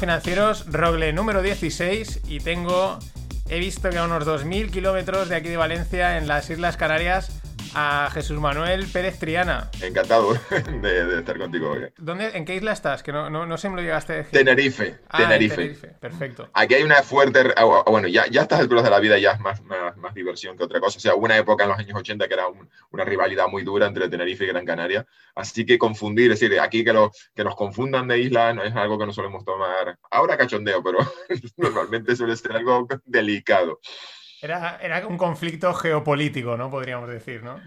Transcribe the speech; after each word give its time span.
financieros, 0.00 0.64
Rogle 0.72 1.12
número 1.12 1.42
16 1.42 2.22
y 2.26 2.40
tengo, 2.40 2.98
he 3.50 3.58
visto 3.58 3.90
que 3.90 3.98
a 3.98 4.04
unos 4.04 4.26
2.000 4.26 4.70
kilómetros 4.70 5.28
de 5.28 5.36
aquí 5.36 5.48
de 5.48 5.58
Valencia, 5.58 6.16
en 6.16 6.26
las 6.26 6.48
Islas 6.48 6.78
Canarias, 6.78 7.39
a 7.74 8.10
Jesús 8.12 8.40
Manuel 8.40 8.86
Pérez 8.86 9.18
Triana. 9.18 9.70
Encantado 9.80 10.34
de, 10.82 11.18
estar 11.18 11.38
contigo 11.38 11.70
hoy. 11.70 11.86
¿Dónde, 11.98 12.36
¿En 12.36 12.44
qué 12.44 12.56
isla 12.56 12.72
estás? 12.72 13.02
Que 13.02 13.12
no, 13.12 13.30
no, 13.30 13.58
sé 13.58 13.68
me 13.68 13.76
lo 13.76 13.82
llegaste 13.82 14.12
a 14.12 14.16
decir. 14.16 14.32
Tenerife. 14.32 15.00
Ah, 15.08 15.18
Tenerife. 15.18 15.88
Perfecto. 16.00 16.48
Aquí 16.54 16.74
hay 16.74 16.82
una 16.82 17.02
fuerte. 17.02 17.52
Ah, 17.56 17.64
bueno, 17.86 18.08
ya, 18.08 18.26
ya 18.26 18.40
a 18.40 18.42
estas 18.44 18.60
alturas 18.60 18.84
de 18.84 18.90
la 18.90 19.00
vida 19.00 19.18
ya 19.18 19.32
es 19.32 19.40
más, 19.40 19.62
más, 19.62 20.14
diversión 20.14 20.56
que 20.56 20.64
otra 20.64 20.80
cosa. 20.80 20.98
O 20.98 21.00
sea, 21.00 21.14
hubo 21.14 21.24
una 21.24 21.36
época 21.36 21.64
en 21.64 21.70
los 21.70 21.78
años 21.78 21.98
80 21.98 22.26
que 22.28 22.34
era 22.34 22.44
una 22.90 23.04
rivalidad 23.04 23.48
muy 23.48 23.62
dura 23.62 23.86
entre 23.86 24.08
Tenerife 24.08 24.44
y 24.44 24.48
Gran 24.48 24.64
Canaria. 24.64 25.06
Así 25.34 25.64
que 25.64 25.78
confundir, 25.78 26.32
es 26.32 26.40
decir, 26.40 26.58
aquí 26.60 26.84
que, 26.84 26.92
lo, 26.92 27.12
que 27.34 27.44
nos 27.44 27.54
confundan 27.54 28.08
de 28.08 28.18
isla 28.18 28.52
no 28.52 28.64
es 28.64 28.74
algo 28.74 28.98
que 28.98 29.06
no 29.06 29.12
solemos 29.12 29.44
tomar. 29.44 29.98
Ahora 30.10 30.36
cachondeo, 30.36 30.82
pero 30.82 30.98
normalmente 31.56 32.16
suele 32.16 32.36
ser 32.36 32.52
algo 32.52 32.86
delicado. 33.04 33.80
Era, 34.42 35.06
un 35.06 35.18
conflicto 35.18 35.74
geopolítico, 35.74 36.56
¿no? 36.56 36.70
Podríamos 36.70 37.10
decir, 37.10 37.42
¿no? 37.42 37.60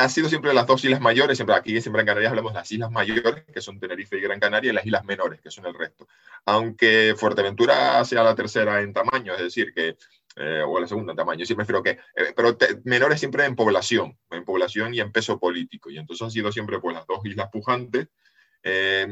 Ha 0.00 0.08
sido 0.08 0.28
siempre 0.28 0.54
las 0.54 0.66
dos 0.66 0.84
islas 0.84 1.00
mayores, 1.00 1.36
siempre 1.36 1.56
aquí 1.56 1.80
siempre 1.80 2.02
en 2.02 2.06
Canarias 2.06 2.30
hablamos 2.30 2.52
de 2.52 2.60
las 2.60 2.70
islas 2.70 2.90
mayores, 2.92 3.44
que 3.52 3.60
son 3.60 3.80
Tenerife 3.80 4.16
y 4.16 4.20
Gran 4.20 4.38
Canaria, 4.38 4.70
y 4.70 4.74
las 4.74 4.86
islas 4.86 5.04
menores, 5.04 5.40
que 5.40 5.50
son 5.50 5.66
el 5.66 5.74
resto. 5.74 6.06
Aunque 6.44 7.14
Fuerteventura 7.16 8.04
sea 8.04 8.22
la 8.22 8.36
tercera 8.36 8.80
en 8.80 8.92
tamaño, 8.92 9.34
es 9.34 9.40
decir, 9.40 9.72
que, 9.74 9.96
eh, 10.36 10.62
o 10.64 10.78
la 10.78 10.86
segunda 10.86 11.12
en 11.12 11.16
tamaño, 11.16 11.44
sí 11.44 11.56
prefiero 11.56 11.82
que, 11.82 11.90
eh, 11.90 12.32
pero 12.36 12.56
menores 12.84 13.18
siempre 13.18 13.44
en 13.44 13.56
población, 13.56 14.16
en 14.30 14.44
población 14.44 14.94
y 14.94 15.00
en 15.00 15.10
peso 15.10 15.40
político. 15.40 15.90
Y 15.90 15.98
entonces 15.98 16.22
han 16.22 16.30
sido 16.30 16.52
siempre 16.52 16.78
pues 16.78 16.94
las 16.94 17.06
dos 17.08 17.24
islas 17.24 17.48
pujantes. 17.50 18.06
Eh, 18.62 19.06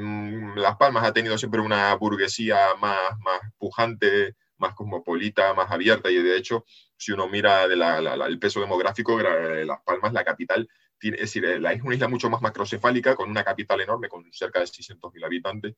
las 0.56 0.77
Palmas 0.77 1.05
ha 1.05 1.12
tenido 1.12 1.36
siempre 1.36 1.61
una 1.61 1.94
burguesía 1.94 2.74
más, 2.80 3.18
más 3.24 3.41
pujante, 3.58 4.34
más 4.64 4.74
cosmopolita, 4.74 5.52
más 5.54 5.70
abierta 5.70 6.10
y 6.10 6.16
de 6.16 6.36
hecho, 6.36 6.64
si 6.96 7.12
uno 7.12 7.28
mira 7.28 7.64
el 7.64 8.38
peso 8.38 8.60
demográfico, 8.60 9.20
Las 9.20 9.82
Palmas, 9.84 10.12
la 10.12 10.24
capital, 10.24 10.66
tiene, 10.98 11.16
es 11.16 11.22
decir, 11.22 11.44
la 11.60 11.72
es 11.72 11.82
una 11.82 11.94
isla 11.94 12.08
mucho 12.08 12.30
más 12.30 12.40
macrocefálica, 12.40 13.14
con 13.14 13.28
una 13.28 13.44
capital 13.44 13.80
enorme, 13.80 14.08
con 14.08 14.24
cerca 14.32 14.60
de 14.60 14.66
600.000 14.66 15.24
habitantes. 15.24 15.74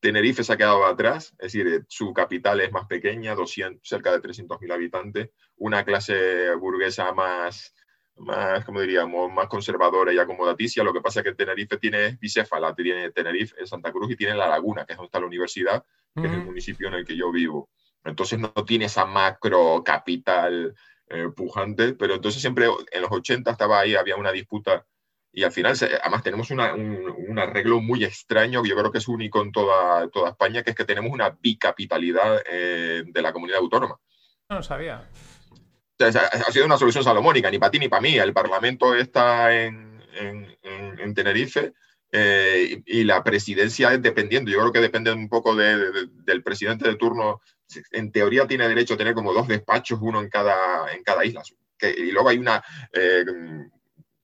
Tenerife 0.00 0.42
se 0.42 0.52
ha 0.52 0.56
quedado 0.56 0.84
atrás, 0.84 1.34
es 1.38 1.52
decir, 1.52 1.84
su 1.88 2.12
capital 2.12 2.60
es 2.60 2.72
más 2.72 2.86
pequeña, 2.86 3.34
200, 3.34 3.86
cerca 3.86 4.10
de 4.10 4.20
300.000 4.20 4.72
habitantes, 4.72 5.30
una 5.56 5.84
clase 5.84 6.54
burguesa 6.56 7.12
más, 7.12 7.74
más, 8.16 8.64
como 8.64 8.80
diríamos, 8.80 9.30
más 9.32 9.46
conservadora 9.46 10.12
y 10.12 10.18
acomodaticia. 10.18 10.82
Lo 10.82 10.92
que 10.92 11.00
pasa 11.00 11.20
es 11.20 11.24
que 11.24 11.34
Tenerife 11.34 11.76
tiene 11.76 12.18
bicéfala, 12.20 12.74
tiene 12.74 13.10
Tenerife, 13.10 13.66
Santa 13.66 13.92
Cruz 13.92 14.10
y 14.10 14.16
tiene 14.16 14.34
La 14.34 14.48
Laguna, 14.48 14.84
que 14.84 14.94
es 14.94 14.96
donde 14.96 15.06
está 15.06 15.20
la 15.20 15.26
universidad, 15.26 15.84
que 16.14 16.26
es 16.26 16.32
el 16.32 16.44
municipio 16.44 16.88
en 16.88 16.94
el 16.94 17.04
que 17.04 17.16
yo 17.16 17.30
vivo. 17.30 17.70
Entonces 18.04 18.38
no 18.38 18.52
tiene 18.66 18.86
esa 18.86 19.06
macro 19.06 19.82
capital 19.84 20.74
eh, 21.08 21.28
pujante, 21.34 21.92
pero 21.94 22.14
entonces 22.14 22.40
siempre 22.40 22.66
en 22.90 23.02
los 23.02 23.10
80 23.10 23.50
estaba 23.50 23.80
ahí, 23.80 23.94
había 23.94 24.16
una 24.16 24.32
disputa 24.32 24.84
y 25.34 25.44
al 25.44 25.52
final, 25.52 25.74
además 26.02 26.22
tenemos 26.22 26.50
un, 26.50 27.38
arreglo 27.38 27.80
muy 27.80 28.04
extraño, 28.04 28.62
que 28.62 28.68
yo 28.68 28.76
creo 28.76 28.92
que 28.92 28.98
es 28.98 29.08
único 29.08 29.40
en 29.40 29.50
toda, 29.50 30.06
toda 30.08 30.30
España, 30.30 30.62
que 30.62 30.70
es 30.70 30.76
que 30.76 30.84
tenemos 30.84 31.10
una 31.10 31.30
bicapitalidad 31.30 32.42
eh, 32.46 33.02
de 33.06 33.22
la 33.22 33.32
comunidad 33.32 33.60
autónoma. 33.60 33.98
No 34.50 34.56
lo 34.56 34.62
sabía. 34.62 35.08
ha 35.98 36.52
sido 36.52 36.66
una 36.66 36.76
solución 36.76 37.02
salomónica, 37.02 37.50
ni 37.50 37.58
para 37.58 37.70
ti 37.70 37.78
ni 37.78 37.88
para 37.88 38.02
mí. 38.02 38.18
El 38.18 38.34
Parlamento 38.34 38.94
está 38.94 39.54
en, 39.54 40.04
en 40.12 41.14
Tenerife 41.14 41.72
eh, 42.12 42.82
y 42.84 43.04
la 43.04 43.24
presidencia 43.24 43.92
es 43.92 44.02
dependiendo. 44.02 44.50
Yo 44.50 44.58
creo 44.60 44.72
que 44.72 44.80
depende 44.80 45.12
un 45.12 45.28
poco 45.28 45.56
del 45.56 46.42
presidente 46.44 46.86
de 46.86 46.96
turno. 46.96 47.40
En 47.90 48.12
teoría 48.12 48.46
tiene 48.46 48.68
derecho 48.68 48.94
a 48.94 48.98
tener 48.98 49.14
como 49.14 49.32
dos 49.32 49.48
despachos, 49.48 49.98
uno 50.02 50.20
en 50.20 50.28
cada, 50.28 50.92
en 50.92 51.02
cada 51.02 51.24
isla. 51.24 51.42
y 51.80 52.10
luego 52.10 52.28
hay 52.28 52.38
una, 52.38 52.62
eh, 52.92 53.24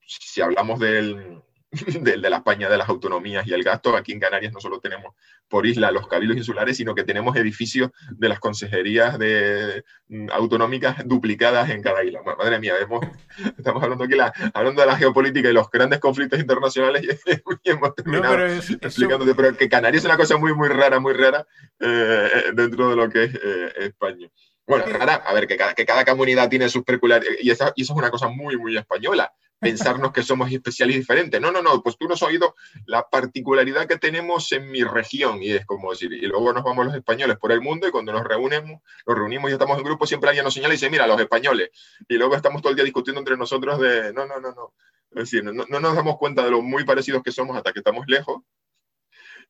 si 0.05 0.41
hablamos 0.41 0.79
del, 0.79 1.41
de, 2.01 2.17
de, 2.17 2.29
la 2.29 2.37
España 2.37 2.67
de 2.67 2.77
las 2.77 2.89
autonomías 2.89 3.45
y 3.45 3.53
el 3.53 3.63
gasto. 3.63 3.95
Aquí 3.95 4.11
en 4.11 4.19
Canarias 4.19 4.51
no 4.51 4.59
solo 4.59 4.79
tenemos 4.79 5.13
por 5.47 5.67
isla 5.67 5.91
los 5.91 6.07
cabildos 6.07 6.37
insulares, 6.37 6.77
sino 6.77 6.95
que 6.95 7.03
tenemos 7.03 7.35
edificios 7.35 7.91
de 8.11 8.29
las 8.29 8.39
consejerías 8.39 9.19
de, 9.19 9.83
mm, 10.07 10.29
autonómicas 10.31 10.97
duplicadas 11.05 11.69
en 11.69 11.83
cada 11.83 12.03
isla. 12.03 12.21
madre 12.23 12.59
mía, 12.59 12.73
estamos 13.57 13.83
hablando 13.83 14.03
aquí 14.03 14.15
hablando 14.53 14.81
de 14.81 14.87
la 14.87 14.97
geopolítica 14.97 15.49
y 15.49 15.53
los 15.53 15.69
grandes 15.69 15.99
conflictos 15.99 16.39
internacionales 16.39 17.03
y, 17.03 17.09
hemos 17.69 17.95
terminado 17.95 18.45
explicándote, 18.47 19.35
pero 19.35 19.55
que 19.55 19.69
Canarias 19.69 20.03
es 20.03 20.05
una 20.05 20.17
cosa 20.17 20.37
muy, 20.37 20.53
muy 20.53 20.69
rara, 20.69 20.99
muy 20.99 21.13
rara 21.13 21.45
eh, 21.79 22.51
dentro 22.53 22.89
de 22.89 22.95
lo 22.95 23.09
que 23.09 23.25
es 23.25 23.35
eh, 23.35 23.73
España. 23.77 24.27
Bueno, 24.65 24.85
a 25.01 25.33
ver, 25.33 25.47
que 25.47 25.57
cada, 25.57 25.73
que 25.73 25.85
cada 25.85 26.05
comunidad 26.05 26.47
tiene 26.47 26.69
sus 26.69 26.83
peculiaridades, 26.83 27.39
y, 27.41 27.47
y 27.47 27.51
eso 27.51 27.73
es 27.75 27.89
una 27.89 28.11
cosa 28.11 28.27
muy, 28.27 28.55
muy 28.55 28.77
española 28.77 29.33
pensarnos 29.59 30.11
que 30.11 30.23
somos 30.23 30.51
especiales 30.51 30.95
y 30.95 30.99
diferentes. 30.99 31.39
No, 31.39 31.51
no, 31.51 31.61
no, 31.61 31.83
pues 31.83 31.97
tú 31.97 32.07
no 32.07 32.13
has 32.13 32.23
oído 32.23 32.55
la 32.85 33.07
particularidad 33.09 33.87
que 33.87 33.97
tenemos 33.97 34.51
en 34.51 34.71
mi 34.71 34.83
región, 34.83 35.43
y 35.43 35.51
es 35.51 35.65
como 35.65 35.91
decir, 35.91 36.13
y 36.13 36.25
luego 36.27 36.53
nos 36.53 36.63
vamos 36.63 36.85
los 36.85 36.95
españoles 36.95 37.37
por 37.37 37.51
el 37.51 37.61
mundo, 37.61 37.87
y 37.87 37.91
cuando 37.91 38.13
nos 38.13 38.23
reunimos, 38.23 38.81
nos 39.05 39.17
reunimos 39.17 39.49
y 39.49 39.53
estamos 39.53 39.77
en 39.77 39.83
grupo, 39.83 40.07
siempre 40.07 40.29
alguien 40.29 40.45
nos 40.45 40.53
señala 40.53 40.73
y 40.73 40.77
dice, 40.77 40.89
mira, 40.89 41.05
los 41.05 41.19
españoles, 41.19 41.69
y 42.07 42.15
luego 42.15 42.35
estamos 42.35 42.61
todo 42.61 42.71
el 42.71 42.75
día 42.75 42.85
discutiendo 42.85 43.19
entre 43.19 43.37
nosotros 43.37 43.79
de, 43.79 44.13
no, 44.13 44.25
no, 44.25 44.39
no, 44.39 44.51
no. 44.51 44.73
Es 45.11 45.31
decir, 45.31 45.43
no, 45.43 45.51
no 45.51 45.79
nos 45.79 45.95
damos 45.95 46.17
cuenta 46.17 46.45
de 46.45 46.51
lo 46.51 46.61
muy 46.61 46.85
parecidos 46.85 47.23
que 47.23 47.31
somos 47.31 47.57
hasta 47.57 47.73
que 47.73 47.79
estamos 47.79 48.05
lejos, 48.07 48.43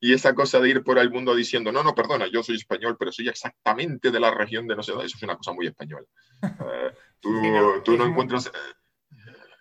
y 0.02 0.14
esa 0.14 0.34
cosa 0.34 0.59
de 0.59 0.70
ir 0.70 0.84
por 0.84 0.97
el 0.97 1.12
mundo 1.12 1.36
diciendo, 1.36 1.72
no, 1.72 1.84
no, 1.84 1.94
perdona, 1.94 2.28
yo 2.28 2.41
soy 2.41 2.56
español, 2.56 2.96
pero 2.97 3.12
soy 3.12 3.28
exactamente 3.28 4.12
de 4.12 4.20
la 4.20 4.31
región 4.31 4.66
de 4.66 4.76
no 4.76 4.81
sé 4.81 4.91
dónde, 4.91 5.08
eso 5.08 5.18
es 5.18 5.24
una 5.24 5.36
cosa 5.36 5.53
muy 5.53 5.68
española. 5.68 6.06
Eh, 6.72 6.91
tú, 7.20 7.31
no, 7.34 7.84
tú 7.84 7.97
no 7.97 8.06
encuentras... 8.06 8.47
Eh, 8.47 8.78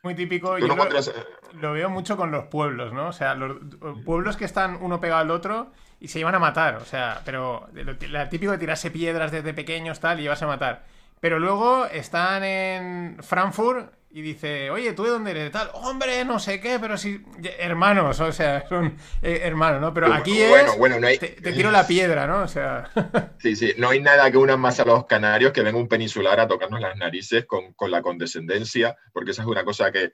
muy 0.02 0.14
típico. 0.14 0.58
Yo 0.58 0.66
lo, 0.66 1.72
veo 1.72 1.90
mucho 1.90 2.16
con 2.16 2.30
los 2.30 2.44
pueblos, 2.46 2.92
¿no? 2.92 3.08
O 3.08 3.12
sea, 3.12 3.34
los 3.34 3.58
pueblos 4.04 4.36
que 4.36 4.44
están 4.44 4.78
uno 4.80 5.00
pegado 5.00 5.20
al 5.20 5.30
otro 5.30 5.72
y 6.00 6.08
se 6.08 6.20
iban 6.20 6.34
a 6.34 6.38
matar. 6.38 6.76
O 6.76 6.84
sea, 6.84 7.20
pero 7.24 7.68
lo, 7.72 8.28
típico 8.28 8.52
de 8.52 8.58
tirarse 8.58 8.90
piedras 8.90 9.32
desde 9.32 9.54
pequeños 9.54 10.00
tal 10.00 10.18
y 10.18 10.22
llevarse 10.22 10.44
a 10.44 10.48
matar. 10.48 10.84
Pero 11.20 11.38
luego 11.38 11.86
están 11.86 12.44
en 12.44 13.16
Frankfurt 13.22 13.92
y 14.10 14.22
dice, 14.22 14.70
oye, 14.70 14.94
¿tú 14.94 15.04
de 15.04 15.10
dónde 15.10 15.32
eres? 15.32 15.52
Tal, 15.52 15.70
hombre, 15.74 16.24
no 16.24 16.38
sé 16.38 16.60
qué, 16.60 16.78
pero 16.80 16.96
sí, 16.96 17.22
hermanos, 17.58 18.18
o 18.20 18.32
sea, 18.32 18.66
son 18.66 18.96
eh, 19.22 19.40
hermanos, 19.42 19.82
¿no? 19.82 19.92
Pero 19.92 20.12
aquí 20.12 20.40
es, 20.40 20.78
bueno, 20.78 20.98
no 20.98 21.06
hay... 21.06 21.18
te, 21.18 21.28
tiro 21.52 21.70
la 21.70 21.86
piedra, 21.86 22.26
¿no? 22.26 22.42
O 22.42 22.48
sea... 22.48 22.90
Sí, 23.38 23.54
sí, 23.54 23.74
no 23.76 23.90
hay 23.90 24.00
nada 24.00 24.30
que 24.30 24.38
una 24.38 24.56
más 24.56 24.80
a 24.80 24.84
los 24.84 25.06
canarios 25.06 25.52
que 25.52 25.62
venga 25.62 25.78
un 25.78 25.88
peninsular 25.88 26.40
a 26.40 26.48
tocarnos 26.48 26.80
las 26.80 26.96
narices 26.96 27.44
con, 27.44 27.74
con 27.74 27.90
la 27.90 28.02
condescendencia, 28.02 28.96
porque 29.12 29.30
esa 29.30 29.42
es 29.42 29.48
una 29.48 29.64
cosa 29.64 29.92
que, 29.92 30.12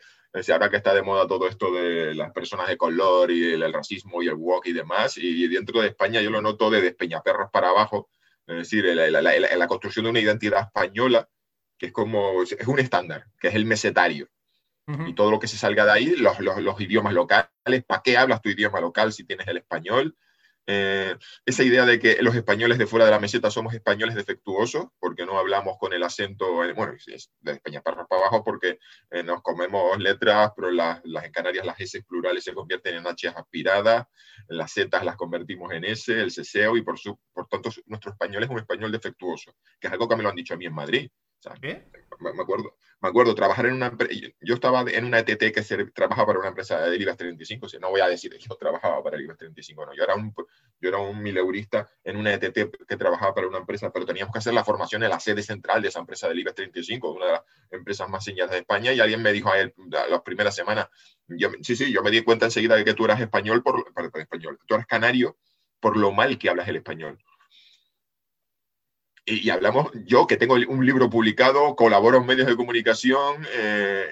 ahora 0.53 0.69
que 0.69 0.76
está 0.76 0.92
de 0.92 1.03
moda 1.03 1.26
todo 1.26 1.48
esto 1.48 1.72
de 1.72 2.15
las 2.15 2.32
personas 2.32 2.69
de 2.69 2.76
color 2.76 3.31
y 3.31 3.53
el, 3.53 3.72
racismo 3.72 4.22
y 4.22 4.26
el 4.26 4.34
walk 4.34 4.66
y 4.66 4.72
demás, 4.72 5.16
y 5.16 5.47
dentro 5.48 5.81
de 5.81 5.88
España 5.88 6.21
yo 6.21 6.31
lo 6.31 6.42
noto 6.42 6.69
de 6.69 6.82
Despeñaperros 6.82 7.50
para 7.50 7.71
abajo, 7.71 8.10
es 8.47 8.56
decir, 8.56 8.84
la, 8.84 9.10
la, 9.10 9.38
la 9.38 9.66
construcción 9.66 10.05
de 10.05 10.10
una 10.10 10.21
identidad 10.21 10.62
española 10.62 11.28
que 11.78 11.87
es 11.87 11.93
como, 11.93 12.43
es 12.43 12.66
un 12.66 12.78
estándar, 12.78 13.27
que 13.38 13.49
es 13.49 13.55
el 13.55 13.65
mesetario. 13.65 14.28
Y 15.06 15.15
todo 15.15 15.31
lo 15.31 15.41
que 15.41 15.49
se 15.49 15.56
salga 15.56 15.87
de 15.87 15.93
ahí, 15.93 16.16
los, 16.16 16.41
los, 16.41 16.60
los 16.60 16.78
idiomas 16.78 17.15
locales, 17.15 17.49
¿para 17.87 18.03
qué 18.03 18.19
hablas 18.19 18.43
tu 18.43 18.50
idioma 18.50 18.81
local 18.81 19.15
si 19.15 19.25
tienes 19.25 19.49
el 19.49 19.56
español? 19.56 20.15
Eh, 20.66 21.14
esa 21.44 21.62
idea 21.62 21.84
de 21.84 21.98
que 21.98 22.22
los 22.22 22.34
españoles 22.34 22.78
de 22.78 22.86
fuera 22.86 23.04
de 23.04 23.10
la 23.10 23.20
meseta 23.20 23.50
somos 23.50 23.75
españoles 23.75 24.14
defectuosos, 24.14 24.86
porque 24.98 25.26
no 25.26 25.38
hablamos 25.38 25.76
con 25.78 25.92
el 25.92 26.02
acento, 26.02 26.65
eh, 26.65 26.72
bueno, 26.72 26.94
de 27.41 27.53
España 27.53 27.83
para, 27.83 28.06
abajo, 28.09 28.42
porque 28.42 28.78
eh, 29.10 29.22
nos 29.22 29.42
comemos 29.42 29.98
letras, 29.98 30.53
pero 30.56 30.71
las, 30.71 31.00
las, 31.04 31.24
en 31.24 31.33
Canarias 31.33 31.66
las 31.66 31.78
S 31.80 32.03
plurales 32.04 32.44
se 32.44 32.54
convierten 32.54 32.97
en 32.97 33.06
H 33.06 33.28
aspiradas, 33.28 34.06
las 34.48 34.72
Z 34.72 35.04
las 35.04 35.16
convertimos 35.16 35.72
en 35.72 35.84
S, 35.84 36.12
el 36.12 36.30
ceseo, 36.30 36.77
y 36.77 36.83
por, 36.83 36.98
su, 36.98 37.18
por 37.33 37.47
tanto 37.47 37.71
nuestro 37.86 38.12
español 38.12 38.44
es 38.44 38.50
un 38.50 38.59
español 38.59 38.91
defectuoso, 38.91 39.54
que 39.78 39.89
es 39.89 39.92
algo 39.92 40.09
que 40.09 40.16
me 40.16 40.22
lo 40.22 40.30
han 40.30 40.36
dicho 40.36 40.54
a 40.54 40.56
mí 40.56 40.65
en 40.65 40.74
Madrid. 40.74 41.10
¿Qué? 41.60 41.84
Me, 42.20 42.30
acuerdo, 42.30 42.76
me 43.00 43.08
acuerdo 43.08 43.34
trabajar 43.34 43.66
en 43.66 43.74
una 43.74 43.96
yo 44.41 44.54
estaba 44.54 44.82
en 44.82 45.04
una 45.04 45.18
ETT 45.18 45.52
que 45.52 45.62
se, 45.62 45.84
trabajaba 45.86 46.28
para 46.28 46.38
una 46.38 46.48
empresa 46.48 46.80
de 46.80 46.96
IBEX 46.96 47.16
35, 47.16 47.66
no 47.80 47.91
voy 47.91 48.00
a 48.00 48.08
decir 48.08 48.30
que 48.30 48.38
yo 48.38 48.56
trabajaba 48.56 49.02
para 49.02 49.16
el 49.16 49.24
IBEX 49.24 49.38
35, 49.38 49.86
no, 49.86 49.94
yo 49.94 50.04
era 50.04 50.14
un, 50.14 50.32
yo 50.80 50.88
era 50.88 50.98
un 50.98 51.22
mileurista 51.22 51.88
en 52.02 52.16
una 52.16 52.32
ETT 52.34 52.86
que 52.86 52.96
trabajaba 52.96 53.34
para 53.34 53.48
una 53.48 53.58
empresa, 53.58 53.92
pero 53.92 54.06
teníamos 54.06 54.32
que 54.32 54.38
hacer 54.38 54.54
la 54.54 54.64
formación 54.64 55.02
en 55.02 55.10
la 55.10 55.20
sede 55.20 55.42
central 55.42 55.82
de 55.82 55.88
esa 55.88 55.98
empresa 55.98 56.28
del 56.28 56.38
IBEX 56.38 56.54
35, 56.54 57.12
una 57.12 57.26
de 57.26 57.32
las 57.32 57.42
empresas 57.70 58.08
más 58.08 58.24
señaladas 58.24 58.52
de 58.52 58.58
España, 58.60 58.92
y 58.92 59.00
alguien 59.00 59.20
me 59.20 59.32
dijo 59.32 59.50
a 59.50 59.58
él, 59.58 59.74
las 59.91 60.22
primeras 60.22 60.54
semanas, 60.54 60.88
yo, 61.26 61.50
sí, 61.62 61.76
sí, 61.76 61.92
yo 61.92 62.02
me 62.02 62.10
di 62.10 62.22
cuenta 62.22 62.46
enseguida 62.46 62.76
de 62.76 62.84
que 62.84 62.94
tú 62.94 63.04
eras 63.04 63.20
español, 63.20 63.62
por, 63.62 63.84
español, 64.14 64.58
tú 64.66 64.74
eras 64.74 64.86
canario 64.86 65.36
por 65.80 65.96
lo 65.96 66.12
mal 66.12 66.38
que 66.38 66.48
hablas 66.48 66.68
el 66.68 66.76
español 66.76 67.18
y, 69.26 69.48
hablamos, 69.50 69.91
yo 70.04 70.26
que 70.26 70.36
tengo 70.36 70.54
un 70.54 70.84
libro 70.84 71.09
publicado, 71.09 71.74
colaboro 71.76 72.18
en 72.18 72.26
medios 72.26 72.47
de 72.47 72.56
comunicación 72.56 73.47
eh, 73.54 74.09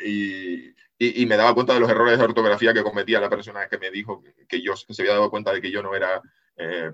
y, 0.98 1.22
y, 1.22 1.26
me 1.26 1.36
daba 1.36 1.54
cuenta 1.54 1.74
de 1.74 1.80
los 1.80 1.90
errores 1.90 2.18
de 2.18 2.24
ortografía 2.24 2.72
que 2.72 2.82
cometía 2.82 3.20
la 3.20 3.28
persona 3.28 3.68
que 3.68 3.78
me 3.78 3.90
dijo 3.90 4.22
que 4.48 4.62
yo 4.62 4.74
se 4.76 5.02
había 5.02 5.14
dado 5.14 5.30
cuenta 5.30 5.52
de 5.52 5.60
que 5.60 5.70
yo 5.70 5.82
no 5.82 5.94
era 5.94 6.22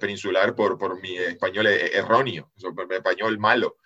peninsular 0.00 0.54
por, 0.54 0.78
por 0.78 0.98
mi 1.00 1.16
español 1.18 1.66
erróneo, 1.66 2.50
por 2.74 2.88
mi 2.88 2.94
español 2.94 3.38
malo, 3.38 3.76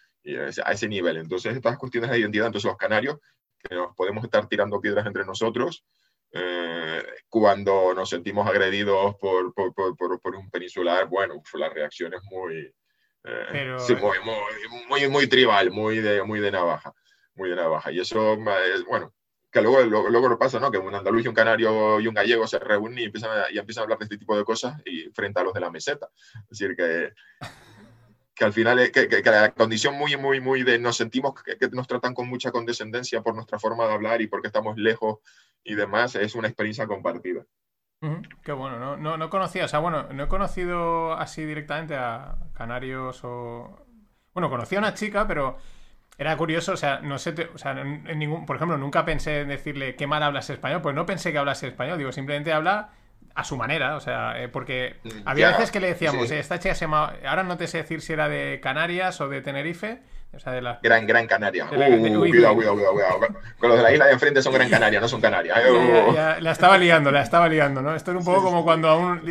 a 0.65 0.73
ese 0.73 0.87
nivel. 0.87 1.17
Entonces, 1.17 1.57
estas 1.57 1.77
cuestiones 1.77 2.11
de 2.11 2.21
identidad, 2.21 2.47
entonces 2.47 2.69
los 2.69 2.77
canarios, 2.77 3.19
que 3.59 3.75
nos 3.75 3.95
podemos 3.97 4.23
estar 4.23 4.47
tirando 4.49 4.81
piedras 4.81 5.07
entre 5.07 5.25
nosotros, 5.25 5.85
cuando 7.29 7.95
nos 7.95 8.11
sentimos 8.11 8.47
agredidos 8.47 9.17
por, 9.17 9.53
por, 9.55 9.75
por, 9.75 10.21
por 10.21 10.37
un 10.37 10.51
peninsular, 10.51 11.09
bueno, 11.09 11.43
la 11.55 11.69
reacción 11.69 12.15
es 12.15 12.21
muy, 12.31 12.73
eh, 13.25 13.77
sí, 13.79 13.95
muy, 13.95 14.19
muy, 14.89 15.09
muy, 15.09 15.27
tribal, 15.27 15.71
muy 15.71 15.99
de, 15.99 16.23
muy 16.23 16.41
de 16.41 16.51
navaja, 16.51 16.93
muy 17.35 17.51
de 17.51 17.57
navaja. 17.57 17.93
Y 17.93 18.01
eso, 18.01 18.35
es, 18.35 18.85
bueno, 18.85 19.13
que 19.51 19.61
luego, 19.61 19.83
luego, 19.83 20.29
lo 20.29 20.39
pasa, 20.39 20.59
¿no? 20.59 20.71
Que 20.71 20.79
un 20.79 20.95
andaluz 20.95 21.25
y 21.25 21.29
un 21.29 21.35
canario 21.35 22.01
y 22.01 22.07
un 22.09 22.15
gallego 22.15 22.47
se 22.47 22.59
reúnen 22.59 22.99
y 22.99 23.05
empiezan, 23.05 23.31
a, 23.31 23.51
y 23.51 23.59
empiezan 23.59 23.83
a 23.83 23.85
hablar 23.85 23.99
de 23.99 24.05
este 24.07 24.19
tipo 24.19 24.37
de 24.37 24.45
cosas 24.45 24.81
y 24.85 25.11
frente 25.11 25.41
a 25.41 25.45
los 25.45 25.55
de 25.55 25.61
la 25.61 25.71
meseta. 25.71 26.09
Es 26.51 26.59
decir, 26.59 26.75
que, 26.75 27.13
que 28.35 28.45
al 28.45 28.53
final, 28.53 28.91
que, 28.91 29.09
que, 29.09 29.23
la 29.31 29.53
condición 29.53 29.95
muy, 29.95 30.17
muy, 30.17 30.41
muy 30.41 30.63
de 30.63 30.79
nos 30.79 30.97
sentimos 30.97 31.35
que, 31.43 31.59
que, 31.59 31.69
nos 31.69 31.87
tratan 31.87 32.15
con 32.15 32.29
mucha 32.29 32.51
condescendencia 32.51 33.23
por 33.23 33.35
nuestra 33.35 33.59
forma 33.59 33.87
de 33.87 33.93
hablar 33.93 34.21
y 34.23 34.27
porque 34.27 34.49
estamos 34.49 34.77
lejos 34.79 35.19
y 35.63 35.75
demás, 35.75 36.17
es 36.17 36.35
una 36.35 36.49
experiencia 36.49 36.87
compartida. 36.87 37.45
Qué 38.43 38.53
bueno, 38.53 38.79
no, 38.79 38.97
no, 38.97 39.17
no, 39.17 39.31
conocía, 39.31 39.65
o 39.65 39.69
sea, 39.69 39.79
bueno, 39.79 40.09
no 40.13 40.25
he 40.25 40.29
conocido 40.29 41.13
así 41.13 41.45
directamente 41.45 41.95
a 41.95 42.37
canarios 42.53 43.21
o... 43.23 43.87
Bueno, 44.35 44.51
conocía 44.51 44.79
a 44.79 44.81
una 44.81 44.95
chica, 44.95 45.29
pero 45.29 45.59
era 46.19 46.37
curioso, 46.37 46.73
o 46.73 46.77
sea, 46.77 47.01
no 47.01 47.19
sé, 47.19 47.35
o 47.55 47.59
sea, 47.59 47.73
en 47.73 48.19
ningún, 48.19 48.45
por 48.45 48.57
ejemplo, 48.57 48.77
nunca 48.77 49.05
pensé 49.05 49.41
en 49.41 49.49
decirle 49.49 49.95
qué 49.95 50.07
mal 50.07 50.23
hablas 50.23 50.51
español, 50.51 50.83
pues 50.83 50.95
no 50.95 51.07
pensé 51.07 51.33
que 51.33 51.39
hablase 51.39 51.69
español, 51.69 51.99
digo, 51.99 52.11
simplemente 52.13 52.53
habla 52.53 52.91
a 53.35 53.45
su 53.45 53.57
manera, 53.57 53.97
o 53.97 54.01
sea, 54.01 54.43
eh, 54.43 54.49
porque 54.49 54.97
mm, 55.05 55.09
había 55.29 55.49
veces 55.49 55.71
que 55.71 55.81
le 55.81 55.89
decíamos, 55.89 56.31
esta 56.31 56.59
chica 56.59 56.75
se 56.75 56.87
llama, 56.87 57.15
ahora 57.27 57.45
no 57.45 57.57
te 57.57 57.67
sé 57.67 57.79
decir 57.79 58.01
si 58.01 58.13
era 58.13 58.29
de 58.29 58.61
Canarias 58.61 59.21
o 59.21 59.29
de 59.29 59.41
Tenerife, 59.43 60.03
o 60.35 60.39
sea, 60.39 60.53
de 60.53 60.63
la... 60.63 60.81
Gran, 60.83 61.07
Gran 61.07 61.27
Canaria. 61.27 61.67
Uh, 61.67 61.69
cuidado, 61.69 62.55
cuidado, 62.55 62.77
cuidado, 62.93 63.21
Con 63.59 63.69
los 63.69 63.79
de 63.79 63.83
la 63.83 63.93
isla 63.93 64.07
de 64.07 64.13
enfrente 64.13 64.43
son 64.43 64.55
Gran 64.55 64.71
Canaria, 64.71 64.99
no 64.99 65.07
son 65.07 65.21
Canarias. 65.21 65.59
la 66.41 66.51
estaba 66.51 66.79
liando, 66.79 67.11
la 67.11 67.23
estaba 67.23 67.49
liando, 67.49 67.83
¿no? 67.83 67.95
Esto 67.95 68.13
es 68.13 68.17
un 68.17 68.25
poco 68.25 68.43
como 68.43 68.65
cuando 68.65 68.89
a 68.89 68.97
un... 68.97 69.31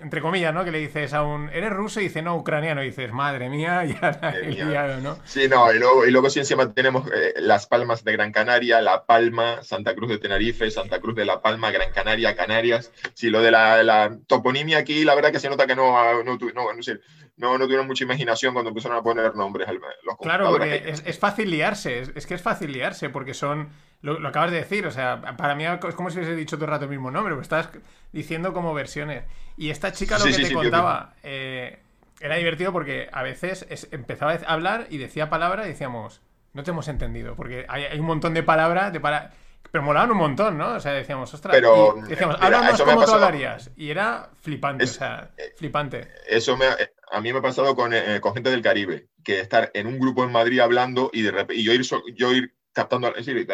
entre 0.00 0.22
comillas, 0.22 0.54
¿no? 0.54 0.64
Que 0.64 0.70
le 0.70 0.78
dices 0.78 1.12
a 1.12 1.22
un... 1.22 1.50
¿Eres 1.50 1.70
ruso? 1.70 2.00
Y 2.00 2.04
dice, 2.04 2.22
no, 2.22 2.34
ucraniano. 2.34 2.82
Y 2.82 2.86
dices, 2.86 3.12
madre 3.12 3.50
mía, 3.50 3.84
ya 4.00 4.18
la 4.22 4.30
he 4.30 4.50
liado, 4.50 5.00
¿no? 5.02 5.18
Sí, 5.24 5.48
no, 5.48 5.70
y 5.70 5.78
luego, 5.78 6.06
y 6.06 6.10
luego 6.10 6.30
sí 6.30 6.38
encima 6.38 6.72
tenemos 6.72 7.06
eh, 7.12 7.34
Las 7.36 7.66
Palmas 7.66 8.02
de 8.02 8.12
Gran 8.12 8.32
Canaria, 8.32 8.80
La 8.80 9.04
Palma, 9.04 9.62
Santa 9.62 9.94
Cruz 9.94 10.08
de 10.08 10.18
Tenerife, 10.18 10.70
Santa 10.70 11.00
Cruz 11.00 11.14
de 11.14 11.26
La 11.26 11.42
Palma, 11.42 11.70
Gran 11.70 11.92
Canaria, 11.92 12.34
Canarias. 12.34 12.90
Sí, 13.12 13.28
lo 13.28 13.42
de 13.42 13.50
la, 13.50 13.82
la 13.82 14.16
toponimia 14.26 14.78
aquí, 14.78 15.04
la 15.04 15.14
verdad 15.14 15.30
que 15.30 15.40
se 15.40 15.50
nota 15.50 15.66
que 15.66 15.76
no, 15.76 16.22
no, 16.22 16.38
no, 16.54 16.72
no 16.72 16.82
sé, 16.82 17.00
no, 17.40 17.56
no 17.56 17.64
tuvieron 17.64 17.86
mucha 17.86 18.04
imaginación 18.04 18.52
cuando 18.52 18.68
empezaron 18.68 18.98
a 18.98 19.02
poner 19.02 19.34
nombres. 19.34 19.66
Los 20.04 20.18
claro, 20.18 20.50
porque 20.50 20.82
es, 20.86 21.02
es, 21.06 21.18
fácil 21.18 21.50
liarse, 21.50 22.02
es, 22.14 22.26
que 22.26 22.34
es 22.34 22.42
fácil 22.42 22.70
liarse, 22.70 23.08
porque 23.08 23.32
son, 23.32 23.70
lo, 24.02 24.28
acabas 24.28 24.50
de 24.50 24.58
decir, 24.58 24.86
o 24.86 24.90
sea, 24.90 25.22
para 25.38 25.54
mí 25.54 25.64
es 25.64 25.94
como 25.94 26.10
si 26.10 26.18
hubiese 26.18 26.36
dicho 26.36 26.56
todo 26.56 26.66
el 26.66 26.72
rato 26.72 26.84
el 26.84 26.90
mismo 26.90 27.10
nombre, 27.10 27.34
pues 27.34 27.46
estás 27.46 27.70
diciendo 28.12 28.52
como 28.52 28.74
versiones. 28.74 29.24
Y 29.56 29.70
esta 29.70 29.90
chica 29.90 30.18
lo 30.18 30.26
que 30.26 30.32
te 30.32 30.52
contaba 30.52 31.14
eh, 31.22 31.78
era 32.20 32.36
divertido 32.36 32.72
porque 32.72 33.08
a 33.10 33.22
veces 33.22 33.66
empezaba 33.90 34.32
a 34.32 34.52
hablar 34.52 34.86
y 34.90 34.98
decía 34.98 35.30
palabras 35.30 35.64
y 35.64 35.70
decíamos, 35.70 36.20
no 36.52 36.62
te 36.62 36.72
hemos 36.72 36.88
entendido, 36.88 37.36
porque 37.36 37.64
hay, 37.68 37.98
un 37.98 38.06
montón 38.06 38.34
de 38.34 38.42
palabras, 38.42 38.92
de 38.92 39.00
para... 39.00 39.32
Pero 39.70 39.84
molaban 39.84 40.10
un 40.10 40.18
montón, 40.18 40.58
¿no? 40.58 40.74
O 40.74 40.80
sea, 40.80 40.92
decíamos, 40.92 41.32
ostras, 41.32 41.54
pero, 41.54 41.94
decíamos, 42.08 42.36
háblanos 42.40 42.82
como 42.82 43.04
tú 43.04 43.12
hablarías. 43.12 43.70
Y 43.76 43.90
era 43.90 44.30
flipante, 44.40 44.84
o 44.84 44.86
sea, 44.86 45.30
eh, 45.36 45.52
flipante. 45.56 46.08
Eso 46.26 46.56
me, 46.56 46.66
a 46.66 47.20
mí 47.20 47.32
me 47.32 47.38
ha 47.38 47.42
pasado 47.42 47.74
con, 47.76 47.92
eh, 47.94 48.20
con, 48.20 48.34
gente 48.34 48.50
del 48.50 48.62
Caribe, 48.62 49.08
que 49.22 49.40
estar 49.40 49.70
en 49.74 49.86
un 49.86 49.98
grupo 49.98 50.24
en 50.24 50.32
Madrid 50.32 50.60
hablando 50.60 51.10
y, 51.12 51.22
de 51.22 51.30
repente, 51.30 51.56
y 51.56 51.64
yo, 51.64 51.72
ir, 51.72 51.82
yo 52.14 52.32
ir 52.32 52.54
captando, 52.72 53.08
es 53.14 53.26
decir, 53.26 53.46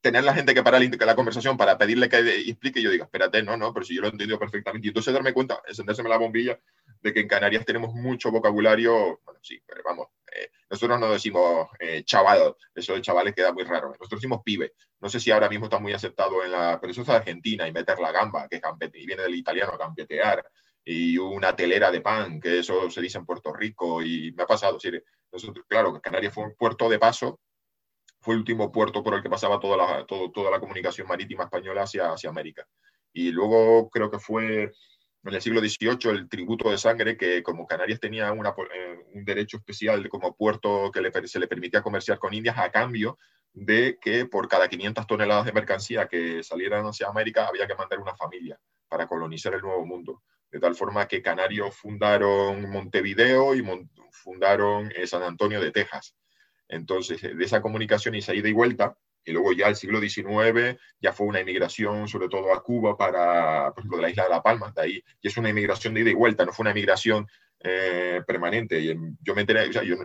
tener 0.00 0.24
la 0.24 0.34
gente 0.34 0.54
que 0.54 0.62
para 0.62 0.78
la, 0.78 1.14
conversación 1.16 1.56
para 1.56 1.78
pedirle 1.78 2.08
que 2.08 2.18
explique, 2.18 2.80
y 2.80 2.82
yo 2.84 2.90
diga, 2.90 3.04
espérate, 3.04 3.42
no, 3.42 3.56
no, 3.56 3.72
pero 3.72 3.84
si 3.84 3.94
yo 3.94 4.02
lo 4.02 4.08
he 4.08 4.10
entendido 4.10 4.38
perfectamente. 4.38 4.86
Y 4.86 4.90
entonces 4.90 5.12
darme 5.12 5.32
cuenta, 5.32 5.60
encendérseme 5.66 6.08
la 6.08 6.18
bombilla, 6.18 6.58
de 7.02 7.12
que 7.12 7.20
en 7.20 7.28
Canarias 7.28 7.64
tenemos 7.64 7.94
mucho 7.94 8.30
vocabulario, 8.30 9.20
bueno, 9.24 9.40
sí, 9.42 9.60
pero 9.66 9.82
vamos, 9.84 10.08
eh, 10.08 10.15
nosotros 10.68 10.98
no 10.98 11.12
decimos 11.12 11.68
eh, 11.78 12.02
chaval, 12.04 12.54
eso 12.74 12.94
de 12.94 13.02
chavales 13.02 13.34
queda 13.34 13.52
muy 13.52 13.64
raro. 13.64 13.88
Nosotros 13.88 14.20
decimos 14.20 14.42
pibe. 14.44 14.72
No 15.00 15.08
sé 15.08 15.20
si 15.20 15.30
ahora 15.30 15.48
mismo 15.48 15.66
está 15.66 15.78
muy 15.78 15.92
aceptado 15.92 16.42
en 16.44 16.52
la, 16.52 16.78
pero 16.80 16.90
eso 16.90 17.02
es 17.02 17.08
Argentina 17.08 17.68
y 17.68 17.72
meter 17.72 17.98
la 18.00 18.12
gamba, 18.12 18.48
que 18.48 18.56
es 18.56 18.62
y 18.94 19.06
viene 19.06 19.22
del 19.22 19.34
italiano 19.34 19.78
campetear 19.78 20.44
y 20.84 21.18
una 21.18 21.54
telera 21.54 21.90
de 21.90 22.00
pan, 22.00 22.40
que 22.40 22.60
eso 22.60 22.88
se 22.90 23.00
dice 23.00 23.18
en 23.18 23.26
Puerto 23.26 23.52
Rico, 23.52 24.02
y 24.02 24.32
me 24.32 24.44
ha 24.44 24.46
pasado. 24.46 24.78
nosotros, 25.32 25.66
claro, 25.68 26.00
Canarias 26.00 26.32
fue 26.32 26.44
un 26.44 26.54
puerto 26.54 26.88
de 26.88 26.98
paso, 26.98 27.40
fue 28.20 28.34
el 28.34 28.40
último 28.40 28.70
puerto 28.70 29.02
por 29.02 29.14
el 29.14 29.22
que 29.22 29.30
pasaba 29.30 29.58
toda 29.58 29.76
la, 29.76 30.06
toda 30.06 30.50
la 30.50 30.60
comunicación 30.60 31.08
marítima 31.08 31.44
española 31.44 31.82
hacia, 31.82 32.12
hacia 32.12 32.30
América. 32.30 32.66
Y 33.12 33.32
luego 33.32 33.90
creo 33.90 34.10
que 34.10 34.20
fue 34.20 34.72
en 35.30 35.34
el 35.34 35.42
siglo 35.42 35.60
XVIII 35.60 36.10
el 36.10 36.28
tributo 36.28 36.70
de 36.70 36.78
sangre, 36.78 37.16
que 37.16 37.42
como 37.42 37.66
Canarias 37.66 38.00
tenía 38.00 38.28
eh, 38.28 39.04
un 39.14 39.24
derecho 39.24 39.58
especial 39.58 40.08
como 40.08 40.34
puerto 40.34 40.90
que 40.92 41.28
se 41.28 41.40
le 41.40 41.48
permitía 41.48 41.82
comerciar 41.82 42.18
con 42.18 42.34
Indias 42.34 42.58
a 42.58 42.70
cambio 42.70 43.18
de 43.52 43.98
que 44.00 44.26
por 44.26 44.48
cada 44.48 44.68
500 44.68 45.06
toneladas 45.06 45.46
de 45.46 45.52
mercancía 45.52 46.08
que 46.08 46.42
salieran 46.42 46.84
hacia 46.84 47.08
América 47.08 47.46
había 47.46 47.66
que 47.66 47.74
mandar 47.74 48.00
una 48.00 48.14
familia 48.14 48.58
para 48.88 49.06
colonizar 49.06 49.54
el 49.54 49.62
Nuevo 49.62 49.86
Mundo 49.86 50.22
de 50.50 50.60
tal 50.60 50.74
forma 50.74 51.06
que 51.06 51.22
Canarios 51.22 51.74
fundaron 51.76 52.70
Montevideo 52.70 53.54
y 53.54 53.64
fundaron 54.10 54.90
eh, 54.94 55.06
San 55.06 55.22
Antonio 55.22 55.60
de 55.60 55.72
Texas. 55.72 56.14
Entonces, 56.68 57.20
de 57.22 57.44
esa 57.44 57.60
comunicación 57.60 58.14
y 58.14 58.18
esa 58.18 58.34
ida 58.34 58.48
y 58.48 58.52
vuelta, 58.52 58.96
y 59.26 59.32
luego 59.32 59.52
ya 59.52 59.66
el 59.66 59.76
siglo 59.76 60.00
XIX 60.00 60.78
ya 61.00 61.12
fue 61.12 61.26
una 61.26 61.40
inmigración, 61.40 62.08
sobre 62.08 62.28
todo 62.28 62.54
a 62.54 62.62
Cuba, 62.62 62.96
para, 62.96 63.72
por 63.72 63.80
ejemplo, 63.80 63.98
de 63.98 64.02
la 64.02 64.10
isla 64.10 64.22
de 64.24 64.30
La 64.30 64.42
Palma, 64.42 64.72
de 64.74 64.82
ahí, 64.82 65.04
y 65.20 65.28
es 65.28 65.36
una 65.36 65.50
inmigración 65.50 65.92
de 65.92 66.00
ida 66.02 66.10
y 66.10 66.14
vuelta, 66.14 66.46
no 66.46 66.52
fue 66.52 66.62
una 66.62 66.70
inmigración 66.70 67.26
eh, 67.60 68.22
permanente. 68.26 68.80
Y 68.80 68.96
yo 69.20 69.34
me 69.34 69.40
enteré, 69.40 69.68
o 69.68 69.72
sea, 69.72 69.82
yo, 69.82 69.96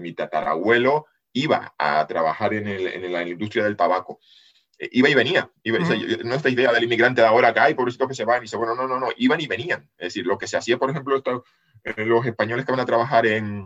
mi 0.00 0.14
tatarabuelo 0.14 1.06
iba 1.34 1.74
a 1.76 2.06
trabajar 2.06 2.54
en, 2.54 2.66
el, 2.66 2.86
en 2.86 3.12
la 3.12 3.28
industria 3.28 3.64
del 3.64 3.76
tabaco 3.76 4.20
eh, 4.78 4.88
iba 4.92 5.08
y 5.08 5.14
venía. 5.14 5.50
no 6.24 6.34
esta 6.34 6.48
idea 6.48 6.72
del 6.72 6.84
inmigrante 6.84 7.20
de 7.20 7.26
ahora 7.26 7.48
acá 7.48 7.68
y 7.68 7.74
pobrecitos 7.74 8.08
que 8.08 8.14
se 8.14 8.24
van 8.24 8.42
y 8.42 8.48
se 8.48 8.56
bueno, 8.56 8.74
no, 8.74 8.88
no, 8.88 8.98
no, 8.98 9.08
iban 9.16 9.40
y 9.40 9.46
venían. 9.46 9.88
Es 9.98 10.08
decir, 10.08 10.26
lo 10.26 10.38
que 10.38 10.46
se 10.46 10.56
hacía, 10.56 10.78
por 10.78 10.90
ejemplo, 10.90 11.22
eh, 11.84 12.04
los 12.04 12.24
españoles 12.24 12.64
que 12.64 12.72
van 12.72 12.80
a 12.80 12.86
trabajar 12.86 13.26
en, 13.26 13.64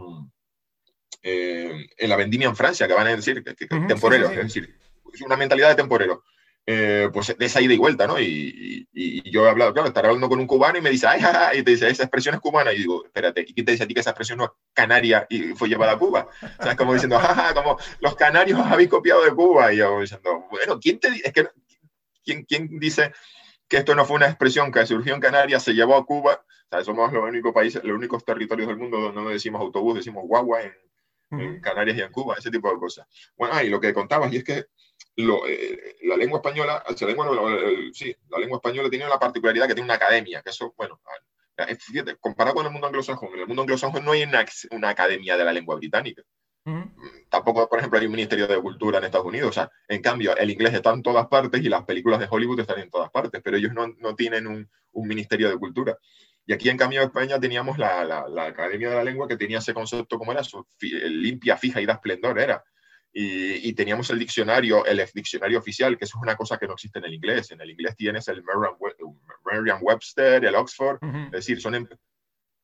eh, 1.22 1.86
en 1.96 2.08
la 2.08 2.16
vendimia 2.16 2.48
en 2.48 2.56
Francia, 2.56 2.86
que 2.86 2.94
van 2.94 3.06
a 3.06 3.16
decir 3.16 3.42
que, 3.42 3.66
temporeros, 3.66 4.30
es 4.32 4.44
decir, 4.44 4.78
es 5.12 5.20
una 5.22 5.36
mentalidad 5.36 5.70
de 5.70 5.74
temporero. 5.74 6.22
Eh, 6.68 7.10
pues 7.12 7.32
de 7.38 7.46
esa 7.46 7.60
ida 7.60 7.74
y 7.74 7.78
vuelta, 7.78 8.08
¿no? 8.08 8.18
Y, 8.20 8.88
yo 9.30 9.46
he 9.46 9.50
hablado, 9.50 9.72
claro, 9.72 9.86
estar 9.86 10.04
hablando 10.04 10.28
con 10.28 10.40
un 10.40 10.46
cubano 10.46 10.78
y 10.78 10.80
me 10.80 10.90
dice, 10.90 11.06
ay, 11.06 11.20
y 11.58 11.62
te 11.62 11.70
dice, 11.70 11.88
esa 11.88 12.02
expresión 12.02 12.34
es 12.34 12.40
cubana. 12.40 12.72
Y 12.72 12.78
digo, 12.78 13.04
espérate, 13.04 13.42
¿y 13.42 13.54
quién 13.54 13.64
te 13.64 13.72
dice 13.72 13.84
a 13.84 13.86
ti 13.86 13.94
que 13.94 14.00
esa 14.00 14.10
expresión 14.10 14.38
no 14.38 14.44
es 14.46 14.50
canaria 14.72 15.26
y 15.30 15.54
fue 15.54 15.68
llevada 15.68 15.92
a 15.92 15.98
Cuba? 15.98 16.28
O 16.58 16.62
sea, 16.62 16.72
es 16.72 16.78
como 16.78 16.92
diciendo, 16.92 17.18
jaja, 17.18 17.54
como 17.54 17.78
los 18.00 18.16
canarios 18.16 18.58
habéis 18.58 18.88
copiado 18.88 19.24
de 19.24 19.32
Cuba. 19.32 19.72
Y 19.72 19.76
yo 19.76 20.00
diciendo, 20.00 20.46
bueno, 20.50 20.80
¿quién 20.80 20.98
te 20.98 21.08
es 21.08 21.32
que, 21.32 21.48
¿quién, 22.24 22.44
¿quién 22.44 22.80
dice 22.80 23.12
que 23.68 23.76
esto 23.76 23.94
no 23.94 24.04
fue 24.04 24.16
una 24.16 24.26
expresión 24.26 24.72
que 24.72 24.86
surgió 24.86 25.14
en 25.14 25.20
Canarias, 25.20 25.62
se 25.62 25.72
llevó 25.72 25.96
a 25.96 26.04
Cuba? 26.04 26.42
O 26.42 26.68
sea, 26.68 26.82
somos 26.82 27.12
los 27.12 27.22
únicos 27.22 27.52
países, 27.52 27.84
los 27.84 27.96
únicos 27.96 28.24
territorios 28.24 28.66
del 28.66 28.76
mundo 28.76 28.98
donde 28.98 29.22
no 29.22 29.28
decimos 29.28 29.60
autobús, 29.60 29.96
decimos 29.96 30.24
guagua 30.26 30.62
en, 30.62 30.72
en 31.30 31.60
Canarias 31.60 31.98
y 31.98 32.02
en 32.02 32.12
Cuba, 32.12 32.36
ese 32.38 32.50
tipo 32.50 32.70
de 32.72 32.78
cosas. 32.78 33.06
Bueno, 33.36 33.60
y 33.62 33.68
lo 33.68 33.80
que 33.80 33.92
contabas, 33.92 34.32
y 34.32 34.38
es 34.38 34.44
que 34.44 34.66
eh, 35.16 35.96
la 36.02 36.16
lengua 36.16 36.38
española, 36.38 36.84
la 36.86 37.06
lengua, 37.06 37.50
sí, 37.92 38.14
la 38.28 38.38
lengua 38.38 38.56
española 38.58 38.90
tiene 38.90 39.08
la 39.08 39.18
particularidad 39.18 39.66
que 39.66 39.74
tiene 39.74 39.86
una 39.86 39.94
academia, 39.94 40.42
que 40.42 40.50
eso, 40.50 40.74
bueno, 40.76 41.00
fíjate, 41.78 42.16
comparado 42.16 42.56
con 42.56 42.66
el 42.66 42.72
mundo 42.72 42.86
anglosajón, 42.86 43.30
en 43.34 43.40
el 43.40 43.46
mundo 43.46 43.62
anglosajón 43.62 44.04
no 44.04 44.12
hay 44.12 44.24
una, 44.24 44.90
academia 44.90 45.36
de 45.36 45.44
la 45.44 45.52
lengua 45.52 45.76
británica. 45.76 46.22
Mm, 46.64 46.82
tampoco, 47.30 47.68
por 47.68 47.78
ejemplo, 47.78 47.98
hay 47.98 48.06
un 48.06 48.12
ministerio 48.12 48.46
de 48.48 48.60
cultura 48.60 48.98
en 48.98 49.04
Estados 49.04 49.26
Unidos. 49.26 49.50
O 49.50 49.52
sea, 49.52 49.70
en 49.88 50.02
cambio, 50.02 50.36
el 50.36 50.50
inglés 50.50 50.74
está 50.74 50.92
en 50.92 51.02
todas 51.02 51.28
partes 51.28 51.62
y 51.62 51.68
las 51.68 51.84
películas 51.84 52.18
de 52.18 52.26
Hollywood 52.28 52.60
están 52.60 52.80
en 52.80 52.90
todas 52.90 53.10
partes, 53.10 53.40
pero 53.42 53.56
ellos 53.56 53.72
no, 53.72 53.86
no 53.98 54.16
tienen 54.16 54.46
un, 54.46 54.68
un, 54.92 55.08
ministerio 55.08 55.48
de 55.48 55.56
cultura. 55.58 55.96
Y 56.46 56.52
aquí, 56.52 56.68
en 56.68 56.76
cambio, 56.76 57.00
en 57.00 57.08
España 57.08 57.40
teníamos 57.40 57.76
la, 57.76 58.04
la, 58.04 58.28
la, 58.28 58.44
Academia 58.46 58.90
de 58.90 58.96
la 58.96 59.04
Lengua 59.04 59.26
que 59.26 59.36
tenía 59.36 59.58
ese 59.58 59.74
concepto 59.74 60.18
como 60.18 60.32
era, 60.32 60.44
su, 60.44 60.64
limpia, 60.80 61.56
fija 61.56 61.80
y 61.80 61.86
da 61.86 61.94
esplendor, 61.94 62.38
era 62.38 62.64
y, 63.18 63.72
teníamos 63.72 64.10
el 64.10 64.18
diccionario, 64.18 64.84
el 64.84 65.02
diccionario 65.14 65.58
oficial, 65.58 65.96
que 65.96 66.04
eso 66.04 66.18
es 66.18 66.22
una 66.22 66.36
cosa 66.36 66.58
que 66.58 66.66
no 66.66 66.74
existe 66.74 66.98
en 66.98 67.06
el 67.06 67.14
inglés. 67.14 67.50
En 67.50 67.62
el 67.62 67.70
inglés 67.70 67.96
tienes 67.96 68.28
el 68.28 68.44
Merriam-Webster, 69.44 70.44
el 70.44 70.54
Oxford, 70.54 70.98
es 71.02 71.30
decir, 71.30 71.58
son, 71.58 71.76
em, 71.76 71.88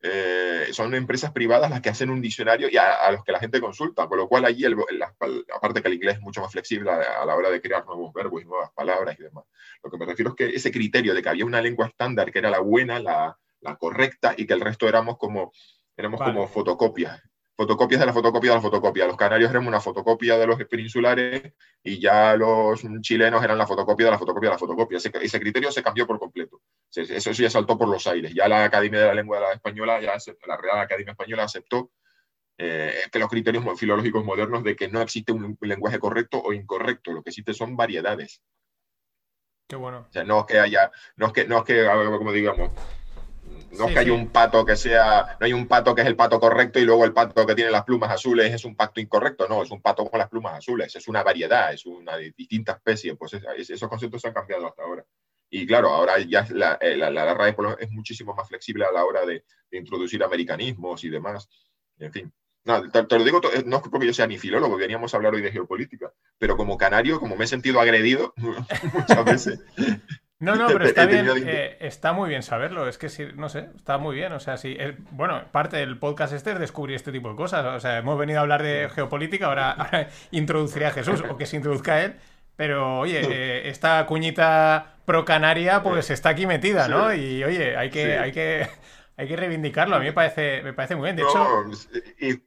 eh, 0.02 0.66
son 0.72 0.94
empresas 0.94 1.32
privadas 1.32 1.70
las 1.70 1.80
que 1.80 1.88
hacen 1.88 2.10
un 2.10 2.20
diccionario 2.20 2.68
y 2.68 2.76
a, 2.76 3.10
los 3.12 3.24
que 3.24 3.32
la 3.32 3.40
gente 3.40 3.62
consulta, 3.62 4.06
con 4.06 4.18
lo 4.18 4.28
cual 4.28 4.44
allí, 4.44 4.66
el, 4.66 4.76
aparte 5.54 5.80
que 5.80 5.88
el 5.88 5.94
inglés 5.94 6.16
es 6.16 6.20
mucho 6.20 6.42
más 6.42 6.52
flexible 6.52 6.90
a, 6.90 7.24
la 7.24 7.34
hora 7.34 7.48
de 7.48 7.62
crear 7.62 7.86
nuevos 7.86 8.12
verbos 8.12 8.42
y 8.42 8.44
nuevas 8.44 8.70
palabras 8.72 9.18
y 9.18 9.22
demás. 9.22 9.44
Lo 9.82 9.90
que 9.90 9.96
me 9.96 10.04
refiero 10.04 10.32
es 10.32 10.36
que 10.36 10.54
ese 10.54 10.70
criterio 10.70 11.14
de 11.14 11.22
que 11.22 11.30
había 11.30 11.46
una 11.46 11.62
lengua 11.62 11.86
estándar 11.86 12.30
que 12.30 12.40
era 12.40 12.50
la 12.50 12.60
buena, 12.60 12.98
la, 12.98 13.38
la 13.62 13.76
correcta 13.76 14.34
y 14.36 14.46
que 14.46 14.54
el 14.54 14.60
resto 14.60 14.88
éramos 14.88 15.16
como, 15.18 15.52
éramos 15.96 16.20
como 16.20 16.46
fotocopias 16.46 17.22
fotocopias 17.56 18.00
de 18.00 18.06
la 18.06 18.12
fotocopia 18.12 18.50
de 18.50 18.56
la 18.56 18.62
fotocopia. 18.62 19.06
Los 19.06 19.16
canarios 19.16 19.50
eran 19.50 19.66
una 19.66 19.80
fotocopia 19.80 20.36
de 20.38 20.46
los 20.46 20.62
peninsulares 20.64 21.52
y 21.82 22.00
ya 22.00 22.36
los 22.36 22.82
chilenos 23.00 23.42
eran 23.42 23.58
la 23.58 23.66
fotocopia 23.66 24.06
de 24.06 24.12
la 24.12 24.18
fotocopia 24.18 24.50
de 24.50 24.54
la 24.54 24.58
fotocopia. 24.58 24.98
Ese, 24.98 25.40
criterio 25.40 25.70
se 25.70 25.82
cambió 25.82 26.06
por 26.06 26.18
completo. 26.18 26.60
Eso, 26.94 27.30
ya 27.32 27.50
saltó 27.50 27.78
por 27.78 27.88
los 27.88 28.06
aires. 28.06 28.32
Ya 28.34 28.48
la 28.48 28.64
Academia 28.64 29.00
de 29.00 29.06
la 29.06 29.14
Lengua 29.14 29.52
Española, 29.52 30.00
ya 30.00 30.14
la 30.46 30.56
Real 30.56 30.80
Academia 30.80 31.12
Española 31.12 31.44
aceptó 31.44 31.90
eh, 32.58 32.94
que 33.10 33.18
los 33.18 33.28
criterios 33.28 33.64
filológicos 33.78 34.24
modernos 34.24 34.62
de 34.62 34.76
que 34.76 34.88
no 34.88 35.00
existe 35.00 35.32
un 35.32 35.56
lenguaje 35.60 35.98
correcto 35.98 36.42
o 36.42 36.52
incorrecto. 36.52 37.12
Lo 37.12 37.22
que 37.22 37.30
existe 37.30 37.54
son 37.54 37.76
variedades. 37.76 38.42
Qué 39.68 39.76
bueno. 39.76 40.06
O 40.08 40.12
sea, 40.12 40.24
no 40.24 40.40
es 40.40 40.46
que 40.46 40.58
haya, 40.58 40.90
no 41.16 41.28
es 41.28 41.32
que, 41.32 41.46
no 41.46 41.58
es 41.58 41.64
que 41.64 41.86
como 42.18 42.32
digamos, 42.32 42.72
no 43.78 43.88
es 43.88 43.92
que 43.92 43.98
haya 43.98 44.12
un 44.12 44.28
pato 44.28 44.64
que 44.64 44.76
sea, 44.76 45.36
no 45.40 45.46
hay 45.46 45.52
un 45.52 45.66
pato 45.66 45.94
que 45.94 46.02
es 46.02 46.06
el 46.06 46.16
pato 46.16 46.38
correcto 46.38 46.78
y 46.78 46.84
luego 46.84 47.04
el 47.04 47.12
pato 47.12 47.46
que 47.46 47.54
tiene 47.54 47.70
las 47.70 47.84
plumas 47.84 48.10
azules 48.10 48.52
es 48.52 48.64
un 48.64 48.76
pato 48.76 49.00
incorrecto, 49.00 49.48
no, 49.48 49.62
es 49.62 49.70
un 49.70 49.80
pato 49.80 50.04
con 50.08 50.18
las 50.18 50.28
plumas 50.28 50.58
azules, 50.58 50.94
es 50.94 51.08
una 51.08 51.22
variedad, 51.22 51.72
es 51.72 51.86
una 51.86 52.16
distinta 52.16 52.72
especie, 52.72 53.16
pues 53.16 53.32
esos 53.56 53.88
conceptos 53.88 54.20
se 54.20 54.28
han 54.28 54.34
cambiado 54.34 54.66
hasta 54.66 54.82
ahora. 54.82 55.04
Y 55.54 55.66
claro, 55.66 55.90
ahora 55.90 56.18
ya 56.18 56.46
la, 56.50 56.78
eh, 56.80 56.96
la, 56.96 57.10
la, 57.10 57.34
RAE 57.34 57.54
es 57.78 57.90
muchísimo 57.90 58.34
más 58.34 58.48
flexible 58.48 58.86
a 58.86 58.92
la 58.92 59.04
hora 59.04 59.26
de, 59.26 59.44
introducir 59.70 60.22
americanismos 60.22 61.04
y 61.04 61.10
demás. 61.10 61.48
En 61.98 62.12
fin, 62.12 62.32
no, 62.64 62.90
te, 62.90 63.18
lo 63.18 63.24
digo, 63.24 63.40
no 63.66 63.76
es 63.76 63.82
porque 63.82 64.06
yo 64.06 64.14
sea 64.14 64.26
ni 64.26 64.38
filólogo, 64.38 64.76
veníamos 64.76 65.12
a 65.12 65.16
hablar 65.16 65.34
hoy 65.34 65.42
de 65.42 65.52
geopolítica, 65.52 66.12
pero 66.38 66.56
como 66.56 66.78
canario, 66.78 67.20
como 67.20 67.36
me 67.36 67.44
he 67.44 67.48
sentido 67.48 67.80
agredido 67.80 68.32
muchas 68.94 69.24
veces, 69.24 69.60
no, 70.42 70.56
no, 70.56 70.66
pero 70.72 70.84
está 70.84 71.06
bien, 71.06 71.28
eh, 71.46 71.76
está 71.80 72.12
muy 72.12 72.28
bien 72.28 72.42
saberlo. 72.42 72.88
Es 72.88 72.98
que 72.98 73.08
sí, 73.08 73.28
no 73.36 73.48
sé, 73.48 73.68
está 73.76 73.96
muy 73.98 74.16
bien. 74.16 74.32
O 74.32 74.40
sea, 74.40 74.56
sí, 74.56 74.76
bueno, 75.12 75.44
parte 75.52 75.76
del 75.76 75.98
podcast 75.98 76.32
este 76.32 76.50
es 76.50 76.58
descubrir 76.58 76.96
este 76.96 77.12
tipo 77.12 77.30
de 77.30 77.36
cosas. 77.36 77.64
O 77.64 77.80
sea, 77.80 77.98
hemos 77.98 78.18
venido 78.18 78.40
a 78.40 78.42
hablar 78.42 78.62
de 78.62 78.90
geopolítica, 78.92 79.46
ahora, 79.52 80.08
introduciré 80.32 80.86
a 80.86 80.90
Jesús 80.90 81.22
o 81.28 81.36
que 81.36 81.46
se 81.46 81.56
introduzca 81.56 82.02
él. 82.02 82.16
Pero 82.56 82.98
oye, 82.98 83.20
eh, 83.22 83.68
esta 83.68 84.04
cuñita 84.04 84.96
pro 85.04 85.24
canaria, 85.24 85.82
pues 85.82 86.10
está 86.10 86.30
aquí 86.30 86.46
metida, 86.46 86.88
¿no? 86.88 87.14
Y 87.14 87.42
oye, 87.44 87.76
hay 87.76 87.90
que, 87.90 88.18
hay 88.18 88.32
que, 88.32 88.68
hay 89.16 89.28
que 89.28 89.36
reivindicarlo. 89.36 89.94
A 89.94 90.00
mí 90.00 90.06
me 90.06 90.12
parece, 90.12 90.60
me 90.62 90.72
parece 90.72 90.96
muy 90.96 91.04
bien. 91.04 91.16
De 91.16 91.22
hecho. 91.22 91.64
Y 92.18 92.42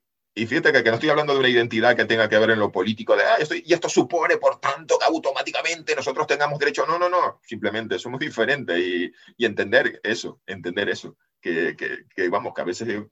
fíjate 0.48 0.74
que, 0.74 0.90
no 0.90 0.96
estoy 0.96 1.10
hablando 1.10 1.34
de 1.34 1.40
una 1.40 1.48
identidad 1.48 1.96
que 1.96 2.04
tenga 2.04 2.28
que 2.28 2.38
ver 2.38 2.50
en 2.50 2.60
lo 2.60 2.70
político, 2.70 3.16
de, 3.16 3.24
ah, 3.24 3.38
esto, 3.40 3.56
y 3.56 3.72
esto 3.72 3.88
supone, 3.88 4.36
por 4.36 4.60
tanto, 4.60 5.00
que 5.00 5.06
automáticamente 5.06 5.96
nosotros 5.96 6.28
tengamos 6.28 6.60
derecho. 6.60 6.86
No, 6.86 7.00
no, 7.00 7.08
no, 7.08 7.40
simplemente 7.46 7.98
somos 7.98 8.20
diferentes 8.20 8.78
y, 8.78 9.14
y 9.38 9.46
entender 9.46 10.02
eso, 10.04 10.42
entender 10.46 10.90
eso. 10.90 11.16
Que, 11.40 11.76
que, 11.78 12.28
vamos, 12.28 12.56
que 12.56 12.62
a 12.62 12.66
veces 12.66 13.06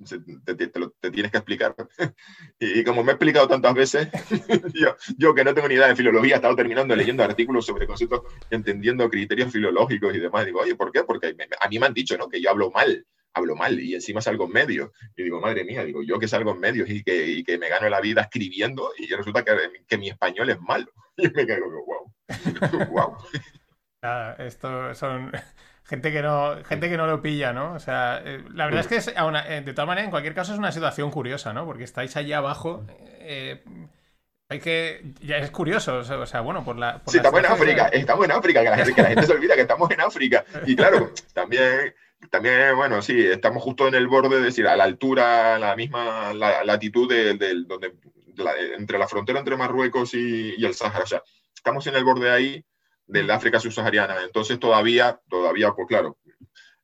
te, 0.44 0.56
te, 0.56 1.12
tienes 1.12 1.32
que 1.32 1.38
explicar. 1.38 1.76
y, 2.60 2.84
como 2.84 3.04
me 3.04 3.12
he 3.12 3.14
explicado 3.14 3.48
tantas 3.48 3.76
veces, 3.76 4.08
yo, 4.74 4.96
yo, 5.18 5.36
que 5.36 5.44
no 5.44 5.54
tengo 5.54 5.68
ni 5.68 5.76
idea 5.76 5.88
de 5.88 5.96
filología, 5.96 6.34
he 6.34 6.36
estado 6.38 6.56
terminando 6.56 6.96
leyendo 6.96 7.24
artículos 7.24 7.64
sobre 7.64 7.86
conceptos, 7.86 8.24
entendiendo 8.50 9.08
criterios 9.08 9.52
filológicos 9.52 10.16
y 10.16 10.20
demás. 10.20 10.48
Digo, 10.48 10.62
oye, 10.62 10.76
¿por 10.76 10.92
qué? 10.92 11.04
Porque 11.04 11.36
a 11.60 11.70
mí 11.70 11.78
me 11.78 11.86
han 11.86 11.94
dicho 11.94 12.18
¿no? 12.18 12.28
que 12.28 12.42
yo 12.42 12.50
hablo 12.50 12.72
mal 12.72 13.06
hablo 13.34 13.56
mal 13.56 13.80
y 13.80 13.96
encima 13.96 14.22
salgo 14.22 14.46
en 14.46 14.52
medios. 14.52 14.92
Y 15.16 15.24
digo, 15.24 15.42
madre 15.42 15.64
mía, 15.64 15.84
digo, 15.84 16.04
yo 16.04 16.20
que 16.20 16.28
salgo 16.28 16.52
en 16.52 16.60
medios 16.60 16.90
y 16.90 17.04
que, 17.04 17.28
y 17.28 17.44
que 17.44 17.58
me 17.58 17.70
gano 17.70 17.90
la 17.90 18.02
vida 18.02 18.22
escribiendo 18.22 18.92
y 18.98 19.08
resulta 19.08 19.44
que, 19.44 19.52
que 19.88 19.98
mi 19.98 20.10
español 20.10 20.50
es 20.50 20.60
malo. 20.60 20.92
Y 21.16 21.30
me 21.30 21.46
quedo, 21.46 21.70
wow, 21.70 22.12
wow. 22.90 23.18
Nada, 24.02 24.36
esto 24.40 24.94
son 24.96 25.32
gente 25.86 26.12
que 26.12 26.22
no 26.22 26.64
gente 26.66 26.90
que 26.90 26.98
no 26.98 27.08
lo 27.08 27.22
pilla, 27.22 27.54
¿no? 27.54 27.74
O 27.74 27.80
sea, 27.80 28.22
eh, 28.26 28.44
la 28.54 28.66
verdad 28.66 28.82
es 28.82 28.88
que 28.88 28.96
es, 28.96 29.08
eh, 29.08 29.62
de 29.64 29.74
todas 29.74 29.88
maneras, 29.88 30.06
en 30.06 30.12
cualquier 30.12 30.34
caso 30.34 30.54
es 30.54 30.60
una 30.60 30.72
situación 30.72 31.12
curiosa, 31.12 31.54
¿no? 31.54 31.66
Porque 31.66 31.84
estáis 31.84 32.18
allá 32.18 32.40
abajo. 32.40 32.86
Eh, 33.20 33.64
hay 34.50 34.60
que. 34.60 35.14
Ya 35.22 35.38
es 35.38 35.52
curioso, 35.52 36.00
o 36.00 36.26
sea, 36.26 36.42
bueno, 36.42 36.66
por 36.66 36.78
la. 36.78 37.02
sí, 37.08 37.18
estamos 37.18 37.40
en 37.40 37.46
África, 37.46 37.88
estamos 37.88 38.26
en 38.26 38.32
África, 38.32 38.62
que 38.62 38.70
la, 38.70 38.78
gente, 38.78 38.94
que 38.94 39.02
la 39.02 39.10
gente 39.10 39.26
se 39.26 39.34
olvida 39.34 39.56
que 39.56 39.62
estamos 39.62 39.90
en 39.92 40.02
África. 40.02 40.44
Y 40.66 40.76
claro, 40.76 41.12
también 41.34 41.94
también, 42.30 42.76
bueno, 42.76 43.02
sí, 43.02 43.20
estamos 43.26 43.64
justo 43.64 43.88
en 43.88 43.96
el 43.96 44.08
borde, 44.08 44.38
es 44.38 44.44
decir, 44.44 44.68
a 44.68 44.76
la 44.76 44.84
altura, 44.84 45.58
la 45.60 45.76
misma 45.76 46.34
latitud 46.34 47.10
de, 47.10 47.36
donde, 47.66 47.94
entre 48.78 48.98
la 48.98 49.08
frontera 49.08 49.40
entre 49.40 49.58
Marruecos 49.58 50.14
y, 50.14 50.64
el 50.64 50.74
Sáhara. 50.74 51.04
O 51.04 51.08
sea, 51.08 51.24
estamos 51.56 51.86
en 51.88 51.96
el 51.96 52.04
borde 52.04 52.32
ahí 52.32 52.66
del 53.06 53.30
África 53.32 53.60
subsahariana. 53.60 54.24
Entonces 54.24 54.60
todavía, 54.60 55.20
todavía, 55.30 55.72
pues 55.72 55.88
claro. 55.88 56.18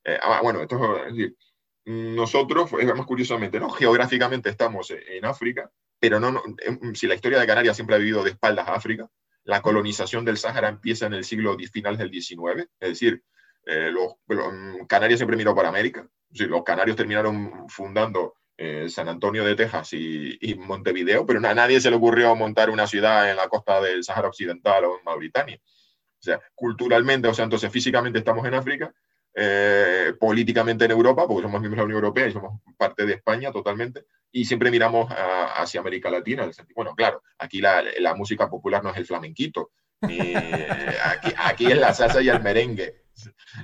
Eh, 0.04 0.18
ah, 0.22 0.40
bueno, 0.42 0.62
esto 0.62 0.96
es 1.06 1.14
decir, 1.14 1.36
nosotros, 1.84 2.70
pues, 2.70 2.86
más 2.94 3.06
curiosamente, 3.06 3.58
¿no? 3.58 3.70
Geográficamente 3.70 4.48
estamos 4.50 4.90
en 4.90 5.24
África, 5.24 5.70
pero 5.98 6.20
no, 6.20 6.42
em, 6.58 6.94
si 6.94 7.06
la 7.06 7.14
historia 7.14 7.38
de 7.38 7.46
Canarias 7.46 7.76
siempre 7.76 7.96
ha 7.96 7.98
vivido 7.98 8.22
de 8.22 8.30
espaldas 8.30 8.68
a 8.68 8.74
África, 8.74 9.08
la 9.44 9.62
colonización 9.62 10.24
del 10.24 10.36
Sáhara 10.36 10.68
empieza 10.68 11.06
en 11.06 11.14
el 11.14 11.24
siglo 11.24 11.56
final 11.72 11.96
del 11.96 12.10
XIX, 12.10 12.68
es 12.78 12.88
decir, 12.88 13.22
eh, 13.70 13.92
los, 13.92 14.14
mm, 14.26 14.86
Canarias 14.86 15.20
siempre 15.20 15.36
miró 15.36 15.54
para 15.54 15.68
América. 15.68 16.04
los 16.30 16.64
canarios 16.64 16.96
terminaron 16.96 17.68
fundando 17.68 18.34
eh, 18.56 18.88
San 18.88 19.08
Antonio 19.08 19.44
de 19.44 19.54
Texas 19.54 19.92
y, 19.92 20.54
Montevideo, 20.58 21.24
pero 21.24 21.38
a 21.46 21.54
nadie 21.54 21.80
se 21.80 21.88
le 21.88 21.96
ocurrió 21.96 22.34
montar 22.34 22.68
una 22.68 22.88
ciudad 22.88 23.30
en 23.30 23.36
la 23.36 23.48
costa 23.48 23.80
del 23.80 24.02
Sahara 24.02 24.28
Occidental 24.28 24.84
o 24.84 24.98
en 24.98 25.04
Mauritania. 25.04 25.58
O 25.62 26.22
sea, 26.22 26.40
culturalmente, 26.54 27.28
o 27.28 27.34
sea, 27.34 27.44
entonces 27.44 27.70
físicamente 27.70 28.18
estamos 28.18 28.44
en 28.44 28.54
África, 28.54 28.92
eh, 29.34 30.14
políticamente 30.18 30.84
en 30.84 30.90
Europa, 30.90 31.26
porque 31.28 31.42
somos 31.42 31.60
miembros 31.60 31.76
de 31.76 31.82
la 31.82 31.84
Unión 31.84 32.04
Europea 32.04 32.26
y 32.26 32.32
somos 32.32 32.60
parte 32.76 33.06
de 33.06 33.14
España 33.14 33.52
totalmente, 33.52 34.04
y 34.32 34.44
siempre 34.44 34.70
miramos 34.70 35.10
hacia 35.10 35.80
América 35.80 36.10
Latina. 36.10 36.50
Bueno, 36.74 36.94
claro, 36.96 37.22
aquí 37.38 37.60
la, 37.60 37.84
la, 38.00 38.14
música 38.14 38.50
popular 38.50 38.82
no 38.82 38.90
es 38.90 38.96
el 38.96 39.06
flamenquito, 39.06 39.70
aquí, 40.02 41.32
aquí 41.36 41.66
es 41.66 41.78
la 41.78 41.94
salsa 41.94 42.20
y 42.20 42.28
el 42.28 42.42
merengue. 42.42 43.00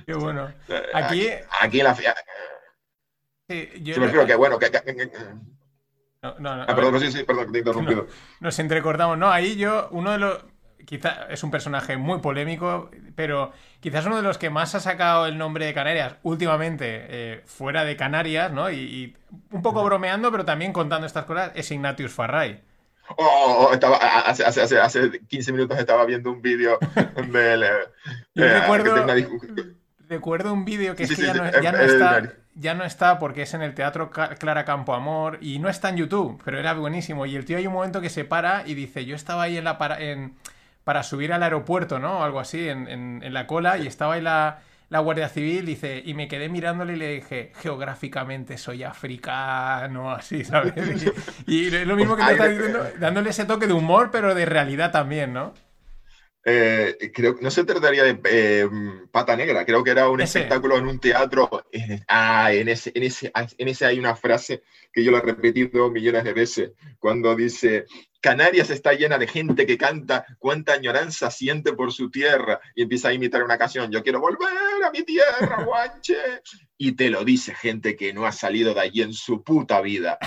Qué 0.05 0.13
bueno. 0.13 0.51
Aquí, 0.93 1.27
aquí, 1.61 1.79
en 1.79 1.83
la. 1.85 1.95
Sí, 1.95 3.69
yo, 3.81 3.95
me 3.97 4.07
refiero 4.07 4.25
que, 4.25 4.35
bueno, 4.35 4.59
que. 4.59 4.69
no, 6.21 6.35
no, 6.39 6.55
no, 6.57 6.63
ah, 6.63 6.75
perdón, 6.75 6.99
sí, 6.99 7.11
sí, 7.11 7.23
perdón, 7.23 7.51
te 7.51 7.57
he 7.57 7.61
interrumpido. 7.61 8.07
nos 8.39 8.59
entrecortamos. 8.59 9.17
No, 9.17 9.29
ahí 9.29 9.55
yo, 9.55 9.87
uno 9.91 10.11
de 10.11 10.17
los. 10.17 10.45
Quizá 10.85 11.27
es 11.29 11.43
un 11.43 11.51
personaje 11.51 11.97
muy 11.97 12.19
polémico, 12.19 12.89
pero 13.15 13.51
quizás 13.81 14.05
uno 14.05 14.15
de 14.15 14.21
los 14.21 14.37
que 14.37 14.49
más 14.49 14.73
ha 14.73 14.79
sacado 14.79 15.25
el 15.25 15.37
nombre 15.37 15.65
de 15.65 15.73
Canarias 15.73 16.15
últimamente 16.23 16.85
eh, 17.09 17.41
fuera 17.45 17.83
de 17.83 17.97
Canarias, 17.97 18.53
¿no? 18.53 18.71
Y, 18.71 19.17
un 19.51 19.61
poco 19.61 19.83
bromeando, 19.83 20.31
pero 20.31 20.45
también 20.45 20.71
contando 20.71 21.05
estas 21.05 21.25
cosas, 21.25 21.51
es 21.55 21.69
Ignatius 21.71 22.13
Farray. 22.13 22.63
Oh, 23.15 23.67
oh, 23.69 23.73
estaba, 23.73 23.97
hace, 23.97 24.43
hace, 24.43 24.79
hace, 24.79 25.19
15 25.27 25.51
minutos 25.53 25.79
estaba 25.79 26.05
viendo 26.05 26.31
un 26.31 26.41
vídeo 26.41 26.77
de... 27.31 27.69
Eh, 28.35 28.59
recuerdo, 28.59 29.05
recuerdo 30.09 30.53
un 30.53 30.65
vídeo 30.65 30.95
que, 30.95 31.03
es 31.03 31.15
que 31.15 31.21
ya, 31.21 31.33
no, 31.33 31.61
ya, 31.61 31.71
no 31.71 31.79
está, 31.79 32.33
ya, 32.55 32.73
no, 32.73 32.83
está, 32.83 33.19
porque 33.19 33.43
es 33.43 33.53
en 33.53 33.61
el 33.61 33.73
Teatro 33.73 34.09
Clara 34.11 34.65
Campo 34.65 34.93
Amor 34.93 35.37
y 35.41 35.59
no 35.59 35.69
está 35.69 35.89
en 35.89 35.97
YouTube, 35.97 36.41
pero 36.43 36.59
era 36.59 36.73
buenísimo. 36.73 37.25
Y 37.25 37.35
el 37.35 37.45
tío 37.45 37.57
hay 37.57 37.67
un 37.67 37.73
momento 37.73 38.01
que 38.01 38.09
se 38.09 38.25
para 38.25 38.67
y 38.67 38.73
dice, 38.73 39.05
yo 39.05 39.15
estaba 39.15 39.43
ahí 39.43 39.57
en 39.57 39.63
la 39.63 39.77
para, 39.77 39.99
en, 40.01 40.35
para 40.83 41.03
subir 41.03 41.31
al 41.33 41.43
aeropuerto, 41.43 41.99
¿no? 41.99 42.23
Algo 42.23 42.39
así, 42.39 42.67
en, 42.67 42.87
en, 42.87 43.21
en 43.23 43.33
la 43.33 43.47
cola 43.47 43.77
y 43.77 43.87
estaba 43.87 44.15
ahí 44.15 44.21
la 44.21 44.59
la 44.89 44.99
Guardia 44.99 45.27
Civil, 45.27 45.65
dice, 45.65 46.01
y 46.05 46.13
me 46.13 46.27
quedé 46.27 46.49
mirándole 46.49 46.93
y 46.93 46.97
le 46.97 47.13
dije, 47.15 47.51
geográficamente 47.61 48.57
soy 48.57 48.83
africano, 48.83 50.11
así, 50.15 50.43
¿sabes? 50.43 50.73
Y, 51.45 51.69
lo 51.69 51.95
mismo 51.95 52.15
que 52.15 52.23
te 52.23 52.31
está 52.31 52.47
diciendo, 52.47 52.87
dándole 52.99 53.31
ese 53.31 53.45
toque 53.45 53.67
de 53.67 53.73
humor, 53.73 54.09
pero 54.11 54.33
de 54.33 54.45
realidad 54.45 54.91
también, 54.91 55.33
¿no? 55.33 55.53
Eh, 56.49 57.11
creo 57.13 57.35
no 57.41 57.51
se 57.51 57.65
trataría 57.65 58.05
de 58.05 58.21
eh, 58.23 58.69
pata 59.11 59.35
negra, 59.35 59.65
creo 59.65 59.83
que 59.83 59.91
era 59.91 60.09
un 60.09 60.21
espectáculo 60.21 60.77
en 60.77 60.87
un 60.87 60.97
teatro. 60.97 61.49
Eh, 61.73 61.99
ah, 62.07 62.53
en 62.53 62.69
ese, 62.69 62.93
en, 62.95 63.03
ese, 63.03 63.33
en 63.35 63.67
ese 63.67 63.85
hay 63.85 63.99
una 63.99 64.15
frase 64.15 64.63
que 64.97 65.03
yo 65.03 65.11
la 65.11 65.19
he 65.19 65.21
repetido 65.21 65.91
millones 65.91 66.23
de 66.23 66.33
veces, 66.33 66.71
cuando 66.97 67.35
dice, 67.35 67.85
Canarias 68.19 68.71
está 68.71 68.93
llena 68.93 69.19
de 69.19 69.27
gente 69.27 69.67
que 69.67 69.77
canta 69.77 70.25
cuánta 70.39 70.73
añoranza 70.73 71.29
siente 71.29 71.73
por 71.73 71.93
su 71.93 72.09
tierra 72.09 72.59
y 72.73 72.81
empieza 72.81 73.09
a 73.09 73.13
imitar 73.13 73.43
una 73.43 73.59
canción, 73.59 73.91
yo 73.91 74.01
quiero 74.01 74.19
volver 74.19 74.49
a 74.83 74.89
mi 74.89 75.03
tierra, 75.03 75.63
guanche. 75.65 76.17
Y 76.79 76.93
te 76.93 77.11
lo 77.11 77.23
dice 77.23 77.53
gente 77.53 77.95
que 77.95 78.11
no 78.11 78.25
ha 78.25 78.31
salido 78.31 78.73
de 78.73 78.81
allí 78.81 79.03
en 79.03 79.13
su 79.13 79.43
puta 79.43 79.81
vida. 79.81 80.17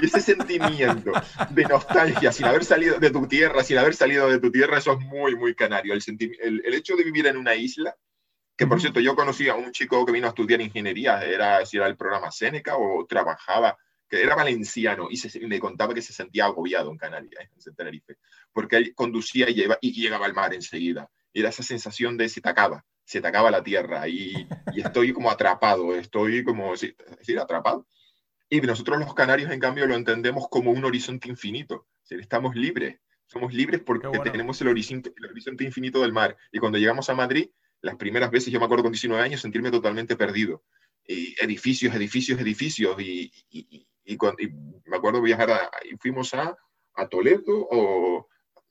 Y 0.00 0.06
ese 0.06 0.22
sentimiento 0.22 1.12
de 1.50 1.64
nostalgia 1.64 2.32
sin 2.32 2.46
haber 2.46 2.64
salido 2.64 2.98
de 2.98 3.10
tu 3.10 3.28
tierra, 3.28 3.62
sin 3.64 3.76
haber 3.76 3.94
salido 3.94 4.30
de 4.30 4.40
tu 4.40 4.50
tierra, 4.50 4.78
eso 4.78 4.92
es 4.94 5.00
muy, 5.00 5.36
muy 5.36 5.54
canario. 5.54 5.92
El, 5.92 6.62
el, 6.64 6.72
hecho 6.72 6.96
de 6.96 7.04
vivir 7.04 7.26
en 7.26 7.36
una 7.36 7.54
isla, 7.54 7.94
que 8.58 8.66
por 8.66 8.80
cierto 8.80 8.98
yo 8.98 9.14
conocí 9.14 9.48
a 9.48 9.54
un 9.54 9.70
chico 9.70 10.04
que 10.04 10.10
vino 10.10 10.26
a 10.26 10.30
estudiar 10.30 10.60
ingeniería, 10.60 11.22
era 11.22 11.64
si 11.64 11.76
era 11.76 11.86
el 11.86 11.96
programa 11.96 12.32
Seneca 12.32 12.76
o 12.76 13.06
trabajaba 13.06 13.78
que 14.08 14.20
era 14.20 14.34
valenciano 14.34 15.06
y, 15.08 15.16
se, 15.16 15.46
me 15.46 15.60
contaba 15.60 15.94
que 15.94 16.02
se 16.02 16.12
sentía 16.12 16.46
agobiado 16.46 16.90
en 16.90 16.98
Canarias, 16.98 17.48
en 17.64 17.74
Tenerife, 17.76 18.16
porque 18.52 18.76
él 18.76 18.94
conducía 18.96 19.48
y, 19.48 19.64
y, 19.80 19.92
llegaba 19.92 20.26
al 20.26 20.34
mar 20.34 20.52
enseguida. 20.54 21.08
Era 21.32 21.50
esa 21.50 21.62
sensación 21.62 22.16
de 22.16 22.28
se 22.28 22.40
te 22.40 22.48
acaba, 22.48 22.84
se 23.04 23.20
te 23.20 23.28
acaba 23.28 23.52
la 23.52 23.62
tierra 23.62 24.08
y, 24.08 24.48
estoy 24.74 25.12
como 25.12 25.30
atrapado, 25.30 25.94
estoy 25.94 26.42
como, 26.42 26.76
sí, 26.76 26.96
decir, 27.16 27.38
atrapado. 27.38 27.86
Y 28.50 28.60
nosotros 28.62 28.98
los 28.98 29.14
canarios, 29.14 29.52
en 29.52 29.60
cambio, 29.60 29.86
lo 29.86 29.94
entendemos 29.94 30.48
como 30.48 30.72
un 30.72 30.84
horizonte 30.84 31.28
infinito. 31.28 31.86
estamos 32.08 32.56
libres, 32.56 32.98
somos 33.26 33.54
libres 33.54 33.82
porque 33.82 34.08
tenemos 34.32 34.60
el 34.62 34.68
horizonte, 34.68 35.12
el 35.16 35.26
horizonte 35.26 35.62
infinito 35.62 36.00
del 36.00 36.12
mar. 36.12 36.36
Y 36.50 36.58
cuando 36.58 36.78
llegamos 36.78 37.08
a 37.08 37.14
Madrid, 37.14 37.50
las 37.80 37.96
primeras 37.96 38.30
veces, 38.30 38.52
yo 38.52 38.58
me 38.58 38.64
acuerdo 38.64 38.84
con 38.84 38.92
19 38.92 39.22
años, 39.22 39.40
sentirme 39.40 39.70
totalmente 39.70 40.16
perdido. 40.16 40.64
Y 41.06 41.34
edificios, 41.42 41.94
edificios, 41.94 42.40
edificios. 42.40 43.00
Y, 43.00 43.32
y, 43.50 43.86
y, 44.04 44.18
me 44.86 44.96
acuerdo 44.96 45.22
viajar 45.22 45.50
a, 45.50 45.70
y 45.84 45.96
fuimos 45.96 46.34
a, 46.34 46.56
a, 46.94 47.08
Toledo 47.08 47.68
o, 47.70 48.28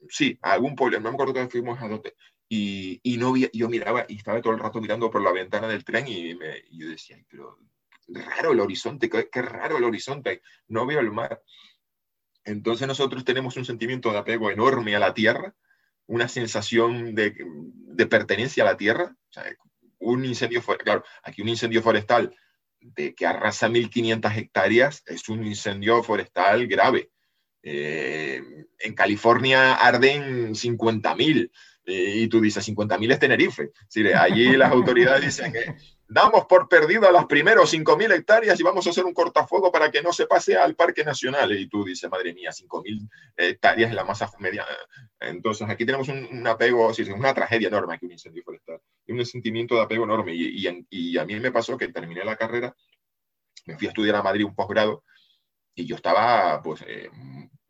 sí, 0.10 0.38
a 0.42 0.54
algún 0.54 0.76
pueblo, 0.76 1.00
no 1.00 1.10
me 1.10 1.16
acuerdo 1.16 1.34
dónde 1.34 1.50
fuimos 1.50 1.82
a 1.82 1.88
dónde. 1.88 2.16
Y, 2.50 3.00
y 3.04 3.18
no 3.18 3.34
vi, 3.34 3.50
yo 3.54 3.70
miraba 3.70 4.06
y 4.08 4.18
estaba 4.18 4.42
todo 4.42 4.54
el 4.54 4.60
rato 4.60 4.82
mirando 4.82 5.12
por 5.12 5.22
la 5.22 5.32
ventana 5.32 5.68
del 5.68 5.84
tren 5.84 6.08
y, 6.08 6.36
me, 6.36 6.64
y 6.70 6.80
yo 6.80 6.90
decía, 6.90 7.18
pero 7.30 7.60
raro 8.08 8.52
el 8.52 8.60
horizonte, 8.60 9.10
qué, 9.10 9.30
qué 9.30 9.42
raro 9.42 9.78
el 9.78 9.84
horizonte, 9.84 10.42
no 10.68 10.86
veo 10.86 11.00
el 11.00 11.12
mar. 11.12 11.42
Entonces 12.46 12.88
nosotros 12.88 13.26
tenemos 13.26 13.58
un 13.58 13.66
sentimiento 13.66 14.12
de 14.12 14.20
apego 14.20 14.50
enorme 14.50 14.96
a 14.96 15.00
la 15.00 15.14
tierra, 15.14 15.56
una 16.08 16.28
sensación 16.28 17.14
de, 17.16 17.36
de 17.38 18.06
pertenencia 18.08 18.64
a 18.64 18.68
la 18.68 18.78
tierra. 18.78 19.16
Un 20.00 20.26
incendio, 20.26 20.62
claro, 20.62 21.04
aquí 21.24 21.42
un 21.42 21.50
incendio 21.50 21.82
forestal 21.82 22.36
de 22.80 23.14
que 23.16 23.26
arrasa 23.26 23.70
1.500 23.70 24.38
hectáreas 24.38 25.04
es 25.06 25.28
un 25.30 25.46
incendio 25.46 26.04
forestal 26.04 26.68
grave. 26.68 27.10
Eh, 27.64 28.42
en 28.80 28.94
California 28.94 29.74
arden 29.74 30.54
50.000 30.54 31.52
eh, 31.86 32.14
y 32.16 32.28
tú 32.28 32.40
dices 32.40 32.68
50.000 32.68 33.12
es 33.12 33.20
Tenerife. 33.20 33.72
allí 34.16 34.56
las 34.56 34.72
autoridades 34.72 35.26
dicen 35.26 35.52
que 35.52 35.76
damos 36.08 36.46
por 36.46 36.70
perdido 36.70 37.08
a 37.08 37.12
las 37.12 37.26
primeros 37.26 37.74
5.000 37.74 38.14
hectáreas 38.14 38.60
y 38.60 38.64
vamos 38.64 38.88
a 38.88 38.92
hacer 38.92 39.06
un 39.06 39.14
cortafuego 39.14 39.72
para 39.72 39.92
que 39.92 40.02
no 40.02 40.14
se 40.14 40.26
pase 40.26 40.56
al 40.56 40.76
Parque 40.76 41.04
Nacional. 41.04 41.52
Y 41.58 41.68
tú 41.68 41.84
dices, 41.84 42.10
madre 42.10 42.34
mía, 42.34 42.52
5.000 42.52 43.10
hectáreas 43.36 43.90
es 43.90 43.96
la 43.96 44.06
masa 44.06 44.32
media. 44.40 44.66
Entonces, 45.20 45.68
aquí 45.70 45.86
tenemos 45.86 46.08
un, 46.08 46.46
apego, 46.48 46.94
sí, 46.94 47.04
una 47.12 47.34
tragedia 47.34 47.68
enorme 47.68 47.96
aquí 47.96 48.06
un 48.06 48.14
incendio 48.14 48.44
forestal. 48.44 48.80
Y 49.06 49.14
un 49.14 49.26
sentimiento 49.26 49.76
de 49.76 49.82
apego 49.82 50.06
enorme. 50.06 50.34
Y, 50.34 50.86
y, 50.90 51.18
a 51.18 51.26
mí 51.26 51.40
me 51.40 51.52
pasó 51.52 51.78
que 51.78 51.90
terminé 51.90 52.24
la 52.24 52.38
carrera, 52.38 52.76
me 53.66 53.78
fui 53.78 53.88
a 53.88 53.90
estudiar 53.90 54.16
a 54.16 54.24
Madrid 54.24 54.46
un 54.46 54.56
posgrado 54.56 55.04
y 55.76 55.86
yo 55.86 55.96
estaba, 55.96 56.62
pues, 56.64 56.84
eh, 56.88 57.10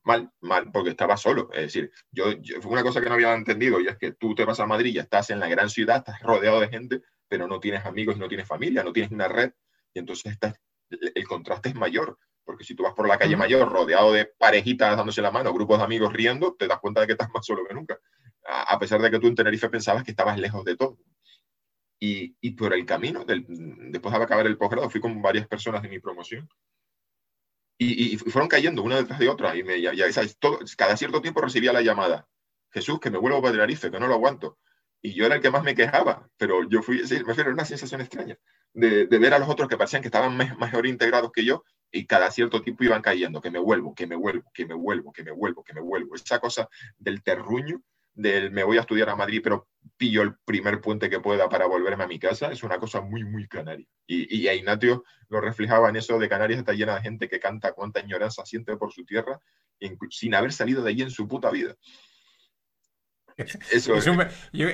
mal, 0.03 0.32
mal, 0.41 0.72
porque 0.72 0.91
estaba 0.91 1.17
solo. 1.17 1.50
Es 1.51 1.62
decir, 1.62 1.91
yo, 2.12 2.25
fue 2.62 2.72
una 2.72 2.84
cosa 2.84 3.01
que 3.01 3.10
no 3.10 3.15
había 3.15 3.34
entendido 3.34 3.79
y 3.82 3.88
es 3.88 3.98
que 3.98 4.13
tú 4.13 4.36
te 4.36 4.46
vas 4.46 4.60
a 4.60 4.67
Madrid 4.67 4.94
y 4.94 5.00
estás 5.00 5.32
en 5.32 5.39
la 5.39 5.50
gran 5.50 5.70
ciudad, 5.70 5.98
estás 5.98 6.22
rodeado 6.22 6.60
de 6.60 6.70
gente 6.70 7.01
pero 7.27 7.48
no 7.48 7.60
tienes 7.60 7.86
amigos, 7.86 8.17
no 8.17 8.27
tienes 8.27 8.48
familia, 8.48 8.84
no 8.84 8.93
tienes 8.93 9.12
una 9.12 9.27
red, 9.27 9.51
y 9.93 10.00
entonces 10.00 10.34
estás, 10.34 10.60
el 10.89 11.27
contraste 11.27 11.69
es 11.69 11.75
mayor, 11.75 12.17
porque 12.43 12.63
si 12.63 12.75
tú 12.75 12.84
vas 12.84 12.93
por 12.93 13.07
la 13.07 13.17
calle 13.17 13.36
mayor 13.36 13.69
rodeado 13.69 14.13
de 14.13 14.25
parejitas 14.25 14.96
dándose 14.96 15.22
la 15.22 15.31
mano, 15.31 15.53
grupos 15.53 15.79
de 15.79 15.84
amigos 15.84 16.13
riendo, 16.13 16.55
te 16.55 16.67
das 16.67 16.79
cuenta 16.79 17.01
de 17.01 17.07
que 17.07 17.13
estás 17.13 17.29
más 17.34 17.46
solo 17.46 17.65
que 17.67 17.74
nunca, 17.74 18.00
a, 18.46 18.79
pesar 18.79 19.01
de 19.01 19.12
que 19.12 19.19
tú 19.19 19.27
en 19.27 19.36
Tenerife 19.36 19.69
pensabas 19.69 20.03
que 20.03 20.12
estabas 20.12 20.39
lejos 20.39 20.63
de 20.63 20.77
todo. 20.77 20.98
Y, 22.00 22.38
y 22.39 22.51
por 22.51 22.74
el 22.74 22.86
camino, 22.86 23.25
del, 23.25 23.46
después 23.91 24.15
de 24.15 24.24
acabar 24.24 24.46
el 24.46 24.57
posgrado, 24.57 24.89
fui 24.89 25.01
con 25.01 25.22
varias 25.22 25.48
personas 25.48 25.81
de 25.81 25.89
mi 25.89 26.00
promoción, 26.00 26.48
y, 27.79 28.13
y, 28.13 28.17
fueron 28.17 28.48
cayendo 28.48 28.81
una 28.81 28.96
detrás 28.96 29.19
de 29.19 29.29
otra, 29.29 29.55
y 29.55 29.63
me, 29.63 29.79
ya, 29.81 29.93
ya 29.93 30.12
¿sabes? 30.12 30.38
Todo, 30.39 30.60
cada 30.77 30.96
cierto 30.96 31.22
tiempo 31.22 31.41
recibía 31.41 31.74
la 31.74 31.81
llamada, 31.81 32.27
Jesús, 32.72 33.00
que 33.00 33.12
me 33.12 33.17
vuelvo 33.17 33.41
para 33.41 33.54
Tenerife, 33.54 33.91
que 33.91 33.99
no 33.99 34.08
lo 34.08 34.13
aguanto 34.15 34.58
y 35.01 35.13
yo 35.13 35.25
era 35.25 35.36
el 35.36 35.41
que 35.41 35.51
más 35.51 35.63
me 35.63 35.75
quejaba, 35.75 36.27
pero 36.38 36.67
yo 36.69 36.81
fui, 36.81 37.05
sí, 37.07 37.23
me 37.25 37.33
fue 37.33 37.43
una 37.49 37.65
sensación 37.65 38.01
extraña 38.01 38.38
de, 38.73 39.05
ver 39.05 39.33
a 39.33 39.39
los 39.39 39.49
otros 39.49 39.67
que 39.67 39.77
parecían 39.77 40.01
que 40.01 40.07
estaban 40.07 40.38
mejor 40.38 40.86
integrados 40.86 41.31
que 41.31 41.43
yo 41.43 41.63
y 41.91 42.05
cada 42.05 42.29
cierto 42.31 42.62
tiempo 42.62 42.83
iban 42.83 43.01
cayendo, 43.01 43.41
que 43.41 43.51
me 43.51 43.60
vuelvo, 43.60 43.95
que 43.95 44.07
me 44.07 44.15
vuelvo, 44.15 44.51
que 44.53 44.65
me 44.65 44.73
vuelvo, 44.73 45.12
que 45.12 45.23
me 45.23 45.31
vuelvo, 45.31 45.63
que 45.63 45.73
me 45.73 45.81
vuelvo. 45.81 46.15
Esa 46.15 46.39
cosa 46.39 46.67
del 46.97 47.23
terruño, 47.23 47.81
del 48.13 48.51
me 48.51 48.63
voy 48.63 48.77
a 48.77 48.81
estudiar 48.81 49.10
a 49.10 49.15
Madrid, 49.15 49.41
pero 49.43 49.67
pillo 49.95 50.21
el 50.21 50.36
primer 50.45 50.81
puente 50.81 51.10
que 51.10 51.19
pueda 51.19 51.47
para 51.49 51.65
volverme 51.65 52.03
a 52.03 52.07
mi 52.07 52.19
casa, 52.19 52.51
es 52.51 52.63
una 52.63 52.77
cosa 52.77 53.01
muy, 53.01 53.23
muy 53.23 53.47
canaria. 53.47 53.88
Y, 54.05 54.36
y 54.38 54.47
a 54.47 54.53
Ignatio 54.53 55.05
lo 55.29 55.39
reflejaba 55.39 55.89
en 55.89 55.95
eso 55.95 56.19
de 56.19 56.29
Canarias 56.29 56.60
está 56.60 56.73
llena 56.73 56.95
de 56.95 57.01
gente 57.01 57.29
que 57.29 57.39
canta 57.39 57.73
cuánta 57.73 58.01
ignorancia 58.01 58.45
siente 58.45 58.75
por 58.75 58.91
su 58.91 59.05
tierra 59.05 59.39
sin 60.10 60.36
haber 60.36 60.51
salido 60.51 60.83
de 60.83 60.89
allí 60.89 61.01
en 61.03 61.12
su 61.12 61.27
puta 61.27 61.49
vida. 61.51 61.75
Eso, 63.38 63.95
es 63.95 64.08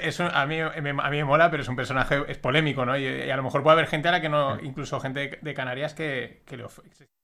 eso 0.03 0.23
a, 0.23 0.45
mí, 0.45 0.59
a 0.61 0.71
mí 0.71 0.93
me 1.17 1.23
mola, 1.25 1.51
pero 1.51 1.63
es 1.63 1.69
un 1.69 1.75
personaje 1.75 2.23
es 2.29 2.37
polémico, 2.37 2.85
¿no? 2.85 2.97
Y, 2.97 3.29
a 3.29 3.35
lo 3.35 3.43
mejor 3.43 3.61
puede 3.61 3.73
haber 3.73 3.87
gente 3.87 4.07
a 4.07 4.13
la 4.13 4.21
que 4.21 4.29
no, 4.29 4.57
incluso 4.61 5.01
gente 5.01 5.37
de 5.41 5.53
Canarias 5.53 5.93
que, 5.93 6.43
que 6.45 6.55
le 6.55 6.63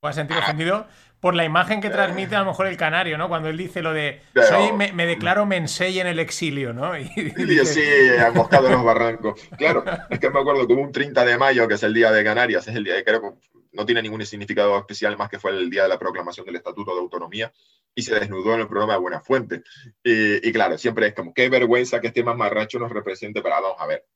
pueda 0.00 0.12
sentir 0.12 0.36
ah. 0.36 0.40
ofendido 0.40 0.86
por 1.18 1.34
la 1.34 1.44
imagen 1.44 1.80
que 1.80 1.88
transmite 1.88 2.36
a 2.36 2.40
lo 2.40 2.46
mejor 2.46 2.66
el 2.66 2.76
canario, 2.76 3.16
¿no? 3.16 3.28
Cuando 3.28 3.48
él 3.48 3.56
dice 3.56 3.80
lo 3.80 3.94
de 3.94 4.20
soy, 4.34 4.72
me, 4.72 5.06
declaro 5.06 5.46
mensei 5.46 5.98
en 5.98 6.06
el 6.06 6.18
exilio, 6.18 6.74
¿no? 6.74 6.92
Y, 6.98 7.04
dice, 7.44 7.64
sí, 7.64 8.20
acostado 8.20 8.66
en 8.66 8.74
los 8.74 8.84
barrancos. 8.84 9.40
Claro, 9.56 9.82
es 10.10 10.18
que 10.18 10.28
me 10.28 10.40
acuerdo 10.40 10.66
como 10.66 10.82
un 10.82 10.92
30 10.92 11.24
de 11.24 11.38
mayo, 11.38 11.66
que 11.66 11.74
es 11.74 11.82
el 11.82 11.94
día 11.94 12.12
de 12.12 12.22
Canarias, 12.22 12.68
es 12.68 12.76
el 12.76 12.84
día, 12.84 13.02
creo 13.02 13.22
que 13.22 13.30
no 13.72 13.86
tiene 13.86 14.02
ningún 14.02 14.24
significado 14.26 14.76
especial 14.78 15.16
más 15.16 15.30
que 15.30 15.38
fue 15.38 15.52
el 15.52 15.70
día 15.70 15.84
de 15.84 15.88
la 15.88 15.98
proclamación 15.98 16.44
del 16.44 16.56
Estatuto 16.56 16.92
de 16.94 17.00
Autonomía 17.00 17.52
y 17.94 18.02
se 18.02 18.14
desnudó 18.14 18.54
en 18.54 18.60
el 18.60 18.68
programa 18.68 18.94
de 18.94 19.00
Buena 19.00 19.20
Fuente. 19.20 19.62
Y, 20.02 20.52
claro, 20.52 20.78
siempre 20.78 21.08
es 21.08 21.14
como, 21.14 21.34
qué 21.34 21.48
vergüenza 21.48 22.00
que 22.00 22.08
este 22.08 22.22
mamarracho 22.22 22.78
nos 22.78 22.92
represente, 22.92 23.42
pero 23.42 23.56
vamos 23.60 23.76
a 23.78 23.86
ver, 23.86 24.06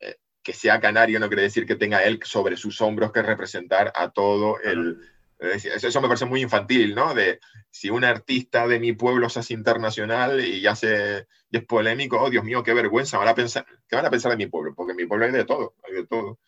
eh, 0.00 0.16
que 0.42 0.52
sea 0.52 0.80
canario 0.80 1.20
no 1.20 1.28
quiere 1.28 1.42
decir 1.42 1.66
que 1.66 1.76
tenga 1.76 2.02
él 2.02 2.20
sobre 2.24 2.56
sus 2.56 2.80
hombros 2.80 3.12
que 3.12 3.22
representar 3.22 3.92
a 3.94 4.10
todo 4.10 4.60
el... 4.60 4.98
Eso 5.40 6.00
me 6.00 6.06
parece 6.06 6.24
muy 6.24 6.40
infantil, 6.40 6.94
¿no? 6.94 7.14
De 7.14 7.40
si 7.68 7.90
un 7.90 8.04
artista 8.04 8.68
de 8.68 8.78
mi 8.78 8.92
pueblo 8.92 9.28
se 9.28 9.40
hace 9.40 9.54
internacional 9.54 10.38
y 10.38 10.60
ya 10.60 10.76
se, 10.76 11.26
y 11.50 11.56
es 11.56 11.64
polémico, 11.64 12.20
oh 12.20 12.30
Dios 12.30 12.44
mío, 12.44 12.62
qué 12.62 12.72
vergüenza, 12.72 13.18
van 13.18 13.26
a 13.26 13.34
pensar, 13.34 13.66
¿qué 13.88 13.96
van 13.96 14.06
a 14.06 14.10
pensar 14.10 14.30
de 14.30 14.36
mi 14.36 14.46
pueblo? 14.46 14.72
Porque 14.76 14.92
en 14.92 14.98
mi 14.98 15.04
pueblo 15.04 15.26
hay 15.26 15.32
de 15.32 15.44
todo, 15.44 15.74
hay 15.82 15.94
de 15.94 16.06
todo 16.06 16.38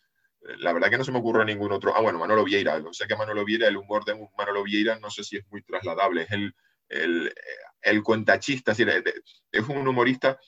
la 0.59 0.73
verdad 0.73 0.89
que 0.89 0.97
no 0.97 1.03
se 1.03 1.11
me 1.11 1.19
ocurre 1.19 1.45
ningún 1.45 1.71
otro. 1.71 1.95
Ah, 1.95 2.01
bueno, 2.01 2.19
Manolo 2.19 2.43
Vieira. 2.43 2.81
Sé 2.91 3.07
que 3.07 3.15
Manolo 3.15 3.43
Vieira, 3.45 3.67
el 3.67 3.77
humor 3.77 4.05
de 4.05 4.15
Manolo 4.37 4.63
Vieira, 4.63 4.99
no 4.99 5.09
sé 5.09 5.23
si 5.23 5.37
es 5.37 5.45
muy 5.49 5.63
trasladable. 5.63 6.23
Es 6.23 6.31
el, 6.31 6.55
el, 6.89 7.33
el 7.81 8.03
cuentachista, 8.03 8.71
es, 8.71 8.77
decir, 8.77 9.23
es 9.51 9.67
un 9.67 9.87
humorista 9.87 10.39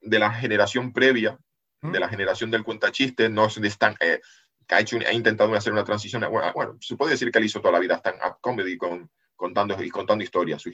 de 0.00 0.18
la 0.18 0.32
generación 0.32 0.92
previa, 0.92 1.38
de 1.82 2.00
la 2.00 2.08
generación 2.08 2.50
del 2.50 2.64
cuentachiste, 2.64 3.28
no 3.28 3.46
están, 3.46 3.96
eh, 4.00 4.20
que 4.66 4.74
ha, 4.74 4.80
hecho, 4.80 4.98
ha 5.06 5.12
intentado 5.12 5.54
hacer 5.54 5.72
una 5.72 5.84
transición. 5.84 6.24
Bueno, 6.30 6.78
se 6.80 6.96
puede 6.96 7.12
decir 7.12 7.30
que 7.30 7.38
él 7.38 7.44
hizo 7.44 7.60
toda 7.60 7.72
la 7.72 7.78
vida 7.78 7.96
stand-up 7.96 8.38
comedy 8.40 8.76
con, 8.76 9.10
contando, 9.36 9.80
y 9.82 9.90
contando 9.90 10.24
historias. 10.24 10.64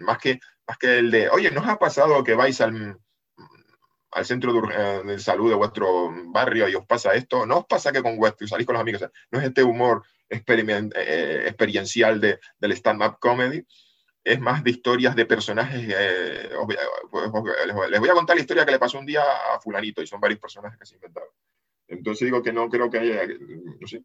Más 0.00 0.18
que, 0.18 0.38
más 0.66 0.78
que 0.78 0.98
el 0.98 1.10
de, 1.10 1.28
oye, 1.30 1.50
¿nos 1.50 1.66
ha 1.66 1.78
pasado 1.78 2.22
que 2.22 2.34
vais 2.34 2.60
al 2.60 2.98
al 4.12 4.24
centro 4.24 4.52
eh, 4.70 5.02
de, 5.04 5.18
salud 5.18 5.48
de 5.48 5.56
vuestro 5.56 6.12
barrio 6.26 6.68
y 6.68 6.74
os 6.74 6.86
pasa 6.86 7.14
esto, 7.14 7.46
no 7.46 7.58
os 7.58 7.66
pasa 7.66 7.92
que 7.92 8.02
con 8.02 8.16
vuestro, 8.16 8.46
salís 8.46 8.66
con 8.66 8.74
los 8.74 8.80
amigos, 8.80 9.02
no 9.30 9.38
es 9.38 9.46
este 9.46 9.62
humor 9.62 10.04
eh, 10.28 11.44
experiencial 11.46 12.20
de, 12.20 12.38
del 12.58 12.72
stand-up 12.72 13.18
comedy, 13.18 13.66
es 14.24 14.40
más 14.40 14.62
de 14.62 14.70
historias 14.70 15.16
de 15.16 15.26
personajes. 15.26 15.82
Eh, 15.88 16.50
les 17.90 18.00
voy 18.00 18.08
a 18.08 18.14
contar 18.14 18.36
la 18.36 18.42
historia 18.42 18.64
que 18.64 18.70
le 18.70 18.78
pasó 18.78 18.98
un 18.98 19.06
día 19.06 19.22
a 19.22 19.60
fulanito 19.60 20.00
y 20.00 20.06
son 20.06 20.20
varios 20.20 20.38
personajes 20.38 20.78
que 20.78 20.86
se 20.86 20.94
inventaron. 20.94 21.30
Entonces 21.88 22.24
digo 22.24 22.42
que 22.42 22.52
no 22.52 22.68
creo 22.70 22.88
que 22.88 22.98
haya, 22.98 23.26
no 23.26 23.86
sé, 23.86 24.02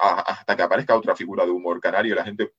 hasta 0.00 0.56
que 0.56 0.62
aparezca 0.62 0.96
otra 0.96 1.16
figura 1.16 1.44
de 1.44 1.50
humor 1.50 1.80
canario, 1.80 2.14
la 2.14 2.24
gente 2.24 2.52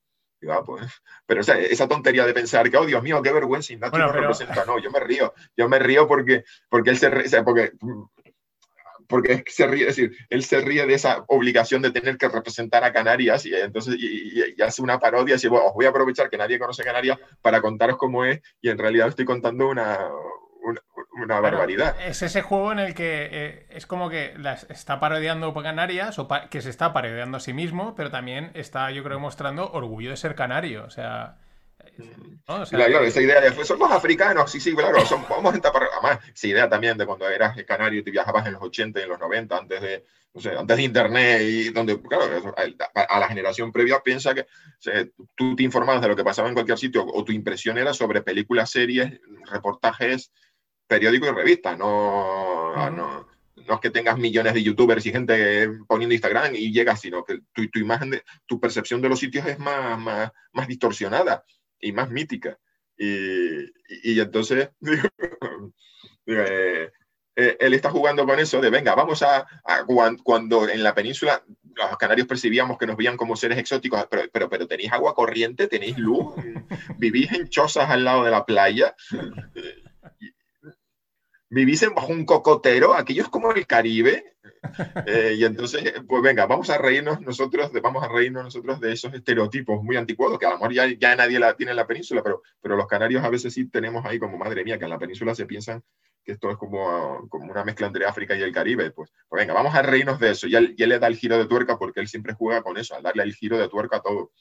pues, 0.64 1.02
pero 1.26 1.40
esa 1.40 1.88
tontería 1.88 2.24
de 2.24 2.34
pensar 2.34 2.70
que, 2.70 2.76
oh 2.76 2.86
Dios 2.86 3.02
mío, 3.02 3.22
qué 3.22 3.32
vergüenza, 3.32 3.72
Ignacio 3.72 3.98
no 3.98 4.12
representa. 4.12 4.64
No, 4.64 4.78
yo 4.78 4.90
me 4.90 5.00
río. 5.00 5.34
Yo 5.56 5.68
me 5.68 5.78
río 5.78 6.06
porque, 6.06 6.44
porque 6.68 6.90
él 6.90 6.98
se 6.98 7.10
ríe, 7.10 7.42
porque, 7.42 7.72
porque 9.08 9.44
se 9.46 9.66
ríe, 9.66 9.88
es 9.88 9.96
decir, 9.96 10.16
él 10.28 10.44
se 10.44 10.60
ríe 10.60 10.86
de 10.86 10.94
esa 10.94 11.24
obligación 11.28 11.82
de 11.82 11.90
tener 11.90 12.16
que 12.18 12.28
representar 12.28 12.84
a 12.84 12.92
Canarias 12.92 13.46
y 13.46 13.54
entonces 13.54 13.96
y, 13.98 14.60
hace 14.62 14.82
una 14.82 14.98
parodia 14.98 15.32
y 15.32 15.36
dice, 15.36 15.48
os 15.48 15.74
voy 15.74 15.86
a 15.86 15.90
aprovechar 15.90 16.30
que 16.30 16.36
nadie 16.36 16.58
conoce 16.58 16.84
Canarias 16.84 17.18
para 17.40 17.60
contaros 17.60 17.96
cómo 17.96 18.24
es 18.24 18.40
y 18.60 18.68
en 18.68 18.78
realidad 18.78 19.08
estoy 19.08 19.24
contando 19.24 19.68
una, 19.68 19.98
una, 20.68 21.40
barbaridad. 21.40 21.96
Es 22.00 22.22
ese 22.22 22.42
juego 22.42 22.72
en 22.72 22.78
el 22.78 22.94
que 22.94 23.28
eh, 23.30 23.66
es 23.70 23.86
como 23.86 24.08
que 24.08 24.34
las 24.36 24.68
está 24.70 25.00
parodiando 25.00 25.52
Canarias, 25.62 26.18
o 26.18 26.28
que 26.50 26.62
se 26.62 26.70
está 26.70 26.92
parodiando 26.92 27.36
a 27.36 27.40
sí 27.40 27.52
mismo, 27.52 27.94
pero 27.94 28.10
también 28.10 28.50
está, 28.54 28.90
yo 28.90 29.02
creo, 29.02 29.18
mostrando 29.20 29.70
orgullo 29.70 30.10
de 30.10 30.16
ser 30.16 30.34
canario. 30.34 30.84
O 30.84 30.90
sea. 30.90 31.36
claro, 32.70 33.00
esa 33.00 33.20
idea 33.20 33.40
de 33.40 33.64
somos 33.64 33.90
africanos, 33.90 34.50
sí, 34.50 34.60
sí, 34.60 34.74
claro, 34.74 34.98
vamos 35.28 35.54
a 35.54 35.60
tapar, 35.60 35.88
además, 35.92 36.20
esa 36.34 36.46
idea 36.46 36.68
también 36.68 36.96
de 36.96 37.06
cuando 37.06 37.28
eras 37.28 37.56
canario 37.64 38.00
y 38.00 38.02
te 38.02 38.10
viajabas 38.10 38.46
en 38.46 38.54
los 38.54 38.62
80 38.62 39.00
y 39.00 39.02
en 39.02 39.08
los 39.08 39.18
90, 39.18 39.56
antes 39.56 39.80
de, 39.80 40.04
no 40.34 40.40
sé, 40.40 40.56
antes 40.56 40.76
de 40.76 40.82
internet 40.82 41.42
y 41.42 41.70
donde, 41.70 42.00
claro, 42.00 42.54
a, 42.94 43.20
la 43.20 43.28
generación 43.28 43.72
previa 43.72 44.00
piensa 44.00 44.34
que 44.34 44.46
tú 45.34 45.56
te 45.56 45.62
informabas 45.62 46.00
de 46.02 46.08
lo 46.08 46.16
que 46.16 46.24
pasaba 46.24 46.48
en 46.48 46.54
cualquier 46.54 46.78
sitio 46.78 47.04
o 47.04 47.24
tu 47.24 47.32
impresión 47.32 47.78
era 47.78 47.92
sobre 47.92 48.22
películas, 48.22 48.70
series, 48.70 49.20
reportajes, 49.50 50.32
periódicos 50.88 51.28
y 51.28 51.32
revistas, 51.32 51.78
no, 51.78 52.90
no, 52.90 53.28
no 53.54 53.74
es 53.74 53.80
que 53.80 53.90
tengas 53.90 54.18
millones 54.18 54.54
de 54.54 54.62
youtubers 54.62 55.04
y 55.06 55.12
gente 55.12 55.70
poniendo 55.86 56.14
Instagram 56.14 56.54
y 56.54 56.72
llegas, 56.72 57.00
sino 57.00 57.24
que 57.24 57.40
tu, 57.52 57.68
tu 57.68 57.78
imagen, 57.78 58.10
de, 58.10 58.22
tu 58.46 58.58
percepción 58.58 59.00
de 59.00 59.08
los 59.08 59.20
sitios 59.20 59.46
es 59.46 59.58
más, 59.58 59.98
más, 59.98 60.32
más 60.52 60.66
distorsionada 60.66 61.44
y 61.78 61.92
más 61.92 62.10
mítica. 62.10 62.58
Y, 62.96 63.64
y, 64.02 64.18
entonces, 64.18 64.70
eh, 66.26 66.90
eh, 67.36 67.56
él 67.60 67.74
está 67.74 67.90
jugando 67.90 68.26
con 68.26 68.40
eso 68.40 68.60
de, 68.60 68.70
venga, 68.70 68.96
vamos 68.96 69.22
a, 69.22 69.46
cuando, 70.24 70.68
en 70.68 70.82
la 70.82 70.94
península 70.94 71.44
los 71.62 71.96
canarios 71.96 72.26
percibíamos 72.26 72.76
que 72.76 72.86
nos 72.86 72.96
veían 72.96 73.16
como 73.16 73.36
seres 73.36 73.58
exóticos, 73.58 74.04
pero, 74.10 74.22
pero, 74.32 74.48
pero 74.48 74.66
tenéis 74.66 74.90
agua 74.90 75.14
corriente, 75.14 75.68
tenéis 75.68 75.96
luz, 75.96 76.34
vivís 76.98 77.30
en 77.32 77.48
chozas 77.48 77.88
al 77.88 78.02
lado 78.02 78.24
de 78.24 78.32
la 78.32 78.44
playa, 78.44 78.96
vivís 81.50 81.84
bajo 81.94 82.12
un 82.12 82.24
cocotero, 82.24 82.94
aquello 82.94 83.22
es 83.22 83.28
como 83.28 83.52
el 83.52 83.66
Caribe. 83.66 84.34
Eh, 85.06 85.36
y 85.38 85.44
entonces, 85.44 85.94
pues 86.06 86.22
venga, 86.22 86.46
vamos 86.46 86.68
a 86.70 86.78
reírnos 86.78 87.20
nosotros, 87.20 87.72
de, 87.72 87.80
vamos 87.80 88.02
a 88.02 88.08
reírnos 88.08 88.44
nosotros 88.44 88.80
de 88.80 88.92
esos 88.92 89.14
estereotipos 89.14 89.82
muy 89.82 89.96
anticuados, 89.96 90.38
que 90.38 90.46
a 90.46 90.50
lo 90.50 90.56
mejor 90.56 90.72
ya, 90.72 90.86
ya 90.98 91.14
nadie 91.14 91.38
la 91.38 91.54
tiene 91.54 91.70
en 91.70 91.76
la 91.76 91.86
península, 91.86 92.22
pero, 92.22 92.42
pero 92.60 92.76
los 92.76 92.86
canarios 92.86 93.22
a 93.22 93.30
veces 93.30 93.54
sí 93.54 93.68
tenemos 93.68 94.04
ahí 94.04 94.18
como, 94.18 94.36
madre 94.36 94.64
mía, 94.64 94.78
que 94.78 94.84
en 94.84 94.90
la 94.90 94.98
península 94.98 95.34
se 95.34 95.46
piensan 95.46 95.82
que 96.24 96.32
esto 96.32 96.50
es 96.50 96.56
como, 96.56 97.28
como 97.28 97.50
una 97.50 97.64
mezcla 97.64 97.86
entre 97.86 98.04
África 98.04 98.36
y 98.36 98.42
el 98.42 98.52
Caribe. 98.52 98.90
Pues, 98.90 99.10
pues 99.28 99.40
venga, 99.40 99.54
vamos 99.54 99.74
a 99.74 99.82
reírnos 99.82 100.18
de 100.18 100.30
eso. 100.30 100.46
Y 100.46 100.56
él, 100.56 100.74
le 100.76 100.98
da 100.98 101.06
el 101.06 101.16
giro 101.16 101.38
de 101.38 101.46
tuerca 101.46 101.78
porque 101.78 102.00
él 102.00 102.08
siempre 102.08 102.34
juega 102.34 102.62
con 102.62 102.76
eso, 102.76 102.96
al 102.96 103.02
darle 103.02 103.22
el 103.22 103.34
giro 103.34 103.58
de 103.58 103.68
tuerca 103.68 103.98
a 103.98 104.02
todo. 104.02 104.32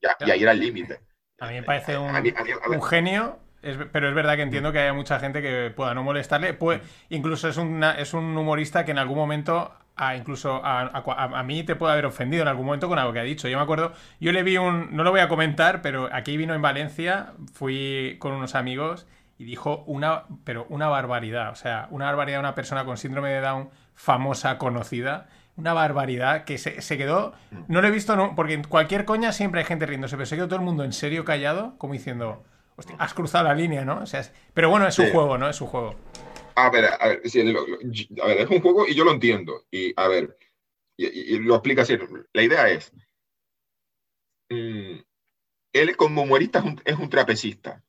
Ya, 0.00 0.16
Y 0.26 0.30
ahí 0.30 0.42
era 0.42 0.52
el 0.52 0.60
límite. 0.60 1.00
A 1.38 1.48
mí 1.48 1.54
me 1.54 1.62
parece 1.62 1.96
un, 1.96 2.14
un 2.14 2.82
genio 2.82 3.38
pero 3.62 4.08
es 4.08 4.14
verdad 4.14 4.34
que 4.34 4.42
entiendo 4.42 4.72
que 4.72 4.80
haya 4.80 4.92
mucha 4.92 5.20
gente 5.20 5.40
que 5.40 5.72
pueda 5.74 5.94
no 5.94 6.02
molestarle. 6.02 6.52
Pues, 6.52 6.80
incluso 7.10 7.48
es, 7.48 7.56
una, 7.56 7.92
es 7.92 8.12
un 8.12 8.36
humorista 8.36 8.84
que 8.84 8.90
en 8.90 8.98
algún 8.98 9.16
momento, 9.16 9.72
a, 9.94 10.16
incluso 10.16 10.60
a, 10.64 11.42
mí 11.44 11.62
te 11.62 11.76
puede 11.76 11.92
haber 11.92 12.06
ofendido 12.06 12.42
en 12.42 12.48
algún 12.48 12.66
momento 12.66 12.88
con 12.88 12.98
algo 12.98 13.12
que 13.12 13.20
ha 13.20 13.24
dicho. 13.24 13.48
Yo 13.48 13.56
me 13.56 13.62
acuerdo, 13.62 13.92
yo 14.20 14.32
le 14.32 14.42
vi 14.42 14.58
un, 14.58 14.94
no 14.96 15.04
lo 15.04 15.12
voy 15.12 15.20
a 15.20 15.28
comentar, 15.28 15.80
pero 15.80 16.08
aquí 16.12 16.36
vino 16.36 16.54
en 16.54 16.62
Valencia, 16.62 17.34
fui 17.54 18.16
con 18.18 18.32
unos 18.32 18.56
amigos 18.56 19.06
y 19.38 19.44
dijo 19.44 19.84
una, 19.86 20.24
pero 20.44 20.66
una 20.68 20.88
barbaridad. 20.88 21.50
O 21.52 21.56
sea, 21.56 21.86
una 21.90 22.06
barbaridad 22.06 22.38
de 22.38 22.40
una 22.40 22.54
persona 22.56 22.84
con 22.84 22.96
síndrome 22.96 23.30
de 23.30 23.40
Down 23.40 23.70
famosa, 23.94 24.58
conocida. 24.58 25.28
Una 25.54 25.72
barbaridad 25.72 26.44
que 26.44 26.58
se, 26.58 26.80
se 26.80 26.96
quedó. 26.96 27.34
No 27.68 27.80
lo 27.80 27.86
he 27.86 27.90
visto, 27.90 28.16
no, 28.16 28.34
porque 28.34 28.54
en 28.54 28.64
cualquier 28.64 29.04
coña 29.04 29.32
siempre 29.32 29.60
hay 29.60 29.66
gente 29.66 29.86
riéndose, 29.86 30.16
pero 30.16 30.26
se 30.26 30.34
quedó 30.34 30.48
todo 30.48 30.58
el 30.58 30.64
mundo 30.64 30.82
en 30.82 30.92
serio 30.92 31.24
callado, 31.24 31.74
como 31.78 31.92
diciendo 31.92 32.42
has 32.98 33.14
cruzado 33.14 33.44
la 33.44 33.54
línea, 33.54 33.84
¿no? 33.84 34.00
O 34.02 34.06
sea, 34.06 34.22
pero 34.54 34.70
bueno, 34.70 34.86
es 34.86 34.98
un 34.98 35.10
juego, 35.10 35.38
¿no? 35.38 35.48
Es 35.48 35.60
un 35.60 35.68
juego. 35.68 35.94
A 36.54 36.70
ver, 36.70 36.84
a 36.84 37.08
ver, 37.08 37.20
es 37.24 37.34
un 38.50 38.60
juego 38.60 38.86
y 38.86 38.94
yo 38.94 39.04
lo 39.04 39.12
entiendo. 39.12 39.64
Y 39.70 39.92
a 39.96 40.08
ver, 40.08 40.36
y, 40.96 41.38
lo 41.38 41.54
explica 41.54 41.82
así. 41.82 41.96
La 42.32 42.42
idea 42.42 42.68
es, 42.68 42.92
mm, 44.50 44.98
él 45.72 45.96
como 45.96 46.22
humorista 46.22 46.62
es 46.84 46.98
un, 46.98 47.10
trapecista. 47.10 47.82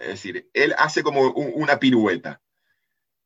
Es 0.00 0.08
decir, 0.08 0.48
él 0.52 0.74
hace 0.78 1.02
como 1.02 1.30
una 1.32 1.78
pirueta 1.78 2.40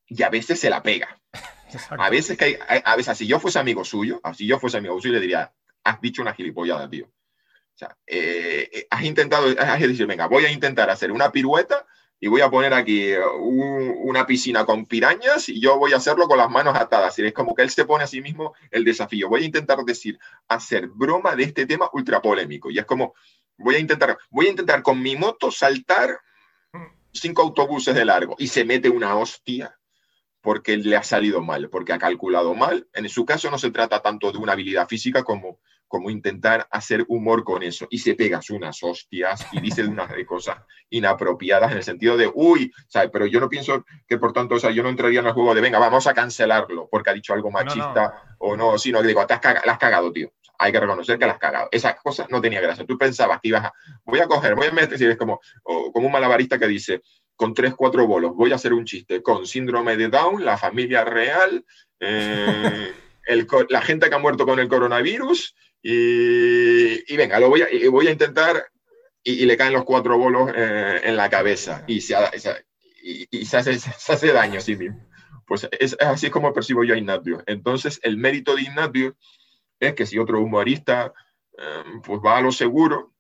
y 0.07 0.23
a 0.23 0.31
veces 0.31 0.61
se 0.61 0.71
la 0.71 0.83
pega. 0.83 1.21
A 1.99 2.09
veces, 2.09 2.39
que 2.39 2.59
a 2.67 2.97
veces, 2.97 3.19
si 3.19 3.27
yo 3.27 3.39
fuese 3.39 3.59
amigo 3.59 3.85
suyo, 3.85 4.23
si 4.35 4.47
yo 4.47 4.59
fuese 4.59 4.79
amigo 4.79 4.99
suyo, 5.03 5.13
le 5.13 5.21
diría, 5.21 5.53
has 5.85 6.01
dicho 6.01 6.23
una 6.23 6.33
gilipollada, 6.33 6.89
tío. 6.89 7.13
O 7.79 7.87
sea, 7.87 7.97
eh, 8.09 8.69
eh, 8.73 8.87
has 8.91 9.05
intentado, 9.05 9.55
has 9.57 9.79
decir, 9.79 10.05
venga, 10.09 10.27
voy 10.27 10.45
a 10.45 10.51
intentar 10.51 10.91
hacer 10.91 11.13
una 11.13 11.31
pirueta 11.31 11.87
y 12.19 12.27
voy 12.27 12.41
a 12.41 12.51
poner 12.51 12.75
aquí 12.75 13.13
una 13.41 14.27
piscina 14.27 14.65
con 14.65 14.85
pirañas 14.85 15.49
y 15.49 15.61
yo 15.61 15.79
voy 15.79 15.93
a 15.93 15.99
hacerlo 15.99 16.27
con 16.27 16.39
las 16.39 16.51
manos 16.51 16.75
atadas. 16.75 17.17
Y 17.21 17.27
es 17.27 17.33
como 17.33 17.55
que 17.55 17.63
él 17.63 17.71
se 17.71 17.85
pone 17.85 18.03
a 18.03 18.09
sí 18.09 18.21
mismo 18.21 18.53
el 18.73 18.83
desafío. 18.83 19.29
Voy 19.29 19.43
a 19.43 19.47
intentar 19.47 19.79
decir, 19.85 20.19
hacer 20.49 20.89
broma 20.89 21.37
de 21.37 21.45
este 21.45 21.67
tema 21.67 21.89
ultra 21.93 22.21
polémico. 22.21 22.69
Y 22.69 22.81
es 22.81 22.85
como, 22.85 23.15
voy 23.57 23.77
a 23.77 23.79
intentar, 23.79 24.19
voy 24.29 24.47
a 24.47 24.51
intentar 24.51 24.83
con 24.83 25.01
mi 25.01 25.15
moto 25.15 25.53
saltar 25.53 26.19
cinco 27.13 27.43
autobuses 27.43 27.95
de 27.95 28.05
largo. 28.05 28.35
Y 28.39 28.49
se 28.49 28.65
mete 28.65 28.89
una 28.91 29.17
hostia 29.17 29.79
porque 30.41 30.77
le 30.77 30.97
ha 30.97 31.05
salido 31.05 31.43
mal, 31.43 31.71
porque 31.71 31.93
ha 31.93 31.99
calculado 31.99 32.57
mal. 32.57 32.89
En 32.93 33.09
su 33.09 33.25
caso 33.25 33.53
no 33.53 33.59
se 33.59 33.71
trata 33.71 34.03
tanto 34.03 34.33
de 34.33 34.39
una 34.39 34.55
habilidad 34.55 34.89
física 34.89 35.23
como 35.23 35.61
como 35.89 36.11
intentar 36.11 36.69
hacer 36.71 37.05
humor 37.09 37.43
con 37.43 37.63
eso. 37.63 37.87
Y 37.91 37.99
se 37.99 38.15
pegas 38.15 38.51
unas 38.51 38.83
hostias 38.83 39.47
y 39.53 39.61
dice 39.61 39.85
unas 39.85 40.13
cosas 40.27 40.59
inapropiadas 40.91 41.73
en 41.73 41.79
el 41.79 41.85
sentido 41.85 42.17
de, 42.17 42.31
uy, 42.33 42.73
¿sabes? 42.87 43.11
Pero 43.13 43.27
yo 43.27 43.41
no 43.41 43.49
pienso 43.49 43.85
que 44.07 44.19
por 44.19 44.33
tanto, 44.33 44.57
o 44.57 44.59
sea, 44.59 44.71
yo 44.71 44.83
no 44.83 44.89
entraría 44.89 45.21
en 45.21 45.27
el 45.27 45.33
juego 45.33 45.55
de, 45.55 45.61
venga, 45.61 45.79
vamos 45.79 46.07
a 46.07 46.15
cancelarlo 46.15 46.89
porque 46.91 47.11
ha 47.11 47.15
dicho 47.15 47.33
algo 47.33 47.51
machista 47.51 48.37
o 48.39 48.57
no, 48.57 48.79
sino 48.79 49.01
que 49.01 49.09
digo, 49.09 49.27
te 49.27 49.35
has 49.35 49.41
cagado, 49.41 49.67
la 49.67 49.73
has 49.73 49.79
cagado, 49.79 50.13
tío. 50.13 50.31
Hay 50.61 50.73
que 50.73 50.81
reconocer 50.81 51.19
que 51.19 51.27
la 51.27 51.33
has 51.33 51.39
cagado. 51.39 51.69
Esas 51.71 51.95
cosas 52.03 52.29
no 52.31 52.41
tenía 52.41 52.61
gracia. 52.61 52.85
Tú 52.85 52.99
pensabas 52.99 53.41
que 53.41 53.49
ibas 53.49 53.67
a, 53.67 53.73
voy 54.05 54.19
a 54.21 54.27
coger, 54.27 54.55
voy 54.57 54.67
a 54.67 54.73
meter, 54.73 55.01
es 55.01 55.17
como, 55.17 55.41
como 55.63 56.07
un 56.07 56.13
malabarista 56.13 56.59
que 56.59 56.67
dice, 56.67 57.01
con 57.39 57.55
tres, 57.55 57.75
cuatro 57.77 58.05
bolos, 58.05 58.35
voy 58.35 58.51
a 58.51 58.57
hacer 58.57 58.73
un 58.73 58.85
chiste 58.85 59.23
con 59.23 59.47
síndrome 59.47 59.97
de 59.97 60.09
Down, 60.09 60.45
la 60.45 60.59
familia 60.59 61.05
real, 61.05 61.65
eh, 62.01 62.93
la 63.69 63.81
gente 63.81 64.09
que 64.09 64.15
ha 64.15 64.19
muerto 64.19 64.45
con 64.45 64.59
el 64.59 64.67
coronavirus 64.67 65.55
y, 65.83 67.17
venga, 67.17 67.39
lo 67.39 67.49
voy 67.49 67.63
a, 67.63 68.11
intentar 68.11 68.67
y, 69.23 69.47
le 69.47 69.57
caen 69.57 69.73
los 69.73 69.85
cuatro 69.85 70.19
bolos 70.19 70.51
eh, 70.55 71.01
en 71.05 71.17
la 71.17 71.31
cabeza 71.31 71.85
y, 71.87 72.01
se, 72.01 72.15
y, 73.03 73.45
se, 73.45 73.57
hace, 73.57 74.33
daño 74.33 74.59
a 74.59 74.63
sí 74.63 74.77
mismo. 74.77 75.07
Pues 75.47 75.69
es, 75.79 75.97
así 76.01 76.31
como 76.31 76.53
percibo 76.53 76.85
yo 76.85 76.95
a 76.95 76.99
Ignatius. 76.99 77.43
Entonces, 77.47 78.01
el 78.03 78.17
mérito 78.17 78.55
de 78.55 78.63
Ignatius 78.63 79.15
es 79.81 79.95
que 79.95 80.07
si 80.07 80.19
otro 80.19 80.41
humorista 80.41 81.15
eh, 81.57 81.83
pues 82.05 82.21
va 82.25 82.39
a 82.39 82.43
lo 82.43 82.53
seguro, 82.53 83.15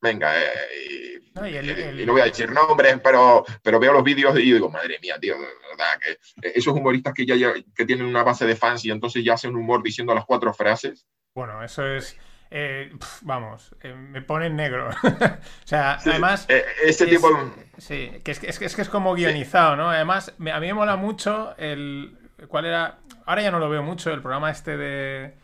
venga, 0.00 0.32
eh, 0.40 1.20
y, 1.34 2.04
no 2.04 2.12
voy 2.12 2.20
a 2.20 2.24
decir 2.24 2.50
nombres, 2.50 2.98
pero, 3.02 3.44
pero 3.62 3.78
veo 3.78 3.92
los 3.92 4.02
vídeos 4.02 4.36
y 4.38 4.52
digo, 4.52 4.68
madre 4.68 4.98
mía, 5.00 5.18
tío, 5.20 5.36
verdad, 5.38 6.00
que 6.00 6.50
esos 6.58 6.74
humoristas 6.74 7.14
que 7.14 7.24
ya 7.24 7.36
que 7.74 7.84
tienen 7.84 8.06
una 8.06 8.24
base 8.24 8.44
de 8.44 8.56
fans 8.56 8.84
y 8.84 8.90
entonces 8.90 9.24
ya 9.24 9.34
hacen 9.34 9.54
humor 9.54 9.82
diciendo 9.82 10.14
las 10.14 10.24
cuatro 10.24 10.52
frases, 10.52 11.06
bueno, 11.38 11.62
eso 11.62 11.86
es. 11.86 12.18
Eh, 12.50 12.90
vamos, 13.20 13.72
eh, 13.82 13.94
me 13.94 14.22
pone 14.22 14.46
en 14.46 14.56
negro. 14.56 14.88
o 15.04 15.66
sea, 15.66 15.98
además. 16.04 16.46
Eh, 16.48 16.64
ese 16.82 17.06
tipo. 17.06 17.28
Sí, 17.76 18.10
que 18.24 18.32
es, 18.32 18.42
es, 18.42 18.74
que 18.74 18.82
es 18.82 18.88
como 18.88 19.14
guionizado, 19.14 19.76
¿no? 19.76 19.88
Además, 19.88 20.30
a 20.36 20.58
mí 20.58 20.66
me 20.66 20.74
mola 20.74 20.96
mucho 20.96 21.54
el. 21.56 22.18
¿Cuál 22.48 22.64
era? 22.64 22.98
Ahora 23.24 23.42
ya 23.42 23.52
no 23.52 23.60
lo 23.60 23.70
veo 23.70 23.84
mucho, 23.84 24.12
el 24.12 24.20
programa 24.20 24.50
este 24.50 24.76
de. 24.76 25.34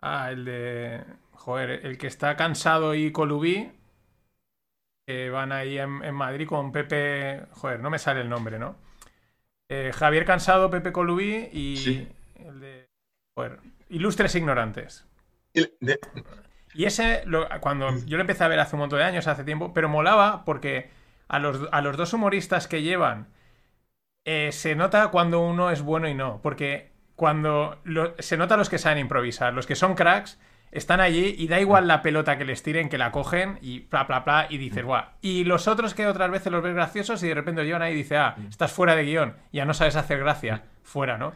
Ah, 0.00 0.30
el 0.30 0.46
de. 0.46 1.04
Joder, 1.32 1.84
el 1.84 1.98
que 1.98 2.06
está 2.06 2.34
cansado 2.34 2.94
y 2.94 3.12
colubí. 3.12 3.70
Que 5.06 5.30
van 5.30 5.52
ahí 5.52 5.78
en, 5.78 6.14
Madrid 6.14 6.48
con 6.48 6.72
Pepe. 6.72 7.46
Joder, 7.52 7.80
no 7.80 7.90
me 7.90 7.98
sale 7.98 8.20
el 8.20 8.28
nombre, 8.28 8.58
¿no? 8.58 8.76
Javier 9.94 10.24
Cansado, 10.24 10.70
Pepe 10.70 10.92
Colubí 10.92 11.48
y. 11.52 12.08
El 12.34 12.60
de. 12.60 12.88
Joder, 13.36 13.58
Ilustres 13.88 14.34
Ignorantes. 14.34 15.06
Y 16.74 16.84
ese, 16.84 17.24
cuando 17.60 17.96
yo 18.04 18.16
lo 18.16 18.20
empecé 18.20 18.44
a 18.44 18.48
ver 18.48 18.60
hace 18.60 18.76
un 18.76 18.80
montón 18.80 18.98
de 18.98 19.04
años, 19.04 19.26
hace 19.26 19.44
tiempo, 19.44 19.72
pero 19.72 19.88
molaba 19.88 20.44
porque 20.44 20.90
a 21.28 21.38
los, 21.38 21.68
a 21.72 21.80
los 21.80 21.96
dos 21.96 22.12
humoristas 22.12 22.68
que 22.68 22.82
llevan 22.82 23.28
eh, 24.26 24.50
se 24.52 24.74
nota 24.74 25.08
cuando 25.08 25.40
uno 25.40 25.70
es 25.70 25.82
bueno 25.82 26.08
y 26.08 26.14
no. 26.14 26.42
Porque 26.42 26.92
cuando 27.14 27.80
se 28.18 28.36
nota 28.36 28.56
los 28.56 28.68
que 28.68 28.78
saben 28.78 28.98
improvisar, 28.98 29.54
los 29.54 29.66
que 29.66 29.76
son 29.76 29.94
cracks 29.94 30.38
están 30.76 31.00
allí 31.00 31.34
y 31.38 31.48
da 31.48 31.58
igual 31.58 31.88
la 31.88 32.02
pelota 32.02 32.36
que 32.36 32.44
les 32.44 32.62
tiren, 32.62 32.88
que 32.88 32.98
la 32.98 33.10
cogen 33.10 33.58
y 33.62 33.80
bla, 33.80 34.04
bla, 34.04 34.20
bla, 34.20 34.46
y 34.50 34.58
dices, 34.58 34.84
guau. 34.84 35.04
Y 35.22 35.44
los 35.44 35.68
otros 35.68 35.94
que 35.94 36.06
otras 36.06 36.30
veces 36.30 36.52
los 36.52 36.62
ves 36.62 36.74
graciosos 36.74 37.22
y 37.22 37.28
de 37.28 37.34
repente 37.34 37.64
llevan 37.64 37.82
ahí 37.82 37.94
y 37.94 37.96
dice, 37.96 38.16
ah, 38.18 38.36
estás 38.48 38.72
fuera 38.72 38.94
de 38.94 39.04
guion, 39.04 39.34
ya 39.52 39.64
no 39.64 39.74
sabes 39.74 39.96
hacer 39.96 40.18
gracia, 40.18 40.64
fuera, 40.82 41.16
¿no? 41.16 41.32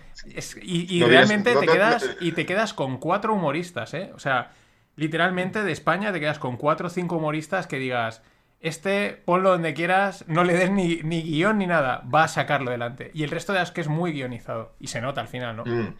y, 0.62 1.02
realmente 1.02 1.56
te 1.56 1.66
quedas, 1.66 2.16
y 2.20 2.32
te 2.32 2.44
quedas 2.44 2.74
con 2.74 2.98
cuatro 2.98 3.34
humoristas, 3.34 3.94
¿eh? 3.94 4.12
O 4.14 4.18
sea, 4.18 4.50
literalmente 4.96 5.64
de 5.64 5.72
España 5.72 6.12
te 6.12 6.20
quedas 6.20 6.38
con 6.38 6.56
cuatro 6.56 6.88
o 6.88 6.90
cinco 6.90 7.16
humoristas 7.16 7.66
que 7.66 7.78
digas, 7.78 8.22
este 8.60 9.22
ponlo 9.24 9.52
donde 9.52 9.72
quieras, 9.72 10.24
no 10.28 10.44
le 10.44 10.52
des 10.52 10.70
ni, 10.70 11.00
ni, 11.02 11.22
guion 11.22 11.56
ni 11.56 11.66
nada, 11.66 12.02
va 12.14 12.24
a 12.24 12.28
sacarlo 12.28 12.68
adelante. 12.68 13.10
Y 13.14 13.24
el 13.24 13.30
resto 13.30 13.54
de 13.54 13.60
las 13.60 13.72
que 13.72 13.80
es 13.80 13.88
muy 13.88 14.12
guionizado. 14.12 14.74
Y 14.78 14.88
se 14.88 15.00
nota 15.00 15.22
al 15.22 15.28
final, 15.28 15.56
¿no? 15.56 15.64
Mm. 15.64 15.94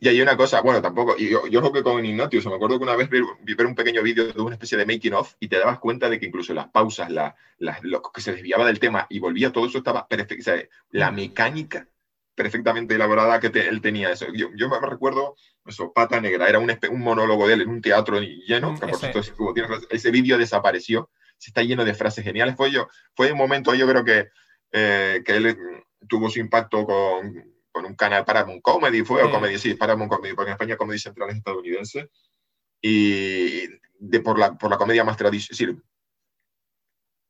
Y 0.00 0.08
hay 0.08 0.20
una 0.20 0.36
cosa, 0.36 0.60
bueno, 0.60 0.82
tampoco, 0.82 1.14
y 1.18 1.30
yo, 1.30 1.46
yo 1.46 1.60
creo 1.60 1.72
que 1.72 1.82
con 1.82 2.04
Ignatius, 2.04 2.46
me 2.46 2.54
acuerdo 2.54 2.78
que 2.78 2.84
una 2.84 2.96
vez 2.96 3.08
vi, 3.08 3.20
ver 3.54 3.66
un 3.66 3.74
pequeño 3.74 4.02
vídeo 4.02 4.32
de 4.32 4.40
una 4.40 4.54
especie 4.54 4.76
de 4.78 4.86
making 4.86 5.14
of 5.14 5.34
y 5.40 5.48
te 5.48 5.58
dabas 5.58 5.78
cuenta 5.78 6.08
de 6.08 6.18
que 6.18 6.26
incluso 6.26 6.54
las 6.54 6.68
pausas, 6.68 7.10
la, 7.10 7.36
lo 7.82 8.02
que 8.02 8.20
se 8.20 8.32
desviaba 8.32 8.66
del 8.66 8.78
tema 8.78 9.06
y 9.08 9.18
volvía, 9.18 9.52
todo 9.52 9.66
eso 9.66 9.78
estaba 9.78 10.06
perfecto, 10.08 10.44
sea, 10.44 10.62
la 10.90 11.10
mecánica 11.10 11.88
perfectamente 12.36 12.94
elaborada 12.94 13.40
que 13.40 13.46
él 13.46 13.80
tenía. 13.80 14.12
Eso. 14.12 14.26
Yo, 14.32 14.50
yo, 14.54 14.68
me 14.68 14.78
recuerdo, 14.78 15.36
eso, 15.64 15.92
Pata 15.92 16.20
Negra, 16.20 16.48
era 16.48 16.60
un, 16.60 16.70
un, 16.90 17.00
monólogo 17.00 17.48
de 17.48 17.54
él 17.54 17.62
en 17.62 17.70
un 17.70 17.80
teatro 17.80 18.20
lleno, 18.20 18.78
que 18.78 18.86
por 18.86 18.98
cierto, 18.98 19.20
ese, 19.90 20.10
vídeo 20.10 20.38
desapareció, 20.38 21.10
se 21.38 21.50
está 21.50 21.62
lleno 21.62 21.84
de 21.84 21.94
frases 21.94 22.22
geniales. 22.22 22.54
Fue, 22.54 22.70
yo, 22.70 22.88
fue 23.14 23.32
un 23.32 23.38
momento, 23.38 23.74
yo 23.74 23.88
creo 23.88 24.04
que, 24.04 24.28
eh, 24.70 25.22
que 25.24 25.36
él 25.36 25.58
tuvo 26.06 26.30
su 26.30 26.38
impacto 26.38 26.84
con 26.84 27.55
con 27.76 27.84
un 27.84 27.94
canal 27.94 28.24
Paramount 28.24 28.62
Comedy, 28.62 29.02
fue, 29.02 29.22
o 29.22 29.30
Comedy, 29.30 29.58
sí, 29.58 29.74
Paramount 29.74 30.10
Comedy, 30.10 30.34
porque 30.34 30.48
en 30.48 30.54
España 30.54 30.78
Comedy 30.78 30.98
Central 30.98 31.28
es 31.28 31.36
estadounidense, 31.36 32.08
y 32.80 33.68
de, 33.98 34.20
por, 34.20 34.38
la, 34.38 34.56
por 34.56 34.70
la 34.70 34.78
comedia 34.78 35.04
más 35.04 35.18
tradicional, 35.18 35.82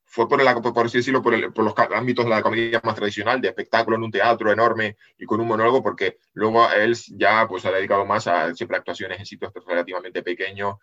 fue 0.05 0.29
por, 0.29 0.41
la, 0.41 0.55
por 0.55 0.85
así 0.85 0.99
decirlo, 0.99 1.21
por, 1.21 1.53
por, 1.53 1.65
los 1.65 1.73
ámbitos 1.93 2.23
de 2.23 2.31
la 2.31 2.41
comedia 2.41 2.79
más 2.81 2.95
tradicional, 2.95 3.41
de 3.41 3.49
espectáculo 3.49 3.97
en 3.97 4.03
un 4.03 4.11
teatro 4.11 4.49
enorme 4.49 4.95
y 5.17 5.25
con 5.25 5.41
un 5.41 5.49
monólogo, 5.49 5.83
porque 5.83 6.17
luego 6.31 6.71
él 6.71 6.95
ya 7.09 7.45
pues, 7.45 7.63
se 7.63 7.67
ha 7.67 7.73
dedicado 7.73 8.05
más 8.05 8.25
a 8.27 8.55
siempre 8.55 8.77
actuaciones 8.77 9.19
en 9.19 9.25
sitios 9.25 9.51
relativamente 9.65 10.23
pequeños, 10.23 10.75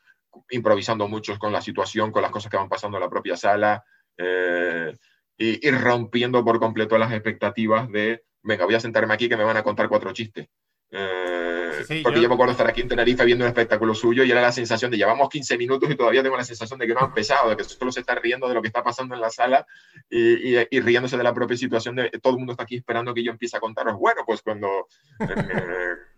improvisando 0.51 1.09
mucho 1.09 1.39
con 1.39 1.55
la 1.55 1.63
situación, 1.63 2.13
con 2.13 2.21
las 2.21 2.31
cosas 2.31 2.51
que 2.51 2.59
van 2.59 2.69
pasando 2.69 2.99
en 2.99 3.03
la 3.03 3.09
propia 3.09 3.39
sala, 3.39 3.83
eh, 4.19 4.95
y, 5.39 5.67
y 5.67 5.71
rompiendo 5.71 6.45
por 6.45 6.61
completo 6.61 6.99
las 6.99 7.13
expectativas 7.13 7.91
de 7.91 8.25
venga, 8.45 8.65
voy 8.65 8.75
a 8.75 8.81
sentarme 8.81 9.15
aquí 9.15 9.29
que 9.29 9.37
me 9.37 9.45
van 9.45 9.57
a 9.57 9.63
contar 9.63 9.89
cuatro 9.89 10.13
chistes. 10.13 10.49
Eh, 10.91 12.03
porque 12.03 12.23
yo... 12.23 12.29
me 12.29 12.35
acuerdo 12.35 12.53
estar 12.53 12.69
aquí 12.69 12.83
en 12.83 12.89
Tenerife 12.89 13.25
viendo 13.25 13.45
un 13.45 13.49
espectáculo 13.49 13.95
suyo 13.95 14.23
y 14.23 14.31
era 14.31 14.41
la 14.41 14.53
sensación 14.53 14.91
de 14.91 14.97
llevamos 14.97 15.29
15 15.29 15.59
minutos 15.59 15.91
y 15.91 15.97
todavía 15.97 16.23
tengo 16.23 16.37
la 16.37 16.45
sensación 16.45 16.79
de 16.79 16.87
que 16.87 16.95
no 16.95 17.01
ha 17.01 17.07
empezado, 17.07 17.51
de 17.51 17.57
que 17.57 17.65
solo 17.65 17.91
se 17.91 18.01
está 18.01 18.15
riendo 18.15 18.47
de 18.49 18.55
lo 18.55 18.63
que 18.63 18.69
está 18.69 18.85
pasando 18.85 19.15
en 19.15 19.21
la 19.21 19.31
sala 19.31 19.67
y, 20.09 20.57
y, 20.57 20.67
y 20.71 20.81
riéndose 20.81 21.17
de 21.17 21.25
la 21.25 21.35
propia 21.35 21.57
situación 21.57 21.97
de 21.97 22.11
todo 22.23 22.35
el 22.35 22.39
mundo 22.39 22.53
está 22.53 22.63
aquí 22.63 22.77
esperando 22.77 23.13
que 23.13 23.25
yo 23.25 23.33
empiece 23.33 23.57
a 23.57 23.61
contaros. 23.61 23.99
Bueno, 23.99 24.23
pues 24.25 24.43
cuando... 24.43 24.87
Eh, 25.21 25.27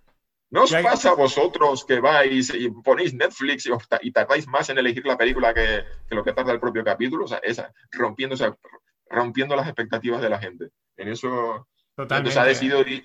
¿No 0.48 0.62
os 0.62 0.72
pasa 0.72 1.10
a 1.10 1.14
vosotros 1.14 1.84
que 1.84 1.98
vais 1.98 2.54
y 2.54 2.70
ponéis 2.70 3.12
Netflix 3.14 3.66
y, 3.66 3.70
y, 4.02 4.12
tardáis 4.12 4.46
más 4.46 4.68
en 4.70 4.78
elegir 4.78 5.04
la 5.04 5.16
película 5.16 5.52
que, 5.52 5.84
que, 6.08 6.14
lo 6.14 6.22
que 6.22 6.32
tarda 6.32 6.52
el 6.52 6.60
propio 6.60 6.84
capítulo? 6.84 7.24
O 7.24 7.28
sea, 7.28 7.38
esa, 7.38 7.72
rompiendo, 7.90 8.34
o 8.34 8.36
sea, 8.36 8.56
rompiendo 9.10 9.56
las 9.56 9.66
expectativas 9.66 10.22
de 10.22 10.30
la 10.30 10.38
gente. 10.38 10.68
En 10.96 11.08
eso 11.08 11.66
entonces 11.96 12.36
ha 12.36 12.44
decidido, 12.44 12.80
ir, 12.82 13.04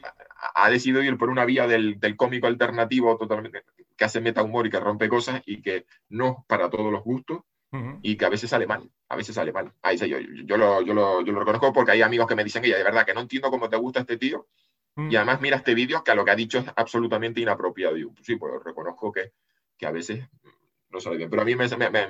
ha 0.56 0.70
decidido 0.70 1.02
ir 1.04 1.18
por 1.18 1.30
una 1.30 1.46
vía 1.46 1.68
del, 1.68 2.00
del, 2.00 2.16
cómico 2.16 2.48
alternativo 2.48 3.18
totalmente 3.18 3.64
que 3.96 4.06
hace 4.06 4.22
meta 4.22 4.44
humor 4.44 4.68
y 4.68 4.70
que 4.70 4.80
rompe 4.80 5.08
cosas 5.08 5.42
y 5.46 5.62
que 5.62 5.86
no 6.10 6.46
para 6.48 6.70
todos 6.70 6.92
los 6.92 7.04
gustos 7.04 7.42
uh 7.72 7.78
-huh. 7.78 8.00
y 8.02 8.18
que 8.18 8.26
a 8.26 8.30
veces 8.30 8.50
sale 8.50 8.68
mal, 8.68 8.90
a 9.10 9.16
veces 9.16 9.36
sale 9.36 9.52
mal. 9.52 9.72
Ahí 9.82 9.98
yo, 9.98 10.18
yo, 10.20 10.58
lo, 10.58 10.82
yo, 10.82 10.94
lo, 10.94 11.22
yo 11.22 11.32
lo 11.32 11.40
reconozco 11.40 11.72
porque 11.72 11.92
hay 11.92 12.02
amigos 12.02 12.28
que 12.28 12.36
me 12.36 12.44
dicen 12.44 12.62
que 12.62 12.70
ya 12.70 12.78
de 12.78 12.84
verdad 12.84 13.06
que 13.06 13.14
no 13.14 13.22
entiendo 13.22 13.50
cómo 13.50 13.70
te 13.70 13.78
gusta 13.78 14.02
este 14.02 14.18
tío 14.18 14.48
uh 14.96 15.02
-huh. 15.02 15.12
y 15.12 15.16
además 15.16 15.40
mira 15.42 15.58
este 15.58 15.74
vídeo 15.74 16.04
que 16.04 16.12
a 16.12 16.16
lo 16.16 16.26
que 16.26 16.32
ha 16.32 16.36
dicho 16.36 16.60
es 16.60 16.66
absolutamente 16.76 17.40
inapropiado. 17.42 17.98
Y 17.98 18.06
pues 18.06 18.26
sí, 18.26 18.36
pues 18.36 18.54
reconozco 18.64 19.12
que, 19.12 19.34
que 19.78 19.86
a 19.86 19.92
veces 19.92 20.28
no 20.90 21.00
sale 21.00 21.18
bien, 21.18 21.30
pero 21.30 21.44
a 21.44 21.46
mí 21.46 21.56
me, 21.56 21.68
me, 21.78 21.90
me 21.90 22.08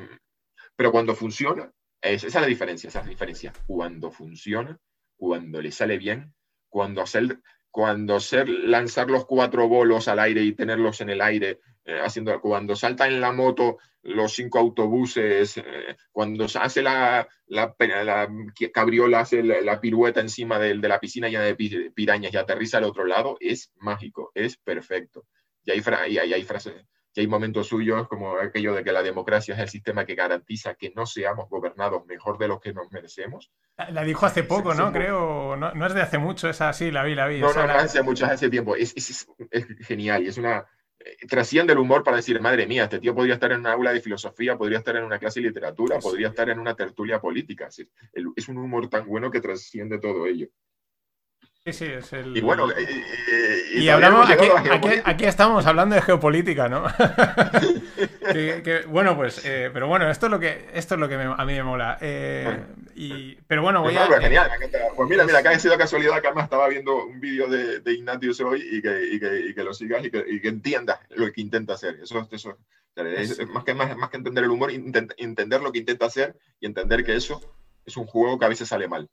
pero 0.76 0.91
cuando 0.91 1.13
funciona, 1.13 1.72
es, 2.02 2.24
esa 2.24 2.39
es 2.39 2.41
la 2.41 2.48
diferencia, 2.48 2.88
esa 2.88 3.00
es 3.00 3.06
la 3.06 3.12
diferencia. 3.12 3.54
Cuando 3.67 4.10
funciona, 4.12 4.80
cuando 5.15 5.62
le 5.62 5.72
sale 5.72 5.98
bien, 5.98 6.34
cuando 6.71 7.01
hacer, 7.03 7.39
cuando 7.69 8.15
hacer 8.15 8.49
lanzar 8.49 9.12
los 9.12 9.25
cuatro 9.25 9.67
bolos 9.67 10.07
al 10.07 10.17
aire 10.17 10.41
y 10.41 10.53
tenerlos 10.53 11.01
en 11.01 11.12
el 11.12 11.21
aire, 11.21 11.60
eh, 11.86 11.99
haciendo, 12.03 12.39
cuando 12.41 12.75
salta 12.75 13.07
en 13.07 13.21
la 13.21 13.31
moto 13.31 13.77
los 14.01 14.34
cinco 14.34 14.57
autobuses, 14.57 15.57
eh, 15.57 15.95
cuando 16.12 16.45
hace 16.45 16.81
la, 16.81 17.27
la, 17.47 17.75
la, 17.77 18.27
cabriola, 18.73 19.19
hace 19.19 19.43
la, 19.43 19.79
pirueta 19.79 20.21
encima 20.21 20.57
de, 20.57 20.75
de, 20.75 20.88
la 20.88 20.99
piscina 20.99 21.27
llena 21.27 21.43
de 21.43 21.91
pirañas 21.93 22.34
y 22.34 22.38
aterriza 22.38 22.79
al 22.79 22.86
otro 22.86 23.05
lado, 23.05 23.38
es 23.39 23.71
mágico, 23.75 24.31
es 24.34 24.57
perfecto. 24.57 25.27
Y 25.63 25.71
hay, 25.71 25.84
y 26.10 26.17
hay, 26.17 26.34
hay 26.34 26.43
frases 26.43 26.73
que 27.13 27.21
hay 27.21 27.28
momentos 27.28 27.67
suyos 27.67 28.08
como 28.08 28.38
aquello 28.38 28.74
de 28.74 28.84
que 28.84 28.91
la 28.91 29.04
democracia 29.04 29.54
es 29.54 29.60
el 29.60 29.69
sistema 29.69 30.06
que 30.06 30.15
garantiza 30.15 30.76
que 30.76 30.91
no 30.95 31.06
seamos 31.06 31.50
gobernados 31.50 32.06
mejor 32.06 32.38
de 32.38 32.47
lo 32.47 32.60
que 32.60 32.74
nos 32.74 32.91
merecemos. 32.91 33.52
La 33.89 34.04
dijo 34.04 34.26
hace 34.26 34.43
poco, 34.43 34.74
¿no? 34.74 34.91
Creo, 34.91 35.56
no, 35.58 35.74
no, 35.74 35.86
es 35.88 35.93
de 35.93 36.02
hace 36.02 36.17
mucho, 36.17 36.50
esa 36.50 36.71
sí, 36.74 36.91
la 36.91 37.04
vi, 37.04 37.15
la 37.15 37.28
vi. 37.28 37.39
No, 37.39 37.54
no, 37.54 37.67
no, 37.67 37.74
hace 37.74 38.02
mucho, 38.02 38.26
hace 38.26 38.50
tiempo. 38.50 38.76
Es, 38.76 38.93
es, 38.95 39.28
es, 39.50 39.67
genial 39.86 40.24
y 40.24 40.28
es 40.28 40.38
una... 40.38 40.65
Eh, 41.00 41.28
trasciende 41.28 41.74
el 41.74 41.80
humor 41.80 42.04
para 42.04 42.17
decir, 42.17 42.39
madre 42.39 42.67
mía, 42.67 42.84
este 42.84 43.00
tío 43.00 43.13
podría 43.13 43.34
estar 43.34 43.52
en 43.52 43.62
una 43.62 43.74
aula 43.74 43.91
de 43.91 44.02
filosofía, 44.02 44.58
podría 44.58 44.78
estar 44.78 44.95
en 44.95 45.04
una 45.04 45.19
clase 45.19 45.41
de 45.41 45.47
literatura, 45.47 46.00
sí. 46.00 46.08
podría 46.08 46.30
estar 46.30 46.50
en 46.50 46.60
una 46.60 46.76
tertulia 46.76 47.19
política. 47.19 47.67
Es, 47.67 47.88
es 48.36 48.47
un 48.47 48.58
humor 48.58 48.88
tan 48.88 49.06
bueno 49.06 49.32
que 49.32 49.41
trasciende 49.41 50.00
todo 50.00 50.28
ello. 50.28 50.47
Sí, 51.63 51.74
sí, 51.74 51.86
es 51.86 52.12
el... 52.13 52.36
Y 52.36 52.41
bueno, 52.41 52.67
y, 52.71 53.78
y, 53.78 53.84
y 53.84 53.89
hablamos, 53.89 54.28
aquí, 54.28 54.47
aquí, 54.47 54.89
aquí, 55.06 55.26
estamos 55.26 55.63
hablando 55.67 55.93
de 55.93 56.02
geopolítica, 56.02 56.67
¿no? 56.67 56.86
que, 58.34 58.63
que, 58.63 58.82
bueno, 58.88 59.15
pues, 59.15 59.45
eh, 59.45 59.69
pero 59.71 59.88
bueno, 59.88 60.10
esto 60.10 60.26
es 60.26 60.32
lo 60.32 60.39
que, 60.39 60.69
esto 60.74 60.95
es 60.95 61.00
lo 61.00 61.08
que 61.08 61.17
me, 61.17 61.26
a 61.26 61.45
mí 61.45 61.54
me 61.54 61.62
mola. 61.62 62.00
Eh, 62.02 62.65
y, 62.95 63.36
pero 63.45 63.62
bueno, 63.62 63.84
voy 63.84 63.93
pues, 63.93 64.10
a... 64.10 64.21
genial, 64.21 64.50
me 64.50 64.56
encanta. 64.65 64.88
Pues 64.95 65.08
mira, 65.08 65.24
mira, 65.24 65.38
acá 65.38 65.52
ha 65.52 65.60
sido 65.60 65.78
casualidad 65.78 66.19
que 66.19 66.28
además 66.28 66.45
estaba 66.45 66.67
viendo 66.67 67.06
un 67.06 67.19
vídeo 67.19 67.47
de, 67.47 67.80
de 67.80 67.93
Ignatius 67.93 68.41
hoy 68.41 68.67
y 68.71 68.82
que, 68.82 69.04
y 69.12 69.19
que, 69.19 69.39
y 69.50 69.54
que 69.54 69.63
lo 69.63 69.76
sigas 69.76 70.04
y 70.04 70.10
que, 70.10 70.26
y 70.28 70.41
que 70.41 70.47
entiendas 70.47 71.00
lo 71.12 71.32
que 71.32 71.41
intenta 71.41 71.76
hacer. 71.76 72.00
Eso, 72.02 72.28
eso 72.32 72.58
es, 72.95 73.39
es, 73.39 73.47
más, 73.50 73.63
que, 73.63 73.76
más, 73.76 73.95
más 73.95 74.10
que 74.10 74.17
entender 74.17 74.45
el 74.45 74.50
humor, 74.50 74.71
intent, 74.71 75.13
entender 75.15 75.62
lo 75.62 75.71
que 75.71 75.78
intenta 75.78 76.08
hacer 76.08 76.36
y 76.60 76.65
entender 76.65 77.04
que 77.04 77.15
eso 77.15 77.39
es 77.86 77.97
un 77.97 78.08
juego 78.08 78.39
que 78.39 78.45
a 78.45 78.50
veces 78.50 78.67
sale 78.67 78.88
mal. 78.88 79.08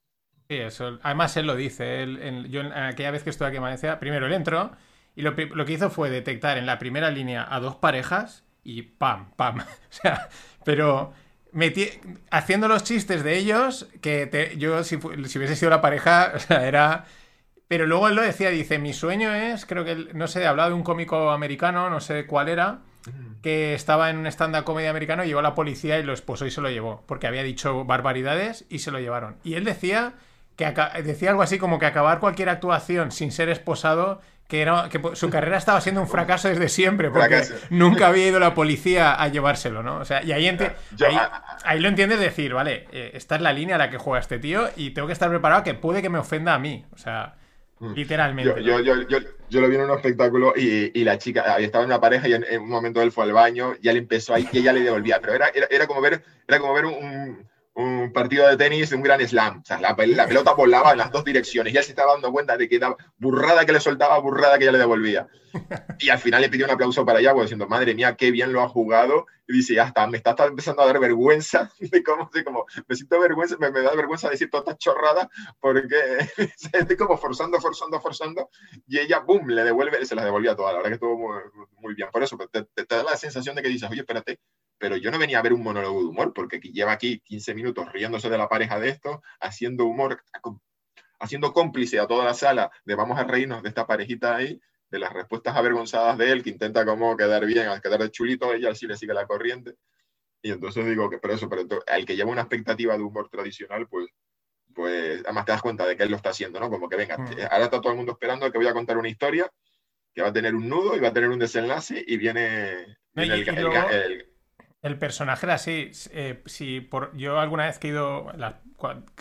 Sí, 0.49 0.57
eso. 0.57 0.97
Además, 1.03 1.37
él 1.37 1.45
lo 1.45 1.55
dice. 1.55 2.01
Él, 2.01 2.19
en, 2.23 2.45
yo, 2.45 2.61
en 2.61 2.73
aquella 2.73 3.11
vez 3.11 3.23
que 3.23 3.29
estuve 3.29 3.47
aquí 3.47 3.57
en 3.57 3.63
Valencia, 3.63 3.99
primero 3.99 4.25
él 4.25 4.33
entró 4.33 4.71
y 5.15 5.21
lo, 5.21 5.31
lo, 5.31 5.65
que 5.65 5.73
hizo 5.73 5.91
fue 5.91 6.09
detectar 6.09 6.57
en 6.57 6.65
la 6.65 6.79
primera 6.79 7.11
línea 7.11 7.45
a 7.47 7.59
dos 7.59 7.75
parejas 7.75 8.43
y 8.63 8.81
pam, 8.81 9.31
pam. 9.35 9.59
o 9.59 9.63
sea, 9.89 10.27
pero 10.65 11.13
metí, 11.51 11.87
haciendo 12.31 12.67
los 12.67 12.83
chistes 12.83 13.23
de 13.23 13.37
ellos, 13.37 13.87
que 14.01 14.25
te, 14.25 14.57
yo, 14.57 14.83
si, 14.83 14.97
si, 14.99 15.37
hubiese 15.37 15.55
sido 15.55 15.69
la 15.69 15.81
pareja, 15.81 16.31
o 16.35 16.39
sea, 16.39 16.67
era. 16.67 17.05
Pero 17.67 17.85
luego 17.85 18.07
él 18.07 18.15
lo 18.15 18.23
decía, 18.23 18.49
dice: 18.49 18.79
Mi 18.79 18.93
sueño 18.93 19.31
es, 19.31 19.67
creo 19.67 19.85
que, 19.85 19.95
no 20.15 20.27
sé, 20.27 20.47
hablaba 20.47 20.69
de 20.69 20.75
un 20.75 20.83
cómico 20.83 21.29
americano, 21.29 21.91
no 21.91 21.99
sé 21.99 22.25
cuál 22.25 22.49
era, 22.49 22.79
que 23.43 23.75
estaba 23.75 24.09
en 24.09 24.17
un 24.17 24.25
stand-up 24.25 24.63
comedia 24.63 24.89
americano, 24.89 25.23
y 25.23 25.27
llegó 25.27 25.43
la 25.43 25.53
policía 25.53 25.99
y 25.99 26.03
lo 26.03 26.13
esposó 26.13 26.47
y 26.47 26.51
se 26.51 26.61
lo 26.61 26.71
llevó, 26.71 27.03
porque 27.05 27.27
había 27.27 27.43
dicho 27.43 27.85
barbaridades 27.85 28.65
y 28.69 28.79
se 28.79 28.89
lo 28.89 28.99
llevaron. 28.99 29.37
Y 29.43 29.53
él 29.53 29.65
decía 29.65 30.15
que 30.59 31.03
decía 31.03 31.29
algo 31.29 31.41
así 31.41 31.57
como 31.57 31.79
que 31.79 31.85
acabar 31.85 32.19
cualquier 32.19 32.49
actuación 32.49 33.11
sin 33.11 33.31
ser 33.31 33.47
esposado, 33.47 34.19
que, 34.49 34.61
era, 34.61 34.89
que 34.89 34.99
su 35.13 35.29
carrera 35.29 35.57
estaba 35.57 35.79
siendo 35.79 36.01
un 36.01 36.07
fracaso 36.07 36.49
desde 36.49 36.67
siempre, 36.67 37.09
porque 37.09 37.43
fracaso. 37.43 37.55
nunca 37.69 38.07
había 38.07 38.27
ido 38.27 38.39
la 38.39 38.53
policía 38.53 39.13
a 39.13 39.27
llevárselo, 39.29 39.83
¿no? 39.83 39.97
O 39.97 40.05
sea, 40.05 40.21
y 40.23 40.33
ahí, 40.33 40.45
Yo, 40.95 41.07
ahí, 41.07 41.17
ahí, 41.63 41.79
lo 41.79 41.87
entiendes 41.87 42.19
decir, 42.19 42.53
vale, 42.53 42.87
eh, 42.91 43.11
esta 43.13 43.35
es 43.35 43.41
la 43.41 43.53
línea 43.53 43.75
a 43.75 43.77
la 43.77 43.89
que 43.89 43.97
juega 43.97 44.19
este 44.19 44.37
tío 44.37 44.69
y 44.75 44.91
tengo 44.91 45.07
que 45.07 45.13
estar 45.13 45.29
preparado 45.29 45.63
que 45.63 45.75
puede 45.75 46.01
que 46.01 46.09
me 46.09 46.19
ofenda 46.19 46.53
a 46.53 46.59
mí, 46.59 46.85
o 46.91 46.97
sea... 46.97 47.35
Literalmente. 47.95 48.61
Yo, 48.61 48.81
yo, 48.81 49.07
yo, 49.07 49.19
yo, 49.49 49.61
lo 49.61 49.69
vi 49.69 49.75
en 49.75 49.83
un 49.83 49.91
espectáculo 49.91 50.51
y, 50.53 50.91
y 50.93 51.03
la 51.05 51.17
chica 51.17 51.57
estaba 51.59 51.85
en 51.85 51.91
una 51.91 52.01
pareja 52.01 52.27
y 52.27 52.33
en, 52.33 52.43
en, 52.43 52.61
un 52.61 52.67
momento 52.67 53.01
él 53.01 53.09
fue 53.09 53.23
al 53.23 53.31
baño, 53.31 53.75
ya 53.81 53.93
le 53.93 53.99
empezó 53.99 54.33
ahí 54.33 54.49
y 54.51 54.57
ella 54.57 54.73
le 54.73 54.81
devolvía. 54.81 55.21
Pero 55.21 55.33
era, 55.33 55.47
era, 55.47 55.65
era 55.71 55.87
como 55.87 56.01
ver, 56.01 56.21
era 56.45 56.59
como 56.59 56.73
ver 56.73 56.85
un, 56.85 57.48
un 57.79 58.11
partido 58.11 58.45
de 58.45 58.57
tenis 58.57 58.91
un 58.91 59.01
gran 59.01 59.25
slam. 59.25 59.59
O 59.59 59.65
sea, 59.65 59.79
la, 59.79 59.95
la, 59.97 60.27
pelota 60.27 60.53
volaba 60.53 60.91
en 60.91 60.97
las 60.97 61.11
dos 61.11 61.23
direcciones 61.23 61.73
y 61.73 61.77
él 61.77 61.83
se 61.83 61.91
estaba 61.91 62.11
dando 62.11 62.29
cuenta 62.31 62.57
de 62.57 62.67
que 62.67 62.75
era 62.75 62.93
burrada 63.17 63.65
que 63.65 63.71
le 63.71 63.79
soltaba, 63.79 64.19
burrada 64.19 64.57
que 64.57 64.65
ella 64.65 64.73
le 64.73 64.79
devolvía. 64.79 65.27
Y 65.99 66.09
al 66.09 66.19
final 66.19 66.41
le 66.41 66.49
pidió 66.49 66.65
un 66.65 66.71
aplauso 66.71 67.05
para 67.05 67.19
pues, 67.31 67.45
diciendo, 67.45 67.67
madre 67.67 67.95
mía, 67.95 68.15
qué 68.17 68.31
bien 68.31 68.51
lo 68.51 68.61
ha 68.61 68.67
jugado. 68.67 69.27
Y 69.47 69.53
dice, 69.53 69.75
ya 69.75 69.85
está, 69.85 70.05
me 70.07 70.17
está, 70.17 70.31
está 70.31 70.45
empezando 70.45 70.81
a 70.81 70.87
dar 70.87 70.99
vergüenza. 70.99 71.71
De 71.79 72.03
cómo, 72.03 72.29
de 72.33 72.43
cómo, 72.43 72.65
me 72.87 72.95
siento 72.95 73.19
vergüenza, 73.19 73.55
me, 73.57 73.71
me 73.71 73.81
da 73.81 73.95
vergüenza 73.95 74.29
decir 74.29 74.49
todas 74.49 74.67
estas 74.67 74.77
chorradas 74.77 75.27
porque 75.59 75.95
estoy 76.73 76.97
como 76.97 77.17
forzando, 77.17 77.59
forzando, 77.61 78.01
forzando. 78.01 78.49
Y 78.87 78.99
ella, 78.99 79.19
boom, 79.19 79.47
le 79.47 79.63
devuelve, 79.63 80.05
se 80.05 80.15
las 80.15 80.25
devolvía 80.25 80.55
todas. 80.55 80.73
La 80.73 80.79
verdad 80.79 80.89
que 80.89 80.95
estuvo 80.95 81.17
muy, 81.17 81.41
muy 81.79 81.95
bien. 81.95 82.09
Por 82.11 82.23
eso 82.23 82.37
te, 82.51 82.63
te, 82.63 82.85
te 82.85 82.95
da 82.95 83.03
la 83.03 83.15
sensación 83.15 83.55
de 83.55 83.61
que 83.61 83.69
dices, 83.69 83.89
oye, 83.89 84.01
espérate, 84.01 84.39
pero 84.79 84.95
yo 84.95 85.11
no 85.11 85.19
venía 85.19 85.39
a 85.39 85.41
ver 85.41 85.53
un 85.53 85.61
monólogo 85.61 85.99
de 85.99 86.07
humor, 86.07 86.33
porque 86.33 86.59
lleva 86.59 86.93
aquí 86.93 87.19
15 87.19 87.53
minutos 87.53 87.91
riéndose 87.91 88.29
de 88.29 88.37
la 88.37 88.47
pareja 88.47 88.79
de 88.79 88.89
esto, 88.89 89.21
haciendo 89.39 89.85
humor, 89.85 90.23
haciendo 91.19 91.53
cómplice 91.53 91.99
a 91.99 92.07
toda 92.07 92.23
la 92.23 92.33
sala 92.33 92.71
de 92.85 92.95
vamos 92.95 93.19
a 93.19 93.25
reírnos 93.25 93.61
de 93.61 93.69
esta 93.69 93.85
parejita 93.85 94.37
ahí, 94.37 94.59
de 94.89 94.99
las 94.99 95.13
respuestas 95.13 95.55
avergonzadas 95.55 96.17
de 96.17 96.31
él, 96.31 96.43
que 96.43 96.49
intenta 96.49 96.85
como 96.85 97.15
quedar 97.17 97.45
bien, 97.45 97.67
quedar 97.83 97.99
de 97.99 98.09
chulito, 98.09 98.53
ella 98.53 98.73
sí 98.73 98.87
le 98.87 98.97
sigue 98.97 99.13
la 99.13 99.27
corriente. 99.27 99.75
Y 100.41 100.51
entonces 100.51 100.85
digo 100.85 101.09
que, 101.09 101.17
pero 101.17 101.33
eso, 101.33 101.49
pero 101.49 101.67
al 101.85 102.05
que 102.05 102.15
lleva 102.15 102.31
una 102.31 102.41
expectativa 102.41 102.97
de 102.97 103.03
humor 103.03 103.29
tradicional, 103.29 103.87
pues, 103.87 104.07
pues 104.73 105.21
además 105.25 105.45
te 105.45 105.51
das 105.51 105.61
cuenta 105.61 105.85
de 105.85 105.97
que 105.97 106.03
él 106.03 106.09
lo 106.09 106.15
está 106.15 106.29
haciendo, 106.29 106.59
¿no? 106.59 106.69
Como 106.69 106.87
que 106.87 106.95
venga, 106.95 107.17
mm. 107.17 107.27
ahora 107.51 107.65
está 107.65 107.81
todo 107.81 107.91
el 107.91 107.97
mundo 107.97 108.13
esperando 108.13 108.49
que 108.49 108.57
voy 108.57 108.67
a 108.67 108.73
contar 108.73 108.97
una 108.97 109.09
historia 109.09 109.51
que 110.13 110.21
va 110.21 110.29
a 110.29 110.33
tener 110.33 110.55
un 110.55 110.69
nudo 110.69 110.95
y 110.95 111.01
va 111.01 111.09
a 111.09 111.13
tener 111.13 111.29
un 111.29 111.37
desenlace 111.37 112.03
y 112.07 112.17
viene, 112.17 112.97
viene 113.13 113.35
el, 113.35 113.49
el, 113.49 113.57
el, 113.91 114.28
el 114.81 114.97
personaje 114.97 115.45
era 115.45 115.55
así. 115.55 115.91
Eh, 116.11 116.41
si 116.45 116.81
por, 116.81 117.15
yo 117.17 117.39
alguna 117.39 117.65
vez 117.65 117.79
he 117.81 117.87
ido. 117.87 118.31
La, 118.37 118.61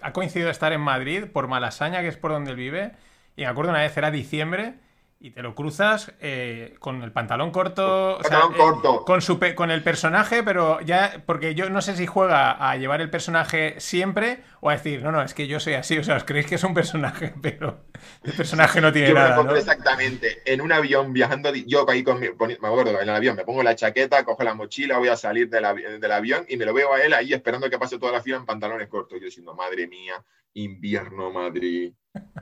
ha 0.03 0.13
coincidido 0.13 0.51
estar 0.51 0.73
en 0.73 0.81
Madrid 0.81 1.25
por 1.33 1.49
Malasaña, 1.49 2.01
que 2.01 2.09
es 2.09 2.17
por 2.17 2.31
donde 2.33 2.53
él 2.53 2.57
vive. 2.57 2.93
Y 3.37 3.43
me 3.43 3.49
acuerdo 3.49 3.71
una 3.71 3.81
vez, 3.81 3.97
era 3.97 4.11
diciembre. 4.11 4.75
Y 5.21 5.33
te 5.33 5.43
lo 5.43 5.57
cruzas 5.57 6.13
eh, 6.21 6.77
con 6.79 7.03
el 7.03 7.11
pantalón 7.11 7.51
corto. 7.51 8.19
Pantalón 8.23 8.53
corto. 8.55 9.05
con, 9.05 9.21
su, 9.21 9.41
con 9.57 9.73
el 9.73 9.83
personaje, 9.83 10.45
pero 10.45 10.81
ya. 10.81 11.25
Porque 11.27 11.57
yo 11.57 11.69
no 11.71 11.83
sé 11.83 11.97
si 11.97 12.07
juega 12.07 12.53
a 12.53 12.77
llevar 12.77 13.01
el 13.01 13.11
personaje 13.11 13.75
siempre 13.81 14.45
o 14.61 14.71
a 14.71 14.75
decir, 14.75 15.03
no, 15.03 15.11
no, 15.11 15.21
es 15.23 15.35
que 15.35 15.49
yo 15.49 15.59
soy 15.59 15.75
así. 15.75 15.99
O 15.99 16.05
sea, 16.05 16.17
os 16.17 16.25
creéis 16.25 16.47
que 16.47 16.55
es 16.55 16.63
un 16.63 16.73
personaje, 16.73 17.35
pero 17.43 17.81
el 18.23 18.33
personaje 18.33 18.81
no 18.81 18.93
tiene 18.93 19.13
nada. 19.13 19.43
Me 19.43 19.59
exactamente. 19.59 20.39
En 20.45 20.61
un 20.61 20.71
avión 20.71 21.13
viajando, 21.13 21.53
yo 21.53 21.89
ahí 21.91 22.05
con 22.05 22.21
mi, 22.21 22.29
me 22.29 22.69
acuerdo, 22.69 23.01
en 23.01 23.09
el 23.09 23.15
avión 23.15 23.35
me 23.35 23.45
pongo 23.45 23.65
la 23.65 23.75
chaqueta, 23.75 24.25
cojo 24.25 24.45
la 24.45 24.55
mochila, 24.55 24.99
voy 24.99 25.09
a 25.09 25.17
salir 25.17 25.49
del, 25.49 26.01
del 26.01 26.13
avión 26.13 26.45
y 26.49 26.57
me 26.57 26.65
lo 26.65 26.73
veo 26.73 26.95
a 26.95 27.03
él 27.03 27.13
ahí 27.13 27.33
esperando 27.33 27.69
que 27.69 27.79
pase 27.79 27.99
toda 27.99 28.13
la 28.13 28.23
fila 28.23 28.37
en 28.37 28.47
pantalones 28.47 28.87
cortos. 28.87 29.19
Yo 29.19 29.25
diciendo, 29.25 29.53
madre 29.55 29.89
mía, 29.89 30.23
invierno 30.55 31.33
Madrid. 31.33 31.93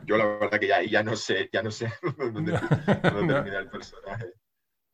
Yo 0.05 0.17
la 0.17 0.25
verdad 0.27 0.59
que 0.61 0.69
ya, 0.69 0.83
ya 0.83 1.03
no 1.03 1.17
sé, 1.17 1.49
ya 1.53 1.63
no 1.63 1.71
sé 1.71 1.93
dónde, 2.19 2.59
termina 3.13 3.59
el 3.59 3.69
personaje. 3.69 4.27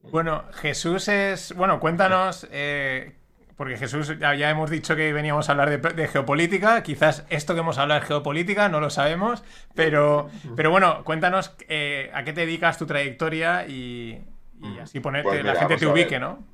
Bueno, 0.02 0.44
Jesús 0.54 1.08
es. 1.08 1.54
Bueno, 1.54 1.78
cuéntanos. 1.80 2.46
Eh, 2.50 3.14
porque 3.56 3.76
Jesús, 3.76 4.18
ya, 4.18 4.50
hemos 4.50 4.70
dicho 4.70 4.96
que 4.96 5.12
veníamos 5.12 5.48
a 5.48 5.52
hablar 5.52 5.80
de, 5.80 6.08
geopolítica. 6.08 6.82
Quizás 6.82 7.24
esto 7.28 7.54
que 7.54 7.60
hemos 7.60 7.78
hablado 7.78 8.00
es 8.00 8.08
geopolítica, 8.08 8.68
no 8.68 8.80
lo 8.80 8.90
sabemos. 8.90 9.44
Pero, 9.74 10.30
pero 10.56 10.70
bueno, 10.70 11.04
cuéntanos 11.04 11.54
eh, 11.68 12.10
a 12.12 12.24
qué 12.24 12.32
te 12.32 12.40
dedicas 12.40 12.78
tu 12.78 12.86
trayectoria 12.86 13.66
y, 13.68 14.20
así 14.80 14.98
ponerte, 14.98 15.28
pues 15.28 15.44
la 15.44 15.54
gente 15.54 15.76
te 15.76 15.86
ubique, 15.86 16.18
¿no? 16.18 16.44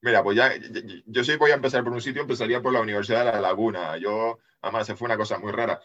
Mira, 0.00 0.22
pues 0.22 0.36
ya, 0.36 0.52
yo 1.06 1.24
sí 1.24 1.36
voy 1.36 1.52
a 1.52 1.54
empezar 1.54 1.84
por 1.84 1.92
un 1.92 2.00
sitio, 2.00 2.22
empezaría 2.22 2.60
por 2.60 2.72
la 2.72 2.80
Universidad 2.80 3.24
de 3.24 3.32
La 3.32 3.40
Laguna. 3.40 3.96
Yo, 3.96 4.40
además, 4.60 4.86
se 4.86 4.96
fue 4.96 5.06
una 5.06 5.16
cosa 5.16 5.38
muy 5.38 5.52
rara 5.52 5.80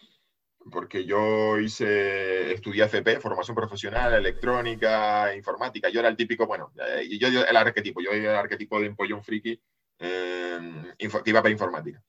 porque 0.70 1.06
yo 1.06 1.58
hice, 1.60 2.54
estudié 2.54 2.84
FP, 2.86 3.20
formación 3.20 3.56
profesional, 3.56 4.14
electrónica, 4.14 5.36
informática. 5.36 5.90
Yo 5.90 6.00
era 6.00 6.10
el 6.10 6.18
típico, 6.18 6.48
bueno, 6.48 6.72
eh, 6.78 7.08
yo, 7.20 7.30
yo 7.30 7.44
el 7.44 7.58
arquetipo, 7.58 8.02
yo 8.02 8.12
era 8.12 8.32
el 8.32 8.38
arquetipo 8.38 8.80
de 8.80 8.88
empollón 8.88 9.24
friki 9.24 9.62
eh, 10.00 10.94
que 10.98 11.30
iba 11.30 11.42
para 11.42 11.52
informática. 11.52 12.02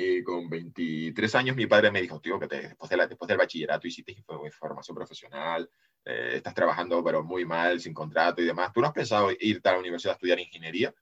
Y 0.00 0.22
con 0.22 0.48
23 0.48 1.34
años 1.34 1.56
mi 1.56 1.66
padre 1.66 1.90
me 1.90 2.00
dijo, 2.00 2.20
tío, 2.20 2.38
que 2.38 2.46
después, 2.46 2.88
de 2.88 3.06
después 3.08 3.28
del 3.28 3.36
bachillerato 3.36 3.88
hiciste 3.88 4.14
formación 4.52 4.94
profesional, 4.96 5.68
eh, 6.04 6.34
estás 6.36 6.54
trabajando 6.54 7.02
pero 7.02 7.24
muy 7.24 7.44
mal, 7.44 7.80
sin 7.80 7.92
contrato 7.92 8.40
y 8.40 8.46
demás. 8.46 8.72
¿Tú 8.72 8.80
no 8.80 8.86
has 8.86 8.92
pensado 8.92 9.30
irte 9.38 9.68
a 9.68 9.72
la 9.72 9.80
universidad 9.80 10.12
a 10.12 10.14
estudiar 10.14 10.38
ingeniería? 10.38 10.94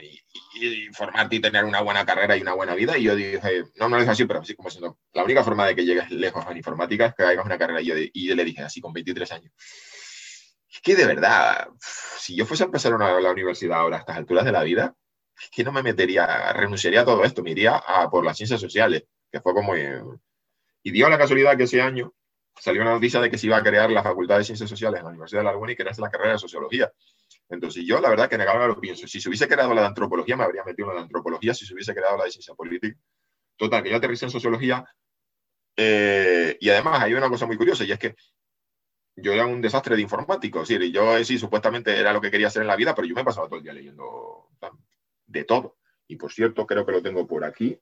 Y, 0.00 0.20
y 0.54 1.40
tener 1.40 1.64
una 1.64 1.80
buena 1.80 2.04
carrera 2.04 2.36
y 2.36 2.42
una 2.42 2.54
buena 2.54 2.74
vida. 2.74 2.96
Y 2.98 3.04
yo 3.04 3.16
dije, 3.16 3.64
no, 3.76 3.88
no 3.88 3.96
lo 3.96 4.02
dije 4.02 4.12
así, 4.12 4.24
pero 4.24 4.40
así 4.40 4.54
como 4.54 4.70
siendo, 4.70 4.98
la 5.12 5.24
única 5.24 5.44
forma 5.44 5.66
de 5.66 5.74
que 5.74 5.84
llegues 5.84 6.10
lejos 6.10 6.44
en 6.50 6.56
informática 6.56 7.06
es 7.06 7.14
que 7.14 7.22
hagas 7.22 7.44
una 7.44 7.58
carrera. 7.58 7.80
Y 7.80 7.86
yo, 7.86 7.94
y 7.96 8.34
le 8.34 8.44
dije 8.44 8.62
así, 8.62 8.80
con 8.80 8.92
23 8.92 9.32
años, 9.32 9.52
es 10.70 10.80
que 10.80 10.96
de 10.96 11.06
verdad, 11.06 11.68
si 11.80 12.36
yo 12.36 12.46
fuese 12.46 12.64
a 12.64 12.66
empezar 12.66 12.94
una, 12.94 13.20
la 13.20 13.30
universidad 13.30 13.78
ahora 13.78 13.96
a 13.96 14.00
estas 14.00 14.16
alturas 14.16 14.44
de 14.44 14.52
la 14.52 14.62
vida, 14.62 14.94
es 15.40 15.50
que 15.50 15.64
no 15.64 15.72
me 15.72 15.82
metería, 15.82 16.52
renunciaría 16.52 17.02
a 17.02 17.04
todo 17.04 17.24
esto, 17.24 17.42
me 17.42 17.50
iría 17.50 17.76
a 17.76 18.10
por 18.10 18.24
las 18.24 18.36
ciencias 18.36 18.60
sociales, 18.60 19.04
que 19.30 19.40
fue 19.40 19.54
como... 19.54 19.76
y 19.76 20.90
dio 20.90 21.08
la 21.08 21.18
casualidad 21.18 21.56
que 21.56 21.64
ese 21.64 21.80
año 21.80 22.12
salió 22.60 22.82
una 22.82 22.92
noticia 22.92 23.20
de 23.20 23.30
que 23.30 23.38
se 23.38 23.46
iba 23.46 23.56
a 23.56 23.62
crear 23.62 23.90
la 23.90 24.02
Facultad 24.02 24.38
de 24.38 24.44
Ciencias 24.44 24.68
Sociales 24.68 24.98
en 24.98 25.04
la 25.04 25.10
Universidad 25.10 25.40
de 25.40 25.44
La 25.44 25.52
Laguna 25.52 25.72
y 25.72 25.76
que 25.76 25.82
era 25.82 25.92
la 25.96 26.10
carrera 26.10 26.32
de 26.32 26.38
Sociología. 26.38 26.92
Entonces 27.50 27.84
yo 27.86 28.00
la 28.00 28.10
verdad 28.10 28.28
que 28.28 28.38
negaba 28.38 28.66
lo 28.66 28.80
pienso. 28.80 29.06
Si 29.06 29.20
se 29.20 29.28
hubiese 29.28 29.48
creado 29.48 29.74
la 29.74 29.82
de 29.82 29.86
Antropología, 29.88 30.36
me 30.36 30.44
habría 30.44 30.64
metido 30.64 30.90
en 30.90 30.96
la 30.96 31.02
Antropología, 31.02 31.54
si 31.54 31.66
se 31.66 31.74
hubiese 31.74 31.94
creado 31.94 32.18
la 32.18 32.24
de 32.24 32.30
Ciencia 32.30 32.54
Política. 32.54 32.98
Total, 33.56 33.82
que 33.82 33.90
yo 33.90 33.96
aterricé 33.96 34.26
en 34.26 34.30
Sociología 34.30 34.84
eh, 35.80 36.56
y 36.60 36.68
además 36.70 37.02
hay 37.02 37.14
una 37.14 37.28
cosa 37.28 37.46
muy 37.46 37.56
curiosa 37.56 37.84
y 37.84 37.92
es 37.92 37.98
que 38.00 38.16
yo 39.14 39.32
era 39.32 39.46
un 39.46 39.60
desastre 39.62 39.96
de 39.96 40.02
informático. 40.02 40.62
Es 40.62 40.68
decir, 40.68 40.92
yo 40.92 41.24
sí, 41.24 41.38
supuestamente 41.38 41.96
era 41.96 42.12
lo 42.12 42.20
que 42.20 42.30
quería 42.30 42.48
hacer 42.48 42.62
en 42.62 42.68
la 42.68 42.76
vida, 42.76 42.94
pero 42.94 43.06
yo 43.06 43.14
me 43.14 43.24
pasaba 43.24 43.46
todo 43.46 43.58
el 43.58 43.62
día 43.62 43.72
leyendo 43.72 44.48
de 45.26 45.44
todo. 45.44 45.78
Y 46.08 46.16
por 46.16 46.32
cierto, 46.32 46.66
creo 46.66 46.84
que 46.84 46.92
lo 46.92 47.02
tengo 47.02 47.26
por 47.26 47.44
aquí. 47.44 47.78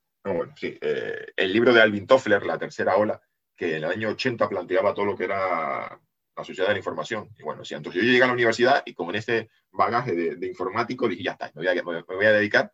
sí, 0.57 0.79
eh, 0.81 1.27
el 1.37 1.53
libro 1.53 1.73
de 1.73 1.81
Alvin 1.81 2.07
Toffler, 2.07 2.45
La 2.45 2.59
Tercera 2.59 2.97
Ola, 2.97 3.21
que 3.57 3.77
en 3.77 3.85
el 3.85 3.91
año 3.91 4.11
80 4.11 4.49
planteaba 4.49 4.93
todo 4.93 5.07
lo 5.07 5.17
que 5.17 5.25
era 5.25 6.01
la 6.37 6.45
sociedad 6.45 6.69
de 6.69 6.75
la 6.75 6.79
información. 6.79 7.29
Y 7.39 7.43
bueno, 7.43 7.65
sí, 7.65 7.75
entonces 7.75 8.03
yo 8.03 8.09
llegué 8.09 8.23
a 8.23 8.27
la 8.27 8.33
universidad 8.33 8.83
y 8.85 8.95
con 8.95 9.15
ese 9.15 9.49
bagaje 9.73 10.13
de, 10.13 10.47
informático 10.47 11.09
dije, 11.09 11.23
ya 11.23 11.33
está, 11.33 11.51
me 11.55 11.63
voy 11.83 12.27
a, 12.27 12.33
dedicar 12.33 12.71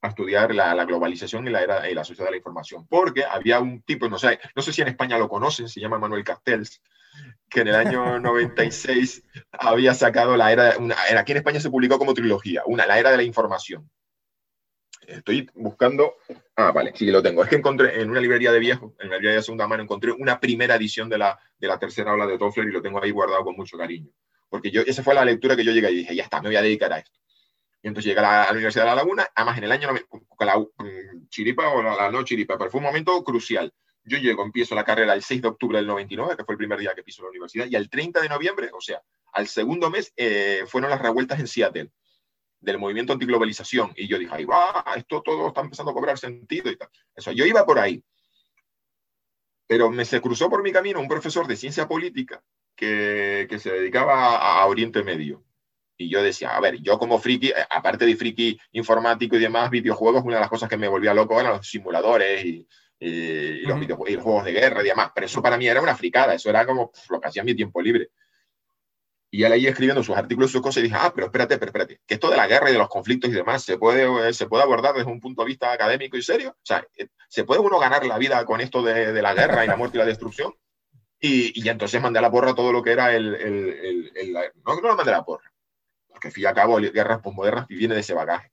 a 0.00 0.08
estudiar 0.08 0.54
la, 0.54 0.84
globalización 0.84 1.46
y 1.46 1.50
la, 1.50 1.62
era, 1.62 1.90
y 1.90 1.94
la 1.94 2.04
sociedad 2.04 2.26
de 2.26 2.32
la 2.32 2.36
información. 2.38 2.86
Porque 2.88 3.24
había 3.24 3.60
un 3.60 3.82
tipo, 3.82 4.08
no 4.08 4.18
sé, 4.18 4.40
no 4.56 4.62
sé 4.62 4.72
si 4.72 4.82
en 4.82 4.88
España 4.88 5.18
lo 5.18 5.28
conocen, 5.28 5.68
se 5.68 5.80
llama 5.80 5.98
Manuel 5.98 6.24
Castells, 6.24 6.80
que 7.48 7.60
en 7.60 7.68
el 7.68 7.74
año 7.74 8.18
96 8.20 9.24
había 9.52 9.92
sacado 9.94 10.36
la 10.36 10.50
era, 10.52 10.78
una, 10.78 10.96
aquí 11.18 11.32
en 11.32 11.38
España 11.38 11.60
se 11.60 11.70
publicó 11.70 11.98
como 11.98 12.14
trilogía, 12.14 12.62
una, 12.66 12.86
la 12.86 12.98
era 12.98 13.10
de 13.10 13.18
la 13.18 13.22
información. 13.22 13.90
Estoy 15.08 15.48
buscando. 15.54 16.16
Ah, 16.54 16.70
vale, 16.70 16.92
sí, 16.94 17.06
lo 17.06 17.22
tengo. 17.22 17.42
Es 17.42 17.48
que 17.48 17.56
encontré 17.56 18.02
en 18.02 18.10
una 18.10 18.20
librería 18.20 18.52
de 18.52 18.58
viejo, 18.58 18.94
en 19.00 19.08
la 19.08 19.16
librería 19.16 19.38
de 19.38 19.42
segunda 19.42 19.66
mano, 19.66 19.82
encontré 19.82 20.12
una 20.12 20.38
primera 20.38 20.74
edición 20.74 21.08
de 21.08 21.16
la, 21.16 21.38
de 21.58 21.66
la 21.66 21.78
tercera 21.78 22.12
ola 22.12 22.26
de 22.26 22.36
Toffler 22.36 22.68
y 22.68 22.72
lo 22.72 22.82
tengo 22.82 23.02
ahí 23.02 23.10
guardado 23.10 23.42
con 23.42 23.56
mucho 23.56 23.78
cariño. 23.78 24.10
Porque 24.50 24.70
yo, 24.70 24.82
esa 24.82 25.02
fue 25.02 25.14
la 25.14 25.24
lectura 25.24 25.56
que 25.56 25.64
yo 25.64 25.72
llegué 25.72 25.90
y 25.90 25.96
dije, 25.96 26.14
ya 26.14 26.24
está, 26.24 26.42
me 26.42 26.50
voy 26.50 26.56
a 26.56 26.62
dedicar 26.62 26.92
a 26.92 26.98
esto. 26.98 27.18
Y 27.82 27.88
entonces 27.88 28.10
llegué 28.10 28.20
a 28.20 28.44
la, 28.44 28.52
Universidad 28.52 28.84
de 28.84 28.90
La 28.90 28.96
Laguna, 28.96 29.26
además 29.34 29.56
en 29.56 29.64
el 29.64 29.72
año, 29.72 29.88
la 30.40 30.66
chiripa 31.30 31.70
o 31.70 31.82
la, 31.82 32.10
no 32.10 32.22
chiripa, 32.24 32.58
pero 32.58 32.70
fue 32.70 32.78
un 32.78 32.86
momento 32.86 33.24
crucial. 33.24 33.72
Yo 34.04 34.18
llego, 34.18 34.42
empiezo 34.42 34.74
la 34.74 34.84
carrera 34.84 35.14
el 35.14 35.22
6 35.22 35.40
de 35.40 35.48
octubre 35.48 35.78
del 35.78 35.86
99, 35.86 36.36
que 36.36 36.44
fue 36.44 36.54
el 36.54 36.58
primer 36.58 36.78
día 36.78 36.92
que 36.94 37.02
piso 37.02 37.22
la 37.22 37.30
universidad, 37.30 37.66
y 37.66 37.76
el 37.76 37.88
30 37.88 38.20
de 38.20 38.28
noviembre, 38.28 38.70
o 38.74 38.80
sea, 38.80 39.00
al 39.32 39.48
segundo 39.48 39.90
mes, 39.90 40.12
eh, 40.16 40.64
fueron 40.66 40.90
las 40.90 41.00
revueltas 41.00 41.40
en 41.40 41.46
Seattle 41.46 41.90
del 42.60 42.78
movimiento 42.78 43.12
antiglobalización. 43.12 43.92
Y 43.96 44.08
yo 44.08 44.18
dije, 44.18 44.34
ahí 44.34 44.44
va, 44.44 44.84
esto 44.96 45.22
todo 45.22 45.48
está 45.48 45.60
empezando 45.60 45.92
a 45.92 45.94
cobrar 45.94 46.18
sentido 46.18 46.70
y 46.70 46.76
tal. 46.76 46.88
Eso, 47.14 47.32
yo 47.32 47.44
iba 47.44 47.64
por 47.64 47.78
ahí. 47.78 48.02
Pero 49.66 49.90
me 49.90 50.04
se 50.04 50.20
cruzó 50.20 50.48
por 50.48 50.62
mi 50.62 50.72
camino 50.72 51.00
un 51.00 51.08
profesor 51.08 51.46
de 51.46 51.56
ciencia 51.56 51.86
política 51.86 52.42
que, 52.74 53.46
que 53.50 53.58
se 53.58 53.70
dedicaba 53.70 54.36
a, 54.36 54.66
Oriente 54.66 55.02
Medio. 55.02 55.44
Y 55.96 56.08
yo 56.08 56.22
decía, 56.22 56.56
a 56.56 56.60
ver, 56.60 56.80
yo 56.80 56.98
como 56.98 57.18
friki, 57.18 57.48
eh, 57.48 57.54
aparte 57.70 58.06
de 58.06 58.16
friki 58.16 58.58
informático 58.72 59.36
y 59.36 59.40
demás, 59.40 59.68
videojuegos, 59.68 60.22
una 60.24 60.36
de 60.36 60.40
las 60.40 60.48
cosas 60.48 60.68
que 60.68 60.76
me 60.76 60.88
volvía 60.88 61.12
loco 61.12 61.40
eran 61.40 61.56
los 61.56 61.68
simuladores 61.68 62.44
y, 62.44 62.66
los, 63.00 63.78
videojuegos, 63.80 64.10
y 64.10 64.14
los 64.14 64.24
juegos 64.24 64.44
de 64.44 64.52
guerra 64.52 64.82
y 64.82 64.86
demás. 64.86 65.10
Pero 65.14 65.26
eso 65.26 65.42
para 65.42 65.58
mí 65.58 65.66
era 65.66 65.82
una 65.82 65.96
fricada, 65.96 66.34
eso 66.34 66.48
era 66.48 66.64
como 66.64 66.92
lo 67.10 67.20
que 67.20 67.28
hacía 67.28 67.42
en 67.42 67.46
mi 67.46 67.54
tiempo 67.54 67.82
libre. 67.82 68.10
Y 69.30 69.44
él 69.44 69.52
ahí 69.52 69.66
escribiendo 69.66 70.02
sus 70.02 70.16
artículos 70.16 70.50
y 70.50 70.52
sus 70.54 70.62
cosas 70.62 70.78
y 70.78 70.84
dije, 70.84 70.96
ah, 70.98 71.12
pero 71.14 71.26
espérate, 71.26 71.58
pero 71.58 71.68
espérate, 71.68 72.00
que 72.06 72.14
esto 72.14 72.30
de 72.30 72.36
la 72.36 72.46
guerra 72.46 72.70
y 72.70 72.72
de 72.72 72.78
los 72.78 72.88
conflictos 72.88 73.28
y 73.30 73.34
demás 73.34 73.62
se 73.62 73.76
puede, 73.76 74.32
se 74.32 74.46
puede 74.46 74.62
abordar 74.62 74.94
desde 74.94 75.10
un 75.10 75.20
punto 75.20 75.42
de 75.42 75.48
vista 75.48 75.70
académico 75.70 76.16
y 76.16 76.22
serio. 76.22 76.50
O 76.50 76.64
sea, 76.64 76.86
eh, 76.96 77.08
¿se 77.28 77.44
puede 77.44 77.60
uno 77.60 77.78
ganar 77.78 78.06
la 78.06 78.16
vida 78.16 78.42
con 78.46 78.60
esto 78.60 78.82
de, 78.82 79.12
de 79.12 79.22
la 79.22 79.34
guerra 79.34 79.64
y 79.64 79.68
la 79.68 79.76
muerte 79.76 79.98
y 79.98 80.00
la 80.00 80.06
destrucción? 80.06 80.54
Y, 81.20 81.60
y, 81.62 81.68
entonces 81.68 82.00
mandé 82.00 82.20
a 82.20 82.22
la 82.22 82.30
porra 82.30 82.54
todo 82.54 82.72
lo 82.72 82.82
que 82.82 82.92
era 82.92 83.14
el... 83.14 83.34
el, 83.34 84.12
el, 84.14 84.32
no, 84.64 84.76
no 84.76 84.88
lo 84.88 84.96
mandé 84.96 85.12
a 85.12 85.18
la 85.18 85.24
porra, 85.24 85.52
porque 86.06 86.30
fui 86.30 86.46
a 86.46 86.54
cabo 86.54 86.76
guerras 86.76 87.20
posmodernas 87.20 87.66
y 87.68 87.74
viene 87.74 87.94
de 87.94 88.00
ese 88.00 88.14
bagaje. 88.14 88.52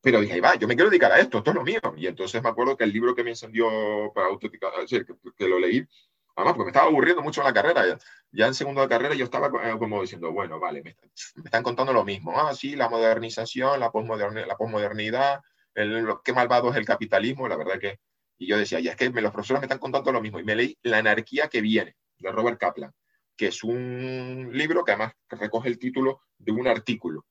Pero 0.00 0.20
dije, 0.20 0.32
ahí 0.32 0.40
va, 0.40 0.54
yo 0.54 0.66
me 0.66 0.74
quiero 0.74 0.88
dedicar 0.88 1.12
a 1.12 1.20
esto, 1.20 1.38
esto 1.38 1.50
es 1.50 1.56
lo 1.56 1.62
mío. 1.62 1.80
Y 1.96 2.06
entonces 2.06 2.42
me 2.42 2.48
acuerdo 2.48 2.76
que 2.76 2.84
el 2.84 2.92
libro 2.92 3.14
que 3.14 3.22
me 3.22 3.30
encendió 3.30 3.68
para 4.14 4.28
auténtica, 4.28 4.68
que, 4.88 5.04
que 5.36 5.48
lo 5.48 5.58
leí, 5.58 5.86
además 6.34 6.54
porque 6.54 6.64
me 6.64 6.70
estaba 6.70 6.86
aburriendo 6.86 7.22
mucho 7.22 7.42
la 7.42 7.52
carrera 7.52 7.98
ya 8.32 8.46
en 8.46 8.54
segundo 8.54 8.80
de 8.80 8.88
carrera 8.88 9.14
yo 9.14 9.24
estaba 9.24 9.48
eh, 9.64 9.76
como 9.78 10.00
diciendo, 10.00 10.32
bueno, 10.32 10.60
vale, 10.60 10.82
me, 10.82 10.96
están 11.44 11.62
contando 11.62 11.92
lo 11.92 12.04
mismo. 12.04 12.38
Ah, 12.38 12.54
sí, 12.54 12.76
la 12.76 12.88
modernización, 12.88 13.80
la 13.80 13.90
posmodernidad, 13.90 14.46
la 14.46 14.56
posmodernidad, 14.56 15.40
qué 15.74 16.32
malvado 16.32 16.70
es 16.70 16.76
el 16.76 16.84
capitalismo, 16.84 17.48
la 17.48 17.56
verdad 17.56 17.78
que... 17.78 17.98
Y 18.38 18.46
yo 18.46 18.56
decía, 18.56 18.80
ya 18.80 18.92
es 18.92 18.96
que 18.96 19.10
los 19.10 19.32
profesores 19.32 19.60
me 19.60 19.66
están 19.66 19.78
contando 19.78 20.12
lo 20.12 20.22
mismo. 20.22 20.40
Y 20.40 20.44
me 20.44 20.56
leí 20.56 20.78
La 20.82 20.98
anarquía 20.98 21.48
que 21.48 21.60
viene, 21.60 21.96
de 22.18 22.32
Robert 22.32 22.58
Kaplan, 22.58 22.92
que 23.36 23.48
es 23.48 23.62
un 23.62 24.50
libro 24.52 24.82
que 24.84 24.92
además 24.92 25.12
recoge 25.28 25.68
el 25.68 25.78
título 25.78 26.22
de 26.38 26.52
un 26.52 26.66
artículo. 26.66 27.26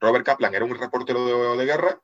Robert 0.00 0.26
Kaplan 0.26 0.54
era 0.54 0.64
un 0.64 0.78
reportero 0.78 1.56
de, 1.56 1.64
guerra 1.64 2.00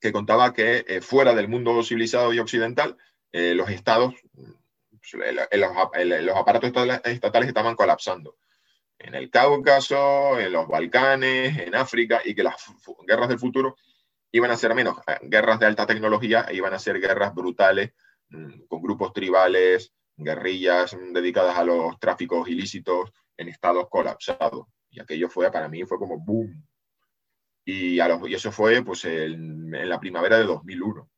que 0.00 0.12
contaba 0.12 0.52
que 0.52 0.84
eh, 0.86 1.00
fuera 1.00 1.34
del 1.34 1.48
mundo 1.48 1.82
civilizado 1.82 2.32
y 2.32 2.38
occidental, 2.38 2.96
eh, 3.32 3.54
los 3.54 3.68
estados 3.70 4.14
los, 5.12 6.36
aparatos 6.36 6.72
estatales 7.04 7.48
estaban 7.48 7.76
colapsando. 7.76 8.36
En 8.98 9.14
el 9.14 9.30
Cáucaso, 9.30 10.38
en 10.38 10.52
los 10.52 10.68
Balcanes, 10.68 11.58
en 11.58 11.74
África, 11.74 12.22
y 12.24 12.34
que 12.34 12.42
las 12.42 12.64
guerras 13.06 13.28
del 13.28 13.38
futuro 13.38 13.76
iban 14.32 14.50
a 14.50 14.56
ser 14.56 14.74
menos 14.74 14.98
eh, 15.06 15.18
guerras 15.22 15.60
de 15.60 15.66
alta 15.66 15.86
tecnología, 15.86 16.46
iban 16.52 16.74
a 16.74 16.78
ser 16.78 17.00
guerras 17.00 17.34
brutales, 17.34 17.92
mm, 18.30 18.66
con 18.68 18.82
grupos 18.82 19.12
tribales, 19.12 19.92
guerrillas 20.16 20.94
mm, 20.94 21.12
dedicadas 21.12 21.56
a 21.56 21.64
los 21.64 21.98
tráficos 21.98 22.48
ilícitos 22.48 23.12
en 23.36 23.48
estados 23.48 23.88
colapsados. 23.88 24.66
Y 24.90 25.00
aquello 25.00 25.28
fue, 25.28 25.50
para 25.50 25.68
mí, 25.68 25.84
fue 25.84 25.98
como 25.98 26.18
boom. 26.18 26.64
Y, 27.64 27.98
a 28.00 28.20
y 28.26 28.34
eso 28.34 28.52
fue 28.52 28.82
pues, 28.82 29.04
en 29.04 29.70
la 29.88 29.98
primavera 29.98 30.38
de 30.38 30.44
2001. 30.44 31.08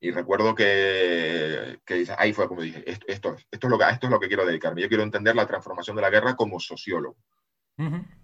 Y 0.00 0.10
recuerdo 0.10 0.54
que, 0.54 1.80
que, 1.84 2.06
ahí 2.18 2.32
fue 2.32 2.48
como 2.48 2.62
dije, 2.62 2.82
esto, 2.86 3.06
esto, 3.08 3.36
esto, 3.50 3.66
es 3.66 3.70
lo 3.70 3.78
que, 3.78 3.84
esto 3.90 4.06
es 4.06 4.10
lo 4.10 4.20
que 4.20 4.28
quiero 4.28 4.44
dedicarme. 4.44 4.82
Yo 4.82 4.88
quiero 4.88 5.02
entender 5.02 5.34
la 5.34 5.46
transformación 5.46 5.96
de 5.96 6.02
la 6.02 6.10
guerra 6.10 6.36
como 6.36 6.60
sociólogo. 6.60 7.16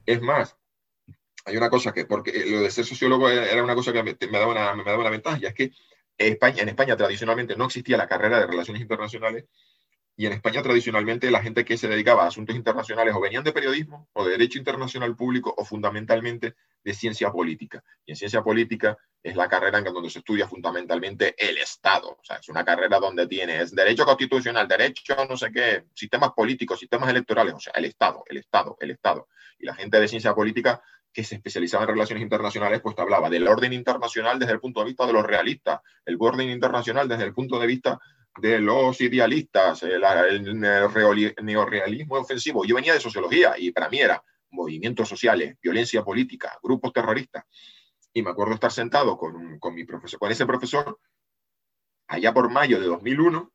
Es 0.07 0.21
más, 0.23 0.57
hay 1.45 1.57
una 1.57 1.71
cosa 1.71 1.93
que, 1.93 2.07
porque 2.07 2.45
lo 2.47 2.61
de 2.61 2.71
ser 2.71 2.85
sociólogo 2.85 3.29
era 3.29 3.63
una 3.63 3.75
cosa 3.75 3.93
que 3.93 4.03
me, 4.03 4.15
daba, 4.15 4.49
una, 4.49 4.75
me 4.75 4.85
daba 4.85 4.99
una 4.99 5.11
ventaja, 5.11 5.39
y 5.41 5.47
es 5.47 5.55
que 5.55 5.73
España, 6.17 6.63
en 6.63 6.69
España 6.69 6.97
tradicionalmente 6.97 7.57
no 7.57 7.67
existía 7.67 7.97
la 7.97 8.09
carrera 8.09 8.39
de 8.39 8.47
relaciones 8.47 8.83
internacionales 8.83 9.47
y 10.17 10.27
en 10.27 10.33
España 10.33 10.63
tradicionalmente 10.63 11.31
la 11.31 11.43
gente 11.43 11.65
que 11.65 11.79
se 11.79 11.89
dedicaba 11.89 12.25
a 12.25 12.29
asuntos 12.29 12.55
internacionales 12.55 13.15
o 13.15 13.21
venían 13.21 13.45
de 13.45 13.53
periodismo 13.53 14.09
o 14.13 14.25
de 14.25 14.33
derecho 14.33 14.59
internacional 14.59 15.17
público 15.17 15.55
o 15.57 15.65
fundamentalmente 15.65 16.55
de 16.85 16.95
ciencia 16.95 17.31
política. 17.31 17.83
Y 18.05 18.13
en 18.13 18.17
ciencia 18.17 18.43
política 18.43 18.99
es 19.23 19.37
la 19.37 19.49
carrera 19.49 19.79
en 19.79 19.85
donde 19.85 20.11
se 20.11 20.19
estudia 20.19 20.47
fundamentalmente 20.47 21.35
el 21.39 21.57
Estado. 21.59 22.11
O 22.11 22.25
sea, 22.25 22.37
es 22.37 22.49
una 22.49 22.65
carrera 22.65 22.99
donde 22.99 23.27
tienes 23.27 23.75
derecho 23.75 24.05
constitucional, 24.05 24.69
derecho 24.69 25.15
no 25.29 25.37
sé 25.37 25.51
qué, 25.51 25.85
sistemas 25.95 26.33
políticos, 26.33 26.79
sistemas 26.79 27.09
electorales, 27.09 27.55
o 27.55 27.61
sea, 27.61 27.73
el 27.77 27.87
Estado, 27.87 28.25
el 28.27 28.37
Estado, 28.39 28.77
el 28.81 28.91
Estado. 28.91 29.29
Y 29.59 29.67
la 29.67 29.75
gente 29.75 29.99
de 29.99 30.09
ciencia 30.09 30.35
política 30.35 30.83
que 31.13 31.25
se 31.25 31.37
especializaba 31.37 31.85
en 31.85 31.91
relaciones 31.91 32.23
internacionales, 32.23 32.81
pues 32.83 32.99
hablaba 32.99 33.31
del 33.31 33.47
orden 33.47 33.73
internacional 33.73 34.39
desde 34.39 34.55
el 34.55 34.61
punto 34.61 34.81
de 34.81 34.87
vista 34.87 35.07
de 35.07 35.13
los 35.13 35.25
realistas, 35.25 35.81
el 36.05 36.17
orden 36.19 36.49
internacional 36.49 37.09
desde 37.09 37.25
el 37.25 37.35
punto 37.35 37.59
de 37.59 37.67
vista 37.67 38.01
de 38.39 38.61
los 38.61 39.01
idealistas, 39.01 39.83
el, 39.83 40.03
neorrealismo 40.61 42.17
ofensivo. 42.17 42.65
Yo 42.65 42.75
venía 42.75 42.95
de 42.95 43.01
sociología 43.01 43.55
y 43.59 43.73
para 43.73 43.89
mí 43.89 43.99
era 43.99 44.23
movimientos 44.51 45.09
sociales, 45.09 45.57
violencia 45.61 46.03
política, 46.03 46.59
grupos 46.63 46.93
terroristas. 46.93 47.45
Y 48.13 48.23
me 48.23 48.31
acuerdo 48.31 48.55
estar 48.55 48.73
sentado 48.73 49.17
con, 49.17 49.59
con, 49.59 49.75
mi 49.75 49.85
profesor, 49.85 50.19
con 50.19 50.31
ese 50.31 50.47
profesor 50.47 50.99
allá 52.09 52.35
por 52.35 52.51
mayo 52.51 52.79
de 52.79 52.87
2001, 52.87 53.53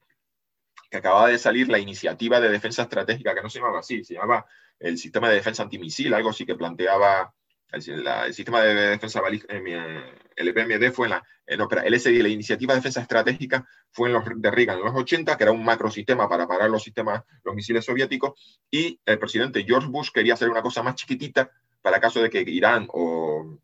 que 0.89 0.97
acababa 0.97 1.28
de 1.28 1.38
salir 1.38 1.69
la 1.69 1.80
iniciativa 1.80 2.39
de 2.39 2.49
defensa 2.49 2.84
estratégica, 2.84 3.36
que 3.36 3.41
no 3.41 3.49
se 3.49 3.59
llamaba 3.59 3.80
así, 3.80 4.03
se 4.03 4.15
llamaba 4.15 4.45
el 4.80 4.97
sistema 4.97 5.30
de 5.30 5.36
defensa 5.36 5.63
antimisil, 5.63 6.13
algo 6.13 6.30
así 6.30 6.45
que 6.45 6.55
planteaba 6.55 7.34
el, 7.72 8.34
sistema 8.34 8.61
de 8.61 8.74
defensa 8.74 9.22
eh, 9.30 10.13
el 10.36 10.47
EPMD 10.47 10.91
fue 10.93 11.07
en 11.07 11.11
la, 11.11 11.24
eh, 11.45 11.57
no, 11.57 11.63
espera, 11.63 11.82
el 11.84 11.99
SDI, 11.99 12.22
la 12.22 12.30
iniciativa 12.30 12.74
de 12.74 12.80
defensa 12.80 13.01
estratégica 13.01 13.68
fue 13.91 14.09
en 14.09 14.13
los 14.13 14.24
de 14.26 14.51
Reagan 14.51 14.78
en 14.80 14.86
los 14.86 14.95
80, 14.95 15.38
que 15.38 15.43
era 15.43 15.51
un 15.51 15.65
macrosistema 15.65 16.30
para 16.30 16.47
parar 16.47 16.70
los 16.70 16.84
sistemas, 16.84 17.24
los 17.43 17.55
misiles 17.55 17.84
soviéticos, 17.84 18.61
y 18.72 18.99
el 19.05 19.20
presidente 19.20 19.63
George 19.63 19.89
Bush 19.89 20.11
quería 20.11 20.36
hacer 20.36 20.49
una 20.49 20.61
cosa 20.61 20.82
más 20.82 20.95
chiquitita 20.95 21.51
para 21.82 21.99
caso 21.99 22.22
de 22.22 22.30
que 22.30 22.41
Irán 22.41 22.88
o, 22.89 23.59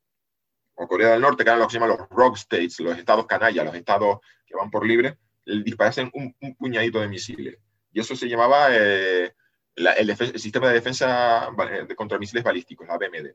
o 0.75 0.87
Corea 0.87 1.11
del 1.11 1.21
Norte, 1.21 1.43
que 1.43 1.49
eran 1.49 1.59
lo 1.59 1.67
que 1.67 1.71
se 1.71 1.79
llaman 1.79 1.97
los 1.97 2.09
rogue 2.09 2.37
states, 2.37 2.79
los 2.81 2.97
estados 2.97 3.25
canalla, 3.25 3.63
los 3.63 3.75
estados 3.75 4.19
que 4.45 4.55
van 4.55 4.69
por 4.69 4.85
libre, 4.85 5.17
disparasen 5.45 6.09
un, 6.13 6.35
un 6.41 6.55
puñadito 6.55 6.99
de 6.99 7.07
misiles. 7.07 7.57
Y 7.93 7.99
eso 7.99 8.15
se 8.15 8.27
llamaba 8.27 8.67
eh, 8.71 9.33
el, 9.75 10.17
sistema 10.39 10.67
de 10.67 10.73
defensa 10.73 11.49
contra 11.95 12.17
misiles 12.17 12.43
balísticos, 12.43 12.87
la 12.87 12.97
BMD 12.97 13.33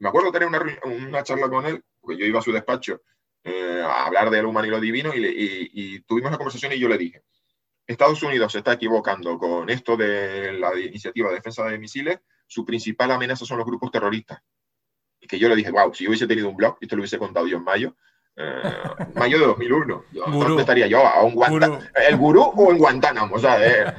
me 0.00 0.08
acuerdo 0.08 0.32
tener 0.32 0.48
una, 0.48 0.60
una, 0.84 1.22
charla 1.22 1.48
con 1.48 1.66
él, 1.66 1.84
porque 2.00 2.18
yo 2.18 2.26
iba 2.26 2.40
a 2.40 2.42
su 2.42 2.52
despacho 2.52 3.02
eh, 3.44 3.82
a 3.84 4.06
hablar 4.06 4.30
del 4.30 4.46
humano 4.46 4.66
y 4.66 4.70
lo 4.70 4.80
divino, 4.80 5.12
y, 5.14 6.00
tuvimos 6.00 6.30
la 6.30 6.38
conversación 6.38 6.72
y 6.72 6.78
yo 6.78 6.88
le 6.88 6.98
dije, 6.98 7.22
Estados 7.86 8.22
Unidos 8.22 8.52
se 8.52 8.58
está 8.58 8.72
equivocando 8.72 9.38
con 9.38 9.68
esto 9.68 9.96
de 9.96 10.54
la 10.54 10.78
iniciativa 10.78 11.28
de 11.28 11.36
defensa 11.36 11.64
de 11.66 11.78
misiles, 11.78 12.20
su 12.46 12.64
principal 12.64 13.10
amenaza 13.10 13.44
son 13.44 13.58
los 13.58 13.66
grupos 13.66 13.90
terroristas. 13.90 14.40
Y 15.20 15.26
que 15.26 15.38
yo 15.38 15.48
le 15.48 15.56
dije, 15.56 15.70
wow, 15.70 15.92
si 15.94 16.04
yo 16.04 16.10
hubiese 16.10 16.26
tenido 16.26 16.48
un 16.48 16.56
blog, 16.56 16.78
esto 16.80 16.96
lo 16.96 17.00
hubiese 17.00 17.18
contado 17.18 17.46
yo 17.46 17.58
en 17.58 17.64
mayo, 17.64 17.96
eh, 18.36 18.62
mayo 19.14 19.38
de 19.38 19.46
2001, 19.46 20.04
¿dónde 20.12 20.62
estaría 20.62 20.86
yo? 20.86 21.06
¿A 21.06 21.22
un 21.22 21.34
¿El 22.08 22.16
gurú 22.16 22.42
o 22.42 22.70
en 22.70 22.78
Guantánamo? 22.78 23.36
O 23.36 23.38
sea, 23.38 23.58
eh. 23.66 23.94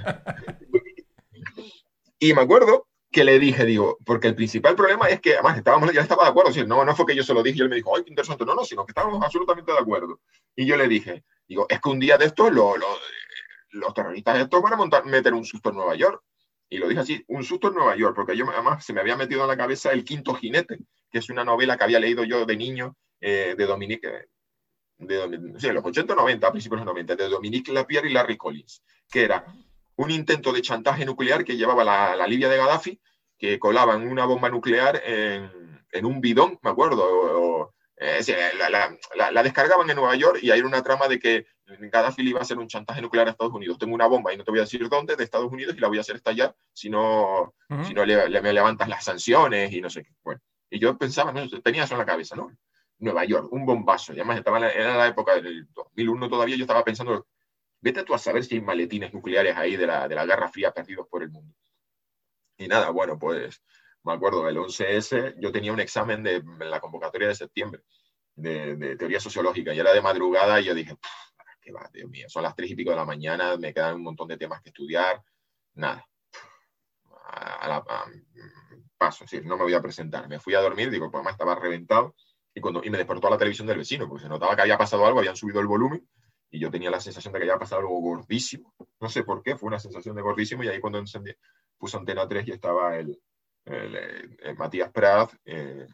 y 2.20 2.34
me 2.34 2.42
acuerdo 2.42 2.88
que 3.12 3.26
le 3.26 3.40
dije, 3.40 3.66
digo, 3.66 3.98
porque 4.06 4.28
el 4.28 4.36
principal 4.36 4.76
problema 4.76 5.08
es 5.08 5.20
que, 5.20 5.34
además, 5.34 5.58
estábamos, 5.58 5.92
ya 5.92 6.02
estaba 6.02 6.24
de 6.24 6.30
acuerdo, 6.30 6.52
no, 6.66 6.86
no 6.86 6.96
fue 6.96 7.06
que 7.06 7.16
yo 7.16 7.24
se 7.24 7.34
lo 7.34 7.44
dije 7.44 7.60
y 7.60 7.62
él 7.62 7.70
me 7.70 7.76
dijo, 7.76 7.96
ay, 7.96 8.04
qué 8.04 8.10
interesante, 8.10 8.46
no, 8.46 8.56
no, 8.56 8.64
sino 8.64 8.86
que 8.86 8.92
estábamos 8.92 9.22
absolutamente 9.22 9.72
de 9.72 9.80
acuerdo. 9.80 10.22
Y 10.56 10.66
yo 10.66 10.78
le 10.78 10.88
dije, 10.88 11.24
digo, 11.48 11.66
es 11.70 11.82
que 11.82 11.90
un 11.90 12.00
día 12.00 12.18
de 12.18 12.26
estos 12.26 12.52
lo, 12.54 12.76
los 13.72 13.94
terroristas 13.94 14.40
estos 14.40 14.62
van 14.62 14.74
a 14.74 14.78
montar, 14.78 15.06
meter 15.06 15.34
un 15.34 15.44
susto 15.44 15.70
en 15.70 15.76
Nueva 15.76 15.96
York. 15.96 16.24
Y 16.70 16.78
lo 16.78 16.88
dije 16.88 17.02
así, 17.02 17.26
un 17.28 17.44
susto 17.44 17.68
en 17.68 17.74
Nueva 17.74 17.98
York, 17.98 18.16
porque 18.16 18.38
yo 18.38 18.50
además 18.50 18.86
se 18.86 18.94
me 18.94 19.02
había 19.02 19.18
metido 19.18 19.42
en 19.42 19.50
la 19.50 19.58
cabeza 19.58 19.92
El 19.92 20.06
Quinto 20.06 20.34
Jinete, 20.34 20.80
que 21.12 21.20
es 21.20 21.30
una 21.30 21.44
novela 21.44 21.78
que 21.78 21.84
había 21.84 22.00
leído 22.00 22.24
yo 22.24 22.46
de 22.46 22.56
niño 22.56 22.96
eh, 23.20 23.56
de 23.58 23.66
Dominique, 23.66 24.30
de, 24.98 25.58
sí, 25.58 25.70
los 25.72 25.84
80 25.84 26.16
90, 26.16 26.48
a 26.48 26.52
principios 26.52 26.80
de 26.80 26.86
los 26.86 26.94
90, 26.94 27.16
de 27.18 27.28
Dominique 27.28 27.74
Lapierre 27.74 28.10
y 28.10 28.14
Larry 28.14 28.38
Collins, 28.38 28.84
que 29.10 29.24
era 29.24 29.46
un 30.02 30.12
intento 30.12 30.52
de 30.52 30.62
chantaje 30.62 31.06
nuclear 31.06 31.46
que 31.46 31.58
llevaba 31.58 31.84
la, 31.84 32.28
Libia 32.28 32.50
de 32.50 32.58
Gaddafi, 32.58 33.00
que 33.38 33.60
colaban 33.60 34.08
una 34.08 34.26
bomba 34.26 34.50
nuclear 34.50 35.02
en, 35.06 36.06
un 36.06 36.22
bidón, 36.22 36.58
me 36.64 36.72
acuerdo, 36.72 37.74
eh, 37.98 38.24
la, 38.60 39.44
descargaban 39.44 39.90
en 39.90 39.96
Nueva 39.96 40.16
York 40.16 40.40
y 40.42 40.50
hay 40.50 40.62
una 40.62 40.82
trama 40.82 41.08
de 41.08 41.20
que 41.20 41.46
Gaddafi 41.66 42.28
iba 42.28 42.40
a 42.40 42.42
hacer 42.42 42.58
un 42.58 42.68
chantaje 42.68 43.02
nuclear 43.02 43.28
a 43.28 43.32
Estados 43.32 43.54
Unidos. 43.54 43.78
Tengo 43.78 43.94
una 43.94 44.08
bomba 44.08 44.34
y 44.34 44.38
no 44.38 44.44
te 44.44 44.50
voy 44.50 44.60
a 44.60 44.64
decir 44.64 44.90
dónde, 44.90 45.16
de 45.16 45.24
Estados 45.24 45.52
Unidos, 45.52 45.76
y 45.78 45.80
la 45.80 45.88
voy 45.88 46.00
a 46.00 46.02
hacer 46.02 46.16
estallar 46.16 46.56
si 46.74 46.90
no, 46.90 47.54
si 47.86 47.94
no 47.94 48.04
le, 48.04 48.42
me 48.42 48.54
levantas 48.54 48.90
las 48.90 49.06
sanciones 49.06 49.72
y 49.72 49.82
no 49.82 49.90
sé 49.92 50.04
qué. 50.04 50.10
Bueno, 50.24 50.42
y 50.70 50.80
yo 50.80 50.98
pensaba, 50.98 51.32
no, 51.32 51.48
tenía 51.62 51.84
eso 51.84 51.94
en 51.94 52.00
la 52.00 52.06
cabeza, 52.06 52.36
¿no? 52.36 52.52
Nueva 52.98 53.26
York, 53.26 53.52
un 53.52 53.66
bombazo. 53.66 54.14
Y 54.14 54.16
además 54.16 54.38
estaba 54.38 54.58
en 54.58 54.64
la, 54.64 54.70
era 54.72 54.98
la 54.98 55.08
época 55.08 55.36
del 55.36 55.68
2001 55.74 56.30
todavía, 56.30 56.56
yo 56.56 56.64
estaba 56.64 56.84
pensando, 56.84 57.28
Vete 57.82 58.04
tú 58.04 58.14
a 58.14 58.20
saber 58.20 58.44
si 58.44 58.56
hay 58.56 58.62
maletines 58.62 59.14
nucleares 59.14 59.58
ahí 59.58 59.76
de 59.76 59.88
la, 59.88 60.08
de 60.08 60.16
la 60.16 60.26
Guerra 60.26 60.50
Fría 60.50 60.72
perdidos 60.72 61.08
por 61.08 61.24
el 61.24 61.30
mundo. 61.30 61.56
Y 62.58 62.68
nada, 62.68 62.92
bueno, 62.92 63.18
pues 63.18 63.64
me 64.04 64.14
acuerdo, 64.14 64.48
el 64.48 64.58
11S, 64.58 65.36
yo 65.40 65.52
tenía 65.52 65.74
un 65.74 65.80
examen 65.80 66.24
de 66.24 66.44
la 66.60 66.80
convocatoria 66.80 67.28
de 67.28 67.36
septiembre 67.36 67.84
de, 68.36 68.96
teoría 68.98 69.20
sociológica 69.20 69.74
y 69.74 69.80
era 69.80 69.94
de 69.94 70.02
madrugada 70.02 70.60
y 70.60 70.66
yo 70.66 70.74
dije, 70.74 70.96
qué 71.62 71.72
va, 71.72 71.90
Dios 71.94 72.10
mío, 72.10 72.28
son 72.30 72.44
las 72.44 72.56
tres 72.56 72.72
y 72.72 72.76
pico 72.76 72.92
de 72.92 72.98
la 72.98 73.06
mañana, 73.06 73.58
me 73.58 73.74
quedan 73.74 73.96
un 73.96 74.04
montón 74.04 74.28
de 74.28 74.38
temas 74.38 74.62
que 74.62 74.70
estudiar, 74.70 75.22
nada. 75.74 76.08
paso, 78.98 79.24
es 79.24 79.32
decir, 79.32 79.46
no 79.46 79.58
me 79.58 79.64
voy 79.64 79.74
a 79.74 79.82
presentar. 79.82 80.28
Me 80.28 80.40
fui 80.40 80.54
a 80.54 80.62
dormir, 80.62 80.90
digo, 80.90 81.10
pues 81.10 81.20
además 81.20 81.34
estaba 81.34 81.56
reventado 81.56 82.16
y, 82.54 82.62
cuando, 82.62 82.84
y 82.84 82.90
me 82.90 82.98
despertó 82.98 83.28
a 83.28 83.32
la 83.32 83.38
televisión 83.38 83.68
del 83.68 83.78
vecino, 83.78 84.08
porque 84.08 84.24
se 84.24 84.30
notaba 84.30 84.56
que 84.56 84.62
había 84.62 84.78
pasado 84.78 85.06
algo, 85.06 85.20
habían 85.20 85.36
subido 85.36 85.60
el 85.60 85.68
volumen 85.68 86.08
y 86.52 86.60
yo 86.60 86.70
tenía 86.70 86.92
la 86.92 87.00
sensación 87.00 87.34
de 87.34 87.40
que 87.40 87.46
había 87.46 87.58
pasado 87.58 87.82
algo 87.82 88.00
gordísimo. 88.02 88.74
No 89.00 89.10
sé 89.10 89.24
por 89.24 89.42
qué, 89.42 89.56
fue 89.56 89.68
una 89.68 89.80
sensación 89.80 90.16
de 90.16 90.22
gordísimo 90.22 90.64
y 90.64 90.68
ahí 90.68 90.82
cuando 90.82 91.00
encendí, 91.00 91.32
puse 91.78 91.98
Antena 91.98 92.28
3 92.28 92.48
y 92.48 92.52
estaba 92.52 92.98
el, 92.98 93.18
el, 93.66 94.56
Matías 94.58 94.92
Prat 94.92 95.32
eh, 95.46 95.88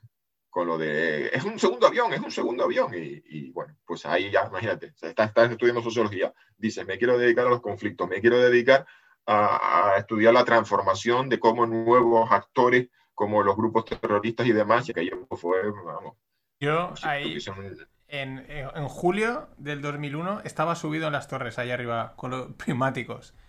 con 0.49 0.68
lo 0.68 0.78
de, 0.80 1.28
es 1.28 1.43
un 1.43 1.60
segundo 1.60 1.86
avión, 1.86 2.12
es 2.14 2.20
un 2.20 2.32
segundo 2.32 2.64
avión. 2.64 2.91
Y, 2.95 3.51
bueno, 3.51 3.78
pues 3.86 4.05
ahí 4.08 4.32
ya, 4.32 4.47
imagínate, 4.47 4.93
estás, 4.99 5.32
estudiando 5.51 5.84
sociología, 5.84 6.34
dices, 6.58 6.86
me 6.88 6.97
quiero 6.97 7.20
dedicar 7.20 7.45
a 7.45 7.51
los 7.51 7.62
conflictos, 7.62 8.10
me 8.10 8.20
quiero 8.22 8.39
dedicar 8.39 8.88
a, 9.28 9.95
estudiar 9.99 10.34
la 10.34 10.45
transformación 10.45 11.30
de 11.30 11.39
cómo 11.39 11.68
nuevos 11.68 12.32
actores, 12.32 12.89
como 13.14 13.43
los 13.43 13.55
grupos 13.55 13.86
terroristas 13.86 14.47
y 14.47 14.51
demás, 14.51 14.89
y 14.89 14.93
que 14.93 15.12
fue, 15.32 15.70
vamos. 15.70 16.18
Yo 16.60 16.91
ahí 17.03 17.39
en, 18.08 18.45
en, 18.47 18.88
julio 18.88 19.49
del 19.58 19.82
2001 19.82 20.41
estaba 20.45 20.76
subido 20.76 21.08
en 21.08 21.14
las 21.14 21.28
torres, 21.28 21.60
ahí 21.60 21.72
arriba, 21.72 22.14
con 22.16 22.32
los 22.32 22.53
prismáticos. 22.53 23.34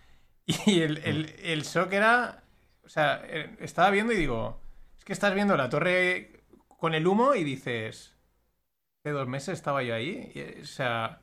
Y 0.66 0.80
el, 0.80 0.96
el, 1.04 1.34
el 1.42 1.62
shock 1.62 1.92
era. 1.92 2.42
O 2.82 2.88
sea, 2.88 3.20
eh, 3.24 3.54
estaba 3.60 3.90
viendo 3.90 4.14
y 4.14 4.16
digo. 4.16 4.62
Es 4.96 5.04
que 5.04 5.12
estás 5.12 5.34
viendo 5.34 5.56
la 5.58 5.68
torre 5.68 6.42
con 6.66 6.94
el 6.94 7.06
humo 7.06 7.34
y 7.34 7.44
dices. 7.44 8.16
Hace 9.00 9.10
dos 9.10 9.28
meses 9.28 9.54
estaba 9.54 9.82
yo 9.82 9.94
ahí. 9.94 10.32
o 10.62 10.64
sea. 10.64 11.20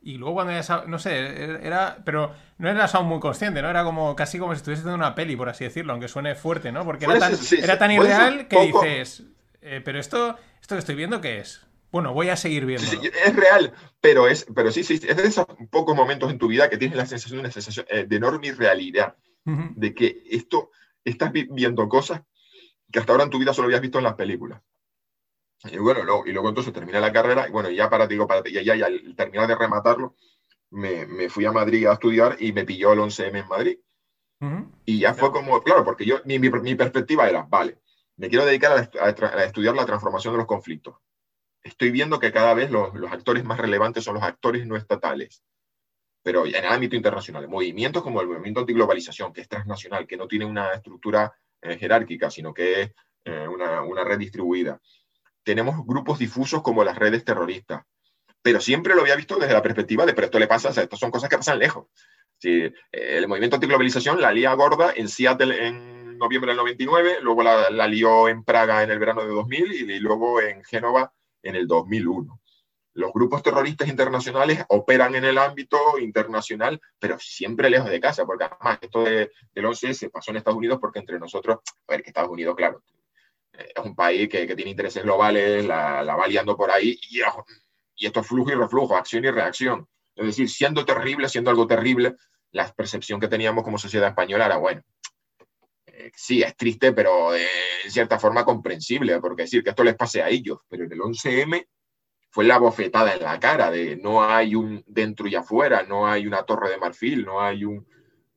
Y 0.00 0.18
luego 0.18 0.34
cuando 0.34 0.52
ya. 0.52 0.84
No 0.88 0.98
sé, 0.98 1.44
era. 1.64 1.98
Pero 2.04 2.34
no 2.58 2.68
era 2.68 2.86
aún 2.86 3.06
muy 3.06 3.20
consciente, 3.20 3.62
¿no? 3.62 3.70
Era 3.70 3.84
como 3.84 4.16
casi 4.16 4.40
como 4.40 4.52
si 4.52 4.56
estuviese 4.56 4.80
haciendo 4.80 4.96
una 4.96 5.14
peli, 5.14 5.36
por 5.36 5.48
así 5.48 5.62
decirlo, 5.62 5.92
aunque 5.92 6.08
suene 6.08 6.34
fuerte, 6.34 6.72
¿no? 6.72 6.84
Porque 6.84 7.04
era 7.04 7.20
tan, 7.20 7.34
era 7.56 7.78
tan 7.78 7.92
irreal 7.92 8.48
que 8.48 8.60
dices. 8.66 9.22
Eh, 9.60 9.80
pero 9.82 10.00
esto, 10.00 10.36
esto 10.60 10.74
que 10.74 10.80
estoy 10.80 10.96
viendo, 10.96 11.20
¿qué 11.20 11.38
es? 11.38 11.64
Bueno, 11.94 12.12
voy 12.12 12.28
a 12.28 12.34
seguir 12.34 12.66
viendo. 12.66 12.84
es 12.90 13.36
real, 13.36 13.72
pero, 14.00 14.26
es, 14.26 14.48
pero 14.52 14.72
sí, 14.72 14.82
sí, 14.82 14.94
es 14.94 15.16
de 15.16 15.22
esos 15.28 15.46
pocos 15.70 15.94
momentos 15.94 16.28
en 16.28 16.38
tu 16.38 16.48
vida 16.48 16.68
que 16.68 16.76
tienes 16.76 16.96
la 16.96 17.06
sensación 17.06 17.36
de, 17.36 17.40
una 17.42 17.52
sensación, 17.52 17.86
eh, 17.88 18.04
de 18.04 18.16
enorme 18.16 18.48
irrealidad, 18.48 19.14
de 19.44 19.94
que 19.94 20.24
esto, 20.28 20.72
estás 21.04 21.30
viendo 21.30 21.88
cosas 21.88 22.22
que 22.90 22.98
hasta 22.98 23.12
ahora 23.12 23.22
en 23.22 23.30
tu 23.30 23.38
vida 23.38 23.54
solo 23.54 23.66
habías 23.66 23.80
visto 23.80 23.98
en 23.98 24.04
las 24.04 24.14
películas. 24.14 24.60
Y 25.70 25.78
bueno, 25.78 26.02
luego, 26.02 26.26
y 26.26 26.32
luego 26.32 26.48
entonces 26.48 26.72
terminé 26.72 26.98
la 26.98 27.12
carrera, 27.12 27.46
y 27.46 27.52
bueno, 27.52 27.70
ya 27.70 27.88
para, 27.88 28.08
digo, 28.08 28.26
para, 28.26 28.42
ya, 28.50 28.74
ya, 28.74 28.86
al 28.86 29.14
terminar 29.14 29.46
de 29.46 29.54
rematarlo, 29.54 30.16
me, 30.70 31.06
me, 31.06 31.30
fui 31.30 31.44
a 31.44 31.52
Madrid 31.52 31.86
a 31.86 31.92
estudiar 31.92 32.38
y 32.40 32.52
me 32.52 32.64
pilló 32.64 32.92
el 32.92 32.98
11M 32.98 33.38
en 33.38 33.46
Madrid. 33.46 33.78
Y 34.84 34.98
ya 34.98 35.14
fue 35.14 35.30
como, 35.30 35.62
claro, 35.62 35.84
porque 35.84 36.04
yo, 36.04 36.16
mi, 36.24 36.40
mi, 36.40 36.74
perspectiva 36.74 37.28
era, 37.28 37.42
vale, 37.48 37.78
me 38.16 38.28
quiero 38.28 38.44
dedicar 38.44 38.90
a, 39.00 39.04
a, 39.06 39.44
estudiar 39.44 39.76
la 39.76 39.86
transformación 39.86 40.34
de 40.34 40.38
los 40.38 40.48
conflictos 40.48 40.96
estoy 41.64 41.90
viendo 41.90 42.20
que 42.20 42.30
cada 42.30 42.54
vez 42.54 42.70
los, 42.70 42.92
actores 43.10 43.44
más 43.44 43.58
relevantes 43.58 44.04
son 44.04 44.14
los 44.14 44.22
actores 44.22 44.66
no 44.66 44.76
estatales, 44.76 45.42
pero 46.22 46.46
en 46.46 46.54
el 46.54 46.66
ámbito 46.66 46.94
internacional. 46.94 47.48
Movimientos 47.48 48.02
como 48.02 48.20
el 48.20 48.28
movimiento 48.28 48.60
antiglobalización, 48.60 49.32
que 49.32 49.40
es 49.40 49.48
transnacional, 49.48 50.06
que 50.06 50.16
no 50.16 50.28
tiene 50.28 50.44
una 50.44 50.72
estructura 50.72 51.32
eh, 51.62 51.76
jerárquica, 51.76 52.30
sino 52.30 52.54
que 52.54 52.82
es 52.82 52.92
eh, 53.24 53.48
una, 53.48 53.82
una 53.82 54.04
red 54.04 54.18
distribuida. 54.18 54.80
Tenemos 55.42 55.84
grupos 55.84 56.18
difusos 56.18 56.62
como 56.62 56.84
las 56.84 56.96
redes 56.96 57.24
terroristas, 57.24 57.82
pero 58.42 58.60
siempre 58.60 58.94
lo 58.94 59.00
había 59.00 59.16
visto 59.16 59.36
desde 59.36 59.54
la 59.54 59.62
perspectiva 59.62 60.06
de, 60.06 60.14
pero 60.14 60.26
esto 60.26 60.38
le 60.38 60.46
pasa, 60.46 60.68
o 60.68 60.72
sea, 60.72 60.82
estas 60.82 61.00
son 61.00 61.10
cosas 61.10 61.28
que 61.28 61.38
pasan 61.38 61.58
lejos. 61.58 61.86
Sí, 62.38 62.70
el 62.92 63.26
movimiento 63.26 63.56
antiglobalización 63.56 64.20
la 64.20 64.32
lía 64.32 64.52
gorda 64.52 64.92
en 64.94 65.08
Seattle 65.08 65.66
en 65.66 66.18
noviembre 66.18 66.50
del 66.50 66.58
99, 66.58 67.18
luego 67.22 67.42
la, 67.42 67.70
la 67.70 67.88
lió 67.88 68.28
en 68.28 68.44
Praga 68.44 68.82
en 68.82 68.90
el 68.90 68.98
verano 68.98 69.22
de 69.22 69.28
2000 69.28 69.90
y, 69.90 70.00
luego 70.00 70.40
en 70.40 70.62
Génova 70.64 71.12
en 71.44 71.56
el 71.56 71.66
2001. 71.66 72.40
Los 72.94 73.12
grupos 73.12 73.42
terroristas 73.42 73.88
internacionales 73.88 74.64
operan 74.68 75.14
en 75.14 75.24
el 75.24 75.38
ámbito 75.38 75.98
internacional, 75.98 76.80
pero 76.98 77.18
siempre 77.18 77.68
lejos 77.68 77.90
de 77.90 78.00
casa, 78.00 78.24
porque 78.24 78.44
además 78.44 78.78
esto 78.80 79.02
de, 79.02 79.32
del 79.52 79.66
11 79.66 79.94
se 79.94 80.10
pasó 80.10 80.30
en 80.30 80.38
Estados 80.38 80.58
Unidos 80.58 80.78
porque 80.80 81.00
entre 81.00 81.18
nosotros, 81.18 81.58
a 81.88 81.92
ver, 81.92 82.02
que 82.02 82.10
Estados 82.10 82.30
Unidos, 82.30 82.54
claro, 82.54 82.82
es 83.52 83.84
un 83.84 83.94
país 83.94 84.28
que, 84.28 84.46
que 84.46 84.56
tiene 84.56 84.70
intereses 84.70 85.02
globales, 85.02 85.64
la, 85.64 86.02
la, 86.02 86.16
va 86.16 86.26
liando 86.26 86.56
por 86.56 86.70
ahí 86.70 86.98
y, 87.10 87.20
y 87.96 88.06
esto 88.06 88.20
es 88.20 88.26
flujo 88.26 88.50
y 88.50 88.54
reflujo, 88.54 88.96
acción 88.96 89.24
y 89.24 89.30
reacción. 89.30 89.88
Es 90.14 90.26
decir, 90.26 90.48
siendo 90.48 90.84
terrible, 90.84 91.28
siendo 91.28 91.50
algo 91.50 91.66
terrible, 91.66 92.16
la 92.52 92.72
percepción 92.72 93.18
que 93.18 93.28
teníamos 93.28 93.64
como 93.64 93.78
sociedad 93.78 94.08
española 94.08 94.46
era, 94.46 94.56
bueno, 94.56 94.80
eh, 94.80 95.03
sí, 96.14 96.42
es 96.42 96.56
triste, 96.56 96.92
pero 96.92 97.34
eh, 97.34 97.46
en 97.84 97.90
cierta 97.90 98.18
forma 98.18 98.44
comprensible, 98.44 99.18
porque 99.20 99.42
decir 99.42 99.62
que 99.62 99.70
esto 99.70 99.84
les 99.84 99.94
pase 99.94 100.22
a 100.22 100.28
ellos, 100.28 100.60
pero 100.68 100.84
en 100.84 100.92
el 100.92 100.98
11M 101.00 101.66
fue 102.30 102.44
la 102.44 102.58
bofetada 102.58 103.14
en 103.14 103.22
la 103.22 103.38
cara 103.38 103.70
de 103.70 103.96
no 103.96 104.24
hay 104.24 104.54
un 104.54 104.82
dentro 104.86 105.28
y 105.28 105.34
afuera, 105.34 105.84
no 105.84 106.06
hay 106.06 106.26
una 106.26 106.42
torre 106.42 106.70
de 106.70 106.78
marfil, 106.78 107.24
no 107.24 107.40
hay 107.40 107.64
un, 107.64 107.86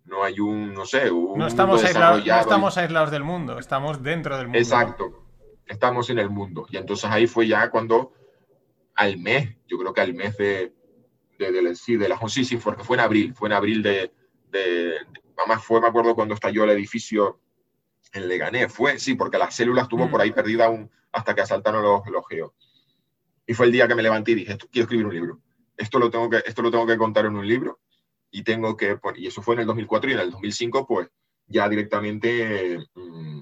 no 0.05 0.23
hay 0.23 0.39
un, 0.39 0.73
no 0.73 0.85
sé, 0.85 1.09
un 1.09 1.39
no 1.39 1.47
estamos, 1.47 1.83
aislados, 1.83 2.25
no 2.25 2.39
estamos 2.39 2.77
aislados 2.77 3.11
del 3.11 3.23
mundo, 3.23 3.57
estamos 3.57 4.03
dentro 4.03 4.37
del 4.37 4.47
mundo. 4.47 4.59
Exacto, 4.59 5.25
estamos 5.65 6.09
en 6.09 6.19
el 6.19 6.29
mundo. 6.29 6.67
Y 6.69 6.77
entonces 6.77 7.09
ahí 7.09 7.27
fue 7.27 7.47
ya 7.47 7.69
cuando 7.71 8.13
al 8.93 9.17
mes, 9.17 9.55
yo 9.67 9.77
creo 9.77 9.93
que 9.93 10.01
al 10.01 10.13
mes 10.13 10.37
de, 10.37 10.73
de, 11.39 11.51
de, 11.51 11.75
sí, 11.75 11.97
de 11.97 12.09
la 12.09 12.19
sí, 12.27 12.45
sí, 12.45 12.57
porque 12.57 12.83
fue 12.83 12.97
en 12.97 13.01
abril, 13.01 13.33
fue 13.33 13.49
en 13.49 13.53
abril 13.53 13.81
de, 13.81 14.11
de, 14.51 14.95
además 15.37 15.63
fue, 15.63 15.81
me 15.81 15.87
acuerdo 15.87 16.15
cuando 16.15 16.33
estalló 16.33 16.63
el 16.63 16.71
edificio 16.71 17.39
en 18.17 18.27
Leganés, 18.27 18.71
fue, 18.71 18.99
sí, 18.99 19.15
porque 19.15 19.37
las 19.37 19.55
células 19.55 19.83
estuvo 19.83 20.09
por 20.09 20.21
ahí 20.21 20.31
mm. 20.31 20.35
perdida 20.35 20.65
aún 20.65 20.91
hasta 21.11 21.33
que 21.33 21.41
asaltaron 21.41 21.81
los, 21.81 22.05
los 22.07 22.27
geos. 22.27 22.51
Y 23.45 23.53
fue 23.53 23.67
el 23.67 23.71
día 23.71 23.87
que 23.87 23.95
me 23.95 24.03
levanté 24.03 24.31
y 24.31 24.35
dije, 24.35 24.57
quiero 24.71 24.83
escribir 24.83 25.05
un 25.05 25.13
libro. 25.13 25.41
Esto 25.77 25.99
lo 25.99 26.09
tengo 26.09 26.29
que, 26.29 26.43
esto 26.45 26.61
lo 26.61 26.71
tengo 26.71 26.85
que 26.85 26.97
contar 26.97 27.25
en 27.25 27.35
un 27.35 27.47
libro 27.47 27.79
y 28.31 28.43
tengo 28.43 28.75
que, 28.75 28.99
y 29.15 29.27
eso 29.27 29.41
fue 29.41 29.55
en 29.55 29.61
el 29.61 29.67
2004 29.67 30.09
y 30.09 30.13
en 30.13 30.19
el 30.19 30.31
2005, 30.31 30.85
pues 30.85 31.09
ya 31.47 31.69
directamente 31.69 32.79
mm, 32.93 33.41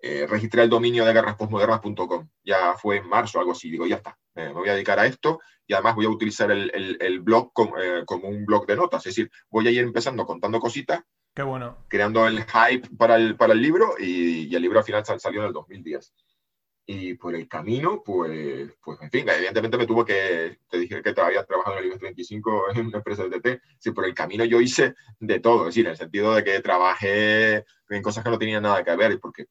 eh, 0.00 0.26
registré 0.26 0.62
el 0.62 0.70
dominio 0.70 1.04
de 1.04 1.12
guerraspostmodernas.com. 1.12 2.28
Ya 2.44 2.74
fue 2.74 2.98
en 2.98 3.08
marzo, 3.08 3.38
algo 3.38 3.52
así. 3.52 3.70
Digo, 3.70 3.86
ya 3.86 3.96
está, 3.96 4.18
me 4.34 4.52
voy 4.52 4.68
a 4.68 4.74
dedicar 4.74 4.98
a 4.98 5.06
esto 5.06 5.40
y 5.66 5.74
además 5.74 5.94
voy 5.96 6.06
a 6.06 6.10
utilizar 6.10 6.50
el, 6.50 6.98
el, 7.00 7.20
blog 7.20 7.52
eh, 7.80 8.02
como, 8.06 8.28
un 8.28 8.44
blog 8.44 8.66
de 8.66 8.76
notas. 8.76 9.06
Es 9.06 9.14
decir, 9.14 9.30
voy 9.50 9.66
a 9.66 9.70
ir 9.70 9.80
empezando 9.80 10.26
contando 10.26 10.60
cositas. 10.60 11.00
Qué 11.34 11.42
bueno. 11.42 11.76
Creando 11.88 12.26
el 12.26 12.44
hype 12.44 12.88
para 12.96 13.16
el, 13.16 13.36
para 13.36 13.52
el 13.52 13.60
libro 13.60 13.94
y, 13.98 14.48
y 14.48 14.54
el 14.54 14.62
libro 14.62 14.78
al 14.78 14.84
final 14.84 15.04
salió 15.04 15.40
en 15.40 15.48
el 15.48 15.52
2010 15.52 16.14
y 16.86 17.14
por 17.14 17.34
el 17.34 17.48
camino, 17.48 18.02
pues, 18.04 18.70
pues, 18.82 19.00
en 19.00 19.10
fin, 19.10 19.26
evidentemente 19.28 19.78
me 19.78 19.86
tuvo 19.86 20.04
que, 20.04 20.58
te 20.68 20.78
dije 20.78 21.02
que 21.02 21.14
había 21.20 21.44
trabajado 21.44 21.78
en 21.78 21.84
el 21.84 21.86
IBEX 21.86 22.00
35 22.00 22.64
en 22.74 22.86
una 22.86 22.98
empresa 22.98 23.24
de 23.26 23.40
TT, 23.40 23.62
sí, 23.78 23.90
por 23.92 24.04
el 24.04 24.14
camino 24.14 24.44
yo 24.44 24.60
hice 24.60 24.94
de 25.18 25.40
todo, 25.40 25.62
es 25.62 25.74
decir, 25.74 25.86
en 25.86 25.92
el 25.92 25.96
sentido 25.96 26.34
de 26.34 26.44
que 26.44 26.60
trabajé 26.60 27.64
en 27.88 28.02
cosas 28.02 28.22
que 28.22 28.30
no 28.30 28.38
tenían 28.38 28.62
nada 28.62 28.84
que 28.84 28.96
ver, 28.96 29.18
porque 29.20 29.46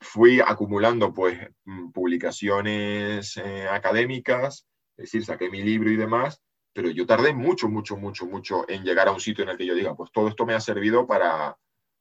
fui 0.00 0.40
acumulando, 0.40 1.14
pues, 1.14 1.38
mm, 1.64 1.90
publicaciones 1.92 3.36
eh, 3.38 3.66
académicas, 3.68 4.66
es 4.96 5.04
decir, 5.04 5.24
saqué 5.24 5.48
mi 5.48 5.62
libro 5.62 5.90
y 5.90 5.96
demás, 5.96 6.42
pero 6.72 6.90
yo 6.90 7.06
tardé 7.06 7.34
mucho, 7.34 7.68
mucho, 7.68 7.96
mucho, 7.96 8.26
mucho 8.26 8.64
en 8.68 8.84
llegar 8.84 9.08
a 9.08 9.12
un 9.12 9.20
sitio 9.20 9.44
en 9.44 9.50
el 9.50 9.56
que 9.56 9.66
yo 9.66 9.74
diga, 9.74 9.94
pues 9.94 10.10
todo 10.10 10.28
esto 10.28 10.46
me 10.46 10.54
ha 10.54 10.60
servido 10.60 11.06
para, 11.06 11.56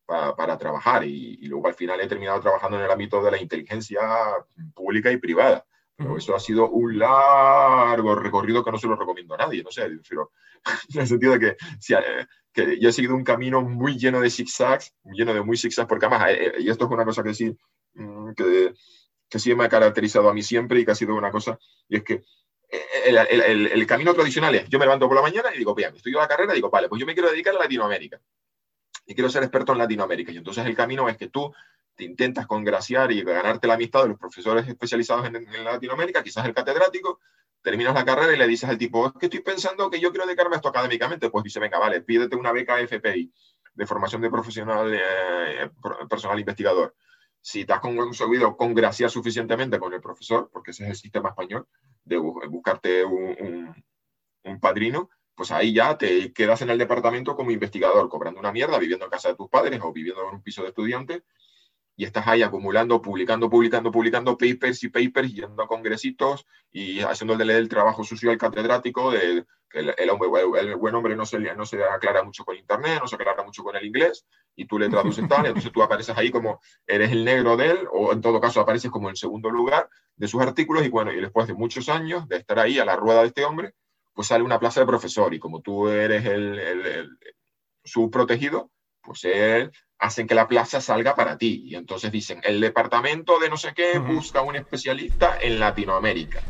para, 0.05 0.57
trabajar 0.57 1.05
y, 1.05 1.37
luego 1.47 1.67
al 1.67 1.73
final 1.73 1.99
he 2.01 2.07
terminado 2.07 2.39
trabajando 2.41 2.77
en 2.77 2.85
el 2.85 2.91
ámbito 2.91 3.21
de 3.21 3.31
la 3.31 3.41
inteligencia 3.41 4.01
pública 4.73 5.11
y 5.11 5.17
privada. 5.17 5.65
Pero 5.95 6.17
eso 6.17 6.35
ha 6.35 6.39
sido 6.39 6.69
un 6.69 6.97
largo 6.97 8.15
recorrido 8.15 8.63
que 8.63 8.71
no 8.71 8.77
se 8.77 8.87
lo 8.87 8.95
recomiendo 8.95 9.35
a 9.35 9.37
nadie, 9.37 9.61
no 9.61 9.71
sé, 9.71 9.87
pero 10.09 10.31
en 10.93 11.01
el 11.01 11.07
sentido 11.07 11.33
de 11.33 11.39
que, 11.39 11.47
eh, 11.95 12.25
que 12.51 12.79
yo 12.79 12.89
he 12.89 12.93
seguido 12.93 13.15
un 13.15 13.23
camino 13.23 13.61
muy 13.61 13.97
lleno 13.97 14.19
de 14.19 14.29
zigzags, 14.29 14.93
lleno 15.03 15.33
de 15.33 15.41
muy 15.41 15.57
zigzags, 15.57 15.87
porque 15.87 16.07
además, 16.07 16.29
eh, 16.31 16.45
eh, 16.45 16.53
y 16.59 16.69
esto 16.69 16.85
es 16.85 16.91
una 16.91 17.05
cosa 17.05 17.21
que 17.21 17.33
sí, 17.33 17.55
mm, 17.93 18.31
que, 18.33 18.73
que 19.29 19.39
sí 19.39 19.53
me 19.53 19.65
ha 19.65 19.69
caracterizado 19.69 20.29
a 20.29 20.33
mí 20.33 20.41
siempre 20.41 20.79
y 20.79 20.85
que 20.85 20.91
ha 20.91 20.95
sido 20.95 21.13
una 21.13 21.29
cosa, 21.29 21.59
y 21.87 21.97
es 21.97 22.03
que 22.03 22.23
el, 22.71 23.85
camino 23.85 24.13
tradicional 24.13 24.55
es, 24.55 24.69
yo 24.69 24.79
me 24.79 24.85
levanto 24.85 25.07
por 25.07 25.15
la 25.15 25.21
mañana 25.21 25.53
y 25.53 25.57
digo, 25.57 25.75
bien, 25.75 25.95
estudio 25.95 26.19
la 26.19 26.27
carrera 26.27 26.53
y 26.53 26.55
digo, 26.55 26.69
vale, 26.69 26.87
pues 26.87 26.99
yo 26.99 27.05
me 27.05 27.13
quiero 27.13 27.29
dedicar 27.29 27.55
a 27.55 27.59
Latinoamérica 27.59 28.19
y 29.05 29.13
quiero 29.13 29.29
ser 29.29 29.43
experto 29.43 29.73
en 29.73 29.79
Latinoamérica. 29.79 30.31
Y 30.31 30.37
entonces 30.37 30.65
el 30.65 30.75
camino 30.75 31.09
es 31.09 31.17
que 31.17 31.27
tú 31.27 31.53
te 31.95 32.05
intentas 32.05 32.47
congraciar 32.47 33.11
y 33.11 33.23
ganarte 33.23 33.67
la 33.67 33.73
amistad 33.73 34.03
de 34.03 34.09
los 34.09 34.17
profesores 34.17 34.67
especializados 34.67 35.25
en, 35.27 35.63
Latinoamérica, 35.63 36.23
quizás 36.23 36.45
el 36.45 36.53
catedrático, 36.53 37.19
terminas 37.61 37.93
la 37.93 38.05
carrera 38.05 38.33
y 38.33 38.37
le 38.37 38.47
dices 38.47 38.69
al 38.69 38.77
tipo, 38.77 39.07
es 39.07 39.13
que 39.19 39.25
estoy 39.27 39.41
pensando 39.41 39.89
que 39.89 39.99
yo 39.99 40.09
quiero 40.11 40.25
dedicarme 40.25 40.55
a 40.55 40.57
esto 40.57 40.69
académicamente, 40.69 41.29
pues 41.29 41.43
dice, 41.43 41.59
venga, 41.59 41.77
vale, 41.77 42.01
pídete 42.01 42.35
una 42.35 42.51
beca 42.51 42.79
FPI 42.79 43.31
de 43.73 43.85
formación 43.85 44.21
de 44.21 44.29
profesional 44.29 44.93
eh, 44.93 45.69
personal 46.09 46.39
investigador. 46.39 46.95
Si 47.41 47.65
te 47.65 47.73
has 47.73 47.79
conseguido 47.79 48.55
congraciar 48.55 49.09
suficientemente 49.09 49.79
con 49.79 49.93
el 49.93 50.01
profesor, 50.01 50.49
porque 50.53 50.71
ese 50.71 50.83
es 50.83 50.89
el 50.91 50.95
sistema 50.95 51.29
español, 51.29 51.67
de 52.05 52.17
buscarte 52.17 53.03
un, 53.03 53.83
un 54.43 54.59
padrino, 54.59 55.09
pues 55.35 55.51
ahí 55.51 55.73
ya 55.73 55.97
te 55.97 56.31
quedas 56.33 56.61
en 56.61 56.69
el 56.69 56.77
departamento 56.77 57.35
como 57.35 57.51
investigador, 57.51 58.09
cobrando 58.09 58.39
una 58.39 58.51
mierda, 58.51 58.77
viviendo 58.77 59.05
en 59.05 59.11
casa 59.11 59.29
de 59.29 59.35
tus 59.35 59.49
padres 59.49 59.79
o 59.81 59.91
viviendo 59.91 60.27
en 60.27 60.35
un 60.35 60.43
piso 60.43 60.61
de 60.61 60.69
estudiante, 60.69 61.23
y 61.95 62.05
estás 62.05 62.27
ahí 62.27 62.41
acumulando, 62.41 63.01
publicando, 63.01 63.49
publicando, 63.49 63.91
publicando 63.91 64.37
papers 64.37 64.83
y 64.83 64.89
papers, 64.89 65.33
yendo 65.33 65.61
a 65.61 65.67
congresitos 65.67 66.45
y 66.71 66.99
haciendo 67.01 67.33
el 67.33 67.69
trabajo 67.69 68.03
sucio 68.03 68.31
al 68.31 68.37
catedrático, 68.37 69.11
de, 69.11 69.45
el, 69.73 70.09
hombre, 70.09 70.29
el, 70.59 70.75
buen 70.75 70.95
hombre 70.95 71.15
no 71.15 71.25
se, 71.25 71.39
no 71.39 71.65
se 71.65 71.83
aclara 71.83 72.23
mucho 72.23 72.43
con 72.43 72.55
internet, 72.55 72.99
no 73.01 73.07
se 73.07 73.15
aclara 73.15 73.43
mucho 73.43 73.63
con 73.63 73.75
el 73.75 73.85
inglés, 73.85 74.25
y 74.55 74.65
tú 74.65 74.77
le 74.77 74.89
traduces 74.89 75.25
tal, 75.29 75.45
entonces 75.45 75.71
tú 75.71 75.81
apareces 75.81 76.17
ahí 76.17 76.31
como 76.31 76.61
eres 76.85 77.11
el 77.11 77.23
negro 77.23 77.57
de 77.57 77.71
él, 77.71 77.87
o 77.91 78.13
en 78.13 78.21
todo 78.21 78.39
caso 78.41 78.59
apareces 78.59 78.91
como 78.91 79.09
en 79.09 79.15
segundo 79.15 79.49
lugar 79.49 79.89
de 80.15 80.27
sus 80.27 80.41
artículos, 80.41 80.85
y 80.85 80.89
bueno, 80.89 81.11
y 81.11 81.21
después 81.21 81.47
de 81.47 81.53
muchos 81.53 81.89
años 81.89 82.27
de 82.27 82.37
estar 82.37 82.59
ahí 82.59 82.79
a 82.79 82.85
la 82.85 82.95
rueda 82.95 83.21
de 83.21 83.27
este 83.27 83.45
hombre, 83.45 83.73
pues 84.13 84.27
sale 84.27 84.43
una 84.43 84.59
plaza 84.59 84.81
de 84.81 84.85
profesor 84.85 85.33
y 85.33 85.39
como 85.39 85.61
tú 85.61 85.87
eres 85.87 86.25
el, 86.25 86.59
el, 86.59 87.17
su 87.83 88.09
protegido, 88.11 88.71
pues 89.01 89.23
él 89.23 89.71
hacen 89.99 90.27
que 90.27 90.35
la 90.35 90.47
plaza 90.47 90.81
salga 90.81 91.15
para 91.15 91.37
ti. 91.37 91.63
Y 91.65 91.75
entonces 91.75 92.11
dicen, 92.11 92.41
el 92.43 92.59
departamento 92.59 93.39
de 93.39 93.49
no 93.49 93.57
sé 93.57 93.73
qué 93.73 93.99
busca 93.99 94.41
un 94.41 94.55
especialista 94.55 95.37
en 95.39 95.59
Latinoamérica. 95.59 96.41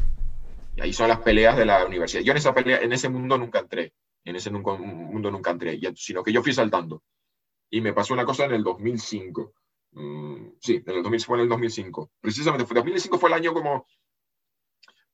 Y 0.76 0.82
ahí 0.82 0.94
son 0.94 1.10
las 1.10 1.20
peleas 1.20 1.58
de 1.58 1.66
la 1.66 1.86
universidad. 1.86 2.24
Yo 2.24 2.32
en 2.32 2.38
esa 2.38 2.54
pelea, 2.54 2.80
en 2.80 2.94
ese 2.94 3.10
mundo 3.10 3.38
nunca 3.38 3.60
entré. 3.60 3.94
En 4.24 4.36
ese 4.36 4.52
mundo 4.52 5.32
nunca 5.32 5.52
entré. 5.52 5.80
sino 5.96 6.24
que 6.24 6.32
yo 6.32 6.42
fui 6.42 6.54
saltando. 6.54 7.04
Y 7.70 7.82
me 7.82 7.94
pasó 7.94 8.14
una 8.14 8.26
cosa 8.26 8.46
en 8.46 8.54
el 8.54 8.64
2005. 8.64 9.54
Mm, 9.94 10.48
sí, 10.60 10.82
en 10.86 10.96
el 10.96 11.04
2000, 11.04 11.22
fue 11.22 11.38
en 11.38 11.44
el 11.44 11.50
2005. 11.50 12.12
Precisamente, 12.22 12.66
fue, 12.66 12.76
2005 12.76 13.20
fue 13.20 13.30
el 13.30 13.36
año 13.36 13.54
como 13.54 13.86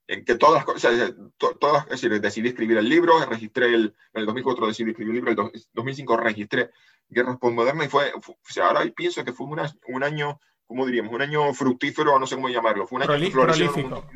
en 0.07 0.23
que 0.23 0.35
todas 0.35 0.55
las 0.55 0.65
cosas, 0.65 1.13
todas, 1.37 1.83
es 1.85 2.01
decir, 2.01 2.21
decidí 2.21 2.47
escribir 2.49 2.77
el 2.77 2.87
libro, 2.87 3.19
registré 3.25 3.67
el, 3.67 3.93
en 4.13 4.21
el 4.21 4.25
2004 4.25 4.67
decidí 4.67 4.91
escribir 4.91 5.11
el 5.11 5.15
libro, 5.15 5.31
en 5.31 5.51
el 5.53 5.63
2005 5.73 6.17
registré 6.17 6.71
Guerras 7.09 7.37
Postmodernas 7.37 7.87
y 7.87 7.89
fue, 7.89 8.13
o 8.15 8.21
sea, 8.45 8.67
ahora 8.67 8.85
pienso 8.95 9.23
que 9.25 9.33
fue 9.33 9.47
un 9.47 10.03
año, 10.03 10.39
¿cómo 10.65 10.85
diríamos? 10.85 11.13
Un 11.13 11.21
año 11.21 11.53
fructífero, 11.53 12.17
no 12.19 12.25
sé 12.25 12.35
cómo 12.35 12.47
llamarlo, 12.47 12.87
fue 12.87 13.03
un 13.03 13.11
año 13.11 13.31
prolífico. 13.31 14.07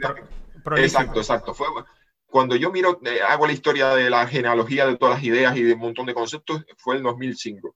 Exacto, 0.78 1.20
exacto. 1.20 1.53
Fue, 1.53 1.68
cuando 2.26 2.55
yo 2.55 2.72
miro, 2.72 2.99
eh, 3.03 3.22
hago 3.22 3.45
la 3.45 3.53
historia 3.53 3.89
de 3.95 4.09
la 4.09 4.26
genealogía 4.28 4.86
de 4.86 4.97
todas 4.97 5.16
las 5.16 5.24
ideas 5.24 5.55
y 5.57 5.64
de 5.64 5.74
un 5.74 5.80
montón 5.80 6.05
de 6.05 6.14
conceptos, 6.14 6.64
fue 6.78 6.95
el 6.95 7.03
2005. 7.03 7.76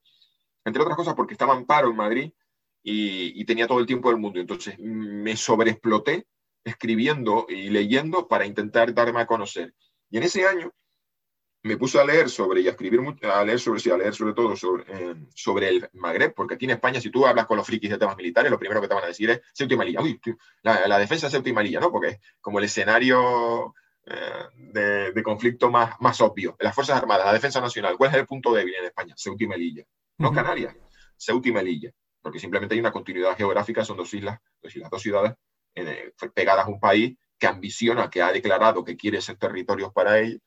Entre 0.66 0.82
otras 0.82 0.98
cosas 0.98 1.14
porque 1.14 1.34
estaba 1.34 1.56
en 1.56 1.66
paro 1.66 1.90
en 1.90 1.96
Madrid 1.96 2.32
y, 2.84 3.40
y 3.40 3.46
tenía 3.46 3.68
todo 3.68 3.80
el 3.80 3.86
tiempo 3.86 4.10
del 4.10 4.20
mundo. 4.20 4.40
Entonces 4.40 4.80
me 4.80 5.36
sobreexploté 5.36 6.28
escribiendo 6.64 7.46
y 7.48 7.70
leyendo 7.70 8.28
para 8.28 8.46
intentar 8.46 8.94
darme 8.94 9.22
a 9.22 9.28
conocer. 9.28 9.74
Y 10.10 10.18
en 10.18 10.24
ese 10.24 10.48
año 10.48 10.74
me 11.66 11.78
puse 11.78 12.00
a 12.00 12.06
leer 12.06 12.30
sobre 12.30 12.62
y 12.62 12.68
a 12.68 12.72
escribir, 12.72 13.00
a 13.24 13.44
leer 13.44 13.60
sobre, 13.60 13.80
sí, 13.80 13.90
a 13.90 13.98
leer 13.98 14.14
sobre 14.14 14.34
todo 14.34 14.56
sobre, 14.56 14.84
eh, 14.88 15.16
sobre 15.34 15.70
el 15.70 15.90
Magreb, 15.94 16.32
porque 16.36 16.54
aquí 16.54 16.66
en 16.66 16.72
España, 16.72 17.02
si 17.02 17.10
tú 17.10 17.26
hablas 17.26 17.48
con 17.48 17.58
los 17.58 17.66
frikis 17.66 17.90
de 17.90 17.98
temas 17.98 18.16
militares, 18.16 18.52
lo 18.52 18.60
primero 18.60 18.80
que 18.82 18.88
te 18.88 18.94
van 18.94 19.04
a 19.04 19.08
decir 19.08 19.32
es 19.32 19.42
Ceuta 19.52 19.74
y 19.74 19.78
Melilla. 19.78 20.02
Uy, 20.02 20.20
la, 20.62 20.88
la, 20.88 21.00
defensa 21.00 21.28
de 21.28 21.50
y 21.50 21.54
Melilla, 21.54 21.80
¿no? 21.80 21.92
Porque 21.92 22.08
es 22.10 22.20
como 22.40 22.60
el 22.60 22.66
escenario 22.66 23.74
eh, 24.06 25.12
de, 25.12 25.24
conflicto 25.24 25.72
más, 25.72 25.96
más 26.02 26.22
obvio. 26.22 26.56
Las 26.60 26.76
Fuerzas 26.76 26.98
Armadas, 26.98 27.26
la 27.26 27.34
defensa 27.34 27.60
nacional, 27.60 27.98
¿cuál 27.98 28.12
es 28.12 28.18
el 28.18 28.28
punto 28.28 28.54
débil 28.54 28.76
en 28.76 28.86
España? 28.86 29.16
Ceuta 29.18 29.44
y 29.44 29.48
Melilla. 29.48 29.84
No 30.20 30.32
Canarias, 30.32 30.76
Ceuta 31.18 31.50
y 31.50 31.52
Melilla. 31.52 31.92
Porque 32.22 32.40
simplemente 32.40 32.76
hay 32.76 32.80
una 32.80 32.92
continuidad 32.92 33.36
geográfica, 33.36 33.84
son 33.84 33.98
dos 33.98 34.14
islas, 34.14 34.40
dos, 34.62 34.76
islas, 34.76 34.92
dos 34.92 35.02
ciudades 35.02 35.34
eh, 35.74 36.14
pegadas 36.32 36.68
a 36.68 36.70
un 36.70 36.80
país 36.80 37.18
que 37.40 37.48
ambiciona, 37.48 38.10
que 38.10 38.22
ha 38.22 38.32
declarado 38.32 38.84
que 38.84 38.96
quiere 38.96 39.20
ser 39.22 39.38
territorios 39.38 39.92
para 39.94 40.20
él. 40.20 40.42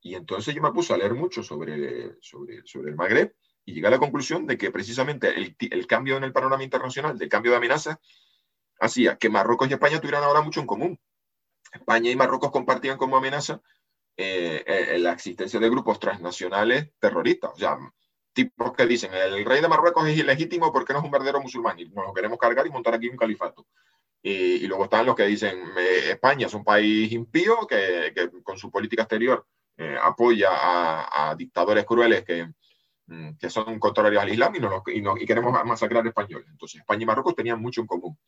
Y 0.00 0.14
entonces 0.14 0.54
yo 0.54 0.62
me 0.62 0.72
puse 0.72 0.94
a 0.94 0.96
leer 0.96 1.14
mucho 1.14 1.42
sobre, 1.42 2.16
sobre, 2.20 2.62
sobre 2.64 2.90
el 2.90 2.96
Magreb 2.96 3.34
y 3.64 3.74
llegué 3.74 3.86
a 3.86 3.90
la 3.90 3.98
conclusión 3.98 4.46
de 4.46 4.56
que 4.56 4.70
precisamente 4.70 5.28
el, 5.28 5.56
el, 5.58 5.86
cambio 5.86 6.16
en 6.16 6.24
el 6.24 6.32
panorama 6.32 6.64
internacional, 6.64 7.18
del 7.18 7.28
cambio 7.28 7.52
de 7.52 7.58
amenazas, 7.58 7.98
hacía 8.80 9.16
que 9.16 9.28
Marruecos 9.28 9.68
y 9.68 9.74
España 9.74 10.00
tuvieran 10.00 10.24
ahora 10.24 10.40
mucho 10.40 10.60
en 10.60 10.66
común. 10.66 10.98
España 11.72 12.10
y 12.10 12.16
Marruecos 12.16 12.50
compartían 12.50 12.96
como 12.96 13.16
amenaza 13.16 13.60
eh, 14.16 14.64
eh, 14.66 14.98
la 14.98 15.12
existencia 15.12 15.60
de 15.60 15.68
grupos 15.68 16.00
transnacionales 16.00 16.90
terroristas. 16.98 17.52
O 17.54 17.58
sea, 17.58 17.78
tipos 18.32 18.72
que 18.72 18.86
dicen, 18.86 19.12
el 19.12 19.44
rey 19.44 19.60
de 19.60 19.68
Marruecos 19.68 20.08
es 20.08 20.18
ilegítimo 20.18 20.72
porque 20.72 20.92
no 20.92 21.00
es 21.00 21.04
un 21.04 21.10
verdadero 21.10 21.40
musulmán 21.40 21.78
y 21.78 21.84
nos 21.84 22.06
lo 22.06 22.14
queremos 22.14 22.38
cargar 22.38 22.66
y 22.66 22.70
montar 22.70 22.94
aquí 22.94 23.08
un 23.08 23.16
califato. 23.16 23.66
Y, 24.22 24.66
luego 24.66 24.84
están 24.84 25.06
los 25.06 25.14
que 25.14 25.24
dicen, 25.24 25.58
eh, 25.78 26.10
España 26.10 26.46
es 26.46 26.54
un 26.54 26.64
país 26.64 27.10
impío 27.12 27.66
que, 27.66 28.12
con 28.42 28.58
su 28.58 28.70
política 28.70 29.02
exterior 29.02 29.46
apoya 30.02 30.48
a, 30.52 31.34
dictadores 31.36 31.84
crueles 31.84 32.24
que, 32.24 32.48
mm, 33.06 33.36
que 33.38 33.50
son 33.50 33.78
contrarios 33.78 34.22
al 34.22 34.28
Islam 34.30 34.54
y, 34.54 34.98
y, 34.98 35.26
queremos 35.26 35.52
masacrar 35.64 36.06
españoles. 36.06 36.48
Entonces, 36.50 36.80
España 36.80 37.02
y 37.02 37.06
Marruecos 37.06 37.34
tenían 37.34 37.60
mucho 37.60 37.80
en 37.80 37.86
común. 37.86 38.18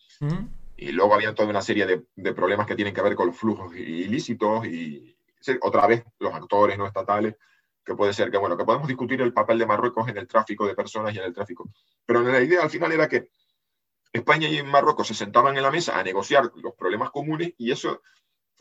Y 0.76 0.92
luego 0.92 1.14
había 1.14 1.34
toda 1.34 1.48
una 1.48 1.62
serie 1.62 1.86
de, 1.86 2.34
problemas 2.34 2.66
que 2.66 2.74
tienen 2.74 2.94
que 2.94 3.02
ver 3.02 3.14
con 3.14 3.28
los 3.28 3.36
flujos 3.36 3.74
ilícitos 3.76 4.66
y 4.66 5.16
otra 5.60 5.86
vez 5.86 6.04
los 6.18 6.32
actores 6.32 6.78
no 6.78 6.86
estatales, 6.86 7.36
que 7.84 7.94
puede 7.94 8.12
ser 8.12 8.30
que, 8.30 8.38
bueno, 8.38 8.56
que 8.56 8.64
podemos 8.64 8.88
discutir 8.88 9.20
el 9.20 9.32
papel 9.32 9.58
de 9.58 9.66
Marruecos 9.66 10.08
en 10.08 10.16
el 10.16 10.28
tráfico 10.28 10.66
de 10.66 10.74
personas 10.74 11.14
y 11.14 11.18
en 11.18 11.24
el 11.24 11.34
tráfico. 11.34 11.68
Pero 12.06 12.22
la 12.22 12.40
idea 12.40 12.62
al 12.62 12.70
final 12.70 12.92
era 12.92 13.08
que 13.08 13.28
España 14.12 14.48
y 14.48 14.62
Marruecos 14.62 15.08
se 15.08 15.14
sentaban 15.14 15.56
en 15.56 15.62
la 15.62 15.70
mesa 15.70 15.98
a 15.98 16.04
negociar 16.04 16.50
los 16.56 16.74
problemas 16.74 17.10
comunes 17.10 17.54
y 17.56 17.70
eso, 17.70 18.02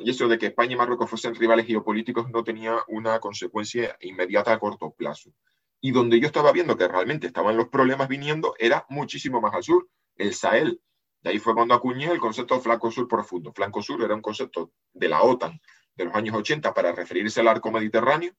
y 0.03 0.09
eso 0.09 0.27
de 0.27 0.37
que 0.37 0.47
España 0.47 0.73
y 0.73 0.75
Marruecos 0.77 1.09
fuesen 1.09 1.35
rivales 1.35 1.65
geopolíticos 1.65 2.29
no 2.29 2.43
tenía 2.43 2.77
una 2.87 3.19
consecuencia 3.19 3.97
inmediata 4.01 4.53
a 4.53 4.59
corto 4.59 4.91
plazo. 4.91 5.31
Y 5.79 5.91
donde 5.91 6.19
yo 6.19 6.27
estaba 6.27 6.51
viendo 6.51 6.77
que 6.77 6.87
realmente 6.87 7.27
estaban 7.27 7.57
los 7.57 7.69
problemas 7.69 8.07
viniendo 8.07 8.53
era 8.59 8.85
muchísimo 8.89 9.41
más 9.41 9.53
al 9.53 9.63
sur, 9.63 9.89
el 10.15 10.33
Sahel. 10.33 10.81
De 11.21 11.31
ahí 11.31 11.39
fue 11.39 11.53
cuando 11.53 11.73
acuñé 11.73 12.11
el 12.11 12.19
concepto 12.19 12.55
de 12.55 12.61
flanco 12.61 12.91
sur 12.91 13.07
profundo. 13.07 13.51
Flanco 13.53 13.81
sur 13.81 14.01
era 14.03 14.13
un 14.13 14.21
concepto 14.21 14.71
de 14.93 15.09
la 15.09 15.23
OTAN 15.23 15.59
de 15.95 16.05
los 16.05 16.15
años 16.15 16.35
80 16.35 16.73
para 16.73 16.91
referirse 16.91 17.41
al 17.41 17.47
arco 17.47 17.71
mediterráneo, 17.71 18.33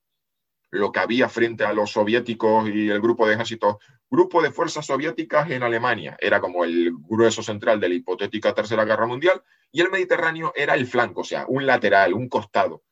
lo 0.72 0.90
que 0.90 1.00
había 1.00 1.28
frente 1.28 1.64
a 1.64 1.72
los 1.72 1.92
soviéticos 1.92 2.68
y 2.68 2.88
el 2.88 3.00
grupo 3.00 3.26
de 3.26 3.34
ejércitos, 3.34 3.76
grupo 4.10 4.42
de 4.42 4.50
fuerzas 4.50 4.86
soviéticas 4.86 5.50
en 5.50 5.62
Alemania, 5.62 6.16
era 6.18 6.40
como 6.40 6.64
el 6.64 6.92
grueso 6.94 7.42
central 7.42 7.78
de 7.78 7.90
la 7.90 7.94
hipotética 7.94 8.54
Tercera 8.54 8.84
Guerra 8.84 9.06
Mundial, 9.06 9.42
y 9.70 9.82
el 9.82 9.90
Mediterráneo 9.90 10.52
era 10.56 10.74
el 10.74 10.86
flanco, 10.86 11.20
o 11.20 11.24
sea, 11.24 11.44
un 11.46 11.66
lateral, 11.66 12.14
un 12.14 12.28
costado. 12.28 12.82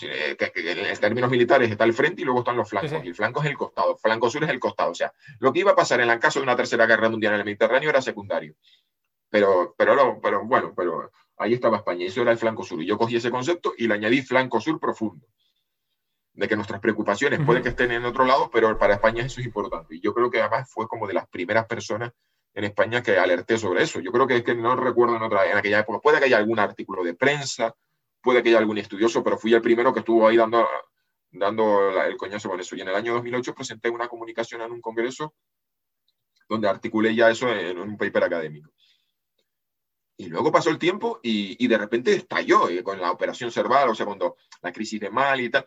En 0.00 1.00
términos 1.00 1.30
militares 1.30 1.70
está 1.70 1.84
el 1.84 1.92
frente 1.92 2.22
y 2.22 2.24
luego 2.24 2.40
están 2.40 2.56
los 2.56 2.68
flancos. 2.68 3.04
Y 3.04 3.08
el 3.08 3.14
flanco 3.14 3.40
es 3.40 3.46
el 3.46 3.56
costado. 3.56 3.96
Flanco 3.98 4.30
sur 4.30 4.42
es 4.42 4.48
el 4.48 4.58
costado. 4.58 4.90
O 4.90 4.94
sea, 4.94 5.12
lo 5.38 5.52
que 5.52 5.60
iba 5.60 5.72
a 5.72 5.76
pasar 5.76 6.00
en 6.00 6.08
el 6.08 6.18
caso 6.18 6.38
de 6.38 6.44
una 6.44 6.56
tercera 6.56 6.86
guerra 6.86 7.10
mundial 7.10 7.34
en 7.34 7.40
el 7.40 7.44
Mediterráneo 7.44 7.90
era 7.90 8.00
secundario. 8.00 8.54
Pero, 9.28 9.74
pero, 9.76 10.18
pero 10.22 10.44
bueno, 10.46 10.72
pero 10.74 11.10
ahí 11.36 11.54
estaba 11.54 11.76
España, 11.76 12.04
y 12.04 12.06
eso 12.06 12.22
era 12.22 12.32
el 12.32 12.38
flanco 12.38 12.64
sur. 12.64 12.80
Y 12.82 12.86
yo 12.86 12.96
cogí 12.96 13.16
ese 13.16 13.30
concepto 13.30 13.74
y 13.76 13.86
le 13.86 13.94
añadí 13.94 14.22
flanco 14.22 14.60
sur 14.60 14.80
profundo. 14.80 15.26
De 16.34 16.48
que 16.48 16.56
nuestras 16.56 16.80
preocupaciones 16.80 17.40
pueden 17.44 17.62
que 17.62 17.68
estén 17.70 17.92
en 17.92 18.04
otro 18.06 18.24
lado, 18.24 18.50
pero 18.50 18.78
para 18.78 18.94
España 18.94 19.24
eso 19.24 19.40
es 19.40 19.46
importante. 19.46 19.96
Y 19.96 20.00
yo 20.00 20.14
creo 20.14 20.30
que 20.30 20.40
además 20.40 20.70
fue 20.70 20.88
como 20.88 21.06
de 21.06 21.12
las 21.12 21.28
primeras 21.28 21.66
personas 21.66 22.12
en 22.54 22.64
España 22.64 23.02
que 23.02 23.18
alerté 23.18 23.58
sobre 23.58 23.82
eso. 23.82 24.00
Yo 24.00 24.12
creo 24.12 24.26
que 24.26 24.36
es 24.36 24.42
que 24.42 24.54
no 24.54 24.74
recuerdo 24.76 25.16
en, 25.16 25.22
otra, 25.22 25.50
en 25.50 25.58
aquella 25.58 25.80
época. 25.80 26.00
Puede 26.00 26.18
que 26.18 26.26
haya 26.26 26.38
algún 26.38 26.58
artículo 26.58 27.04
de 27.04 27.14
prensa, 27.14 27.74
puede 28.22 28.42
que 28.42 28.50
haya 28.50 28.58
algún 28.58 28.78
estudioso, 28.78 29.22
pero 29.22 29.36
fui 29.36 29.52
el 29.52 29.60
primero 29.60 29.92
que 29.92 30.00
estuvo 30.00 30.26
ahí 30.26 30.36
dando, 30.36 30.66
dando 31.30 32.00
el 32.02 32.16
coñazo 32.16 32.48
con 32.48 32.60
eso. 32.60 32.76
Y 32.76 32.80
en 32.80 32.88
el 32.88 32.94
año 32.94 33.14
2008 33.14 33.54
presenté 33.54 33.90
una 33.90 34.08
comunicación 34.08 34.62
en 34.62 34.72
un 34.72 34.80
congreso 34.80 35.34
donde 36.48 36.68
articulé 36.68 37.14
ya 37.14 37.30
eso 37.30 37.48
en 37.48 37.78
un 37.78 37.96
paper 37.96 38.24
académico. 38.24 38.70
Y 40.16 40.26
luego 40.26 40.52
pasó 40.52 40.70
el 40.70 40.78
tiempo 40.78 41.20
y, 41.22 41.66
de 41.66 41.78
repente 41.78 42.14
estalló 42.14 42.68
eh, 42.68 42.82
con 42.82 43.00
la 43.00 43.10
operación 43.10 43.50
Cerval, 43.50 43.88
o 43.88 43.94
sea, 43.94 44.06
cuando 44.06 44.36
la 44.60 44.72
crisis 44.72 45.00
de 45.00 45.10
Mali 45.10 45.46
y 45.46 45.50
tal. 45.50 45.66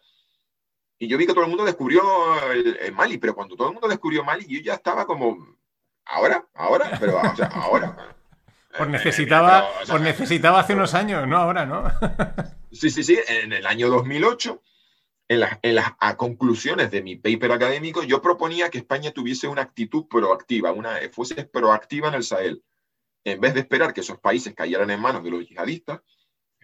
Y 0.98 1.08
yo 1.08 1.18
vi 1.18 1.26
que 1.26 1.34
todo 1.34 1.43
el 1.43 1.50
mundo 1.50 1.66
descubrió 1.66 2.02
el, 2.52 2.91
Mali, 2.93 3.18
pero 3.18 3.36
cuando 3.36 3.56
todo 3.56 3.68
el 3.68 3.74
mundo 3.74 3.88
descubrió 3.88 4.24
Mali, 4.24 4.46
yo 4.48 4.60
ya 4.62 4.76
estaba 4.76 5.06
como, 5.06 5.58
ahora, 6.06 6.48
ahora, 6.54 6.98
pero 7.00 7.20
o 7.20 7.36
sea, 7.36 7.48
ahora. 7.48 7.96
Pues 8.78 8.89
necesitaba, 8.89 9.70
necesitaba 10.02 10.60
hace 10.60 10.74
unos 10.74 10.93
años, 10.96 11.26
no 11.30 11.38
ahora, 11.38 11.66
¿no? 11.66 11.89
sí, 12.74 12.89
sí, 12.89 13.06
sí. 13.06 13.18
En 13.26 13.54
el 13.54 13.66
año 13.66 13.88
2008, 13.88 14.62
en, 15.30 15.41
en 15.62 15.76
las 15.76 15.93
conclusiones 16.18 16.91
de 16.91 17.02
mi 17.02 17.16
paper 17.16 17.54
académico, 17.54 18.04
yo 18.04 18.22
proponía 18.22 18.70
que 18.70 18.80
España 18.80 19.12
tuviese 19.12 19.48
una 19.48 19.62
actitud 19.62 20.08
proactiva, 20.10 20.74
una, 20.74 20.98
fuese 21.14 21.46
proactiva 21.46 22.10
en 22.10 22.16
el 22.16 22.24
Sahel 22.24 22.66
en 23.26 23.41
vez 23.41 23.56
de 23.56 23.60
esperar 23.62 23.93
que 23.93 24.02
esos 24.02 24.20
países 24.20 24.54
cayeran 24.54 24.89
en 24.91 25.02
manos 25.02 25.24
de 25.24 25.32
los 25.32 25.50
yihadistas, 25.50 26.02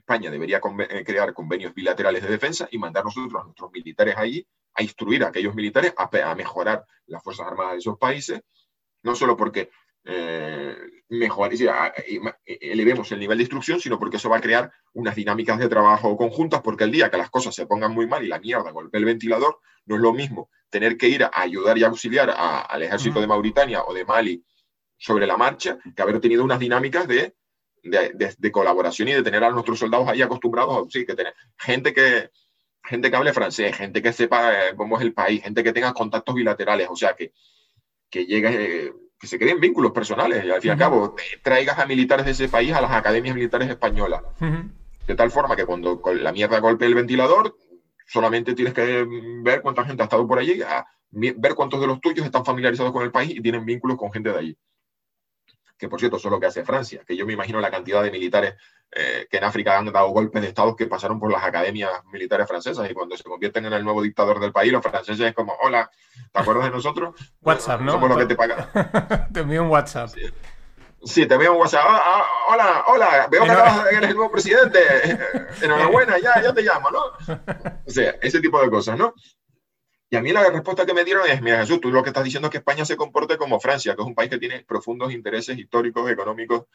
España 0.01 0.29
debería 0.29 0.59
eh, 0.89 1.03
crear 1.05 1.33
convenios 1.33 1.73
bilaterales 1.73 2.23
de 2.23 2.29
defensa 2.29 2.67
y 2.71 2.77
mandar 2.77 3.05
nosotros 3.05 3.41
a 3.41 3.45
nuestros 3.45 3.71
militares 3.71 4.15
allí 4.17 4.45
a 4.73 4.83
instruir 4.83 5.23
a 5.23 5.27
aquellos 5.27 5.55
militares 5.55 5.93
a, 5.97 6.35
mejorar 6.35 6.85
las 7.05 7.23
Fuerzas 7.23 7.47
Armadas 7.47 7.73
de 7.73 7.79
esos 7.79 7.97
países, 7.97 8.41
no 9.03 9.15
solo 9.15 9.35
porque 9.35 9.69
eh, 10.03 10.75
mejor, 11.09 11.51
elevemos 12.45 13.11
el 13.11 13.19
nivel 13.19 13.37
de 13.37 13.43
instrucción, 13.43 13.79
sino 13.79 13.99
porque 13.99 14.17
eso 14.17 14.29
va 14.29 14.37
a 14.37 14.41
crear 14.41 14.71
unas 14.93 15.15
dinámicas 15.15 15.59
de 15.59 15.69
trabajo 15.69 16.17
conjuntas, 16.17 16.61
porque 16.61 16.85
el 16.85 16.91
día 16.91 17.11
que 17.11 17.17
las 17.17 17.29
cosas 17.29 17.53
se 17.53 17.67
pongan 17.67 17.93
muy 17.93 18.07
mal 18.07 18.23
y 18.23 18.27
la 18.27 18.39
mierda 18.39 18.71
golpea 18.71 18.99
el 18.99 19.05
ventilador, 19.05 19.59
no 19.85 19.95
es 19.95 20.01
lo 20.01 20.13
mismo 20.13 20.49
tener 20.69 20.97
que 20.97 21.09
ir 21.09 21.23
a 21.23 21.31
ayudar 21.33 21.77
y 21.77 21.83
auxiliar 21.83 22.33
al 22.35 22.81
ejército 22.81 23.19
de 23.19 23.27
Mauritania 23.27 23.83
o 23.83 23.93
de 23.93 24.05
Mali 24.05 24.43
sobre 24.97 25.27
la 25.27 25.35
marcha 25.35 25.77
que 25.95 26.01
haber 26.01 26.19
tenido 26.21 26.43
unas 26.43 26.59
dinámicas 26.59 27.07
de, 27.07 27.35
de, 27.84 28.51
colaboración 28.51 29.07
y 29.07 29.13
de 29.13 29.23
tener 29.23 29.43
a 29.43 29.49
nuestros 29.49 29.79
soldados 29.79 30.07
ahí 30.07 30.21
acostumbrados, 30.21 30.88
sí, 30.91 31.05
que 31.05 31.15
tener 31.15 31.34
gente 31.57 31.93
que, 31.93 32.29
gente 32.84 33.09
que 33.09 33.17
hable 33.17 33.34
francés, 33.34 33.75
gente 33.75 34.01
que 34.01 34.13
sepa 34.13 34.53
eh, 34.53 34.75
cómo 34.75 34.97
es 34.97 35.03
el 35.03 35.13
país, 35.13 35.43
gente 35.43 35.63
que 35.63 35.73
tenga 35.73 35.93
contactos 35.93 36.36
bilaterales, 36.36 36.88
o 36.89 36.95
sea, 36.95 37.15
que, 37.15 37.34
que 38.09 38.25
llegue, 38.25 38.93
que 39.19 39.27
se 39.27 39.39
creen 39.39 39.59
vínculos 39.59 39.91
personales 39.91 40.43
y 40.45 40.51
al 40.51 40.61
fin 40.61 40.69
y 40.69 40.71
al 40.71 40.77
cabo 40.77 41.15
traigas 41.41 41.79
a 41.79 41.86
militares 41.86 42.25
de 42.25 42.32
ese 42.32 42.49
país 42.49 42.73
a 42.73 42.82
las 42.82 42.91
academias 42.91 43.36
militares 43.36 43.69
españolas. 43.69 44.21
De 45.07 45.15
tal 45.15 45.32
forma 45.32 45.55
que 45.55 45.65
cuando 45.65 46.01
la 46.13 46.32
mierda 46.32 46.59
golpee 46.59 46.88
el 46.88 46.95
ventilador, 46.95 47.55
solamente 48.05 48.53
tienes 48.53 48.73
que 48.73 49.05
ver 49.43 49.61
cuánta 49.61 49.86
gente 49.86 50.03
ha 50.03 50.05
estado 50.05 50.27
por 50.27 50.39
allí, 50.39 50.61
ver 51.11 51.55
cuántos 51.55 51.82
de 51.82 51.88
los 51.88 51.99
tuyos 51.99 52.25
están 52.25 52.45
familiarizados 52.45 52.91
con 52.91 53.03
el 53.03 53.11
país 53.11 53.32
y 53.36 53.41
tienen 53.41 53.65
vínculos 53.65 53.97
con 53.97 54.11
gente 54.11 54.32
de 54.32 54.38
allí 54.38 54.57
que 55.82 55.89
por 55.89 55.99
cierto, 55.99 56.17
eso 56.17 56.27
es 56.27 56.32
lo 56.32 56.39
que 56.39 56.45
hace 56.45 56.63
Francia, 56.63 57.01
que 57.07 57.17
yo 57.17 57.25
me 57.25 57.34
imagino 57.34 57.59
la 57.59 57.71
cantidad 57.71 58.03
de 58.03 58.11
militares 58.11 58.53
eh, 58.91 59.25
que 59.32 59.38
en 59.38 59.43
África 59.45 59.79
han 59.79 59.91
dado 59.91 60.09
golpes 60.09 60.39
de 60.39 60.49
Estado 60.49 60.75
que 60.75 60.86
pasaron 60.86 61.19
por 61.19 61.32
las 61.32 61.43
academias 61.43 61.89
militares 62.13 62.47
francesas 62.47 62.88
y 62.88 62.93
cuando 62.93 63.17
se 63.17 63.23
convierten 63.23 63.65
en 63.65 63.73
el 63.73 63.84
nuevo 63.84 64.03
dictador 64.03 64.39
del 64.39 64.51
país, 64.51 64.71
los 64.71 64.84
franceses 64.84 65.19
es 65.19 65.34
como, 65.34 65.55
hola, 65.63 65.89
¿te 66.32 66.39
acuerdas 66.39 66.65
de 66.65 66.69
nosotros? 66.69 67.15
WhatsApp, 67.41 67.82
¿no? 67.82 67.93
Somos 67.93 68.09
los 68.09 68.17
que 68.19 68.25
te 68.27 68.36
pagan. 68.36 68.69
te 69.34 69.39
envío 69.39 69.63
un 69.63 69.69
WhatsApp. 69.69 70.09
Sí. 71.03 71.25
te 71.25 71.34
envío 71.34 71.53
un 71.53 71.61
WhatsApp. 71.61 71.84
Ah, 71.84 72.01
ah, 72.03 72.25
hola, 72.49 72.84
hola, 72.89 73.27
veo 73.32 73.43
que 73.43 73.95
eres 73.95 74.09
el 74.11 74.15
nuevo 74.15 74.32
presidente. 74.32 74.79
Enhorabuena, 75.63 76.19
ya, 76.19 76.43
ya 76.43 76.53
te 76.53 76.61
llamo, 76.61 76.91
¿no? 76.91 77.01
O 77.88 77.89
sea, 77.89 78.17
ese 78.21 78.39
tipo 78.39 78.61
de 78.61 78.69
cosas, 78.69 78.99
¿no? 78.99 79.15
Y 80.14 80.18
a 80.18 80.22
mí 80.22 80.34
la 80.34 80.49
respuesta 80.49 80.86
que 80.86 80.93
me 80.93 81.05
dieron 81.05 81.26
es, 81.30 81.41
mira 81.41 81.62
Jesús, 81.62 81.80
tú 81.80 81.89
lo 81.89 82.03
que 82.03 82.09
estás 82.09 82.26
diciendo 82.26 82.47
es 82.47 82.51
que 82.51 82.57
España 82.57 82.84
se 82.84 82.97
comporte 82.97 83.38
como 83.38 83.62
Francia, 83.62 83.95
que 83.95 84.01
es 84.01 84.07
un 84.07 84.14
país 84.14 84.30
que 84.30 84.38
tiene 84.38 84.62
profundos 84.66 85.14
intereses 85.14 85.57
históricos, 85.57 86.12
económicos. 86.12 86.66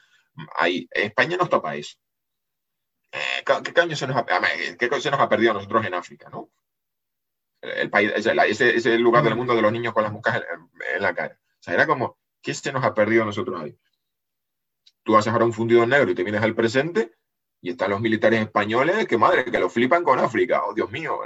Ahí, 0.56 0.88
España 0.90 1.36
no 1.36 1.44
está 1.44 1.60
para 1.60 1.76
eso. 1.76 1.98
Eh, 3.12 3.44
¿qué, 3.44 3.94
se 3.94 4.06
nos 4.06 4.16
ha, 4.16 4.24
¿Qué 4.78 5.00
se 5.00 5.10
nos 5.10 5.20
ha 5.20 5.28
perdido 5.28 5.50
a 5.50 5.54
nosotros 5.54 5.84
en 5.84 5.92
África? 5.92 6.30
¿no? 6.30 6.50
El 7.60 7.90
país, 7.90 8.10
ese, 8.14 8.98
lugar 8.98 9.22
del 9.22 9.36
mundo 9.36 9.54
de 9.54 9.60
los 9.60 9.70
niños 9.70 9.92
con 9.92 10.02
las 10.02 10.12
moscas 10.12 10.42
en, 10.94 11.02
la 11.02 11.14
cara. 11.14 11.38
O 11.38 11.62
sea, 11.62 11.74
era 11.74 11.86
como, 11.86 12.18
¿qué 12.40 12.54
se 12.54 12.72
nos 12.72 12.84
ha 12.84 12.94
perdido 12.94 13.22
a 13.22 13.26
nosotros 13.26 13.60
ahí? 13.60 13.78
Tú 15.02 15.12
vas 15.12 15.28
ahora 15.28 15.44
un 15.44 15.52
fundido 15.52 15.86
negro 15.86 16.10
y 16.10 16.14
te 16.14 16.24
vienes 16.24 16.42
al 16.42 16.54
presente 16.54 17.12
y 17.60 17.70
están 17.70 17.90
los 17.90 18.00
militares 18.00 18.40
españoles 18.40 19.06
que, 19.06 19.18
madre, 19.18 19.44
que 19.44 19.58
lo 19.58 19.68
flipan 19.68 20.04
con 20.04 20.18
África. 20.20 20.64
Oh, 20.64 20.72
Dios 20.72 20.90
mío. 20.90 21.20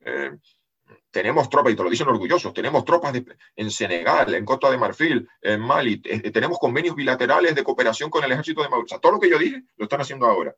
Eh, 0.00 0.36
tenemos 1.10 1.48
tropas, 1.48 1.72
y 1.72 1.76
te 1.76 1.82
lo 1.82 1.90
dicen 1.90 2.08
orgullosos, 2.08 2.52
tenemos 2.52 2.84
tropas 2.84 3.14
en 3.56 3.70
Senegal, 3.70 4.34
en 4.34 4.44
Costa 4.44 4.70
de 4.70 4.78
Marfil, 4.78 5.28
en 5.40 5.60
Mali, 5.60 6.02
eh, 6.04 6.30
tenemos 6.30 6.58
convenios 6.58 6.94
bilaterales 6.94 7.54
de 7.54 7.64
cooperación 7.64 8.10
con 8.10 8.22
el 8.24 8.32
ejército 8.32 8.62
de 8.62 8.68
Maduro. 8.68 8.86
todo 9.00 9.12
lo 9.12 9.20
que 9.20 9.30
yo 9.30 9.38
dije 9.38 9.62
lo 9.76 9.84
están 9.84 10.00
haciendo 10.00 10.26
ahora. 10.26 10.54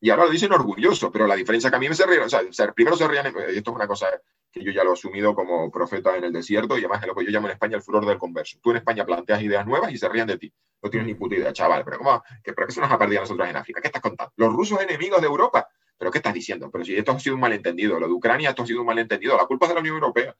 Y 0.00 0.10
ahora 0.10 0.26
lo 0.26 0.30
dicen 0.30 0.52
orgulloso, 0.52 1.10
pero 1.10 1.26
la 1.26 1.34
diferencia 1.34 1.70
que 1.70 1.76
a 1.76 1.78
mí 1.80 1.88
me 1.88 1.94
se 1.94 2.06
ríen, 2.06 2.22
o 2.22 2.28
sea, 2.28 2.72
primero 2.72 2.96
se 2.96 3.08
ríen, 3.08 3.26
y 3.26 3.56
esto 3.56 3.70
es 3.70 3.76
una 3.76 3.88
cosa 3.88 4.06
que 4.52 4.62
yo 4.62 4.70
ya 4.70 4.84
lo 4.84 4.90
he 4.90 4.92
asumido 4.92 5.34
como 5.34 5.70
profeta 5.70 6.16
en 6.16 6.24
el 6.24 6.32
desierto, 6.32 6.76
y 6.76 6.80
además 6.80 7.02
es 7.02 7.08
lo 7.08 7.14
que 7.16 7.24
yo 7.24 7.30
llamo 7.30 7.48
en 7.48 7.54
España 7.54 7.76
el 7.76 7.82
furor 7.82 8.06
del 8.06 8.16
converso. 8.16 8.58
Tú 8.62 8.70
en 8.70 8.76
España 8.76 9.04
planteas 9.04 9.42
ideas 9.42 9.66
nuevas 9.66 9.92
y 9.92 9.98
se 9.98 10.08
ríen 10.08 10.28
de 10.28 10.38
ti. 10.38 10.52
No 10.80 10.90
tienes 10.90 11.08
ni 11.08 11.14
puta 11.14 11.34
idea, 11.34 11.52
chaval, 11.52 11.84
pero 11.84 11.98
¿cómo? 11.98 12.22
¿Qué, 12.44 12.52
¿Pero 12.52 12.66
qué 12.68 12.72
se 12.72 12.80
nos 12.80 12.90
ha 12.90 12.98
perdido 12.98 13.20
a 13.20 13.22
nosotros 13.22 13.48
en 13.48 13.56
África? 13.56 13.80
¿Qué 13.80 13.88
estás 13.88 14.02
contando? 14.02 14.32
¿Los 14.36 14.52
rusos 14.52 14.80
enemigos 14.80 15.20
de 15.20 15.26
Europa? 15.26 15.68
¿Pero 15.98 16.10
qué 16.10 16.18
estás 16.18 16.34
diciendo? 16.34 16.70
Pero 16.70 16.84
si 16.84 16.96
esto 16.96 17.12
ha 17.12 17.20
sido 17.20 17.34
un 17.34 17.40
malentendido, 17.40 17.98
lo 17.98 18.06
de 18.06 18.12
Ucrania, 18.12 18.50
esto 18.50 18.62
ha 18.62 18.66
sido 18.66 18.80
un 18.80 18.86
malentendido, 18.86 19.36
la 19.36 19.46
culpa 19.46 19.66
es 19.66 19.70
de 19.70 19.74
la 19.74 19.80
Unión 19.80 19.96
Europea. 19.96 20.36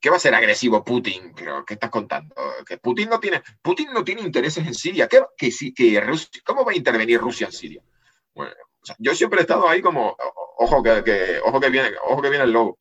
¿Qué 0.00 0.10
va 0.10 0.16
a 0.16 0.20
ser 0.20 0.34
agresivo 0.34 0.84
Putin? 0.84 1.32
¿Pero 1.34 1.64
qué 1.64 1.74
estás 1.74 1.90
contando? 1.90 2.34
Que 2.66 2.76
Putin 2.78 3.08
no 3.08 3.20
tiene, 3.20 3.40
Putin 3.62 3.92
no 3.92 4.02
tiene 4.02 4.22
intereses 4.22 4.66
en 4.66 4.74
Siria. 4.74 5.06
¿Qué, 5.06 5.22
que, 5.36 5.50
que, 5.72 6.02
¿Cómo 6.44 6.64
va 6.64 6.72
a 6.72 6.76
intervenir 6.76 7.20
Rusia 7.20 7.46
en 7.46 7.52
Siria? 7.52 7.82
Yo 8.98 9.14
siempre 9.14 9.38
he 9.38 9.42
estado 9.42 9.68
ahí 9.68 9.80
como, 9.80 10.16
ojo 10.58 10.82
que, 10.82 11.40
ojo 11.44 11.60
que, 11.60 11.70
viene, 11.70 11.92
ojo 12.04 12.20
que 12.20 12.30
viene 12.30 12.44
el 12.44 12.52
lobo 12.52 12.78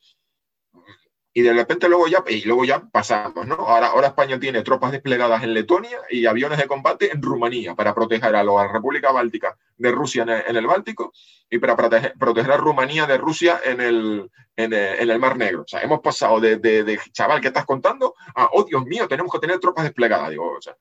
y 1.33 1.41
de 1.41 1.53
repente 1.53 1.87
luego 1.87 2.07
ya, 2.07 2.23
y 2.27 2.43
luego 2.43 2.65
ya 2.65 2.81
pasamos, 2.81 3.47
¿no? 3.47 3.55
Ahora, 3.55 3.87
ahora 3.87 4.07
España 4.07 4.39
tiene 4.39 4.63
tropas 4.63 4.91
desplegadas 4.91 5.43
en 5.43 5.53
Letonia 5.53 5.97
y 6.09 6.25
aviones 6.25 6.57
de 6.57 6.67
combate 6.67 7.11
en 7.11 7.21
Rumanía 7.21 7.73
para 7.73 7.95
proteger 7.95 8.35
a 8.35 8.43
la 8.43 8.67
República 8.67 9.11
Báltica 9.11 9.57
de 9.77 9.91
Rusia 9.91 10.23
en 10.23 10.55
el, 10.55 10.67
Báltico 10.67 11.13
y 11.49 11.57
para 11.59 11.77
proteger, 11.77 12.13
proteger, 12.19 12.51
a 12.51 12.57
Rumanía 12.57 13.05
de 13.05 13.17
Rusia 13.17 13.61
en 13.63 13.79
el, 13.79 14.29
en 14.57 14.73
el, 14.73 15.19
Mar 15.19 15.37
Negro. 15.37 15.61
O 15.61 15.67
sea, 15.67 15.79
hemos 15.81 16.01
pasado 16.01 16.41
de, 16.41 16.57
de, 16.57 16.99
chaval, 17.13 17.39
¿qué 17.39 17.47
estás 17.47 17.65
contando? 17.65 18.13
A, 18.35 18.49
oh 18.51 18.65
Dios 18.65 18.83
mío, 18.85 19.07
tenemos 19.07 19.31
que 19.31 19.39
tener 19.39 19.59
tropas 19.59 19.85
desplegadas. 19.85 20.31
Digo, 20.31 20.57
o 20.57 20.61
sea, 20.61 20.75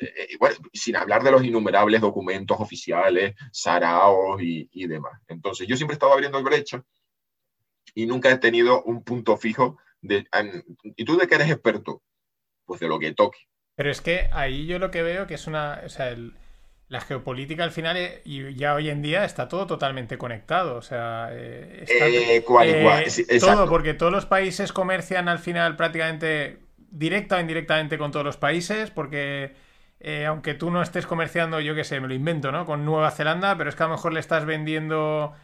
eh, 0.00 0.36
bueno, 0.38 0.56
sin 0.72 0.96
hablar 0.96 1.22
de 1.22 1.30
los 1.30 1.42
innumerables 1.42 2.02
documentos 2.02 2.58
oficiales, 2.60 3.34
saraos 3.50 4.42
y, 4.42 4.68
y 4.70 4.86
demás. 4.86 5.18
Entonces, 5.28 5.66
yo 5.66 5.76
siempre 5.76 5.94
he 5.94 5.96
estado 5.96 6.12
abriendo 6.12 6.36
el 6.36 6.44
brecha 6.44 6.84
y 7.94 8.06
nunca 8.06 8.30
he 8.30 8.38
tenido 8.38 8.82
un 8.82 9.02
punto 9.02 9.36
fijo. 9.36 9.78
De, 10.00 10.26
¿Y 10.96 11.04
tú 11.04 11.16
de 11.16 11.26
qué 11.26 11.34
eres 11.36 11.50
experto? 11.50 12.02
Pues 12.64 12.80
de 12.80 12.88
lo 12.88 12.98
que 12.98 13.14
toque. 13.14 13.38
Pero 13.74 13.90
es 13.90 14.00
que 14.00 14.28
ahí 14.32 14.66
yo 14.66 14.78
lo 14.78 14.90
que 14.90 15.02
veo 15.02 15.26
que 15.26 15.34
es 15.34 15.46
una. 15.46 15.82
O 15.84 15.88
sea, 15.88 16.14
la 16.88 17.00
geopolítica 17.00 17.64
al 17.64 17.70
final 17.70 17.96
eh, 17.96 18.22
y 18.24 18.54
ya 18.54 18.74
hoy 18.74 18.88
en 18.88 19.02
día 19.02 19.24
está 19.24 19.48
todo 19.48 19.66
totalmente 19.66 20.18
conectado. 20.18 20.76
O 20.76 20.82
sea, 20.82 21.28
eh, 21.32 21.84
eh, 21.86 22.44
todo, 23.40 23.68
porque 23.68 23.94
todos 23.94 24.12
los 24.12 24.26
países 24.26 24.72
comercian 24.72 25.28
al 25.28 25.38
final 25.38 25.76
prácticamente 25.76 26.60
directa 26.90 27.36
o 27.36 27.40
indirectamente 27.40 27.98
con 27.98 28.10
todos 28.10 28.24
los 28.24 28.36
países, 28.36 28.90
porque 28.90 29.54
aunque 30.26 30.54
tú 30.54 30.70
no 30.70 30.80
estés 30.80 31.06
comerciando, 31.06 31.60
yo 31.60 31.74
qué 31.74 31.84
sé, 31.84 32.00
me 32.00 32.08
lo 32.08 32.14
invento, 32.14 32.52
¿no? 32.52 32.64
Con 32.64 32.84
Nueva 32.84 33.10
Zelanda, 33.10 33.58
pero 33.58 33.68
es 33.68 33.76
que 33.76 33.82
a 33.82 33.86
lo 33.86 33.92
mejor 33.92 34.14
le 34.14 34.20
estás 34.20 34.46
vendiendo 34.46 35.34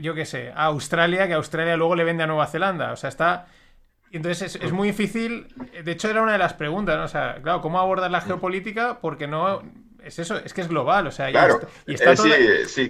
yo 0.00 0.14
qué 0.14 0.24
sé, 0.24 0.52
a 0.54 0.64
Australia, 0.64 1.26
que 1.26 1.34
Australia 1.34 1.76
luego 1.76 1.94
le 1.94 2.04
vende 2.04 2.24
a 2.24 2.26
Nueva 2.26 2.46
Zelanda. 2.46 2.92
O 2.92 2.96
sea, 2.96 3.08
está. 3.08 3.46
Entonces 4.12 4.56
es, 4.56 4.72
muy 4.72 4.88
difícil. 4.88 5.48
De 5.84 5.92
hecho, 5.92 6.08
era 6.08 6.22
una 6.22 6.32
de 6.32 6.38
las 6.38 6.54
preguntas, 6.54 6.96
¿no? 6.96 7.04
O 7.04 7.08
sea, 7.08 7.40
claro, 7.42 7.60
¿cómo 7.60 7.78
abordar 7.78 8.10
la 8.10 8.20
geopolítica? 8.20 9.00
Porque 9.00 9.26
no. 9.26 9.62
Es 10.02 10.20
eso, 10.20 10.36
es 10.36 10.54
que 10.54 10.60
es 10.60 10.68
global, 10.68 11.08
o 11.08 11.10
sea, 11.10 11.30
y, 11.32 11.34
está, 11.92 12.14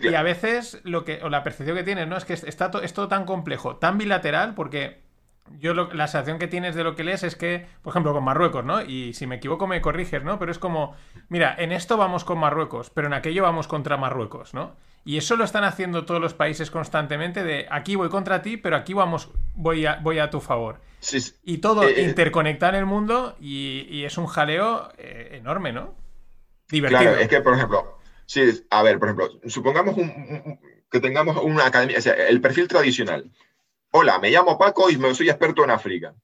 y, 0.03 0.15
a 0.15 0.23
veces 0.23 0.83
lo 0.85 1.07
que, 1.07 1.23
o 1.23 1.31
la 1.31 1.43
percepción 1.43 1.75
que 1.75 1.83
tienes, 1.83 2.07
¿no? 2.07 2.19
Es 2.19 2.27
que 2.27 2.35
está 2.35 2.71
es 2.83 2.93
todo 2.93 3.09
tan 3.09 3.25
complejo, 3.25 3.77
tan 3.77 3.97
bilateral, 3.97 4.55
porque 4.55 5.01
yo 5.59 5.73
la 5.73 6.07
sensación 6.09 6.39
que 6.39 6.47
tienes 6.47 6.75
de 6.75 6.85
lo 6.85 6.95
que 6.95 7.05
lees 7.05 7.23
es 7.23 7.37
que, 7.37 7.67
por 7.83 7.93
ejemplo, 7.93 8.13
con 8.13 8.23
Marruecos, 8.23 8.67
¿no? 8.67 8.83
Y 8.83 9.15
si 9.15 9.27
me 9.27 9.37
equivoco 9.37 9.67
me 9.67 9.81
corriges, 9.81 10.25
¿no? 10.25 10.39
Pero 10.39 10.53
es 10.53 10.59
como, 10.59 10.95
mira, 11.31 11.55
en 11.57 11.73
esto 11.73 11.97
vamos 11.97 12.25
con 12.25 12.39
Marruecos, 12.39 12.91
pero 12.91 13.07
en 13.07 13.15
aquello 13.15 13.43
vamos 13.43 13.67
contra 13.67 13.97
Marruecos, 13.97 14.53
¿no? 14.53 14.77
Y 15.07 15.19
eso 15.19 15.37
lo 15.37 15.45
están 15.45 15.63
haciendo 15.63 16.05
todos 16.05 16.21
los 16.21 16.35
países 16.35 16.69
constantemente 16.69 17.45
de 17.45 17.69
aquí 17.71 17.95
voy 17.95 18.09
contra 18.09 18.43
ti, 18.43 18.57
pero 18.57 18.75
aquí 18.75 18.93
vamos, 18.93 19.31
voy 19.55 19.87
a, 19.87 20.01
voy 20.03 20.19
a 20.19 20.31
tu 20.31 20.41
favor. 20.41 20.81
Y 21.45 21.59
todo 21.59 21.85
eh, 21.85 22.01
eh, 22.01 22.03
interconecta 22.03 22.69
en 22.71 22.75
el 22.75 22.87
mundo 22.87 23.37
y, 23.41 24.03
es 24.03 24.19
un 24.19 24.27
jaleo 24.27 24.91
eh, 24.99 25.39
enorme, 25.39 25.73
¿no? 25.73 25.95
Divertido. 26.69 27.03
Claro, 27.03 27.19
es 27.19 27.29
que, 27.29 27.41
por 27.41 27.55
ejemplo, 27.55 28.01
sí, 28.27 28.67
a 28.69 28.83
ver, 28.83 28.99
por 28.99 29.09
ejemplo, 29.09 29.41
supongamos 29.47 29.95
que 30.91 30.99
tengamos 30.99 31.37
una 31.37 31.67
academia, 31.67 31.99
o 31.99 32.01
sea, 32.01 32.15
el 32.15 32.41
perfil 32.41 32.67
tradicional. 32.67 33.31
Hola, 33.93 34.19
me 34.19 34.33
llamo 34.33 34.59
Paco 34.59 34.91
y 34.91 34.97
soy 35.15 35.31
experto 35.31 35.63
en 35.63 35.71
África 35.71 36.17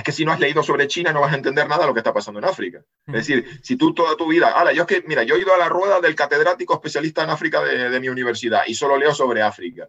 es 0.00 0.04
que 0.04 0.12
si 0.12 0.24
no 0.24 0.32
has 0.32 0.40
leído 0.40 0.62
sobre 0.62 0.88
China 0.88 1.12
no 1.12 1.20
vas 1.20 1.32
a 1.32 1.36
entender 1.36 1.68
nada 1.68 1.82
de 1.82 1.88
lo 1.88 1.94
que 1.94 2.00
está 2.00 2.12
pasando 2.12 2.40
en 2.40 2.46
África. 2.46 2.82
Es 3.06 3.14
decir, 3.14 3.60
si 3.62 3.76
tú 3.76 3.92
toda 3.92 4.16
tu 4.16 4.26
vida, 4.28 4.48
ahora 4.48 4.72
yo 4.72 4.82
es 4.82 4.88
que, 4.88 5.02
mira, 5.06 5.22
yo 5.24 5.36
he 5.36 5.40
ido 5.40 5.54
a 5.54 5.58
la 5.58 5.68
rueda 5.68 6.00
del 6.00 6.14
catedrático 6.14 6.74
especialista 6.74 7.22
en 7.22 7.30
África 7.30 7.62
de, 7.62 8.00
mi 8.00 8.08
universidad 8.08 8.62
y 8.66 8.74
solo 8.74 8.96
leo 8.96 9.14
sobre 9.14 9.42
África. 9.42 9.88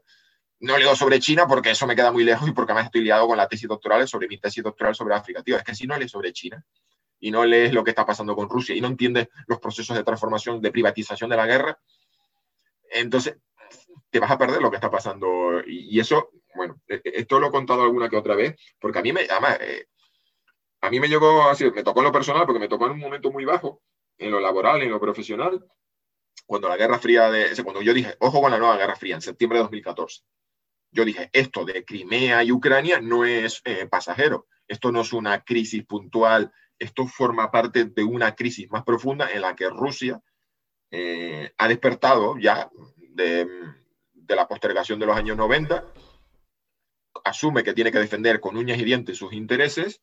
No 0.60 0.78
leo 0.78 0.96
sobre 0.96 1.20
China 1.20 1.48
porque 1.48 1.72
eso 1.72 1.88
me 1.88 1.96
queda 1.96 2.12
muy 2.12 2.26
lejos 2.26 2.48
y 2.48 2.52
porque 2.52 2.74
además 2.74 2.88
estoy 2.88 3.02
liado 3.02 3.26
con 3.26 3.38
la 3.38 3.48
tesis 3.48 3.70
doctoral 3.70 4.08
sobre 4.08 4.28
mi 4.28 4.38
tesis 4.38 4.64
doctoral 4.64 4.94
sobre 4.94 5.16
África. 5.16 5.42
Tío, 5.42 5.56
es 5.56 5.64
que 5.64 5.74
si 5.74 5.88
no 5.88 5.98
lees 5.98 6.12
sobre 6.12 6.34
China 6.34 6.64
y 7.20 7.32
no 7.32 7.46
lees 7.46 7.74
lo 7.74 7.84
que 7.84 7.92
está 7.92 8.06
pasando 8.06 8.36
con 8.36 8.50
Rusia 8.50 8.76
y 8.76 8.82
no 8.82 8.88
entiendes 8.88 9.30
los 9.48 9.60
procesos 9.60 9.96
de 9.96 10.04
transformación, 10.04 10.62
de 10.62 10.72
privatización 10.72 11.30
de 11.30 11.38
la 11.38 11.48
guerra, 11.48 11.80
entonces 12.92 13.38
te 14.10 14.20
vas 14.20 14.30
a 14.30 14.38
perder 14.38 14.62
lo 14.62 14.70
que 14.70 14.76
está 14.76 14.92
pasando. 14.92 15.62
Y, 15.66 16.00
eso, 16.00 16.32
bueno, 16.54 16.82
e, 16.88 16.96
e, 16.96 17.02
esto 17.22 17.40
lo 17.40 17.48
he 17.48 17.52
contado 17.52 17.84
alguna 17.84 18.10
que 18.10 18.18
otra 18.18 18.36
vez, 18.36 18.56
porque 18.80 19.00
a 19.00 19.02
mí 19.02 19.14
me, 19.14 19.22
además, 19.22 19.58
eh, 19.62 19.88
a 20.82 20.90
mí 20.90 21.00
me 21.00 21.08
llegó 21.08 21.44
así, 21.44 21.70
me 21.72 21.84
tocó 21.84 22.00
en 22.00 22.06
lo 22.06 22.12
personal 22.12 22.46
porque 22.46 22.60
me 22.60 22.68
tocó 22.68 22.88
en 22.88 22.94
un 22.94 23.00
momento 23.00 23.32
muy 23.32 23.46
bajo, 23.46 23.82
en 24.18 24.32
lo 24.32 24.40
laboral, 24.40 24.82
en 24.82 24.90
lo 24.90 25.00
profesional, 25.00 25.64
cuando 26.46 26.68
la 26.68 26.78
Guerra 26.78 26.98
Fría, 26.98 27.30
de, 27.30 27.56
cuando 27.64 27.82
yo 27.82 27.94
dije, 27.94 28.16
ojo 28.20 28.42
con 28.42 28.52
la 28.52 28.58
nueva 28.58 28.78
Guerra 28.78 28.96
Fría, 28.96 29.16
en 29.16 29.22
septiembre 29.22 29.60
de 29.60 29.64
2014. 29.64 30.24
Yo 30.92 31.06
dije, 31.06 31.30
esto 31.32 31.66
de 31.66 31.86
Crimea 31.86 32.44
y 32.44 32.52
Ucrania 32.52 33.00
no 33.00 33.26
es 33.26 33.62
eh, 33.64 33.88
pasajero, 33.88 34.48
esto 34.68 34.92
no 34.92 35.02
es 35.02 35.14
una 35.14 35.44
crisis 35.44 35.86
puntual, 35.86 36.52
esto 36.80 37.06
forma 37.06 37.52
parte 37.52 37.86
de 37.86 38.04
una 38.04 38.36
crisis 38.36 38.70
más 38.72 38.84
profunda 38.84 39.32
en 39.32 39.42
la 39.42 39.56
que 39.56 39.70
Rusia 39.70 40.20
eh, 40.90 41.54
ha 41.58 41.68
despertado 41.68 42.38
ya 42.40 42.70
de, 42.98 43.48
de 44.14 44.36
la 44.36 44.48
postergación 44.48 45.00
de 45.00 45.06
los 45.06 45.16
años 45.16 45.38
90, 45.38 45.86
asume 47.24 47.64
que 47.64 47.74
tiene 47.74 47.92
que 47.92 48.00
defender 48.00 48.40
con 48.40 48.58
uñas 48.58 48.80
y 48.80 48.84
dientes 48.84 49.18
sus 49.18 49.32
intereses 49.32 50.02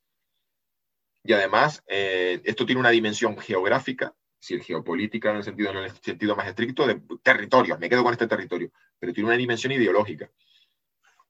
y 1.24 1.32
además, 1.32 1.82
eh, 1.86 2.40
esto 2.44 2.66
tiene 2.66 2.80
una 2.80 2.90
dimensión 2.90 3.36
geográfica, 3.38 4.14
si 4.40 4.60
geopolítica 4.60 5.30
en 5.30 5.36
el, 5.36 5.44
sentido, 5.44 5.70
en 5.70 5.78
el 5.78 5.90
sentido 5.90 6.36
más 6.36 6.46
estricto, 6.46 6.86
de 6.86 7.02
territorios, 7.22 7.78
me 7.78 7.88
quedo 7.88 8.04
con 8.04 8.12
este 8.12 8.26
territorio, 8.26 8.70
pero 8.98 9.12
tiene 9.12 9.28
una 9.28 9.36
dimensión 9.36 9.72
ideológica, 9.72 10.30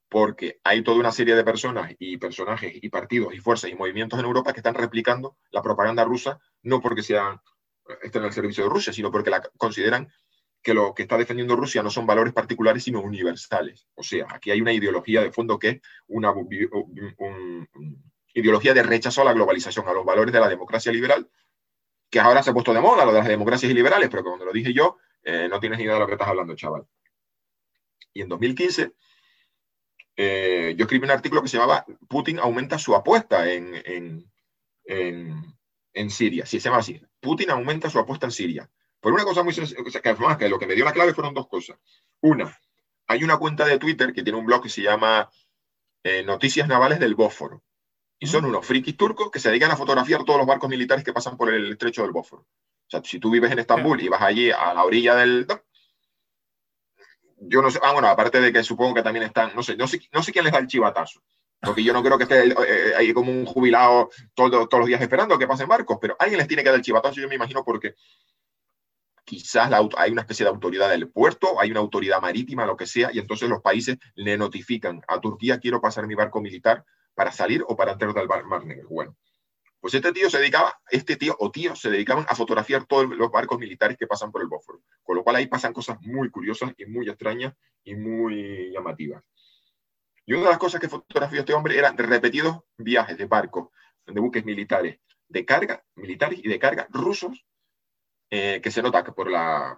porque 0.07 0.59
hay 0.63 0.83
toda 0.83 0.99
una 0.99 1.11
serie 1.11 1.35
de 1.35 1.43
personas 1.43 1.93
y 1.99 2.17
personajes 2.17 2.73
y 2.81 2.89
partidos 2.89 3.33
y 3.33 3.39
fuerzas 3.39 3.71
y 3.71 3.75
movimientos 3.75 4.19
en 4.19 4.25
Europa 4.25 4.53
que 4.53 4.59
están 4.59 4.75
replicando 4.75 5.37
la 5.51 5.61
propaganda 5.61 6.03
rusa, 6.03 6.39
no 6.63 6.81
porque 6.81 7.03
sean, 7.03 7.39
estén 8.01 8.23
al 8.23 8.33
servicio 8.33 8.63
de 8.63 8.69
Rusia, 8.69 8.93
sino 8.93 9.11
porque 9.11 9.31
la 9.31 9.41
consideran 9.57 10.09
que 10.61 10.73
lo 10.73 10.93
que 10.93 11.03
está 11.03 11.17
defendiendo 11.17 11.55
Rusia 11.55 11.83
no 11.83 11.89
son 11.89 12.05
valores 12.05 12.33
particulares, 12.33 12.83
sino 12.83 13.01
universales. 13.01 13.87
O 13.95 14.03
sea, 14.03 14.27
aquí 14.29 14.51
hay 14.51 14.61
una 14.61 14.73
ideología 14.73 15.21
de 15.21 15.31
fondo 15.31 15.57
que 15.57 15.69
es 15.69 15.81
una, 16.07 16.31
un, 16.31 17.67
ideología 18.39 18.73
de 18.73 18.83
rechazo 18.83 19.21
a 19.21 19.25
la 19.25 19.33
globalización, 19.33 19.87
a 19.87 19.93
los 19.93 20.05
valores 20.05 20.33
de 20.33 20.39
la 20.39 20.49
democracia 20.49 20.91
liberal, 20.91 21.29
que 22.09 22.19
ahora 22.19 22.43
se 22.43 22.49
ha 22.49 22.53
puesto 22.53 22.73
de 22.73 22.81
moda, 22.81 23.05
lo 23.05 23.11
de 23.11 23.19
las 23.19 23.27
democracias 23.27 23.71
liberales, 23.73 24.09
pero 24.09 24.23
cuando 24.23 24.45
lo 24.45 24.51
dije 24.51 24.73
yo, 24.73 24.97
eh, 25.23 25.47
no 25.49 25.59
tienes 25.59 25.77
ni 25.77 25.85
idea 25.85 25.95
de 25.95 25.99
lo 25.99 26.07
que 26.07 26.13
estás 26.13 26.27
hablando, 26.27 26.55
chaval. 26.55 26.87
Y 28.13 28.21
en 28.21 28.29
2015, 28.29 28.93
eh, 30.15 30.75
yo 30.77 30.83
escribí 30.83 31.05
un 31.05 31.11
artículo 31.11 31.41
que 31.41 31.47
se 31.47 31.57
llamaba 31.57 31.85
Putin 32.07 32.39
aumenta 32.39 32.77
su 32.77 32.95
apuesta 32.95 33.51
en, 33.51 33.73
en, 33.85 34.29
en, 35.93 36.09
Siria. 36.09 36.45
Sí, 36.45 36.59
se 36.59 36.69
llama 36.69 36.79
así. 36.79 37.01
Putin 37.19 37.51
aumenta 37.51 37.89
su 37.89 37.99
apuesta 37.99 38.25
en 38.25 38.31
Siria. 38.31 38.69
Por 38.99 39.13
una 39.13 39.23
cosa 39.23 39.43
muy 39.43 39.53
sencilla, 39.53 39.81
que 39.81 40.09
además 40.09 40.37
que 40.37 40.49
lo 40.49 40.59
que 40.59 40.67
me 40.67 40.75
dio 40.75 40.83
la 40.83 40.91
clave 40.91 41.13
fueron 41.13 41.33
dos 41.33 41.47
cosas. 41.47 41.77
Una, 42.21 42.59
hay 43.07 43.23
una 43.23 43.37
cuenta 43.37 43.65
de 43.65 43.79
Twitter 43.79 44.11
que 44.11 44.23
tiene 44.23 44.37
un 44.37 44.45
blog 44.45 44.63
que 44.63 44.69
se 44.69 44.81
llama 44.81 45.29
eh, 46.03 46.23
Noticias 46.23 46.67
Navales 46.67 46.99
del 46.99 47.15
Bósforo. 47.15 47.63
Y 48.19 48.27
son 48.27 48.45
unos 48.45 48.65
frikis 48.65 48.97
turcos 48.97 49.31
que 49.31 49.39
se 49.39 49.49
dedican 49.49 49.71
a 49.71 49.77
fotografiar 49.77 50.25
todos 50.25 50.39
los 50.39 50.47
barcos 50.47 50.69
militares 50.69 51.05
que 51.05 51.13
pasan 51.13 51.37
por 51.37 51.53
el 51.53 51.71
estrecho 51.71 52.01
del 52.01 52.11
Bósforo. 52.11 52.41
O 52.41 52.89
sea, 52.89 53.01
si 53.03 53.19
tú 53.19 53.29
vives 53.31 53.51
en 53.51 53.59
Estambul 53.59 54.01
y 54.01 54.09
vas 54.09 54.21
allí 54.21 54.51
a 54.51 54.73
la 54.73 54.83
orilla 54.83 55.15
del... 55.15 55.47
Yo 57.37 57.61
no 57.61 57.71
sé, 57.71 57.79
ah, 57.81 57.93
bueno, 57.93 58.09
aparte 58.09 58.41
de 58.41 58.51
que 58.51 58.63
supongo 58.63 58.95
que 58.95 59.03
también 59.03 59.23
están, 59.25 59.55
no 59.55 59.63
sé, 59.63 59.77
no 59.77 59.87
sé, 59.87 60.01
no 60.11 60.21
sé 60.21 60.33
quién 60.33 60.43
les 60.43 60.51
da 60.51 60.59
el 60.59 60.67
chivatazo. 60.67 61.21
Porque 61.61 61.83
yo 61.83 61.93
no 61.93 62.03
creo 62.03 62.17
que 62.17 62.23
esté 62.23 62.47
eh, 62.47 62.55
eh, 62.67 62.93
ahí 62.97 63.13
como 63.13 63.31
un 63.31 63.45
jubilado 63.45 64.09
todos 64.33 64.67
los 64.71 64.87
días 64.87 65.01
esperando 65.01 65.37
que 65.37 65.47
pasen 65.47 65.67
barcos, 65.67 65.97
pero 66.01 66.15
alguien 66.19 66.39
les 66.39 66.47
tiene 66.47 66.63
que 66.63 66.69
dar 66.69 66.77
el 66.77 66.83
chivatazo, 66.83 67.21
yo 67.21 67.29
me 67.29 67.35
imagino, 67.35 67.63
porque 67.63 67.95
quizás 69.23 69.71
hay 69.97 70.11
una 70.11 70.21
especie 70.21 70.43
de 70.43 70.49
autoridad 70.49 70.89
del 70.89 71.09
puerto, 71.09 71.59
hay 71.59 71.71
una 71.71 71.81
autoridad 71.81 72.21
marítima, 72.21 72.65
lo 72.65 72.75
que 72.75 72.87
sea, 72.87 73.11
y 73.13 73.19
entonces 73.19 73.47
los 73.47 73.61
países 73.61 73.97
le 74.15 74.37
notifican 74.37 75.01
a 75.07 75.21
Turquía 75.21 75.59
quiero 75.59 75.79
pasar 75.79 76.07
mi 76.07 76.15
barco 76.15 76.41
militar 76.41 76.83
para 77.19 77.33
salir 77.33 77.65
o 77.67 77.75
para 77.75 77.91
entrar 77.91 78.13
del 78.13 78.29
Mar 78.29 78.65
Negro. 78.65 78.87
Bueno, 78.87 79.17
pues 79.81 79.93
este 79.93 80.13
tío 80.13 80.29
se 80.29 80.39
dedicaba, 80.39 80.79
este 80.89 81.17
tío 81.17 81.35
o 81.37 81.51
tío 81.51 81.75
se 81.75 81.89
dedicaban 81.89 82.25
a 82.29 82.33
fotografiar 82.33 82.85
todos 82.85 83.09
los 83.09 83.29
barcos 83.29 83.59
militares 83.59 83.97
que 83.97 84.07
pasan 84.07 84.31
por 84.31 84.41
el 84.41 84.47
Bósforo, 84.47 84.79
con 85.03 85.17
lo 85.17 85.23
cual 85.25 85.35
ahí 85.35 85.47
pasan 85.47 85.73
cosas 85.73 85.97
muy 85.99 86.29
curiosas 86.31 86.71
y 86.77 86.85
muy 86.85 87.09
extrañas 87.09 87.55
y 87.83 87.93
muy 87.95 88.71
llamativas. 88.71 89.21
Y 90.25 90.31
una 90.31 90.43
de 90.43 90.49
las 90.51 90.59
cosas 90.59 90.79
que 90.79 90.87
fotografió 90.87 91.41
este 91.41 91.53
hombre 91.53 91.77
eran 91.77 91.97
repetidos 91.97 92.61
viajes 92.77 93.17
de 93.17 93.25
barcos, 93.25 93.67
de 94.05 94.17
buques 94.17 94.45
militares, 94.45 95.01
de 95.27 95.43
carga, 95.43 95.83
militares 95.95 96.39
y 96.41 96.47
de 96.47 96.57
carga 96.57 96.87
rusos 96.89 97.45
eh, 98.29 98.61
que 98.63 98.71
se 98.71 98.81
nota 98.81 99.03
que 99.03 99.11
por 99.11 99.29
la 99.29 99.77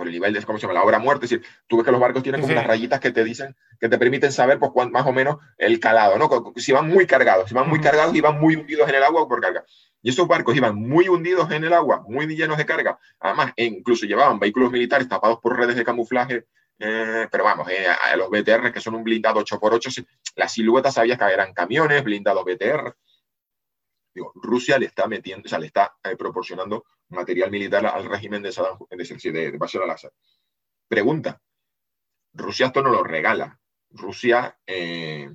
por 0.00 0.06
el 0.06 0.14
nivel 0.14 0.32
de, 0.32 0.42
¿cómo 0.44 0.58
se 0.58 0.62
llama? 0.62 0.72
La 0.72 0.82
obra 0.82 0.98
muerte, 0.98 1.26
es 1.26 1.30
decir, 1.30 1.46
tú 1.66 1.76
ves 1.76 1.84
que 1.84 1.92
los 1.92 2.00
barcos 2.00 2.22
tienen 2.22 2.40
como 2.40 2.54
unas 2.54 2.66
rayitas 2.66 3.00
que 3.00 3.10
te 3.10 3.22
dicen, 3.22 3.54
que 3.78 3.86
te 3.86 3.98
permiten 3.98 4.32
saber 4.32 4.58
pues 4.58 4.72
más 4.90 5.06
o 5.06 5.12
menos 5.12 5.36
el 5.58 5.78
calado, 5.78 6.16
¿no? 6.16 6.54
Si 6.56 6.72
van 6.72 6.88
muy 6.88 7.06
cargados, 7.06 7.50
si 7.50 7.54
van 7.54 7.68
muy 7.68 7.82
cargados 7.82 8.16
y 8.16 8.22
van 8.22 8.40
muy 8.40 8.56
hundidos 8.56 8.88
en 8.88 8.94
el 8.94 9.02
agua 9.02 9.28
por 9.28 9.42
carga. 9.42 9.62
Y 10.00 10.08
esos 10.08 10.26
barcos 10.26 10.56
iban 10.56 10.74
muy 10.74 11.08
hundidos 11.08 11.50
en 11.50 11.64
el 11.64 11.74
agua, 11.74 12.02
muy 12.08 12.26
llenos 12.34 12.56
de 12.56 12.64
carga. 12.64 12.98
Además, 13.18 13.52
e 13.56 13.66
incluso 13.66 14.06
llevaban 14.06 14.38
vehículos 14.38 14.72
militares 14.72 15.06
tapados 15.06 15.38
por 15.38 15.58
redes 15.58 15.76
de 15.76 15.84
camuflaje, 15.84 16.46
eh, 16.78 17.28
pero 17.30 17.44
vamos, 17.44 17.68
eh, 17.68 17.86
a 17.86 18.16
los 18.16 18.30
BTR, 18.30 18.72
que 18.72 18.80
son 18.80 18.94
un 18.94 19.04
blindado 19.04 19.38
8x8, 19.44 20.06
la 20.36 20.48
silueta 20.48 20.90
sabía 20.90 21.18
que 21.18 21.24
eran 21.24 21.52
camiones, 21.52 22.02
blindados 22.02 22.42
BTR. 22.46 22.96
Digo, 24.14 24.32
Rusia 24.34 24.78
le 24.78 24.86
está 24.86 25.06
metiendo, 25.06 25.46
o 25.46 25.48
sea, 25.48 25.58
le 25.58 25.66
está 25.66 25.96
eh, 26.02 26.16
proporcionando 26.16 26.84
material 27.08 27.50
militar 27.50 27.86
al 27.86 28.04
régimen 28.04 28.42
de, 28.42 28.52
Saddam, 28.52 28.78
de, 28.90 29.30
de 29.52 29.58
Bashar 29.58 29.82
al-Assad. 29.82 30.10
Pregunta, 30.88 31.40
Rusia 32.32 32.66
esto 32.66 32.82
no 32.82 32.90
lo 32.90 33.04
regala. 33.04 33.60
Rusia 33.90 34.58
eh, 34.66 35.28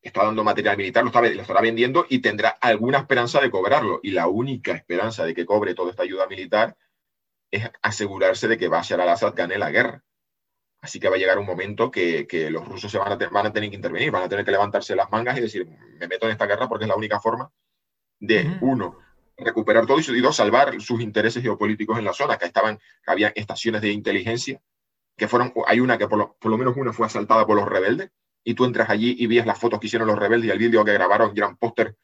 está 0.00 0.24
dando 0.24 0.44
material 0.44 0.76
militar, 0.76 1.04
lo, 1.04 1.08
está, 1.08 1.20
lo 1.20 1.42
estará 1.42 1.60
vendiendo 1.60 2.06
y 2.08 2.20
tendrá 2.20 2.50
alguna 2.60 2.98
esperanza 2.98 3.40
de 3.40 3.50
cobrarlo. 3.50 4.00
Y 4.02 4.10
la 4.10 4.28
única 4.28 4.72
esperanza 4.72 5.24
de 5.24 5.34
que 5.34 5.46
cobre 5.46 5.74
toda 5.74 5.90
esta 5.90 6.02
ayuda 6.02 6.26
militar 6.26 6.76
es 7.50 7.70
asegurarse 7.82 8.48
de 8.48 8.58
que 8.58 8.68
Bashar 8.68 9.00
al-Assad 9.00 9.34
gane 9.34 9.58
la 9.58 9.70
guerra. 9.70 10.02
Así 10.82 10.98
que 10.98 11.08
va 11.08 11.14
a 11.14 11.18
llegar 11.18 11.38
un 11.38 11.46
momento 11.46 11.90
que, 11.90 12.26
los 12.50 12.66
rusos 12.66 12.90
se 12.90 12.98
van 12.98 13.12
a, 13.12 13.16
van 13.28 13.46
a, 13.46 13.52
tener 13.52 13.70
que 13.70 13.76
intervenir, 13.76 14.10
van 14.10 14.24
a 14.24 14.28
tener 14.28 14.44
que 14.44 14.50
levantarse 14.50 14.96
las 14.96 15.10
mangas 15.10 15.38
y 15.38 15.40
decir, 15.40 15.66
me 15.66 16.08
meto 16.08 16.26
en 16.26 16.32
esta 16.32 16.46
guerra 16.46 16.68
porque 16.68 16.84
es 16.84 16.88
la 16.88 16.96
única 16.96 17.20
forma 17.20 17.50
de, 18.18 18.58
uno, 18.60 18.98
recuperar 19.36 19.86
todo 19.86 19.98
y 20.00 20.20
dos, 20.20 20.36
salvar 20.36 20.80
sus 20.80 21.00
intereses 21.00 21.40
geopolíticos 21.40 21.98
en 21.98 22.04
la 22.04 22.12
zona, 22.12 22.36
que 22.36 22.46
estaban, 22.46 22.80
había 23.06 23.32
estaciones 23.34 23.80
de 23.80 23.92
inteligencia, 23.92 24.60
que 25.16 25.28
fueron, 25.28 25.52
hay 25.66 25.78
una 25.78 25.98
que 25.98 26.08
por 26.08 26.36
lo, 26.42 26.58
menos 26.58 26.76
una 26.76 26.92
fue 26.92 27.06
asaltada 27.06 27.46
por 27.46 27.56
los 27.56 27.68
rebeldes, 27.68 28.10
y 28.42 28.54
tú 28.54 28.64
entras 28.64 28.90
allí 28.90 29.14
y 29.16 29.28
ves 29.28 29.46
las 29.46 29.58
fotos 29.58 29.78
que 29.78 29.86
hicieron 29.86 30.08
los 30.08 30.18
rebeldes 30.18 30.48
y 30.48 30.50
el 30.50 30.58
vídeo 30.58 30.84
que 30.84 30.92
grabaron, 30.92 31.32
y 31.34 31.38
eran 31.38 31.56
póster 31.56 31.96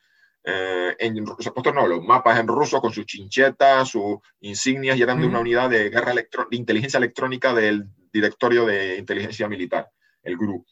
eh, 0.45 0.97
en, 0.99 1.27
sea, 1.39 1.53
póster 1.53 1.75
no, 1.75 1.87
los 1.87 2.03
mapas 2.03 2.39
en 2.39 2.47
ruso 2.47 2.81
con 2.81 2.93
sus 2.93 3.07
chinchetas, 3.07 3.89
sus 3.89 4.19
insignias, 4.41 4.97
y 4.97 5.03
eran 5.03 5.21
de 5.21 5.27
una 5.27 5.41
unidad 5.41 5.69
de 5.71 5.91
guerra 5.91 6.15
de 6.15 6.29
inteligencia 6.53 6.99
electrónica 6.99 7.53
del 7.53 7.89
directorio 8.13 8.65
de 8.65 8.97
inteligencia 8.97 9.49
militar, 9.49 9.91
el 10.23 10.37
GRU. 10.37 10.65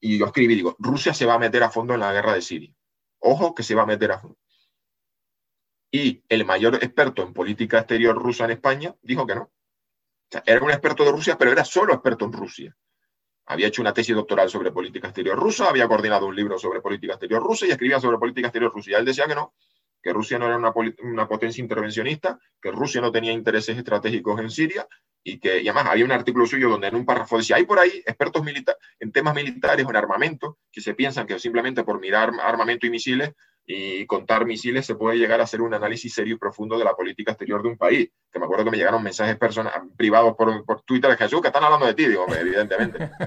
Y 0.00 0.18
yo 0.18 0.26
escribí, 0.26 0.54
digo, 0.54 0.76
Rusia 0.78 1.14
se 1.14 1.26
va 1.26 1.34
a 1.34 1.38
meter 1.38 1.62
a 1.62 1.70
fondo 1.70 1.94
en 1.94 2.00
la 2.00 2.12
guerra 2.12 2.34
de 2.34 2.42
Siria. 2.42 2.74
Ojo 3.20 3.54
que 3.54 3.62
se 3.62 3.74
va 3.74 3.82
a 3.82 3.86
meter 3.86 4.12
a 4.12 4.18
fondo. 4.18 4.38
Y 5.90 6.22
el 6.28 6.44
mayor 6.44 6.76
experto 6.76 7.22
en 7.22 7.32
política 7.32 7.78
exterior 7.78 8.16
rusa 8.16 8.44
en 8.44 8.52
España 8.52 8.94
dijo 9.02 9.26
que 9.26 9.34
no. 9.34 9.42
O 9.42 9.50
sea, 10.30 10.42
era 10.46 10.64
un 10.64 10.70
experto 10.70 11.04
de 11.04 11.12
Rusia, 11.12 11.36
pero 11.36 11.52
era 11.52 11.64
solo 11.64 11.92
experto 11.92 12.24
en 12.24 12.32
Rusia. 12.32 12.76
Había 13.52 13.68
hecho 13.68 13.82
una 13.82 13.92
tesis 13.92 14.14
doctoral 14.14 14.48
sobre 14.48 14.72
política 14.72 15.08
exterior 15.08 15.38
rusa, 15.38 15.68
había 15.68 15.86
coordinado 15.86 16.26
un 16.26 16.34
libro 16.34 16.58
sobre 16.58 16.80
política 16.80 17.14
exterior 17.14 17.42
rusa 17.42 17.66
y 17.66 17.70
escribía 17.70 18.00
sobre 18.00 18.18
política 18.18 18.48
exterior 18.48 18.72
rusa. 18.72 18.90
Y 18.90 18.94
él 18.94 19.04
decía 19.04 19.26
que 19.26 19.34
no, 19.34 19.54
que 20.02 20.12
Rusia 20.12 20.38
no 20.38 20.46
era 20.46 20.56
una, 20.56 20.72
una, 21.02 21.28
potencia 21.28 21.62
intervencionista, 21.62 22.38
que 22.60 22.70
Rusia 22.70 23.00
no 23.00 23.12
tenía 23.12 23.32
intereses 23.32 23.76
estratégicos 23.78 24.40
en 24.40 24.50
Siria 24.50 24.86
y 25.22 25.38
que 25.38 25.62
y 25.62 25.68
además 25.68 25.92
había 25.92 26.04
un 26.04 26.12
artículo 26.12 26.46
suyo 26.46 26.68
donde 26.68 26.88
en 26.88 26.96
un 26.96 27.06
párrafo 27.06 27.38
decía, 27.38 27.56
hay 27.56 27.64
por 27.64 27.78
ahí 27.78 28.02
expertos 28.04 28.42
en 28.98 29.12
temas 29.12 29.34
militares 29.34 29.86
o 29.86 29.90
en 29.90 29.96
armamento 29.96 30.58
que 30.72 30.80
se 30.80 30.94
piensan 30.94 31.26
que 31.26 31.38
simplemente 31.38 31.84
por 31.84 32.00
mirar 32.00 32.32
armamento 32.42 32.86
y 32.86 32.90
misiles 32.90 33.32
y 33.64 34.04
contar 34.06 34.44
misiles 34.44 34.84
se 34.84 34.94
puede 34.94 35.18
llegar 35.18 35.40
a 35.40 35.44
hacer 35.44 35.62
un 35.62 35.74
análisis 35.74 36.12
serio 36.12 36.34
y 36.34 36.38
profundo 36.38 36.78
de 36.78 36.84
la 36.84 36.94
política 36.94 37.32
exterior 37.32 37.62
de 37.62 37.68
un 37.68 37.78
país. 37.78 38.10
Que 38.30 38.38
me 38.38 38.44
acuerdo 38.44 38.64
que 38.64 38.70
me 38.70 38.76
llegaron 38.76 39.02
mensajes 39.02 39.36
privados 39.96 40.36
por, 40.36 40.64
por 40.64 40.82
Twitter 40.82 41.10
de 41.10 41.16
Jesús 41.16 41.40
que 41.40 41.48
están 41.48 41.64
hablando 41.64 41.86
de 41.86 41.94
ti, 41.94 42.06
digo, 42.06 42.26
evidentemente. 42.34 43.10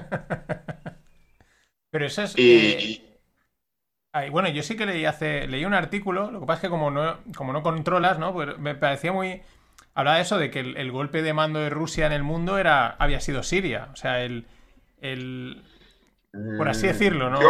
Pero 1.90 2.06
eso 2.06 2.22
es... 2.22 2.38
Y, 2.38 3.02
eh, 4.14 4.30
bueno, 4.30 4.48
yo 4.48 4.62
sí 4.62 4.76
que 4.76 4.86
leí 4.86 5.04
hace 5.04 5.46
leí 5.46 5.64
un 5.64 5.74
artículo, 5.74 6.30
lo 6.30 6.40
que 6.40 6.46
pasa 6.46 6.58
es 6.58 6.62
que 6.62 6.70
como 6.70 6.90
no, 6.90 7.18
como 7.36 7.52
no 7.52 7.62
controlas, 7.62 8.18
¿no? 8.18 8.32
Pues 8.32 8.58
me 8.58 8.74
parecía 8.74 9.12
muy 9.12 9.42
hablaba 9.96 10.18
de 10.18 10.22
eso, 10.22 10.38
de 10.38 10.50
que 10.50 10.60
el, 10.60 10.92
golpe 10.92 11.22
de 11.22 11.32
mando 11.32 11.58
de 11.58 11.70
Rusia 11.70 12.06
en 12.06 12.12
el 12.12 12.22
mundo 12.22 12.58
era, 12.58 12.90
había 12.98 13.20
sido 13.20 13.42
Siria. 13.42 13.88
O 13.92 13.96
sea, 13.96 14.22
el, 14.22 14.46
por 16.56 16.68
así 16.68 16.86
mm, 16.86 16.88
decirlo, 16.88 17.30
¿no? 17.30 17.40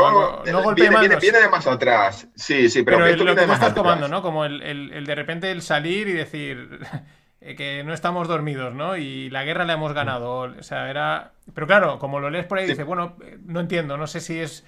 no, 0.44 0.62
golpe 0.62 0.82
de 0.82 0.90
mando. 0.90 1.18
Viene, 1.18 1.40
de 1.40 1.48
más 1.48 1.66
atrás. 1.66 2.28
Sí, 2.34 2.68
sí, 2.68 2.82
pero, 2.82 3.06
esto 3.06 3.24
lo 3.24 3.34
que 3.34 3.44
estás 3.44 3.74
tomando, 3.74 4.08
¿no? 4.08 4.22
Como 4.22 4.44
el, 4.44 5.04
de 5.06 5.14
repente 5.14 5.50
el 5.50 5.62
salir 5.62 6.08
y 6.08 6.12
decir 6.12 6.78
que 7.56 7.82
no 7.84 7.92
estamos 7.92 8.28
dormidos, 8.28 8.74
¿no? 8.74 8.96
Y 8.96 9.30
la 9.30 9.44
guerra 9.44 9.64
la 9.64 9.74
hemos 9.74 9.92
ganado. 9.92 10.56
O 10.58 10.62
sea, 10.62 10.90
era. 10.90 11.32
Pero 11.54 11.66
claro, 11.66 11.98
como 11.98 12.20
lo 12.20 12.30
lees 12.30 12.46
por 12.46 12.58
ahí, 12.58 12.66
dices, 12.66 12.86
bueno, 12.86 13.16
no 13.44 13.60
entiendo, 13.60 13.96
no 13.96 14.06
sé 14.06 14.20
si 14.20 14.38
es. 14.38 14.64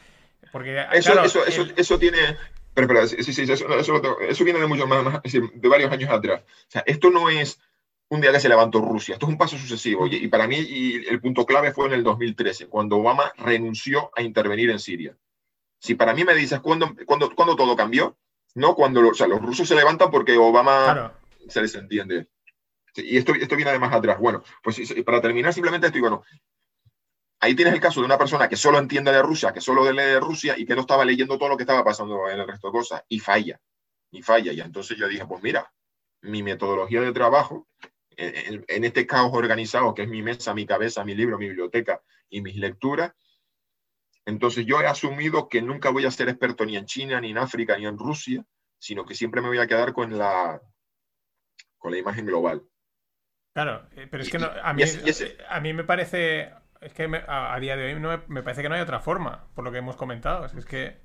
Porque. 0.52 0.84
Eso, 0.92 1.22
eso, 1.22 1.46
eso, 1.46 1.66
eso 1.76 1.98
tiene. 1.98 2.36
Pero, 2.74 3.06
sí, 3.08 3.22
sí, 3.32 3.42
eso, 3.42 3.66
eso, 3.76 4.44
viene 4.44 4.60
de 4.60 4.66
mucho 4.66 4.86
más, 4.86 5.22
de 5.24 5.68
varios 5.68 5.90
años 5.90 6.10
atrás. 6.10 6.42
O 6.42 6.70
sea, 6.70 6.84
esto 6.86 7.10
no 7.10 7.28
es 7.28 7.58
un 8.10 8.20
día 8.20 8.32
que 8.32 8.40
se 8.40 8.48
levantó 8.48 8.80
Rusia. 8.80 9.14
Esto 9.14 9.26
es 9.26 9.32
un 9.32 9.38
paso 9.38 9.58
sucesivo. 9.58 10.06
Y, 10.06 10.28
para 10.28 10.46
mí 10.46 10.56
y 10.56 11.06
el 11.06 11.20
punto 11.20 11.44
clave 11.44 11.72
fue 11.72 11.86
en 11.86 11.92
el 11.92 12.02
2013, 12.02 12.68
cuando 12.68 12.96
Obama 12.96 13.32
renunció 13.36 14.10
a 14.16 14.22
intervenir 14.22 14.70
en 14.70 14.78
Siria. 14.78 15.16
Si 15.78 15.94
para 15.94 16.14
mí 16.14 16.24
me 16.24 16.34
dices 16.34 16.60
cuándo, 16.60 16.94
cuando, 17.06 17.34
cuando 17.34 17.54
todo 17.54 17.76
cambió, 17.76 18.16
no 18.54 18.74
cuando 18.74 19.06
o 19.08 19.14
sea, 19.14 19.28
los 19.28 19.40
rusos 19.40 19.68
se 19.68 19.74
levantan 19.74 20.10
porque 20.10 20.36
Obama 20.36 21.14
se 21.48 21.62
les 21.62 21.74
entiende. 21.74 22.28
y 22.96 23.16
esto, 23.16 23.34
esto 23.34 23.56
viene 23.56 23.72
de 23.72 23.78
más 23.78 23.92
atrás. 23.92 24.18
Bueno, 24.18 24.42
pues 24.62 24.80
para 25.04 25.20
terminar, 25.20 25.52
simplemente 25.52 25.86
estoy, 25.86 26.00
bueno, 26.00 26.24
ahí 27.40 27.54
tienes 27.54 27.74
el 27.74 27.80
caso 27.80 28.00
de 28.00 28.06
una 28.06 28.18
persona 28.18 28.48
que 28.48 28.56
solo 28.56 28.78
entiende 28.78 29.12
de 29.12 29.22
Rusia, 29.22 29.52
que 29.52 29.60
solo 29.60 29.90
lee 29.92 29.98
de 29.98 30.20
Rusia 30.20 30.54
y 30.56 30.64
que 30.66 30.74
no 30.74 30.80
estaba 30.80 31.04
leyendo 31.04 31.38
todo 31.38 31.50
lo 31.50 31.56
que 31.56 31.62
estaba 31.62 31.84
pasando 31.84 32.28
en 32.28 32.40
el 32.40 32.48
resto 32.48 32.68
de 32.68 32.72
cosas 32.72 33.04
y 33.08 33.20
falla, 33.20 33.60
y 34.10 34.22
falla. 34.22 34.52
Y 34.52 34.60
entonces 34.60 34.96
yo 34.96 35.06
dije, 35.06 35.26
pues 35.26 35.42
mira, 35.42 35.70
mi 36.22 36.42
metodología 36.42 37.02
de 37.02 37.12
trabajo 37.12 37.68
en, 38.18 38.84
este 38.84 39.06
caos 39.06 39.30
organizado 39.32 39.94
que 39.94 40.02
es 40.02 40.08
mi 40.08 40.22
mesa, 40.22 40.52
mi 40.52 40.66
cabeza, 40.66 41.04
mi 41.04 41.14
libro, 41.14 41.38
mi 41.38 41.46
biblioteca 41.46 42.02
y 42.28 42.42
mis 42.42 42.56
lecturas, 42.56 43.14
entonces 44.26 44.66
yo 44.66 44.80
he 44.80 44.86
asumido 44.86 45.48
que 45.48 45.62
nunca 45.62 45.90
voy 45.90 46.04
a 46.04 46.10
ser 46.10 46.28
experto 46.28 46.66
ni 46.66 46.76
en 46.76 46.84
China, 46.84 47.20
ni 47.20 47.30
en 47.30 47.38
África, 47.38 47.78
ni 47.78 47.86
en 47.86 47.96
Rusia, 47.96 48.44
sino 48.78 49.06
que 49.06 49.14
siempre 49.14 49.40
me 49.40 49.48
voy 49.48 49.58
a 49.58 49.66
quedar 49.66 49.92
con 49.92 50.18
la, 50.18 50.60
con 51.78 51.92
la 51.92 51.98
imagen 51.98 52.26
global. 52.26 52.62
Claro, 53.54 53.88
eh, 53.96 54.06
pero 54.10 54.22
es 54.22 54.30
que 54.30 54.36
a, 54.36 54.72
mí, 54.74 54.82
a 55.48 55.60
mí 55.60 55.72
me 55.72 55.84
parece, 55.84 56.52
es 56.80 56.92
que 56.92 57.08
a, 57.26 57.58
día 57.58 57.76
de 57.76 57.94
hoy 57.94 58.00
no 58.00 58.22
me, 58.28 58.42
parece 58.42 58.62
que 58.62 58.68
no 58.68 58.74
hay 58.74 58.82
otra 58.82 59.00
forma, 59.00 59.48
por 59.54 59.64
lo 59.64 59.72
que 59.72 59.78
hemos 59.78 59.96
comentado. 59.96 60.44
Es 60.44 60.66
que... 60.66 61.00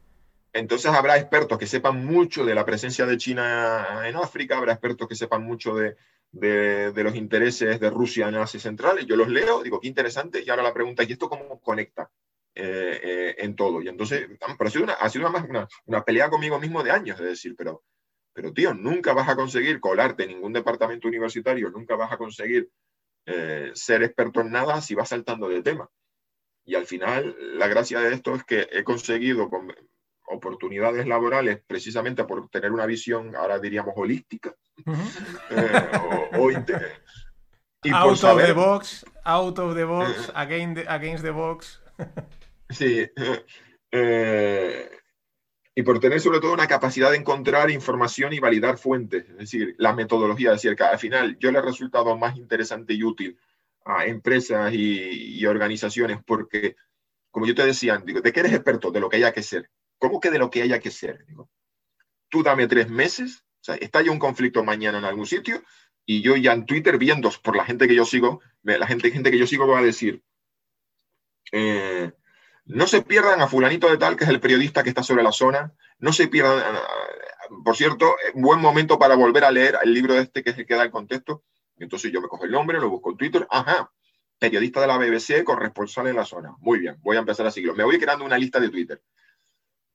Entonces 0.52 0.92
habrá 0.92 1.18
expertos 1.18 1.58
que 1.58 1.66
sepan 1.66 2.06
mucho 2.06 2.44
de 2.44 2.54
la 2.54 2.66
presencia 2.66 3.06
de 3.06 3.18
China 3.18 4.02
en 4.04 4.18
África, 4.18 4.58
habrá 4.58 4.74
expertos 4.74 5.08
que 5.08 5.16
sepan 5.16 5.44
mucho 5.44 5.74
de, 5.76 5.96
de, 6.34 7.04
los 7.04 7.16
intereses 7.16 7.80
de 7.80 7.90
Rusia 7.90 8.28
en 8.28 8.36
Asia 8.36 8.60
Central, 8.60 9.00
y 9.00 9.06
yo 9.06 9.16
los 9.16 9.30
leo, 9.30 9.64
digo, 9.64 9.80
qué 9.80 9.88
interesante, 9.88 10.44
y 10.44 10.50
ahora 10.50 10.64
la 10.64 10.74
pregunta, 10.74 11.04
¿y 11.04 11.12
esto 11.12 11.30
cómo 11.30 11.62
conecta 11.62 12.10
eh, 12.56 13.00
eh, 13.04 13.36
en 13.38 13.56
todo? 13.56 13.82
Y 13.82 13.88
entonces, 13.88 14.28
pero 14.58 14.68
ha 14.68 14.72
sido, 14.72 14.84
una, 14.84 14.94
ha 14.94 15.10
sido 15.10 15.30
una, 15.30 15.68
una, 15.86 16.04
pelea 16.04 16.30
conmigo 16.30 16.60
mismo 16.60 16.84
de 16.84 16.92
años, 16.92 17.20
es 17.20 17.26
decir, 17.26 17.56
pero, 17.56 17.84
pero 18.34 18.52
tío, 18.52 18.74
nunca 18.74 19.14
vas 19.14 19.30
a 19.30 19.36
conseguir 19.36 19.80
colarte 19.80 20.24
en 20.24 20.30
ningún 20.30 20.54
departamento 20.54 21.08
universitario, 21.08 21.70
nunca 21.70 21.96
vas 21.96 22.12
a 22.12 22.18
conseguir 22.18 22.70
eh, 23.28 23.72
ser 23.76 24.04
experto 24.04 24.42
en 24.42 24.52
nada 24.52 24.82
si 24.82 24.96
vas 24.96 25.10
saltando 25.10 25.48
de 25.48 25.62
tema. 25.62 25.90
Y 26.66 26.76
al 26.76 26.88
final, 26.88 27.36
la 27.60 27.68
gracia 27.68 28.00
de 28.00 28.14
esto 28.14 28.34
es 28.36 28.44
que 28.44 28.68
he 28.72 28.84
conseguido 28.84 29.50
con 29.50 29.68
oportunidades 30.26 31.06
laborales 31.08 31.62
precisamente 31.66 32.24
por 32.24 32.50
tener 32.50 32.72
una 32.72 32.86
visión, 32.86 33.36
ahora 33.36 33.60
diríamos, 33.60 33.94
holística, 33.96 34.56
eh, 35.50 35.90
o, 36.34 36.50
out 37.94 38.24
of 38.24 38.42
the 38.42 38.54
box, 38.54 39.06
out 39.26 39.60
of 39.60 39.76
the 39.76 39.84
box, 39.84 40.32
against 40.36 40.82
the, 40.82 40.90
against 40.90 41.24
the 41.24 41.32
box. 41.32 41.82
sí. 42.70 43.10
Eh, 43.92 44.90
y 45.76 45.84
por 45.84 46.00
tener 46.00 46.20
sobre 46.20 46.40
todo 46.40 46.54
una 46.54 46.68
capacidad 46.68 47.12
de 47.12 47.18
encontrar 47.18 47.72
información 47.72 48.34
y 48.34 48.40
validar 48.40 48.78
fuentes, 48.78 49.26
es 49.30 49.38
decir, 49.38 49.76
la 49.78 49.94
metodología, 49.94 50.50
es 50.50 50.62
decir, 50.62 50.76
que 50.76 50.84
al 50.84 51.00
final 51.00 51.38
yo 51.40 51.52
le 51.52 51.60
he 51.60 51.62
resultado 51.62 52.16
más 52.18 52.38
interesante 52.38 52.94
y 52.94 53.04
útil 53.04 53.38
a 53.86 54.06
empresas 54.06 54.72
y, 54.74 55.46
organizaciones 55.46 56.20
porque, 56.26 56.76
como 57.32 57.46
yo 57.46 57.56
te 57.56 57.66
decía, 57.66 58.02
digo, 58.04 58.22
¿de 58.22 58.32
qué 58.32 58.42
eres 58.42 58.54
experto? 58.54 58.92
De 58.92 59.00
lo 59.00 59.10
que 59.10 59.18
haya 59.18 59.34
que 59.34 59.44
ser. 59.44 59.70
¿Cómo 60.04 60.20
que 60.20 60.32
de 60.32 60.38
lo 60.38 60.50
que 60.50 60.62
haya 60.62 60.82
que 60.82 60.92
ser? 60.92 61.26
Tú 62.28 62.44
dame 62.44 62.68
tres 62.68 62.90
meses, 62.90 63.46
o 63.62 63.64
sea, 63.64 63.76
está 63.76 64.02
ya 64.02 64.12
un 64.12 64.20
conflicto 64.20 64.62
mañana 64.62 64.98
en 64.98 65.06
algún 65.06 65.26
sitio 65.26 65.64
y 66.06 66.22
yo 66.22 66.36
ya 66.36 66.52
en 66.52 66.66
Twitter 66.66 66.98
viendo 66.98 67.32
por 67.42 67.56
la 67.56 67.64
gente 67.64 67.88
que 67.88 67.96
yo 67.96 68.04
sigo, 68.04 68.42
la 68.64 68.86
gente, 68.86 69.12
gente 69.12 69.32
que 69.32 69.38
yo 69.38 69.48
sigo 69.48 69.66
va 69.66 69.80
a 69.80 69.82
decir, 69.82 70.22
eh, 71.54 72.12
no 72.66 72.86
se 72.86 73.02
pierdan 73.02 73.40
a 73.40 73.48
fulanito 73.48 73.90
de 73.90 73.98
tal, 73.98 74.18
que 74.18 74.26
es 74.26 74.30
el 74.30 74.42
periodista 74.42 74.84
que 74.84 74.90
está 74.90 75.04
sobre 75.04 75.24
la 75.24 75.32
zona. 75.32 75.72
No 76.00 76.12
se 76.12 76.28
pierdan, 76.28 76.60
eh, 76.60 76.80
por 77.64 77.78
cierto, 77.78 78.14
buen 78.34 78.60
momento 78.60 79.00
para 79.00 79.16
volver 79.16 79.46
a 79.46 79.52
leer 79.52 79.78
el 79.84 79.94
libro 79.94 80.16
de 80.16 80.24
este 80.24 80.44
que 80.44 80.50
es 80.50 80.58
el 80.58 80.66
que 80.66 80.74
el 80.74 80.92
contexto. 80.92 81.46
Entonces 81.78 82.12
yo 82.12 82.20
me 82.20 82.28
cojo 82.28 82.44
el 82.44 82.52
nombre, 82.52 82.78
lo 82.78 82.90
busco 82.90 83.12
en 83.12 83.16
Twitter. 83.16 83.48
Ajá, 83.50 83.90
periodista 84.38 84.82
de 84.82 84.88
la 84.88 84.98
BBC, 84.98 85.46
corresponsal 85.46 86.08
en 86.08 86.18
la 86.18 86.26
zona. 86.26 86.54
Muy 86.60 86.80
bien, 86.80 86.98
voy 87.00 87.16
a 87.16 87.22
empezar 87.22 87.46
a 87.48 87.52
seguirlo. 87.52 87.74
Me 87.74 87.86
voy 87.86 87.98
creando 87.98 88.26
una 88.26 88.38
lista 88.38 88.60
de 88.60 88.68
Twitter. 88.68 89.02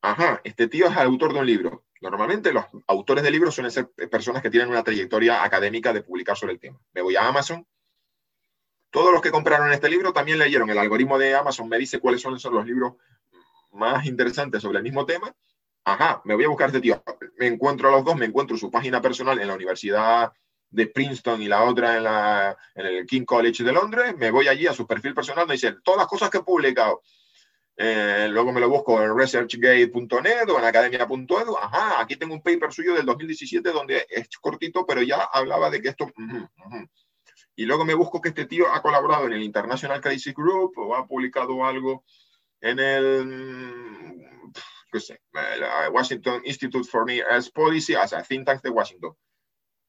Ajá, 0.00 0.40
este 0.44 0.68
tío 0.68 0.86
es 0.86 0.92
el 0.92 0.98
autor 0.98 1.32
de 1.32 1.40
un 1.40 1.46
libro. 1.46 1.84
Normalmente 2.00 2.52
los 2.52 2.64
autores 2.86 3.24
de 3.24 3.30
libros 3.30 3.54
suelen 3.54 3.72
ser 3.72 3.90
personas 4.10 4.42
que 4.42 4.50
tienen 4.50 4.68
una 4.68 4.84
trayectoria 4.84 5.42
académica 5.42 5.92
de 5.92 6.02
publicar 6.02 6.36
sobre 6.36 6.52
el 6.52 6.60
tema. 6.60 6.78
Me 6.92 7.02
voy 7.02 7.16
a 7.16 7.26
Amazon, 7.26 7.66
todos 8.90 9.12
los 9.12 9.20
que 9.20 9.30
compraron 9.30 9.72
este 9.72 9.90
libro 9.90 10.12
también 10.12 10.38
leyeron. 10.38 10.70
El 10.70 10.78
algoritmo 10.78 11.18
de 11.18 11.34
Amazon 11.34 11.68
me 11.68 11.78
dice 11.78 12.00
cuáles 12.00 12.22
son, 12.22 12.32
los 12.34 12.66
libros 12.66 12.94
más 13.72 14.06
interesantes 14.06 14.62
sobre 14.62 14.78
el 14.78 14.84
mismo 14.84 15.04
tema. 15.04 15.34
Ajá, 15.84 16.22
me 16.24 16.34
voy 16.34 16.44
a 16.44 16.48
buscar 16.48 16.68
este 16.68 16.80
tío. 16.80 17.02
Me 17.38 17.46
encuentro 17.46 17.88
a 17.88 17.92
los 17.92 18.04
dos, 18.04 18.16
me 18.16 18.26
encuentro 18.26 18.56
su 18.56 18.70
página 18.70 19.00
personal 19.00 19.38
en 19.38 19.48
la 19.48 19.54
Universidad 19.54 20.32
de 20.70 20.86
Princeton 20.86 21.40
y 21.42 21.48
la 21.48 21.64
otra 21.64 21.96
en, 21.96 22.04
la, 22.04 22.56
en 22.74 22.86
el 22.86 23.06
King 23.06 23.24
College 23.24 23.62
de 23.62 23.72
Londres. 23.72 24.16
Me 24.16 24.30
voy 24.30 24.48
allí 24.48 24.66
a 24.66 24.72
su 24.72 24.86
perfil 24.86 25.14
personal, 25.14 25.46
me 25.46 25.54
dicen 25.54 25.80
todas 25.82 25.98
las 25.98 26.06
cosas 26.06 26.30
que 26.30 26.38
he 26.38 26.42
publicado. 26.42 27.02
Eh, 27.80 28.26
luego 28.28 28.52
me 28.52 28.60
lo 28.60 28.68
busco 28.68 29.00
en 29.00 29.16
researchgate.net 29.16 30.48
o 30.48 30.58
en 30.58 30.64
academia.edu. 30.64 31.56
Ajá, 31.56 32.00
aquí 32.00 32.16
tengo 32.16 32.34
un 32.34 32.42
paper 32.42 32.72
suyo 32.72 32.94
del 32.94 33.06
2017 33.06 33.70
donde 33.70 34.04
es 34.10 34.28
cortito, 34.40 34.84
pero 34.84 35.00
ya 35.00 35.22
hablaba 35.32 35.70
de 35.70 35.80
que 35.80 35.90
esto 35.90 36.12
y 37.54 37.66
luego 37.66 37.84
me 37.84 37.94
busco 37.94 38.20
que 38.20 38.28
este 38.28 38.46
tío 38.46 38.72
ha 38.72 38.82
colaborado 38.82 39.26
en 39.26 39.32
el 39.32 39.42
International 39.42 40.00
Crisis 40.00 40.32
Group 40.32 40.74
o 40.76 40.94
ha 40.94 41.06
publicado 41.06 41.64
algo 41.64 42.04
en 42.60 42.78
el, 42.78 44.26
qué 44.92 45.00
sé, 45.00 45.20
Washington 45.92 46.42
Institute 46.44 46.88
for 46.88 47.04
Near 47.04 47.26
Earth 47.30 47.52
Policy, 47.52 47.96
o 47.96 48.06
sea, 48.06 48.22
think 48.22 48.46
tank 48.46 48.62
de 48.62 48.70
Washington. 48.70 49.12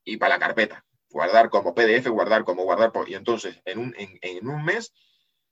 Y 0.03 0.17
para 0.17 0.35
la 0.35 0.39
carpeta, 0.39 0.83
guardar 1.09 1.51
como 1.51 1.75
PDF, 1.75 2.07
guardar 2.07 2.43
como 2.43 2.63
guardar. 2.63 2.91
Y 3.07 3.13
entonces, 3.13 3.61
en 3.65 3.77
un, 3.77 3.95
en, 3.99 4.17
en 4.21 4.47
un 4.47 4.65
mes, 4.65 4.91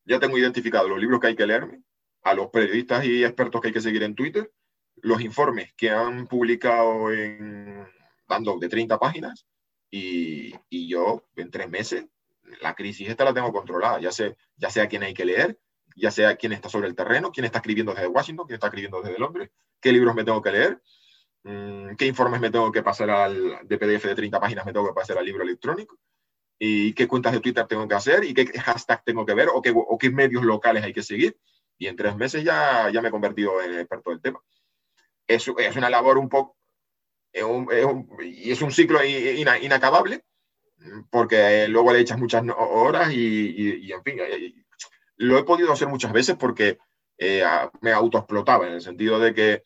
ya 0.03 0.19
tengo 0.19 0.39
identificado 0.39 0.87
los 0.87 0.99
libros 0.99 1.19
que 1.19 1.27
hay 1.27 1.35
que 1.35 1.45
leerme, 1.45 1.83
a 2.23 2.33
los 2.33 2.47
periodistas 2.49 3.05
y 3.05 3.23
expertos 3.23 3.61
que 3.61 3.67
hay 3.67 3.73
que 3.73 3.81
seguir 3.81 4.03
en 4.03 4.15
Twitter, 4.15 4.51
los 4.97 5.21
informes 5.21 5.73
que 5.73 5.91
han 5.91 6.27
publicado 6.27 7.11
en, 7.11 7.85
dando 8.27 8.57
de 8.57 8.69
30 8.69 8.97
páginas, 8.99 9.45
y, 9.89 10.53
y, 10.69 10.89
yo 10.89 11.23
en 11.37 11.49
tres 11.49 11.69
meses 11.69 12.05
la 12.61 12.75
crisis 12.75 13.07
esta 13.07 13.23
la 13.23 13.33
tengo 13.33 13.53
controlada, 13.53 14.01
ya 14.01 14.11
sé, 14.11 14.35
ya 14.57 14.69
sé 14.69 14.81
a 14.81 14.87
quién 14.87 15.03
hay 15.03 15.13
que 15.13 15.25
leer, 15.25 15.57
ya 15.95 16.11
sé 16.11 16.25
a 16.25 16.35
quién 16.35 16.51
está 16.51 16.69
sobre 16.69 16.87
el 16.87 16.95
terreno, 16.95 17.31
quién 17.31 17.45
está 17.45 17.59
escribiendo 17.59 17.93
desde 17.93 18.07
Washington, 18.07 18.45
quién 18.47 18.55
está 18.55 18.67
escribiendo 18.67 19.01
desde 19.01 19.19
Londres, 19.19 19.49
qué 19.79 19.91
libros 19.91 20.13
me 20.13 20.23
tengo 20.23 20.41
que 20.41 20.51
leer, 20.51 20.81
mm, 21.43 21.95
qué 21.95 22.05
informes 22.05 22.41
me 22.41 22.51
tengo 22.51 22.71
que 22.71 22.83
pasar 22.83 23.09
al 23.09 23.67
de 23.67 23.77
PDF 23.77 24.07
de 24.07 24.15
30 24.15 24.39
páginas 24.39 24.65
me 24.65 24.73
tengo 24.73 24.87
que 24.87 24.93
pasar 24.93 25.17
al 25.17 25.25
libro 25.25 25.43
electrónico 25.43 25.97
y 26.59 26.93
qué 26.93 27.07
cuentas 27.07 27.33
de 27.33 27.39
Twitter 27.39 27.65
tengo 27.67 27.87
que 27.87 27.95
hacer 27.95 28.23
y 28.23 28.33
qué 28.33 28.45
hashtag 28.59 29.03
tengo 29.03 29.25
que 29.25 29.33
ver 29.33 29.49
o 29.53 29.61
qué, 29.61 29.73
o 29.75 29.97
qué 29.97 30.09
medios 30.09 30.43
locales 30.43 30.83
hay 30.83 30.93
que 30.93 31.03
seguir. 31.03 31.37
Y 31.77 31.87
en 31.87 31.95
tres 31.95 32.15
meses 32.15 32.43
ya, 32.43 32.89
ya 32.91 33.01
me 33.01 33.09
he 33.09 33.11
convertido 33.11 33.61
en 33.61 33.79
experto 33.79 34.09
del 34.09 34.21
tema. 34.21 34.39
Es, 35.27 35.47
es 35.47 35.75
una 35.75 35.89
labor 35.89 36.17
un 36.17 36.29
poco, 36.29 36.57
y 37.33 38.51
es 38.51 38.61
un 38.61 38.71
ciclo 38.71 39.03
inacabable, 39.03 40.23
porque 41.09 41.67
luego 41.67 41.93
le 41.93 41.99
echas 41.99 42.17
muchas 42.17 42.43
horas 42.57 43.11
y, 43.11 43.91
en 43.91 44.03
fin, 44.03 44.17
lo 45.17 45.37
he 45.37 45.43
podido 45.43 45.71
hacer 45.71 45.87
muchas 45.87 46.11
veces 46.11 46.35
porque 46.35 46.77
eh, 47.17 47.43
me 47.81 47.91
autoexplotaba 47.91 48.67
en 48.67 48.73
el 48.73 48.81
sentido 48.81 49.19
de 49.19 49.33
que, 49.33 49.63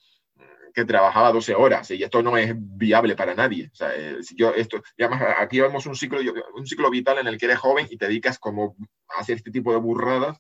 que, 0.74 0.86
trabajaba 0.86 1.34
12 1.34 1.54
horas 1.54 1.92
y 1.92 2.02
esto 2.02 2.24
no 2.24 2.38
es 2.38 2.54
viable 2.56 3.16
para 3.16 3.36
nadie. 3.36 3.70
O 3.72 3.76
sea, 3.76 3.94
eh, 3.94 4.24
si 4.24 4.36
yo 4.36 4.54
esto, 4.54 4.82
además, 4.98 5.22
aquí 5.38 5.60
vemos 5.60 5.86
un 5.86 5.96
ciclo, 5.96 6.20
un 6.56 6.66
ciclo 6.66 6.90
vital 6.90 7.18
en 7.20 7.28
el 7.28 7.38
que 7.38 7.46
eres 7.46 7.60
joven 7.60 7.88
y 7.90 7.98
te 7.98 8.08
dedicas 8.08 8.40
como 8.40 8.76
a 9.10 9.20
hacer 9.20 9.38
este 9.38 9.52
tipo 9.52 9.74
de 9.74 9.80
burradas 9.80 10.38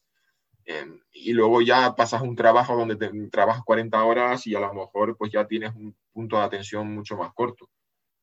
y 1.12 1.34
luego 1.34 1.62
ya 1.62 1.95
pasas 1.95 2.22
un 2.22 2.36
trabajo 2.36 2.76
donde 2.76 2.95
te, 2.95 3.09
trabajas 3.30 3.64
40 3.64 4.03
horas 4.03 4.47
y 4.47 4.55
a 4.55 4.59
lo 4.59 4.74
mejor 4.74 5.18
pues 5.18 5.32
ya 5.32 5.45
tienes 5.47 5.74
un 5.76 5.95
punto 6.12 6.38
de 6.38 6.43
atención 6.43 6.93
mucho 6.93 7.18
más 7.18 7.34
corto. 7.34 7.70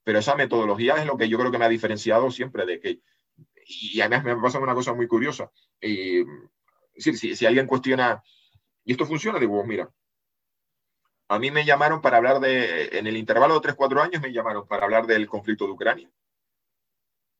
Pero 0.04 0.18
esa 0.18 0.34
metodología 0.34 0.96
es 0.96 1.06
lo 1.06 1.16
que 1.16 1.28
yo 1.28 1.38
creo 1.38 1.50
que 1.50 1.58
me 1.58 1.64
ha 1.64 1.68
diferenciado 1.68 2.30
siempre 2.30 2.64
de 2.64 2.80
que, 2.80 3.00
y 3.66 4.00
además 4.00 4.24
me 4.24 4.36
pasa 4.36 4.58
una 4.58 4.74
cosa 4.74 4.94
muy 4.94 5.06
curiosa, 5.06 5.50
y, 5.80 6.24
si, 6.96 7.36
si, 7.36 7.46
alguien 7.46 7.66
cuestiona, 7.66 8.22
¿y 8.84 8.92
esto 8.92 9.06
funciona? 9.06 9.38
Digo, 9.38 9.62
mira, 9.64 9.90
a 11.28 11.38
mí 11.38 11.50
me 11.50 11.64
llamaron 11.64 12.00
para 12.00 12.16
hablar 12.16 12.40
de, 12.40 12.98
en 12.98 13.06
el 13.06 13.16
intervalo 13.16 13.60
de 13.60 13.68
3-4 13.68 14.00
años 14.00 14.22
me 14.22 14.32
llamaron 14.32 14.66
para 14.66 14.84
hablar 14.84 15.06
del 15.06 15.26
conflicto 15.28 15.66
de 15.66 15.72
Ucrania, 15.72 16.10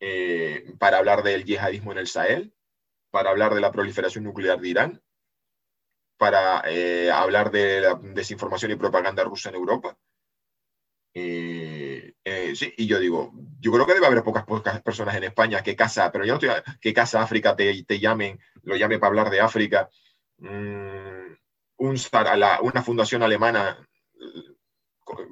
eh, 0.01 0.75
para 0.79 0.99
hablar 0.99 1.23
del 1.23 1.45
yihadismo 1.45 1.93
en 1.93 1.99
el 1.99 2.07
Sahel, 2.07 2.55
para 3.11 3.31
hablar 3.31 3.55
de 3.55 3.61
la 3.61 3.73
proliferación 3.73 4.25
nuclear 4.25 4.61
de 4.61 4.69
Irán, 4.69 5.03
para 6.19 6.63
eh, 6.67 7.11
hablar 7.11 7.51
de 7.51 7.81
la 7.81 7.95
desinformación 7.95 8.73
y 8.73 8.77
propaganda 8.77 9.25
rusa 9.25 9.49
en 9.49 9.55
Europa. 9.55 9.97
Eh, 11.15 12.15
eh, 12.25 12.53
sí, 12.55 12.75
y 12.77 12.87
yo 12.87 12.99
digo, 12.99 13.33
yo 13.61 13.73
creo 13.73 13.87
que 13.87 13.95
debe 13.95 14.07
haber 14.07 14.23
pocas, 14.23 14.45
pocas 14.45 14.83
personas 14.83 15.17
en 15.17 15.25
España 15.25 15.63
que 15.63 15.77
casa, 15.77 16.13
pero 16.13 16.25
yo 16.25 16.35
no 16.35 16.41
estoy, 16.41 16.75
que 16.81 16.93
casa 16.93 17.23
África 17.23 17.57
te, 17.57 17.85
te 17.85 17.99
llamen, 17.99 18.39
lo 18.63 18.77
llame 18.77 18.99
para 18.99 19.09
hablar 19.09 19.31
de 19.31 19.41
África. 19.41 19.89
Mm, 20.39 21.35
un, 21.79 21.97
una 22.63 22.83
fundación 22.83 23.23
alemana 23.23 23.79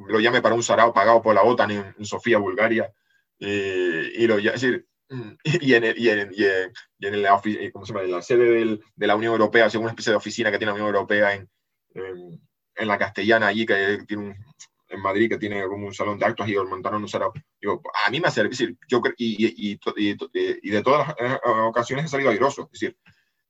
lo 0.08 0.20
llame 0.20 0.40
para 0.40 0.54
un 0.54 0.62
sarao 0.62 0.94
pagado 0.94 1.20
por 1.20 1.34
la 1.34 1.42
OTAN 1.42 1.70
en, 1.70 2.04
Sofía, 2.04 2.38
Bulgaria. 2.38 2.92
y 3.38 4.26
lo, 4.26 4.38
es 4.38 4.64
y 5.44 5.74
en, 5.74 5.84
y 5.96 6.08
en, 6.08 6.32
y 6.32 7.06
en, 7.06 7.22
la, 7.22 7.40
eh, 7.44 7.70
¿cómo 7.72 7.86
se 7.86 7.92
llama? 7.92 8.06
la, 8.06 8.22
sede 8.22 8.80
de 8.94 9.06
la 9.06 9.16
Unión 9.16 9.32
Europea, 9.32 9.68
o 9.72 9.78
una 9.78 9.90
especie 9.90 10.10
de 10.10 10.16
oficina 10.16 10.50
que 10.50 10.58
tiene 10.58 10.70
la 10.70 10.74
Unión 10.74 10.88
Europea 10.88 11.34
en, 11.34 11.48
en, 11.94 12.88
la 12.88 12.98
Castellana, 12.98 13.48
allí, 13.48 13.64
que 13.66 14.04
tiene 14.06 14.28
un, 14.30 14.36
en 14.88 15.00
Madrid, 15.00 15.28
que 15.28 15.38
tiene 15.38 15.62
como 15.66 15.86
un 15.86 15.94
salón 15.94 16.18
de 16.18 16.26
actos 16.26 16.48
y 16.48 16.56
montaron 16.56 17.02
un 17.02 17.08
salón. 17.08 17.32
Digo, 17.60 17.82
a 18.06 18.10
mí 18.10 18.20
me 18.20 18.28
hace, 18.28 18.44
decir, 18.44 18.76
yo, 18.88 19.00
y, 19.16 19.72
y, 19.72 19.80
y, 19.96 20.70
de 20.70 20.82
todas 20.82 21.08
las 21.08 21.16
eh, 21.18 21.38
ocasiones 21.44 22.04
he 22.04 22.08
salido 22.08 22.30
airoso. 22.30 22.68
Es 22.72 22.80
decir, 22.80 22.96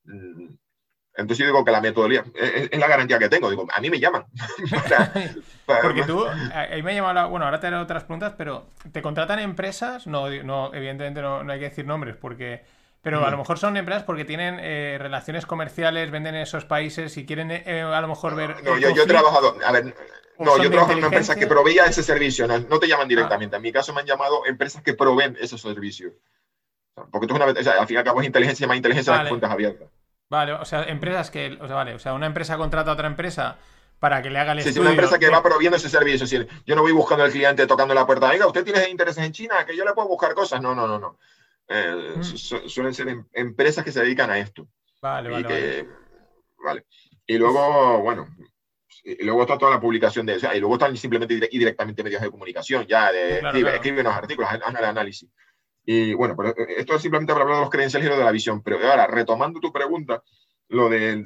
mm, 0.04 0.54
entonces 1.16 1.38
yo 1.38 1.46
digo 1.46 1.64
que 1.64 1.70
la 1.70 1.80
metodología 1.80 2.24
es, 2.34 2.78
la 2.78 2.88
garantía 2.88 3.18
que 3.18 3.28
tengo. 3.28 3.48
Digo, 3.50 3.66
a 3.72 3.80
mí 3.80 3.90
me 3.90 3.98
llaman. 3.98 4.24
Porque 5.66 6.02
tú, 6.04 6.26
ahí 6.52 6.82
me 6.82 6.94
llama 6.94 7.26
bueno, 7.26 7.46
ahora 7.46 7.58
te 7.58 7.66
haré 7.66 7.76
otras 7.76 8.04
preguntas, 8.04 8.34
pero 8.36 8.66
¿te 8.92 9.02
contratan 9.02 9.38
empresas? 9.38 10.06
No, 10.06 10.28
no 10.28 10.72
evidentemente 10.74 11.22
no, 11.22 11.42
no 11.42 11.52
hay 11.52 11.58
que 11.58 11.68
decir 11.70 11.86
nombres, 11.86 12.16
porque... 12.16 12.64
Pero 13.02 13.24
a 13.24 13.30
lo 13.30 13.38
mejor 13.38 13.56
son 13.56 13.76
empresas 13.76 14.02
porque 14.02 14.24
tienen 14.24 14.58
eh, 14.60 14.96
relaciones 14.98 15.46
comerciales, 15.46 16.10
venden 16.10 16.34
en 16.34 16.40
esos 16.40 16.64
países 16.64 17.16
y 17.16 17.24
quieren 17.24 17.52
eh, 17.52 17.82
a 17.82 18.00
lo 18.00 18.08
mejor 18.08 18.34
ver... 18.34 18.64
No, 18.64 18.76
yo, 18.78 18.90
yo, 18.90 19.04
he 19.04 19.06
trabajado, 19.06 19.56
a 19.64 19.70
ver, 19.70 19.94
no, 20.40 20.60
yo 20.60 20.68
trabajo 20.70 20.90
en 20.90 20.98
una 20.98 21.06
empresa 21.06 21.36
que 21.36 21.46
proveía 21.46 21.84
ese 21.84 22.02
servicio, 22.02 22.48
no, 22.48 22.58
no 22.58 22.80
te 22.80 22.88
llaman 22.88 23.06
directamente. 23.06 23.54
En 23.54 23.62
mi 23.62 23.70
caso 23.70 23.94
me 23.94 24.00
han 24.00 24.06
llamado 24.06 24.44
empresas 24.44 24.82
que 24.82 24.94
proveen 24.94 25.36
ese 25.40 25.56
servicio. 25.56 26.14
Porque 27.12 27.26
tú 27.26 27.36
una, 27.36 27.46
o 27.46 27.62
sea, 27.62 27.80
al 27.80 27.86
fin 27.86 27.94
y 27.94 27.98
al 27.98 28.04
cabo 28.04 28.20
es 28.20 28.26
inteligencia 28.26 28.66
más 28.66 28.76
inteligencia 28.76 29.18
de 29.18 29.28
fuentes 29.28 29.50
abiertas. 29.50 29.88
Vale, 30.28 30.52
o 30.52 30.64
sea, 30.64 30.84
empresas 30.84 31.30
que, 31.30 31.56
o 31.60 31.66
sea, 31.66 31.76
vale, 31.76 31.94
o 31.94 31.98
sea, 31.98 32.14
una 32.14 32.26
empresa 32.26 32.56
contrata 32.56 32.90
a 32.90 32.94
otra 32.94 33.06
empresa 33.06 33.58
para 33.98 34.22
que 34.22 34.30
le 34.30 34.38
haga 34.38 34.52
el 34.52 34.62
sí, 34.62 34.68
estudio. 34.68 34.82
Sí, 34.82 34.92
una 34.92 35.02
empresa 35.02 35.18
que 35.18 35.30
va 35.30 35.42
proviendo 35.42 35.76
ese 35.76 35.88
servicio. 35.88 36.24
Es 36.24 36.30
decir, 36.30 36.48
yo 36.66 36.74
no 36.74 36.82
voy 36.82 36.92
buscando 36.92 37.24
al 37.24 37.30
cliente 37.30 37.66
tocando 37.66 37.94
la 37.94 38.06
puerta. 38.06 38.30
Oiga, 38.30 38.46
¿usted 38.46 38.64
tiene 38.64 38.88
intereses 38.90 39.24
en 39.24 39.32
China? 39.32 39.64
Que 39.64 39.76
yo 39.76 39.84
le 39.84 39.92
puedo 39.92 40.08
buscar 40.08 40.34
cosas. 40.34 40.60
No, 40.60 40.74
no, 40.74 40.86
no, 40.86 40.98
no. 40.98 41.18
Eh, 41.68 42.14
mm. 42.16 42.22
suelen 42.68 42.94
ser 42.94 43.08
em, 43.08 43.24
empresas 43.32 43.84
que 43.84 43.92
se 43.92 44.00
dedican 44.00 44.30
a 44.30 44.38
esto. 44.38 44.68
Vale, 45.00 45.30
vale, 45.30 45.88
vale. 46.62 46.84
Y 47.26 47.38
luego, 47.38 48.00
bueno, 48.02 48.28
y 49.04 49.24
luego 49.24 49.42
está 49.42 49.58
toda 49.58 49.72
la 49.72 49.80
publicación 49.80 50.26
de, 50.26 50.36
o 50.36 50.40
sea, 50.40 50.54
y 50.56 50.60
luego 50.60 50.74
están 50.74 50.96
simplemente 50.96 51.34
y 51.34 51.58
directamente 51.58 52.02
medios 52.02 52.22
de 52.22 52.30
comunicación, 52.30 52.86
ya, 52.86 53.12
de, 53.12 53.38
escribe, 53.38 54.00
unos 54.00 54.14
artículos, 54.14 54.50
haz 54.50 54.74
el 54.74 54.84
análisis. 54.84 55.28
Y 55.86 56.14
bueno, 56.14 56.34
pero 56.36 56.50
eh, 56.50 56.74
esto 56.78 56.96
es 56.96 57.02
simplemente 57.02 57.32
para 57.32 57.44
hablar 57.44 57.58
de 57.58 57.62
los 57.62 57.70
credenciales 57.70 58.08
y 58.08 58.12
de 58.12 58.24
la 58.24 58.32
visión. 58.32 58.62
Pero 58.62 58.78
ahora, 58.78 59.06
retomando 59.06 59.60
tu 59.60 59.72
pregunta, 59.72 60.22
lo 60.68 60.88
de, 60.88 61.22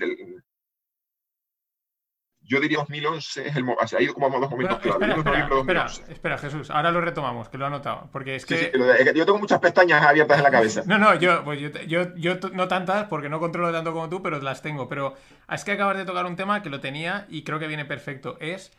yo 2.50 2.60
diría 2.60 2.78
2011 2.78 3.48
es 3.48 3.56
el 3.56 3.64
ha 3.64 4.02
ido 4.02 4.12
como 4.12 4.26
a 4.26 4.40
dos 4.40 4.50
momentos 4.50 4.84
espera, 4.84 5.48
espera, 5.60 5.86
espera, 6.08 6.38
Jesús, 6.38 6.68
ahora 6.70 6.90
lo 6.90 7.00
retomamos, 7.00 7.48
que 7.48 7.56
lo 7.56 7.64
he 7.64 7.68
anotado. 7.68 8.08
Porque 8.12 8.34
es 8.34 8.44
que... 8.44 8.72
yo 9.14 9.24
tengo 9.24 9.38
muchas 9.38 9.60
pestañas 9.60 10.02
abiertas 10.02 10.38
en 10.38 10.42
la 10.42 10.50
cabeza. 10.50 10.82
No, 10.84 10.98
no, 10.98 11.14
yo, 11.14 11.44
pues 11.44 11.60
yo, 11.86 12.14
yo, 12.16 12.34
no 12.52 12.66
tantas 12.66 13.06
porque 13.06 13.28
no 13.28 13.38
controlo 13.38 13.70
tanto 13.72 13.92
como 13.92 14.08
tú, 14.08 14.20
pero 14.20 14.40
las 14.40 14.62
tengo. 14.62 14.88
Pero 14.88 15.14
es 15.48 15.64
que 15.64 15.72
acabas 15.72 15.96
de 15.96 16.04
tocar 16.04 16.26
un 16.26 16.34
tema 16.34 16.60
que 16.60 16.70
lo 16.70 16.80
tenía 16.80 17.26
y 17.30 17.44
creo 17.44 17.60
que 17.60 17.68
viene 17.68 17.84
perfecto. 17.84 18.36
Es 18.40 18.72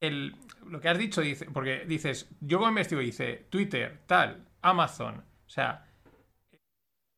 el, 0.00 0.34
lo 0.68 0.80
que 0.80 0.88
has 0.88 0.98
dicho, 0.98 1.20
dice, 1.20 1.46
porque 1.46 1.84
dices, 1.86 2.28
yo 2.40 2.58
como 2.58 2.70
investigo, 2.70 3.00
dice 3.00 3.46
Twitter, 3.50 4.00
tal, 4.06 4.45
Amazon, 4.62 5.24
o 5.46 5.50
sea, 5.50 5.86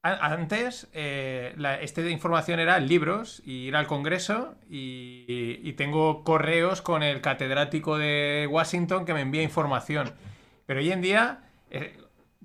antes, 0.03 0.89
eh, 0.93 1.55
esta 1.81 2.01
información 2.09 2.61
era 2.61 2.79
libros 2.79 3.43
y 3.45 3.67
ir 3.67 3.77
al 3.77 3.87
Congreso 3.87 4.55
y, 4.69 5.73
tengo 5.73 6.25
correos 6.25 6.83
con 6.83 7.03
el 7.03 7.21
catedrático 7.21 7.99
de 7.99 8.49
Washington 8.51 9.05
que 9.05 9.15
me 9.15 9.21
envía 9.21 9.43
información. 9.43 10.13
Pero 10.67 10.81
hoy 10.81 10.91
en 10.91 11.01
día, 11.01 11.41
eh, 11.71 11.97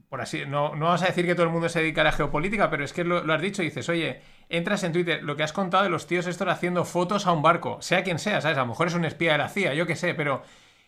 por 0.10 0.22
así, 0.22 0.46
no, 0.46 0.76
no, 0.76 0.86
vamos 0.86 1.04
a 1.04 1.08
decir 1.08 1.26
que 1.26 1.34
todo 1.34 1.46
el 1.46 1.52
mundo 1.52 1.70
se 1.70 1.80
dedica 1.80 2.02
a 2.02 2.06
la 2.06 2.12
geopolítica, 2.12 2.70
pero 2.70 2.84
es 2.84 2.94
que 2.94 3.04
lo, 3.04 3.32
has 3.32 3.42
dicho 3.42 3.62
y 3.64 3.66
dices, 3.66 3.90
oye, 3.90 4.22
entras 4.50 4.84
en 4.84 4.92
Twitter, 4.92 5.24
lo 5.24 5.36
que 5.36 5.44
has 5.44 5.54
contado 5.54 5.84
de 5.84 5.90
los 5.90 6.06
tíos 6.06 6.28
estos 6.28 6.48
haciendo 6.48 6.86
fotos 6.86 7.26
a 7.26 7.32
un 7.32 7.42
barco, 7.42 7.82
sea 7.82 8.04
quien 8.04 8.20
sea, 8.20 8.42
¿sabes? 8.42 8.58
A 8.58 8.62
lo 8.62 8.68
mejor 8.68 8.88
es 8.88 8.94
un 8.94 9.06
espía 9.06 9.32
de 9.34 9.40
la 9.40 9.50
CIA, 9.50 9.74
yo 9.74 9.88
qué 9.88 9.96
sé, 9.96 10.14
pero 10.14 10.44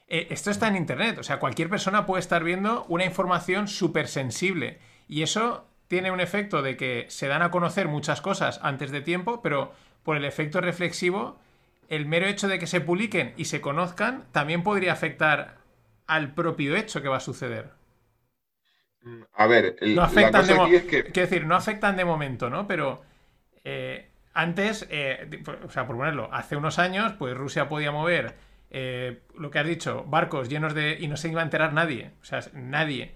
eh, 0.08 0.28
esto 0.30 0.52
está 0.52 0.68
en 0.68 0.76
Internet, 0.76 1.18
o 1.18 1.24
sea, 1.24 1.40
cualquier 1.40 1.70
persona 1.70 2.06
puede 2.06 2.20
estar 2.20 2.44
viendo 2.44 2.86
una 2.90 3.06
información 3.06 3.68
súper 3.68 4.08
sensible 4.08 4.80
y 5.08 5.24
eso 5.24 5.66
tiene 5.88 6.12
un 6.12 6.20
efecto 6.20 6.62
de 6.62 6.78
que 6.78 7.06
se 7.10 7.28
dan 7.28 7.42
a 7.42 7.52
conocer 7.52 7.88
muchas 7.88 8.22
cosas 8.22 8.60
antes 8.64 8.92
de 8.92 9.02
tiempo, 9.02 9.42
pero 9.42 9.74
por 10.04 10.18
el 10.18 10.26
efecto 10.26 10.62
reflexivo, 10.62 11.40
el 11.90 12.06
mero 12.06 12.28
hecho 12.28 12.48
de 12.48 12.60
que 12.60 12.68
se 12.68 12.82
publiquen 12.82 13.34
y 13.38 13.46
se 13.46 13.62
conozcan 13.62 14.26
también 14.32 14.64
podría 14.64 14.94
afectar 14.94 15.58
al 16.08 16.34
propio 16.34 16.76
hecho 16.76 17.02
que 17.02 17.08
va 17.08 17.18
a 17.18 17.22
suceder. 17.22 17.72
A 19.34 19.48
ver, 19.48 19.76
no 19.82 20.02
afectan 20.02 20.48
de 20.48 20.86
Quiero 20.88 21.12
decir, 21.14 21.46
no 21.46 21.56
afectan 21.56 21.96
de 21.96 22.06
momento, 22.06 22.50
¿no? 22.50 22.68
Pero 22.68 23.04
eh, 23.64 24.10
antes, 24.34 24.88
eh, 24.90 25.30
o 25.64 25.70
sea, 25.70 25.86
por 25.86 25.98
ponerlo, 25.98 26.30
hace 26.32 26.56
unos 26.56 26.80
años, 26.80 27.14
pues 27.14 27.36
Rusia 27.36 27.70
podía 27.70 27.92
mover 27.92 28.36
eh, 28.70 29.22
lo 29.38 29.52
que 29.52 29.60
has 29.60 29.68
dicho, 29.68 30.04
barcos 30.08 30.50
llenos 30.50 30.74
de. 30.74 30.98
y 31.00 31.08
no 31.08 31.18
se 31.18 31.30
iba 31.30 31.42
a 31.42 31.44
enterar 31.44 31.74
nadie. 31.74 32.12
O 32.22 32.26
sea, 32.26 32.42
nadie. 32.54 33.16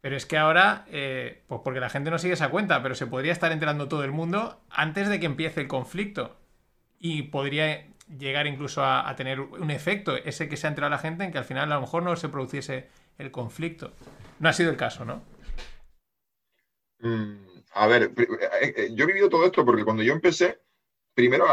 Pero 0.00 0.16
es 0.16 0.26
que 0.26 0.36
ahora, 0.36 0.84
eh, 0.90 1.42
pues 1.46 1.62
porque 1.64 1.80
la 1.80 1.88
gente 1.88 2.10
no 2.10 2.18
sigue 2.18 2.34
esa 2.34 2.50
cuenta, 2.50 2.82
pero 2.82 2.94
se 2.94 3.06
podría 3.06 3.32
estar 3.32 3.52
enterando 3.52 3.88
todo 3.88 4.04
el 4.04 4.12
mundo 4.12 4.60
antes 4.70 5.08
de 5.08 5.18
que 5.18 5.26
empiece 5.26 5.62
el 5.62 5.68
conflicto. 5.68 6.36
Y 6.98 7.22
podría 7.22 7.86
llegar 8.18 8.46
incluso 8.46 8.84
a, 8.84 9.14
tener 9.16 9.40
un 9.40 9.70
efecto, 9.70 10.16
ese 10.16 10.48
que 10.48 10.56
se 10.56 10.66
ha 10.66 10.70
enterado 10.70 10.90
la 10.90 10.98
gente, 10.98 11.24
en 11.24 11.32
que 11.32 11.38
al 11.38 11.44
final 11.44 11.72
a 11.72 11.76
lo 11.76 11.80
mejor 11.80 12.02
no 12.02 12.14
se 12.16 12.28
produciese 12.28 12.88
el 13.18 13.30
conflicto. 13.30 13.92
No 14.40 14.48
ha 14.48 14.52
sido 14.52 14.70
el 14.70 14.76
caso, 14.76 15.04
¿no? 15.04 15.22
Mm, 17.00 17.46
a 17.74 17.86
ver, 17.86 18.12
eh, 18.16 18.74
eh, 18.76 18.88
yo 18.94 19.04
he 19.04 19.08
vivido 19.08 19.28
todo 19.28 19.46
esto 19.46 19.64
porque 19.64 19.84
cuando 19.84 20.02
yo 20.02 20.12
empecé, 20.12 20.60
primero 21.14 21.46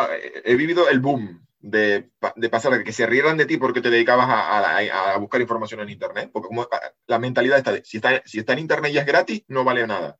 he 0.44 0.56
vivido 0.56 0.90
el 0.90 1.00
boom 1.00 1.42
de, 1.62 2.10
pasar 2.50 2.74
a 2.74 2.84
que 2.84 2.92
se 2.92 3.06
rieran 3.06 3.38
de 3.38 3.46
ti 3.46 3.58
porque 3.58 3.82
te 3.82 3.90
dedicabas 3.90 4.28
a, 4.30 5.18
buscar 5.18 5.42
información 5.42 5.80
en 5.82 5.90
Internet. 5.90 6.30
Porque 6.34 6.48
como 6.48 6.68
la 7.08 7.20
mentalidad 7.20 7.58
está 7.58 7.72
de, 7.72 7.84
si 7.86 7.98
está, 7.98 8.22
si 8.26 8.40
está 8.40 8.54
en 8.54 8.60
Internet 8.60 8.92
y 8.94 8.98
es 8.98 9.06
gratis, 9.06 9.44
no 9.48 9.64
vale 9.64 9.86
nada. 9.88 10.18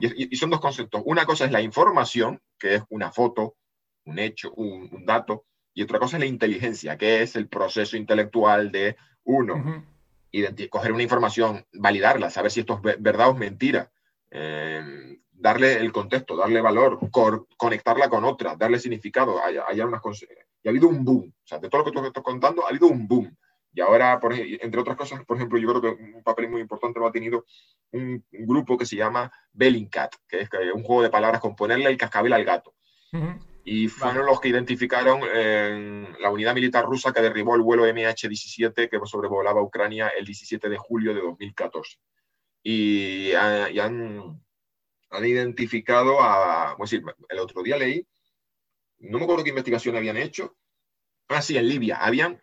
y, 0.00 0.34
son 0.36 0.50
dos 0.50 0.60
conceptos. 0.60 1.02
Una 1.04 1.24
cosa 1.24 1.44
es 1.44 1.52
la 1.52 1.60
información, 1.60 2.40
que 2.58 2.76
es 2.76 2.82
una 2.88 3.12
foto, 3.12 3.56
un 4.04 4.18
hecho, 4.18 4.52
un, 4.54 5.04
dato, 5.04 5.44
y 5.74 5.82
otra 5.82 5.98
cosa 5.98 6.16
es 6.16 6.20
la 6.20 6.26
inteligencia, 6.26 6.96
que 6.96 7.22
es 7.22 7.36
el 7.36 7.48
proceso 7.48 7.96
intelectual 7.96 8.72
de 8.72 8.96
uno. 9.24 9.84
coger 10.70 10.92
una 10.92 11.02
información, 11.02 11.64
validarla, 11.72 12.30
saber 12.30 12.50
si 12.50 12.60
esto 12.60 12.80
es 12.84 13.00
verdad 13.00 13.28
o 13.28 13.32
es 13.32 13.38
mentira. 13.38 13.90
Eh, 14.30 15.18
darle 15.30 15.74
el 15.74 15.92
contexto, 15.92 16.36
darle 16.36 16.60
valor, 16.60 16.98
conectarla 17.56 18.08
con 18.08 18.24
otra, 18.24 18.56
darle 18.56 18.78
significado, 18.78 19.42
hay, 19.42 19.56
hay 19.56 19.80
unas 19.80 20.00
y 20.68 20.70
ha 20.70 20.70
habido 20.70 20.88
un 20.88 21.04
boom. 21.04 21.32
O 21.32 21.46
sea, 21.46 21.58
de 21.58 21.68
todo 21.68 21.80
lo 21.80 21.84
que 21.84 21.92
tú 21.92 22.04
estás 22.04 22.22
contando, 22.22 22.64
ha 22.64 22.68
habido 22.68 22.88
un 22.88 23.08
boom. 23.08 23.34
Y 23.72 23.80
ahora, 23.80 24.18
por, 24.18 24.34
entre 24.34 24.80
otras 24.80 24.96
cosas, 24.96 25.24
por 25.24 25.36
ejemplo, 25.36 25.58
yo 25.58 25.68
creo 25.68 25.80
que 25.80 26.02
un 26.02 26.22
papel 26.22 26.48
muy 26.48 26.60
importante 26.60 26.98
lo 26.98 27.06
ha 27.06 27.12
tenido 27.12 27.44
un, 27.92 28.24
grupo 28.30 28.76
que 28.76 28.86
se 28.86 28.96
llama 28.96 29.30
Bellingcat, 29.52 30.14
que 30.28 30.40
es 30.40 30.48
un 30.74 30.82
juego 30.82 31.02
de 31.02 31.10
palabras 31.10 31.40
con 31.40 31.54
ponerle 31.54 31.88
el 31.88 31.96
cascabel 31.96 32.32
al 32.32 32.44
gato. 32.44 32.74
Y 33.64 33.88
fueron 33.88 34.26
los 34.26 34.40
que 34.40 34.48
identificaron 34.48 35.20
la 36.20 36.30
unidad 36.30 36.54
militar 36.54 36.84
rusa 36.84 37.12
que 37.12 37.22
derribó 37.22 37.54
el 37.54 37.62
vuelo 37.62 37.86
MH17 37.86 38.88
que 38.88 39.00
sobrevolaba 39.04 39.62
Ucrania 39.62 40.08
el 40.08 40.24
17 40.24 40.68
de 40.68 40.76
julio 40.76 41.14
de 41.14 41.20
2014. 41.20 41.98
Y, 42.62 43.32
han, 43.32 44.42
han, 45.10 45.24
identificado 45.26 46.20
a, 46.20 46.76
decir, 46.78 47.02
el 47.28 47.38
otro 47.38 47.62
día 47.62 47.78
leí 47.78 48.06
no 49.00 49.18
me 49.18 49.24
acuerdo 49.24 49.44
qué 49.44 49.50
investigación 49.50 49.96
habían 49.96 50.16
hecho. 50.16 50.56
Ah, 51.28 51.42
sí, 51.42 51.56
en 51.56 51.68
Libia. 51.68 51.96
Habían 51.96 52.40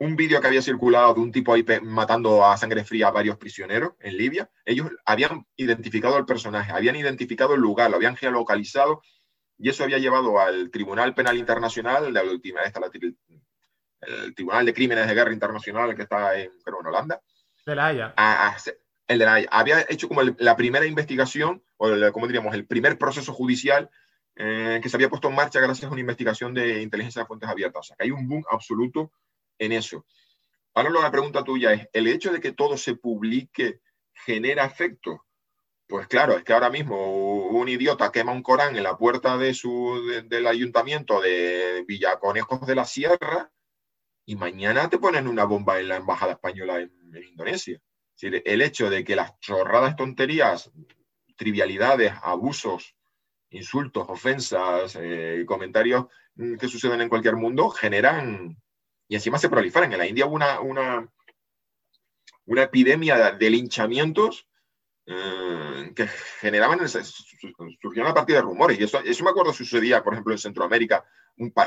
un 0.00 0.16
vídeo 0.16 0.40
que 0.40 0.46
había 0.46 0.62
circulado 0.62 1.14
de 1.14 1.20
un 1.20 1.32
tipo 1.32 1.52
ahí 1.52 1.64
matando 1.82 2.44
a 2.44 2.56
sangre 2.56 2.84
fría 2.84 3.08
a 3.08 3.12
varios 3.12 3.36
prisioneros 3.36 3.94
en 4.00 4.16
Libia. 4.16 4.50
Ellos 4.64 4.90
habían 5.04 5.46
identificado 5.56 6.16
al 6.16 6.26
personaje, 6.26 6.72
habían 6.72 6.96
identificado 6.96 7.54
el 7.54 7.60
lugar, 7.60 7.90
lo 7.90 7.96
habían 7.96 8.16
geolocalizado 8.16 9.02
y 9.58 9.68
eso 9.68 9.82
había 9.82 9.98
llevado 9.98 10.38
al 10.38 10.70
Tribunal 10.70 11.14
Penal 11.14 11.36
Internacional, 11.36 12.12
la 12.12 12.22
última, 12.22 12.62
esta, 12.62 12.80
el 14.02 14.34
Tribunal 14.34 14.66
de 14.66 14.74
Crímenes 14.74 15.08
de 15.08 15.14
Guerra 15.14 15.32
Internacional 15.32 15.96
que 15.96 16.02
está 16.02 16.38
en, 16.38 16.52
creo, 16.62 16.80
en 16.80 16.86
Holanda. 16.86 17.20
De 17.66 17.74
la 17.74 17.86
Haya. 17.88 18.14
el 19.08 19.18
de 19.18 19.24
la 19.24 19.34
Haya. 19.34 19.48
Había 19.50 19.84
hecho 19.88 20.06
como 20.06 20.22
la 20.22 20.56
primera 20.56 20.86
investigación, 20.86 21.64
o 21.76 21.88
como 22.12 22.28
diríamos, 22.28 22.54
el 22.54 22.66
primer 22.66 22.98
proceso 22.98 23.32
judicial 23.32 23.90
eh, 24.40 24.78
que 24.80 24.88
se 24.88 24.96
había 24.96 25.08
puesto 25.08 25.28
en 25.28 25.34
marcha 25.34 25.58
gracias 25.58 25.90
a 25.90 25.92
una 25.92 26.00
investigación 26.00 26.54
de 26.54 26.80
inteligencia 26.80 27.22
de 27.22 27.26
fuentes 27.26 27.48
abiertas. 27.48 27.80
O 27.80 27.82
sea, 27.82 27.96
que 27.96 28.04
hay 28.04 28.12
un 28.12 28.28
boom 28.28 28.44
absoluto 28.48 29.10
en 29.58 29.72
eso. 29.72 30.06
Ahora 30.74 30.90
la 30.90 31.10
pregunta 31.10 31.42
tuya 31.42 31.72
es, 31.72 31.88
¿el 31.92 32.06
hecho 32.06 32.32
de 32.32 32.40
que 32.40 32.52
todo 32.52 32.76
se 32.76 32.94
publique 32.94 33.80
genera 34.12 34.64
efecto? 34.64 35.26
Pues 35.88 36.06
claro, 36.06 36.36
es 36.36 36.44
que 36.44 36.52
ahora 36.52 36.70
mismo 36.70 37.48
un 37.48 37.68
idiota 37.68 38.12
quema 38.12 38.30
un 38.30 38.44
Corán 38.44 38.76
en 38.76 38.84
la 38.84 38.96
puerta 38.96 39.36
del 39.38 40.46
ayuntamiento 40.46 41.20
de 41.20 41.84
Villaconejos 41.88 42.64
de 42.64 42.74
la 42.76 42.84
Sierra 42.84 43.50
y 44.24 44.36
mañana 44.36 44.88
te 44.88 44.98
ponen 44.98 45.26
una 45.26 45.46
bomba 45.46 45.80
en 45.80 45.88
la 45.88 45.96
embajada 45.96 46.32
española 46.32 46.78
en, 46.78 46.92
Indonesia. 47.28 47.80
el 48.20 48.62
hecho 48.62 48.88
de 48.88 49.02
que 49.02 49.16
las 49.16 49.40
chorradas, 49.40 49.96
tonterías, 49.96 50.70
trivialidades, 51.36 52.12
abusos 52.22 52.94
insultos, 53.50 54.06
ofensas, 54.08 54.96
eh, 55.00 55.44
comentarios 55.46 56.06
mm, 56.34 56.56
que 56.56 56.68
suceden 56.68 57.00
en 57.00 57.08
cualquier 57.08 57.36
mundo 57.36 57.70
generan 57.70 58.56
y 59.08 59.14
encima 59.14 59.38
se 59.38 59.48
proliferan. 59.48 59.92
En 59.92 59.98
la 59.98 60.06
India 60.06 60.26
hubo 60.26 60.34
una, 60.34 60.60
una, 60.60 61.08
una 62.44 62.62
epidemia 62.62 63.32
de 63.32 63.50
linchamientos 63.50 64.46
eh, 65.06 65.92
que 65.96 66.06
generaban, 66.40 66.80
surgieron 66.86 68.10
a 68.10 68.14
partir 68.14 68.36
de 68.36 68.42
rumores. 68.42 68.78
Y 68.78 68.84
eso, 68.84 69.00
eso 69.00 69.24
me 69.24 69.30
acuerdo 69.30 69.52
sucedía, 69.54 70.04
por 70.04 70.12
ejemplo, 70.12 70.34
en 70.34 70.38
Centroamérica, 70.38 71.04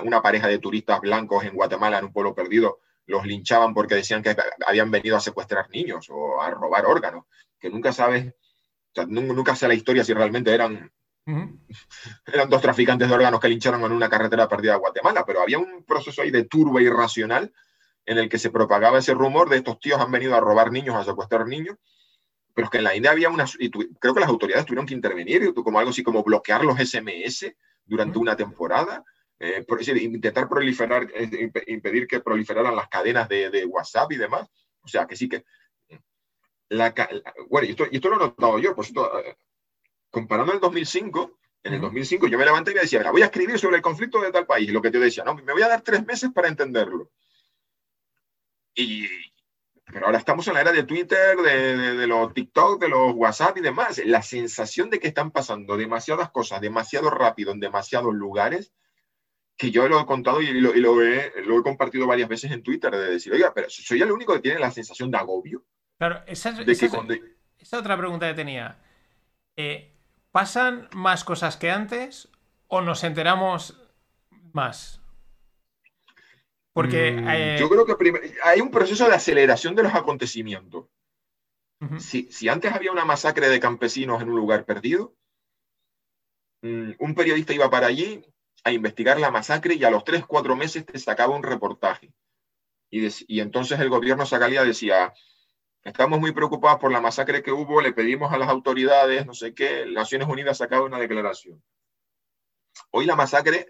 una 0.04 0.22
pareja 0.22 0.48
de 0.48 0.60
turistas 0.60 1.02
blancos 1.02 1.44
en 1.44 1.56
Guatemala, 1.56 1.98
en 1.98 2.06
un 2.06 2.14
pueblo 2.14 2.36
perdido, 2.36 2.80
los 3.08 3.26
linchaban 3.26 3.74
porque 3.74 3.96
decían 3.96 4.22
que 4.22 4.36
habían 4.68 4.92
venido 4.92 5.18
a 5.18 5.22
secuestrar 5.22 5.70
niños 5.72 6.08
o 6.12 6.42
a 6.42 6.52
robar 6.52 6.86
órganos, 6.86 7.26
que 7.60 7.70
nunca 7.70 7.92
sabes, 7.92 8.34
nunca 9.08 9.56
sé 9.56 9.68
la 9.68 9.74
historia 9.74 10.04
si 10.04 10.14
realmente 10.14 10.54
eran 10.54 10.92
eran 11.26 12.50
dos 12.50 12.62
traficantes 12.62 13.08
de 13.08 13.14
órganos 13.14 13.40
que 13.40 13.48
lincharon 13.48 13.84
en 13.84 13.92
una 13.92 14.10
carretera 14.10 14.48
perdida 14.48 14.74
de 14.74 14.80
Guatemala, 14.80 15.24
pero 15.26 15.42
había 15.42 15.60
un 15.60 15.84
proceso 15.84 16.22
ahí 16.22 16.32
de 16.32 16.46
turba 16.46 16.82
irracional 16.82 17.54
en 18.06 18.18
el 18.18 18.30
que 18.30 18.40
se 18.40 18.50
propagaba 18.50 19.00
ese 19.00 19.14
rumor 19.14 19.50
de 19.50 19.58
estos 19.58 19.80
tíos 19.80 20.00
han 20.00 20.12
venido 20.12 20.36
a 20.36 20.40
robar 20.40 20.72
niños, 20.72 20.96
a 20.96 21.04
secuestrar 21.04 21.48
niños, 21.48 21.78
pero 22.54 22.66
es 22.66 22.72
que 22.72 22.80
en 22.80 22.84
la 22.84 22.96
India 22.96 23.12
había 23.12 23.30
una, 23.30 23.46
y 23.60 23.70
creo 23.70 24.14
que 24.14 24.20
las 24.20 24.30
autoridades 24.30 24.66
tuvieron 24.66 24.86
que 24.86 24.94
intervenir, 24.94 25.54
como 25.54 25.80
algo 25.80 25.92
así 25.92 26.04
como 26.04 26.24
bloquear 26.24 26.66
los 26.66 26.78
SMS 26.78 27.54
durante 27.86 28.18
una 28.18 28.36
temporada, 28.36 29.04
eh, 29.40 29.66
intentar 30.02 30.50
proliferar, 30.50 31.08
eh, 31.16 31.52
impedir 31.68 32.08
que 32.08 32.20
proliferaran 32.20 32.76
las 32.76 32.90
cadenas 32.90 33.30
de, 33.30 33.66
WhatsApp 33.66 34.12
y 34.12 34.18
demás. 34.18 34.50
O 34.84 34.88
sea, 34.88 35.06
que 35.08 35.16
sí 35.16 35.30
que... 35.30 35.46
La, 36.70 36.94
bueno, 37.50 37.68
y 37.68 37.72
esto, 37.72 37.86
y 37.92 37.98
esto, 37.98 38.10
lo 38.10 38.16
he 38.16 38.20
notado 38.20 38.60
yo, 38.60 38.74
por 38.74 38.86
cierto, 38.86 39.12
comparando 40.12 40.54
el 40.54 40.60
2005, 40.60 41.40
en 41.64 41.74
el 41.74 41.82
2005 41.82 42.28
yo 42.28 42.38
me 42.38 42.46
levanté 42.46 42.72
y 42.72 42.76
me 42.76 42.82
decía, 42.82 43.10
voy 43.12 43.22
a 43.22 43.26
escribir 43.26 43.58
sobre 43.58 43.78
el 43.78 43.82
conflicto 43.82 44.22
de 44.22 44.32
tal 44.32 44.46
país. 44.46 44.70
Y 44.70 44.72
lo 44.72 44.82
que 44.82 44.92
te 44.92 45.00
decía, 45.00 45.24
no, 45.24 45.36
me 45.36 45.54
voy 45.54 45.62
a 45.62 45.68
dar 45.68 45.82
tres 45.82 46.06
meses 46.06 46.30
para 46.34 46.48
entenderlo. 46.48 47.10
Y, 48.76 49.08
pero 49.86 50.06
ahora 50.06 50.18
estamos 50.18 50.48
en 50.48 50.54
la 50.56 50.62
era 50.62 50.72
de 50.72 50.84
Twitter, 50.84 51.38
de, 51.38 52.08
los 52.08 52.34
TikTok, 52.34 52.80
de 52.82 52.90
los 52.90 53.14
WhatsApp 53.14 53.58
y 53.58 53.62
demás. 53.62 54.02
La 54.06 54.22
sensación 54.22 54.90
de 54.90 55.00
que 55.00 55.08
están 55.08 55.32
pasando 55.32 55.78
demasiadas 55.78 56.32
cosas 56.32 56.62
demasiado 56.62 57.10
rápido 57.10 57.52
en 57.52 57.60
demasiados 57.60 58.14
lugares 58.14 58.74
que 59.58 59.70
yo 59.70 59.88
lo 59.88 60.00
he 60.00 60.06
contado 60.08 60.42
y 60.42 60.60
lo, 60.60 60.74
lo, 60.74 61.04
he, 61.04 61.32
lo, 61.44 61.60
he, 61.60 61.62
compartido 61.62 62.08
varias 62.08 62.28
veces 62.28 62.52
en 62.52 62.64
Twitter, 62.64 62.92
de 62.92 63.12
decir, 63.12 63.32
oiga, 63.32 63.54
pero 63.54 63.70
soy 63.70 64.02
el 64.02 64.12
único 64.12 64.34
que 64.34 64.40
tiene 64.40 64.60
la 64.60 64.72
sensación 64.72 65.12
de 65.12 65.20
agobio. 65.20 65.64
Claro, 66.00 66.24
esa 66.26 66.50
es, 66.50 67.74
otra 67.74 67.96
pregunta 67.96 68.28
que 68.28 68.34
tenía. 68.34 68.80
Eh, 69.56 70.01
¿Pasan 70.32 70.88
más 70.94 71.24
cosas 71.24 71.58
que 71.58 71.70
antes 71.70 72.30
o 72.68 72.82
nos 72.82 73.04
enteramos 73.04 73.78
más? 74.54 75.02
Porque. 76.74 77.12
Mm, 77.12 77.28
eh, 77.30 77.58
yo 77.60 77.70
creo 77.70 77.86
que 77.86 77.96
hay 78.44 78.62
un 78.62 78.72
proceso 78.72 79.08
de 79.08 79.16
aceleración 79.16 79.76
de 79.76 79.84
los 79.84 79.94
acontecimientos. 79.94 80.86
si, 81.98 82.32
si, 82.32 82.48
antes 82.48 82.72
había 82.74 82.92
una 82.92 83.06
masacre 83.06 83.50
de 83.50 83.60
campesinos 83.60 84.22
en 84.22 84.30
un 84.30 84.38
lugar 84.38 84.66
perdido, 84.66 85.16
mm, 86.62 86.92
un 87.00 87.16
periodista 87.16 87.54
iba 87.54 87.70
para 87.70 87.88
allí 87.88 88.24
a 88.64 88.72
investigar 88.72 89.20
la 89.20 89.32
masacre 89.32 89.74
y 89.74 89.84
a 89.84 89.90
los 89.90 90.04
tres, 90.06 90.26
cuatro 90.26 90.56
meses 90.56 90.86
te 90.86 90.98
sacaba 91.00 91.36
un 91.36 91.44
reportaje. 91.44 92.14
Y, 92.90 93.08
y 93.28 93.40
entonces 93.40 93.80
el 93.80 93.90
gobierno 93.90 94.26
sacaría 94.26 94.64
decía, 94.64 95.14
estamos 95.84 96.20
muy 96.20 96.32
preocupados 96.32 96.80
por 96.80 96.92
la 96.92 97.02
masacre 97.02 97.42
que 97.42 97.52
hubo, 97.52 97.82
le 97.82 97.94
pedimos 97.94 98.32
a 98.32 98.38
las 98.38 98.50
autoridades, 98.50 99.26
no 99.26 99.34
sé 99.34 99.54
qué, 99.54 99.86
Naciones 99.88 100.28
Unidas 100.28 100.58
sacaba 100.58 100.86
una 100.86 101.00
declaración. 101.00 101.62
Hoy 102.92 103.06
la 103.06 103.16
masacre, 103.16 103.68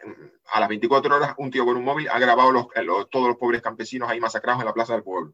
a 0.51 0.59
las 0.59 0.69
24 0.69 1.15
horas, 1.15 1.35
un 1.37 1.51
tío 1.51 1.65
con 1.65 1.77
un 1.77 1.83
móvil 1.83 2.09
ha 2.09 2.19
grabado 2.19 2.51
los, 2.51 2.67
todos 3.09 3.27
los 3.27 3.37
pobres 3.37 3.61
campesinos 3.61 4.09
ahí 4.09 4.19
masacrados 4.19 4.61
en 4.61 4.65
la 4.65 4.73
Plaza 4.73 4.93
del 4.93 5.03
Pueblo. 5.03 5.33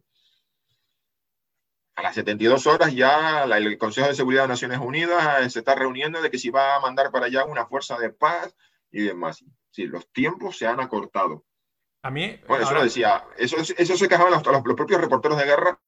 A 1.95 2.03
las 2.03 2.15
72 2.15 2.67
horas 2.67 2.93
ya 2.93 3.43
el 3.43 3.77
Consejo 3.77 4.07
de 4.07 4.13
Seguridad 4.13 4.43
de 4.43 4.49
Naciones 4.49 4.79
Unidas 4.79 5.51
se 5.51 5.59
está 5.59 5.73
reuniendo 5.73 6.21
de 6.21 6.29
que 6.29 6.37
si 6.37 6.49
va 6.49 6.75
a 6.75 6.79
mandar 6.79 7.11
para 7.11 7.25
allá 7.25 7.43
una 7.45 7.65
fuerza 7.65 7.97
de 7.97 8.11
paz 8.11 8.55
y 8.91 9.01
demás. 9.01 9.43
Sí, 9.71 9.85
los 9.87 10.07
tiempos 10.11 10.57
se 10.57 10.67
han 10.67 10.79
acortado. 10.79 11.43
A 12.03 12.11
mí. 12.11 12.39
Bueno, 12.47 12.63
eso 12.63 12.73
lo 12.73 12.83
decía. 12.83 13.25
Eso, 13.37 13.57
eso 13.57 13.97
se 13.97 14.07
quejaban 14.07 14.31
los, 14.31 14.45
los, 14.45 14.61
propios 14.75 15.01
reporteros 15.01 15.37
de 15.37 15.45
guerra. 15.45 15.79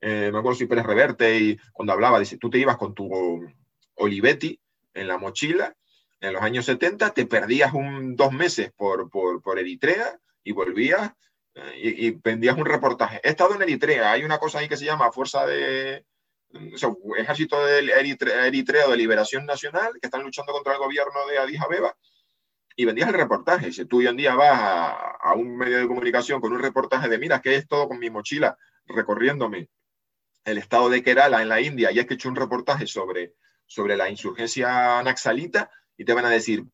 Eh, 0.00 0.30
me 0.32 0.38
acuerdo 0.38 0.58
si 0.58 0.66
Pérez 0.66 0.86
Reverte 0.86 1.38
y 1.38 1.58
cuando 1.72 1.92
hablaba, 1.92 2.18
dice, 2.18 2.38
tú 2.38 2.48
te 2.48 2.58
ibas 2.58 2.76
con 2.76 2.94
tu 2.94 3.10
Olivetti 3.96 4.58
en 4.94 5.08
la 5.08 5.18
mochila 5.18 5.74
en 6.20 6.34
los 6.34 6.42
años 6.42 6.66
70, 6.66 7.14
te 7.14 7.26
perdías 7.26 7.72
un, 7.72 8.14
dos 8.14 8.32
meses 8.32 8.72
por, 8.76 9.08
por, 9.08 9.40
por 9.40 9.58
Eritrea 9.58 10.18
y 10.44 10.52
volvías 10.52 11.12
eh, 11.54 11.72
y, 11.82 12.06
y, 12.06 12.10
vendías 12.10 12.58
un 12.58 12.66
reportaje. 12.66 13.20
He 13.24 13.30
estado 13.30 13.54
en 13.54 13.62
Eritrea, 13.62 14.12
hay 14.12 14.24
una 14.24 14.38
cosa 14.38 14.58
ahí 14.58 14.68
que 14.68 14.76
se 14.76 14.84
llama 14.84 15.12
Fuerza 15.12 15.46
de, 15.46 16.04
Ejército 17.16 17.64
de 17.64 17.78
Eritrea, 17.78 18.46
Eritrea 18.46 18.88
de 18.88 18.96
Liberación 18.96 19.46
Nacional, 19.46 19.92
que 20.00 20.06
están 20.06 20.22
luchando 20.22 20.52
contra 20.52 20.74
el 20.74 20.78
gobierno 20.78 21.26
de 21.30 21.38
Addis 21.38 21.60
Abeba, 21.60 21.96
y 22.76 22.84
vendías 22.84 23.08
el 23.08 23.14
reportaje. 23.14 23.72
Si 23.72 23.84
tú 23.84 23.98
hoy 23.98 24.06
en 24.06 24.16
día 24.16 24.34
vas 24.34 24.50
a, 24.52 25.34
un 25.34 25.56
medio 25.56 25.78
de 25.78 25.86
comunicación 25.86 26.40
con 26.40 26.52
un 26.52 26.60
reportaje 26.60 27.08
de, 27.08 27.18
mira, 27.18 27.40
que 27.40 27.56
es 27.56 27.68
todo 27.68 27.88
con 27.88 27.98
mi 27.98 28.10
mochila 28.10 28.56
recorriéndome 28.86 29.68
el 30.44 30.58
estado 30.58 30.88
de 30.88 31.02
Kerala 31.02 31.42
en 31.42 31.48
la 31.48 31.60
India 31.60 31.90
y 31.92 31.98
he 31.98 32.06
hecho 32.08 32.28
un 32.28 32.36
reportaje 32.36 32.86
sobre, 32.86 33.34
sobre 33.66 33.96
la 33.96 34.08
insurgencia 34.08 35.02
naxalita 35.02 35.70
y 35.96 36.04
te 36.04 36.14
van 36.14 36.24
a 36.24 36.30
decir, 36.30 36.64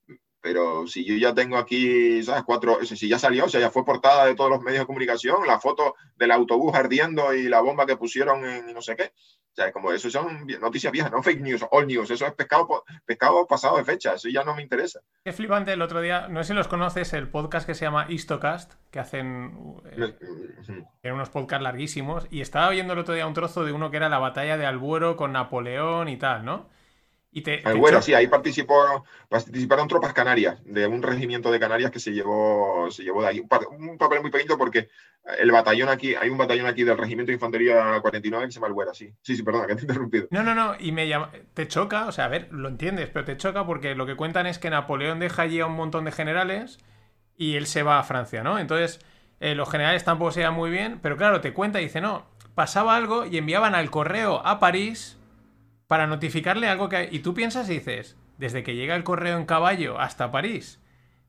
pero 0.46 0.86
si 0.86 1.04
yo 1.04 1.16
ya 1.16 1.34
tengo 1.34 1.56
aquí, 1.56 2.22
¿sabes? 2.22 2.44
Cuatro, 2.44 2.78
si 2.84 3.08
ya 3.08 3.18
salió, 3.18 3.46
o 3.46 3.48
sea, 3.48 3.60
ya 3.60 3.68
fue 3.68 3.84
portada 3.84 4.26
de 4.26 4.36
todos 4.36 4.48
los 4.48 4.62
medios 4.62 4.82
de 4.82 4.86
comunicación, 4.86 5.44
la 5.44 5.58
foto 5.58 5.96
del 6.14 6.30
autobús 6.30 6.72
ardiendo 6.72 7.34
y 7.34 7.48
la 7.48 7.60
bomba 7.60 7.84
que 7.84 7.96
pusieron 7.96 8.44
en 8.44 8.72
no 8.72 8.80
sé 8.80 8.94
qué. 8.94 9.12
O 9.50 9.54
sea, 9.56 9.72
como 9.72 9.90
eso 9.90 10.08
son 10.08 10.46
noticias 10.60 10.92
viejas, 10.92 11.10
no 11.10 11.20
fake 11.20 11.40
news, 11.40 11.66
all 11.72 11.88
news, 11.88 12.08
eso 12.12 12.26
es 12.26 12.34
pescado, 12.34 12.84
pescado 13.04 13.44
pasado 13.48 13.76
de 13.76 13.82
fecha, 13.82 14.14
eso 14.14 14.28
ya 14.28 14.44
no 14.44 14.54
me 14.54 14.62
interesa. 14.62 15.00
Qué 15.24 15.32
flipante 15.32 15.72
el 15.72 15.82
otro 15.82 16.00
día, 16.00 16.28
no 16.28 16.44
sé 16.44 16.48
si 16.48 16.54
los 16.54 16.68
conoces, 16.68 17.12
el 17.12 17.28
podcast 17.28 17.66
que 17.66 17.74
se 17.74 17.84
llama 17.84 18.06
Istocast, 18.08 18.74
que 18.92 19.00
hacen 19.00 19.80
eh, 21.02 21.10
unos 21.10 21.30
podcasts 21.30 21.64
larguísimos, 21.64 22.28
y 22.30 22.40
estaba 22.40 22.70
viendo 22.70 22.92
el 22.92 23.00
otro 23.00 23.14
día 23.14 23.26
un 23.26 23.34
trozo 23.34 23.64
de 23.64 23.72
uno 23.72 23.90
que 23.90 23.96
era 23.96 24.08
la 24.08 24.20
batalla 24.20 24.56
de 24.56 24.66
Albuero 24.66 25.16
con 25.16 25.32
Napoleón 25.32 26.08
y 26.08 26.16
tal, 26.16 26.44
¿no? 26.44 26.68
Bueno, 27.76 28.00
sí, 28.00 28.14
ahí 28.14 28.26
participó, 28.28 29.04
participaron 29.28 29.88
tropas 29.88 30.12
canarias, 30.12 30.58
de 30.64 30.86
un 30.86 31.02
regimiento 31.02 31.50
de 31.50 31.60
Canarias 31.60 31.90
que 31.90 32.00
se 32.00 32.12
llevó, 32.12 32.90
se 32.90 33.02
llevó 33.02 33.22
de 33.22 33.28
ahí. 33.28 33.40
Un, 33.40 33.98
papel 33.98 34.22
muy 34.22 34.30
pequeño 34.30 34.56
porque 34.56 34.88
el 35.38 35.50
batallón 35.50 35.88
aquí, 35.88 36.14
hay 36.14 36.30
un 36.30 36.38
batallón 36.38 36.66
aquí 36.66 36.84
del 36.84 36.96
regimiento 36.96 37.30
de 37.30 37.34
infantería 37.34 38.00
49 38.00 38.46
que 38.46 38.52
se 38.52 38.56
llama 38.56 38.68
Albuera, 38.68 38.94
sí. 38.94 39.12
Sí, 39.22 39.36
sí, 39.36 39.42
perdona, 39.42 39.66
que 39.66 39.74
te 39.74 39.80
he 39.80 39.84
interrumpido. 39.84 40.28
No, 40.30 40.42
no, 40.42 40.54
no, 40.54 40.74
y 40.78 40.92
me 40.92 41.08
llama, 41.08 41.30
te 41.54 41.68
choca, 41.68 42.06
o 42.06 42.12
sea, 42.12 42.26
a 42.26 42.28
ver, 42.28 42.48
lo 42.52 42.68
entiendes, 42.68 43.10
pero 43.12 43.24
te 43.24 43.36
choca 43.36 43.66
porque 43.66 43.94
lo 43.94 44.06
que 44.06 44.16
cuentan 44.16 44.46
es 44.46 44.58
que 44.58 44.70
Napoleón 44.70 45.18
deja 45.18 45.42
allí 45.42 45.60
a 45.60 45.66
un 45.66 45.74
montón 45.74 46.04
de 46.04 46.12
generales 46.12 46.78
y 47.36 47.56
él 47.56 47.66
se 47.66 47.82
va 47.82 47.98
a 47.98 48.04
Francia, 48.04 48.42
¿no? 48.42 48.58
Entonces, 48.58 49.00
eh, 49.40 49.54
los 49.54 49.70
generales 49.70 50.04
tampoco 50.04 50.30
se 50.30 50.40
iban 50.40 50.54
muy 50.54 50.70
bien, 50.70 51.00
pero 51.02 51.16
claro, 51.16 51.40
te 51.40 51.52
cuenta 51.52 51.80
y 51.80 51.84
dice, 51.84 52.00
no, 52.00 52.26
pasaba 52.54 52.96
algo 52.96 53.26
y 53.26 53.36
enviaban 53.36 53.74
al 53.74 53.90
correo 53.90 54.40
a 54.46 54.58
París 54.58 55.15
para 55.86 56.06
notificarle 56.06 56.68
algo 56.68 56.88
que... 56.88 57.08
Y 57.10 57.20
tú 57.20 57.34
piensas 57.34 57.68
y 57.68 57.74
dices, 57.74 58.16
desde 58.38 58.62
que 58.62 58.74
llega 58.74 58.96
el 58.96 59.04
correo 59.04 59.38
en 59.38 59.46
caballo 59.46 59.98
hasta 59.98 60.30
París, 60.30 60.80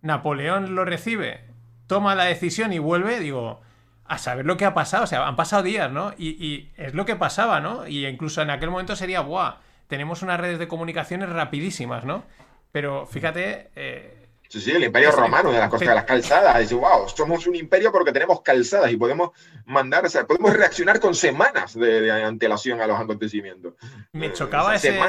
Napoleón 0.01 0.75
lo 0.75 0.85
recibe, 0.85 1.41
toma 1.87 2.15
la 2.15 2.25
decisión 2.25 2.73
y 2.73 2.79
vuelve, 2.79 3.19
digo, 3.19 3.61
a 4.05 4.17
saber 4.17 4.45
lo 4.45 4.57
que 4.57 4.65
ha 4.65 4.73
pasado. 4.73 5.03
O 5.03 5.07
sea, 5.07 5.27
han 5.27 5.35
pasado 5.35 5.63
días, 5.63 5.91
¿no? 5.91 6.13
Y, 6.17 6.69
es 6.77 6.93
lo 6.93 7.05
que 7.05 7.15
pasaba, 7.15 7.59
¿no? 7.59 7.87
Y 7.87 8.05
incluso 8.07 8.41
en 8.41 8.49
aquel 8.49 8.69
momento 8.69 8.95
sería, 8.95 9.21
¡buah! 9.21 9.57
Tenemos 9.87 10.21
unas 10.21 10.39
redes 10.39 10.59
de 10.59 10.67
comunicaciones 10.67 11.29
rapidísimas, 11.29 12.03
¿no? 12.03 12.23
Pero 12.71 13.05
fíjate, 13.05 13.69
eh, 13.75 14.16
Sí, 14.49 14.61
sí, 14.61 14.71
el 14.71 14.83
imperio 14.83 15.11
romano 15.11 15.51
de 15.51 15.59
la 15.59 15.69
costa 15.69 15.89
de 15.89 15.95
las 15.95 16.05
calzadas. 16.05 16.59
Dice, 16.59 16.75
wow, 16.75 17.07
somos 17.09 17.45
un 17.47 17.55
imperio 17.55 17.91
porque 17.91 18.11
tenemos 18.11 18.41
calzadas 18.41 18.91
y 18.91 18.97
podemos 18.97 19.31
mandar, 19.65 20.05
o 20.05 20.09
sea, 20.09 20.25
podemos 20.25 20.55
reaccionar 20.55 20.99
con 20.99 21.15
semanas 21.15 21.73
de, 21.73 22.11
antelación 22.11 22.81
a 22.81 22.87
los 22.87 22.99
acontecimientos. 22.99 23.73
Me 24.13 24.31
chocaba 24.33 24.75
ese, 24.75 24.99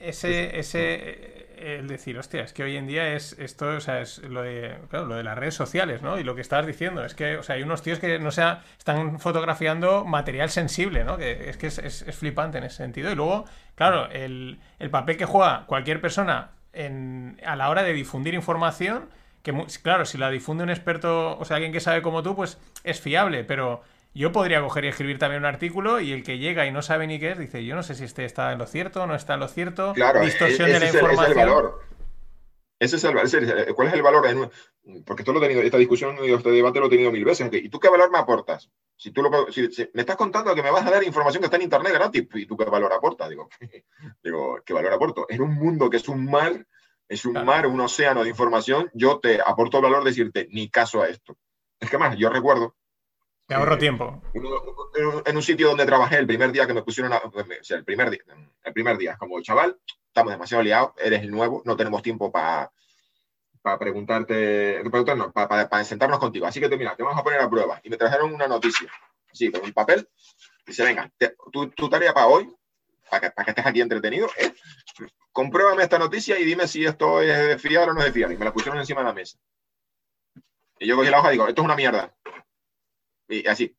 ese, 0.00 0.58
ese, 0.58 1.48
el 1.58 1.88
decir, 1.88 2.18
hostia, 2.18 2.42
es 2.42 2.52
que 2.52 2.62
hoy 2.62 2.76
en 2.76 2.86
día 2.86 3.14
es 3.14 3.34
esto, 3.38 3.68
o 3.68 3.80
sea, 3.80 4.00
es 4.00 4.18
lo 4.18 4.42
de, 4.42 4.78
claro, 4.90 5.06
lo 5.06 5.16
de 5.16 5.24
las 5.24 5.38
redes 5.38 5.54
sociales, 5.54 6.02
¿no? 6.02 6.18
Y 6.18 6.24
lo 6.24 6.34
que 6.34 6.40
estabas 6.40 6.66
diciendo, 6.66 7.04
es 7.04 7.14
que, 7.14 7.36
o 7.36 7.42
sea, 7.42 7.56
hay 7.56 7.62
unos 7.62 7.82
tíos 7.82 7.98
que 7.98 8.18
no 8.18 8.30
sea, 8.30 8.62
están 8.78 9.18
fotografiando 9.20 10.04
material 10.04 10.50
sensible, 10.50 11.04
¿no? 11.04 11.16
Que 11.16 11.50
es 11.50 11.56
que 11.56 11.68
es, 11.68 11.78
es, 11.78 12.16
flipante 12.16 12.58
en 12.58 12.64
ese 12.64 12.78
sentido. 12.78 13.10
Y 13.10 13.14
luego, 13.14 13.44
claro, 13.74 14.08
el, 14.10 14.60
el 14.78 14.90
papel 14.90 15.16
que 15.16 15.24
juega 15.24 15.66
cualquier 15.66 16.00
persona 16.00 16.50
a 16.72 17.56
la 17.56 17.70
hora 17.70 17.82
de 17.82 17.92
difundir 17.92 18.34
información, 18.34 19.08
que 19.42 19.54
claro, 19.82 20.04
si 20.04 20.18
la 20.18 20.30
difunde 20.30 20.64
un 20.64 20.70
experto, 20.70 21.38
o 21.38 21.44
sea, 21.44 21.56
alguien 21.56 21.72
que 21.72 21.80
sabe 21.80 22.02
como 22.02 22.22
tú, 22.22 22.36
pues 22.36 22.58
es 22.84 23.00
fiable, 23.00 23.44
pero 23.44 23.82
yo 24.14 24.32
podría 24.32 24.60
coger 24.60 24.84
y 24.84 24.88
escribir 24.88 25.18
también 25.18 25.42
un 25.42 25.46
artículo 25.46 26.00
y 26.00 26.12
el 26.12 26.22
que 26.22 26.38
llega 26.38 26.66
y 26.66 26.72
no 26.72 26.82
sabe 26.82 27.06
ni 27.06 27.18
qué 27.18 27.32
es, 27.32 27.38
dice, 27.38 27.64
yo 27.64 27.74
no 27.74 27.82
sé 27.82 27.94
si 27.94 28.04
este 28.04 28.24
está 28.24 28.52
en 28.52 28.58
lo 28.58 28.66
cierto, 28.66 29.06
no 29.06 29.14
está 29.14 29.34
en 29.34 29.40
lo 29.40 29.48
cierto, 29.48 29.92
claro, 29.94 30.20
distorsión 30.20 30.70
de 30.70 30.80
la 30.80 30.86
información. 30.86 31.24
es 31.24 31.30
el 31.30 31.36
valor. 31.36 31.87
Ese 32.78 32.96
es 32.96 33.04
el, 33.04 33.74
¿Cuál 33.74 33.88
es 33.88 33.94
el 33.94 34.02
valor? 34.02 34.50
porque 35.04 35.22
esto 35.22 35.32
lo 35.32 35.40
he 35.40 35.42
tenido, 35.42 35.62
esta 35.62 35.78
discusión 35.78 36.16
y 36.22 36.32
este 36.32 36.50
debate 36.50 36.78
lo 36.78 36.86
he 36.86 36.90
tenido 36.90 37.10
mil 37.10 37.24
veces. 37.24 37.50
¿Y 37.52 37.68
tú 37.68 37.80
qué 37.80 37.88
valor 37.88 38.10
me 38.10 38.18
aportas? 38.18 38.70
Si 38.96 39.10
tú 39.10 39.22
lo, 39.22 39.30
me 39.30 40.00
estás 40.00 40.16
contando 40.16 40.54
que 40.54 40.62
me 40.62 40.70
vas 40.70 40.86
a 40.86 40.90
dar 40.90 41.04
información 41.04 41.40
que 41.40 41.46
está 41.46 41.56
en 41.56 41.64
internet 41.64 41.92
gratis, 41.92 42.28
¿y 42.34 42.46
tú 42.46 42.56
qué 42.56 42.64
valor 42.64 42.92
aportas? 42.92 43.28
Digo, 43.28 43.48
digo 44.22 44.60
¿qué 44.64 44.72
valor 44.72 44.92
aporto? 44.92 45.26
En 45.28 45.42
un 45.42 45.54
mundo 45.54 45.90
que 45.90 45.98
es 45.98 46.08
un 46.08 46.24
mar, 46.24 46.66
es 47.08 47.24
un 47.24 47.44
mar, 47.44 47.66
un 47.66 47.80
océano 47.80 48.22
de 48.22 48.30
información, 48.30 48.90
yo 48.94 49.18
te 49.18 49.40
aporto 49.40 49.78
el 49.78 49.84
valor 49.84 50.04
de 50.04 50.10
decirte, 50.10 50.48
ni 50.50 50.68
caso 50.68 51.02
a 51.02 51.08
esto. 51.08 51.36
Es 51.80 51.90
que 51.90 51.98
más, 51.98 52.16
yo 52.16 52.30
recuerdo. 52.30 52.76
Me 53.48 53.54
ahorro 53.54 53.78
tiempo. 53.78 54.22
en 55.24 55.36
un 55.36 55.42
sitio 55.42 55.68
donde 55.68 55.86
trabajé 55.86 56.18
el 56.18 56.26
primer 56.26 56.52
día 56.52 56.66
que 56.66 56.74
me 56.74 56.82
pusieron, 56.82 57.12
a, 57.12 57.18
o 57.18 57.32
sea, 57.62 57.78
el 57.78 57.84
primer 57.84 58.10
día, 58.10 58.20
el 58.62 58.72
primer 58.72 58.98
día, 58.98 59.16
como 59.16 59.40
chaval, 59.40 59.78
estamos 60.06 60.32
demasiado 60.32 60.62
liados, 60.62 60.92
eres 60.98 61.22
el 61.22 61.30
nuevo, 61.30 61.62
no 61.64 61.76
tenemos 61.76 62.02
tiempo 62.02 62.30
para 62.30 62.70
para 63.62 63.78
preguntarte, 63.78 64.82
para, 65.32 65.84
sentarnos 65.84 66.18
contigo. 66.18 66.46
Así 66.46 66.60
que 66.60 66.68
te, 66.68 66.76
mira, 66.76 66.96
te 66.96 67.02
vamos 67.02 67.20
a 67.20 67.24
poner 67.24 67.40
a 67.40 67.50
prueba. 67.50 67.80
Y 67.82 67.90
me 67.90 67.96
trajeron 67.96 68.32
una 68.32 68.48
noticia, 68.48 68.90
con 69.52 69.62
un 69.62 69.72
papel. 69.72 70.08
Dice, 70.66 70.84
venga, 70.84 71.10
tu, 71.52 71.88
tarea 71.90 72.14
para 72.14 72.26
hoy, 72.26 72.48
para 73.10 73.20
que, 73.20 73.30
para 73.30 73.44
que 73.44 73.50
estés 73.50 73.66
aquí 73.66 73.80
entretenido, 73.80 74.28
es 74.36 74.52
compruébame 75.32 75.82
esta 75.82 75.98
noticia 75.98 76.38
y 76.38 76.44
dime 76.44 76.66
si 76.66 76.84
esto 76.84 77.22
es 77.22 77.36
de 77.36 77.58
fiar 77.58 77.88
o 77.90 77.94
no 77.94 78.00
es 78.00 78.06
de 78.06 78.12
fiar. 78.12 78.32
Y 78.32 78.36
me 78.36 78.44
la 78.44 78.52
pusieron 78.52 78.78
encima 78.78 79.00
de 79.00 79.06
la 79.06 79.12
mesa. 79.12 79.38
Y 80.78 80.86
yo 80.86 80.96
cogí 80.96 81.10
la 81.10 81.20
hoja 81.20 81.28
y 81.28 81.32
digo, 81.32 81.48
esto 81.48 81.60
es 81.60 81.64
una 81.64 81.76
mierda. 81.76 82.14
Y 83.28 83.46
así. 83.46 83.76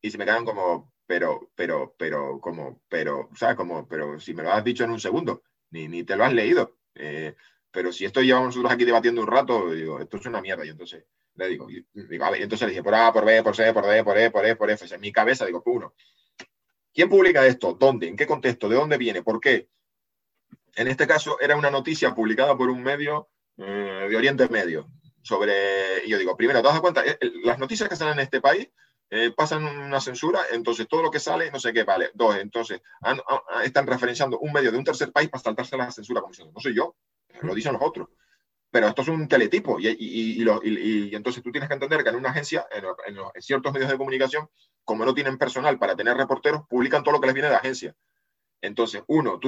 Y 0.00 0.10
se 0.10 0.18
me 0.18 0.24
quedaron 0.24 0.44
como, 0.44 0.92
pero, 1.06 1.50
pero, 1.54 1.94
pero, 1.98 2.40
como, 2.40 2.82
pero, 2.88 3.28
¿sabes? 3.36 3.56
Como, 3.56 3.86
pero 3.86 4.18
si 4.18 4.34
me 4.34 4.42
lo 4.42 4.52
has 4.52 4.64
dicho 4.64 4.84
en 4.84 4.90
un 4.90 5.00
segundo, 5.00 5.42
ni, 5.70 5.88
ni 5.88 6.04
te 6.04 6.16
lo 6.16 6.24
has 6.24 6.32
leído. 6.32 6.78
Eh, 6.94 7.34
pero 7.70 7.92
si 7.92 8.04
esto 8.04 8.20
llevamos 8.20 8.48
nosotros 8.48 8.72
aquí 8.72 8.84
debatiendo 8.84 9.20
un 9.20 9.26
rato, 9.28 9.70
digo, 9.70 10.00
esto 10.00 10.16
es 10.16 10.26
una 10.26 10.40
mierda. 10.40 10.64
Y 10.64 10.70
entonces 10.70 11.04
le 11.34 11.48
digo, 11.48 11.66
ver, 11.66 12.42
entonces 12.42 12.66
le 12.66 12.72
dije, 12.72 12.82
por 12.82 12.94
A, 12.94 13.12
por 13.12 13.24
B, 13.24 13.42
por 13.42 13.56
C, 13.56 13.72
por 13.72 13.86
D, 13.86 14.04
por 14.04 14.18
E, 14.18 14.30
por 14.30 14.46
E, 14.46 14.56
por 14.56 14.70
F. 14.70 14.94
En 14.94 15.00
mi 15.00 15.12
cabeza 15.12 15.46
digo, 15.46 15.62
uno. 15.66 15.94
¿Quién 16.92 17.08
publica 17.08 17.46
esto? 17.46 17.72
¿Dónde? 17.72 18.08
¿En 18.08 18.16
qué 18.16 18.26
contexto? 18.26 18.68
¿De 18.68 18.76
dónde 18.76 18.98
viene? 18.98 19.22
¿Por 19.22 19.40
qué? 19.40 19.68
En 20.74 20.88
este 20.88 21.06
caso 21.06 21.38
era 21.40 21.56
una 21.56 21.70
noticia 21.70 22.14
publicada 22.14 22.56
por 22.56 22.68
un 22.68 22.82
medio 22.82 23.30
eh, 23.56 24.06
de 24.10 24.16
Oriente 24.16 24.48
Medio, 24.48 24.90
sobre, 25.22 26.06
yo 26.06 26.18
digo, 26.18 26.36
primero, 26.36 26.60
te 26.60 26.68
das 26.68 26.80
cuenta, 26.80 27.04
eh, 27.04 27.18
las 27.44 27.58
noticias 27.58 27.88
que 27.88 27.96
salen 27.96 28.14
en 28.14 28.20
este 28.20 28.40
país 28.40 28.68
eh, 29.10 29.32
pasan 29.36 29.64
una 29.64 30.00
censura, 30.00 30.40
entonces 30.52 30.88
todo 30.88 31.02
lo 31.02 31.10
que 31.10 31.20
sale, 31.20 31.50
no 31.50 31.60
sé 31.60 31.72
qué, 31.72 31.84
vale. 31.84 32.10
Dos, 32.14 32.36
entonces 32.36 32.80
están 33.62 33.86
referenciando 33.86 34.38
un 34.38 34.52
medio 34.52 34.72
de 34.72 34.78
un 34.78 34.84
tercer 34.84 35.12
país 35.12 35.28
para 35.28 35.42
saltarse 35.42 35.76
la 35.76 35.90
censura 35.90 36.20
como 36.20 36.32
diciendo, 36.32 36.52
no 36.54 36.60
soy 36.60 36.74
yo, 36.74 36.96
lo 37.42 37.54
dicen 37.54 37.74
los 37.74 37.82
otros. 37.82 38.08
Pero 38.70 38.88
esto 38.88 39.02
es 39.02 39.08
un 39.08 39.28
teletipo 39.28 39.78
y, 39.78 39.88
y, 39.88 40.42
y, 40.42 41.14
entonces 41.14 41.42
tú 41.42 41.52
tienes 41.52 41.68
que 41.68 41.74
entender 41.74 42.02
que 42.02 42.08
en 42.08 42.16
una 42.16 42.30
agencia, 42.30 42.66
en, 42.70 42.86
en 43.04 43.42
ciertos 43.42 43.70
medios 43.70 43.90
de 43.90 43.98
comunicación, 43.98 44.48
como 44.82 45.04
no 45.04 45.12
tienen 45.12 45.36
personal 45.36 45.78
para 45.78 45.94
tener 45.94 46.16
reporteros, 46.16 46.62
publican 46.66 47.02
todo 47.02 47.12
lo 47.12 47.20
que 47.20 47.26
les 47.26 47.34
viene 47.34 47.48
de 47.48 47.52
la 47.52 47.58
agencia. 47.58 47.94
Entonces, 48.62 49.02
uno, 49.08 49.40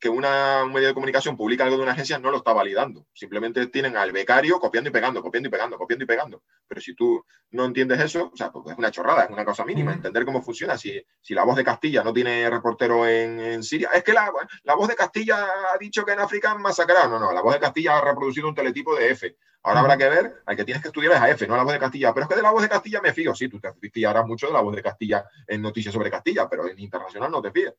que 0.00 0.08
una, 0.08 0.64
un 0.64 0.72
medio 0.72 0.88
de 0.88 0.94
comunicación 0.94 1.36
publica 1.36 1.64
algo 1.64 1.76
de 1.76 1.82
una 1.82 1.92
agencia 1.92 2.18
no 2.18 2.30
lo 2.30 2.38
está 2.38 2.54
validando. 2.54 3.06
Simplemente 3.12 3.66
tienen 3.66 3.98
al 3.98 4.12
becario 4.12 4.58
copiando 4.58 4.88
y 4.88 4.92
pegando, 4.92 5.20
copiando 5.20 5.50
y 5.50 5.52
pegando, 5.52 5.76
copiando 5.76 6.04
y 6.04 6.06
pegando. 6.06 6.42
Pero 6.66 6.80
si 6.80 6.94
tú 6.94 7.22
no 7.50 7.66
entiendes 7.66 8.00
eso, 8.00 8.30
o 8.32 8.36
sea, 8.36 8.50
pues 8.50 8.72
es 8.72 8.78
una 8.78 8.90
chorrada, 8.90 9.24
es 9.24 9.30
una 9.30 9.44
cosa 9.44 9.66
mínima. 9.66 9.92
Entender 9.92 10.24
cómo 10.24 10.40
funciona. 10.40 10.78
Si, 10.78 11.04
si, 11.20 11.34
la 11.34 11.44
voz 11.44 11.56
de 11.56 11.64
Castilla 11.64 12.02
no 12.02 12.14
tiene 12.14 12.48
reportero 12.48 13.06
en, 13.06 13.62
Siria, 13.62 13.90
es 13.92 14.02
que 14.02 14.14
la, 14.14 14.32
la, 14.62 14.74
voz 14.74 14.88
de 14.88 14.96
Castilla 14.96 15.46
ha 15.70 15.76
dicho 15.78 16.02
que 16.06 16.12
en 16.12 16.20
África 16.20 16.52
han 16.52 16.62
masacrado. 16.62 17.10
No, 17.10 17.18
no, 17.18 17.30
la 17.30 17.42
voz 17.42 17.52
de 17.52 17.60
Castilla 17.60 17.98
ha 17.98 18.00
reproducido 18.00 18.48
un 18.48 18.54
teletipo 18.54 18.96
de 18.96 19.10
F. 19.10 19.36
Ahora 19.64 19.80
habrá 19.80 19.98
que 19.98 20.08
ver, 20.08 20.42
al 20.46 20.56
que 20.56 20.64
tienes 20.64 20.82
que 20.82 20.88
estudiar 20.88 21.12
es 21.12 21.20
a 21.20 21.28
F, 21.28 21.46
no 21.46 21.54
a 21.54 21.58
la 21.58 21.64
voz 21.64 21.74
de 21.74 21.78
Castilla. 21.78 22.14
Pero 22.14 22.24
es 22.24 22.30
que 22.30 22.36
de 22.36 22.42
la 22.42 22.50
voz 22.50 22.62
de 22.62 22.70
Castilla 22.70 23.02
me 23.02 23.12
fío. 23.12 23.34
Sí, 23.34 23.48
tú 23.48 23.60
te 23.60 23.70
fiarás 23.90 24.24
mucho 24.26 24.46
de 24.46 24.54
la 24.54 24.62
voz 24.62 24.74
de 24.74 24.82
Castilla 24.82 25.26
en 25.46 25.60
noticias 25.60 25.92
sobre 25.92 26.10
Castilla, 26.10 26.48
pero 26.48 26.66
en 26.66 26.78
internacional 26.80 27.30
no 27.30 27.42
te 27.42 27.50
fíes 27.50 27.74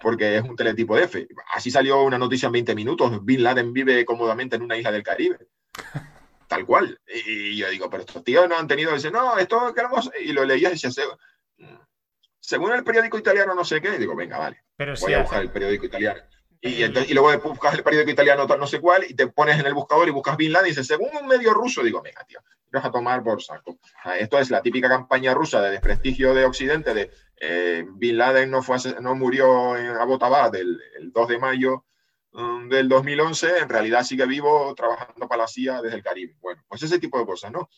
porque 0.00 0.36
es 0.36 0.42
un 0.42 0.56
teletipo 0.56 0.96
de 0.96 1.04
F. 1.04 1.28
Así 1.54 1.70
salió 1.70 2.02
una 2.02 2.18
noticia 2.18 2.46
en 2.46 2.52
20 2.52 2.74
minutos, 2.74 3.24
Bin 3.24 3.42
Laden 3.42 3.72
vive 3.72 4.04
cómodamente 4.04 4.56
en 4.56 4.62
una 4.62 4.76
isla 4.76 4.92
del 4.92 5.02
Caribe. 5.02 5.38
Tal 6.48 6.66
cual. 6.66 7.00
Y 7.06 7.56
yo 7.56 7.70
digo, 7.70 7.88
pero 7.88 8.02
estos 8.02 8.24
tíos 8.24 8.48
no 8.48 8.56
han 8.56 8.66
tenido, 8.66 8.92
dice, 8.92 9.10
no, 9.10 9.38
esto 9.38 9.72
queremos, 9.72 10.10
y 10.20 10.32
lo 10.32 10.44
leía 10.44 10.68
y 10.68 10.72
decía, 10.72 10.90
según 12.40 12.72
el 12.72 12.82
periódico 12.82 13.18
italiano 13.18 13.54
no 13.54 13.64
sé 13.64 13.80
qué, 13.80 13.94
y 13.94 13.98
digo, 13.98 14.16
venga, 14.16 14.38
vale, 14.38 14.64
pero 14.74 14.94
voy 15.00 15.12
a 15.12 15.22
buscar 15.22 15.42
el 15.42 15.50
periódico 15.50 15.86
italiano. 15.86 16.20
Y, 16.60 16.82
y 16.82 17.14
luego 17.14 17.48
buscas 17.48 17.74
el 17.74 17.84
periódico 17.84 18.10
italiano 18.10 18.46
no 18.46 18.66
sé 18.66 18.80
cuál 18.80 19.04
y 19.08 19.14
te 19.14 19.28
pones 19.28 19.58
en 19.58 19.64
el 19.64 19.72
buscador 19.72 20.08
y 20.08 20.10
buscas 20.10 20.36
Bin 20.36 20.52
Laden 20.52 20.66
y 20.66 20.70
dices, 20.70 20.86
según 20.86 21.08
un 21.18 21.28
medio 21.28 21.54
ruso, 21.54 21.82
digo, 21.82 22.02
venga, 22.02 22.24
tío, 22.24 22.40
vas 22.70 22.84
a 22.84 22.90
tomar 22.90 23.22
por 23.22 23.40
esto 24.18 24.38
es 24.38 24.50
la 24.50 24.62
típica 24.62 24.88
campaña 24.88 25.34
rusa 25.34 25.60
de 25.60 25.70
desprestigio 25.70 26.34
de 26.34 26.44
Occidente, 26.44 26.94
de 26.94 27.10
eh, 27.36 27.84
Bin 27.94 28.18
Laden 28.18 28.50
no, 28.50 28.62
fue, 28.62 28.76
no 29.00 29.14
murió 29.14 29.76
en 29.76 29.88
Abbottabad 29.88 30.54
el, 30.54 30.78
2 31.12 31.28
de 31.28 31.38
mayo 31.38 31.86
um, 32.32 32.68
del 32.68 32.88
2011, 32.88 33.58
en 33.58 33.68
realidad 33.68 34.04
sigue 34.04 34.26
vivo 34.26 34.74
trabajando 34.74 35.26
para 35.26 35.42
la 35.42 35.48
CIA 35.48 35.82
desde 35.82 35.96
el 35.96 36.02
Caribe. 36.02 36.36
Bueno, 36.40 36.62
pues 36.68 36.82
ese 36.82 36.98
tipo 36.98 37.18
de 37.18 37.26
cosas, 37.26 37.50
¿no? 37.50 37.68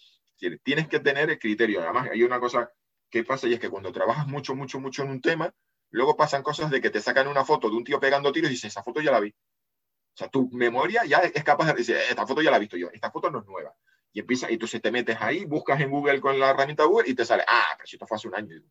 Tienes 0.65 0.89
que 0.89 0.99
tener 0.99 1.31
el 1.31 1.39
criterio. 1.39 1.83
Además, 1.83 2.09
hay 2.11 2.25
una 2.25 2.41
cosa 2.41 2.73
que 3.09 3.23
pasa 3.23 3.47
y 3.47 3.55
es 3.55 3.61
que 3.61 3.71
cuando 3.71 3.93
trabajas 3.93 4.27
mucho, 4.27 4.57
mucho, 4.57 4.81
mucho 4.81 5.05
en 5.05 5.11
un 5.11 5.21
tema, 5.21 5.55
luego 5.91 6.17
pasan 6.17 6.43
cosas 6.43 6.69
de 6.71 6.81
que 6.81 6.91
te 6.91 7.01
sacan 7.01 7.29
una 7.29 7.45
foto 7.45 7.71
de 7.71 7.77
un 7.77 7.85
tío 7.85 8.01
pegando 8.01 8.33
tiros 8.33 8.51
y 8.51 8.55
dices, 8.55 8.73
esa 8.73 8.83
foto 8.83 9.01
ya 9.01 9.13
la 9.13 9.21
vi. 9.21 9.29
O 9.31 10.17
sea, 10.17 10.29
tu 10.29 10.51
memoria 10.51 11.05
ya 11.05 11.19
es 11.19 11.45
capaz 11.45 11.67
de 11.67 11.75
decir, 11.75 11.97
esta 11.97 12.27
foto 12.27 12.43
ya 12.43 12.51
la 12.51 12.57
he 12.57 12.61
visto 12.61 12.77
yo, 12.77 12.89
esta 12.93 13.11
foto 13.11 13.31
no 13.31 13.39
es 13.39 13.47
nueva. 13.47 13.73
Y 14.13 14.21
empieza, 14.21 14.51
y 14.51 14.59
tú 14.59 14.67
se 14.67 14.81
te 14.81 14.91
metes 14.91 15.17
ahí, 15.21 15.45
buscas 15.45 15.81
en 15.81 15.91
Google 15.91 16.21
con 16.21 16.39
la 16.39 16.51
herramienta 16.51 16.85
Google 16.85 17.09
y 17.09 17.15
te 17.15 17.25
sale, 17.25 17.45
ah, 17.49 17.75
pero 17.77 17.87
si 17.87 17.97
esto 17.97 18.07
fue 18.07 18.17
hace 18.17 18.29
un 18.29 18.35
año. 18.35 18.63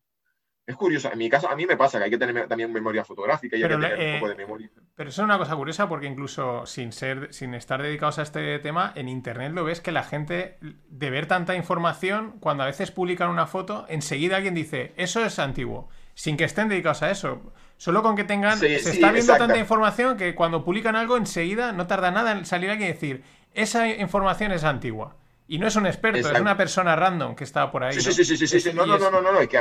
Es 0.67 0.75
curioso, 0.75 1.11
en 1.11 1.17
mi 1.17 1.29
caso, 1.29 1.49
a 1.49 1.55
mí 1.55 1.65
me 1.65 1.75
pasa 1.75 1.97
que 1.97 2.05
hay 2.05 2.11
que 2.11 2.19
tener 2.19 2.47
también 2.47 2.71
memoria 2.71 3.03
fotográfica 3.03 3.57
y 3.57 3.63
hay 3.63 3.69
que 3.69 3.75
tener 3.75 4.13
un 4.13 4.19
poco 4.19 4.29
de 4.29 4.35
memoria. 4.35 4.69
Pero 4.95 5.09
eso 5.09 5.21
es 5.21 5.25
una 5.25 5.39
cosa 5.39 5.55
curiosa 5.55 5.89
porque 5.89 6.05
incluso 6.05 6.65
sin 6.67 6.91
ser, 6.91 7.33
sin 7.33 7.55
estar 7.55 7.81
dedicados 7.81 8.19
a 8.19 8.21
este 8.21 8.59
tema, 8.59 8.93
en 8.95 9.09
internet 9.09 9.53
lo 9.53 9.63
ves 9.63 9.81
que 9.81 9.91
la 9.91 10.03
gente, 10.03 10.59
de 10.61 11.09
ver 11.09 11.25
tanta 11.25 11.55
información, 11.55 12.37
cuando 12.39 12.63
a 12.63 12.67
veces 12.67 12.91
publican 12.91 13.29
una 13.29 13.47
foto, 13.47 13.85
enseguida 13.89 14.37
alguien 14.37 14.53
dice, 14.53 14.93
eso 14.97 15.25
es 15.25 15.39
antiguo, 15.39 15.89
sin 16.13 16.37
que 16.37 16.43
estén 16.43 16.69
dedicados 16.69 17.01
a 17.01 17.09
eso. 17.09 17.53
Solo 17.77 18.03
con 18.03 18.15
que 18.15 18.23
tengan. 18.23 18.59
se 18.59 18.75
está 18.75 19.11
viendo 19.11 19.35
tanta 19.35 19.57
información 19.57 20.15
que 20.15 20.35
cuando 20.35 20.63
publican 20.63 20.95
algo, 20.95 21.17
enseguida 21.17 21.71
no 21.71 21.87
tarda 21.87 22.11
nada 22.11 22.33
en 22.33 22.45
salir 22.45 22.69
alguien 22.69 22.91
y 22.91 22.93
decir, 22.93 23.23
esa 23.55 23.87
información 23.87 24.51
es 24.51 24.63
antigua. 24.63 25.17
Y 25.51 25.59
no 25.59 25.67
es 25.67 25.75
un 25.75 25.85
experto, 25.85 26.31
es 26.31 26.39
una 26.39 26.55
persona 26.55 26.95
random 26.95 27.35
que 27.35 27.43
está 27.43 27.69
por 27.69 27.83
ahí. 27.83 27.91
Sí, 27.99 28.13
sí, 28.13 28.23
sí, 28.23 28.47
sí, 28.47 28.71
No, 28.73 28.85
no, 28.85 28.97
no, 28.97 29.11
no, 29.11 29.21
no, 29.21 29.39
que, 29.49 29.57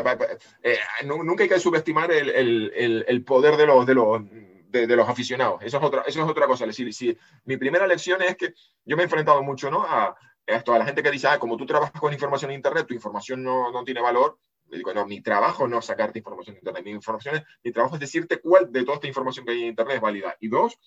eh, 0.62 0.78
nunca 1.04 1.42
hay 1.42 1.48
que 1.48 1.58
subestimar 1.58 2.12
el, 2.12 2.30
el, 2.30 3.04
el, 3.08 3.24
poder 3.24 3.56
de 3.56 3.66
los, 3.66 3.84
de 3.84 3.94
los, 3.96 4.22
de, 4.68 4.86
los 4.86 5.08
aficionados. 5.08 5.60
Eso 5.64 5.78
es 5.78 5.82
otra, 5.82 6.02
eso 6.06 6.22
es 6.22 6.30
otra 6.30 6.46
cosa. 6.46 6.64
decir, 6.64 6.94
si, 6.94 7.18
mi 7.44 7.56
primera 7.56 7.88
lección 7.88 8.22
es 8.22 8.36
que 8.36 8.54
yo 8.84 8.96
me 8.96 9.02
he 9.02 9.06
enfrentado 9.06 9.42
mucho 9.42 9.68
¿no? 9.68 9.82
a, 9.82 10.16
esto, 10.46 10.72
a 10.72 10.78
la 10.78 10.84
gente 10.84 11.02
que 11.02 11.10
dice, 11.10 11.26
ah, 11.26 11.40
como 11.40 11.56
tú 11.56 11.66
trabajas 11.66 12.00
con 12.00 12.12
información 12.12 12.52
en 12.52 12.58
Internet, 12.58 12.86
tu 12.86 12.94
información 12.94 13.42
no, 13.42 13.72
no 13.72 13.82
tiene 13.82 14.00
valor. 14.00 14.38
digo, 14.66 14.94
no, 14.94 15.08
mi 15.08 15.20
trabajo 15.22 15.66
no 15.66 15.80
es 15.80 15.86
sacarte 15.86 16.20
información 16.20 16.54
en 16.54 16.58
Internet. 16.60 16.84
Mi, 16.84 16.92
información 16.92 17.34
es, 17.34 17.42
mi 17.64 17.72
trabajo 17.72 17.96
es 17.96 18.00
decirte 18.00 18.38
cuál 18.38 18.70
de 18.70 18.84
toda 18.84 18.94
esta 18.94 19.08
información 19.08 19.44
que 19.44 19.50
hay 19.50 19.62
en 19.62 19.66
Internet 19.70 19.96
es 19.96 20.00
válida. 20.00 20.36
Y 20.38 20.46
dos, 20.46 20.78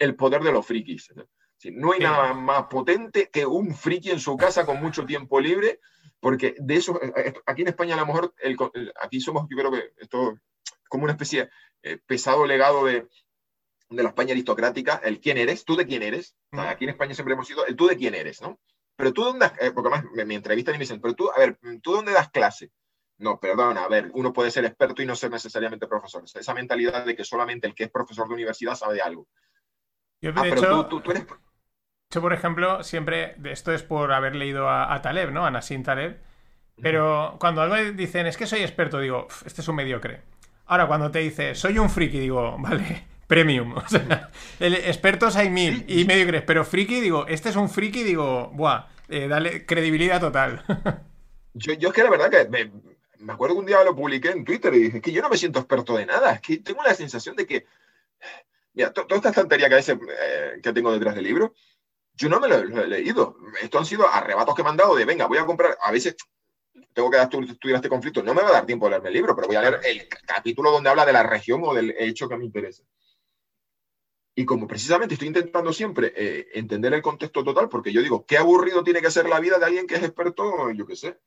el 0.00 0.16
poder 0.16 0.42
de 0.42 0.50
los 0.50 0.66
frikis 0.66 1.12
no 1.14 1.28
hay 1.64 2.00
nada 2.00 2.34
más 2.34 2.64
potente 2.66 3.30
que 3.30 3.46
un 3.46 3.74
friki 3.74 4.10
en 4.10 4.20
su 4.20 4.36
casa 4.36 4.66
con 4.66 4.80
mucho 4.80 5.04
tiempo 5.06 5.40
libre, 5.40 5.80
porque 6.20 6.54
de 6.58 6.76
eso, 6.76 7.00
eh, 7.02 7.12
eh, 7.16 7.34
aquí 7.46 7.62
en 7.62 7.68
España 7.68 7.94
a 7.94 7.98
lo 7.98 8.06
mejor, 8.06 8.34
aquí 9.00 9.20
somos, 9.20 9.46
yo 9.50 9.56
creo 9.56 9.70
que 9.70 9.92
esto 9.98 10.38
como 10.88 11.04
una 11.04 11.12
especie 11.12 11.44
de 11.44 11.50
eh, 11.82 11.98
pesado 12.06 12.46
legado 12.46 12.84
de, 12.84 13.08
de 13.88 14.02
la 14.02 14.10
España 14.10 14.32
aristocrática, 14.32 15.00
el 15.04 15.20
quién 15.20 15.38
eres, 15.38 15.64
tú 15.64 15.76
de 15.76 15.86
quién 15.86 16.02
eres. 16.02 16.36
aquí 16.52 16.84
en 16.84 16.90
España 16.90 17.14
siempre 17.14 17.34
hemos 17.34 17.46
sido 17.46 17.66
el 17.66 17.76
tú 17.76 17.86
de 17.86 17.96
quién 17.96 18.14
eres, 18.14 18.42
¿no? 18.42 18.60
Pero 18.96 19.12
tú 19.12 19.24
dónde, 19.24 19.50
porque 19.74 19.88
además 19.88 20.04
me, 20.14 20.24
me 20.24 20.34
entrevistan 20.34 20.74
y 20.74 20.78
me 20.78 20.82
dicen, 20.82 21.00
pero 21.00 21.14
tú, 21.14 21.30
a 21.30 21.38
ver, 21.38 21.58
¿tú 21.82 21.92
dónde 21.92 22.12
das 22.12 22.30
clase? 22.30 22.70
No, 23.22 23.38
perdona, 23.38 23.84
a 23.84 23.88
ver, 23.88 24.10
uno 24.14 24.32
puede 24.32 24.50
ser 24.50 24.64
experto 24.64 25.00
y 25.00 25.06
no 25.06 25.14
ser 25.14 25.30
necesariamente 25.30 25.86
profesor. 25.86 26.24
esa 26.24 26.54
mentalidad 26.54 27.06
de 27.06 27.14
que 27.14 27.24
solamente 27.24 27.68
el 27.68 27.74
que 27.74 27.84
es 27.84 27.90
profesor 27.90 28.26
de 28.26 28.34
universidad 28.34 28.74
sabe 28.74 28.94
de 28.94 29.02
algo. 29.02 29.28
Yo, 30.20 30.30
ah, 30.34 30.42
pero 30.42 30.88
tú, 30.88 31.00
tú, 31.00 31.10
eres 31.12 31.26
por 32.20 32.32
ejemplo, 32.32 32.82
siempre, 32.82 33.36
esto 33.44 33.72
es 33.72 33.82
por 33.82 34.12
haber 34.12 34.34
leído 34.34 34.68
a, 34.68 35.00
Taleb, 35.00 35.30
¿no? 35.30 35.46
A 35.46 35.50
Nassim 35.50 35.82
Taleb. 35.82 36.18
Pero 36.80 37.36
cuando 37.38 37.62
algo 37.62 37.76
dicen, 37.92 38.26
es 38.26 38.36
que 38.36 38.46
soy 38.46 38.60
experto, 38.60 38.98
digo, 38.98 39.28
este 39.46 39.60
es 39.60 39.68
un 39.68 39.76
mediocre. 39.76 40.20
Ahora, 40.66 40.86
cuando 40.86 41.10
te 41.10 41.20
dice, 41.20 41.54
soy 41.54 41.78
un 41.78 41.90
friki, 41.90 42.18
digo, 42.18 42.56
vale, 42.58 43.04
premium. 43.26 43.76
O 43.76 43.88
sea, 43.88 44.30
el, 44.60 44.74
expertos 44.74 45.36
hay 45.36 45.50
mil 45.50 45.84
y 45.88 46.04
mediocres, 46.04 46.42
pero 46.42 46.64
friki, 46.64 47.00
digo, 47.00 47.26
este 47.28 47.48
es 47.50 47.56
un 47.56 47.70
friki, 47.70 48.02
digo, 48.02 48.50
buah, 48.52 48.86
eh, 49.08 49.28
dale 49.28 49.64
credibilidad 49.64 50.20
total. 50.20 50.64
yo, 51.54 51.74
yo 51.74 51.88
es 51.88 51.94
que 51.94 52.02
la 52.02 52.10
verdad 52.10 52.30
que 52.30 52.48
me, 52.48 52.70
me, 53.18 53.32
acuerdo 53.32 53.54
que 53.54 53.60
un 53.60 53.66
día 53.66 53.84
lo 53.84 53.94
publiqué 53.94 54.30
en 54.30 54.44
Twitter 54.44 54.74
y 54.74 54.84
dije, 54.84 54.96
es 54.98 55.02
que 55.02 55.12
yo 55.12 55.22
no 55.22 55.28
me 55.28 55.36
siento 55.36 55.60
experto 55.60 55.96
de 55.96 56.06
nada, 56.06 56.32
es 56.32 56.40
que 56.40 56.58
tengo 56.58 56.82
la 56.82 56.94
sensación 56.94 57.36
de 57.36 57.46
que, 57.46 57.66
mira, 58.74 58.92
toda 58.92 59.16
esta 59.16 59.28
estantería 59.30 59.68
que, 59.68 59.76
eh, 59.78 60.60
que 60.62 60.72
tengo 60.72 60.92
detrás 60.92 61.14
del 61.14 61.24
libro, 61.24 61.54
yo 62.14 62.28
no 62.28 62.40
me 62.40 62.48
lo, 62.48 62.56
he 62.56 62.86
leído. 62.86 63.36
Esto 63.60 63.78
han 63.78 63.86
sido 63.86 64.08
arrebatos 64.08 64.54
que 64.54 64.62
me 64.62 64.70
han 64.70 64.76
dado 64.76 64.94
de, 64.94 65.04
venga, 65.04 65.26
voy 65.26 65.38
a 65.38 65.46
comprar, 65.46 65.76
a 65.80 65.90
veces 65.90 66.16
tengo 66.92 67.10
que 67.10 67.18
estudiar 67.18 67.76
este 67.76 67.88
conflicto, 67.88 68.22
no 68.22 68.34
me 68.34 68.42
va 68.42 68.48
a 68.48 68.52
dar 68.52 68.66
tiempo 68.66 68.86
de 68.86 68.90
leerme 68.90 69.08
el 69.08 69.14
libro, 69.14 69.34
pero 69.34 69.46
voy 69.46 69.56
a 69.56 69.62
leer 69.62 69.80
el 69.84 70.08
capítulo 70.26 70.70
donde 70.70 70.90
habla 70.90 71.06
de 71.06 71.12
la 71.12 71.22
región 71.22 71.62
o 71.64 71.74
del 71.74 71.94
hecho 71.98 72.28
que 72.28 72.36
me 72.36 72.44
interesa. 72.44 72.82
Y 74.34 74.46
como 74.46 74.66
precisamente 74.66 75.14
estoy 75.14 75.28
intentando 75.28 75.72
siempre 75.72 76.12
eh, 76.16 76.48
entender 76.54 76.94
el 76.94 77.02
contexto 77.02 77.44
total, 77.44 77.68
porque 77.68 77.92
yo 77.92 78.00
digo, 78.00 78.24
qué 78.24 78.38
aburrido 78.38 78.82
tiene 78.82 79.02
que 79.02 79.10
ser 79.10 79.28
la 79.28 79.40
vida 79.40 79.58
de 79.58 79.66
alguien 79.66 79.86
que 79.86 79.96
es 79.96 80.02
experto, 80.02 80.70
yo 80.70 80.86
qué 80.86 80.96
sé. 80.96 81.18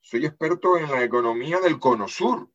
Soy 0.00 0.26
experto 0.26 0.76
en 0.76 0.90
la 0.90 1.02
economía 1.02 1.60
del 1.60 1.78
cono 1.78 2.08
sur. 2.08 2.48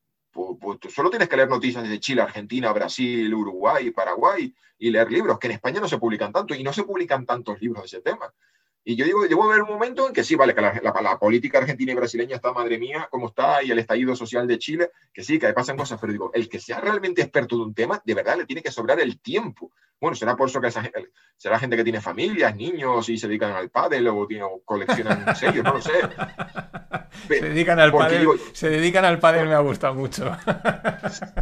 Solo 0.89 1.09
tienes 1.09 1.29
que 1.29 1.35
leer 1.35 1.49
noticias 1.49 1.87
de 1.87 1.99
Chile, 1.99 2.21
Argentina, 2.21 2.71
Brasil, 2.71 3.33
Uruguay, 3.33 3.91
Paraguay 3.91 4.53
y 4.77 4.91
leer 4.91 5.11
libros, 5.11 5.39
que 5.39 5.47
en 5.47 5.53
España 5.53 5.79
no 5.79 5.87
se 5.87 5.97
publican 5.97 6.31
tanto 6.31 6.55
y 6.55 6.63
no 6.63 6.73
se 6.73 6.83
publican 6.83 7.25
tantos 7.25 7.59
libros 7.61 7.83
de 7.83 7.87
ese 7.87 8.01
tema. 8.01 8.33
Y 8.89 8.95
yo 8.95 9.05
digo, 9.05 9.23
llevo 9.25 9.43
a 9.43 9.49
ver 9.49 9.61
un 9.61 9.69
momento 9.69 10.07
en 10.07 10.13
que 10.13 10.23
sí, 10.23 10.33
vale, 10.33 10.55
que 10.55 10.61
la, 10.61 11.19
política 11.19 11.59
argentina 11.59 11.91
y 11.91 11.95
brasileña 11.95 12.37
está, 12.37 12.53
madre 12.53 12.79
mía, 12.79 13.07
como 13.11 13.27
está, 13.27 13.61
y 13.61 13.69
el 13.69 13.77
estallido 13.77 14.15
social 14.15 14.47
de 14.47 14.57
Chile, 14.57 14.89
que 15.13 15.23
sí, 15.23 15.37
que 15.37 15.53
pasan 15.53 15.77
cosas, 15.77 15.99
pero 16.01 16.11
digo, 16.11 16.31
el 16.33 16.49
que 16.49 16.59
sea 16.59 16.81
realmente 16.81 17.21
experto 17.21 17.55
de 17.55 17.61
un 17.65 17.75
tema, 17.75 18.01
de 18.03 18.15
verdad 18.15 18.37
le 18.37 18.47
tiene 18.47 18.63
que 18.63 18.71
sobrar 18.71 18.99
el 18.99 19.19
tiempo. 19.19 19.71
Bueno, 20.01 20.15
será 20.15 20.35
por 20.35 20.49
eso 20.49 20.59
que 20.59 20.71
será 21.37 21.59
gente 21.59 21.77
que 21.77 21.83
tiene 21.83 22.01
familias, 22.01 22.55
niños 22.55 23.07
y 23.09 23.19
se 23.19 23.27
dedican 23.27 23.51
al 23.51 23.69
pádel 23.69 24.07
o, 24.07 24.21
o 24.21 24.61
coleccionan 24.65 25.35
sellos, 25.35 25.63
no 25.63 25.73
lo 25.73 25.81
sé. 25.81 25.91
se 27.27 27.41
dedican 27.41 27.79
al 27.79 27.91
pádel, 27.91 28.27
se 28.53 28.69
dedican 28.71 29.05
al 29.05 29.19
pádel, 29.19 29.49
me 29.49 29.53
ha 29.53 29.59
gustado 29.59 29.93
mucho. 29.93 30.35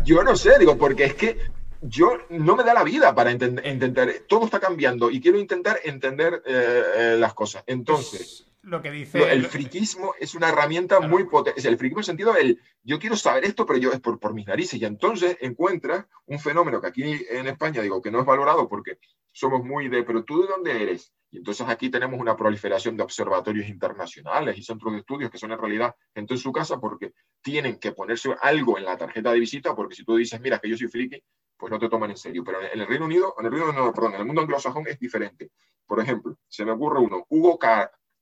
yo 0.03 0.21
no 0.21 0.35
sé, 0.35 0.59
digo, 0.59 0.77
porque 0.77 1.05
es 1.05 1.13
que 1.13 1.37
yo 1.81 2.17
no 2.29 2.55
me 2.55 2.63
da 2.63 2.73
la 2.73 2.83
vida 2.83 3.13
para 3.13 3.31
entender, 3.31 4.25
todo 4.27 4.45
está 4.45 4.59
cambiando 4.59 5.09
y 5.11 5.21
quiero 5.21 5.37
intentar 5.37 5.79
entender 5.83 6.41
eh, 6.45 6.83
eh, 6.95 7.15
las 7.19 7.33
cosas. 7.33 7.63
Entonces, 7.67 8.47
lo 8.61 8.81
que 8.81 8.91
dice 8.91 9.31
el 9.31 9.45
friquismo 9.45 10.13
es 10.19 10.35
una 10.35 10.49
herramienta 10.49 10.99
muy 10.99 11.25
potente. 11.25 11.67
El 11.67 11.77
friquismo 11.77 12.01
en 12.01 12.05
sentido 12.05 12.35
el 12.35 12.59
yo 12.83 12.99
quiero 12.99 13.15
saber 13.15 13.45
esto, 13.45 13.65
pero 13.65 13.79
yo 13.79 13.91
es 13.91 13.99
por, 13.99 14.19
por 14.19 14.33
mis 14.33 14.47
narices. 14.47 14.81
Y 14.81 14.85
entonces 14.85 15.37
encuentras 15.39 16.05
un 16.25 16.39
fenómeno 16.39 16.81
que 16.81 16.87
aquí 16.87 17.25
en 17.29 17.47
España 17.47 17.81
digo 17.81 18.01
que 18.01 18.11
no 18.11 18.19
es 18.19 18.25
valorado 18.25 18.67
porque 18.67 18.97
somos 19.31 19.63
muy 19.63 19.87
de, 19.87 20.03
pero 20.03 20.23
tú 20.23 20.41
de 20.41 20.47
dónde 20.47 20.83
eres? 20.83 21.13
Y 21.29 21.37
entonces 21.37 21.67
aquí 21.67 21.89
tenemos 21.89 22.19
una 22.19 22.35
proliferación 22.35 22.95
de 22.95 23.03
observatorios 23.03 23.67
internacionales 23.67 24.57
y 24.57 24.63
centros 24.63 24.93
de 24.93 24.99
estudios 24.99 25.29
que 25.29 25.37
son 25.37 25.51
en 25.51 25.59
realidad 25.59 25.95
gente 26.15 26.33
en 26.33 26.39
su 26.39 26.51
casa 26.51 26.79
porque 26.79 27.13
tienen 27.41 27.79
que 27.79 27.91
ponerse 27.91 28.33
algo 28.41 28.77
en 28.77 28.85
la 28.85 28.97
tarjeta 28.97 29.31
de 29.33 29.39
visita 29.39 29.75
porque 29.75 29.95
si 29.95 30.05
tú 30.05 30.15
dices, 30.15 30.39
mira, 30.39 30.59
que 30.59 30.69
yo 30.69 30.77
soy 30.77 30.87
friki, 30.87 31.21
pues 31.57 31.71
no 31.71 31.79
te 31.79 31.89
toman 31.89 32.11
en 32.11 32.17
serio. 32.17 32.43
Pero 32.45 32.61
en 32.61 32.79
el 32.79 32.87
Reino 32.87 33.05
Unido, 33.05 33.35
en 33.37 33.45
el 33.45 33.51
Reino 33.51 33.69
Unido, 33.69 33.93
perdón, 33.93 34.13
en 34.13 34.21
el 34.21 34.25
mundo 34.25 34.41
anglosajón 34.41 34.87
es 34.87 34.99
diferente. 34.99 35.51
Por 35.85 35.99
ejemplo, 35.99 36.37
se 36.47 36.63
me 36.63 36.71
ocurre 36.71 36.99
uno, 36.99 37.25
Hugo 37.29 37.59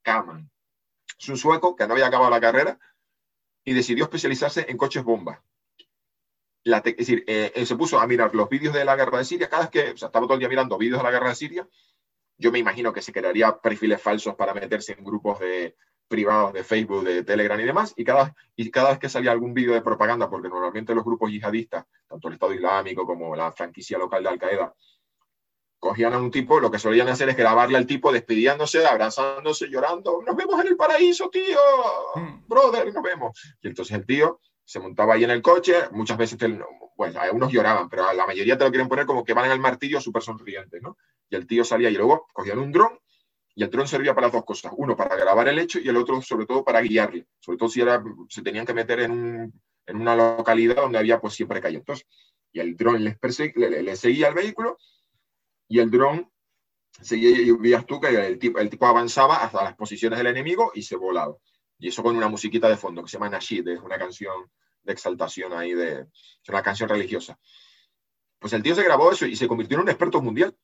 Kaman. 0.02 0.50
Es 1.18 1.28
un 1.28 1.36
sueco 1.36 1.76
que 1.76 1.86
no 1.86 1.94
había 1.94 2.06
acabado 2.06 2.30
la 2.30 2.40
carrera 2.40 2.78
y 3.64 3.72
decidió 3.72 4.04
especializarse 4.04 4.66
en 4.68 4.76
coches 4.76 5.04
bomba. 5.04 5.42
es 6.64 6.96
decir, 6.96 7.24
eh, 7.26 7.52
él 7.54 7.66
se 7.66 7.76
puso 7.76 7.98
a 7.98 8.06
mirar 8.06 8.34
los 8.34 8.48
vídeos 8.48 8.74
de 8.74 8.84
la 8.84 8.96
guerra 8.96 9.18
de 9.18 9.24
Siria, 9.24 9.48
cada 9.48 9.62
vez 9.62 9.70
que, 9.70 9.90
o 9.90 10.06
estaba 10.06 10.26
todo 10.26 10.34
el 10.34 10.40
día 10.40 10.48
mirando 10.48 10.78
vídeos 10.78 10.98
de 10.98 11.04
la 11.04 11.10
guerra 11.10 11.30
de 11.30 11.34
Siria, 11.34 11.68
yo 12.38 12.52
me 12.52 12.58
imagino 12.58 12.92
que 12.92 13.02
se 13.02 13.12
crearía 13.12 13.56
perfiles 13.58 14.00
falsos 14.00 14.34
para 14.34 14.54
meterse 14.54 14.92
en 14.92 15.04
grupos 15.04 15.40
de, 15.40 15.76
privados 16.08 16.52
de 16.52 16.64
Facebook, 16.64 17.04
de 17.04 17.24
Telegram 17.24 17.58
y 17.58 17.64
demás, 17.64 17.92
y 17.96 18.04
cada, 18.04 18.34
y 18.54 18.70
cada 18.70 18.90
vez 18.90 18.98
que 18.98 19.08
salía 19.08 19.32
algún 19.32 19.54
vídeo 19.54 19.74
de 19.74 19.82
propaganda, 19.82 20.30
porque 20.30 20.48
normalmente 20.48 20.94
los 20.94 21.04
grupos 21.04 21.30
yihadistas, 21.30 21.84
tanto 22.08 22.28
el 22.28 22.34
Estado 22.34 22.54
Islámico 22.54 23.06
como 23.06 23.34
la 23.34 23.52
franquicia 23.52 23.98
local 23.98 24.22
de 24.22 24.28
Al-Qaeda, 24.28 24.74
cogían 25.78 26.14
a 26.14 26.18
un 26.18 26.30
tipo, 26.30 26.58
lo 26.58 26.70
que 26.70 26.78
solían 26.78 27.08
hacer 27.08 27.28
es 27.28 27.36
grabarle 27.36 27.76
al 27.76 27.86
tipo 27.86 28.12
despidiéndose, 28.12 28.86
abrazándose, 28.86 29.68
llorando, 29.68 30.22
nos 30.24 30.36
vemos 30.36 30.60
en 30.60 30.68
el 30.68 30.76
paraíso, 30.76 31.28
tío, 31.28 31.58
hmm. 32.14 32.46
brother, 32.48 32.92
nos 32.92 33.02
vemos. 33.02 33.56
Y 33.60 33.68
entonces 33.68 33.96
el 33.96 34.06
tío 34.06 34.40
se 34.64 34.80
montaba 34.80 35.14
ahí 35.14 35.24
en 35.24 35.30
el 35.30 35.42
coche, 35.42 35.74
muchas 35.92 36.16
veces, 36.16 36.38
bueno, 36.96 37.20
algunos 37.20 37.52
lloraban, 37.52 37.88
pero 37.88 38.12
la 38.12 38.26
mayoría 38.26 38.56
te 38.56 38.64
lo 38.64 38.70
quieren 38.70 38.88
poner 38.88 39.06
como 39.06 39.24
que 39.24 39.34
van 39.34 39.46
en 39.46 39.52
el 39.52 39.60
martillo 39.60 40.00
súper 40.00 40.22
sonrientes, 40.22 40.80
¿no? 40.82 40.96
Y 41.28 41.36
el 41.36 41.46
tío 41.46 41.64
salía 41.64 41.90
y 41.90 41.94
luego 41.94 42.26
cogían 42.32 42.58
un 42.58 42.72
dron 42.72 42.98
y 43.54 43.62
el 43.62 43.70
dron 43.70 43.88
servía 43.88 44.14
para 44.14 44.26
las 44.26 44.34
dos 44.34 44.44
cosas, 44.44 44.72
uno 44.76 44.94
para 44.94 45.16
grabar 45.16 45.48
el 45.48 45.58
hecho 45.58 45.78
y 45.78 45.88
el 45.88 45.96
otro 45.96 46.20
sobre 46.20 46.44
todo 46.44 46.62
para 46.62 46.82
guiarle, 46.82 47.26
sobre 47.40 47.56
todo 47.56 47.70
si 47.70 47.80
era, 47.80 48.04
se 48.28 48.42
tenían 48.42 48.66
que 48.66 48.74
meter 48.74 49.00
en, 49.00 49.10
un, 49.10 49.62
en 49.86 49.96
una 49.96 50.14
localidad 50.14 50.76
donde 50.76 50.98
había 50.98 51.18
pues 51.18 51.34
siempre 51.34 51.60
calle. 51.62 51.78
Entonces, 51.78 52.06
y 52.52 52.60
el 52.60 52.76
dron 52.76 53.02
les 53.02 53.16
le, 53.56 53.82
le, 53.82 53.96
seguía 53.96 54.28
al 54.28 54.34
vehículo 54.34 54.78
y 55.68 55.78
el 55.78 55.90
dron 55.90 56.30
seguía 57.00 57.30
y 57.30 57.50
veías 57.52 57.86
tú 57.86 57.98
que 57.98 58.08
el 58.08 58.38
tipo, 58.38 58.58
el 58.58 58.68
tipo 58.68 58.86
avanzaba 58.86 59.42
hasta 59.42 59.64
las 59.64 59.74
posiciones 59.74 60.18
del 60.18 60.28
enemigo 60.28 60.72
y 60.74 60.82
se 60.82 60.96
volaba. 60.96 61.34
Y 61.78 61.88
eso 61.88 62.02
con 62.02 62.14
una 62.14 62.28
musiquita 62.28 62.68
de 62.68 62.76
fondo 62.76 63.02
que 63.02 63.08
se 63.08 63.16
llama 63.16 63.30
Nashid, 63.30 63.66
es 63.68 63.80
una 63.80 63.98
canción 63.98 64.50
de 64.82 64.92
exaltación 64.92 65.52
ahí, 65.54 65.72
de, 65.72 66.00
es 66.00 66.48
una 66.48 66.62
canción 66.62 66.88
religiosa. 66.88 67.38
Pues 68.38 68.52
el 68.52 68.62
tío 68.62 68.74
se 68.74 68.84
grabó 68.84 69.12
eso 69.12 69.26
y 69.26 69.34
se 69.34 69.48
convirtió 69.48 69.76
en 69.76 69.82
un 69.82 69.88
experto 69.88 70.20
mundial. 70.20 70.54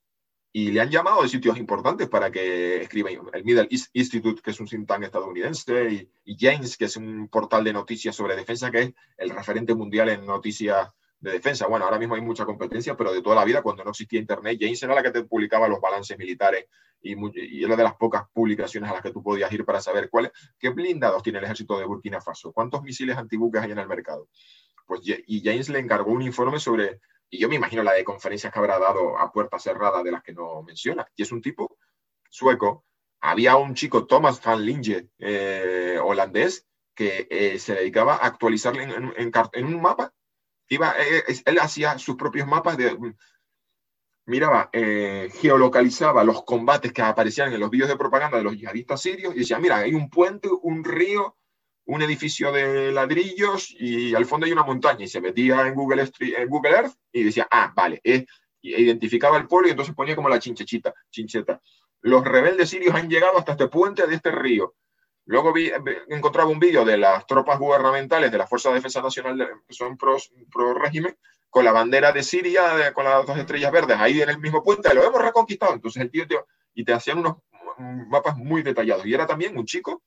Y 0.54 0.70
le 0.70 0.82
han 0.82 0.90
llamado 0.90 1.22
de 1.22 1.28
sitios 1.28 1.56
importantes 1.56 2.08
para 2.08 2.30
que 2.30 2.82
escriba 2.82 3.08
el 3.10 3.44
Middle 3.44 3.68
East 3.70 3.88
Institute, 3.94 4.42
que 4.42 4.50
es 4.50 4.60
un 4.60 4.66
think 4.66 4.86
tank 4.86 5.04
estadounidense, 5.04 6.08
y, 6.26 6.36
James, 6.38 6.76
que 6.76 6.84
es 6.84 6.96
un 6.98 7.28
portal 7.28 7.64
de 7.64 7.72
noticias 7.72 8.14
sobre 8.14 8.36
defensa, 8.36 8.70
que 8.70 8.80
es 8.82 8.92
el 9.16 9.30
referente 9.30 9.74
mundial 9.74 10.10
en 10.10 10.26
noticias 10.26 10.90
de 11.20 11.32
defensa. 11.32 11.66
Bueno, 11.68 11.86
ahora 11.86 11.98
mismo 11.98 12.16
hay 12.16 12.20
mucha 12.20 12.44
competencia, 12.44 12.94
pero 12.94 13.14
de 13.14 13.22
toda 13.22 13.36
la 13.36 13.46
vida, 13.46 13.62
cuando 13.62 13.82
no 13.82 13.90
existía 13.90 14.20
Internet, 14.20 14.58
James 14.60 14.82
era 14.82 14.94
la 14.94 15.02
que 15.02 15.10
te 15.10 15.24
publicaba 15.24 15.68
los 15.68 15.80
balances 15.80 16.18
militares 16.18 16.66
y, 17.00 17.14
y 17.34 17.64
era 17.64 17.74
de 17.74 17.84
las 17.84 17.94
pocas 17.94 18.24
publicaciones 18.34 18.90
a 18.90 18.92
las 18.92 19.02
que 19.02 19.10
tú 19.10 19.22
podías 19.22 19.50
ir 19.52 19.64
para 19.64 19.80
saber 19.80 20.10
cuáles, 20.10 20.32
qué 20.58 20.68
blindados 20.68 21.22
tiene 21.22 21.38
el 21.38 21.44
ejército 21.46 21.78
de 21.78 21.86
Burkina 21.86 22.20
Faso, 22.20 22.52
cuántos 22.52 22.82
misiles 22.82 23.16
antibuques 23.16 23.62
hay 23.62 23.70
en 23.70 23.78
el 23.78 23.88
mercado. 23.88 24.28
Pues, 24.86 25.00
y 25.04 25.40
James 25.42 25.70
le 25.70 25.78
encargó 25.78 26.12
un 26.12 26.22
informe 26.22 26.58
sobre, 26.58 27.00
y 27.32 27.38
yo 27.38 27.48
me 27.48 27.56
imagino 27.56 27.82
la 27.82 27.94
de 27.94 28.04
conferencias 28.04 28.52
que 28.52 28.58
habrá 28.60 28.78
dado 28.78 29.18
a 29.18 29.32
puerta 29.32 29.58
cerrada 29.58 30.02
de 30.04 30.12
las 30.12 30.22
que 30.22 30.32
no 30.32 30.62
menciona, 30.62 31.04
y 31.16 31.22
es 31.22 31.32
un 31.32 31.42
tipo 31.42 31.78
sueco. 32.30 32.84
Había 33.20 33.56
un 33.56 33.74
chico, 33.74 34.06
Thomas 34.06 34.40
van 34.44 34.64
Linge, 34.64 35.08
eh, 35.18 35.98
holandés, 36.02 36.66
que 36.94 37.26
eh, 37.30 37.58
se 37.58 37.74
dedicaba 37.74 38.14
a 38.14 38.26
actualizarle 38.26 38.82
en, 38.84 39.32
en 39.52 39.66
un 39.66 39.80
mapa 39.80 40.12
Iba, 40.72 40.94
eh, 40.98 41.22
él 41.44 41.58
hacía 41.58 41.98
sus 41.98 42.16
propios 42.16 42.48
mapas 42.48 42.78
de, 42.78 42.96
miraba, 44.24 44.70
eh, 44.72 45.28
geolocalizaba 45.34 46.24
los 46.24 46.44
combates 46.44 46.94
que 46.94 47.02
aparecían 47.02 47.52
en 47.52 47.60
los 47.60 47.68
vídeos 47.68 47.90
de 47.90 47.98
propaganda 47.98 48.38
de 48.38 48.44
los 48.44 48.56
yihadistas 48.56 49.02
sirios 49.02 49.34
y 49.34 49.40
decía, 49.40 49.58
mira, 49.58 49.76
hay 49.78 49.92
un 49.92 50.08
puente, 50.08 50.48
un 50.62 50.82
río, 50.82 51.36
un 51.84 52.02
edificio 52.02 52.52
de 52.52 52.92
ladrillos 52.92 53.74
y 53.78 54.14
al 54.14 54.26
fondo 54.26 54.46
hay 54.46 54.52
una 54.52 54.62
montaña. 54.62 55.04
Y 55.04 55.08
se 55.08 55.20
metía 55.20 55.66
en 55.66 55.74
Google, 55.74 56.08
en 56.20 56.48
Google 56.48 56.70
Earth 56.70 56.94
y 57.12 57.24
decía, 57.24 57.46
ah, 57.50 57.72
vale, 57.74 58.00
e 58.04 58.26
identificaba 58.62 59.36
el 59.36 59.46
pueblo 59.46 59.68
y 59.68 59.72
entonces 59.72 59.94
ponía 59.94 60.16
como 60.16 60.28
la 60.28 60.38
chinchechita, 60.38 60.94
chincheta. 61.10 61.60
Los 62.00 62.24
rebeldes 62.24 62.70
sirios 62.70 62.94
han 62.94 63.08
llegado 63.08 63.38
hasta 63.38 63.52
este 63.52 63.68
puente 63.68 64.06
de 64.06 64.14
este 64.14 64.30
río. 64.30 64.74
Luego 65.24 65.52
vi, 65.52 65.70
encontraba 66.08 66.50
un 66.50 66.58
vídeo 66.58 66.84
de 66.84 66.96
las 66.96 67.26
tropas 67.26 67.58
gubernamentales 67.58 68.30
de 68.32 68.38
la 68.38 68.46
Fuerza 68.46 68.70
de 68.70 68.76
Defensa 68.76 69.00
Nacional, 69.00 69.62
que 69.66 69.74
son 69.74 69.96
pro, 69.96 70.16
pro 70.52 70.74
régimen, 70.74 71.16
con 71.48 71.64
la 71.64 71.72
bandera 71.72 72.12
de 72.12 72.22
Siria, 72.22 72.92
con 72.92 73.04
las 73.04 73.26
dos 73.26 73.38
estrellas 73.38 73.70
verdes 73.70 73.98
ahí 73.98 74.20
en 74.20 74.30
el 74.30 74.38
mismo 74.38 74.64
puente, 74.64 74.92
lo 74.94 75.04
hemos 75.04 75.22
reconquistado. 75.22 75.74
Entonces 75.74 76.02
el 76.02 76.10
tío, 76.10 76.24
y 76.74 76.84
te 76.84 76.92
hacían 76.92 77.18
unos 77.18 77.36
mapas 78.08 78.36
muy 78.36 78.62
detallados. 78.62 79.06
Y 79.06 79.14
era 79.14 79.26
también 79.26 79.56
un 79.56 79.66
chico 79.66 80.02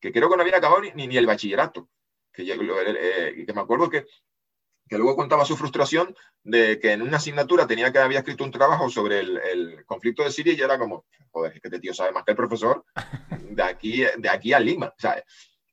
que 0.00 0.12
creo 0.12 0.28
que 0.28 0.36
no 0.36 0.42
había 0.42 0.56
acabado 0.56 0.82
ni, 0.82 1.06
ni 1.06 1.16
el 1.16 1.26
bachillerato. 1.26 1.88
Que, 2.32 2.44
eh, 2.50 3.44
que 3.44 3.52
me 3.52 3.60
acuerdo 3.60 3.90
que 3.90 4.06
que 4.88 4.96
luego 4.96 5.16
contaba 5.16 5.44
su 5.44 5.56
frustración 5.56 6.16
de 6.42 6.80
que 6.80 6.92
en 6.92 7.02
una 7.02 7.18
asignatura 7.18 7.66
tenía 7.66 7.92
que 7.92 7.98
había 7.98 8.20
escrito 8.20 8.44
un 8.44 8.50
trabajo 8.50 8.88
sobre 8.88 9.20
el, 9.20 9.84
conflicto 9.86 10.24
de 10.24 10.32
Siria 10.32 10.54
y 10.54 10.60
era 10.60 10.78
como, 10.78 11.04
joder, 11.30 11.52
es 11.54 11.60
que 11.60 11.68
este 11.68 11.80
tío 11.80 11.94
sabe 11.94 12.12
más 12.12 12.24
que 12.24 12.32
el 12.32 12.36
profesor 12.36 12.84
de 13.50 13.62
aquí, 13.62 14.02
de 14.16 14.28
aquí 14.28 14.52
a 14.52 14.60
Lima, 14.60 14.92
¿sabes? 14.98 15.24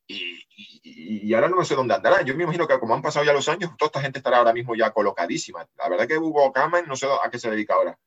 Y, 0.08 0.38
y, 0.84 1.34
ahora 1.34 1.48
no 1.48 1.64
sé 1.64 1.74
dónde 1.74 1.94
andará. 1.94 2.22
Yo 2.22 2.36
me 2.36 2.44
imagino 2.44 2.68
que 2.68 2.78
como 2.78 2.94
han 2.94 3.02
pasado 3.02 3.24
ya 3.24 3.32
los 3.32 3.48
años, 3.48 3.72
toda 3.76 3.88
esta 3.88 4.00
gente 4.00 4.20
estará 4.20 4.38
ahora 4.38 4.52
mismo 4.52 4.76
ya 4.76 4.92
colocadísima. 4.92 5.66
La 5.76 5.88
verdad 5.88 6.06
que 6.06 6.16
Hugo 6.16 6.52
Kamen 6.52 6.86
no 6.86 6.94
sé 6.94 7.06
a 7.06 7.28
qué 7.28 7.40
se 7.40 7.50
dedica 7.50 7.74
ahora. 7.74 7.98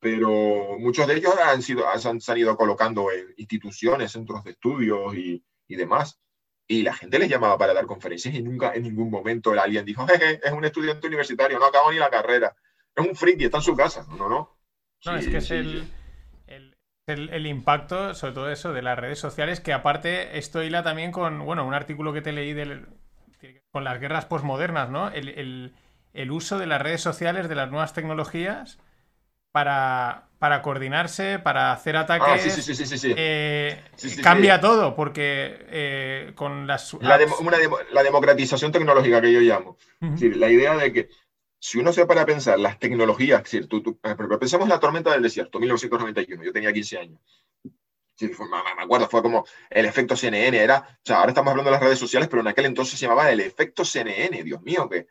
Pero 0.00 0.78
muchos 0.78 1.06
de 1.06 1.16
ellos 1.16 1.34
han, 1.38 1.62
sido, 1.62 1.86
han, 1.86 2.20
se 2.20 2.32
han 2.32 2.38
ido 2.38 2.56
colocando 2.56 3.12
en 3.12 3.34
instituciones, 3.36 4.12
centros 4.12 4.42
de 4.42 4.52
estudios 4.52 5.14
y, 5.14 5.44
y 5.68 5.76
demás. 5.76 6.18
Y 6.66 6.82
la 6.82 6.94
gente 6.94 7.18
les 7.18 7.28
llamaba 7.28 7.58
para 7.58 7.74
dar 7.74 7.84
conferencias 7.84 8.34
y 8.34 8.42
nunca 8.42 8.72
en 8.74 8.84
ningún 8.84 9.10
momento 9.10 9.52
alguien 9.52 9.84
dijo, 9.84 10.06
jeje, 10.06 10.40
es 10.42 10.52
un 10.52 10.64
estudiante 10.64 11.06
universitario, 11.06 11.58
no 11.58 11.66
acabó 11.66 11.92
ni 11.92 11.98
la 11.98 12.08
carrera. 12.08 12.56
Es 12.94 13.06
un 13.06 13.14
friki, 13.14 13.44
está 13.44 13.58
en 13.58 13.64
su 13.64 13.76
casa. 13.76 14.06
No, 14.16 14.28
no. 14.28 14.56
No, 15.04 15.16
es 15.16 15.28
que 15.28 15.38
es 15.38 15.50
el, 15.50 15.86
el, 17.06 17.46
impacto, 17.46 18.14
sobre 18.14 18.34
todo 18.34 18.50
eso, 18.50 18.72
de 18.72 18.82
las 18.82 18.98
redes 18.98 19.18
sociales, 19.18 19.60
que 19.60 19.72
aparte 19.72 20.38
esto 20.38 20.62
hila 20.62 20.82
también 20.82 21.12
con, 21.12 21.44
bueno, 21.44 21.66
un 21.66 21.74
artículo 21.74 22.12
que 22.12 22.22
te 22.22 22.32
leí 22.32 22.52
del, 22.52 22.86
con 23.70 23.84
las 23.84 23.98
guerras 23.98 24.26
posmodernas, 24.26 24.90
¿no? 24.90 25.08
El, 25.10 25.74
el 26.12 26.30
uso 26.30 26.58
de 26.58 26.66
las 26.66 26.80
redes 26.80 27.00
sociales, 27.00 27.48
de 27.48 27.54
las 27.54 27.70
nuevas 27.70 27.94
tecnologías 27.94 28.78
para, 29.52 30.28
para 30.38 30.62
coordinarse, 30.62 31.38
para 31.38 31.72
hacer 31.72 31.96
ataques. 31.96 32.52
sí, 32.52 32.74
sí, 32.74 32.98
sí, 32.98 33.14
eh, 33.16 33.82
cambia 34.22 34.60
todo, 34.60 34.94
porque 34.94 35.66
eh, 35.68 36.32
con 36.34 36.66
las. 36.66 36.94
La, 37.00 37.18
la, 37.92 38.02
democratización 38.02 38.72
tecnológica 38.72 39.20
que 39.20 39.32
yo 39.32 39.40
llamo. 39.40 39.76
la 40.00 40.50
idea 40.50 40.76
de 40.76 40.92
que 40.92 41.08
si 41.60 41.78
uno 41.78 41.92
se 41.92 42.06
para 42.06 42.24
pensar 42.24 42.58
las 42.58 42.78
tecnologías, 42.78 43.42
¿cierto? 43.46 43.82
Tú, 43.82 43.98
pensemos 44.00 44.64
en 44.64 44.70
la 44.70 44.80
tormenta 44.80 45.12
del 45.12 45.22
desierto, 45.22 45.60
1991, 45.60 46.42
yo 46.42 46.52
tenía 46.52 46.72
15 46.72 46.98
años. 46.98 47.20
me 48.18 48.82
acuerdo, 48.82 49.08
fue 49.08 49.20
como 49.20 49.44
el 49.68 49.84
efecto 49.84 50.16
CNN, 50.16 50.56
era, 50.56 50.78
o 50.78 51.00
sea, 51.04 51.18
ahora 51.18 51.32
estamos 51.32 51.50
hablando 51.50 51.70
de 51.70 51.76
las 51.76 51.82
redes 51.82 51.98
sociales, 51.98 52.28
pero 52.28 52.40
en 52.40 52.48
aquel 52.48 52.64
entonces 52.64 52.98
se 52.98 53.06
llamaba 53.06 53.30
el 53.30 53.40
efecto 53.40 53.84
CNN, 53.84 54.42
Dios 54.42 54.62
mío, 54.62 54.88
que 54.88 55.06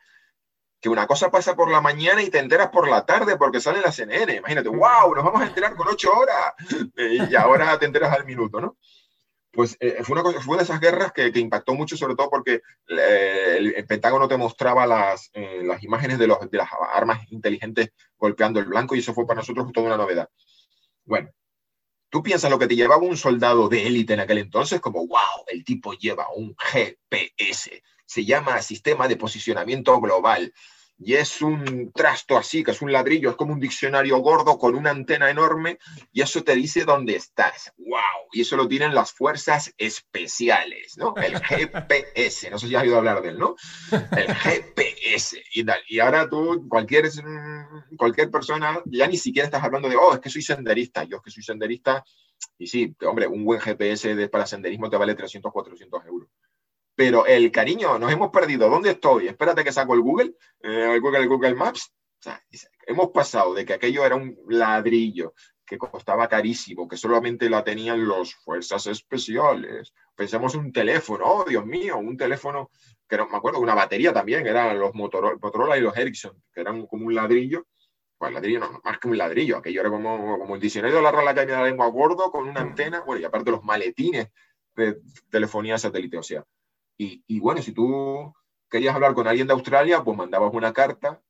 que 0.80 0.88
una 0.88 1.06
cosa 1.06 1.30
pasa 1.30 1.54
por 1.54 1.70
la 1.70 1.80
mañana 1.80 2.22
y 2.22 2.30
te 2.30 2.38
enteras 2.38 2.70
por 2.70 2.88
la 2.88 3.04
tarde 3.04 3.36
porque 3.36 3.60
sale 3.60 3.80
la 3.80 3.92
CNN. 3.92 4.36
Imagínate, 4.36 4.68
wow, 4.68 5.14
nos 5.14 5.24
vamos 5.24 5.42
a 5.42 5.46
enterar 5.46 5.76
con 5.76 5.88
ocho 5.88 6.12
horas 6.12 6.54
eh, 6.96 7.18
y 7.30 7.34
ahora 7.34 7.78
te 7.78 7.86
enteras 7.86 8.12
al 8.12 8.24
minuto, 8.24 8.60
¿no? 8.60 8.76
Pues 9.52 9.76
eh, 9.80 9.98
fue, 10.04 10.20
una 10.20 10.40
fue 10.40 10.56
de 10.56 10.62
esas 10.62 10.80
guerras 10.80 11.12
que, 11.12 11.30
impactó 11.34 11.74
mucho, 11.74 11.96
sobre 11.96 12.14
todo 12.14 12.30
porque 12.30 12.62
eh, 12.88 13.72
el, 13.76 13.86
Pentágono 13.86 14.28
te 14.28 14.36
mostraba 14.36 14.86
las, 14.86 15.30
las 15.34 15.82
imágenes 15.82 16.18
de, 16.18 16.28
los, 16.28 16.38
de 16.48 16.56
las 16.56 16.68
armas 16.94 17.30
inteligentes 17.32 17.90
golpeando 18.16 18.60
el 18.60 18.66
blanco 18.66 18.94
y 18.94 19.00
eso 19.00 19.12
fue 19.12 19.26
para 19.26 19.40
nosotros 19.40 19.72
toda 19.72 19.88
una 19.88 19.96
novedad. 19.96 20.28
Bueno, 21.04 21.30
tú 22.10 22.22
piensas 22.22 22.50
lo 22.50 22.58
que 22.58 22.66
te 22.66 22.76
llevaba 22.76 23.02
un 23.02 23.16
soldado 23.16 23.68
de 23.68 23.86
élite 23.86 24.14
en 24.14 24.20
aquel 24.20 24.38
entonces, 24.38 24.80
como, 24.80 25.06
wow, 25.06 25.44
el 25.46 25.64
tipo 25.64 25.92
lleva 25.94 26.26
un 26.34 26.54
GPS, 26.56 27.82
se 28.04 28.24
llama 28.24 28.60
Sistema 28.60 29.08
de 29.08 29.16
Posicionamiento 29.16 29.98
Global. 30.00 30.52
Y 31.02 31.14
es 31.14 31.40
un 31.40 31.90
trasto 31.94 32.36
así, 32.36 32.62
que 32.62 32.72
es 32.72 32.82
un 32.82 32.92
ladrillo, 32.92 33.30
es 33.30 33.36
como 33.36 33.54
un 33.54 33.60
diccionario 33.60 34.18
gordo 34.18 34.58
con 34.58 34.74
una 34.74 34.90
antena 34.90 35.30
enorme 35.30 35.78
y 36.12 36.20
eso 36.20 36.44
te 36.44 36.54
dice 36.54 36.84
dónde 36.84 37.16
estás. 37.16 37.72
¡Wow! 37.78 38.28
Y 38.32 38.42
eso 38.42 38.56
lo 38.56 38.68
tienen 38.68 38.94
las 38.94 39.12
fuerzas 39.12 39.72
especiales, 39.78 40.98
¿no? 40.98 41.14
El 41.16 41.40
GPS, 41.42 42.50
no 42.50 42.58
sé 42.58 42.68
si 42.68 42.74
has 42.74 42.82
oído 42.82 42.98
hablar 42.98 43.22
de 43.22 43.30
él, 43.30 43.38
¿no? 43.38 43.56
El 43.90 44.34
GPS 44.34 45.42
y 45.54 45.64
tal. 45.64 45.80
Y 45.88 46.00
ahora 46.00 46.28
tú, 46.28 46.66
cualquier, 46.68 47.10
cualquier 47.96 48.30
persona, 48.30 48.82
ya 48.84 49.06
ni 49.06 49.16
siquiera 49.16 49.46
estás 49.46 49.64
hablando 49.64 49.88
de, 49.88 49.96
oh, 49.96 50.12
es 50.12 50.20
que 50.20 50.28
soy 50.28 50.42
senderista. 50.42 51.04
Yo 51.04 51.16
es 51.16 51.22
que 51.22 51.30
soy 51.30 51.42
senderista 51.42 52.04
y 52.58 52.66
sí, 52.66 52.94
hombre, 53.06 53.26
un 53.26 53.44
buen 53.44 53.60
GPS 53.60 54.14
de, 54.14 54.28
para 54.28 54.46
senderismo 54.46 54.90
te 54.90 54.98
vale 54.98 55.14
300, 55.14 55.50
400 55.50 56.04
euros 56.06 56.28
pero 57.00 57.24
el 57.24 57.50
cariño, 57.50 57.98
nos 57.98 58.12
hemos 58.12 58.28
perdido. 58.30 58.68
¿Dónde 58.68 58.90
estoy? 58.90 59.28
Espérate 59.28 59.64
que 59.64 59.72
saco 59.72 59.94
el 59.94 60.02
Google, 60.02 60.34
eh, 60.62 60.92
el 60.92 61.00
Google, 61.00 61.26
Google 61.28 61.54
Maps. 61.54 61.94
hemos 62.86 63.08
pasado 63.08 63.54
de 63.54 63.64
que 63.64 63.72
aquello 63.72 64.04
era 64.04 64.16
un 64.16 64.36
ladrillo 64.50 65.32
que 65.64 65.78
costaba 65.78 66.28
carísimo, 66.28 66.86
que 66.86 66.98
solamente 66.98 67.48
la 67.48 67.64
tenían 67.64 68.06
los 68.06 68.34
fuerzas 68.34 68.86
especiales. 68.86 69.94
Pensamos 70.14 70.54
un 70.54 70.74
teléfono, 70.74 71.24
oh 71.24 71.44
Dios 71.48 71.64
mío, 71.64 71.96
un 71.96 72.18
teléfono, 72.18 72.70
que 73.08 73.16
no, 73.16 73.26
me 73.30 73.38
acuerdo, 73.38 73.60
una 73.60 73.74
batería 73.74 74.12
también, 74.12 74.46
eran 74.46 74.78
los 74.78 74.94
Motorola, 74.94 75.38
Motorola 75.40 75.78
y 75.78 75.80
los 75.80 75.96
Ericsson, 75.96 76.42
que 76.52 76.60
eran 76.60 76.86
como 76.86 77.06
un 77.06 77.14
ladrillo. 77.14 77.66
Pues 78.18 78.30
ladrillo 78.30 78.60
no, 78.60 78.82
más 78.84 78.98
que 78.98 79.08
un 79.08 79.16
ladrillo, 79.16 79.56
aquello 79.56 79.80
era 79.80 79.88
como, 79.88 80.38
como 80.38 80.54
el 80.54 80.60
diccionario 80.60 80.98
de 80.98 81.02
la 81.02 81.12
Real 81.12 81.28
Academia 81.28 81.54
de 81.54 81.62
la 81.62 81.68
Lengua 81.68 81.86
gordo 81.86 82.30
con 82.30 82.46
una 82.46 82.60
antena, 82.60 83.00
bueno, 83.06 83.22
y 83.22 83.24
aparte 83.24 83.50
los 83.52 83.64
maletines 83.64 84.28
de 84.76 85.00
telefonía 85.30 85.78
satélite, 85.78 86.18
o 86.18 86.22
sea, 86.22 86.44
y, 87.02 87.40
bueno, 87.40 87.62
si 87.62 87.72
tú 87.72 88.34
querías 88.68 88.94
hablar 88.94 89.14
con 89.14 89.26
alguien 89.26 89.46
de 89.46 89.54
Australia, 89.54 90.04
pues 90.04 90.16
mandabas 90.18 90.52
una 90.52 90.72
carta, 90.72 91.22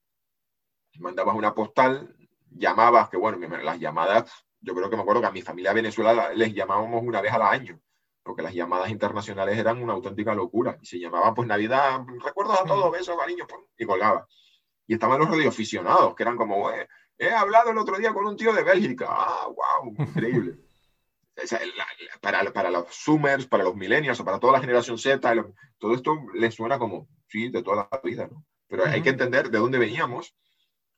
mandabas 0.98 1.36
una 1.36 1.54
postal, 1.54 2.16
llamabas, 2.50 3.08
que 3.08 3.16
bueno, 3.16 3.38
las 3.58 3.78
llamadas, 3.78 4.32
yo 4.60 4.74
creo 4.74 4.90
que 4.90 4.96
me 4.96 5.02
acuerdo 5.02 5.20
que 5.20 5.28
a 5.28 5.32
mi 5.32 5.42
familia 5.42 5.72
Venezuela 5.72 6.32
les 6.34 6.52
llamábamos 6.52 7.02
una 7.04 7.20
vez 7.20 7.32
al 7.32 7.42
año, 7.42 7.80
porque 8.24 8.42
las 8.42 8.52
llamadas 8.52 8.90
internacionales 8.90 9.56
eran 9.56 9.80
una 9.80 9.92
auténtica 9.92 10.34
locura. 10.34 10.76
Y 10.82 10.86
se 10.86 10.98
llamaban, 10.98 11.34
pues 11.34 11.46
Navidad, 11.46 12.00
recuerdos 12.24 12.60
a 12.60 12.64
todos, 12.64 12.90
besos, 12.90 13.16
cariño, 13.16 13.46
y 13.78 13.86
colgaba. 13.86 14.26
Y 14.88 14.94
estaban 14.94 15.20
los 15.20 15.30
radioaficionados, 15.30 16.16
que 16.16 16.24
eran 16.24 16.36
como, 16.36 16.68
he 17.16 17.30
hablado 17.30 17.70
el 17.70 17.78
otro 17.78 17.96
día 17.96 18.12
con 18.12 18.26
un 18.26 18.36
tío 18.36 18.52
de 18.52 18.64
Bélgica. 18.64 19.06
Ah, 19.08 19.46
wow, 19.46 19.94
increíble 19.96 20.58
para, 22.20 22.52
para, 22.52 22.70
los 22.70 22.86
Zoomers, 22.90 23.46
para 23.46 23.64
los 23.64 23.74
millennials 23.74 24.20
o 24.20 24.24
para 24.24 24.38
toda 24.38 24.54
la 24.54 24.60
generación 24.60 24.98
Z, 24.98 25.20
todo 25.78 25.94
esto 25.94 26.16
les 26.34 26.54
suena 26.54 26.78
como, 26.78 27.08
sí, 27.28 27.50
de 27.50 27.62
toda 27.62 27.88
la 27.90 28.00
vida, 28.02 28.28
¿no? 28.30 28.44
Pero 28.68 28.84
hay 28.86 29.02
que 29.02 29.10
entender 29.10 29.50
de 29.50 29.58
dónde 29.58 29.78
veníamos. 29.78 30.34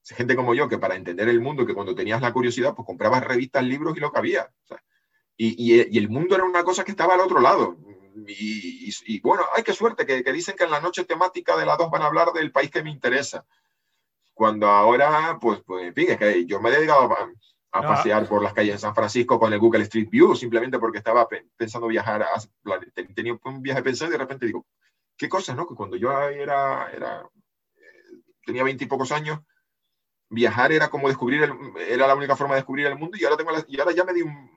Gente 0.04 0.36
como 0.36 0.54
yo, 0.54 0.68
que 0.68 0.78
para 0.78 0.94
entender 0.94 1.28
el 1.28 1.40
mundo, 1.40 1.64
que 1.64 1.74
cuando 1.74 1.94
tenías 1.94 2.20
la 2.20 2.32
curiosidad, 2.32 2.74
pues 2.74 2.84
comprabas 2.84 3.24
revistas, 3.24 3.64
libros 3.64 3.96
y 3.96 4.00
lo 4.00 4.12
que 4.12 4.18
había. 4.18 4.52
y, 5.36 5.74
y, 5.74 5.98
el 5.98 6.08
mundo 6.10 6.34
era 6.34 6.44
una 6.44 6.64
cosa 6.64 6.84
que 6.84 6.90
estaba 6.90 7.14
al 7.14 7.20
otro 7.20 7.40
lado. 7.40 7.78
Y, 8.26 9.20
bueno, 9.20 9.44
ay, 9.54 9.62
qué 9.62 9.72
suerte, 9.72 10.04
que, 10.04 10.22
que, 10.22 10.32
dicen 10.32 10.54
que 10.56 10.64
en 10.64 10.70
la 10.70 10.80
noche 10.80 11.04
temática 11.04 11.56
de 11.56 11.64
las 11.64 11.78
dos 11.78 11.90
van 11.90 12.02
a 12.02 12.06
hablar 12.06 12.32
del 12.32 12.52
país 12.52 12.70
que 12.70 12.82
me 12.82 12.90
interesa. 12.90 13.46
Cuando 14.34 14.66
ahora, 14.68 15.38
pues, 15.40 15.60
pues 15.64 15.86
en 15.86 15.94
fin, 15.94 16.10
es 16.10 16.18
que 16.18 16.46
yo 16.46 16.60
me 16.60 16.68
he 16.68 16.72
dedicado 16.72 17.12
a, 17.12 17.32
a 17.72 17.82
pasear 17.82 18.28
por 18.28 18.42
las 18.42 18.52
calles 18.52 18.74
de 18.74 18.78
San 18.78 18.94
Francisco 18.94 19.40
con 19.40 19.52
el 19.52 19.58
Google 19.58 19.82
Street 19.84 20.10
View, 20.10 20.36
simplemente 20.36 20.78
porque 20.78 20.98
estaba 20.98 21.26
pensando 21.56 21.88
viajar, 21.88 22.22
a, 22.22 22.28
tenía 23.14 23.38
un 23.42 23.62
viaje 23.62 23.82
pensado 23.82 24.10
y 24.10 24.12
de 24.12 24.18
repente 24.18 24.46
digo, 24.46 24.66
qué 25.16 25.28
cosas, 25.28 25.56
¿no? 25.56 25.66
Que 25.66 25.74
cuando 25.74 25.96
yo 25.96 26.12
era, 26.12 26.92
era 26.92 27.26
eh, 27.76 28.20
tenía 28.44 28.62
veintipocos 28.62 29.10
años, 29.10 29.40
viajar 30.28 30.70
era 30.72 30.90
como 30.90 31.08
descubrir, 31.08 31.42
el, 31.42 31.52
era 31.88 32.06
la 32.06 32.14
única 32.14 32.36
forma 32.36 32.54
de 32.54 32.60
descubrir 32.60 32.86
el 32.86 32.98
mundo 32.98 33.16
y 33.18 33.24
ahora, 33.24 33.38
tengo 33.38 33.52
y 33.66 33.80
ahora 33.80 33.92
ya 33.92 34.04
me 34.04 34.12
di 34.12 34.20
un, 34.20 34.50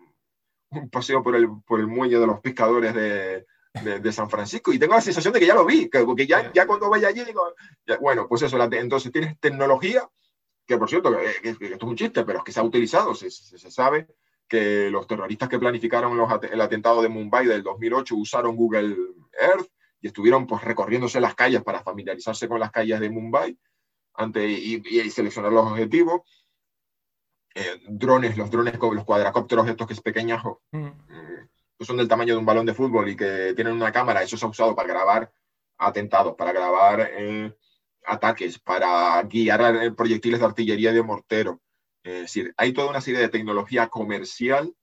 un, 0.71 0.89
paseo 0.89 1.23
por 1.23 1.37
el, 1.37 1.47
por 1.65 1.79
el 1.79 1.87
muelle 1.87 2.19
de 2.19 2.27
los 2.27 2.41
pescadores 2.41 2.93
de, 2.93 3.45
de, 3.81 4.11
San 4.11 4.29
Francisco 4.29 4.73
y 4.73 4.79
tengo 4.79 4.93
la 4.93 5.01
sensación 5.01 5.33
de 5.33 5.39
que 5.39 5.45
ya 5.45 5.55
lo 5.55 5.65
vi, 5.65 5.89
que, 5.89 6.05
que 6.17 6.27
ya, 6.27 6.51
ya 6.51 6.67
cuando 6.67 6.89
vaya 6.89 7.07
allí 7.07 7.23
digo, 7.23 7.53
bueno, 8.01 8.27
pues 8.27 8.41
eso, 8.41 8.61
entonces 8.61 9.11
tienes 9.11 9.39
tecnología 9.39 10.05
que 10.65 10.77
por 10.77 10.89
cierto, 10.89 11.15
que, 11.41 11.49
esto 11.49 11.65
es 11.65 11.83
un 11.83 11.95
chiste, 11.95 12.23
pero 12.23 12.39
es 12.39 12.43
que 12.43 12.51
se 12.51 12.59
ha 12.59 12.63
utilizado, 12.63 13.13
se, 13.13 13.29
se, 13.29 13.71
sabe 13.71 14.07
que 14.47 14.89
los 14.89 15.07
terroristas 15.07 15.49
que 15.49 15.59
planificaron 15.59 16.17
los, 16.17 16.29
el 16.51 16.61
atentado 16.61 17.01
de 17.01 17.09
Mumbai 17.09 17.45
del 17.45 17.63
2008 17.63 18.15
usaron 18.15 18.55
Google 18.55 18.95
Earth 19.39 19.69
y 20.01 20.07
estuvieron 20.07 20.45
pues 20.47 20.63
recorriéndose 20.63 21.19
las 21.19 21.35
calles 21.35 21.63
para 21.63 21.81
familiarizarse 21.81 22.47
con 22.47 22.59
las 22.59 22.71
calles 22.71 22.99
de 22.99 23.09
Mumbai 23.09 23.57
ante, 24.13 24.47
y, 24.47 25.09
seleccionar 25.09 25.51
los 25.51 25.71
objetivos. 25.71 26.21
Eh, 27.53 27.81
drones, 27.87 28.37
los 28.37 28.51
drones, 28.51 28.77
los 28.77 29.05
cuadracópteros 29.05 29.67
estos 29.67 29.87
que 29.87 29.93
es 29.93 30.01
pequeños, 30.01 30.43
mm. 30.71 30.77
mm. 30.77 31.49
que 31.79 31.85
son 31.85 31.95
del 31.95 32.07
tamaño 32.07 32.33
de 32.33 32.39
un 32.39 32.45
balón 32.45 32.65
de 32.65 32.73
fútbol 32.73 33.07
y 33.07 33.15
que 33.15 33.53
tienen 33.55 33.73
una 33.73 33.93
cámara, 33.93 34.23
eso 34.23 34.35
se 34.35 34.45
ha 34.45 34.49
usado 34.49 34.75
para 34.75 34.89
grabar 34.89 35.31
atentados, 35.77 36.35
para 36.35 36.51
grabar 36.51 37.09
eh, 37.13 37.55
ataques, 38.07 38.59
para 38.59 39.21
guiar 39.23 39.95
proyectiles 39.95 40.39
de 40.39 40.45
artillería 40.45 40.91
y 40.91 40.95
de 40.95 41.03
mortero. 41.03 41.61
Es 42.03 42.21
decir, 42.21 42.53
hay 42.57 42.73
toda 42.73 42.89
una 42.89 43.01
serie 43.01 43.19
de 43.19 43.29
tecnología 43.29 43.87
comercial, 43.87 44.75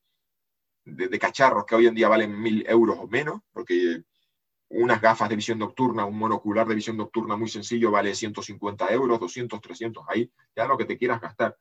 de, 0.85 1.19
cacharros 1.19 1.65
que 1.65 1.77
hoy 1.77 1.87
en 1.87 1.95
día 1.95 2.09
valen 2.09 2.41
mil 2.41 2.65
euros 2.69 2.99
o 2.99 3.07
menos, 3.07 3.41
porque 3.53 4.03
unas 4.69 5.01
gafas 5.01 5.29
de 5.29 5.37
visión 5.37 5.59
nocturna, 5.59 6.05
un 6.05 6.19
monocular 6.19 6.67
de 6.67 6.75
visión 6.75 6.97
nocturna 6.97 7.37
muy 7.37 7.49
sencillo 7.49 7.91
vale 7.91 8.15
150 8.15 8.93
euros, 8.93 9.21
200, 9.21 9.61
300, 9.61 10.05
ahí 10.09 10.31
ya 10.57 10.67
lo 10.67 10.77
que 10.77 10.85
te 10.85 10.99
quieras 10.99 11.21
gastar. 11.21 11.57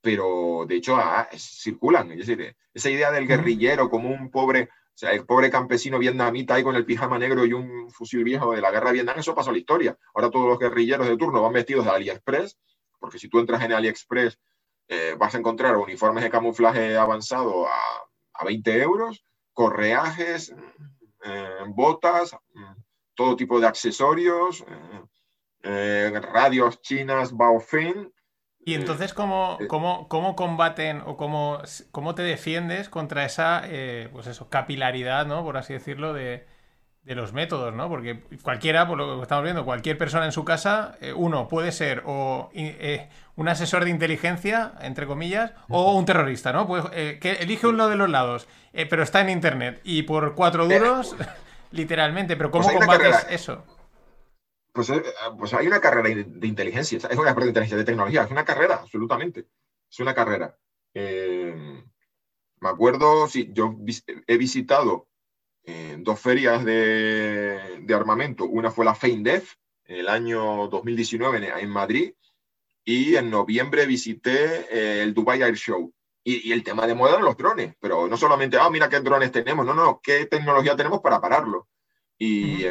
Pero 0.00 0.64
de 0.66 0.76
hecho 0.76 0.96
ah, 0.96 1.28
circulan, 1.36 2.10
es 2.12 2.26
decir, 2.26 2.56
esa 2.72 2.90
idea 2.90 3.10
del 3.10 3.26
guerrillero 3.26 3.88
como 3.90 4.10
un 4.10 4.30
pobre 4.30 4.68
o 4.94 4.96
sea, 4.96 5.10
el 5.10 5.26
pobre 5.26 5.50
campesino 5.50 5.98
vietnamita 5.98 6.54
ahí 6.54 6.62
con 6.62 6.76
el 6.76 6.86
pijama 6.86 7.18
negro 7.18 7.44
y 7.44 7.52
un 7.52 7.90
fusil 7.90 8.22
viejo 8.22 8.52
de 8.52 8.60
la 8.60 8.70
guerra 8.70 8.88
de 8.88 8.94
Vietnam, 8.94 9.18
eso 9.18 9.34
pasó 9.34 9.50
a 9.50 9.52
la 9.52 9.58
historia. 9.58 9.98
Ahora 10.14 10.30
todos 10.30 10.46
los 10.46 10.58
guerrilleros 10.58 11.08
de 11.08 11.16
turno 11.16 11.42
van 11.42 11.52
vestidos 11.52 11.84
de 11.84 11.90
AliExpress, 11.90 12.56
porque 13.00 13.18
si 13.18 13.28
tú 13.28 13.40
entras 13.40 13.60
en 13.62 13.72
AliExpress 13.72 14.38
eh, 14.86 15.16
vas 15.18 15.34
a 15.34 15.38
encontrar 15.38 15.76
uniformes 15.76 16.22
de 16.22 16.30
camuflaje 16.30 16.96
avanzado 16.96 17.66
a, 17.66 17.80
a 18.34 18.44
20 18.44 18.82
euros, 18.82 19.24
correajes, 19.52 20.54
eh, 21.24 21.58
botas, 21.68 22.36
todo 23.14 23.34
tipo 23.34 23.58
de 23.58 23.66
accesorios, 23.66 24.64
eh, 25.62 26.12
radios 26.20 26.80
chinas 26.82 27.32
Baofeng, 27.32 28.12
y 28.66 28.74
entonces, 28.74 29.12
¿cómo, 29.12 29.58
cómo, 29.68 30.08
cómo 30.08 30.36
combaten 30.36 31.02
o 31.04 31.16
cómo, 31.16 31.60
cómo 31.90 32.14
te 32.14 32.22
defiendes 32.22 32.88
contra 32.88 33.24
esa 33.24 33.62
eh, 33.66 34.08
pues 34.12 34.26
eso, 34.26 34.48
capilaridad, 34.48 35.26
¿no? 35.26 35.42
por 35.44 35.58
así 35.58 35.74
decirlo, 35.74 36.14
de, 36.14 36.46
de, 37.02 37.14
los 37.14 37.34
métodos? 37.34 37.74
¿no? 37.74 37.90
Porque 37.90 38.22
cualquiera, 38.42 38.88
por 38.88 38.96
lo 38.96 39.16
que 39.16 39.22
estamos 39.22 39.44
viendo, 39.44 39.66
cualquier 39.66 39.98
persona 39.98 40.24
en 40.24 40.32
su 40.32 40.46
casa, 40.46 40.96
eh, 41.02 41.12
uno 41.12 41.46
puede 41.46 41.72
ser 41.72 42.02
o 42.06 42.50
eh, 42.54 43.08
un 43.36 43.48
asesor 43.48 43.84
de 43.84 43.90
inteligencia, 43.90 44.72
entre 44.80 45.06
comillas, 45.06 45.52
o 45.68 45.94
un 45.94 46.06
terrorista, 46.06 46.52
¿no? 46.52 46.66
Pues, 46.66 46.86
que 46.86 47.38
elige 47.40 47.66
uno 47.66 47.88
de 47.88 47.96
los 47.96 48.08
lados, 48.08 48.48
pero 48.72 49.02
está 49.02 49.20
en 49.20 49.28
internet 49.28 49.80
y 49.84 50.02
por 50.04 50.34
cuatro 50.34 50.66
duros, 50.66 51.14
literalmente. 51.70 52.34
Pero 52.36 52.50
¿cómo 52.50 52.64
pues 52.64 52.76
combates 52.78 53.26
eso? 53.28 53.62
Pues, 54.74 54.90
eh, 54.90 55.04
pues, 55.38 55.54
hay 55.54 55.68
una 55.68 55.80
carrera 55.80 56.08
de 56.26 56.46
inteligencia, 56.48 56.98
es 56.98 57.04
una 57.04 57.26
carrera 57.26 57.44
de 57.44 57.50
inteligencia, 57.50 57.76
de 57.76 57.84
tecnología, 57.84 58.24
es 58.24 58.30
una 58.32 58.44
carrera, 58.44 58.80
absolutamente. 58.82 59.46
Es 59.88 60.00
una 60.00 60.16
carrera. 60.16 60.58
Eh, 60.92 61.84
me 62.58 62.68
acuerdo, 62.68 63.28
sí, 63.28 63.50
yo 63.52 63.76
he 64.26 64.36
visitado 64.36 65.06
eh, 65.62 65.96
dos 66.00 66.18
ferias 66.18 66.64
de, 66.64 67.86
armamento. 67.94 68.46
Una 68.46 68.72
fue 68.72 68.84
la 68.84 68.96
FEINDEF, 68.96 69.54
el 69.84 70.08
año 70.08 70.66
2019 70.66 71.52
en, 71.56 71.70
Madrid, 71.70 72.14
y 72.84 73.14
en 73.14 73.30
noviembre 73.30 73.86
visité 73.86 75.02
el 75.02 75.14
Dubai 75.14 75.40
Air 75.40 75.54
Show. 75.54 75.94
Y, 76.24 76.50
el 76.50 76.64
tema 76.64 76.88
de 76.88 76.96
moda 76.96 77.12
eran 77.12 77.24
los 77.24 77.36
drones, 77.36 77.76
pero 77.78 78.08
no 78.08 78.16
solamente, 78.16 78.56
ah, 78.58 78.70
mira 78.70 78.88
qué 78.88 78.98
drones 78.98 79.30
tenemos, 79.30 79.64
no, 79.64 79.72
no, 79.72 80.00
qué 80.02 80.26
tecnología 80.26 80.74
tenemos 80.74 81.00
para 81.00 81.20
pararlo. 81.20 81.68
Y 82.18 82.64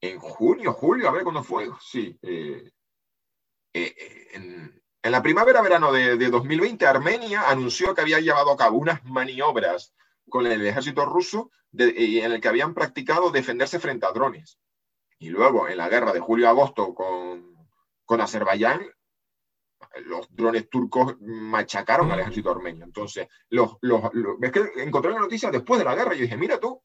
en 0.00 0.18
junio, 0.18 0.72
julio, 0.72 1.08
a 1.08 1.12
ver 1.12 1.22
cuándo 1.22 1.42
fue. 1.42 1.68
Sí. 1.80 2.18
Eh, 2.22 2.70
eh, 3.74 3.94
en, 4.32 4.82
la 5.02 5.22
primavera-verano 5.22 5.92
de, 5.92 6.16
2020, 6.16 6.86
Armenia 6.86 7.48
anunció 7.48 7.94
que 7.94 8.02
había 8.02 8.20
llevado 8.20 8.50
a 8.52 8.56
cabo 8.56 8.78
unas 8.78 9.04
maniobras 9.04 9.94
con 10.28 10.46
el 10.46 10.64
ejército 10.66 11.06
ruso 11.06 11.50
eh, 11.76 12.20
en 12.22 12.32
el 12.32 12.40
que 12.40 12.48
habían 12.48 12.74
practicado 12.74 13.30
defenderse 13.30 13.78
frente 13.78 14.06
a 14.06 14.12
drones. 14.12 14.58
Y 15.18 15.30
luego, 15.30 15.68
en 15.68 15.78
la 15.78 15.88
guerra 15.88 16.12
de 16.12 16.20
julio-agosto 16.20 16.94
con, 16.94 17.56
con 18.04 18.20
Azerbaiyán, 18.20 18.86
los 20.04 20.34
drones 20.34 20.68
turcos 20.68 21.16
machacaron 21.20 22.10
al 22.12 22.20
ejército 22.20 22.50
armenio. 22.50 22.84
Entonces, 22.84 23.28
los, 23.48 23.76
los, 23.80 24.02
que 24.52 24.82
encontré 24.82 25.10
la 25.12 25.20
noticia 25.20 25.50
después 25.50 25.78
de 25.78 25.84
la 25.84 25.94
guerra 25.94 26.14
y 26.14 26.20
dije, 26.20 26.36
mira 26.36 26.60
tú, 26.60 26.82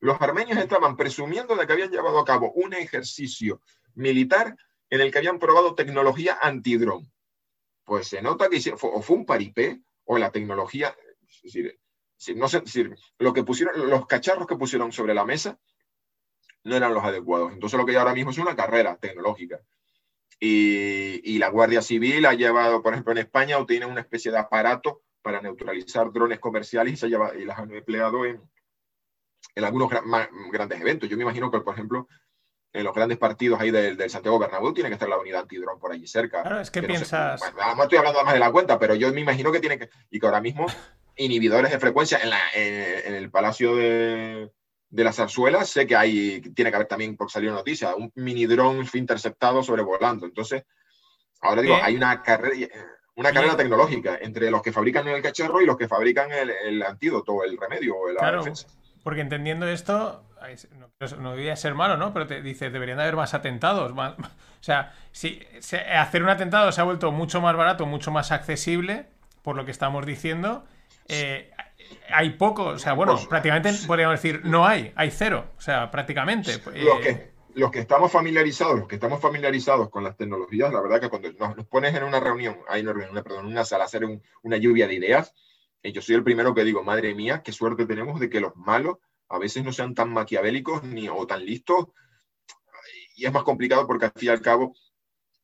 los 0.00 0.20
armenios 0.20 0.58
estaban 0.58 0.96
presumiendo 0.96 1.56
de 1.56 1.66
que 1.66 1.72
habían 1.72 1.90
llevado 1.90 2.18
a 2.18 2.24
cabo 2.24 2.52
un 2.52 2.74
ejercicio 2.74 3.60
militar 3.94 4.56
en 4.90 5.00
el 5.00 5.10
que 5.10 5.18
habían 5.18 5.38
probado 5.38 5.74
tecnología 5.74 6.38
antidrón. 6.40 7.10
Pues 7.84 8.08
se 8.08 8.22
nota 8.22 8.48
que 8.48 8.60
o 8.80 9.02
fue 9.02 9.16
un 9.16 9.26
paripé 9.26 9.80
o 10.04 10.18
la 10.18 10.30
tecnología, 10.30 10.94
es 11.28 11.42
decir, 11.42 11.78
no 12.36 12.48
sé, 12.48 12.62
lo 13.18 13.32
que 13.32 13.44
pusieron, 13.44 13.88
los 13.90 14.06
cacharros 14.06 14.46
que 14.46 14.56
pusieron 14.56 14.92
sobre 14.92 15.14
la 15.14 15.24
mesa 15.24 15.58
no 16.64 16.76
eran 16.76 16.94
los 16.94 17.04
adecuados. 17.04 17.52
Entonces 17.52 17.78
lo 17.78 17.86
que 17.86 17.92
hay 17.92 17.98
ahora 17.98 18.14
mismo 18.14 18.32
es 18.32 18.38
una 18.38 18.56
carrera 18.56 18.96
tecnológica. 18.96 19.60
Y, 20.38 21.38
la 21.38 21.48
Guardia 21.48 21.80
Civil 21.80 22.26
ha 22.26 22.34
llevado, 22.34 22.82
por 22.82 22.92
ejemplo, 22.92 23.12
en 23.12 23.18
España, 23.18 23.58
o 23.58 23.66
tiene 23.66 23.86
una 23.86 24.00
especie 24.00 24.30
de 24.30 24.38
aparato 24.38 25.02
para 25.22 25.40
neutralizar 25.40 26.12
drones 26.12 26.40
comerciales 26.40 26.94
y, 26.94 26.96
se 26.96 27.08
lleva, 27.08 27.34
y 27.34 27.44
las 27.44 27.58
han 27.58 27.72
empleado 27.72 28.24
en, 28.26 28.42
en 29.56 29.64
algunos 29.64 29.90
grandes 30.52 30.80
eventos. 30.80 31.08
Yo 31.08 31.16
me 31.16 31.24
imagino 31.24 31.50
que, 31.50 31.60
por 31.60 31.74
ejemplo, 31.74 32.06
en 32.72 32.84
los 32.84 32.94
grandes 32.94 33.18
partidos 33.18 33.58
ahí 33.58 33.70
del, 33.70 33.98
Santiago 34.10 34.38
Bernabéu 34.38 34.72
tiene 34.74 34.90
que 34.90 34.94
estar 34.94 35.08
la 35.08 35.18
unidad 35.18 35.40
antidrón 35.40 35.80
por 35.80 35.92
allí 35.92 36.06
cerca. 36.06 36.42
Claro, 36.42 36.60
es 36.60 36.70
que, 36.70 36.82
piensas... 36.82 37.40
No, 37.76 37.82
estoy 37.82 37.98
hablando 37.98 38.22
más 38.22 38.34
de 38.34 38.40
la 38.40 38.52
cuenta, 38.52 38.78
pero 38.78 38.94
yo 38.94 39.12
me 39.12 39.22
imagino 39.22 39.50
que 39.50 39.60
tiene 39.60 39.78
que... 39.78 39.88
Y 40.10 40.20
que 40.20 40.26
ahora 40.26 40.42
mismo 40.42 40.66
inhibidores 41.16 41.72
de 41.72 41.80
frecuencia 41.80 42.18
en, 42.22 42.30
la, 42.30 42.40
en 42.54 43.14
el 43.14 43.30
Palacio 43.30 43.74
de, 43.74 44.52
de 44.90 45.04
las 45.04 45.16
zarzuelas, 45.16 45.70
sé 45.70 45.86
que 45.86 45.96
hay, 45.96 46.40
tiene 46.54 46.70
que 46.70 46.76
haber 46.76 46.88
también, 46.88 47.16
por 47.16 47.30
salir 47.30 47.50
noticia, 47.50 47.94
un 47.94 48.12
mini 48.14 48.46
dron 48.46 48.86
interceptado 48.92 49.62
sobrevolando. 49.62 50.26
Entonces, 50.26 50.64
ahora 51.40 51.62
digo, 51.62 51.78
hay 51.82 51.96
una 51.96 52.22
carrera, 52.22 52.68
una 53.16 53.32
carrera 53.32 53.56
tecnológica 53.56 54.18
entre 54.20 54.50
los 54.50 54.62
que 54.62 54.72
fabrican 54.72 55.08
el 55.08 55.22
cacharro 55.22 55.62
y 55.62 55.66
los 55.66 55.76
que 55.76 55.88
fabrican 55.88 56.30
el, 56.32 56.82
antídoto, 56.82 57.42
el 57.42 57.56
remedio 57.56 57.96
o 57.96 58.06
claro, 58.16 58.44
Porque 59.06 59.20
entendiendo 59.20 59.68
esto, 59.68 60.24
no, 61.20 61.30
debería 61.30 61.54
ser 61.54 61.76
malo, 61.76 61.96
¿no? 61.96 62.12
Pero 62.12 62.26
te 62.26 62.42
dices, 62.42 62.72
deberían 62.72 62.96
de 62.96 63.04
haber 63.04 63.14
más 63.14 63.34
atentados. 63.34 63.94
Más, 63.94 64.14
o 64.18 64.24
sea, 64.58 64.94
si, 65.12 65.40
hacer 65.96 66.24
un 66.24 66.28
atentado 66.28 66.72
se 66.72 66.80
ha 66.80 66.84
vuelto 66.84 67.12
mucho 67.12 67.40
más 67.40 67.54
barato, 67.54 67.86
mucho 67.86 68.10
más 68.10 68.32
accesible, 68.32 69.06
por 69.42 69.54
lo 69.54 69.64
que 69.64 69.70
estamos 69.70 70.04
diciendo. 70.04 70.64
Eh, 71.06 71.52
hay 72.12 72.30
poco, 72.30 72.64
o 72.64 72.78
sea, 72.80 72.94
bueno, 72.94 73.12
pues, 73.14 73.28
prácticamente 73.28 73.72
podríamos 73.86 74.20
decir 74.20 74.40
no 74.42 74.66
hay, 74.66 74.92
hay 74.96 75.12
cero, 75.12 75.52
o 75.56 75.60
sea, 75.60 75.88
prácticamente. 75.92 76.60
Los 76.74 76.98
que, 76.98 77.30
los 77.54 77.70
que 77.70 77.78
estamos 77.78 78.10
familiarizados, 78.10 78.76
los 78.76 78.88
que 78.88 78.96
estamos 78.96 79.20
familiarizados 79.20 79.88
con 79.88 80.02
las 80.02 80.16
tecnologías, 80.16 80.72
la 80.72 80.80
verdad 80.80 81.00
que 81.00 81.10
cuando 81.10 81.30
nos, 81.54 81.64
pones 81.68 81.94
en 81.94 82.02
una 82.02 82.18
reunión, 82.18 82.58
hay 82.68 82.82
una 82.82 82.92
reunión, 82.92 83.22
perdón, 83.22 83.46
una 83.46 83.64
sala 83.64 83.84
a 83.84 83.86
hacer 83.86 84.04
una 84.42 84.56
lluvia 84.56 84.88
de 84.88 84.94
ideas, 84.94 85.32
yo 85.92 86.02
soy 86.02 86.14
el 86.14 86.24
primero 86.24 86.54
que 86.54 86.64
digo, 86.64 86.82
madre 86.82 87.14
mía, 87.14 87.42
qué 87.42 87.52
suerte 87.52 87.86
tenemos 87.86 88.20
de 88.20 88.30
que 88.30 88.40
los 88.40 88.56
malos 88.56 88.98
a 89.28 89.38
veces 89.38 89.64
no 89.64 89.72
sean 89.72 89.94
tan 89.94 90.12
maquiavélicos 90.12 90.84
ni 90.84 91.08
o 91.08 91.26
tan 91.26 91.44
listos, 91.44 91.88
y 93.16 93.26
es 93.26 93.32
más 93.32 93.42
complicado 93.44 93.86
porque 93.86 94.06
al 94.06 94.12
fin 94.12 94.28
y 94.28 94.32
al 94.32 94.40
cabo 94.40 94.74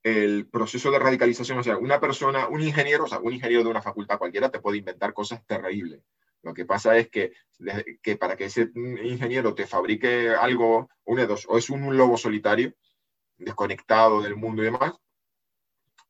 el 0.02 0.48
proceso 0.48 0.90
de 0.90 0.98
radicalización, 0.98 1.58
o 1.58 1.62
sea, 1.62 1.78
una 1.78 2.00
persona, 2.00 2.48
un 2.48 2.60
ingeniero, 2.60 3.04
o 3.04 3.08
sea, 3.08 3.20
un 3.20 3.32
ingeniero 3.32 3.62
de 3.62 3.70
una 3.70 3.82
facultad 3.82 4.18
cualquiera 4.18 4.50
te 4.50 4.60
puede 4.60 4.78
inventar 4.78 5.12
cosas 5.12 5.44
terribles. 5.46 6.02
Lo 6.42 6.52
que 6.54 6.64
pasa 6.64 6.96
es 6.96 7.08
que, 7.08 7.32
que 8.02 8.16
para 8.16 8.36
que 8.36 8.46
ese 8.46 8.70
ingeniero 8.74 9.54
te 9.54 9.66
fabrique 9.66 10.30
algo, 10.30 10.88
una 11.04 11.22
de 11.22 11.28
dos, 11.28 11.46
o 11.48 11.56
es 11.56 11.70
un 11.70 11.96
lobo 11.96 12.16
solitario, 12.16 12.74
desconectado 13.38 14.22
del 14.22 14.34
mundo 14.34 14.62
y 14.62 14.66
demás, 14.66 14.94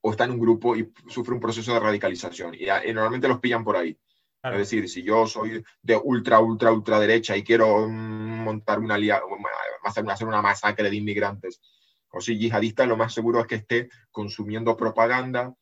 o 0.01 0.11
está 0.11 0.25
en 0.25 0.31
un 0.31 0.39
grupo 0.39 0.75
y 0.75 0.91
sufre 1.07 1.33
un 1.33 1.39
proceso 1.39 1.73
de 1.73 1.79
radicalización. 1.79 2.55
Y, 2.55 2.65
normalmente 2.93 3.27
los 3.27 3.39
pillan 3.39 3.63
por 3.63 3.77
ahí. 3.77 3.97
Es 4.43 4.57
decir, 4.57 4.89
si 4.89 5.03
yo 5.03 5.25
soy 5.25 5.63
de 5.81 5.95
ultra, 5.95 6.41
ultra, 6.41 6.71
ultra 6.71 6.99
derecha 6.99 7.37
y 7.37 7.43
quiero 7.43 7.87
mm, 7.87 8.43
montar 8.43 8.79
una, 8.79 8.95
hacer 8.95 10.27
una 10.27 10.41
masacre 10.41 10.89
de 10.89 10.97
inmigrantes, 10.97 11.61
o 12.11 12.19
soy 12.19 12.37
yihadista, 12.37 12.85
lo 12.85 12.97
más 12.97 13.13
seguro 13.13 13.39
es 13.39 13.47
que 13.47 13.55
esté 13.55 13.89
consumiendo 14.11 14.75
propaganda, 14.75 15.55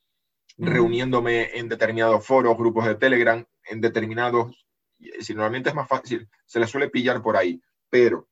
reuniéndome 0.58 1.58
en 1.58 1.70
determinados 1.70 2.26
foros, 2.26 2.58
grupos 2.58 2.86
de 2.86 2.96
Telegram, 2.96 3.46
en 3.66 3.82
determinados, 3.82 4.66
si 5.20 5.34
normalmente 5.34 5.70
es 5.70 5.76
más 5.76 5.88
fácil, 5.88 6.28
se 6.46 6.60
la 6.60 6.68
suele 6.68 6.90
pillar 6.90 7.22
por 7.22 7.38
ahí, 7.38 7.62
pero 7.90 8.28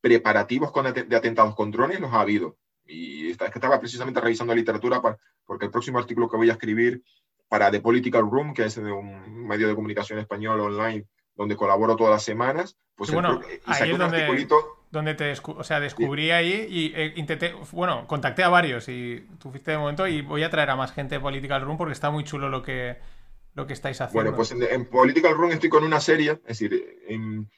preparativos 0.00 0.72
con, 0.72 0.92
de 0.92 1.16
atentados 1.16 1.54
con 1.54 1.70
drones 1.70 2.00
los 2.00 2.12
ha 2.12 2.20
habido. 2.20 2.58
Y 2.84 3.30
es 3.30 3.38
que 3.38 3.46
estaba 3.46 3.80
precisamente 3.80 4.20
revisando 4.20 4.54
literatura 4.54 5.00
para, 5.00 5.18
porque 5.44 5.66
el 5.66 5.70
próximo 5.70 5.98
artículo 5.98 6.28
que 6.28 6.36
voy 6.36 6.50
a 6.50 6.54
escribir 6.54 7.02
para 7.48 7.70
The 7.70 7.80
Political 7.80 8.30
Room, 8.30 8.54
que 8.54 8.64
es 8.64 8.74
de 8.76 8.90
un 8.92 9.46
medio 9.46 9.68
de 9.68 9.74
comunicación 9.74 10.18
español 10.18 10.60
online 10.60 11.06
donde 11.34 11.56
colaboro 11.56 11.96
todas 11.96 12.12
las 12.12 12.22
semanas, 12.22 12.76
pues 12.96 13.12
bueno, 13.12 13.40
ahí 13.66 13.90
es 13.90 13.98
donde, 13.98 14.48
donde 14.90 15.14
te 15.14 15.34
o 15.42 15.64
sea, 15.64 15.80
descubrí 15.80 16.30
ahí 16.30 16.66
y 16.68 16.92
eh, 16.96 17.12
intenté, 17.16 17.54
bueno, 17.72 18.06
contacté 18.06 18.42
a 18.42 18.48
varios 18.48 18.88
y 18.88 19.26
tú 19.38 19.50
fuiste 19.50 19.72
de 19.72 19.78
momento 19.78 20.06
y 20.06 20.22
voy 20.22 20.42
a 20.42 20.50
traer 20.50 20.70
a 20.70 20.76
más 20.76 20.92
gente 20.92 21.16
de 21.16 21.20
Political 21.20 21.62
Room 21.62 21.76
porque 21.76 21.92
está 21.92 22.10
muy 22.10 22.24
chulo 22.24 22.48
lo 22.48 22.62
que, 22.62 22.96
lo 23.54 23.66
que 23.66 23.74
estáis 23.74 24.00
haciendo. 24.00 24.30
Bueno, 24.30 24.36
pues 24.36 24.50
en, 24.52 24.86
Political 24.86 25.34
Room 25.34 25.52
estoy 25.52 25.68
con 25.68 25.84
una 25.84 26.00
serie, 26.00 26.32
es 26.46 26.58
decir, 26.58 27.02
en, 27.06 27.50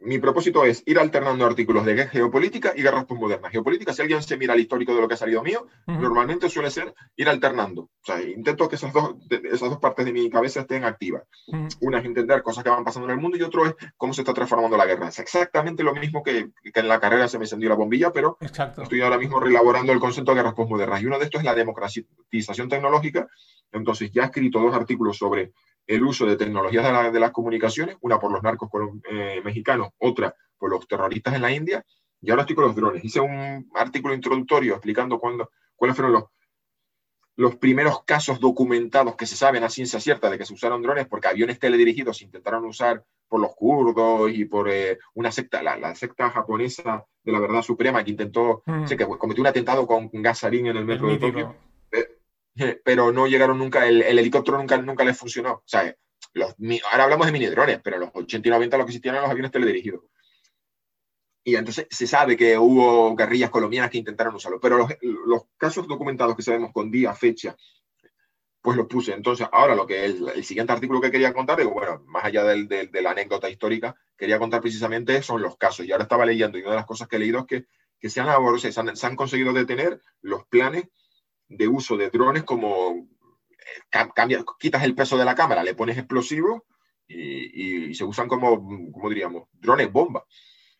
mi 0.00 0.18
propósito 0.18 0.64
es 0.64 0.82
ir 0.86 0.98
alternando 0.98 1.44
artículos 1.44 1.84
de 1.84 2.06
geopolítica 2.06 2.72
y 2.76 2.82
guerras 2.82 3.04
postmodernas. 3.04 3.50
Geopolítica, 3.50 3.92
si 3.92 4.02
alguien 4.02 4.22
se 4.22 4.36
mira 4.36 4.54
el 4.54 4.60
histórico 4.60 4.94
de 4.94 5.00
lo 5.00 5.08
que 5.08 5.14
ha 5.14 5.16
salido 5.16 5.42
mío, 5.42 5.66
normalmente 5.86 6.48
suele 6.48 6.70
ser 6.70 6.94
ir 7.16 7.28
alternando. 7.28 7.82
O 7.82 8.04
sea, 8.04 8.22
intento 8.22 8.68
que 8.68 8.76
esas 8.76 8.92
dos, 8.92 9.16
esas 9.28 9.68
dos 9.68 9.78
partes 9.78 10.04
de 10.04 10.12
mi 10.12 10.30
cabeza 10.30 10.60
estén 10.60 10.84
activas. 10.84 11.24
Una 11.80 11.98
es 11.98 12.04
entender 12.04 12.42
cosas 12.42 12.62
que 12.62 12.70
van 12.70 12.84
pasando 12.84 13.08
en 13.08 13.16
el 13.16 13.20
mundo 13.20 13.36
y 13.36 13.42
otro 13.42 13.66
es 13.66 13.74
cómo 13.96 14.14
se 14.14 14.22
está 14.22 14.32
transformando 14.32 14.76
la 14.76 14.86
guerra. 14.86 15.08
Es 15.08 15.18
exactamente 15.18 15.82
lo 15.82 15.94
mismo 15.94 16.22
que, 16.22 16.50
que 16.62 16.80
en 16.80 16.88
la 16.88 17.00
carrera 17.00 17.26
se 17.26 17.38
me 17.38 17.44
encendió 17.44 17.68
la 17.68 17.74
bombilla, 17.74 18.12
pero 18.12 18.38
estoy 18.40 19.00
ahora 19.00 19.18
mismo 19.18 19.40
relaborando 19.40 19.92
el 19.92 19.98
concepto 19.98 20.30
de 20.30 20.36
guerras 20.36 20.54
postmodernas. 20.54 21.02
Y 21.02 21.06
uno 21.06 21.18
de 21.18 21.24
estos 21.24 21.40
es 21.40 21.44
la 21.44 21.54
democratización 21.54 22.68
tecnológica. 22.68 23.26
Entonces, 23.72 24.10
ya 24.12 24.22
he 24.22 24.26
escrito 24.26 24.60
dos 24.60 24.74
artículos 24.74 25.18
sobre 25.18 25.52
el 25.88 26.04
uso 26.04 26.26
de 26.26 26.36
tecnologías 26.36 27.12
de, 27.12 27.18
las 27.18 27.32
comunicaciones, 27.32 27.96
una 28.02 28.20
por 28.20 28.30
los 28.30 28.42
narcos 28.42 28.68
eh, 29.10 29.40
mexicanos, 29.42 29.88
otra 29.98 30.34
por 30.58 30.70
los 30.70 30.86
terroristas 30.86 31.34
en 31.34 31.42
la 31.42 31.50
India, 31.50 31.84
y 32.20 32.30
ahora 32.30 32.42
estoy 32.42 32.56
con 32.56 32.66
los 32.66 32.76
drones. 32.76 33.02
Hice 33.02 33.20
un 33.20 33.70
artículo 33.74 34.12
introductorio 34.12 34.74
explicando 34.74 35.18
cuándo, 35.18 35.50
cuáles 35.74 35.96
fueron 35.96 36.12
los, 36.12 36.24
los 37.36 37.56
primeros 37.56 38.04
casos 38.04 38.38
documentados 38.38 39.16
que 39.16 39.24
se 39.24 39.34
saben 39.34 39.64
a 39.64 39.70
ciencia 39.70 39.98
cierta 39.98 40.28
de 40.28 40.36
que 40.36 40.44
se 40.44 40.52
usaron 40.52 40.82
drones, 40.82 41.06
porque 41.06 41.28
aviones 41.28 41.58
teledirigidos 41.58 42.18
se 42.18 42.24
intentaron 42.24 42.66
usar 42.66 43.02
por 43.26 43.40
los 43.40 43.54
kurdos 43.54 44.30
y 44.30 44.44
por 44.44 44.68
eh, 44.68 44.98
una 45.14 45.32
secta, 45.32 45.62
la, 45.62 45.94
secta 45.94 46.28
japonesa 46.28 47.06
de 47.22 47.32
la 47.32 47.40
verdad 47.40 47.62
suprema 47.62 48.04
que 48.04 48.10
intentó, 48.10 48.62
mm. 48.66 48.86
sé 48.86 48.96
que 48.96 49.06
cometió 49.06 49.40
un 49.40 49.46
atentado 49.46 49.86
con 49.86 50.10
gasarín 50.12 50.66
en 50.66 50.76
el 50.76 50.84
metro 50.84 51.08
de 51.08 51.16
Tokio 51.16 51.56
pero 52.84 53.12
no 53.12 53.26
llegaron 53.26 53.58
nunca, 53.58 53.86
el, 53.86 54.02
helicóptero 54.02 54.58
nunca, 54.58 54.78
nunca 54.78 55.04
les 55.04 55.16
funcionó. 55.16 55.52
O 55.52 55.62
sea, 55.64 55.94
los, 56.34 56.54
ahora 56.90 57.04
hablamos 57.04 57.26
de 57.26 57.32
mini 57.32 57.46
drones, 57.46 57.80
pero 57.82 57.98
los 57.98 58.10
80 58.12 58.48
y 58.48 58.50
90 58.50 58.78
lo 58.78 58.84
que 58.84 58.90
existían 58.90 59.14
eran 59.14 59.24
los 59.24 59.30
aviones 59.30 59.52
teledirigidos. 59.52 60.02
Y 61.44 61.56
entonces 61.56 61.86
se 61.90 62.06
sabe 62.06 62.36
que 62.36 62.58
hubo 62.58 63.16
guerrillas 63.16 63.50
colombianas 63.50 63.90
que 63.90 63.98
intentaron 63.98 64.34
usarlo, 64.34 64.60
pero 64.60 64.76
los, 64.76 64.90
los 65.00 65.42
casos 65.56 65.88
documentados 65.88 66.36
que 66.36 66.42
sabemos 66.42 66.72
con 66.72 66.90
día, 66.90 67.14
fecha, 67.14 67.56
pues 68.60 68.76
los 68.76 68.86
puse. 68.86 69.12
Entonces, 69.14 69.46
ahora 69.50 69.74
lo 69.74 69.86
que 69.86 70.04
el, 70.04 70.28
el 70.28 70.44
siguiente 70.44 70.72
artículo 70.72 71.00
que 71.00 71.10
quería 71.10 71.32
contar, 71.32 71.56
digo, 71.56 71.70
bueno, 71.70 72.02
más 72.06 72.24
allá 72.24 72.44
del, 72.44 72.68
de 72.68 73.00
la 73.00 73.12
anécdota 73.12 73.48
histórica, 73.48 73.96
quería 74.14 74.38
contar 74.38 74.60
precisamente 74.60 75.22
son 75.22 75.40
los 75.40 75.56
casos. 75.56 75.86
Y 75.86 75.92
ahora 75.92 76.02
estaba 76.02 76.26
leyendo, 76.26 76.58
y 76.58 76.62
una 76.62 76.72
de 76.72 76.76
las 76.76 76.86
cosas 76.86 77.08
que 77.08 77.16
he 77.16 77.20
leído 77.20 77.38
es 77.38 77.46
que, 77.46 77.66
que 77.98 78.10
se, 78.10 78.20
han, 78.20 78.28
se, 78.58 78.80
han, 78.80 78.96
se 78.96 79.06
han 79.06 79.16
conseguido 79.16 79.54
detener 79.54 80.02
los 80.20 80.44
planes 80.48 80.88
de 81.48 81.68
uso 81.68 81.96
de 81.96 82.10
drones 82.10 82.44
como 82.44 83.08
eh, 83.50 84.44
quitas 84.58 84.82
el 84.82 84.94
peso 84.94 85.16
de 85.16 85.24
la 85.24 85.34
cámara, 85.34 85.62
le 85.62 85.74
pones 85.74 85.98
explosivos 85.98 86.62
y, 87.06 87.94
se 87.94 88.04
usan 88.04 88.28
como, 88.28 88.92
como 88.92 89.08
diríamos, 89.08 89.48
drones 89.52 89.90
bomba. 89.90 90.24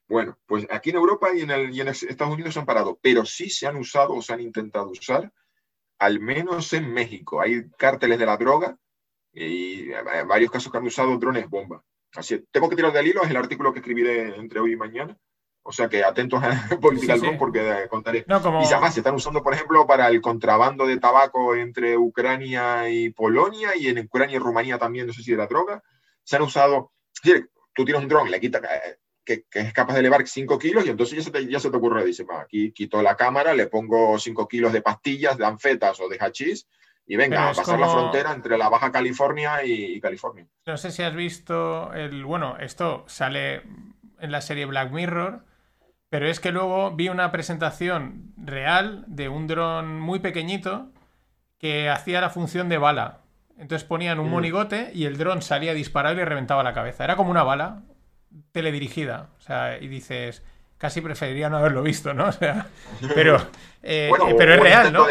Bueno, 0.06 0.38
pues 0.46 0.66
aquí 0.70 0.90
en 0.90 0.96
Europa 0.96 1.28
y 1.34 1.40
en, 1.40 1.50
el, 1.50 1.74
y 1.74 1.80
en 1.80 1.88
Estados 1.88 2.34
Unidos 2.34 2.54
se 2.54 2.60
han 2.60 2.66
parado, 2.66 2.98
pero 3.02 3.24
sí 3.24 3.50
se 3.50 3.66
han 3.66 3.76
usado 3.76 4.14
o 4.14 4.22
se 4.22 4.32
han 4.32 4.40
intentado 4.40 4.90
usar, 4.90 5.32
al 5.98 6.20
menos 6.20 6.72
en 6.72 6.92
México. 6.92 7.40
Hay 7.40 7.68
cárteles 7.76 8.18
de 8.18 8.26
la 8.26 8.36
droga 8.36 8.78
y 9.32 9.88
varios 10.26 10.50
casos 10.50 10.72
que 10.72 10.78
han 10.78 10.86
usado 10.86 11.18
drones 11.18 11.48
bomba. 11.48 11.82
Así, 12.14 12.42
tengo 12.50 12.68
que 12.68 12.76
tirar 12.76 12.92
del 12.92 13.06
hilo, 13.06 13.22
es 13.22 13.30
el 13.30 13.36
artículo 13.36 13.72
que 13.72 13.80
escribiré 13.80 14.34
entre 14.36 14.60
hoy 14.60 14.72
y 14.72 14.76
mañana. 14.76 15.16
O 15.68 15.72
sea 15.72 15.86
que 15.86 16.02
atentos 16.02 16.42
a 16.42 16.48
Political 16.80 17.20
sí, 17.20 17.26
porque 17.38 17.60
eh, 17.60 17.88
contaré. 17.90 18.24
Y 18.26 18.32
además 18.32 18.94
se 18.94 19.00
están 19.00 19.14
usando, 19.14 19.42
por 19.42 19.52
ejemplo, 19.52 19.86
para 19.86 20.08
el 20.08 20.22
contrabando 20.22 20.86
de 20.86 20.96
tabaco 20.96 21.54
entre 21.54 21.98
Ucrania 21.98 22.88
y 22.88 23.10
Polonia 23.10 23.76
y 23.76 23.88
en 23.88 23.98
Ucrania 23.98 24.36
y 24.36 24.38
Rumanía 24.38 24.78
también, 24.78 25.06
no 25.06 25.12
sé 25.12 25.22
si 25.22 25.32
de 25.32 25.36
la 25.36 25.46
droga. 25.46 25.82
Se 26.24 26.36
han 26.36 26.42
usado. 26.42 26.92
tú 27.74 27.84
tienes 27.84 28.02
un 28.02 28.08
dron, 28.08 28.30
le 28.30 28.40
quita 28.40 28.60
eh, 28.60 28.96
que, 29.22 29.44
es 29.52 29.72
capaz 29.74 29.92
de 29.92 30.00
elevar 30.00 30.26
5 30.26 30.58
kilos 30.58 30.86
y 30.86 30.88
entonces 30.88 31.18
ya 31.18 31.24
se 31.24 31.30
te, 31.30 31.46
ya 31.46 31.60
se 31.60 31.70
te 31.70 31.76
ocurre, 31.76 32.02
dice, 32.02 32.24
aquí 32.40 32.72
quito 32.72 33.02
la 33.02 33.14
cámara, 33.14 33.52
le 33.52 33.66
pongo 33.66 34.18
5 34.18 34.48
kilos 34.48 34.72
de 34.72 34.80
pastillas, 34.80 35.36
de 35.36 35.44
anfetas 35.44 36.00
o 36.00 36.08
de 36.08 36.16
hachís 36.18 36.66
y 37.06 37.16
venga, 37.16 37.50
a 37.50 37.52
pasar 37.52 37.78
la 37.78 37.90
frontera 37.90 38.32
entre 38.32 38.56
la 38.56 38.70
Baja 38.70 38.90
California 38.90 39.62
y, 39.64 39.96
y, 39.96 40.00
California. 40.00 40.46
No 40.64 40.78
sé 40.78 40.90
si 40.92 41.02
has 41.02 41.14
visto 41.14 41.92
el, 41.92 42.24
bueno, 42.24 42.56
esto 42.58 43.04
sale 43.06 43.62
en 44.20 44.32
la 44.32 44.40
serie 44.40 44.64
Black 44.64 44.90
Mirror, 44.92 45.44
Pero 46.10 46.26
es 46.26 46.40
que 46.40 46.52
luego 46.52 46.92
vi 46.92 47.08
una 47.08 47.30
presentación 47.30 48.32
real 48.36 49.04
de 49.06 49.28
un 49.28 49.46
dron 49.46 50.00
muy 50.00 50.20
pequeñito 50.20 50.90
que 51.58 51.90
hacía 51.90 52.20
la 52.20 52.30
función 52.30 52.68
de 52.68 52.78
bala. 52.78 53.20
Entonces 53.58 53.86
ponían 53.86 54.20
un 54.20 54.28
mm. 54.28 54.30
monigote 54.30 54.90
y 54.94 55.04
el 55.04 55.18
dron 55.18 55.42
salía 55.42 55.72
a 55.72 55.74
disparar 55.74 56.14
y 56.14 56.16
le 56.16 56.24
reventaba 56.24 56.62
la 56.62 56.72
cabeza. 56.72 57.04
Era 57.04 57.16
como 57.16 57.30
una 57.30 57.42
bala 57.42 57.82
teledirigida. 58.52 59.30
O 59.38 59.40
sea, 59.40 59.78
y 59.78 59.88
dices, 59.88 60.42
casi 60.78 61.00
preferiría 61.00 61.50
no 61.50 61.58
haberlo 61.58 61.82
visto, 61.82 62.14
¿no? 62.14 62.26
O 62.28 62.32
sea, 62.32 62.66
pero, 63.14 63.36
eh, 63.82 64.10
pero 64.38 64.54
es 64.54 64.60
real, 64.60 64.92
¿no? 64.92 65.06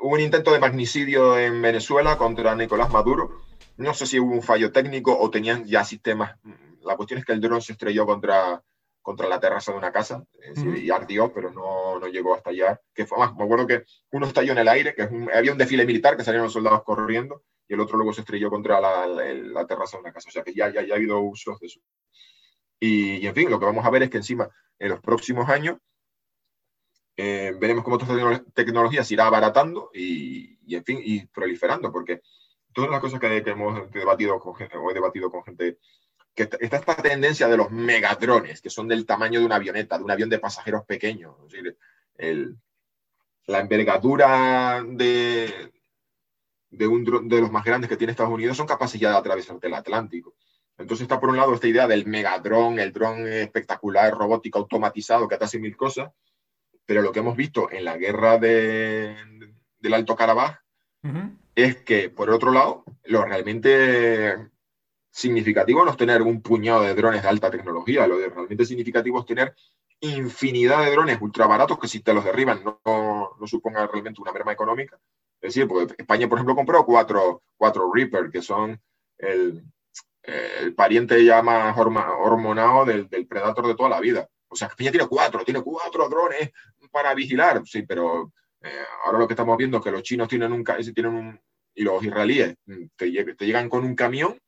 hubo 0.00 0.14
un 0.14 0.20
intento 0.20 0.52
de 0.52 0.60
magnicidio 0.60 1.38
en 1.38 1.60
Venezuela 1.60 2.16
contra 2.16 2.54
Nicolás 2.54 2.90
Maduro. 2.90 3.42
No 3.76 3.94
sé 3.94 4.06
si 4.06 4.20
hubo 4.20 4.32
un 4.32 4.42
fallo 4.42 4.72
técnico 4.72 5.18
o 5.18 5.30
tenían 5.30 5.64
ya 5.64 5.84
sistemas. 5.84 6.36
La 6.82 6.96
cuestión 6.96 7.18
es 7.18 7.26
que 7.26 7.32
el 7.32 7.40
dron 7.40 7.62
se 7.62 7.72
estrelló 7.72 8.06
contra, 8.06 8.62
contra 9.02 9.28
la 9.28 9.40
terraza 9.40 9.72
de 9.72 9.78
una 9.78 9.92
casa 9.92 10.24
y 10.56 10.90
ardió, 10.90 11.32
pero 11.32 11.50
no, 11.50 11.98
no, 11.98 12.06
llegó 12.06 12.34
a 12.34 12.38
estallar. 12.38 12.80
Que 12.94 13.06
fue 13.06 13.18
más, 13.18 13.34
me 13.34 13.44
acuerdo 13.44 13.66
que 13.66 13.84
uno 14.12 14.26
estalló 14.26 14.52
en 14.52 14.58
el 14.58 14.68
aire, 14.68 14.94
que 14.94 15.08
había 15.34 15.52
un 15.52 15.58
desfile 15.58 15.86
militar 15.86 16.16
que 16.16 16.24
salieron 16.24 16.44
los 16.44 16.52
soldados 16.52 16.82
corriendo 16.84 17.44
y 17.66 17.74
el 17.74 17.80
otro 17.80 17.96
luego 17.96 18.12
se 18.12 18.22
estrelló 18.22 18.50
contra 18.50 18.80
la, 18.80 19.06
la, 19.06 19.66
terraza 19.66 19.96
de 19.96 20.02
una 20.02 20.12
casa. 20.12 20.28
O 20.28 20.32
sea 20.32 20.42
que 20.42 20.52
ya, 20.52 20.72
ya, 20.72 20.82
ya 20.82 20.94
ha 20.94 20.96
habido 20.96 21.20
usos 21.20 21.58
de 21.60 21.66
eso. 21.66 21.80
Y, 22.78 23.16
y, 23.16 23.26
en 23.26 23.34
fin, 23.34 23.50
lo 23.50 23.58
que 23.58 23.66
vamos 23.66 23.84
a 23.84 23.90
ver 23.90 24.02
es 24.02 24.10
que 24.10 24.16
encima, 24.16 24.50
en 24.78 24.88
los 24.88 25.00
próximos 25.00 25.48
años, 25.48 25.78
eh, 27.16 27.54
veremos 27.60 27.84
cómo 27.84 27.98
esta 27.98 28.44
tecnología 28.54 29.04
se 29.04 29.14
irá 29.14 29.26
abaratando 29.26 29.90
y, 29.94 30.58
y, 30.66 30.74
en 30.74 30.84
fin, 30.84 31.00
y 31.04 31.26
proliferando, 31.26 31.92
porque 31.92 32.22
todas 32.72 32.90
las 32.90 33.00
cosas 33.00 33.20
que, 33.20 33.36
hemos 33.46 33.90
debatido 33.92 34.38
con 34.40 34.54
o 34.54 34.90
he 34.90 34.94
debatido 34.94 35.30
con 35.30 35.44
gente, 35.44 35.78
que 36.34 36.44
está, 36.44 36.56
esta 36.60 36.96
tendencia 36.96 37.48
de 37.48 37.56
los 37.56 37.70
megadrones, 37.70 38.60
que 38.60 38.70
son 38.70 38.88
del 38.88 39.06
tamaño 39.06 39.40
de 39.40 39.46
una 39.46 39.56
avioneta, 39.56 39.98
de 39.98 40.04
un 40.04 40.10
avión 40.10 40.30
de 40.30 40.38
pasajeros 40.38 40.84
pequeño. 40.84 41.36
Es 41.44 41.52
decir, 41.52 41.76
el, 42.16 42.56
la 43.46 43.60
envergadura 43.60 44.82
de, 44.86 45.72
de, 46.70 46.86
un, 46.86 47.04
de 47.28 47.40
los 47.40 47.50
más 47.50 47.64
grandes 47.64 47.88
que 47.88 47.96
tiene 47.96 48.12
Estados 48.12 48.32
Unidos 48.32 48.56
son 48.56 48.66
capaces 48.66 49.00
ya 49.00 49.10
de 49.10 49.16
atravesar 49.16 49.58
el 49.60 49.74
Atlántico. 49.74 50.34
Entonces 50.78 51.02
está 51.02 51.20
por 51.20 51.28
un 51.28 51.36
lado 51.36 51.52
esta 51.52 51.68
idea 51.68 51.86
del 51.86 52.06
megadrón, 52.06 52.78
el 52.78 52.92
dron 52.92 53.26
espectacular, 53.26 54.14
robótico, 54.14 54.58
automatizado, 54.58 55.28
que 55.28 55.34
hace 55.34 55.58
mil 55.58 55.76
cosas, 55.76 56.10
pero 56.86 57.02
lo 57.02 57.12
que 57.12 57.18
hemos 57.18 57.36
visto 57.36 57.70
en 57.70 57.84
la 57.84 57.98
guerra 57.98 58.38
de, 58.38 59.14
del 59.78 59.94
Alto 59.94 60.16
Karabaj 60.16 60.60
es 61.54 61.76
que, 61.82 62.08
por 62.08 62.30
otro 62.30 62.50
lado, 62.50 62.84
lo 63.04 63.24
realmente 63.24 64.50
significativo 65.10 65.84
no 65.84 65.90
es 65.90 65.96
tener 65.96 66.22
un 66.22 66.40
puñado 66.40 66.82
de 66.82 66.94
drones 66.94 67.22
de 67.22 67.28
alta 67.28 67.50
tecnología, 67.50 68.06
lo 68.06 68.18
de 68.18 68.28
realmente 68.28 68.64
significativo 68.64 69.20
es 69.20 69.26
tener 69.26 69.54
infinidad 70.00 70.84
de 70.84 70.92
drones 70.92 71.18
ultra 71.20 71.46
baratos 71.46 71.78
que 71.78 71.88
si 71.88 72.00
te 72.00 72.14
los 72.14 72.24
derriban 72.24 72.62
no, 72.64 72.80
no 73.38 73.46
suponga 73.46 73.86
realmente 73.86 74.20
una 74.20 74.32
merma 74.32 74.52
económica. 74.52 74.98
Es 75.40 75.54
decir, 75.54 75.68
porque 75.68 75.94
España, 75.98 76.28
por 76.28 76.38
ejemplo, 76.38 76.54
compró 76.54 76.84
cuatro, 76.84 77.42
cuatro 77.56 77.90
Reaper, 77.92 78.30
que 78.30 78.42
son 78.42 78.80
el, 79.18 79.62
pariente 80.76 81.24
ya 81.24 81.42
más 81.42 81.76
hormonado 81.76 82.84
del, 82.84 83.08
del 83.08 83.26
Predator 83.26 83.66
de 83.66 83.74
toda 83.74 83.88
la 83.88 84.00
vida. 84.00 84.28
O 84.48 84.56
sea, 84.56 84.68
España 84.68 84.90
tiene 84.90 85.06
cuatro, 85.06 85.44
tiene 85.44 85.62
cuatro 85.62 86.08
drones 86.08 86.50
para 86.90 87.14
vigilar, 87.14 87.62
sí, 87.64 87.82
pero 87.82 88.32
eh, 88.62 88.84
ahora 89.04 89.18
lo 89.18 89.26
que 89.26 89.32
estamos 89.32 89.56
viendo 89.56 89.78
es 89.78 89.84
que 89.84 89.90
los 89.90 90.02
chinos 90.02 90.28
tienen 90.28 90.52
un, 90.52 90.64
tienen 90.64 91.14
un 91.14 91.40
y 91.74 91.82
los 91.82 92.02
israelíes 92.02 92.56
mm, 92.66 92.84
te, 92.96 93.10
llegan 93.10 93.68
con 93.68 93.84
un 93.84 93.94
camión 93.94 94.38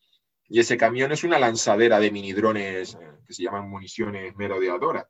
y 0.52 0.60
ese 0.60 0.76
camión 0.76 1.10
es 1.10 1.24
una 1.24 1.38
lanzadera 1.38 1.98
de 1.98 2.10
mini 2.10 2.34
drones 2.34 2.94
eh, 3.00 3.10
que 3.26 3.32
se 3.32 3.42
llaman 3.42 3.70
municiones 3.70 4.36
merodeadoras. 4.36 5.06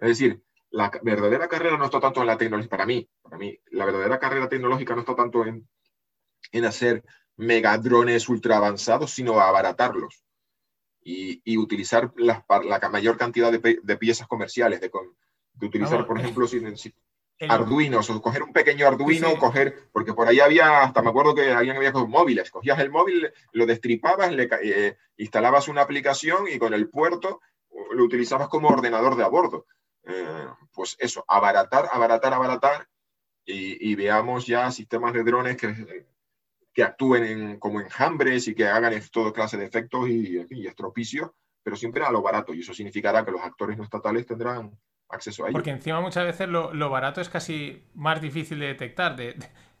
Es 0.00 0.08
decir, 0.08 0.42
la 0.70 0.90
verdadera 1.00 1.46
carrera 1.46 1.78
no 1.78 1.84
está 1.84 2.00
tanto 2.00 2.22
en 2.22 2.26
la 2.26 2.36
tecnología, 2.36 2.68
para 2.68 2.84
mí, 2.84 3.08
para 3.22 3.38
mí, 3.38 3.56
la 3.70 3.84
verdadera 3.84 4.18
carrera 4.18 4.48
tecnológica 4.48 4.96
no 4.96 5.02
está 5.02 5.14
tanto 5.14 5.46
en, 5.46 5.68
en 6.50 6.64
hacer 6.64 7.04
megadrones 7.36 8.28
ultra 8.28 8.56
avanzados, 8.56 9.12
sino 9.12 9.38
abaratarlos 9.38 10.24
y, 11.04 11.40
y 11.44 11.56
utilizar 11.56 12.12
la, 12.16 12.44
la, 12.64 12.88
mayor 12.88 13.16
cantidad 13.16 13.52
de, 13.52 13.78
de 13.80 13.96
piezas 13.96 14.26
comerciales, 14.26 14.80
de, 14.80 14.90
de 15.52 15.66
utilizar, 15.66 16.04
por 16.04 16.18
ejemplo, 16.18 16.48
sin, 16.48 16.74
Arduinos, 17.48 18.08
o 18.10 18.22
coger 18.22 18.42
un 18.42 18.52
pequeño 18.52 18.86
Arduino, 18.86 19.36
coger, 19.38 19.88
porque 19.92 20.14
por 20.14 20.28
ahí 20.28 20.40
había, 20.40 20.82
hasta 20.82 21.02
me 21.02 21.10
acuerdo 21.10 21.34
que 21.34 21.52
había, 21.52 21.74
había 21.74 21.92
móviles, 21.92 22.50
cogías 22.50 22.78
el 22.78 22.90
móvil, 22.90 23.32
lo 23.52 23.66
destripabas, 23.66 24.32
le, 24.32 24.48
eh, 24.62 24.96
instalabas 25.16 25.68
una 25.68 25.82
aplicación 25.82 26.46
y 26.48 26.58
con 26.58 26.74
el 26.74 26.88
puerto 26.88 27.40
lo 27.92 28.04
utilizabas 28.04 28.48
como 28.48 28.68
ordenador 28.68 29.16
de 29.16 29.24
a 29.24 29.28
bordo. 29.28 29.66
Eh, 30.04 30.46
pues 30.72 30.96
eso, 30.98 31.24
abaratar, 31.26 31.88
abaratar, 31.90 32.34
abaratar 32.34 32.88
y, 33.44 33.90
y, 33.90 33.94
veamos 33.94 34.46
ya 34.46 34.70
sistemas 34.70 35.14
de 35.14 35.24
drones 35.24 35.56
que, 35.56 36.06
que 36.74 36.82
actúen 36.82 37.58
como 37.58 37.80
enjambres 37.80 38.48
y 38.48 38.54
que 38.54 38.66
hagan 38.66 39.00
todo 39.10 39.32
clase 39.32 39.56
de 39.56 39.64
efectos 39.64 40.08
y, 40.08 40.44
y 40.50 40.66
estropicios, 40.66 41.30
pero 41.62 41.76
siempre 41.76 42.04
a 42.04 42.10
lo 42.10 42.20
barato 42.20 42.52
y 42.52 42.60
eso 42.60 42.74
significará 42.74 43.24
que 43.24 43.30
los 43.30 43.40
actores 43.40 43.78
no 43.78 43.84
estatales 43.84 44.26
tendrán 44.26 44.78
acceso 45.14 45.46
a 45.46 45.50
Porque 45.50 45.70
encima 45.70 46.00
muchas 46.00 46.24
veces 46.24 46.48
lo, 46.48 46.90
barato 46.90 47.20
es 47.20 47.28
casi 47.28 47.82
más 47.94 48.20
difícil 48.20 48.58
de 48.58 48.66
detectar, 48.66 49.16
de, 49.16 49.36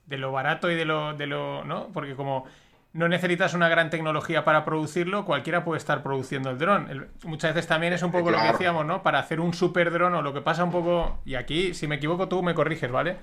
lo 0.08 0.32
barato 0.32 0.70
y 0.70 0.74
de 0.74 0.84
lo, 0.84 1.14
de 1.14 1.26
lo. 1.26 1.64
¿no? 1.64 1.88
Porque 1.92 2.14
como 2.14 2.46
no 2.94 3.08
necesitas 3.08 3.54
una 3.54 3.68
gran 3.68 3.90
tecnología 3.90 4.44
para 4.44 4.64
producirlo, 4.64 5.24
cualquiera 5.24 5.64
puede 5.64 5.78
estar 5.78 6.02
produciendo 6.04 6.50
el 6.50 6.58
dron. 6.58 7.08
muchas 7.24 7.52
veces 7.52 7.68
también 7.68 7.92
es 7.92 8.02
un 8.04 8.12
poco 8.12 8.30
lo 8.30 8.38
que 8.38 8.52
decíamos, 8.52 8.86
¿no? 8.86 9.02
Para 9.02 9.18
hacer 9.18 9.40
un 9.40 9.52
super 9.52 9.90
dron 9.90 10.14
o 10.14 10.22
lo 10.22 10.32
que 10.32 10.40
pasa 10.40 10.62
un 10.62 10.70
poco, 10.70 11.18
y 11.24 11.34
aquí 11.34 11.74
si 11.74 11.88
me 11.88 11.96
equivoco 11.96 12.28
tú 12.28 12.42
me 12.42 12.54
corriges, 12.54 12.92
¿vale? 12.92 13.16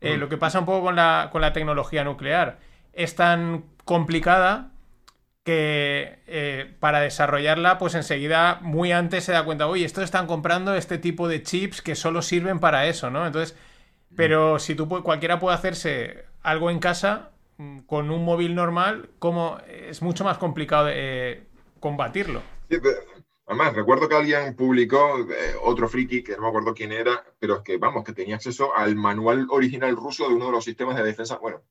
Eh, 0.00 0.16
mm. 0.16 0.20
Lo 0.20 0.28
que 0.28 0.38
pasa 0.38 0.58
un 0.58 0.66
poco 0.66 0.86
con 0.86 0.96
la, 0.96 1.28
con 1.30 1.40
la 1.40 1.52
tecnología 1.52 2.02
nuclear 2.02 2.58
es 2.92 3.14
tan 3.14 3.64
complicada 3.84 4.71
que 5.44 6.20
eh, 6.26 6.74
para 6.78 7.00
desarrollarla, 7.00 7.78
pues 7.78 7.94
enseguida, 7.94 8.60
muy 8.62 8.92
antes 8.92 9.24
se 9.24 9.32
da 9.32 9.44
cuenta, 9.44 9.66
oye, 9.66 9.84
estos 9.84 10.04
están 10.04 10.26
comprando 10.26 10.74
este 10.74 10.98
tipo 10.98 11.28
de 11.28 11.42
chips 11.42 11.82
que 11.82 11.94
solo 11.96 12.22
sirven 12.22 12.60
para 12.60 12.86
eso, 12.86 13.10
¿no? 13.10 13.26
Entonces, 13.26 13.56
pero 14.14 14.58
si 14.58 14.74
tú 14.74 14.88
cualquiera 14.88 15.40
puede 15.40 15.56
hacerse 15.56 16.24
algo 16.42 16.70
en 16.70 16.78
casa 16.78 17.30
mm, 17.56 17.80
con 17.80 18.10
un 18.10 18.24
móvil 18.24 18.54
normal, 18.54 19.10
como 19.18 19.58
es 19.66 20.02
mucho 20.02 20.24
más 20.24 20.38
complicado 20.38 20.88
eh, 20.90 21.42
combatirlo. 21.80 22.42
además, 23.46 23.74
recuerdo 23.74 24.08
que 24.08 24.14
alguien 24.14 24.54
publicó 24.54 25.18
eh, 25.18 25.54
otro 25.62 25.88
friki, 25.88 26.22
que 26.22 26.36
no 26.36 26.42
me 26.42 26.48
acuerdo 26.48 26.74
quién 26.74 26.92
era, 26.92 27.24
pero 27.40 27.56
es 27.56 27.62
que, 27.62 27.78
vamos, 27.78 28.04
que 28.04 28.12
tenía 28.12 28.36
acceso 28.36 28.76
al 28.76 28.94
manual 28.94 29.48
original 29.50 29.96
ruso 29.96 30.28
de 30.28 30.34
uno 30.34 30.46
de 30.46 30.52
los 30.52 30.64
sistemas 30.64 30.96
de 30.96 31.02
defensa, 31.02 31.38
bueno, 31.38 31.62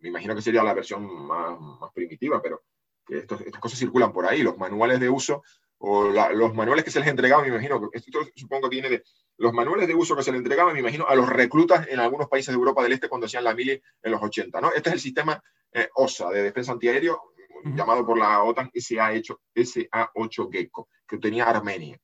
me 0.00 0.08
imagino 0.08 0.34
que 0.34 0.42
sería 0.42 0.62
la 0.62 0.74
versión 0.74 1.26
más, 1.26 1.58
primitiva, 1.94 2.40
pero 2.42 2.62
que 3.06 3.18
estas 3.18 3.60
cosas 3.60 3.78
circulan 3.78 4.12
por 4.12 4.26
ahí, 4.26 4.42
los 4.42 4.56
manuales 4.56 5.00
de 5.00 5.08
uso 5.08 5.42
o 5.78 6.04
los 6.04 6.54
manuales 6.54 6.84
que 6.84 6.92
se 6.92 7.00
les 7.00 7.08
entregaban, 7.08 7.44
me 7.44 7.50
imagino, 7.50 7.90
esto 7.92 8.20
supongo 8.36 8.68
que 8.68 8.76
viene 8.76 8.88
de 8.88 9.02
los 9.38 9.52
manuales 9.52 9.88
de 9.88 9.94
uso 9.94 10.14
que 10.14 10.22
se 10.22 10.30
les 10.30 10.38
entregaban, 10.38 10.74
me 10.74 10.80
imagino, 10.80 11.06
a 11.08 11.14
los 11.16 11.28
reclutas 11.28 11.88
en 11.88 11.98
algunos 11.98 12.28
países 12.28 12.48
de 12.48 12.58
Europa 12.58 12.84
del 12.84 12.92
Este 12.92 13.08
cuando 13.08 13.26
hacían 13.26 13.42
la 13.42 13.54
mili 13.54 13.82
en 14.02 14.12
los 14.12 14.22
80, 14.22 14.60
¿no? 14.60 14.72
Este 14.72 14.90
es 14.90 14.94
el 14.94 15.00
sistema 15.00 15.42
eh, 15.72 15.88
OSA 15.94 16.30
de 16.30 16.42
defensa 16.44 16.72
antiaéreo, 16.72 17.32
llamado 17.64 18.06
por 18.06 18.18
la 18.18 18.42
OTAN 18.42 18.70
SA-8, 18.74 19.38
SA-8 19.54 20.52
Gecko, 20.52 20.88
que 21.06 21.18
tenía 21.18 21.44
Armenia. 21.44 21.98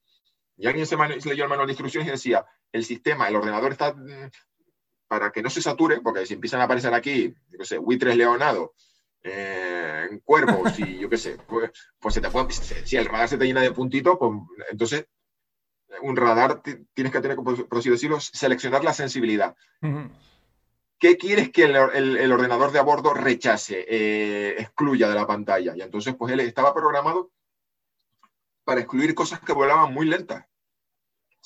Y 0.56 0.66
alguien 0.66 0.86
se, 0.86 0.96
se, 1.20 1.28
leyó 1.28 1.44
el 1.44 1.50
manual 1.50 1.66
de 1.66 1.72
instrucciones 1.72 2.08
y 2.08 2.12
decía, 2.12 2.44
el 2.72 2.84
sistema, 2.84 3.28
el 3.28 3.36
ordenador 3.36 3.72
está 3.72 3.92
mm, 3.92 4.30
para 5.08 5.32
que 5.32 5.42
no 5.42 5.50
se 5.50 5.62
sature, 5.62 6.00
porque 6.00 6.26
si 6.26 6.34
empiezan 6.34 6.60
a 6.60 6.64
aparecer 6.64 6.94
aquí, 6.94 7.34
yo 7.50 7.58
qué 7.58 7.64
sé, 7.64 7.78
buitres 7.78 8.16
leonado, 8.16 8.74
eh, 9.22 10.20
cuervos 10.24 10.78
y 10.78 10.98
yo 10.98 11.08
qué 11.08 11.16
sé, 11.16 11.38
pues, 11.46 11.70
pues 11.98 12.14
se 12.14 12.20
te 12.20 12.30
puede, 12.30 12.52
si 12.52 12.96
el 12.96 13.06
radar 13.06 13.28
se 13.28 13.38
te 13.38 13.46
llena 13.46 13.62
de 13.62 13.72
puntitos, 13.72 14.16
pues 14.18 14.32
entonces 14.70 15.06
un 16.02 16.16
radar 16.16 16.62
tienes 16.94 17.12
que 17.12 17.20
tener, 17.20 17.36
por 17.36 17.78
así 17.78 17.90
decirlo, 17.90 18.20
seleccionar 18.20 18.84
la 18.84 18.92
sensibilidad. 18.92 19.56
¿Qué 20.98 21.16
quieres 21.16 21.50
que 21.50 21.64
el, 21.64 22.32
ordenador 22.32 22.72
de 22.72 22.78
a 22.78 22.82
bordo 22.82 23.14
rechace, 23.14 23.86
eh, 23.88 24.56
excluya 24.58 25.08
de 25.08 25.14
la 25.14 25.26
pantalla? 25.26 25.74
Y 25.76 25.80
entonces, 25.80 26.14
pues 26.16 26.32
él 26.32 26.40
estaba 26.40 26.74
programado 26.74 27.30
para 28.64 28.80
excluir 28.80 29.14
cosas 29.14 29.40
que 29.40 29.52
volaban 29.52 29.94
muy 29.94 30.06
lentas. 30.06 30.44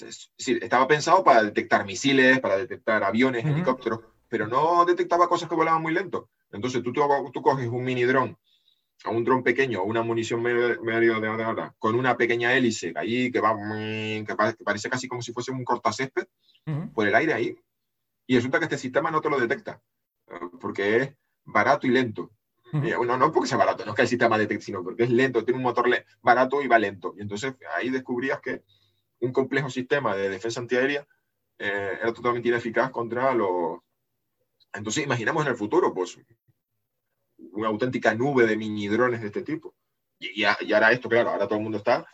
Es 0.01 0.31
decir, 0.39 0.59
estaba 0.63 0.89
pensado 0.89 1.23
para 1.23 1.43
detectar 1.43 1.85
misiles, 1.85 2.41
para 2.41 2.57
detectar 2.57 3.05
aviones, 3.05 3.45
helicópteros, 3.45 4.01
pero 4.29 4.47
no 4.47 4.85
detectaba 4.85 5.29
cosas 5.29 5.49
que 5.49 5.55
volaban 5.55 5.83
muy 5.83 5.93
lento. 5.93 6.31
Entonces 6.51 6.83
tú, 6.83 6.93
tú, 6.93 7.43
coges 7.43 7.69
un 7.69 7.85
mini 7.85 8.05
dron, 8.05 8.37
a 9.05 9.11
un 9.11 9.25
dron 9.25 9.43
pequeño, 9.43 9.83
una 9.83 10.03
munición 10.03 10.43
medio, 10.43 10.69
de, 10.69 11.29
de, 11.29 11.71
con 11.79 11.95
una 11.95 12.17
pequeña 12.17 12.55
hélice 12.55 12.93
ahí 12.97 13.31
que 13.31 13.41
va 13.41 13.55
que, 13.55 14.35
parece 14.65 14.89
casi 14.89 15.09
como 15.09 15.23
si 15.23 15.33
fuese 15.33 15.51
un 15.51 15.65
cortacésped 15.65 16.27
por 16.95 17.07
el 17.07 17.15
aire 17.15 17.35
ahí. 17.35 17.57
Y 18.27 18.37
resulta 18.37 18.59
que 18.59 18.65
este 18.65 18.79
sistema 18.79 19.11
no 19.11 19.21
te 19.21 19.29
lo 19.29 19.39
detecta, 19.39 19.83
eh, 20.29 20.35
porque 20.61 20.97
es 20.97 21.15
barato 21.45 21.87
y 21.87 21.91
lento. 21.91 22.31
bueno, 22.73 23.17
no 23.17 23.33
porque 23.33 23.49
sea 23.49 23.59
barato, 23.59 23.85
no 23.85 23.91
es 23.91 23.97
que 23.97 24.03
el 24.03 24.09
sistema 24.09 24.39
detecte, 24.39 24.65
sino 24.65 24.83
porque 24.83 25.05
es 25.05 25.11
lento, 25.11 25.45
tiene 25.45 25.59
un 25.59 25.65
motor 25.65 25.91
barato 26.23 26.63
y 26.63 26.69
va 26.69 26.79
lento. 26.79 27.15
Y 27.19 27.23
entonces 27.23 27.55
ahí 27.77 27.91
descubrías 27.91 28.41
que 28.41 28.63
un 29.23 29.33
complejo 29.33 29.71
sistema 29.71 30.17
de 30.17 30.29
defensa 30.29 30.61
antiaérea 30.61 31.07
eh, 31.59 31.99
era 32.01 32.13
totalmente 32.13 32.49
ineficaz 32.49 32.91
contra 32.91 33.33
los... 33.35 33.79
Entonces 34.73 35.05
imaginamos 35.05 35.45
en 35.45 35.53
el 35.53 35.57
futuro, 35.57 35.95
pues, 35.95 36.19
una 37.53 37.69
auténtica 37.69 38.15
nube 38.15 38.47
de 38.47 38.57
mini 38.57 38.89
drones 38.89 39.21
de 39.21 39.29
este 39.29 39.43
tipo. 39.43 39.75
Y, 40.19 40.43
y, 40.43 40.73
ahora 40.73 40.93
esto, 40.93 41.09
claro, 41.09 41.31
ahora 41.31 41.47
todo 41.47 41.59
el 41.59 41.63
mundo 41.63 41.79
está... 41.79 42.07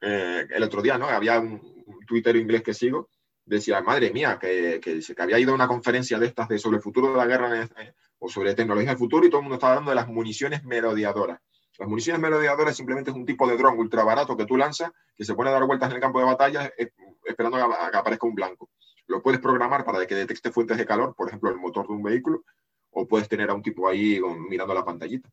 Eh, 0.00 0.46
el 0.50 0.62
otro 0.62 0.82
día, 0.82 0.98
¿no? 0.98 1.06
Había 1.08 1.40
un, 1.40 1.60
tuitero 2.06 2.38
inglés 2.38 2.62
que 2.62 2.74
sigo, 2.74 3.08
decía, 3.46 3.80
madre 3.80 4.10
mía, 4.10 4.38
que, 4.38 4.80
que, 4.82 5.00
que, 5.00 5.22
había 5.22 5.38
ido 5.38 5.52
a 5.52 5.54
una 5.54 5.68
conferencia 5.68 6.18
de 6.18 6.26
estas 6.26 6.48
de 6.48 6.58
sobre 6.58 6.76
el 6.76 6.82
futuro 6.82 7.10
de 7.10 7.16
la 7.16 7.26
guerra 7.26 7.70
o 8.18 8.28
sobre 8.28 8.54
tecnología 8.54 8.90
del 8.90 8.98
futuro 8.98 9.26
y 9.26 9.30
todo 9.30 9.38
el 9.38 9.44
mundo 9.44 9.54
estaba 9.54 9.74
hablando 9.74 9.92
de 9.92 9.96
las 9.96 10.08
municiones 10.08 10.62
merodeadoras. 10.64 11.40
Las 11.78 11.88
municiones 11.88 12.20
merodeadoras 12.22 12.76
simplemente 12.76 13.10
es 13.10 13.16
un 13.16 13.26
tipo 13.26 13.48
de 13.48 13.56
dron 13.56 13.78
ultra 13.78 14.04
barato 14.04 14.36
que 14.36 14.46
tú 14.46 14.56
lanzas, 14.56 14.92
que 15.16 15.24
se 15.24 15.34
pone 15.34 15.50
a 15.50 15.54
dar 15.54 15.66
vueltas 15.66 15.90
en 15.90 15.96
el 15.96 16.00
campo 16.00 16.20
de 16.20 16.26
batalla 16.26 16.72
esperando 17.24 17.56
a 17.56 17.90
que 17.90 17.96
aparezca 17.96 18.26
un 18.26 18.34
blanco. 18.34 18.70
Lo 19.06 19.22
puedes 19.22 19.40
programar 19.40 19.84
para 19.84 20.06
que 20.06 20.14
detecte 20.14 20.52
fuentes 20.52 20.78
de 20.78 20.86
calor, 20.86 21.14
por 21.14 21.28
ejemplo, 21.28 21.50
el 21.50 21.56
motor 21.56 21.86
de 21.86 21.94
un 21.94 22.02
vehículo, 22.02 22.44
o 22.90 23.06
puedes 23.06 23.28
tener 23.28 23.50
a 23.50 23.54
un 23.54 23.62
tipo 23.62 23.88
ahí 23.88 24.20
mirando 24.48 24.72
la 24.72 24.84
pantallita. 24.84 25.28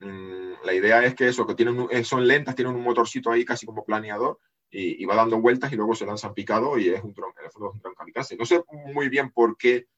Mm, 0.00 0.64
la 0.64 0.74
idea 0.74 1.04
es 1.04 1.14
que 1.14 1.28
eso, 1.28 1.46
que 1.46 1.54
tienen, 1.54 1.88
eh, 1.90 2.04
son 2.04 2.26
lentas, 2.26 2.54
tienen 2.54 2.74
un 2.74 2.82
motorcito 2.82 3.30
ahí 3.30 3.44
casi 3.44 3.66
como 3.66 3.84
planeador 3.84 4.38
y, 4.70 5.04
va 5.06 5.16
dando 5.16 5.40
vueltas 5.40 5.72
y 5.72 5.76
luego 5.76 5.94
se 5.94 6.06
lanzan 6.06 6.34
picado 6.34 6.78
y 6.78 6.88
es 6.90 7.02
un 7.02 7.12
dron, 7.14 7.32
en 7.38 7.46
el 7.46 7.50
fondo 7.50 7.68
es 7.68 7.74
un 7.74 7.80
dron 7.80 7.94
kamikaze. 7.94 8.36
No 8.36 8.46
sé 8.46 8.62
muy 8.94 9.08
bien 9.08 9.30
por 9.32 9.56
qué, 9.56 9.88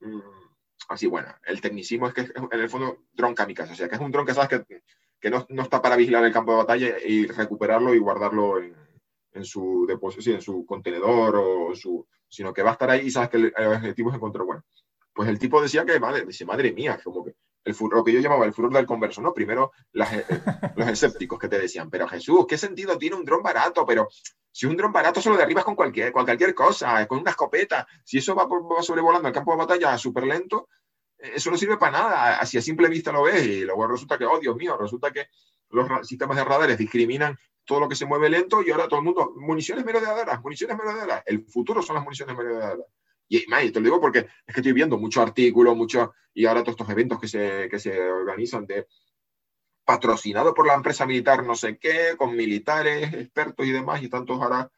mm, 0.00 0.43
así 0.88 1.06
bueno, 1.06 1.28
el 1.44 1.60
tecnicismo 1.60 2.08
es 2.08 2.14
que 2.14 2.20
en 2.20 2.60
el 2.60 2.68
fondo 2.68 2.98
dron 3.12 3.34
kamikaze, 3.34 3.72
o 3.72 3.76
sea, 3.76 3.88
que 3.88 3.94
es 3.94 4.00
un 4.00 4.10
dron 4.10 4.26
que 4.26 4.34
sabes 4.34 4.64
que, 4.66 4.82
que 5.20 5.30
no, 5.30 5.46
no, 5.48 5.62
está 5.62 5.80
para 5.80 5.96
vigilar 5.96 6.24
el 6.24 6.32
campo 6.32 6.52
de 6.52 6.58
batalla 6.58 6.96
y 7.04 7.26
recuperarlo 7.26 7.94
y 7.94 7.98
guardarlo 7.98 8.58
en, 8.58 8.74
en 9.32 9.44
su 9.44 9.84
depósito, 9.86 10.30
en 10.30 10.40
su 10.40 10.64
contenedor 10.64 11.36
o 11.36 11.74
su, 11.74 12.06
sino 12.28 12.52
que 12.52 12.62
va 12.62 12.70
a 12.70 12.72
estar 12.74 12.90
ahí 12.90 13.06
y 13.06 13.10
sabes 13.10 13.30
que 13.30 13.36
el, 13.36 13.52
objetivo 13.56 14.10
es 14.10 14.16
encontrar, 14.16 14.44
bueno, 14.44 14.64
pues 15.12 15.28
el 15.28 15.38
tipo 15.38 15.60
decía 15.60 15.84
que, 15.84 16.00
madre, 16.00 16.24
dice, 16.24 16.44
madre 16.44 16.72
mía, 16.72 16.98
como 17.02 17.24
que 17.24 17.34
el 17.64 17.74
lo 17.90 18.04
que 18.04 18.12
yo 18.12 18.20
llamaba 18.20 18.44
el 18.44 18.52
furor 18.52 18.72
del 18.72 18.86
converso, 18.86 19.22
¿no? 19.22 19.32
Primero 19.32 19.72
eh, 19.94 20.24
los 20.76 20.88
escépticos 20.88 21.38
que 21.38 21.48
te 21.48 21.58
decían, 21.58 21.88
pero 21.90 22.06
Jesús, 22.06 22.46
¿qué 22.46 22.58
sentido 22.58 22.98
tiene 22.98 23.16
un 23.16 23.24
dron 23.24 23.42
barato? 23.42 23.86
Pero 23.86 24.08
si 24.54 24.66
un 24.66 24.76
dron 24.76 24.92
barato 24.92 25.20
solo 25.20 25.36
derribas 25.36 25.64
con 25.64 25.74
cualquier, 25.74 26.12
con 26.12 26.24
cualquier 26.24 26.54
cosa, 26.54 27.04
con 27.08 27.18
una 27.18 27.32
escopeta, 27.32 27.88
si 28.04 28.18
eso 28.18 28.36
va, 28.36 28.46
va 28.46 28.82
sobrevolando 28.84 29.26
el 29.26 29.34
campo 29.34 29.50
de 29.50 29.58
batalla 29.58 29.98
súper 29.98 30.28
lento, 30.28 30.68
eh, 31.18 31.32
eso 31.34 31.50
no 31.50 31.56
sirve 31.56 31.76
para 31.76 31.90
nada, 31.90 32.38
así 32.38 32.56
a 32.56 32.62
simple 32.62 32.88
vista 32.88 33.10
lo 33.10 33.24
ves 33.24 33.44
y 33.44 33.64
luego 33.64 33.88
resulta 33.88 34.16
que, 34.16 34.24
oh 34.24 34.38
Dios 34.38 34.54
mío, 34.54 34.76
resulta 34.76 35.10
que 35.10 35.26
los 35.70 36.06
sistemas 36.06 36.36
de 36.36 36.44
radares 36.44 36.78
discriminan 36.78 37.36
todo 37.64 37.80
lo 37.80 37.88
que 37.88 37.96
se 37.96 38.06
mueve 38.06 38.30
lento 38.30 38.62
y 38.62 38.70
ahora 38.70 38.86
todo 38.86 39.00
el 39.00 39.06
mundo, 39.06 39.32
municiones 39.34 39.84
merodeadoras, 39.84 40.40
municiones 40.40 40.76
merodeadoras, 40.76 41.24
el 41.26 41.44
futuro 41.46 41.82
son 41.82 41.96
las 41.96 42.04
municiones 42.04 42.36
merodeadoras. 42.36 42.86
Y, 43.28 43.44
más, 43.48 43.60
te 43.72 43.80
lo 43.80 43.86
digo 43.86 44.00
porque 44.00 44.20
es 44.46 44.54
que 44.54 44.60
estoy 44.60 44.72
viendo 44.72 44.96
muchos 44.98 45.20
artículos, 45.20 45.76
muchos, 45.76 46.10
y 46.32 46.46
ahora 46.46 46.62
todos 46.62 46.74
estos 46.74 46.90
eventos 46.90 47.18
que 47.18 47.26
se, 47.26 47.68
que 47.68 47.80
se 47.80 48.00
organizan 48.00 48.66
de 48.66 48.86
patrocinado 49.84 50.54
por 50.54 50.66
la 50.66 50.74
empresa 50.74 51.06
militar 51.06 51.44
no 51.44 51.54
sé 51.54 51.78
qué, 51.78 52.14
con 52.16 52.34
militares, 52.36 53.12
expertos 53.12 53.66
y 53.66 53.72
demás, 53.72 54.02
y 54.02 54.08
tantos 54.08 54.40
ahora 54.40 54.70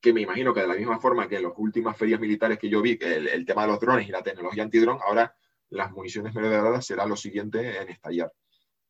que 0.00 0.12
me 0.12 0.20
imagino 0.20 0.52
que 0.52 0.60
de 0.60 0.66
la 0.66 0.74
misma 0.74 0.98
forma 0.98 1.28
que 1.28 1.36
en 1.36 1.44
las 1.44 1.52
últimas 1.56 1.96
ferias 1.96 2.20
militares 2.20 2.58
que 2.58 2.68
yo 2.68 2.82
vi, 2.82 2.98
el, 3.00 3.28
el 3.28 3.46
tema 3.46 3.62
de 3.62 3.68
los 3.68 3.80
drones 3.80 4.08
y 4.08 4.10
la 4.10 4.22
tecnología 4.22 4.64
antidrón, 4.64 4.98
ahora 5.06 5.34
las 5.70 5.90
municiones 5.90 6.34
merodeadoras 6.34 6.84
será 6.84 7.06
lo 7.06 7.16
siguiente 7.16 7.80
en 7.80 7.88
estallar. 7.88 8.32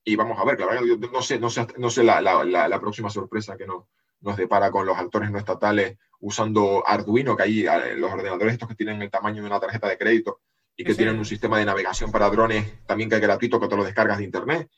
Y 0.04 0.16
vamos 0.16 0.38
a 0.38 0.44
ver, 0.44 0.56
claro, 0.56 0.80
no 0.84 1.22
sé, 1.22 1.38
no 1.38 1.48
sé, 1.48 1.66
no 1.78 1.90
sé 1.90 2.02
la, 2.02 2.20
la, 2.20 2.44
la, 2.44 2.80
próxima 2.80 3.08
sorpresa 3.08 3.56
que 3.56 3.66
nos, 3.66 3.84
nos 4.20 4.36
depara 4.36 4.70
con 4.70 4.84
los 4.84 4.98
actores 4.98 5.30
no 5.30 5.38
estatales 5.38 5.96
usando 6.20 6.82
Arduino, 6.86 7.36
que 7.36 7.42
hay 7.44 7.66
eh, 7.66 7.94
los 7.96 8.12
ordenadores 8.12 8.54
estos 8.54 8.68
que 8.68 8.74
tienen 8.74 9.00
el 9.00 9.10
tamaño 9.10 9.42
de 9.42 9.48
una 9.48 9.60
tarjeta 9.60 9.88
de 9.88 9.98
crédito 9.98 10.40
y 10.76 10.84
que 10.84 10.94
tienen 10.94 11.18
un 11.18 11.24
sistema 11.24 11.58
de 11.58 11.66
navegación 11.66 12.10
para 12.10 12.30
drones 12.30 12.84
también 12.86 13.08
que 13.08 13.16
es 13.16 13.20
gratuito, 13.20 13.60
que 13.60 13.68
te 13.68 13.76
lo 13.76 13.84
descargas 13.84 14.18
de 14.18 14.24
internet. 14.24 14.70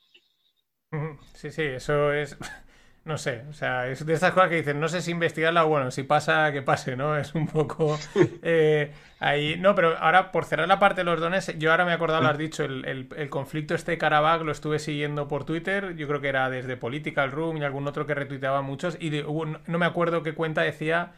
Sí, 1.35 1.51
sí, 1.51 1.62
eso 1.62 2.12
es 2.12 2.37
no 3.05 3.19
sé, 3.19 3.45
o 3.51 3.53
sea, 3.53 3.89
es 3.89 4.05
de 4.07 4.15
estas 4.15 4.33
cosas 4.33 4.49
que 4.49 4.57
dicen, 4.57 4.81
no 4.81 4.89
sé 4.89 5.03
si 5.03 5.11
investigarla 5.11 5.65
o 5.66 5.69
bueno, 5.69 5.91
si 5.91 6.05
pasa, 6.05 6.51
que 6.53 6.62
pase, 6.62 6.97
¿no? 6.97 7.16
Es 7.19 7.35
un 7.35 7.47
poco 7.47 7.99
eh, 8.43 8.93
ahí. 9.21 9.57
No, 9.59 9.75
pero 9.75 9.97
ahora, 9.99 10.33
por 10.33 10.45
cerrar 10.47 10.69
la 10.69 10.79
parte 10.79 11.03
de 11.03 11.05
los 11.05 11.21
dones, 11.21 11.53
yo 11.59 11.71
ahora 11.71 11.85
me 11.85 11.93
he 11.93 11.95
acordado, 11.95 12.23
lo 12.23 12.29
has 12.29 12.39
dicho, 12.39 12.65
el, 12.65 13.29
conflicto 13.31 13.75
este 13.75 13.93
de 13.93 13.99
Karabakh 13.99 14.43
lo 14.43 14.53
estuve 14.53 14.79
siguiendo 14.79 15.29
por 15.29 15.45
Twitter, 15.45 15.95
yo 15.97 16.09
creo 16.09 16.21
que 16.21 16.29
era 16.29 16.49
desde 16.49 16.77
Political 16.77 17.31
Room 17.31 17.59
y 17.59 17.65
algún 17.65 17.87
otro 17.87 18.07
que 18.07 18.15
retuiteaba 18.15 18.62
muchos, 18.62 18.97
y 19.01 19.11
no 19.11 19.79
me 19.79 19.87
acuerdo 19.87 20.23
qué 20.23 20.35
cuenta 20.35 20.62
decía, 20.62 21.12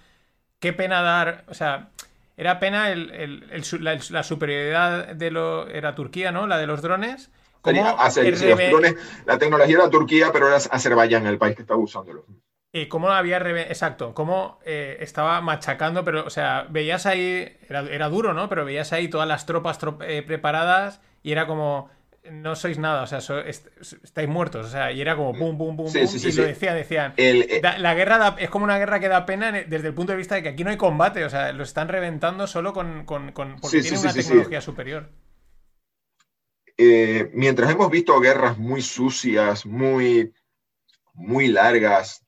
qué 0.61 0.73
pena 0.73 1.03
dar, 1.03 1.45
o 1.49 1.55
sea, 1.55 1.91
era 2.37 2.59
pena 2.59 2.91
el, 2.91 3.47
la, 3.81 3.99
la 4.11 4.23
superioridad 4.23 5.15
de 5.15 5.31
lo. 5.31 5.69
Era 5.69 5.95
Turquía, 5.95 6.33
¿no? 6.33 6.47
La 6.47 6.59
de 6.59 6.67
los 6.67 6.83
drones 6.83 7.31
la 7.73 9.39
tecnología 9.39 9.77
era 9.77 9.91
Turquía, 9.91 10.31
pero 10.33 10.49
era 10.49 10.57
Azerbaiyán 10.57 11.27
el 11.27 11.39
país 11.39 11.57
que 11.57 11.63
estaba 11.63 11.81
usándolo. 11.81 12.25
Y 12.73 12.89
cómo 12.89 13.09
había 13.09 13.39
exacto, 13.39 14.13
cómo 14.13 14.59
eh, 14.65 14.99
estaba 15.01 15.41
machacando, 15.41 16.05
pero, 16.05 16.27
o 16.27 16.31
sea, 16.31 16.67
veías 16.69 17.07
ahí, 17.07 17.57
era, 17.69 18.09
duro, 18.11 18.35
¿no? 18.35 18.51
Pero 18.51 18.67
veías 18.67 18.93
ahí 18.93 19.09
todas 19.09 19.27
las 19.27 19.47
tropas 19.47 19.79
eh, 20.03 20.23
preparadas 20.27 21.01
y 21.23 21.33
era 21.33 21.47
como, 21.47 21.89
no 22.31 22.55
sois 22.55 22.79
nada, 22.79 23.03
o 23.03 23.07
sea, 23.07 23.21
estáis 23.47 24.29
muertos, 24.29 24.67
o 24.67 24.69
sea, 24.69 24.93
y 24.93 25.01
era 25.01 25.17
como 25.17 25.33
pum, 25.33 25.57
pum, 25.57 25.77
pum, 25.77 25.87
y 25.87 26.33
lo 26.33 26.43
decían, 26.43 26.75
decían, 26.77 27.15
eh, 27.17 27.63
la 27.63 27.95
guerra 27.95 28.37
es 28.39 28.51
como 28.51 28.65
una 28.65 28.79
guerra 28.79 29.01
que 29.01 29.09
da 29.09 29.25
pena 29.25 29.53
desde 29.53 29.89
el 29.89 29.95
punto 29.95 30.13
de 30.13 30.19
vista 30.19 30.35
de 30.35 30.43
que 30.43 30.51
aquí 30.51 30.63
no 30.63 30.71
hay 30.71 30.77
combate, 30.77 31.25
o 31.25 31.31
sea, 31.31 31.53
lo 31.53 31.63
están 31.63 31.89
reventando 31.89 32.47
solo 32.47 32.75
con, 32.75 33.07
con, 33.07 33.33
porque 33.33 33.81
tienen 33.81 34.01
una 34.01 34.13
tecnología 34.13 34.61
superior. 34.61 35.09
Eh, 36.79 37.31
mientras 37.33 37.71
hemos 37.71 37.91
visto 37.91 38.21
guerras 38.21 38.59
muy 38.59 38.83
sucias, 38.83 39.65
muy, 39.65 40.33
muy 41.15 41.49
largas, 41.49 42.27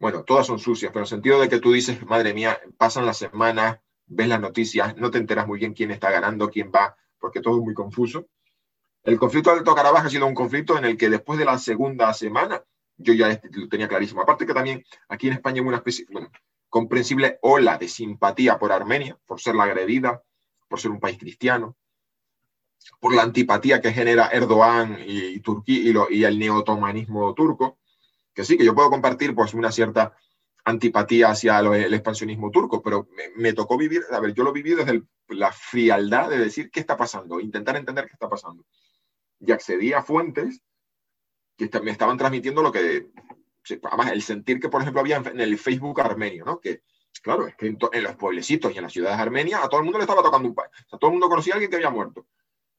bueno, 0.00 0.24
todas 0.24 0.46
son 0.46 0.58
sucias, 0.58 0.90
pero 0.90 1.00
en 1.00 1.04
el 1.04 1.08
sentido 1.08 1.40
de 1.40 1.48
que 1.48 1.60
tú 1.60 1.72
dices, 1.72 2.04
madre 2.04 2.34
mía, 2.34 2.60
pasan 2.76 3.06
las 3.06 3.18
semanas, 3.18 3.78
ves 4.06 4.28
las 4.28 4.40
noticias, 4.40 4.96
no 4.96 5.10
te 5.10 5.18
enteras 5.18 5.46
muy 5.46 5.58
bien 5.58 5.74
quién 5.74 5.90
está 5.90 6.10
ganando, 6.10 6.50
quién 6.50 6.72
va, 6.74 6.96
porque 7.18 7.40
todo 7.40 7.58
es 7.58 7.64
muy 7.64 7.74
confuso. 7.74 8.28
El 9.04 9.18
conflicto 9.18 9.50
de 9.50 9.58
Alto 9.58 9.74
Carabaj 9.74 10.06
ha 10.06 10.10
sido 10.10 10.26
un 10.26 10.34
conflicto 10.34 10.76
en 10.76 10.84
el 10.84 10.96
que 10.96 11.08
después 11.08 11.38
de 11.38 11.44
la 11.44 11.58
segunda 11.58 12.12
semana, 12.14 12.62
yo 12.96 13.14
ya 13.14 13.40
lo 13.50 13.68
tenía 13.68 13.88
clarísimo. 13.88 14.22
Aparte 14.22 14.44
que 14.44 14.54
también 14.54 14.84
aquí 15.08 15.28
en 15.28 15.34
España 15.34 15.60
hay 15.60 15.68
una 15.68 15.78
especie, 15.78 16.04
bueno, 16.10 16.30
comprensible 16.68 17.38
ola 17.42 17.78
de 17.78 17.88
simpatía 17.88 18.58
por 18.58 18.72
Armenia, 18.72 19.16
por 19.24 19.40
ser 19.40 19.54
la 19.54 19.64
agredida, 19.64 20.22
por 20.68 20.80
ser 20.80 20.90
un 20.90 21.00
país 21.00 21.16
cristiano, 21.18 21.76
por 23.00 23.14
la 23.14 23.22
antipatía 23.22 23.80
que 23.80 23.92
genera 23.92 24.28
Erdogan 24.28 24.98
y, 25.06 25.38
Turquía 25.40 26.06
y, 26.10 26.24
el 26.24 26.38
neotomanismo 26.38 27.34
turco, 27.34 27.78
que 28.34 28.44
sí, 28.44 28.56
que 28.56 28.64
yo 28.64 28.74
puedo 28.74 28.90
compartir 28.90 29.34
pues 29.34 29.54
una 29.54 29.70
cierta 29.70 30.16
antipatía 30.64 31.30
hacia 31.30 31.60
el 31.60 31.94
expansionismo 31.94 32.50
turco, 32.50 32.82
pero 32.82 33.08
me, 33.36 33.52
tocó 33.52 33.78
vivir, 33.78 34.02
a 34.10 34.20
ver, 34.20 34.34
yo 34.34 34.44
lo 34.44 34.52
viví 34.52 34.74
desde 34.74 35.02
la 35.28 35.52
frialdad 35.52 36.28
de 36.28 36.38
decir 36.38 36.70
qué 36.70 36.80
está 36.80 36.96
pasando, 36.96 37.40
intentar 37.40 37.76
entender 37.76 38.06
qué 38.06 38.12
está 38.12 38.28
pasando. 38.28 38.64
Y 39.40 39.52
accedí 39.52 39.92
a 39.92 40.02
fuentes 40.02 40.60
que 41.56 41.70
me 41.80 41.90
estaban 41.90 42.18
transmitiendo 42.18 42.62
lo 42.62 42.70
que, 42.70 43.08
además, 43.84 44.12
el 44.12 44.22
sentir 44.22 44.60
que, 44.60 44.68
por 44.68 44.82
ejemplo, 44.82 45.00
había 45.00 45.16
en 45.16 45.40
el 45.40 45.58
Facebook 45.58 46.00
armenio, 46.00 46.44
¿no? 46.44 46.60
Que, 46.60 46.82
claro, 47.22 47.46
es 47.46 47.56
que 47.56 47.66
en, 47.66 48.02
los 48.02 48.16
pueblecitos 48.16 48.72
y 48.72 48.76
en 48.76 48.82
las 48.82 48.92
ciudades 48.92 49.18
armenias 49.18 49.62
a 49.62 49.68
todo 49.68 49.80
el 49.80 49.84
mundo 49.84 49.98
le 49.98 50.04
estaba 50.04 50.22
tocando 50.22 50.48
un 50.48 50.54
país. 50.54 50.70
O 50.86 50.88
sea, 50.90 50.98
todo 50.98 51.08
el 51.10 51.12
mundo 51.12 51.28
conocía 51.28 51.54
a 51.54 51.56
alguien 51.56 51.70
que 51.70 51.76
había 51.76 51.90
muerto 51.90 52.26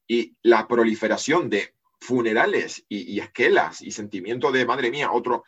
y 0.09 0.35
la 0.41 0.67
proliferación 0.67 1.49
de 1.49 1.75
funerales 2.01 2.83
y, 2.89 3.19
esquelas 3.19 3.81
y 3.81 3.91
sentimiento 3.91 4.51
de, 4.51 4.65
madre 4.65 4.89
mía, 4.89 5.11
otro... 5.11 5.43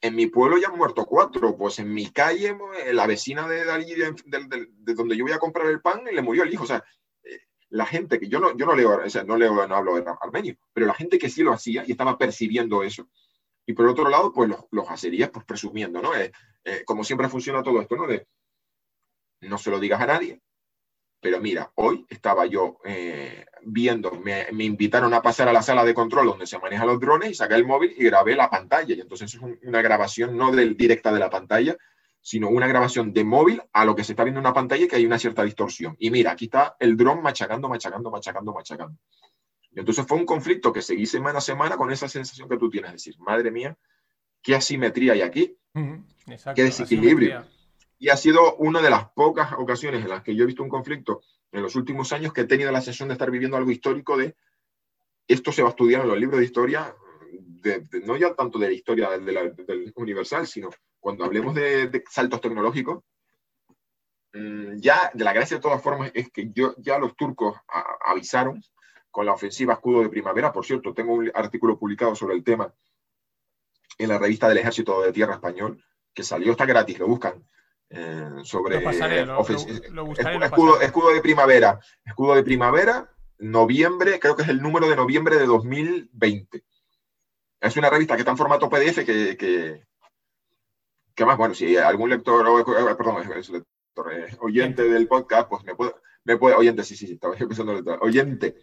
en 0.00 0.14
mi 0.14 0.28
pueblo 0.28 0.56
ya 0.56 0.68
han 0.68 0.78
muerto 0.78 1.04
cuatro, 1.04 1.56
pues 1.56 1.80
en 1.80 1.92
mi 1.92 2.10
calle, 2.10 2.56
eh, 2.78 2.94
la 2.94 3.06
vecina 3.06 3.48
de, 3.48 3.64
de, 3.64 4.94
donde 4.94 5.16
yo 5.16 5.24
voy 5.24 5.32
a 5.32 5.38
comprar 5.38 5.66
el 5.66 5.80
pan, 5.80 6.04
le 6.04 6.22
murió 6.22 6.44
el 6.44 6.54
hijo. 6.54 6.62
O 6.62 6.66
sea, 6.66 6.84
eh, 7.24 7.40
la 7.70 7.86
gente 7.86 8.20
que 8.20 8.28
yo 8.28 8.38
no, 8.38 8.56
yo 8.56 8.66
no 8.66 8.76
leo, 8.76 9.04
o 9.04 9.10
sea, 9.10 9.24
no 9.24 9.36
leo, 9.36 9.66
no 9.66 9.74
hablo 9.74 9.96
armenio, 10.22 10.56
pero 10.72 10.86
la 10.86 10.94
gente 10.94 11.18
que 11.18 11.28
sí 11.28 11.42
lo 11.42 11.52
hacía 11.52 11.82
y 11.84 11.92
estaba 11.92 12.16
percibiendo 12.16 12.84
eso. 12.84 13.10
Y 13.66 13.72
por 13.72 13.88
otro 13.88 14.08
lado, 14.08 14.32
pues 14.32 14.48
los, 14.48 14.64
los 14.70 14.88
hacerías 14.88 15.30
pues 15.30 15.44
presumiendo, 15.44 16.00
¿no? 16.00 16.14
Eh, 16.14 16.32
como 16.84 17.02
siempre 17.02 17.28
funciona 17.28 17.64
todo 17.64 17.80
esto, 17.80 17.96
¿no? 17.96 18.06
De 18.06 18.28
no 19.40 19.58
se 19.58 19.70
lo 19.70 19.80
digas 19.80 20.00
a 20.00 20.06
nadie, 20.06 20.40
pero 21.20 21.40
mira, 21.40 21.70
hoy 21.74 22.06
estaba 22.08 22.46
yo 22.46 22.78
eh, 22.84 23.44
viendo, 23.62 24.10
me, 24.12 24.46
invitaron 24.58 25.12
a 25.12 25.20
pasar 25.20 25.48
a 25.48 25.52
la 25.52 25.62
sala 25.62 25.84
de 25.84 25.92
control 25.92 26.26
donde 26.26 26.46
se 26.46 26.58
manejan 26.58 26.86
los 26.86 26.98
drones 26.98 27.30
y 27.30 27.34
saqué 27.34 27.54
el 27.54 27.66
móvil 27.66 27.94
y 27.96 28.04
grabé 28.04 28.34
la 28.34 28.48
pantalla. 28.48 28.94
Y 28.94 29.00
entonces 29.00 29.34
es 29.34 29.40
una 29.62 29.82
grabación 29.82 30.36
no 30.36 30.50
del 30.50 30.76
directa 30.76 31.12
de 31.12 31.18
la 31.18 31.28
pantalla, 31.28 31.76
sino 32.22 32.48
una 32.48 32.66
grabación 32.66 33.12
de 33.12 33.24
móvil 33.24 33.62
a 33.72 33.84
lo 33.84 33.94
que 33.94 34.04
se 34.04 34.12
está 34.12 34.24
viendo 34.24 34.40
en 34.40 34.46
una 34.46 34.54
pantalla 34.54 34.88
que 34.88 34.96
hay 34.96 35.04
una 35.04 35.18
cierta 35.18 35.42
distorsión. 35.42 35.94
Y 35.98 36.10
mira, 36.10 36.32
aquí 36.32 36.46
está 36.46 36.76
el 36.80 36.96
dron 36.96 37.22
machacando, 37.22 37.68
machacando, 37.68 38.10
machacando, 38.10 38.54
machacando. 38.54 38.98
Y 39.72 39.80
entonces 39.80 40.06
fue 40.06 40.16
un 40.16 40.26
conflicto 40.26 40.72
que 40.72 40.80
seguí 40.80 41.04
semana 41.04 41.38
a 41.38 41.42
semana 41.42 41.76
con 41.76 41.92
esa 41.92 42.08
sensación 42.08 42.48
que 42.48 42.56
tú 42.56 42.70
tienes, 42.70 42.92
decir, 42.92 43.16
madre 43.18 43.50
mía, 43.50 43.76
qué 44.42 44.54
asimetría 44.54 45.12
hay 45.12 45.20
aquí. 45.20 45.56
Qué 46.54 46.64
desequilibrio. 46.64 47.44
Y 48.00 48.08
ha 48.08 48.16
sido 48.16 48.56
una 48.56 48.82
de 48.82 48.90
las 48.90 49.10
pocas 49.12 49.52
ocasiones 49.52 50.02
en 50.02 50.08
las 50.08 50.24
que 50.24 50.34
yo 50.34 50.42
he 50.42 50.46
visto 50.46 50.64
un 50.64 50.68
conflicto 50.68 51.22
en 51.52 51.62
los 51.62 51.76
últimos 51.76 52.12
años 52.12 52.32
que 52.32 52.40
he 52.40 52.46
tenido 52.46 52.72
la 52.72 52.80
sensación 52.80 53.08
de 53.08 53.12
estar 53.14 53.30
viviendo 53.30 53.56
algo 53.56 53.70
histórico 53.70 54.16
de 54.16 54.34
esto 55.30 55.52
se 55.52 55.62
va 55.62 55.68
a 55.68 55.70
estudiar 55.70 56.02
en 56.02 56.08
los 56.08 56.18
libros 56.18 56.40
de 56.40 56.46
historia, 56.46 56.92
no 58.04 58.16
ya 58.16 58.34
tanto 58.34 58.58
de 58.58 58.66
la 58.66 58.72
historia 58.72 59.10
del, 59.10 59.92
universal, 59.94 60.44
sino 60.46 60.70
cuando 60.98 61.24
hablemos 61.24 61.54
de, 61.54 62.02
saltos 62.10 62.40
tecnológicos, 62.40 63.04
mm, 64.32 64.78
ya 64.78 65.12
de 65.14 65.22
la 65.22 65.32
gracia 65.32 65.58
de 65.58 65.62
todas 65.62 65.80
formas 65.80 66.10
es 66.14 66.30
que 66.32 66.50
yo, 66.52 66.74
ya 66.78 66.98
los 66.98 67.14
turcos 67.14 67.56
avisaron 68.04 68.60
con 69.12 69.24
la 69.24 69.32
ofensiva 69.32 69.74
escudo 69.74 70.02
de 70.02 70.08
primavera. 70.08 70.52
Por 70.52 70.66
cierto, 70.66 70.92
tengo 70.92 71.14
un 71.14 71.30
artículo 71.32 71.78
publicado 71.78 72.16
sobre 72.16 72.34
el 72.34 72.42
tema 72.42 72.74
en 73.98 74.08
la 74.08 74.18
revista 74.18 74.48
del 74.48 74.58
Ejército 74.58 75.00
de 75.00 75.12
Tierra 75.12 75.34
Español, 75.34 75.84
que 76.12 76.24
salió, 76.24 76.50
está 76.50 76.66
gratis, 76.66 76.98
lo 76.98 77.06
buscan. 77.06 77.44
Eh, 77.92 78.30
sobre 78.44 78.76
escudo, 80.44 80.80
escudo 80.80 81.12
de 81.12 81.20
primavera. 81.20 81.80
Escudo 82.04 82.36
de 82.36 82.44
primavera, 82.44 83.10
noviembre, 83.38 84.20
creo 84.20 84.36
que 84.36 84.42
es 84.42 84.48
el 84.48 84.62
número 84.62 84.88
de 84.88 84.94
noviembre 84.94 85.36
de 85.36 85.46
2020. 85.46 86.64
Es 87.60 87.76
una 87.76 87.90
revista 87.90 88.14
que 88.14 88.20
está 88.20 88.30
en 88.30 88.36
formato 88.36 88.70
PDF 88.70 89.04
que, 89.04 89.36
que, 91.14 91.24
más, 91.24 91.36
bueno, 91.36 91.52
si 91.52 91.76
algún 91.76 92.10
lector, 92.10 92.46
eh, 92.46 92.94
perdón, 92.96 93.22
es 93.36 93.50
lector, 93.50 94.12
eh, 94.12 94.36
oyente 94.38 94.84
del 94.84 95.08
podcast, 95.08 95.48
pues 95.48 95.64
me 95.64 95.74
puede, 95.74 95.92
me 96.24 96.36
puede, 96.36 96.54
oyente, 96.54 96.84
sí, 96.84 96.96
sí, 96.96 97.08
sí, 97.08 97.14
estaba 97.14 97.34
pensando 97.36 97.74
lector, 97.74 97.98
oyente, 98.02 98.54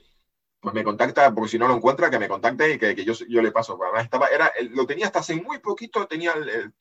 pues 0.62 0.74
me 0.74 0.86
contacta, 0.86 1.34
porque 1.34 1.49
si 1.49 1.60
no 1.60 1.68
lo 1.68 1.76
encuentra, 1.76 2.10
que 2.10 2.18
me 2.18 2.30
contacte 2.30 2.74
y 2.74 2.78
que, 2.80 2.95
que 2.95 3.04
yo, 3.04 3.14
yo, 3.28 3.41
le 3.41 3.52
paso. 3.52 3.78
Además, 3.84 4.06
estaba, 4.06 4.28
era, 4.28 4.52
lo 4.72 4.88
tenía 4.88 5.06
hasta 5.06 5.20
hace 5.20 5.36
muy 5.36 5.60
poquito, 5.60 6.08
tenía 6.08 6.34
el 6.34 6.74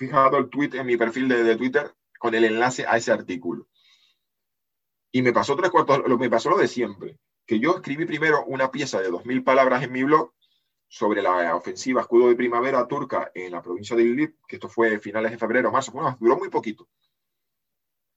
fijado 0.00 0.38
el 0.38 0.48
tweet 0.48 0.70
en 0.72 0.86
mi 0.86 0.96
perfil 0.96 1.28
de, 1.28 1.56
Twitter 1.56 1.94
con 2.18 2.34
el 2.34 2.44
enlace 2.44 2.86
a 2.86 2.96
ese 2.96 3.12
artículo. 3.12 3.68
Y 5.12 5.20
me 5.20 5.34
pasó 5.34 5.54
tres 5.56 5.70
cuartos, 5.70 6.00
lo, 6.06 6.16
me 6.16 6.30
pasó 6.30 6.48
lo 6.48 6.56
de 6.56 6.68
siempre, 6.68 7.18
que 7.44 7.60
yo 7.60 7.76
escribí 7.76 8.06
primero 8.06 8.42
una 8.46 8.70
pieza 8.70 8.98
de 8.98 9.10
2.000 9.10 9.44
palabras 9.44 9.82
en 9.82 9.92
mi 9.92 10.02
blog 10.02 10.32
sobre 10.88 11.20
la 11.20 11.54
ofensiva 11.54 12.00
escudo 12.00 12.28
de 12.28 12.34
primavera 12.34 12.88
turca 12.88 13.30
en 13.34 13.52
la 13.52 13.60
provincia 13.60 13.94
de 13.94 14.04
Idlib, 14.04 14.36
que 14.48 14.56
esto 14.56 14.70
fue 14.70 15.00
finales 15.00 15.32
de 15.32 15.38
febrero, 15.38 15.70
marzo, 15.70 15.92
bueno, 15.92 16.16
duró 16.18 16.38
muy 16.38 16.48
poquito. 16.48 16.88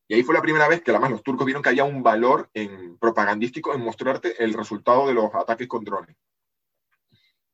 Y 0.08 0.14
ahí 0.14 0.24
fue 0.24 0.36
la 0.36 0.42
primera 0.42 0.70
vez 0.70 0.82
que 0.82 0.92
además 0.92 1.12
los 1.12 1.24
turcos 1.24 1.46
vieron 1.46 1.62
que 1.62 1.70
había 1.70 1.84
un 1.84 2.02
valor 2.02 2.50
en, 2.54 2.98
propagandístico 2.98 3.74
en 3.74 3.82
mostrarte 3.82 4.42
el 4.42 4.54
resultado 4.54 5.06
de 5.06 5.16
los 5.16 5.36
ataques 5.36 5.68
con 5.68 5.84
drones. 5.84 6.16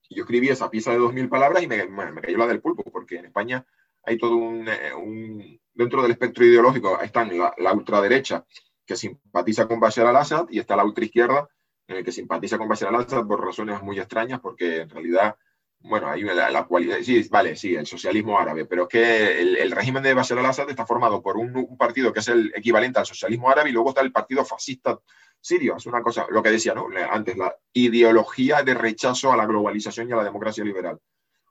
Y 0.08 0.18
yo 0.18 0.24
escribí 0.24 0.50
esa 0.50 0.70
pieza 0.70 0.92
de 0.92 1.00
2.000 1.00 1.30
palabras 1.30 1.64
y 1.64 1.68
me, 1.68 1.88
me, 1.88 2.22
cayó 2.22 2.38
la 2.38 2.48
del 2.48 2.62
pulpo, 2.62 2.84
porque 2.92 3.18
en 3.18 3.26
España 3.26 3.66
hay 4.10 4.18
todo 4.18 4.36
eh, 4.36 4.94
un, 4.94 5.60
dentro 5.74 6.02
del 6.02 6.12
espectro 6.12 6.44
ideológico 6.44 7.00
están 7.00 7.32
la, 7.38 7.74
ultraderecha 7.74 8.44
que 8.86 8.96
simpatiza 8.96 9.68
con 9.68 9.80
Bashar 9.80 10.08
al-Assad 10.08 10.48
y 10.50 10.60
está 10.60 10.76
la 10.76 10.84
ultraizquierda 10.84 11.48
que 11.88 12.12
simpatiza 12.12 12.58
con 12.58 12.68
Bashar 12.68 12.90
al-Assad 12.90 13.26
por 13.26 13.44
razones 13.44 13.82
muy 13.82 14.00
extrañas 14.00 14.40
porque 14.40 14.82
en 14.82 14.90
realidad 14.90 15.36
bueno, 15.82 16.10
hay 16.10 16.24
la, 16.24 16.66
cualidad, 16.66 16.98
sí, 17.02 17.26
vale, 17.32 17.56
sí, 17.56 17.74
el 17.74 17.88
socialismo 17.88 18.38
árabe, 18.38 18.66
pero 18.66 18.84
es 18.84 18.90
que 18.90 19.42
el, 19.42 19.72
régimen 19.72 20.04
de 20.04 20.14
Bashar 20.14 20.40
al-Assad 20.40 20.70
está 20.70 20.86
formado 20.86 21.22
por 21.22 21.38
un, 21.38 21.78
partido 21.78 22.12
que 22.12 22.20
es 22.20 22.28
el 22.28 22.52
equivalente 22.56 23.00
al 23.00 23.06
socialismo 23.06 23.50
árabe 23.50 23.70
y 23.70 23.74
luego 23.74 23.90
está 23.90 24.02
el 24.02 24.12
partido 24.12 24.44
fascista 24.44 25.00
sirio. 25.40 25.78
Es 25.78 25.86
una 25.86 26.02
cosa, 26.02 26.26
lo 26.30 26.44
que 26.44 26.52
decía, 26.52 26.74
¿no? 26.74 26.88
Antes, 27.10 27.38
la 27.38 27.56
ideología 27.72 28.62
de 28.64 28.74
rechazo 28.74 29.32
a 29.32 29.38
la 29.38 29.46
globalización 29.46 30.10
y 30.10 30.12
a 30.12 30.18
la 30.18 30.26
democracia 30.26 30.66
liberal 30.66 31.00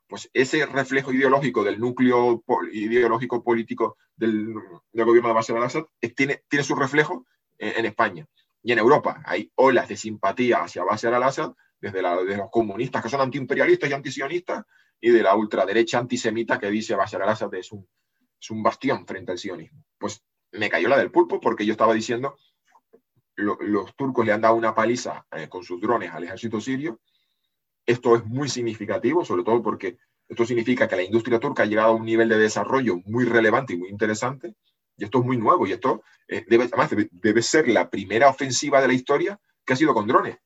pues 0.09 0.30
ese 0.32 0.64
reflejo 0.66 1.12
ideológico 1.12 1.62
del 1.62 1.78
núcleo 1.78 2.43
ideológico 2.72 3.43
político 3.44 3.98
del, 4.16 4.55
gobierno 4.93 5.28
de 5.28 5.35
Bashar 5.35 5.59
al-Assad 5.59 5.85
tiene, 6.16 6.43
tiene 6.48 6.64
su 6.64 6.74
reflejo 6.74 7.26
en, 7.59 7.85
España 7.85 8.26
y 8.62 8.72
en 8.72 8.78
Europa. 8.78 9.22
Hay 9.26 9.52
olas 9.56 9.89
de 9.89 9.97
simpatía 9.97 10.62
hacia 10.62 10.82
Bashar 10.82 11.12
al-Assad 11.12 11.52
desde, 11.78 12.01
los 12.01 12.51
comunistas 12.51 13.02
que 13.02 13.10
son 13.10 13.20
antiimperialistas 13.20 13.90
y 13.90 13.93
antisionistas 13.93 14.64
y 15.01 15.10
de 15.10 15.22
la 15.22 15.36
ultraderecha 15.36 15.98
antisemita 15.98 16.59
que 16.59 16.70
dice 16.70 16.94
Bashar 16.94 17.22
al-Assad 17.22 17.55
es 17.55 17.70
un, 17.70 17.86
es 18.40 18.51
un 18.51 18.62
bastión 18.62 19.06
frente 19.06 19.32
al 19.32 19.39
sionismo. 19.39 19.85
Pues 19.98 20.24
me 20.52 20.70
cayó 20.70 20.89
la 20.89 20.97
del 20.97 21.10
pulpo 21.10 21.39
porque 21.39 21.66
yo 21.66 21.72
estaba 21.72 21.93
diciendo 21.93 22.36
los 23.36 23.94
turcos 23.94 24.26
le 24.26 24.32
han 24.32 24.40
dado 24.40 24.56
una 24.56 24.74
paliza 24.74 25.24
eh, 25.30 25.48
con 25.48 25.62
sus 25.62 25.80
drones 25.80 26.10
al 26.12 26.24
ejército 26.24 26.60
sirio 26.60 26.98
esto 27.89 28.16
es 28.16 28.24
muy 28.27 28.51
significativo, 28.51 29.24
sobre 29.24 29.43
todo 29.43 29.62
porque 29.62 29.97
esto 30.28 30.44
significa 30.44 30.86
que 30.86 30.97
la 30.97 31.02
industria 31.02 31.40
turca 31.40 31.62
ha 31.62 31.66
llegado 31.66 31.89
a 31.89 31.97
un 31.97 32.05
nivel 32.05 32.28
de 32.28 32.36
desarrollo 32.36 32.98
muy 33.06 33.24
relevante 33.24 33.73
y 33.73 33.78
muy 33.78 33.89
interesante, 33.89 34.55
y 34.98 35.05
esto 35.05 35.20
es 35.20 35.24
muy 35.24 35.39
nuevo, 35.39 35.66
y 35.66 35.73
esto 35.73 36.02
eh, 36.28 36.44
debe, 36.47 36.65
además 36.65 36.90
debe, 37.10 37.43
ser 37.43 37.66
la 37.69 37.89
primera 37.89 38.28
ofensiva 38.28 38.82
de 38.82 38.89
la 38.89 38.93
historia 38.93 39.40
que 39.65 39.73
ha 39.73 39.77
sido 39.77 39.94
con 39.94 40.06
drones. 40.06 40.36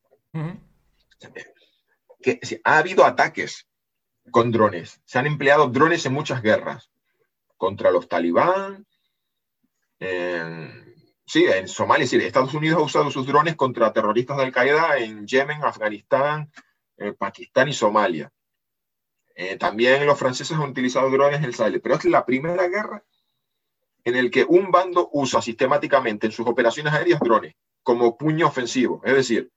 que, 2.23 2.39
ha 2.63 2.79
habido 2.79 3.05
ataques 3.05 3.67
con 4.31 4.53
drones, 4.53 5.01
se 5.05 5.19
han 5.19 5.27
empleado 5.27 5.67
drones 5.67 6.07
en 6.07 6.13
muchas 6.13 6.43
guerras, 6.43 6.93
contra 7.57 7.91
los 7.91 8.09
talibán, 8.09 8.87
sí, 11.27 11.45
en 11.45 11.67
Somalia, 11.67 12.07
sí, 12.07 12.17
Estados 12.19 12.55
Unidos 12.55 12.79
ha 12.79 12.85
usado 12.85 13.11
sus 13.11 13.27
drones 13.27 13.57
contra 13.57 13.93
terroristas 13.93 14.37
de 14.37 14.45
Al-Qaeda 14.45 14.99
en 14.99 15.27
Yemen, 15.27 15.65
Afganistán, 15.65 16.53
eh, 17.03 17.13
Pakistán 17.13 17.69
y 17.69 17.73
Somalia. 17.73 18.33
Eh, 19.35 19.57
también 19.57 20.05
los 20.07 20.19
franceses 20.19 20.57
han 20.57 20.71
utilizado 20.71 21.11
drones 21.11 21.39
en 21.39 21.45
el 21.45 21.55
Sahel, 21.55 21.81
pero 21.81 21.95
es 21.95 22.05
la 22.05 22.25
primera 22.25 22.69
guerra 22.69 23.03
en 24.05 24.17
el 24.17 24.31
que 24.31 24.45
un 24.45 24.71
bando 24.71 25.09
usa 25.13 25.41
sistemáticamente 25.41 26.27
en 26.27 26.33
sus 26.33 26.47
operaciones 26.47 26.93
aéreas 26.93 27.21
drones 27.21 27.55
como 27.83 28.17
puño 28.17 28.47
ofensivo. 28.47 29.01
Es 29.05 29.15
decir, 29.15 29.51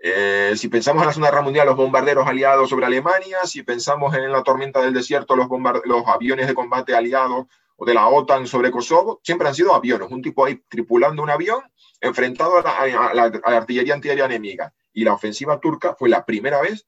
eh, 0.00 0.54
si 0.56 0.68
pensamos 0.68 1.02
en 1.02 1.08
la 1.08 1.12
Segunda 1.12 1.30
Guerra 1.30 1.42
Mundial, 1.42 1.66
los 1.66 1.76
bombarderos 1.76 2.26
aliados 2.26 2.70
sobre 2.70 2.86
Alemania, 2.86 3.38
si 3.44 3.62
pensamos 3.62 4.14
en 4.14 4.30
la 4.30 4.42
tormenta 4.42 4.80
del 4.80 4.94
desierto, 4.94 5.34
los, 5.34 5.48
los 5.84 6.06
aviones 6.06 6.46
de 6.46 6.54
combate 6.54 6.94
aliados 6.94 7.46
o 7.76 7.84
de 7.84 7.94
la 7.94 8.08
OTAN 8.08 8.46
sobre 8.46 8.70
Kosovo, 8.70 9.20
siempre 9.22 9.48
han 9.48 9.54
sido 9.54 9.74
aviones, 9.74 10.10
un 10.10 10.22
tipo 10.22 10.44
ahí 10.44 10.62
tripulando 10.68 11.22
un 11.22 11.30
avión 11.30 11.60
enfrentado 12.00 12.58
a 12.58 13.14
la 13.14 13.56
artillería 13.56 13.94
antiaérea 13.94 14.26
enemiga 14.26 14.72
y 14.92 15.04
la 15.04 15.14
ofensiva 15.14 15.60
turca 15.60 15.94
fue 15.94 16.08
la 16.08 16.24
primera 16.24 16.60
vez 16.60 16.86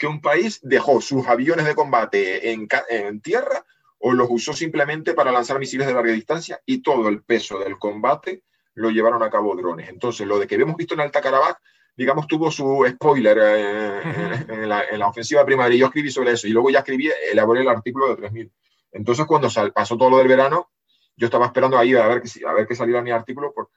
que 0.00 0.06
un 0.06 0.20
país 0.22 0.60
dejó 0.62 1.00
sus 1.02 1.26
aviones 1.28 1.66
de 1.66 1.74
combate 1.74 2.52
en, 2.52 3.20
tierra 3.20 3.64
o 3.98 4.12
los 4.12 4.28
usó 4.30 4.54
simplemente 4.54 5.12
para 5.12 5.30
lanzar 5.30 5.58
misiles 5.58 5.86
de 5.86 5.92
larga 5.92 6.12
distancia 6.12 6.60
y 6.64 6.82
todo 6.82 7.08
el 7.08 7.22
peso 7.22 7.58
del 7.58 7.78
combate 7.78 8.42
lo 8.74 8.88
llevaron 8.88 9.22
a 9.22 9.30
cabo 9.30 9.54
drones. 9.54 9.90
Entonces, 9.90 10.26
lo 10.26 10.38
de 10.38 10.46
que 10.46 10.54
hemos 10.54 10.76
visto 10.76 10.94
en 10.94 11.00
Alta 11.00 11.20
Karabaj, 11.20 11.56
digamos, 11.94 12.26
tuvo 12.26 12.50
su 12.50 12.86
spoiler 12.88 13.38
eh, 13.42 14.44
en, 14.48 14.68
la, 14.68 15.06
ofensiva 15.06 15.44
primaria. 15.44 15.76
Yo 15.76 15.86
escribí 15.86 16.10
sobre 16.10 16.32
eso 16.32 16.46
y 16.46 16.50
luego 16.50 16.70
ya 16.70 16.78
escribí, 16.78 17.10
elaboré 17.30 17.60
el 17.60 17.68
artículo 17.68 18.08
de 18.08 18.16
3000. 18.16 18.50
Entonces, 18.92 19.26
cuando 19.26 19.48
pasó 19.74 19.98
todo 19.98 20.08
lo 20.08 20.16
del 20.16 20.28
verano, 20.28 20.70
yo 21.14 21.26
estaba 21.26 21.44
esperando 21.44 21.76
ahí 21.76 21.94
a 21.94 22.06
ver 22.06 22.22
que, 22.22 22.46
a 22.46 22.54
ver 22.54 22.66
que 22.66 22.74
saliera 22.74 23.02
mi 23.02 23.10
artículo 23.10 23.52
por, 23.52 23.68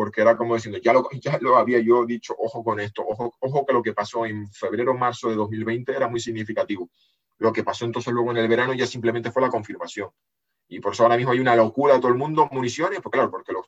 porque 0.00 0.22
era 0.22 0.34
como 0.34 0.54
diciendo, 0.54 0.78
ya 0.78 0.94
lo, 0.94 1.10
ya 1.20 1.36
lo 1.42 1.58
había 1.58 1.78
yo 1.78 2.06
dicho, 2.06 2.34
ojo 2.38 2.64
con 2.64 2.80
esto, 2.80 3.04
ojo, 3.06 3.34
ojo 3.38 3.66
que 3.66 3.74
lo 3.74 3.82
que 3.82 3.92
pasó 3.92 4.24
en 4.24 4.50
febrero, 4.50 4.94
marzo 4.94 5.28
de 5.28 5.34
2020 5.34 5.94
era 5.94 6.08
muy 6.08 6.20
significativo. 6.20 6.88
Lo 7.36 7.52
que 7.52 7.62
pasó 7.62 7.84
entonces 7.84 8.10
luego 8.10 8.30
en 8.30 8.38
el 8.38 8.48
verano 8.48 8.72
ya 8.72 8.86
simplemente 8.86 9.30
fue 9.30 9.42
la 9.42 9.50
confirmación. 9.50 10.08
Y 10.68 10.80
por 10.80 10.94
eso 10.94 11.02
ahora 11.02 11.18
mismo 11.18 11.32
hay 11.32 11.40
una 11.40 11.54
locura 11.54 11.92
de 11.92 12.00
todo 12.00 12.10
el 12.10 12.16
mundo, 12.16 12.48
municiones, 12.50 13.02
porque 13.02 13.18
claro, 13.18 13.30
porque 13.30 13.52
los, 13.52 13.66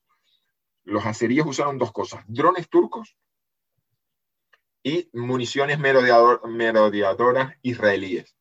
los 0.84 1.04
azeríes 1.04 1.44
usaron 1.44 1.76
dos 1.76 1.92
cosas, 1.92 2.24
drones 2.26 2.70
turcos 2.70 3.14
y 4.82 5.10
municiones 5.12 5.78
merodeador, 5.78 6.48
merodeadoras 6.48 7.56
israelíes. 7.60 8.34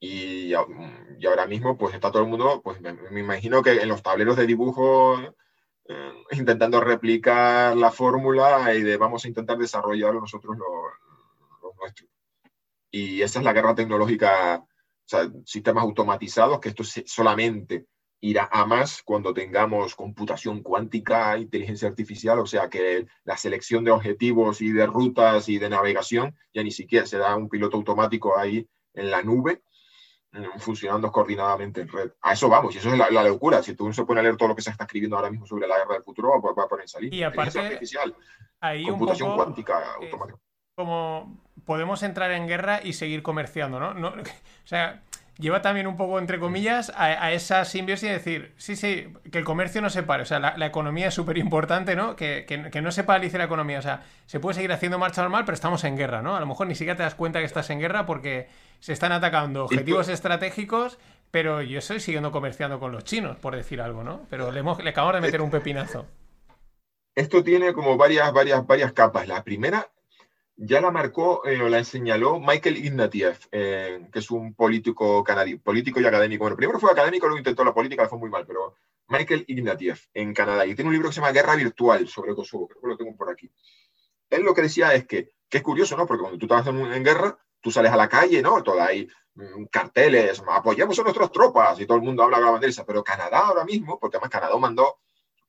Y, 0.00 0.54
y, 0.54 1.26
ahora 1.26 1.46
mismo 1.46 1.76
pues 1.76 1.94
está 1.94 2.10
todo 2.10 2.22
el 2.22 2.30
mundo, 2.30 2.62
pues 2.64 2.80
me, 2.80 2.94
me 2.94 3.20
imagino 3.20 3.62
que 3.62 3.72
en 3.82 3.88
los 3.90 4.02
tableros 4.02 4.38
de 4.38 4.46
dibujo 4.46 5.18
eh, 5.90 6.12
intentando 6.32 6.80
replicar 6.80 7.76
la 7.76 7.90
fórmula 7.90 8.72
y 8.74 8.82
de 8.82 8.96
vamos 8.96 9.24
a 9.24 9.28
intentar 9.28 9.58
desarrollar 9.58 10.14
nosotros 10.14 10.56
los 10.56 11.76
nuestros. 11.76 12.08
Y 12.92 13.22
esa 13.22 13.40
es 13.40 13.44
la 13.44 13.52
guerra 13.52 13.74
tecnológica, 13.74 14.58
o 14.58 14.68
sea, 15.04 15.28
sistemas 15.44 15.82
automatizados, 15.82 16.60
que 16.60 16.68
esto 16.70 16.84
solamente 16.84 17.86
irá 18.20 18.48
a 18.52 18.66
más 18.66 19.02
cuando 19.02 19.32
tengamos 19.32 19.96
computación 19.96 20.62
cuántica, 20.62 21.38
inteligencia 21.38 21.88
artificial, 21.88 22.38
o 22.38 22.46
sea 22.46 22.68
que 22.68 23.06
la 23.24 23.36
selección 23.36 23.82
de 23.84 23.90
objetivos 23.92 24.60
y 24.60 24.72
de 24.72 24.86
rutas 24.86 25.48
y 25.48 25.58
de 25.58 25.70
navegación 25.70 26.36
ya 26.52 26.62
ni 26.62 26.70
siquiera 26.70 27.06
se 27.06 27.18
da 27.18 27.34
un 27.34 27.48
piloto 27.48 27.78
automático 27.78 28.38
ahí 28.38 28.68
en 28.94 29.10
la 29.10 29.22
nube, 29.22 29.62
funcionando 30.58 31.10
coordinadamente 31.10 31.80
en 31.80 31.88
red. 31.88 32.10
A 32.22 32.32
eso 32.32 32.48
vamos, 32.48 32.74
y 32.74 32.78
eso 32.78 32.92
es 32.92 32.98
la, 32.98 33.22
locura. 33.22 33.62
Si 33.62 33.74
tú 33.74 33.86
no 33.86 33.92
se 33.92 34.04
pone 34.04 34.20
a 34.20 34.22
leer 34.22 34.36
todo 34.36 34.48
lo 34.48 34.56
que 34.56 34.62
se 34.62 34.70
está 34.70 34.84
escribiendo 34.84 35.16
ahora 35.16 35.30
mismo 35.30 35.46
sobre 35.46 35.66
la 35.66 35.78
guerra 35.78 35.94
del 35.94 36.04
futuro, 36.04 36.40
va, 36.40 36.64
a 36.64 36.68
poner 36.68 36.84
en 36.84 36.88
salir. 36.88 37.12
Y 37.12 37.22
aparte, 37.22 37.58
artificial, 37.58 38.14
computación 38.86 39.34
cuántica 39.34 39.94
automática. 39.94 40.38
Como 40.76 41.40
podemos 41.64 42.02
entrar 42.02 42.30
en 42.30 42.46
guerra 42.46 42.80
y 42.82 42.92
seguir 42.92 43.22
comerciando, 43.22 43.80
¿no? 43.80 44.08
o 44.08 44.66
sea, 44.66 45.02
lleva 45.40 45.62
también 45.62 45.86
un 45.86 45.96
poco, 45.96 46.18
entre 46.18 46.38
comillas, 46.38 46.92
a, 46.94 47.32
esa 47.32 47.64
simbiosis 47.64 48.08
de 48.08 48.14
decir, 48.14 48.54
sí, 48.56 48.76
sí, 48.76 49.12
que 49.32 49.38
el 49.38 49.44
comercio 49.44 49.80
no 49.80 49.90
se 49.90 50.02
pare, 50.02 50.22
o 50.22 50.26
sea, 50.26 50.38
la, 50.38 50.66
economía 50.66 51.08
es 51.08 51.14
súper 51.14 51.38
importante, 51.38 51.96
¿no? 51.96 52.14
Que, 52.14 52.44
que, 52.46 52.82
no 52.82 52.92
se 52.92 53.04
paralice 53.04 53.38
la 53.38 53.44
economía, 53.44 53.78
o 53.78 53.82
sea, 53.82 54.02
se 54.26 54.38
puede 54.38 54.54
seguir 54.54 54.72
haciendo 54.72 54.98
marcha 54.98 55.22
normal, 55.22 55.44
pero 55.44 55.54
estamos 55.54 55.82
en 55.84 55.96
guerra, 55.96 56.22
¿no? 56.22 56.36
A 56.36 56.40
lo 56.40 56.46
mejor 56.46 56.66
ni 56.66 56.74
siquiera 56.74 56.96
te 56.96 57.02
das 57.02 57.14
cuenta 57.14 57.40
que 57.40 57.46
estás 57.46 57.70
en 57.70 57.80
guerra 57.80 58.06
porque 58.06 58.48
se 58.80 58.92
están 58.92 59.12
atacando 59.12 59.64
objetivos 59.64 60.08
estratégicos, 60.08 60.98
pero 61.30 61.62
yo 61.62 61.78
estoy 61.78 62.00
siguiendo 62.00 62.32
comerciando 62.32 62.80
con 62.80 62.92
los 62.92 63.04
chinos, 63.04 63.36
por 63.36 63.54
decir 63.54 63.80
algo, 63.80 64.02
¿no? 64.02 64.26
Pero 64.30 64.50
le, 64.50 64.62
le 64.62 64.90
acabamos 64.90 65.14
de 65.14 65.20
meter 65.20 65.40
un 65.40 65.50
pepinazo. 65.50 66.06
Esto 67.14 67.44
tiene 67.44 67.72
como 67.72 67.96
varias, 67.96 68.32
varias, 68.32 68.66
varias 68.66 68.92
capas. 68.92 69.28
La 69.28 69.44
primera 69.44 69.90
ya 70.56 70.80
la 70.80 70.90
marcó 70.90 71.46
eh, 71.46 71.60
o 71.60 71.68
la 71.68 71.82
señaló 71.84 72.38
Michael 72.38 72.76
Ignatieff, 72.78 73.46
eh, 73.52 74.08
que 74.12 74.18
es 74.18 74.30
un 74.30 74.54
político 74.54 75.22
canadiense, 75.24 75.62
político 75.62 76.00
y 76.00 76.06
académico. 76.06 76.44
Bueno, 76.44 76.56
primero 76.56 76.78
fue 76.78 76.90
académico, 76.90 77.26
luego 77.26 77.38
intentó 77.38 77.64
la 77.64 77.74
política, 77.74 78.08
fue 78.08 78.18
muy 78.18 78.28
mal, 78.28 78.46
pero 78.46 78.74
Michael 79.08 79.44
Ignatieff 79.48 80.06
en 80.14 80.34
Canadá. 80.34 80.66
Y 80.66 80.74
tiene 80.74 80.88
un 80.88 80.94
libro 80.94 81.08
que 81.08 81.14
se 81.14 81.20
llama 81.20 81.32
Guerra 81.32 81.56
Virtual 81.56 82.06
sobre 82.08 82.34
Kosovo, 82.34 82.68
creo 82.68 82.82
que 82.82 82.88
lo 82.88 82.96
tengo 82.96 83.16
por 83.16 83.30
aquí. 83.30 83.50
Él 84.28 84.42
lo 84.42 84.54
que 84.54 84.62
decía 84.62 84.94
es 84.94 85.06
que, 85.06 85.32
que 85.48 85.58
es 85.58 85.64
curioso, 85.64 85.96
¿no? 85.96 86.06
Porque 86.06 86.22
cuando 86.22 86.38
tú 86.38 86.46
estás 86.46 86.66
en, 86.66 86.92
en 86.92 87.04
guerra, 87.04 87.38
tú 87.60 87.70
sales 87.70 87.92
a 87.92 87.96
la 87.96 88.08
calle, 88.08 88.42
¿no? 88.42 88.62
Todo 88.62 88.80
ahí, 88.80 89.08
mm, 89.34 89.64
carteles, 89.70 90.42
apoyamos 90.48 90.98
a 90.98 91.02
nuestras 91.02 91.30
tropas 91.32 91.80
y 91.80 91.86
todo 91.86 91.98
el 91.98 92.04
mundo 92.04 92.22
habla 92.22 92.38
de 92.38 92.44
la 92.44 92.50
bandera, 92.50 92.84
pero 92.86 93.04
Canadá 93.04 93.46
ahora 93.46 93.64
mismo, 93.64 93.98
porque 93.98 94.16
además 94.16 94.30
Canadá 94.30 94.56
mandó 94.58 94.98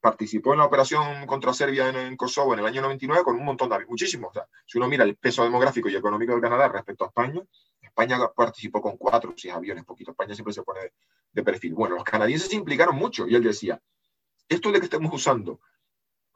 participó 0.02 0.54
en 0.54 0.60
la 0.60 0.66
operación 0.66 1.28
contra 1.28 1.54
Serbia 1.54 1.90
en, 1.90 2.18
Kosovo 2.18 2.54
en 2.54 2.60
el 2.60 2.66
año 2.66 2.82
99 2.82 3.24
con 3.24 3.36
un 3.36 3.46
montón 3.46 3.70
de 3.70 3.86
muchísimos. 3.86 4.34
si 4.66 4.80
uno 4.80 4.88
mira 4.88 5.04
el 5.04 5.16
peso 5.16 5.44
demográfico 5.44 5.88
y 5.88 5.96
económico 5.96 6.34
de 6.36 6.42
Canadá 6.42 6.68
respecto 6.68 7.06
a 7.06 7.08
España, 7.08 7.42
España 7.82 8.18
participó 8.36 8.82
con 8.82 8.98
cuatro 8.98 9.30
o 9.30 9.34
seis 9.38 9.54
aviones, 9.54 9.86
poquito. 9.86 10.12
España 10.12 10.34
siempre 10.34 10.54
se 10.54 10.64
pone 10.64 10.92
de, 11.32 11.44
perfil. 11.44 11.74
Bueno, 11.76 11.96
los 11.96 12.04
canadienses 12.04 12.50
se 12.50 12.56
implicaron 12.56 12.96
mucho 12.96 13.28
y 13.28 13.36
él 13.36 13.44
decía, 13.44 13.80
esto 14.50 14.72
de 14.72 14.80
que 14.80 14.86
estemos 14.86 15.14
usando 15.14 15.60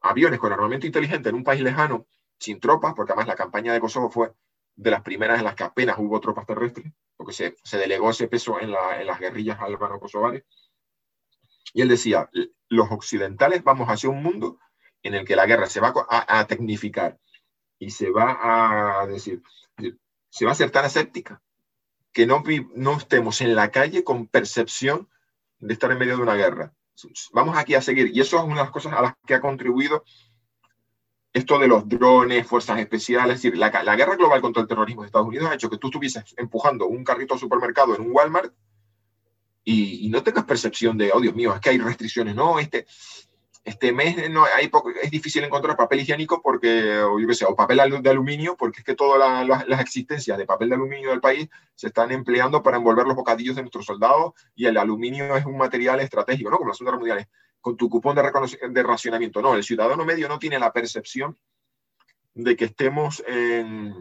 aviones 0.02 0.40
con 0.40 0.54
armamento 0.54 0.86
inteligente 0.86 1.30
en 1.30 1.36
un 1.36 1.44
país 1.44 1.62
lejano, 1.62 2.06
sin 2.38 2.60
tropas, 2.60 2.94
porque 2.94 3.14
además 3.14 3.28
la 3.28 3.36
campaña 3.36 3.74
de 3.74 3.80
Kosovo 3.80 4.12
fue 4.12 4.32
de 4.76 4.92
las 4.92 5.02
primeras 5.02 5.40
en 5.40 5.46
las 5.46 5.56
que 5.56 5.64
apenas 5.64 5.98
hubo 6.00 6.20
tropas 6.20 6.46
terrestres, 6.46 6.92
porque 7.16 7.34
se, 7.34 7.56
se 7.64 7.78
delegó 7.78 8.10
ese 8.10 8.28
peso 8.28 8.60
en, 8.60 8.70
en 8.70 9.08
las 9.08 9.20
guerrillas 9.20 9.60
albano-kosovares. 9.60 10.44
Y 11.74 11.82
él 11.82 11.88
decía, 11.88 12.30
los 12.70 12.92
occidentales 12.92 13.64
vamos 13.64 13.88
hacia 13.90 14.10
un 14.10 14.22
mundo 14.22 14.60
en 15.04 15.14
el 15.14 15.26
que 15.26 15.36
la 15.36 15.46
guerra 15.46 15.68
se 15.68 15.80
va 15.80 15.94
a, 16.10 16.48
tecnificar 16.48 17.20
y 17.78 17.92
se 17.92 18.10
va 18.10 19.02
a 19.02 19.08
decir, 19.08 19.44
se 20.30 20.46
va 20.46 20.52
a 20.52 20.54
hacer 20.54 20.72
tan 20.72 20.86
aséptica 20.86 21.42
que 22.12 22.26
no, 22.26 22.44
no 22.74 22.98
estemos 22.98 23.42
en 23.42 23.56
la 23.56 23.72
calle 23.72 24.04
con 24.04 24.28
percepción 24.28 25.10
de 25.60 25.74
estar 25.74 25.92
en 25.92 26.00
medio 26.00 26.18
de 26.18 26.24
una 26.24 26.36
guerra. 26.36 26.74
Vamos 27.34 27.58
aquí 27.58 27.76
a 27.76 27.82
seguir. 27.82 28.16
Y 28.16 28.22
eso 28.22 28.38
es 28.38 28.44
una 28.44 28.56
de 28.56 28.62
las 28.62 28.72
cosas 28.72 28.94
a 28.94 29.02
las 29.02 29.14
que 29.28 29.34
ha 29.34 29.42
contribuido 29.42 30.06
esto 31.36 31.60
de 31.60 31.68
los 31.68 31.88
drones, 31.90 32.48
fuerzas 32.48 32.80
especiales. 32.80 33.36
Es 33.36 33.42
decir, 33.42 33.58
la, 33.58 33.70
guerra 33.70 34.16
global 34.16 34.40
contra 34.40 34.62
el 34.62 34.70
terrorismo 34.70 35.02
de 35.02 35.08
Estados 35.08 35.28
Unidos 35.28 35.50
ha 35.52 35.56
hecho 35.56 35.70
que 35.70 35.78
tú 35.78 35.88
estuvieses 35.88 36.34
empujando 36.38 36.88
un 36.88 37.04
carrito 37.04 37.34
al 37.34 37.42
supermercado 37.42 37.94
en 37.94 38.04
un 38.04 38.12
Walmart 38.14 38.54
y, 39.66 40.08
no 40.10 40.24
tengas 40.24 40.46
percepción 40.46 40.98
de, 40.98 41.12
oh 41.12 41.20
Dios 41.20 41.36
mío, 41.36 41.54
es 41.54 41.60
que 41.60 41.72
hay 41.72 41.78
restricciones, 41.78 42.36
no, 42.36 42.58
este, 42.58 42.86
este 43.66 43.92
mes 43.92 44.30
no, 44.30 44.46
hay 44.46 44.72
es 45.04 45.12
difícil 45.12 45.44
encontrar 45.44 45.76
papel 45.76 46.00
higiénico 46.00 46.42
porque, 46.42 47.00
o 47.00 47.20
yo 47.20 47.28
qué 47.28 47.34
sé, 47.34 47.44
o 47.44 47.54
papel 47.54 47.82
de 48.02 48.10
aluminio, 48.10 48.56
porque 48.56 48.80
es 48.80 48.86
que 48.86 48.96
todas 48.96 49.46
las 49.46 49.82
existencias 49.82 50.38
de 50.38 50.46
papel 50.46 50.70
de 50.70 50.76
aluminio 50.76 51.10
del 51.10 51.20
país 51.20 51.50
se 51.74 51.88
están 51.88 52.14
empleando 52.14 52.64
para 52.64 52.78
envolver 52.78 53.08
los 53.08 53.16
bocadillos 53.16 53.58
de 53.58 53.64
nuestros 53.64 53.86
soldados 53.86 54.36
y 54.56 54.68
el 54.68 54.78
aluminio 54.78 55.36
es 55.36 55.46
un 55.46 55.58
material 55.58 56.00
estratégico, 56.00 56.50
¿no? 56.50 56.58
Como 56.58 56.70
las 56.70 56.78
Segunda 56.78 56.98
Mundiales, 56.98 57.28
con 57.66 57.78
tu 57.78 57.90
cupón 57.90 58.16
de, 58.16 58.84
racionamiento. 58.84 59.42
No, 59.42 59.56
el 59.56 59.64
ciudadano 59.64 60.06
medio 60.06 60.28
no 60.28 60.38
tiene 60.38 60.60
la 60.60 60.72
percepción 60.72 61.36
de 62.36 62.56
que 62.56 62.66
estemos 62.66 63.24
en, 63.26 63.92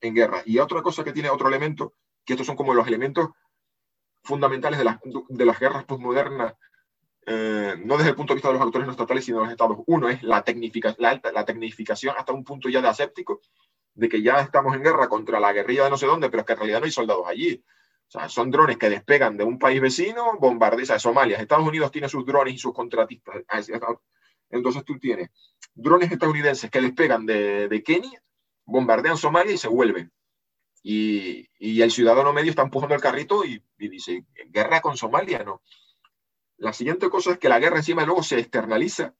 en 0.00 0.14
guerra. 0.14 0.40
Y 0.46 0.58
otra 0.58 0.80
cosa 0.80 1.04
que 1.04 1.12
tiene 1.12 1.28
otro 1.28 1.48
elemento, 1.48 1.92
que 2.24 2.32
estos 2.32 2.46
son 2.46 2.56
como 2.56 2.72
los 2.72 2.86
elementos 2.86 3.28
fundamentales 4.22 4.80
de, 4.80 4.96
de 5.28 5.44
las 5.44 5.60
guerras 5.60 5.84
postmodernas, 5.84 6.54
eh, 7.26 7.74
no 7.84 7.98
desde 7.98 8.08
el 8.08 8.16
punto 8.16 8.32
de 8.32 8.36
vista 8.36 8.48
de 8.48 8.54
los 8.54 8.62
autores 8.62 8.86
no 8.86 8.92
estatales, 8.92 9.26
sino 9.26 9.40
de 9.40 9.44
los 9.44 9.52
estados. 9.52 9.76
Uno 9.88 10.08
es 10.08 10.22
la, 10.22 10.42
tecnifica, 10.42 10.96
la, 10.98 11.20
la 11.34 11.44
tecnificación 11.44 12.14
hasta 12.16 12.32
un 12.32 12.44
punto 12.44 12.70
ya 12.70 12.80
de 12.80 12.88
aséptico, 12.88 13.42
de 13.92 14.08
que 14.08 14.22
ya 14.22 14.40
estamos 14.40 14.74
en 14.74 14.84
guerra 14.84 15.10
contra 15.10 15.38
la 15.38 15.52
guerrilla 15.52 15.84
de 15.84 15.90
no 15.90 15.98
sé 15.98 16.06
dónde, 16.06 16.30
pero 16.30 16.40
es 16.40 16.46
que 16.46 16.54
en 16.54 16.58
realidad 16.60 16.78
no 16.78 16.86
hay 16.86 16.92
soldados 16.92 17.26
allí. 17.26 17.62
O 18.14 18.18
sea, 18.18 18.28
son 18.28 18.50
drones 18.50 18.76
que 18.76 18.90
despegan 18.90 19.38
de 19.38 19.44
un 19.44 19.58
país 19.58 19.80
vecino, 19.80 20.36
bombardean, 20.38 21.00
Somalia. 21.00 21.38
Estados 21.38 21.66
Unidos 21.66 21.90
tiene 21.90 22.10
sus 22.10 22.26
drones 22.26 22.52
y 22.52 22.58
sus 22.58 22.74
contratistas. 22.74 23.36
Entonces 24.50 24.84
tú 24.84 24.98
tienes 24.98 25.30
drones 25.74 26.12
estadounidenses 26.12 26.70
que 26.70 26.82
despegan 26.82 27.24
de, 27.24 27.68
de 27.68 27.82
Kenia, 27.82 28.22
bombardean 28.66 29.16
Somalia 29.16 29.54
y 29.54 29.56
se 29.56 29.68
vuelven. 29.68 30.12
Y, 30.82 31.48
y, 31.58 31.80
el 31.80 31.90
ciudadano 31.90 32.34
medio 32.34 32.50
está 32.50 32.60
empujando 32.60 32.94
el 32.94 33.00
carrito 33.00 33.46
y, 33.46 33.62
dice, 33.78 34.26
guerra 34.50 34.82
con 34.82 34.98
Somalia, 34.98 35.42
¿no? 35.42 35.62
La 36.58 36.74
siguiente 36.74 37.08
cosa 37.08 37.30
es 37.30 37.38
que 37.38 37.48
la 37.48 37.60
guerra 37.60 37.78
encima 37.78 38.04
luego 38.04 38.22
se 38.22 38.38
externaliza 38.38 39.14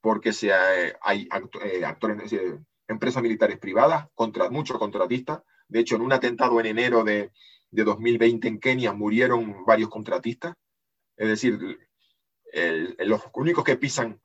porque 0.00 0.32
se, 0.32 0.50
eh, 0.50 0.94
hay 1.00 1.28
eh, 1.64 1.84
actores, 1.84 2.32
empresas 2.86 3.22
militares 3.24 3.58
privadas, 3.58 4.08
contra, 4.14 4.50
muchos 4.50 4.78
contratistas. 4.78 5.42
De 5.66 5.80
hecho, 5.80 5.96
en 5.96 6.02
un 6.02 6.12
atentado 6.12 6.60
en 6.60 6.66
enero 6.66 7.02
de, 7.02 7.32
de 7.70 7.84
2020 7.84 8.48
en 8.48 8.60
Kenia 8.60 8.92
murieron 8.92 9.64
varios 9.64 9.88
contratistas. 9.90 10.54
Es 11.16 11.28
decir, 11.28 11.78
los 12.98 13.22
únicos 13.34 13.64
que 13.64 13.76
pisan 13.76 14.20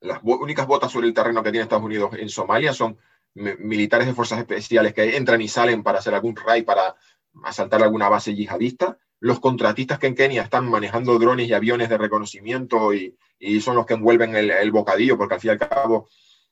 las 0.00 0.20
únicas 0.22 0.66
botas 0.66 0.90
sobre 0.90 1.08
el 1.08 1.14
terreno 1.14 1.42
que 1.42 1.50
tiene 1.50 1.64
Estados 1.64 1.84
Unidos 1.84 2.12
en 2.14 2.28
Somalia 2.28 2.72
son 2.72 2.98
militares 3.34 4.06
de 4.06 4.14
fuerzas 4.14 4.40
especiales 4.40 4.94
que 4.94 5.16
entran 5.16 5.40
y 5.40 5.48
salen 5.48 5.82
para 5.82 5.98
hacer 5.98 6.14
algún 6.14 6.34
raid, 6.34 6.64
para 6.64 6.96
asaltar 7.44 7.82
alguna 7.82 8.08
base 8.08 8.34
yihadista, 8.34 8.98
los 9.20 9.38
contratistas 9.38 9.98
que 9.98 10.08
en 10.08 10.14
Kenia 10.14 10.42
están 10.42 10.68
manejando 10.68 11.18
drones 11.18 11.48
y 11.48 11.52
aviones 11.52 11.88
de 11.90 11.98
reconocimiento 11.98 12.94
y, 12.94 13.16
y 13.38 13.60
son 13.60 13.76
los 13.76 13.86
que 13.86 13.94
envuelven 13.94 14.34
el, 14.34 14.70
bocadillo, 14.72 15.16
porque 15.16 15.34
al 15.34 15.40
fin 15.40 15.50
y 15.50 15.52
al 15.52 15.58
cabo 15.58 16.08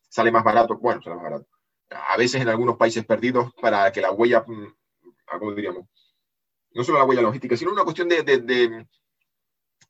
sale 0.09 0.31
más 0.31 0.45
barato, 0.45 0.77
bueno, 0.77 1.03
sale 1.03 1.16
más 1.16 1.25
barato. 1.25 1.47
A 1.91 2.16
veces 2.19 2.43
en 2.43 2.49
algunos 2.49 2.77
países 2.77 3.05
perdidos 3.05 3.53
para 3.61 3.91
que 3.91 4.03
la 4.03 4.12
huella, 4.12 4.45
mm, 5.37 5.39
¿cómo 5.39 5.53
diríamos? 5.53 5.87
No 6.73 6.85
solo 6.85 6.99
la 6.99 7.05
huella 7.05 7.23
logística, 7.23 7.57
sino 7.57 7.73
una 7.73 7.85
cuestión 7.85 8.09
de, 8.09 8.87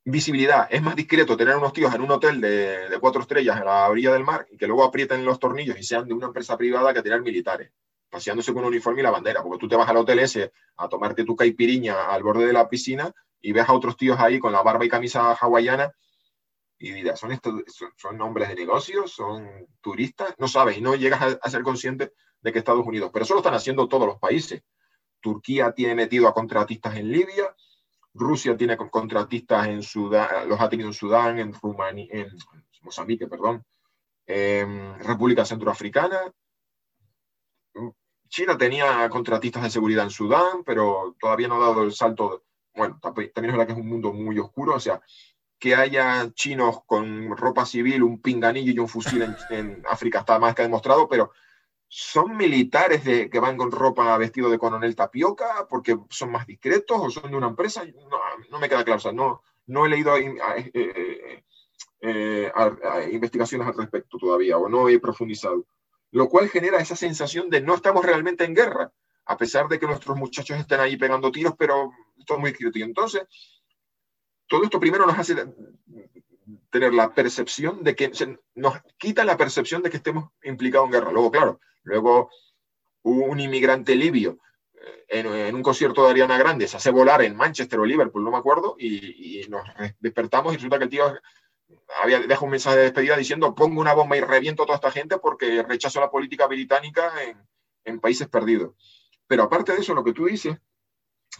visibilidad. 0.05 0.67
Es 0.71 0.81
más 0.81 0.95
discreto 0.95 1.37
tener 1.37 1.55
unos 1.55 1.73
tíos 1.73 1.93
en 1.93 2.01
un 2.01 2.11
hotel 2.11 2.41
de, 2.41 2.97
cuatro 2.99 3.21
estrellas 3.21 3.57
en 3.57 3.65
la 3.65 3.87
orilla 3.89 4.13
del 4.13 4.23
mar 4.23 4.47
y 4.49 4.57
que 4.57 4.65
luego 4.65 4.83
aprieten 4.83 5.25
los 5.25 5.39
tornillos 5.39 5.77
y 5.77 5.83
sean 5.83 6.07
de 6.07 6.13
una 6.13 6.27
empresa 6.27 6.57
privada 6.57 6.93
que 6.93 7.01
tener 7.01 7.21
militares, 7.21 7.71
paseándose 8.09 8.53
con 8.53 8.63
un 8.63 8.69
uniforme 8.69 9.01
y 9.01 9.03
la 9.03 9.11
bandera, 9.11 9.43
porque 9.43 9.59
tú 9.59 9.67
te 9.67 9.75
vas 9.75 9.89
al 9.89 9.97
hotel 9.97 10.19
ese 10.19 10.51
a 10.77 10.87
tomarte 10.87 11.25
tu 11.25 11.35
caipiriña 11.35 12.09
al 12.09 12.23
borde 12.23 12.45
de 12.45 12.53
la 12.53 12.67
piscina 12.69 13.13
y 13.41 13.51
ves 13.51 13.67
a 13.67 13.73
otros 13.73 13.97
tíos 13.97 14.19
ahí 14.19 14.39
con 14.39 14.51
la 14.51 14.63
barba 14.63 14.85
y 14.85 14.89
camisa 14.89 15.33
hawaiana 15.33 15.93
y 16.79 16.93
dirás, 16.93 17.19
¿son, 17.19 17.33
estos, 17.33 17.61
son, 17.97 18.19
hombres 18.21 18.47
de 18.47 18.55
negocios? 18.55 19.11
¿Son 19.11 19.67
turistas? 19.81 20.33
No 20.37 20.47
sabes 20.47 20.77
y 20.77 20.81
no 20.81 20.95
llegas 20.95 21.21
a, 21.21 21.39
a 21.41 21.49
ser 21.49 21.61
consciente 21.61 22.13
de 22.41 22.53
que 22.53 22.59
Estados 22.59 22.85
Unidos, 22.85 23.11
pero 23.11 23.25
eso 23.25 23.33
lo 23.33 23.41
están 23.41 23.53
haciendo 23.53 23.87
todos 23.89 24.07
los 24.07 24.17
países. 24.17 24.63
Turquía 25.21 25.71
tiene 25.71 25.95
metido 25.95 26.27
a 26.27 26.33
contratistas 26.33 26.95
en 26.95 27.11
Libia, 27.11 27.55
Rusia 28.13 28.57
tiene 28.57 28.75
contratistas 28.77 29.67
en 29.67 29.83
Sudán, 29.83 30.49
los 30.49 30.59
ha 30.59 30.69
tenido 30.69 30.89
en 30.89 30.93
Sudán, 30.93 31.39
en 31.39 31.53
en 32.11 32.27
Mozambique, 32.81 33.27
perdón, 33.27 33.63
en 34.25 34.99
República 34.99 35.45
Centroafricana. 35.45 36.31
China 38.27 38.57
tenía 38.57 39.09
contratistas 39.09 39.63
de 39.63 39.69
seguridad 39.69 40.03
en 40.03 40.11
Sudán, 40.11 40.63
pero 40.63 41.15
todavía 41.19 41.47
no 41.47 41.55
ha 41.55 41.67
dado 41.67 41.83
el 41.83 41.93
salto. 41.93 42.43
Bueno, 42.75 42.99
también 43.01 43.31
es 43.35 43.51
verdad 43.51 43.65
que 43.65 43.73
es 43.73 43.79
un 43.79 43.89
mundo 43.89 44.13
muy 44.13 44.37
oscuro, 44.37 44.75
o 44.75 44.79
sea, 44.79 45.01
que 45.57 45.75
haya 45.75 46.31
chinos 46.33 46.83
con 46.85 47.35
ropa 47.35 47.65
civil, 47.65 48.03
un 48.03 48.21
pinganillo 48.21 48.71
y 48.71 48.79
un 48.79 48.87
fusil 48.87 49.23
en, 49.23 49.35
en 49.49 49.83
África 49.89 50.19
está 50.19 50.39
más 50.39 50.55
que 50.55 50.61
demostrado, 50.61 51.07
pero 51.09 51.31
¿Son 51.91 52.37
militares 52.37 53.03
de, 53.03 53.31
que 53.31 53.39
van 53.39 53.57
con 53.57 53.71
ropa 53.71 54.15
vestido 54.19 54.47
de 54.51 54.59
coronel 54.59 54.95
tapioca 54.95 55.67
porque 55.67 55.97
son 56.09 56.31
más 56.31 56.45
discretos 56.45 56.99
o 57.01 57.09
son 57.09 57.31
de 57.31 57.37
una 57.37 57.47
empresa? 57.47 57.83
No, 57.83 58.19
no 58.51 58.59
me 58.59 58.69
queda 58.69 58.83
claro. 58.83 58.97
O 58.97 59.01
sea, 59.01 59.11
no, 59.11 59.41
no 59.65 59.85
he 59.85 59.89
leído 59.89 60.15
eh, 60.15 60.71
eh, 60.71 61.43
eh, 62.01 62.51
investigaciones 63.11 63.67
al 63.67 63.73
respecto 63.73 64.19
todavía 64.19 64.57
o 64.57 64.69
no 64.69 64.87
he 64.87 64.99
profundizado. 64.99 65.65
Lo 66.11 66.29
cual 66.29 66.47
genera 66.49 66.79
esa 66.79 66.95
sensación 66.95 67.49
de 67.49 67.61
no 67.61 67.73
estamos 67.73 68.05
realmente 68.05 68.43
en 68.43 68.53
guerra, 68.53 68.93
a 69.25 69.37
pesar 69.37 69.67
de 69.67 69.79
que 69.79 69.87
nuestros 69.87 70.15
muchachos 70.15 70.59
estén 70.59 70.79
ahí 70.79 70.95
pegando 70.95 71.31
tiros, 71.31 71.55
pero 71.57 71.91
todo 72.27 72.37
muy 72.37 72.53
crítico. 72.53 72.85
entonces, 72.85 73.23
todo 74.47 74.63
esto 74.63 74.79
primero 74.79 75.07
nos 75.07 75.17
hace 75.17 75.35
tener 76.69 76.93
la 76.93 77.13
percepción 77.13 77.83
de 77.83 77.95
que 77.95 78.11
nos 78.53 78.75
quita 78.97 79.23
la 79.23 79.37
percepción 79.37 79.81
de 79.81 79.89
que 79.89 79.97
estemos 79.97 80.31
implicados 80.43 80.87
en 80.87 80.93
guerra. 80.93 81.11
Luego, 81.11 81.31
claro, 81.31 81.59
luego 81.83 82.29
un 83.03 83.39
inmigrante 83.39 83.95
libio 83.95 84.39
en, 85.09 85.55
un 85.55 85.63
concierto 85.63 86.03
de 86.03 86.11
Ariana 86.11 86.37
Grande, 86.37 86.67
se 86.67 86.77
hace 86.77 86.91
volar 86.91 87.21
en 87.21 87.35
Manchester 87.35 87.79
o 87.79 87.85
Liverpool, 87.85 88.23
no 88.23 88.31
me 88.31 88.37
acuerdo, 88.37 88.75
y, 88.77 89.45
nos 89.49 89.63
despertamos 89.99 90.53
y 90.53 90.57
resulta 90.57 90.77
que 90.77 90.83
el 90.85 90.89
tío 90.89 91.13
había 92.01 92.19
dejado 92.19 92.45
un 92.45 92.51
mensaje 92.51 92.77
de 92.77 92.83
despedida 92.83 93.17
diciendo 93.17 93.53
pongo 93.55 93.81
una 93.81 93.93
bomba 93.93 94.17
y 94.17 94.21
reviento 94.21 94.63
a 94.63 94.65
toda 94.65 94.75
esta 94.75 94.91
gente 94.91 95.17
porque 95.17 95.63
rechazo 95.63 95.99
la 95.99 96.11
política 96.11 96.47
británica 96.47 97.11
en, 97.85 97.99
países 97.99 98.27
perdidos. 98.27 98.75
Pero 99.25 99.43
aparte 99.43 99.73
de 99.73 99.79
eso, 99.79 99.95
lo 99.95 100.03
que 100.03 100.13
tú 100.13 100.25
dices, 100.25 100.55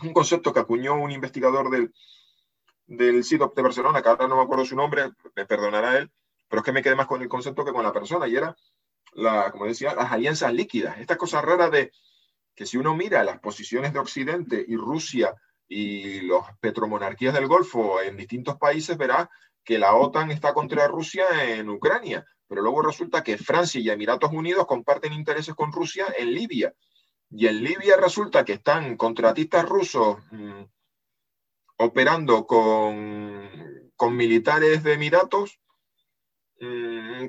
un 0.02 0.14
concepto 0.14 0.52
que 0.52 0.60
acuñó 0.60 0.96
un 0.96 1.12
investigador 1.12 1.70
del, 1.70 1.94
del 2.88 3.22
de 3.22 3.62
Barcelona, 3.62 4.02
que 4.02 4.10
ahora 4.10 4.28
no 4.28 4.38
me 4.38 4.42
acuerdo 4.42 4.66
su 4.66 4.76
nombre, 4.76 5.12
me 5.36 5.46
perdonará 5.46 6.00
él, 6.00 6.12
pero 6.48 6.62
es 6.62 6.66
que 6.66 6.72
me 6.72 6.82
quedé 6.82 6.96
más 6.96 7.06
con 7.06 7.22
el 7.22 7.30
concepto 7.30 7.64
que 7.64 7.72
con 7.72 7.84
la 7.84 7.94
persona, 7.94 8.28
y 8.28 8.36
era, 8.36 8.56
como 9.52 9.66
decía, 9.66 9.96
las 9.96 10.12
alianzas 10.12 10.54
líquidas, 10.54 11.00
esta 11.00 11.18
cosa 11.18 11.42
rara 11.42 11.70
de 11.70 11.92
que 12.56 12.66
si 12.66 12.78
uno 12.78 12.96
mira 12.96 13.24
las 13.24 13.40
posiciones 13.40 13.94
de 13.94 14.00
Occidente 14.00 14.66
y 14.68 14.76
Rusia 14.76 15.34
y 15.68 16.22
las 16.22 16.58
petromonarquías 16.60 17.34
del 17.34 17.48
Golfo 17.48 18.02
en 18.02 18.18
distintos 18.18 18.58
países, 18.58 18.98
verá 18.98 19.30
que 19.64 19.78
la 19.78 19.96
OTAN 19.96 20.32
está 20.32 20.54
contra 20.54 20.88
Rusia 20.88 21.26
en 21.56 21.70
Ucrania, 21.70 22.26
pero 22.48 22.62
luego 22.62 22.82
resulta 22.82 23.24
que 23.24 23.38
Francia 23.38 23.80
y 23.80 23.90
Emiratos 23.90 24.32
Unidos 24.32 24.66
comparten 24.66 25.14
intereses 25.14 25.54
con 25.54 25.72
Rusia 25.72 26.08
en 26.18 26.34
Libia. 26.34 26.74
Y 27.30 27.46
en 27.48 27.64
Libia 27.64 27.96
resulta 27.96 28.44
que 28.44 28.54
están 28.54 28.98
contratistas 28.98 29.70
rusos 29.70 30.18
mm, 30.32 30.64
operando 31.78 32.48
con, 32.48 33.48
con 33.96 34.16
militares 34.16 34.84
de 34.84 34.94
Emiratos 34.94 35.60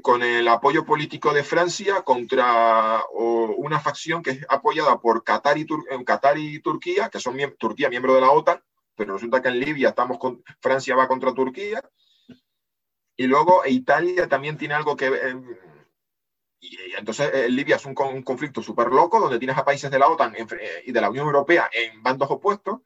con 0.03 0.23
el 0.23 0.49
apoyo 0.49 0.85
político 0.85 1.33
de 1.33 1.45
Francia 1.45 2.03
contra 2.03 3.03
una 3.13 3.79
facción 3.79 4.23
que 4.23 4.31
es 4.31 4.47
apoyada 4.49 5.01
por 5.01 5.23
Qatar 5.23 5.59
y, 5.59 5.67
y 6.37 6.59
Turquía, 6.61 7.09
que 7.09 7.21
son 7.21 7.37
Turquía 7.59 7.89
miembro 7.89 8.15
de 8.15 8.21
la 8.23 8.31
OTAN, 8.31 8.63
pero 8.97 9.15
resulta 9.15 9.41
que 9.41 9.49
en 9.49 9.61
Libia 9.61 9.91
estamos 9.91 10.19
con, 10.19 10.43
Francia 10.61 10.97
va 10.97 11.09
contra 11.09 11.33
Turquía, 11.33 11.81
y 13.21 13.27
luego 13.27 13.63
Italia 13.67 14.29
también 14.29 14.57
tiene 14.57 14.73
algo 14.73 14.97
que... 14.97 15.09
Eh, 15.09 15.35
y, 16.61 16.77
entonces 16.99 17.31
eh, 17.35 17.49
Libia 17.51 17.77
es 17.77 17.85
un, 17.85 17.95
conflicto 17.95 18.63
súper 18.63 18.89
loco 18.89 19.21
donde 19.21 19.39
tienes 19.39 19.59
a 19.59 19.65
países 19.65 19.91
de 19.91 19.99
la 19.99 20.09
OTAN 20.09 20.35
eh, 20.37 20.47
y 20.87 20.93
de 20.93 21.01
la 21.03 21.11
Unión 21.11 21.27
Europea 21.27 21.69
en 21.71 22.03
bandos 22.03 22.31
opuestos, 22.31 22.81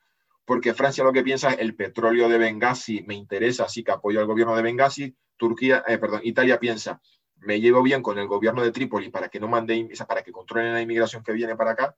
porque 0.44 0.74
Francia 0.74 1.04
lo 1.04 1.12
que 1.12 1.22
piensa 1.22 1.50
es 1.50 1.58
el 1.60 1.76
petróleo 1.76 2.28
de 2.28 2.38
Benghazi 2.38 3.02
me 3.02 3.14
interesa, 3.14 3.64
así 3.64 3.84
que 3.84 3.92
apoyo 3.92 4.18
al 4.18 4.26
gobierno 4.26 4.56
de 4.56 4.62
Benghazi, 4.62 5.16
Turquía, 5.36 5.84
eh, 5.86 5.98
perdón, 5.98 6.20
Italia 6.24 6.58
piensa, 6.58 7.00
me 7.36 7.60
llevo 7.60 7.82
bien 7.82 8.02
con 8.02 8.18
el 8.18 8.26
gobierno 8.26 8.62
de 8.62 8.72
Trípoli 8.72 9.10
para 9.10 9.28
que 9.28 9.40
no 9.40 9.48
mande, 9.48 9.88
para 10.06 10.22
que 10.22 10.32
controlen 10.32 10.72
la 10.72 10.80
inmigración 10.80 11.22
que 11.22 11.32
viene 11.32 11.56
para 11.56 11.72
acá. 11.72 11.96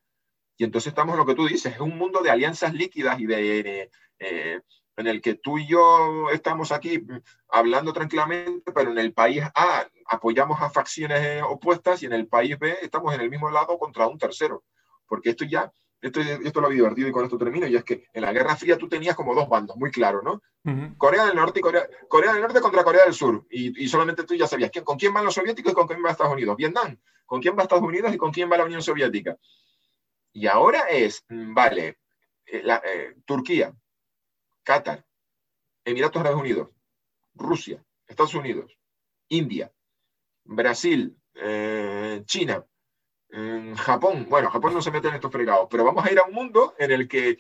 Y 0.57 0.65
entonces 0.65 0.89
estamos 0.89 1.13
en 1.13 1.19
lo 1.19 1.27
que 1.27 1.35
tú 1.35 1.47
dices, 1.47 1.75
es 1.75 1.81
un 1.81 1.97
mundo 1.99 2.23
de 2.23 2.31
alianzas 2.31 2.73
líquidas 2.73 3.21
y 3.21 3.27
de, 3.27 3.91
eh, 4.19 4.61
en 4.97 5.07
el 5.07 5.21
que 5.21 5.35
tú 5.35 5.59
y 5.59 5.67
yo 5.67 6.31
estamos 6.33 6.73
aquí 6.73 7.07
hablando 7.51 7.93
tranquilamente, 7.93 8.73
pero 8.73 8.91
en 8.91 8.99
el 8.99 9.13
país 9.13 9.43
A 9.55 9.87
apoyamos 10.07 10.61
a 10.61 10.71
facciones 10.71 11.43
opuestas 11.43 12.03
y 12.03 12.07
en 12.07 12.15
el 12.15 12.27
país 12.27 12.59
B 12.59 12.79
estamos 12.81 13.15
en 13.15 13.21
el 13.21 13.31
mismo 13.31 13.51
lado 13.51 13.79
contra 13.79 14.07
un 14.09 14.19
tercero. 14.19 14.65
Porque 15.07 15.31
esto 15.31 15.45
ya 15.45 15.71
esto, 16.07 16.21
esto 16.21 16.61
lo 16.61 16.69
divertido 16.69 17.09
y 17.09 17.13
con 17.13 17.25
esto 17.25 17.39
termino, 17.39 17.67
y 17.67 17.77
es 17.77 17.85
que 17.85 18.09
en 18.13 18.23
la 18.23 18.33
Guerra 18.33 18.57
Fría 18.57 18.77
tú 18.77 18.89
tenías 18.89 19.17
como 19.17 19.35
dos 19.35 19.49
bandos, 19.49 19.77
muy 19.77 19.91
claro, 19.91 20.23
¿no? 20.23 20.43
Corea 20.99 21.27
del 21.27 21.37
Norte 21.37 21.61
y 21.61 21.63
Corea, 21.63 21.89
Corea 22.09 22.33
del 22.33 22.43
Norte 22.43 22.61
contra 22.61 22.83
Corea 22.83 23.05
del 23.05 23.15
Sur, 23.15 23.47
y, 23.51 23.85
y 23.85 23.89
solamente 23.89 24.25
tú 24.25 24.35
ya 24.35 24.47
sabías 24.47 24.71
quién, 24.71 24.85
con 24.85 24.99
quién 24.99 25.15
van 25.15 25.25
los 25.25 25.35
soviéticos 25.35 25.73
y 25.73 25.75
con 25.75 25.87
quién 25.87 26.05
va 26.05 26.11
Estados 26.11 26.33
Unidos. 26.33 26.57
Vietnam, 26.57 26.99
con 27.27 27.41
quién 27.41 27.57
va 27.59 27.63
Estados 27.63 27.85
Unidos 27.85 28.15
y 28.15 28.17
con 28.17 28.33
quién 28.33 28.51
va 28.51 28.57
la 28.57 28.65
Unión 28.65 28.83
Soviética. 28.83 29.37
Y 30.33 30.47
ahora 30.47 30.89
es, 30.89 31.25
mm, 31.29 31.55
vale, 31.55 31.99
eh, 32.47 32.63
eh, 32.85 33.15
Turquía, 33.25 33.75
Qatar, 34.63 35.05
Emiratos 35.85 36.21
Árabes 36.21 36.41
Unidos, 36.41 36.71
Rusia, 37.35 37.85
Estados 38.07 38.35
Unidos, 38.35 38.79
India, 39.29 39.73
Brasil, 40.45 41.17
eh, 41.35 42.23
China, 42.27 42.65
en 43.37 43.75
Japón, 43.77 44.27
bueno, 44.31 44.51
Japón 44.51 44.73
no 44.73 44.81
se 44.81 44.91
mete 44.91 45.09
en 45.09 45.15
estos 45.15 45.31
fregados, 45.31 45.69
pero 45.71 45.85
vamos 45.85 46.05
a 46.05 46.11
ir 46.11 46.19
a 46.19 46.25
un 46.25 46.33
mundo 46.33 46.75
en 46.79 46.91
el 46.91 47.07
que 47.07 47.39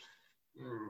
mm, 0.54 0.88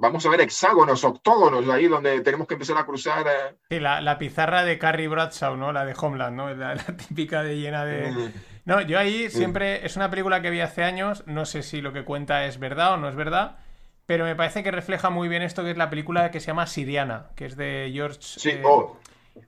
vamos 0.00 0.24
a 0.24 0.30
ver 0.30 0.40
hexágonos, 0.40 1.04
octógonos, 1.04 1.68
ahí 1.68 1.86
donde 1.86 2.20
tenemos 2.22 2.46
que 2.46 2.54
empezar 2.54 2.78
a 2.78 2.86
cruzar. 2.86 3.26
Eh. 3.26 3.56
Sí, 3.68 3.78
la, 3.78 4.18
pizarra 4.18 4.64
de 4.64 4.78
Carrie 4.78 5.08
Bradshaw, 5.08 5.56
¿no? 5.56 5.72
La 5.72 5.84
de 5.84 5.94
Homeland, 5.98 6.36
¿no? 6.36 6.54
La, 6.54 6.74
típica 7.08 7.42
de 7.42 7.58
llena 7.58 7.84
de. 7.84 8.10
Mm. 8.10 8.32
No, 8.64 8.80
yo 8.80 8.98
ahí 8.98 9.28
siempre. 9.28 9.84
Es 9.84 9.96
una 9.96 10.08
película 10.08 10.40
que 10.40 10.50
vi 10.50 10.60
hace 10.60 10.82
años, 10.82 11.24
no 11.26 11.44
sé 11.44 11.62
si 11.62 11.82
lo 11.82 11.92
que 11.92 12.04
cuenta 12.04 12.46
es 12.46 12.58
verdad 12.58 12.94
o 12.94 12.96
no 12.96 13.08
es 13.08 13.16
verdad. 13.16 13.58
Pero 14.06 14.24
me 14.24 14.34
parece 14.34 14.62
que 14.62 14.70
refleja 14.70 15.10
muy 15.10 15.28
bien 15.28 15.42
esto 15.42 15.62
que 15.62 15.70
es 15.70 15.76
la 15.76 15.90
película 15.90 16.30
que 16.30 16.40
se 16.40 16.48
llama 16.48 16.66
Siriana, 16.66 17.26
que 17.36 17.46
es 17.46 17.56
de 17.56 17.90
George. 17.92 18.18
Sí, 18.20 18.50
eh, 18.50 18.62
oh. 18.64 18.98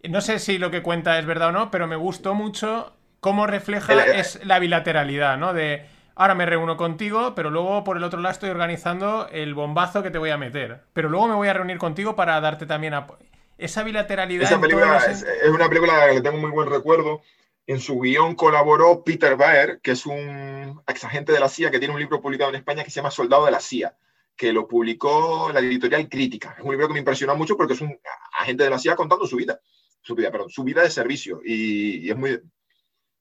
No 0.09 0.21
sé 0.21 0.39
si 0.39 0.59
lo 0.59 0.71
que 0.71 0.83
cuenta 0.83 1.19
es 1.19 1.27
verdad 1.27 1.49
o 1.49 1.53
no, 1.53 1.71
pero 1.71 1.87
me 1.87 1.97
gustó 1.97 2.35
mucho 2.35 2.95
cómo 3.25 3.47
refleja 3.47 4.05
eh, 4.05 4.21
es 4.21 4.45
la 4.45 4.59
bilateralidad, 4.59 5.39
¿no? 5.39 5.55
De 5.55 5.87
ahora 6.15 6.35
me 6.35 6.45
reúno 6.45 6.77
contigo, 6.77 7.35
pero 7.35 7.49
luego 7.49 7.83
por 7.83 7.97
el 7.97 8.05
otro 8.05 8.21
lado 8.21 8.35
estoy 8.35 8.51
organizando 8.51 9.29
el 9.33 9.55
bombazo 9.55 10.03
que 10.03 10.11
te 10.11 10.19
voy 10.19 10.29
a 10.29 10.37
meter. 10.37 10.83
Pero 10.93 11.09
luego 11.09 11.29
me 11.29 11.35
voy 11.35 11.49
a 11.49 11.55
reunir 11.55 11.79
contigo 11.79 12.17
para 12.17 12.39
darte 12.43 12.67
también 12.67 12.93
apoyo. 12.93 13.25
Esa 13.57 13.83
bilateralidad. 13.83 14.43
Esa 14.43 14.61
película 14.61 14.99
es, 15.09 15.25
una 15.49 15.71
película 15.71 16.11
que 16.13 16.21
tengo 16.21 16.37
muy 16.37 16.51
buen 16.51 16.69
recuerdo. 16.69 17.23
En 17.67 17.81
su 17.81 17.99
guion 17.99 18.35
colaboró 18.35 19.03
Peter 19.03 19.37
Baer, 19.37 19.81
que 19.83 19.93
es 19.93 20.05
un 20.05 20.83
exagente 20.87 21.33
de 21.33 21.41
la 21.41 21.49
CIA 21.49 21.71
que 21.71 21.79
tiene 21.79 21.95
un 21.95 22.01
libro 22.01 22.21
publicado 22.21 22.51
en 22.51 22.57
España 22.57 22.85
que 22.85 22.91
se 22.91 22.97
llama 22.97 23.11
Soldado 23.11 23.47
de 23.47 23.53
la 23.53 23.61
CIA, 23.61 23.97
que 24.37 24.53
lo 24.53 24.69
publicó 24.69 25.51
la 25.51 25.61
editorial 25.61 26.11
Crítica. 26.11 26.57
Es 26.59 26.63
un 26.63 26.73
libro 26.73 26.89
que 26.89 26.93
me 26.93 26.99
impresionó 26.99 27.35
mucho 27.37 27.57
porque 27.57 27.73
es 27.73 27.81
un 27.81 27.99
agente 28.39 28.65
de 28.65 28.69
la 28.69 28.79
CIA 28.79 28.97
contando 28.97 29.27
su 29.27 29.37
vida, 29.37 29.59
su 30.03 30.15
vida, 30.15 30.31
perdón, 30.31 30.51
su 30.51 30.63
vida 30.63 30.83
de 30.83 30.91
servicio. 30.91 31.41
y 31.43 32.11
es 32.11 32.17
muy, 32.19 32.39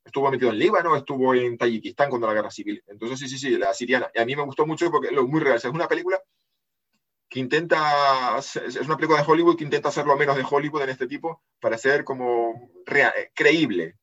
estuvo 0.05 0.29
metido 0.29 0.51
en 0.51 0.59
Líbano, 0.59 0.95
estuvo 0.95 1.33
en 1.33 1.57
Tayikistán 1.57 2.09
cuando 2.09 2.27
la 2.27 2.33
guerra 2.33 2.51
civil. 2.51 2.83
Entonces, 2.87 3.19
sí, 3.19 3.27
sí, 3.27 3.37
sí, 3.37 3.57
la 3.57 3.73
siriana. 3.73 4.09
Y 4.13 4.19
a 4.19 4.25
mí 4.25 4.35
me 4.35 4.43
gustó 4.43 4.65
mucho 4.65 4.91
porque 4.91 5.09
es 5.09 5.13
muy 5.13 5.39
real. 5.39 5.57
Es 5.57 5.65
una 5.65 5.87
película 5.87 6.21
que 7.29 7.39
intenta, 7.39 8.37
es 8.37 8.75
una 8.85 8.95
película 8.95 9.19
de 9.19 9.31
Hollywood 9.31 9.57
que 9.57 9.63
intenta 9.63 9.89
hacer 9.89 10.05
lo 10.05 10.15
menos 10.15 10.35
de 10.35 10.45
Hollywood 10.47 10.83
en 10.83 10.89
este 10.89 11.07
tipo 11.07 11.41
para 11.59 11.77
ser 11.77 12.03
como 12.03 12.69
eh, 12.85 13.31
creíble. 13.33 13.95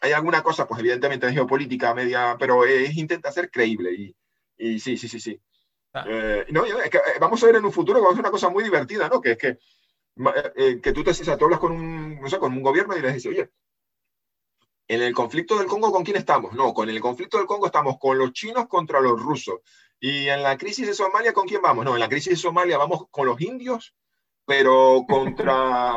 Hay 0.00 0.12
alguna 0.12 0.42
cosa, 0.42 0.68
pues 0.68 0.80
evidentemente 0.80 1.26
de 1.26 1.32
geopolítica 1.32 1.94
media, 1.94 2.36
pero 2.38 2.64
es, 2.64 2.96
intenta 2.96 3.32
ser 3.32 3.50
creíble. 3.50 3.92
Y, 3.92 4.16
y 4.56 4.78
sí, 4.78 4.96
sí, 4.96 5.08
sí, 5.08 5.18
sí. 5.18 5.40
Ah. 5.94 6.04
Eh, 6.08 6.46
no, 6.50 6.64
es 6.64 6.90
que, 6.90 6.98
eh, 6.98 7.18
vamos 7.18 7.42
a 7.42 7.46
ver 7.46 7.56
en 7.56 7.64
un 7.64 7.72
futuro 7.72 7.98
que 7.98 8.06
va 8.06 8.12
a 8.12 8.20
una 8.20 8.30
cosa 8.30 8.50
muy 8.50 8.62
divertida, 8.62 9.08
¿no? 9.08 9.20
Que 9.20 9.32
es 9.32 9.38
que, 9.38 9.58
que 10.80 10.92
tú 10.92 11.02
te 11.02 11.12
tú 11.12 11.44
hablas 11.44 11.58
con 11.58 11.72
un, 11.72 12.20
no 12.20 12.28
sé, 12.28 12.38
con 12.38 12.52
un 12.52 12.62
gobierno 12.62 12.96
y 12.96 13.02
les 13.02 13.14
dices, 13.14 13.32
oye, 13.32 13.50
en 14.88 15.02
el 15.02 15.14
conflicto 15.14 15.58
del 15.58 15.66
Congo, 15.66 15.90
¿con 15.90 16.04
quién 16.04 16.16
estamos? 16.16 16.54
No, 16.54 16.72
con 16.72 16.88
el 16.88 17.00
conflicto 17.00 17.38
del 17.38 17.46
Congo 17.46 17.66
estamos 17.66 17.98
con 17.98 18.18
los 18.18 18.32
chinos 18.32 18.68
contra 18.68 19.00
los 19.00 19.20
rusos. 19.20 19.60
Y 19.98 20.28
en 20.28 20.42
la 20.42 20.56
crisis 20.56 20.86
de 20.86 20.94
Somalia, 20.94 21.32
¿con 21.32 21.48
quién 21.48 21.62
vamos? 21.62 21.84
No, 21.84 21.94
en 21.94 22.00
la 22.00 22.08
crisis 22.08 22.30
de 22.30 22.36
Somalia 22.36 22.78
vamos 22.78 23.06
con 23.10 23.26
los 23.26 23.40
indios, 23.40 23.94
pero 24.44 25.04
contra, 25.08 25.94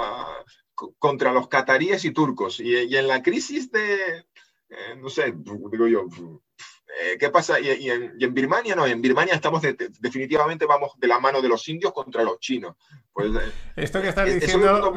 contra 0.97 1.33
los 1.33 1.47
cataríes 1.47 2.03
y 2.05 2.11
turcos. 2.11 2.59
Y, 2.59 2.95
en 2.95 3.07
la 3.07 3.21
crisis 3.21 3.71
de, 3.71 4.25
eh, 4.69 4.95
no 4.97 5.09
sé, 5.09 5.35
digo 5.35 5.87
yo, 5.87 6.07
eh, 7.01 7.17
¿qué 7.19 7.29
pasa? 7.29 7.59
Y, 7.59 7.89
en, 7.89 8.33
Birmania 8.33 8.75
no, 8.75 8.87
en 8.87 9.01
Birmania 9.01 9.35
estamos 9.35 9.61
definitivamente 9.99 10.65
vamos 10.65 10.93
de 10.97 11.07
la 11.07 11.19
mano 11.19 11.41
de 11.41 11.49
los 11.49 11.67
indios 11.67 11.93
contra 11.93 12.23
los 12.23 12.39
chinos. 12.39 12.75
Pues, 13.13 13.29
eh, 13.35 13.51
Esto 13.75 14.01
que 14.01 14.09
estás 14.09 14.33
diciendo 14.33 14.93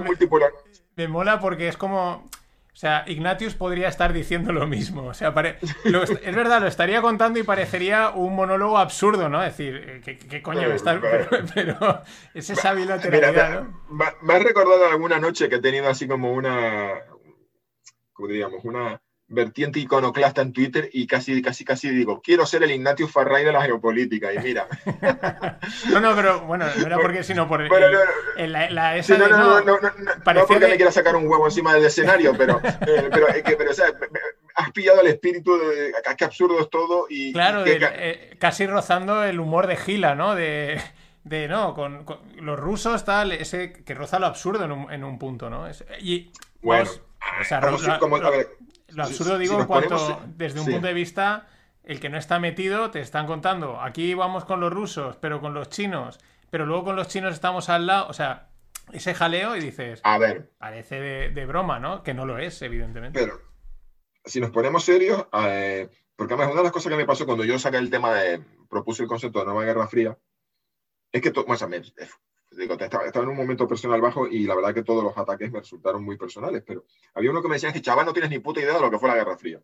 me 0.95 1.09
mola 1.09 1.41
porque 1.41 1.69
es 1.69 1.77
como 1.77 2.29
o 2.73 2.77
sea, 2.77 3.05
Ignatius 3.07 3.55
podría 3.55 3.89
estar 3.89 4.15
diciendo 4.15 4.51
lo 4.51 4.67
mismo. 4.67 5.05
O 5.05 5.15
sea, 5.15 5.29
es 5.29 6.35
verdad, 6.35 6.63
lo 6.63 6.67
estaría 6.67 7.03
contando 7.03 7.39
y 7.39 7.43
parecería 7.43 8.11
un 8.11 8.35
monólogo 8.35 8.79
absurdo, 8.79 9.29
¿no? 9.29 9.43
Es 9.45 9.59
decir, 9.59 10.01
¿qué, 10.03 10.17
qué 10.17 10.41
coño 10.41 10.69
me 10.69 10.75
estás...? 10.75 10.99
Pero, 11.55 12.03
es 12.33 12.49
esa 12.49 12.73
bilateralidad, 12.73 13.65
¿no? 13.65 13.85
Me, 14.23 14.35
has 14.35 14.43
recordado 14.43 14.87
alguna 14.87 15.19
noche 15.19 15.51
que 15.51 15.57
he 15.57 15.61
tenido 15.61 15.89
así 15.91 16.09
como 16.09 16.33
una... 16.33 16.95
¿Cómo 18.15 18.29
diríamos? 18.29 18.65
Una 18.65 19.02
vertiente 19.33 19.81
iconoclasta 19.81 20.43
en 20.43 20.53
Twitter 20.53 20.89
y 20.93 21.07
casi, 21.07 21.43
casi, 21.43 21.65
casi 21.65 21.89
digo, 21.91 22.21
quiero 22.23 22.47
ser 22.47 22.63
el 22.63 22.71
Ignatius 22.71 23.11
Farray 23.11 23.45
de 23.45 23.53
la 23.53 23.63
geopolítica. 23.63 24.33
Y 24.33 24.39
mira. 24.39 24.69
no, 25.91 26.01
no, 26.01 26.15
pero 26.15 26.43
bueno, 26.43 26.67
no 26.77 26.87
era 26.87 26.99
porque, 26.99 27.25
sino 27.25 27.49
por 27.49 27.63
el, 27.63 28.53
la, 28.53 28.97
esa 28.97 29.19
no, 29.19 29.29
no, 29.29 29.61
no, 29.61 29.81
no, 29.81 29.81
no, 29.81 30.47
porque 30.47 30.69
me 30.69 30.77
quiera 30.77 30.93
sacar 30.93 31.17
un 31.17 31.27
huevo 31.27 31.47
encima 31.47 31.75
del 31.75 31.85
escenario, 31.85 32.35
pero, 32.37 32.61
eh, 32.87 33.09
pero, 33.11 33.27
que, 33.45 33.57
pero 33.57 33.71
o 33.71 33.75
sea, 33.75 33.87
has 34.55 34.71
pillado 34.73 35.01
el 35.01 35.09
espíritu 35.09 35.57
de 35.59 35.93
qué 36.17 36.25
absurdo 36.25 36.61
es 36.61 36.71
todo 36.71 37.07
y... 37.09 37.33
Claro, 37.33 37.65
eh, 37.67 38.37
casi 38.39 38.67
rozando 38.67 39.25
el 39.25 39.41
humor 39.41 39.67
de 39.67 39.77
Gila, 39.77 40.15
¿no? 40.15 40.35
De... 40.35 40.81
De 41.25 41.47
no, 41.47 41.73
con, 41.73 42.05
los 42.41 42.59
rusos 42.59 43.05
tal, 43.05 43.31
ese 43.31 43.73
que 43.73 43.95
roza 43.95 44.19
lo 44.19 44.27
absurdo 44.27 44.65
en 44.65 44.73
un, 44.73 44.93
en 44.93 45.05
un 45.05 45.21
punto, 45.21 45.49
¿no? 45.49 45.71
y 46.01 46.33
bueno, 46.63 46.85
pues, 46.85 47.01
o 47.41 47.45
sea, 47.45 47.61
lo 48.95 49.05
absurdo 49.05 49.39
digo 49.39 49.61
en 49.61 49.67
cuanto, 49.67 50.21
desde 50.37 50.61
un 50.61 50.67
punto 50.67 50.87
de 50.87 50.95
vista 50.95 51.47
el 51.85 52.01
que 52.01 52.09
no 52.09 52.19
está 52.19 52.39
metido 52.39 52.91
te 52.91 53.01
están 53.01 53.27
contando, 53.27 53.81
aquí 53.81 54.15
vamos 54.15 54.45
con 54.45 54.61
los 54.61 54.73
rusos, 54.73 55.17
pero 55.17 55.41
con 55.41 55.55
los 55.55 55.69
chinos, 55.69 56.19
pero 56.51 56.67
luego 56.67 56.85
con 56.85 56.97
los 56.97 57.09
chinos 57.09 57.35
estamos 57.35 57.69
al 57.69 57.87
lado, 57.87 58.09
o 58.09 58.13
sea, 58.13 58.51
ese 58.93 59.15
jaleo 59.15 59.57
y 59.57 59.61
dices, 59.61 60.01
a 60.05 60.19
ver, 60.19 60.53
parece 60.59 61.01
de, 61.01 61.47
broma, 61.47 61.79
¿no? 61.79 62.03
Que 62.03 62.15
no 62.15 62.27
lo 62.27 62.39
es, 62.39 62.61
evidentemente. 62.63 63.19
Pero, 63.19 63.41
si 64.25 64.41
nos 64.41 64.51
ponemos 64.51 64.85
serios, 64.85 65.27
eh, 65.33 65.89
porque 66.17 66.35
además 66.35 66.53
una 66.53 66.61
de 66.61 66.65
las 66.65 66.73
cosas 66.73 66.91
que 66.91 66.97
me 66.97 67.07
pasó 67.07 67.27
cuando 67.27 67.45
yo 67.45 67.59
saqué 67.59 67.79
el 67.79 67.91
tema 67.91 68.15
de, 68.15 68.43
propuse 68.69 69.03
el 69.03 69.09
concepto 69.09 69.41
de 69.41 69.47
nueva 69.47 69.65
guerra 69.65 69.89
fría, 69.89 70.19
es 71.11 71.21
que, 71.21 71.31
bueno, 71.31 71.69
me, 71.69 71.83
estaba, 72.59 73.07
en 73.07 73.29
un 73.29 73.37
momento 73.37 73.67
personal 73.67 74.01
bajo 74.01 74.27
y 74.27 74.45
la 74.45 74.55
verdad 74.55 74.75
que 74.75 74.83
todos 74.83 75.03
los 75.03 75.17
ataques 75.17 75.51
me 75.51 75.61
resultaron 75.61 76.05
muy 76.05 76.17
personales, 76.17 76.63
pero 76.67 76.85
había 77.15 77.31
uno 77.31 77.43
que 77.43 77.49
me 77.49 77.55
decía 77.55 77.73
que 77.73 77.81
chaval 77.81 78.07
no 78.07 78.13
tienes 78.13 78.31
ni 78.31 78.39
puta 78.39 78.61
idea 78.61 78.75
de 78.75 78.81
lo 78.81 78.91
que 78.91 78.99
fue 78.99 79.09
la 79.09 79.17
Guerra 79.17 79.37
Fría. 79.37 79.61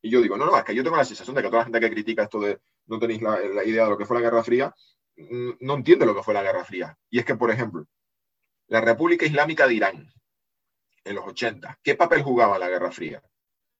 Y 0.00 0.10
yo 0.10 0.20
digo, 0.20 0.36
no, 0.36 0.46
no, 0.46 0.56
es 0.56 0.64
que 0.64 0.74
yo 0.74 0.82
tengo 0.82 0.96
la 0.96 1.04
sensación 1.04 1.36
de 1.36 1.42
que 1.42 1.48
toda 1.48 1.60
la 1.60 1.64
gente 1.64 1.80
que 1.80 1.90
critica 1.90 2.24
esto 2.24 2.40
de 2.40 2.60
no 2.86 2.98
tenéis 2.98 3.22
la, 3.22 3.64
idea 3.64 3.84
de 3.84 3.90
lo 3.90 3.96
que 3.96 4.04
fue 4.04 4.16
la 4.16 4.22
Guerra 4.22 4.42
Fría, 4.42 4.74
mm, 5.16 5.50
no 5.60 5.74
entiende 5.74 6.06
lo 6.06 6.14
que 6.14 6.22
fue 6.22 6.34
la 6.34 6.42
Guerra 6.42 6.64
Fría. 6.64 6.98
Y 7.08 7.20
es 7.20 7.24
que, 7.24 7.36
por 7.36 7.50
ejemplo, 7.50 7.86
la 8.66 8.80
República 8.80 9.24
Islámica 9.24 9.68
de 9.68 9.74
Irán, 9.74 10.12
en 11.04 11.14
los 11.14 11.26
80, 11.26 11.78
¿qué 11.82 11.94
papel 11.94 12.22
jugaba 12.22 12.58
la 12.58 12.68
Guerra 12.68 12.90
Fría? 12.90 13.22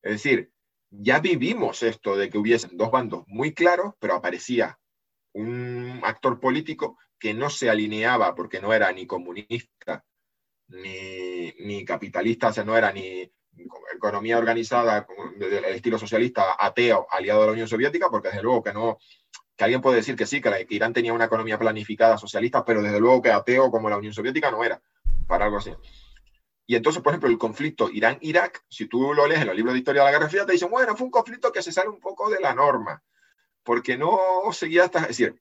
Es 0.01 0.13
decir, 0.13 0.53
ya 0.91 1.19
vivimos 1.21 1.83
esto 1.83 2.17
de 2.17 2.31
que 2.31 2.39
hubiesen 2.39 2.77
dos 2.77 2.91
bandos 2.91 3.25
muy 3.27 3.55
claros, 3.55 3.95
pero 3.99 4.15
aparecía 4.15 4.79
un 5.33 6.01
actor 6.05 6.39
político 6.39 6.99
que 7.23 7.35
no 7.35 7.49
se 7.51 7.71
alineaba 7.71 8.35
porque 8.35 8.61
no 8.61 8.73
era 8.73 8.91
ni 8.91 9.07
comunista 9.07 10.05
ni, 10.67 11.53
ni 11.61 11.85
capitalista, 11.85 12.49
o 12.49 12.53
sea, 12.53 12.65
no 12.65 12.77
era 12.77 12.93
ni 12.93 13.31
economía 13.95 14.39
organizada 14.39 15.07
del 15.37 15.65
estilo 15.67 16.01
socialista, 16.01 16.57
ateo, 16.59 17.07
aliado 17.09 17.43
de 17.43 17.47
la 17.47 17.53
Unión 17.53 17.69
Soviética, 17.69 18.11
porque 18.11 18.27
desde 18.27 18.43
luego 18.43 18.65
que 18.65 18.73
no, 18.73 18.99
que 19.55 19.63
alguien 19.63 19.81
puede 19.81 19.99
decir 19.99 20.17
que 20.17 20.27
sí, 20.27 20.41
que, 20.41 20.67
Irán 20.71 20.93
tenía 20.93 21.13
una 21.13 21.27
economía 21.27 21.61
planificada 21.61 22.19
socialista, 22.19 22.65
pero 22.65 22.83
desde 22.83 22.99
luego 22.99 23.23
que 23.23 23.31
ateo 23.31 23.71
como 23.71 23.89
la 23.89 23.99
Unión 23.99 24.13
Soviética 24.13 24.51
no 24.51 24.65
era, 24.65 24.83
para 25.29 25.45
algo 25.45 25.59
así. 25.59 25.73
Y 26.67 26.75
entonces, 26.75 27.05
por 27.05 27.13
ejemplo, 27.13 27.31
el 27.31 27.39
conflicto 27.39 27.89
Irán-Irak, 27.89 28.65
si 28.69 28.89
tú 28.89 29.15
lo 29.15 29.29
lees 29.29 29.43
en 29.43 29.47
los 29.47 29.55
libros 29.55 29.75
de 29.75 29.79
historia 29.79 30.03
de 30.03 30.07
la 30.07 30.19
Guerra 30.19 30.29
Fría, 30.29 30.45
te 30.45 30.55
dicen, 30.55 30.71
bueno, 30.73 30.97
fue 30.97 31.05
un 31.05 31.13
conflicto 31.13 31.53
que 31.53 31.63
se 31.63 31.71
sale 31.71 31.89
un 31.89 32.01
poco 32.01 32.29
de 32.29 32.41
la 32.41 32.53
norma, 32.53 33.01
porque 33.63 33.97
no 33.97 34.19
seguía 34.51 34.87
hasta, 34.87 35.03
es 35.03 35.09
decir, 35.09 35.41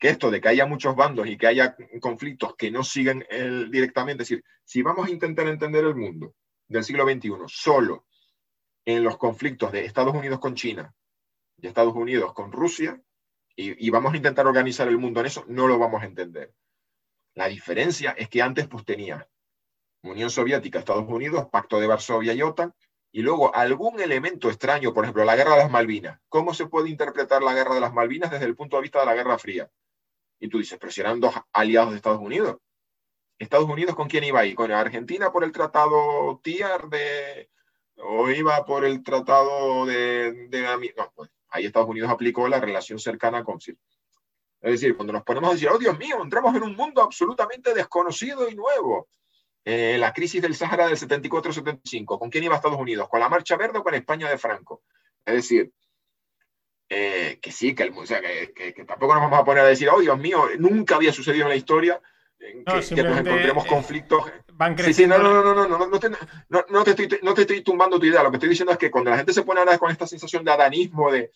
que 0.00 0.08
esto 0.08 0.30
de 0.30 0.40
que 0.40 0.48
haya 0.48 0.64
muchos 0.64 0.96
bandos 0.96 1.26
y 1.28 1.36
que 1.36 1.46
haya 1.46 1.76
conflictos 2.00 2.56
que 2.56 2.70
no 2.70 2.82
siguen 2.82 3.24
directamente, 3.70 4.22
es 4.22 4.30
decir, 4.30 4.44
si 4.64 4.80
vamos 4.82 5.06
a 5.06 5.10
intentar 5.10 5.46
entender 5.46 5.84
el 5.84 5.94
mundo 5.94 6.34
del 6.66 6.84
siglo 6.84 7.04
XXI 7.04 7.32
solo 7.46 8.06
en 8.86 9.04
los 9.04 9.18
conflictos 9.18 9.70
de 9.70 9.84
Estados 9.84 10.14
Unidos 10.14 10.40
con 10.40 10.54
China 10.54 10.94
y 11.58 11.66
Estados 11.66 11.94
Unidos 11.94 12.32
con 12.32 12.50
Rusia, 12.50 12.98
y, 13.54 13.90
vamos 13.90 14.14
a 14.14 14.16
intentar 14.16 14.46
organizar 14.46 14.88
el 14.88 14.96
mundo 14.96 15.20
en 15.20 15.26
eso, 15.26 15.44
no 15.48 15.66
lo 15.66 15.78
vamos 15.78 16.02
a 16.02 16.06
entender. 16.06 16.54
La 17.34 17.46
diferencia 17.46 18.12
es 18.12 18.30
que 18.30 18.40
antes 18.40 18.66
pues 18.68 18.86
tenía 18.86 19.28
Unión 20.02 20.30
Soviética, 20.30 20.78
Estados 20.78 21.06
Unidos, 21.06 21.48
Pacto 21.52 21.78
de 21.78 21.86
Varsovia 21.86 22.32
y 22.32 22.40
OTAN, 22.40 22.74
y 23.12 23.20
luego 23.20 23.54
algún 23.54 24.00
elemento 24.00 24.48
extraño, 24.48 24.94
por 24.94 25.04
ejemplo, 25.04 25.24
la 25.24 25.36
Guerra 25.36 25.56
de 25.56 25.62
las 25.64 25.70
Malvinas. 25.70 26.20
¿Cómo 26.30 26.54
se 26.54 26.68
puede 26.68 26.88
interpretar 26.88 27.42
la 27.42 27.52
Guerra 27.52 27.74
de 27.74 27.82
las 27.82 27.92
Malvinas 27.92 28.30
desde 28.30 28.46
el 28.46 28.56
punto 28.56 28.76
de 28.76 28.82
vista 28.82 29.00
de 29.00 29.06
la 29.06 29.14
Guerra 29.14 29.36
Fría? 29.36 29.70
Y 30.40 30.48
tú 30.48 30.58
dices, 30.58 30.78
pero 30.80 30.90
si 30.90 31.00
eran 31.00 31.20
dos 31.20 31.34
aliados 31.52 31.90
de 31.90 31.96
Estados 31.96 32.20
Unidos. 32.20 32.56
¿Estados 33.38 33.68
Unidos 33.68 33.94
con 33.94 34.08
quién 34.08 34.24
iba 34.24 34.40
ahí? 34.40 34.54
¿Con 34.54 34.70
Argentina 34.72 35.30
por 35.30 35.44
el 35.44 35.52
tratado 35.52 36.40
TIAR 36.42 36.88
de, 36.88 37.50
o 37.96 38.28
iba 38.30 38.64
por 38.64 38.84
el 38.84 39.02
tratado 39.02 39.86
de, 39.86 40.48
de 40.48 40.92
no, 40.96 41.12
pues 41.14 41.30
ahí 41.48 41.66
Estados 41.66 41.88
Unidos 41.88 42.10
aplicó 42.10 42.48
la 42.48 42.60
relación 42.60 42.98
cercana 42.98 43.44
con 43.44 43.58
Es 43.58 43.76
decir, 44.60 44.96
cuando 44.96 45.12
nos 45.12 45.22
ponemos 45.22 45.50
a 45.50 45.52
decir, 45.54 45.68
oh 45.68 45.78
Dios 45.78 45.98
mío, 45.98 46.22
entramos 46.22 46.54
en 46.54 46.62
un 46.62 46.74
mundo 46.74 47.02
absolutamente 47.02 47.74
desconocido 47.74 48.48
y 48.48 48.54
nuevo. 48.54 49.08
Eh, 49.64 49.96
la 49.98 50.12
crisis 50.12 50.40
del 50.40 50.54
Sahara 50.54 50.86
del 50.86 50.96
74-75, 50.96 52.18
¿con 52.18 52.30
quién 52.30 52.44
iba 52.44 52.56
Estados 52.56 52.78
Unidos? 52.78 53.08
¿Con 53.08 53.20
la 53.20 53.28
Marcha 53.28 53.56
Verde 53.56 53.78
o 53.78 53.82
con 53.82 53.94
España 53.94 54.28
de 54.28 54.38
Franco? 54.38 54.82
Es 55.24 55.34
decir, 55.34 55.72
eh, 56.92 57.38
que 57.40 57.52
sí, 57.52 57.74
que, 57.74 57.92
o 57.94 58.04
sea, 58.04 58.20
que, 58.20 58.84
tampoco 58.86 59.14
nos 59.14 59.22
vamos 59.22 59.38
a 59.38 59.44
poner 59.44 59.62
a 59.62 59.68
decir, 59.68 59.88
oh 59.88 60.00
Dios 60.00 60.18
mío, 60.18 60.48
nunca 60.58 60.96
había 60.96 61.12
sucedido 61.12 61.44
en 61.44 61.50
la 61.50 61.56
historia 61.56 62.00
que, 62.36 62.64
nos 62.64 62.90
encontremos 62.90 63.64
conflictos. 63.64 64.24
Van 64.54 64.76
sí, 64.76 64.92
sí, 64.92 65.06
no, 65.06 65.18
no, 65.18 65.42
no, 65.42 65.54
no, 65.54 65.68
no, 65.68 65.86
no, 65.86 66.00
te, 66.00 66.10
no, 66.10 66.64
no, 66.68 66.84
te 66.84 66.90
estoy, 66.90 67.20
no 67.22 67.32
te 67.32 67.42
estoy 67.42 67.62
tumbando 67.62 68.00
tu 68.00 68.06
idea. 68.06 68.24
Lo 68.24 68.30
que 68.30 68.38
estoy 68.38 68.48
diciendo 68.48 68.72
es 68.72 68.78
que 68.78 68.90
cuando 68.90 69.10
la 69.10 69.18
gente 69.18 69.32
se 69.32 69.42
pone 69.42 69.60
ahora 69.60 69.78
con 69.78 69.90
esta 69.90 70.06
sensación 70.06 70.44
de 70.44 70.50
adanismo, 70.50 71.12
de, 71.12 71.30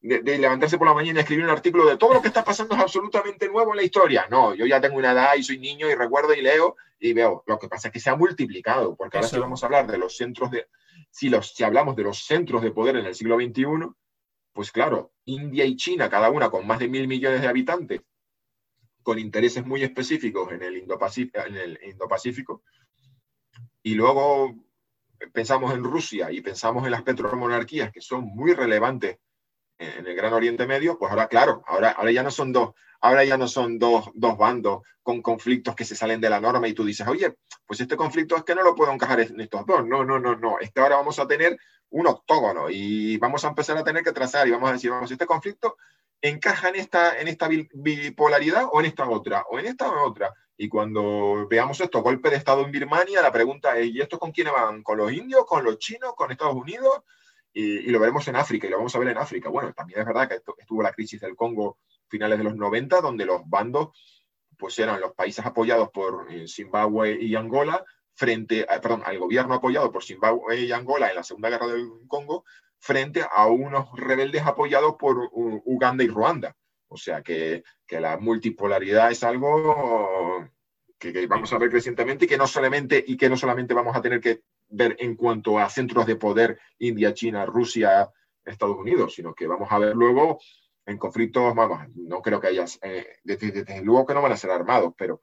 de, 0.00 0.38
levantarse 0.38 0.78
por 0.78 0.86
la 0.86 0.94
mañana 0.94 1.18
y 1.18 1.22
escribir 1.22 1.44
un 1.44 1.50
artículo 1.50 1.86
de 1.86 1.96
todo 1.96 2.14
lo 2.14 2.22
que 2.22 2.28
está 2.28 2.44
pasando 2.44 2.74
es 2.74 2.80
absolutamente 2.80 3.48
nuevo 3.48 3.72
en 3.72 3.76
la 3.76 3.82
historia. 3.82 4.26
No, 4.30 4.54
yo 4.54 4.64
ya 4.64 4.80
tengo 4.80 4.96
una 4.96 5.12
edad 5.12 5.34
y 5.36 5.42
soy 5.42 5.58
niño 5.58 5.90
y 5.90 5.94
recuerdo 5.94 6.32
y 6.32 6.40
leo 6.40 6.76
y 6.98 7.12
veo. 7.12 7.44
Lo 7.46 7.58
que 7.58 7.68
pasa 7.68 7.88
es 7.88 7.92
que 7.92 8.00
se 8.00 8.10
ha 8.10 8.16
multiplicado, 8.16 8.96
porque 8.96 9.18
ahora 9.18 9.28
sí 9.28 9.38
vamos 9.38 9.62
a 9.62 9.66
hablar 9.66 9.86
de 9.86 9.98
los 9.98 10.16
centros 10.16 10.50
de. 10.50 10.66
Si, 11.10 11.28
los, 11.28 11.54
si 11.54 11.64
hablamos 11.64 11.96
de 11.96 12.04
los 12.04 12.24
centros 12.24 12.62
de 12.62 12.70
poder 12.70 12.96
en 12.96 13.06
el 13.06 13.14
siglo 13.14 13.36
XXI, 13.36 13.64
pues 14.56 14.72
claro, 14.72 15.12
India 15.26 15.66
y 15.66 15.76
China, 15.76 16.08
cada 16.08 16.30
una 16.30 16.48
con 16.48 16.66
más 16.66 16.78
de 16.78 16.88
mil 16.88 17.06
millones 17.06 17.42
de 17.42 17.46
habitantes, 17.46 18.00
con 19.02 19.18
intereses 19.18 19.66
muy 19.66 19.82
específicos 19.82 20.50
en 20.50 20.62
el 20.62 20.78
Indo-Pacífico. 20.78 22.62
Y 23.82 23.94
luego 23.94 24.54
pensamos 25.34 25.74
en 25.74 25.84
Rusia 25.84 26.32
y 26.32 26.40
pensamos 26.40 26.86
en 26.86 26.92
las 26.92 27.02
petromonarquías, 27.02 27.92
que 27.92 28.00
son 28.00 28.24
muy 28.24 28.54
relevantes 28.54 29.18
en 29.78 30.06
el 30.06 30.14
Gran 30.14 30.32
Oriente 30.32 30.66
Medio, 30.66 30.98
pues 30.98 31.10
ahora, 31.10 31.28
claro, 31.28 31.62
ahora, 31.66 31.90
ahora 31.90 32.10
ya 32.12 32.22
no 32.22 32.30
son 32.30 32.52
dos, 32.52 32.74
ahora 33.00 33.24
ya 33.24 33.36
no 33.36 33.48
son 33.48 33.78
dos, 33.78 34.10
dos, 34.14 34.36
bandos 34.36 34.82
con 35.02 35.22
conflictos 35.22 35.74
que 35.74 35.84
se 35.84 35.94
salen 35.94 36.20
de 36.20 36.30
la 36.30 36.40
norma 36.40 36.66
y 36.66 36.72
tú 36.72 36.84
dices, 36.84 37.06
oye, 37.06 37.36
pues 37.66 37.80
este 37.80 37.96
conflicto 37.96 38.36
es 38.36 38.44
que 38.44 38.54
no 38.54 38.62
lo 38.62 38.74
puedo 38.74 38.92
encajar 38.92 39.20
en 39.20 39.40
estos 39.40 39.64
dos. 39.66 39.86
No, 39.86 40.04
no, 40.04 40.18
no, 40.18 40.36
no. 40.36 40.58
Es 40.58 40.72
que 40.72 40.80
ahora 40.80 40.96
vamos 40.96 41.18
a 41.18 41.26
tener 41.26 41.58
un 41.90 42.06
octógono 42.06 42.68
y 42.70 43.16
vamos 43.18 43.44
a 43.44 43.48
empezar 43.48 43.76
a 43.76 43.84
tener 43.84 44.02
que 44.02 44.12
trazar 44.12 44.48
y 44.48 44.50
vamos 44.50 44.70
a 44.70 44.72
decir, 44.72 44.90
vamos, 44.90 45.10
este 45.10 45.26
conflicto 45.26 45.76
encaja 46.20 46.70
en 46.70 46.76
esta, 46.76 47.20
en 47.20 47.28
esta 47.28 47.48
bipolaridad 47.48 48.64
o 48.72 48.80
en 48.80 48.86
esta 48.86 49.08
otra, 49.08 49.44
o 49.50 49.58
en 49.58 49.66
esta 49.66 49.90
otra. 50.02 50.34
Y 50.56 50.68
cuando 50.68 51.46
veamos 51.48 51.80
esto, 51.80 52.02
golpe 52.02 52.30
de 52.30 52.36
Estado 52.36 52.62
en 52.62 52.72
Birmania, 52.72 53.20
la 53.20 53.30
pregunta 53.30 53.76
es, 53.76 53.86
¿y 53.88 54.00
esto 54.00 54.18
con 54.18 54.32
quiénes 54.32 54.54
van? 54.54 54.82
¿Con 54.82 54.98
los 54.98 55.12
indios? 55.12 55.44
¿Con 55.44 55.64
los 55.64 55.78
chinos? 55.78 56.14
¿Con 56.16 56.32
Estados 56.32 56.54
Unidos? 56.54 57.02
Y, 57.58 57.88
lo 57.90 57.98
veremos 57.98 58.28
en 58.28 58.36
África, 58.36 58.66
y 58.66 58.70
lo 58.70 58.76
vamos 58.76 58.94
a 58.94 58.98
ver 58.98 59.08
en 59.08 59.16
África. 59.16 59.48
Bueno, 59.48 59.72
también 59.72 60.00
es 60.00 60.06
verdad 60.06 60.28
que 60.28 60.42
estuvo 60.58 60.82
la 60.82 60.92
crisis 60.92 61.22
del 61.22 61.34
Congo 61.34 61.78
finales 62.06 62.36
de 62.36 62.44
los 62.44 62.54
90, 62.54 63.00
donde 63.00 63.24
los 63.24 63.48
bandos 63.48 63.88
pues 64.58 64.78
eran 64.78 65.00
los 65.00 65.14
países 65.14 65.44
apoyados 65.44 65.88
por 65.90 66.30
eh, 66.30 66.46
Zimbabue 66.46 67.16
y 67.18 67.34
Angola 67.34 67.82
frente, 68.12 68.66
perdón, 68.82 69.02
al 69.06 69.18
gobierno 69.18 69.54
apoyado 69.54 69.90
por 69.90 70.04
Zimbabue 70.04 70.60
y 70.60 70.72
Angola 70.72 71.08
en 71.08 71.16
la 71.16 71.22
Segunda 71.22 71.48
Guerra 71.48 71.66
del 71.68 71.88
Congo 72.06 72.44
frente 72.78 73.24
a 73.30 73.46
unos 73.46 73.88
rebeldes 73.94 74.42
apoyados 74.42 74.96
por 74.98 75.30
Uganda 75.32 76.04
y 76.04 76.08
Ruanda. 76.08 76.54
O 76.88 76.98
sea 76.98 77.22
que, 77.22 77.62
la 77.88 78.18
multipolaridad 78.18 79.10
es 79.10 79.24
algo 79.24 80.46
que, 80.98 81.26
vamos 81.26 81.52
a 81.54 81.58
ver 81.58 81.70
crecientemente 81.70 82.26
y 82.26 82.28
que, 82.28 82.36
no 82.36 82.46
solamente, 82.46 83.02
y 83.06 83.16
que 83.16 83.30
no 83.30 83.36
solamente 83.38 83.72
vamos 83.72 83.96
a 83.96 84.02
tener 84.02 84.20
que 84.20 84.42
ver 84.68 84.96
en 84.98 85.16
cuanto 85.16 85.58
a 85.58 85.68
centros 85.68 86.06
de 86.06 86.16
poder 86.16 86.58
India, 86.78 87.14
China, 87.14 87.46
Rusia, 87.46 88.10
Estados 88.44 88.76
Unidos, 88.76 89.14
sino 89.14 89.34
que 89.34 89.46
vamos 89.46 89.68
a 89.70 89.78
ver 89.78 89.94
luego 89.94 90.38
en 90.84 90.98
conflictos, 90.98 91.54
vamos, 91.54 91.80
no 91.96 92.22
creo 92.22 92.40
que 92.40 92.48
haya, 92.48 92.64
eh, 92.82 93.16
desde, 93.24 93.82
luego 93.82 94.06
que 94.06 94.14
no 94.14 94.22
van 94.22 94.32
a 94.32 94.36
ser 94.36 94.50
armados, 94.50 94.94
pero 94.96 95.20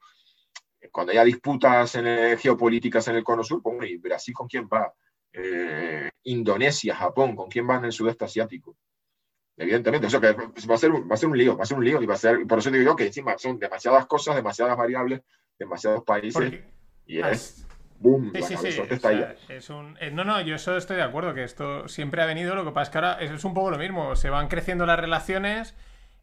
cuando 0.92 1.12
haya 1.12 1.24
disputas 1.24 1.94
en 1.94 2.38
geopolíticas 2.38 3.08
en 3.08 3.16
el 3.16 3.24
Cono 3.24 3.42
Sur, 3.42 3.62
pues, 3.62 3.90
¿y 3.90 3.96
Brasil 3.96 4.34
con 4.34 4.46
quién 4.46 4.68
va? 4.70 4.92
Eh, 5.32 6.10
Indonesia, 6.24 6.94
Japón, 6.94 7.34
¿con 7.34 7.48
quién 7.48 7.68
va 7.68 7.76
en 7.76 7.86
el 7.86 7.92
sudeste 7.92 8.26
asiático? 8.26 8.76
Evidentemente, 9.56 10.08
eso 10.08 10.20
que 10.20 10.32
va 10.32 10.74
a, 10.74 10.78
ser, 10.78 10.92
va 10.92 11.14
a 11.14 11.16
ser 11.16 11.28
un 11.28 11.38
lío, 11.38 11.56
va 11.56 11.62
a 11.62 11.66
ser 11.66 11.78
un 11.78 11.84
lío 11.84 12.02
y 12.02 12.06
va 12.06 12.14
a 12.14 12.18
ser, 12.18 12.46
por 12.46 12.58
eso 12.58 12.70
digo 12.70 12.84
yo 12.84 12.96
que 12.96 13.06
encima 13.06 13.38
son 13.38 13.58
demasiadas 13.58 14.06
cosas, 14.06 14.34
demasiadas 14.34 14.76
variables, 14.76 15.22
demasiados 15.58 16.02
países 16.02 16.60
y 17.06 17.20
es, 17.20 17.66
boom, 18.04 18.32
sí, 18.34 18.56
sí, 18.56 18.80
ahí. 19.02 19.24
Es 19.48 19.70
un, 19.70 19.96
eh, 20.00 20.10
no, 20.10 20.24
no, 20.24 20.40
yo 20.40 20.54
eso 20.54 20.76
estoy 20.76 20.96
de 20.96 21.02
acuerdo, 21.02 21.34
que 21.34 21.42
esto 21.42 21.88
siempre 21.88 22.22
ha 22.22 22.26
venido, 22.26 22.54
lo 22.54 22.64
que 22.64 22.70
pasa 22.70 22.82
es 22.84 22.90
que 22.90 22.98
ahora 22.98 23.18
es, 23.20 23.44
un 23.44 23.54
poco 23.54 23.70
lo 23.70 23.78
mismo, 23.78 24.14
se 24.14 24.30
van 24.30 24.48
creciendo 24.48 24.86
las 24.86 24.98
relaciones, 24.98 25.74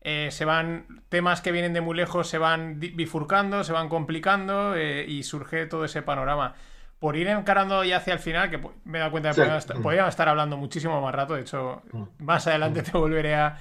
eh, 0.02 0.30
se 0.32 0.46
van, 0.46 1.04
temas 1.10 1.42
que 1.42 1.52
vienen 1.52 1.74
de 1.74 1.82
muy 1.82 1.96
lejos 1.98 2.28
se 2.28 2.38
van 2.38 2.80
bifurcando, 2.80 3.64
se 3.64 3.74
van 3.74 3.90
complicando 3.90 4.76
y 4.80 5.22
surge 5.24 5.66
todo 5.66 5.86
ese 5.86 6.02
panorama 6.02 6.56
por 7.02 7.18
ir 7.18 7.28
encarando 7.30 7.84
ya 7.84 7.98
hacia 7.98 8.14
el 8.14 8.20
final, 8.20 8.52
que 8.52 8.60
me 8.86 9.00
he 9.00 9.00
dado 9.00 9.10
cuenta 9.10 9.34
de 9.34 9.36
que 9.36 9.74
podríamos 9.82 10.12
estar 10.12 10.30
hablando 10.30 10.56
muchísimo 10.56 11.02
más 11.02 11.16
rato, 11.16 11.34
de 11.34 11.42
hecho, 11.42 11.82
mm. 11.92 12.04
más 12.20 12.46
adelante 12.46 12.82
mm. 12.82 12.86
te 12.86 12.92
volveré 12.92 13.34
a... 13.34 13.58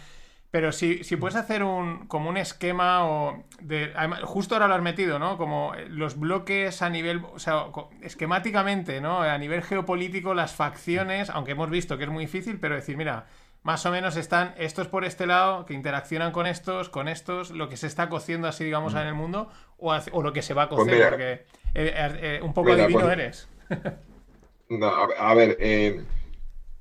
Pero 0.51 0.73
si, 0.73 1.05
si 1.05 1.17
puedes 1.17 1.37
hacer 1.37 1.63
un, 1.63 2.09
como 2.09 2.29
un 2.29 2.37
esquema 2.37 3.07
o 3.09 3.45
de, 3.61 3.93
justo 4.25 4.57
ahora 4.57 4.67
lo 4.67 4.75
has 4.75 4.83
metido, 4.83 5.21
¿no? 5.21 5.39
Como 5.39 5.73
los 5.89 6.19
bloques 6.19 6.83
a 6.83 6.91
nivel, 6.91 7.23
o 7.33 7.39
sea, 7.39 7.67
esquemáticamente, 8.03 9.01
¿no? 9.01 9.21
A 9.21 9.39
nivel 9.39 9.63
geopolítico, 9.63 10.35
las 10.35 10.53
facciones, 10.53 11.31
aunque 11.31 11.53
hemos 11.53 11.71
visto 11.71 11.99
que 11.99 12.05
es 12.05 12.11
muy 12.11 12.25
difícil, 12.25 12.59
pero 12.59 12.75
decir, 12.75 12.97
mira, 12.97 13.27
más 13.63 13.85
o 13.87 13.91
menos 13.91 14.17
están 14.17 14.55
estos 14.59 14.89
por 14.89 15.05
este 15.05 15.27
lado, 15.27 15.67
que 15.67 15.75
interaccionan 15.75 16.33
con 16.33 16.47
estos, 16.47 16.89
con 16.89 17.07
estos, 17.09 17.51
lo 17.51 17.69
que 17.69 17.77
se 17.77 17.87
está 17.87 18.09
cociendo 18.09 18.49
así, 18.49 18.65
digamos, 18.65 18.95
en 18.95 19.07
el 19.07 19.15
mundo, 19.15 19.51
o, 19.79 20.23
lo 20.23 20.33
que 20.33 20.43
se 20.43 20.55
va 20.55 20.65
a 20.65 20.69
pues 20.69 20.81
cocer, 20.81 21.09
porque 21.11 21.33
eh, 21.75 22.19
eh, 22.23 22.41
un 22.43 22.55
poco 22.55 22.73
adivino 22.73 23.01
pues 23.01 23.13
eres. 23.13 23.49
a, 25.19 25.35
ver, 25.35 25.57
eh, 25.61 26.05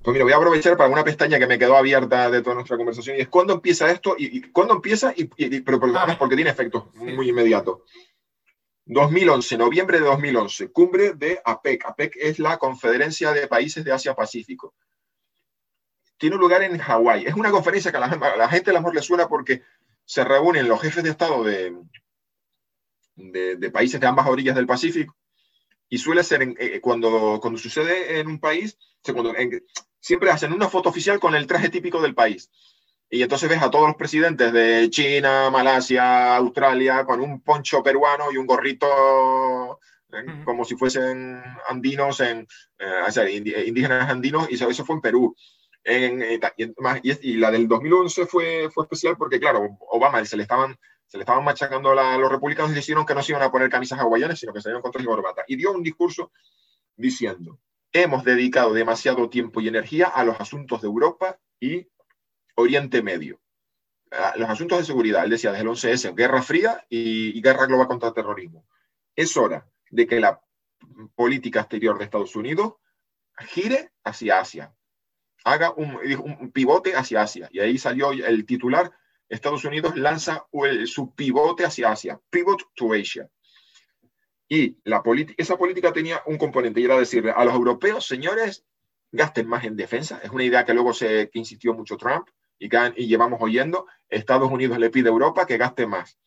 pues 0.02 0.14
mira, 0.14 0.24
voy 0.24 0.34
a 0.34 0.38
aprovechar 0.38 0.78
para 0.78 0.90
una 0.90 1.04
pestaña 1.04 1.40
que 1.40 1.48
me 1.48 1.60
quedó 1.60 1.76
abierta 1.76 2.30
de 2.30 2.42
toda 2.42 2.56
nuestra 2.56 2.78
conversación, 2.78 3.18
y 3.18 3.22
es 3.22 3.28
cuándo 3.30 3.54
empieza 3.54 3.92
esto, 3.92 4.16
y, 4.18 4.42
cuándo 4.52 4.74
empieza, 4.76 5.14
y, 5.16 5.26
pero 5.62 5.80
ah. 5.96 6.16
porque 6.18 6.36
tiene 6.36 6.52
efectos 6.52 6.94
muy 6.96 7.30
inmediatos. 7.30 7.80
2011, 8.86 9.58
noviembre 9.58 10.00
de 10.00 10.06
2011, 10.06 10.72
cumbre 10.72 11.14
de 11.14 11.40
APEC. 11.44 11.86
APEC 11.86 12.16
es 12.20 12.40
la 12.40 12.58
Conferencia 12.58 13.32
de 13.34 13.48
Países 13.48 13.84
de 13.84 13.92
Asia-Pacífico 13.92 14.74
tiene 16.20 16.36
lugar 16.36 16.62
en 16.62 16.78
Hawái. 16.78 17.26
Es 17.26 17.34
una 17.34 17.50
conferencia 17.50 17.92
que 17.92 17.98
a 17.98 18.02
la, 18.02 18.50
gente 18.50 18.70
a 18.70 18.74
lo 18.74 18.80
mejor 18.82 18.94
le 18.94 19.02
suena 19.02 19.28
porque 19.28 19.64
se 20.06 20.24
reúnen 20.24 20.68
los 20.68 20.82
jefes 20.82 21.04
de 21.04 21.10
Estado 21.10 21.44
de, 21.44 21.76
de, 23.16 23.72
países 23.72 24.00
de 24.00 24.08
ambas 24.08 24.28
orillas 24.28 24.56
del 24.56 24.68
Pacífico 24.68 25.16
y 25.90 25.98
suele 25.98 26.24
ser 26.24 26.56
eh, 26.60 26.80
cuando, 26.82 27.40
cuando 27.42 27.60
sucede 27.60 28.20
en 28.20 28.28
un 28.28 28.40
país, 28.40 28.78
siempre 30.00 30.32
hacen 30.32 30.54
una 30.54 30.70
foto 30.70 30.90
oficial 30.90 31.20
con 31.20 31.36
el 31.36 31.48
traje 31.48 31.70
típico 31.70 32.02
del 32.02 32.16
país. 32.16 32.50
Y 33.10 33.24
entonces 33.24 33.50
ves 33.50 33.62
a 33.62 33.72
todos 33.72 33.88
los 33.88 33.96
presidentes 33.96 34.54
de 34.54 34.88
China, 34.92 35.50
Malasia, 35.50 36.36
Australia, 36.36 37.06
con 37.06 37.22
un 37.22 37.42
poncho 37.42 37.82
peruano 37.82 38.32
y 38.32 38.38
un 38.38 38.46
gorrito 38.46 39.80
eh, 40.12 40.44
como 40.46 40.64
si 40.64 40.76
fuesen 40.76 41.42
andinos, 41.68 42.20
en, 42.20 42.48
eh, 42.78 43.66
indígenas 43.66 44.10
andinos, 44.10 44.48
y 44.50 44.56
eso 44.56 44.86
fue 44.86 44.96
en 44.96 45.02
Perú. 45.02 45.36
Eh, 45.84 46.40
y, 47.22 47.34
la 47.36 47.52
del 47.52 47.68
2011 47.68 48.26
fue, 48.26 48.70
fue 48.72 48.84
especial 48.84 49.18
porque, 49.18 49.40
claro, 49.40 49.78
Obama 49.90 50.24
se 50.26 50.38
le 50.38 50.44
estaban, 50.44 50.78
se 51.10 51.18
le 51.18 51.24
estaban 51.24 51.44
machacando 51.44 51.92
a 51.92 52.18
los 52.18 52.32
republicanos 52.32 52.72
y 52.72 52.76
decidieron 52.76 53.06
que 53.06 53.14
no 53.14 53.22
se 53.22 53.34
iban 53.34 53.44
a 53.44 53.52
poner 53.52 53.70
camisas 53.70 54.00
hawaianas, 54.00 54.40
sino 54.40 54.54
que 54.54 54.62
iban 54.64 54.82
con 54.82 54.92
traje 54.92 55.04
y 55.04 55.08
corbata. 55.08 55.44
Y 55.48 55.56
dio 55.58 55.74
un 55.74 55.84
discurso 55.84 56.32
diciendo, 56.96 57.60
hemos 57.92 58.24
dedicado 58.24 58.74
demasiado 58.74 59.30
tiempo 59.30 59.60
y 59.60 59.68
energía 59.68 60.08
a 60.08 60.24
los 60.24 60.40
asuntos 60.40 60.82
de 60.82 60.88
Europa 60.88 61.38
y 61.60 61.88
Oriente 62.56 63.02
Medio. 63.02 63.42
los 64.38 64.50
asuntos 64.50 64.78
de 64.78 64.86
seguridad, 64.86 65.24
él 65.26 65.32
decía 65.32 65.52
desde 65.52 65.64
el 65.64 65.70
11S, 65.70 66.16
guerra 66.16 66.42
fría 66.42 66.86
y, 66.90 67.38
y 67.38 67.42
guerra 67.42 67.66
global 67.66 67.88
contra 67.88 68.10
el 68.10 68.16
terrorismo. 68.16 68.66
Es 69.16 69.36
hora 69.36 69.68
de 69.90 70.08
que 70.08 70.20
la 70.20 70.40
política 71.16 71.62
exterior 71.62 71.98
de 71.98 72.06
Estados 72.06 72.36
Unidos 72.36 72.76
gire 73.40 73.92
hacia 74.04 74.40
Asia, 74.40 74.74
haga 75.44 75.72
un, 75.72 76.52
pivote 76.52 76.96
hacia 76.96 77.22
Asia. 77.22 77.50
Y 77.52 77.60
ahí 77.60 77.78
salió 77.78 78.12
el 78.12 78.46
titular, 78.46 78.92
Estados 79.30 79.64
Unidos 79.64 79.96
lanza 79.96 80.46
su 80.86 81.14
pivote 81.14 81.64
hacia 81.64 81.92
Asia, 81.92 82.20
pivot 82.30 82.64
to 82.76 82.94
Asia. 82.94 83.30
Y 84.48 84.78
esa 85.38 85.58
política 85.58 85.94
tenía 85.94 86.24
un 86.26 86.40
componente 86.40 86.82
y 86.82 86.86
era 86.86 86.98
decirle 86.98 87.32
a 87.32 87.46
los 87.46 87.54
europeos, 87.54 88.08
señores, 88.08 88.66
gasten 89.12 89.48
más 89.48 89.64
en 89.64 89.76
defensa. 89.76 90.20
Es 90.24 90.32
una 90.32 90.44
idea 90.44 90.66
que 90.66 90.74
luego 90.74 90.92
se 90.92 91.30
insistió 91.34 91.76
mucho 91.76 91.98
Trump 91.98 92.28
y, 92.58 92.68
que, 92.68 92.90
llevamos 93.06 93.40
oyendo. 93.42 93.86
Estados 94.08 94.52
Unidos 94.52 94.80
le 94.80 94.90
pide 94.90 95.10
a 95.10 95.12
Europa 95.12 95.46
que 95.46 95.58
gaste 95.58 95.86
más. 95.86 96.18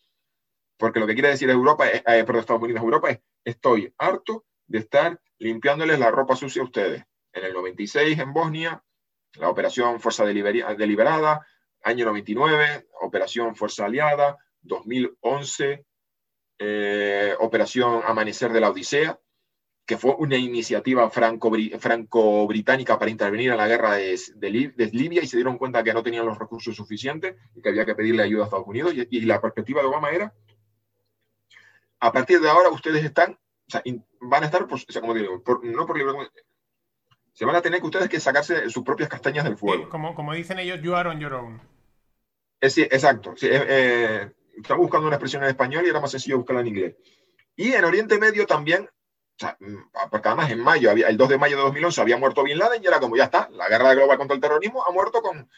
Porque 0.76 1.00
lo 1.00 1.06
que 1.06 1.14
quiere 1.14 1.30
decir 1.30 1.50
Europa, 1.50 1.88
es, 1.88 2.00
eh, 2.06 2.24
perdón, 2.24 2.40
Estados 2.40 2.62
Unidos 2.62 2.82
Europa 2.82 3.10
es, 3.10 3.20
estoy 3.44 3.92
harto 3.98 4.44
de 4.66 4.78
estar 4.78 5.20
limpiándoles 5.38 5.98
la 5.98 6.12
ropa 6.12 6.36
sucia 6.36 6.62
a 6.62 6.64
ustedes. 6.64 7.04
En 7.32 7.44
el 7.44 7.52
96 7.52 8.18
en 8.18 8.32
Bosnia, 8.32 8.84
la 9.34 9.48
Operación 9.48 10.00
Fuerza 10.00 10.24
Deliberada, 10.24 11.46
año 11.82 12.06
99, 12.06 12.86
Operación 13.00 13.54
Fuerza 13.56 13.86
Aliada, 13.86 14.38
2011, 14.62 15.84
eh, 16.58 17.34
Operación 17.40 18.02
Amanecer 18.06 18.52
de 18.52 18.60
la 18.60 18.70
Odisea, 18.70 19.18
que 19.84 19.98
fue 19.98 20.14
una 20.16 20.36
iniciativa 20.36 21.10
franco-británica 21.10 22.98
para 22.98 23.10
intervenir 23.10 23.50
en 23.50 23.56
la 23.56 23.66
guerra 23.66 23.94
de, 23.94 24.90
Libia 24.92 25.22
y 25.22 25.26
se 25.26 25.36
dieron 25.36 25.58
cuenta 25.58 25.82
que 25.82 25.92
no 25.92 26.02
tenían 26.02 26.24
los 26.24 26.38
recursos 26.38 26.76
suficientes 26.76 27.34
y 27.54 27.60
que 27.60 27.68
había 27.68 27.84
que 27.84 27.96
pedirle 27.96 28.22
ayuda 28.22 28.42
a 28.42 28.44
Estados 28.44 28.66
Unidos. 28.66 28.94
Y, 28.94 29.20
la 29.22 29.40
perspectiva 29.40 29.80
de 29.80 29.88
Obama 29.88 30.10
era, 30.10 30.32
a 31.98 32.12
partir 32.12 32.40
de 32.40 32.48
ahora 32.48 32.70
ustedes 32.70 33.04
están, 33.04 33.36
van 34.20 34.42
a 34.44 34.46
estar, 34.46 34.66
como 35.00 35.14
digo, 35.14 35.42
no 35.64 35.86
por 35.86 35.98
libre, 35.98 36.12
se 37.32 37.44
van 37.44 37.56
a 37.56 37.62
tener 37.62 37.80
que 37.80 37.86
ustedes 37.86 38.08
que 38.08 38.20
sacarse 38.20 38.70
sus 38.70 38.84
propias 38.84 39.08
castañas 39.08 39.44
del 39.44 39.56
fuego. 39.56 39.88
como, 39.88 40.14
como 40.14 40.32
dicen 40.32 40.58
ellos, 40.58 40.80
you 40.80 40.94
are 40.94 41.08
on 41.08 41.18
your 41.18 41.34
own. 41.34 41.71
Es, 42.62 42.78
exacto. 42.78 43.34
Sí, 43.36 43.48
eh, 43.50 44.30
estaba 44.56 44.78
buscando 44.78 45.08
una 45.08 45.16
expresión 45.16 45.42
en 45.42 45.48
español 45.48 45.84
y 45.84 45.88
era 45.88 46.00
más 46.00 46.12
sencillo 46.12 46.38
buscarla 46.38 46.60
en 46.60 46.68
inglés. 46.68 46.94
Y 47.56 47.72
en 47.72 47.84
Oriente 47.84 48.18
Medio 48.18 48.46
también, 48.46 48.84
o 48.84 49.36
sea, 49.36 49.56
mm, 49.58 49.90
porque 50.08 50.28
además 50.28 50.48
en 50.52 50.60
mayo, 50.60 50.88
había, 50.88 51.08
el 51.08 51.16
2 51.16 51.28
de 51.30 51.38
mayo 51.38 51.56
de 51.56 51.62
2011 51.64 52.00
había 52.00 52.16
muerto 52.18 52.44
Bin 52.44 52.58
Laden 52.58 52.80
y 52.80 52.86
era 52.86 53.00
como, 53.00 53.16
ya 53.16 53.24
está, 53.24 53.48
la 53.50 53.68
guerra 53.68 53.94
global 53.94 54.16
contra 54.16 54.36
el 54.36 54.40
terrorismo 54.40 54.84
ha 54.86 54.92
muerto 54.92 55.20
con... 55.20 55.50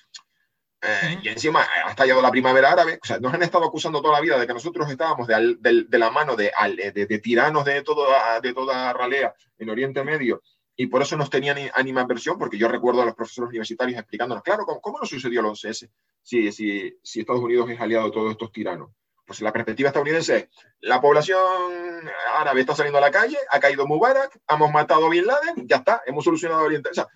Eh, 0.81 1.20
y 1.22 1.28
encima 1.28 1.66
ha 1.85 1.90
estallado 1.90 2.22
la 2.22 2.31
primavera 2.31 2.72
árabe. 2.72 2.98
O 3.02 3.06
sea, 3.06 3.18
nos 3.18 3.35
han 3.35 3.43
estado 3.43 3.66
acusando 3.66 4.01
toda 4.01 4.14
la 4.14 4.20
vida 4.20 4.39
de 4.39 4.47
que 4.47 4.55
nosotros 4.55 4.90
estábamos 4.90 5.26
de, 5.26 5.56
de, 5.60 5.98
la 5.98 6.10
mano 6.10 6.36
de, 6.36 6.52
de, 6.94 7.06
de, 7.06 7.18
tiranos 7.18 7.66
de, 7.66 7.82
todo, 7.82 8.06
de 8.43 8.55
toda 8.55 8.93
ralea 8.94 9.35
en 9.59 9.70
Oriente 9.70 10.02
Medio 10.05 10.43
y 10.77 10.87
por 10.87 11.03
eso 11.03 11.17
nos 11.17 11.31
tenían 11.31 11.59
animadversión, 11.75 12.39
porque 12.39 12.59
yo 12.59 12.69
recuerdo 12.69 13.03
a 13.03 13.05
los 13.05 13.15
profesores 13.15 13.49
universitarios 13.49 13.99
explicándonos, 13.99 14.43
claro, 14.43 14.65
¿cómo, 14.65 14.81
cómo 14.81 14.99
nos 14.99 15.09
sucedió 15.09 15.41
el 15.41 15.47
11S 15.47 15.91
si, 16.23 16.53
si, 16.53 16.99
si, 17.03 17.21
Estados 17.21 17.43
Unidos 17.43 17.71
es 17.71 17.81
aliado 17.81 18.07
de 18.07 18.11
todos 18.11 18.31
estos 18.33 18.51
tiranos? 18.51 18.91
Pues 19.27 19.41
la 19.41 19.53
perspectiva 19.53 19.89
estadounidense 19.89 20.37
es, 20.37 20.49
la 20.81 21.01
población 21.01 21.41
árabe 22.35 22.61
está 22.61 22.75
saliendo 22.75 22.99
a 22.99 23.03
la 23.03 23.11
calle, 23.11 23.39
ha 23.51 23.61
caído 23.61 23.87
Mubarak, 23.87 24.39
hemos 24.49 24.71
matado 24.71 25.07
a 25.07 25.11
Bin 25.11 25.27
Laden, 25.27 25.67
ya 25.67 25.77
está, 25.77 26.03
hemos 26.07 26.25
solucionado 26.25 26.63
Oriente. 26.63 26.91
O 26.91 26.95
sea, 26.95 27.09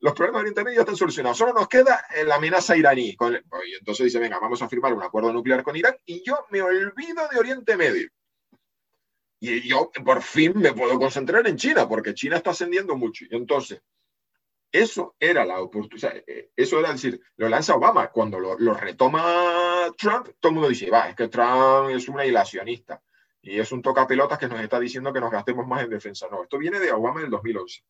los 0.00 0.14
problemas 0.14 0.40
de 0.40 0.42
Oriente 0.42 0.64
Medio 0.64 0.80
están 0.80 0.96
solucionados, 0.96 1.38
solo 1.38 1.52
nos 1.52 1.68
queda 1.68 2.04
la 2.24 2.36
amenaza 2.36 2.76
iraní. 2.76 3.10
y 3.10 3.74
entonces 3.78 4.04
dice, 4.04 4.18
venga, 4.18 4.38
vamos 4.40 4.60
a 4.62 4.68
firmar 4.68 4.92
un 4.92 5.02
acuerdo 5.02 5.32
nuclear 5.32 5.62
con 5.62 5.76
Irán 5.76 5.96
y 6.04 6.22
yo 6.24 6.46
me 6.50 6.62
olvido 6.62 7.28
de 7.30 7.38
Oriente 7.38 7.76
Medio. 7.76 8.08
Y 9.48 9.68
yo 9.68 9.90
por 10.04 10.22
fin 10.22 10.54
me 10.56 10.72
puedo 10.72 10.98
concentrar 10.98 11.46
en 11.46 11.56
China, 11.56 11.88
porque 11.88 12.14
China 12.14 12.36
está 12.36 12.50
ascendiendo 12.50 12.96
mucho. 12.96 13.24
Y 13.30 13.36
entonces, 13.36 13.80
eso 14.72 15.14
era 15.20 15.44
la 15.44 15.60
oportunidad, 15.60 16.16
eh, 16.26 16.50
eso 16.56 16.80
era 16.80 16.92
decir, 16.92 17.20
lo 17.36 17.48
lanza 17.48 17.76
Obama. 17.76 18.08
Cuando 18.08 18.40
lo, 18.40 18.74
retoma 18.74 19.92
Trump, 19.96 20.30
todo 20.40 20.50
el 20.50 20.54
mundo 20.54 20.68
dice, 20.68 20.90
va, 20.90 21.08
es 21.08 21.14
que 21.14 21.28
Trump 21.28 21.90
es 21.90 22.08
una 22.08 22.26
ilacionista 22.26 23.00
y 23.40 23.60
es 23.60 23.70
un 23.70 23.82
tocapelotas 23.82 24.38
que 24.38 24.48
nos 24.48 24.60
está 24.60 24.80
diciendo 24.80 25.12
que 25.12 25.20
nos 25.20 25.30
gastemos 25.30 25.66
más 25.66 25.84
en 25.84 25.90
defensa. 25.90 26.26
No, 26.30 26.42
esto 26.42 26.58
viene 26.58 26.80
de 26.80 26.90
Obama 26.90 27.20
en 27.20 27.26
el 27.26 27.30
2011. 27.30 27.82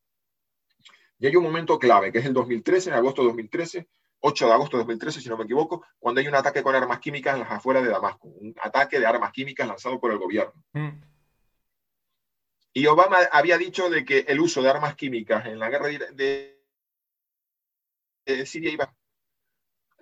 Y 1.18 1.26
hay 1.26 1.36
un 1.36 1.44
momento 1.44 1.78
clave, 1.78 2.12
que 2.12 2.18
es 2.18 2.26
el 2.26 2.34
2013, 2.34 2.90
en 2.90 2.96
agosto 2.96 3.22
de 3.22 3.28
2013, 3.28 3.88
8 4.20 4.46
de 4.46 4.52
agosto 4.52 4.76
de 4.76 4.82
2013, 4.82 5.20
si 5.22 5.28
no 5.30 5.38
me 5.38 5.44
equivoco, 5.44 5.84
cuando 5.98 6.20
hay 6.20 6.28
un 6.28 6.34
ataque 6.34 6.62
con 6.62 6.74
armas 6.74 7.00
químicas 7.00 7.34
en 7.34 7.40
las 7.40 7.50
afueras 7.50 7.82
de 7.82 7.90
Damasco, 7.90 8.28
un 8.28 8.54
ataque 8.60 8.98
de 8.98 9.06
armas 9.06 9.32
químicas 9.32 9.66
lanzado 9.66 9.98
por 9.98 10.12
el 10.12 10.18
gobierno. 10.18 10.52
Mm. 10.72 11.15
Y 12.76 12.86
Obama 12.88 13.20
había 13.32 13.56
dicho 13.56 13.88
de 13.88 14.04
que 14.04 14.26
el 14.28 14.38
uso 14.38 14.60
de 14.60 14.68
armas 14.68 14.96
químicas 14.96 15.46
en 15.46 15.58
la 15.58 15.70
guerra 15.70 15.88
de, 15.88 16.62
Siria 18.44 18.70
iba 18.70 18.94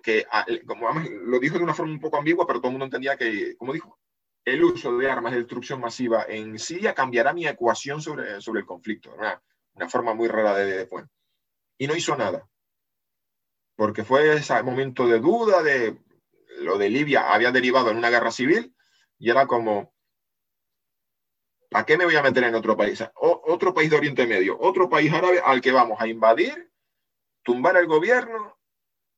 que 0.03 0.27
como 0.67 0.89
lo 0.89 1.39
dijo 1.39 1.57
de 1.57 1.63
una 1.63 1.73
forma 1.73 1.93
un 1.93 2.01
poco 2.01 2.17
ambigua, 2.17 2.45
pero 2.45 2.59
todo 2.59 2.67
el 2.67 2.73
mundo 2.73 2.83
entendía 2.83 3.15
que, 3.15 3.55
como 3.55 3.71
dijo, 3.71 3.97
el 4.43 4.61
uso 4.61 4.97
de 4.97 5.09
armas 5.09 5.31
de 5.31 5.39
destrucción 5.39 5.79
masiva 5.79 6.25
en 6.27 6.59
Siria 6.59 6.93
cambiará 6.93 7.31
mi 7.31 7.47
ecuación 7.47 8.01
sobre, 8.01 8.41
sobre 8.41 8.59
el 8.59 8.65
conflicto. 8.65 9.13
Una, 9.13 9.41
una 9.75 9.87
forma 9.87 10.13
muy 10.13 10.27
rara 10.27 10.53
de, 10.55 10.85
de, 10.85 11.07
Y 11.77 11.87
no 11.87 11.95
hizo 11.95 12.17
nada. 12.17 12.45
Porque 13.77 14.03
fue 14.03 14.35
ese 14.35 14.61
momento 14.63 15.07
de 15.07 15.19
duda 15.19 15.63
de 15.63 15.97
lo 16.59 16.77
de 16.77 16.89
Libia 16.89 17.33
había 17.33 17.53
derivado 17.53 17.89
en 17.89 17.95
una 17.95 18.09
guerra 18.09 18.31
civil 18.31 18.75
y 19.17 19.29
era 19.29 19.47
como, 19.47 19.94
¿A 21.71 21.85
qué 21.85 21.97
me 21.97 22.05
voy 22.05 22.15
a 22.15 22.23
meter 22.23 22.43
en 22.43 22.55
otro 22.55 22.77
país? 22.77 23.03
otro 23.15 23.73
país 23.73 23.89
de 23.89 23.97
Oriente 23.97 24.27
Medio, 24.27 24.57
otro 24.59 24.89
país 24.89 25.11
árabe 25.11 25.41
al 25.43 25.61
que 25.61 25.71
vamos 25.71 25.99
a 25.99 26.07
invadir, 26.07 26.71
tumbar 27.43 27.77
el 27.77 27.87
gobierno 27.87 28.57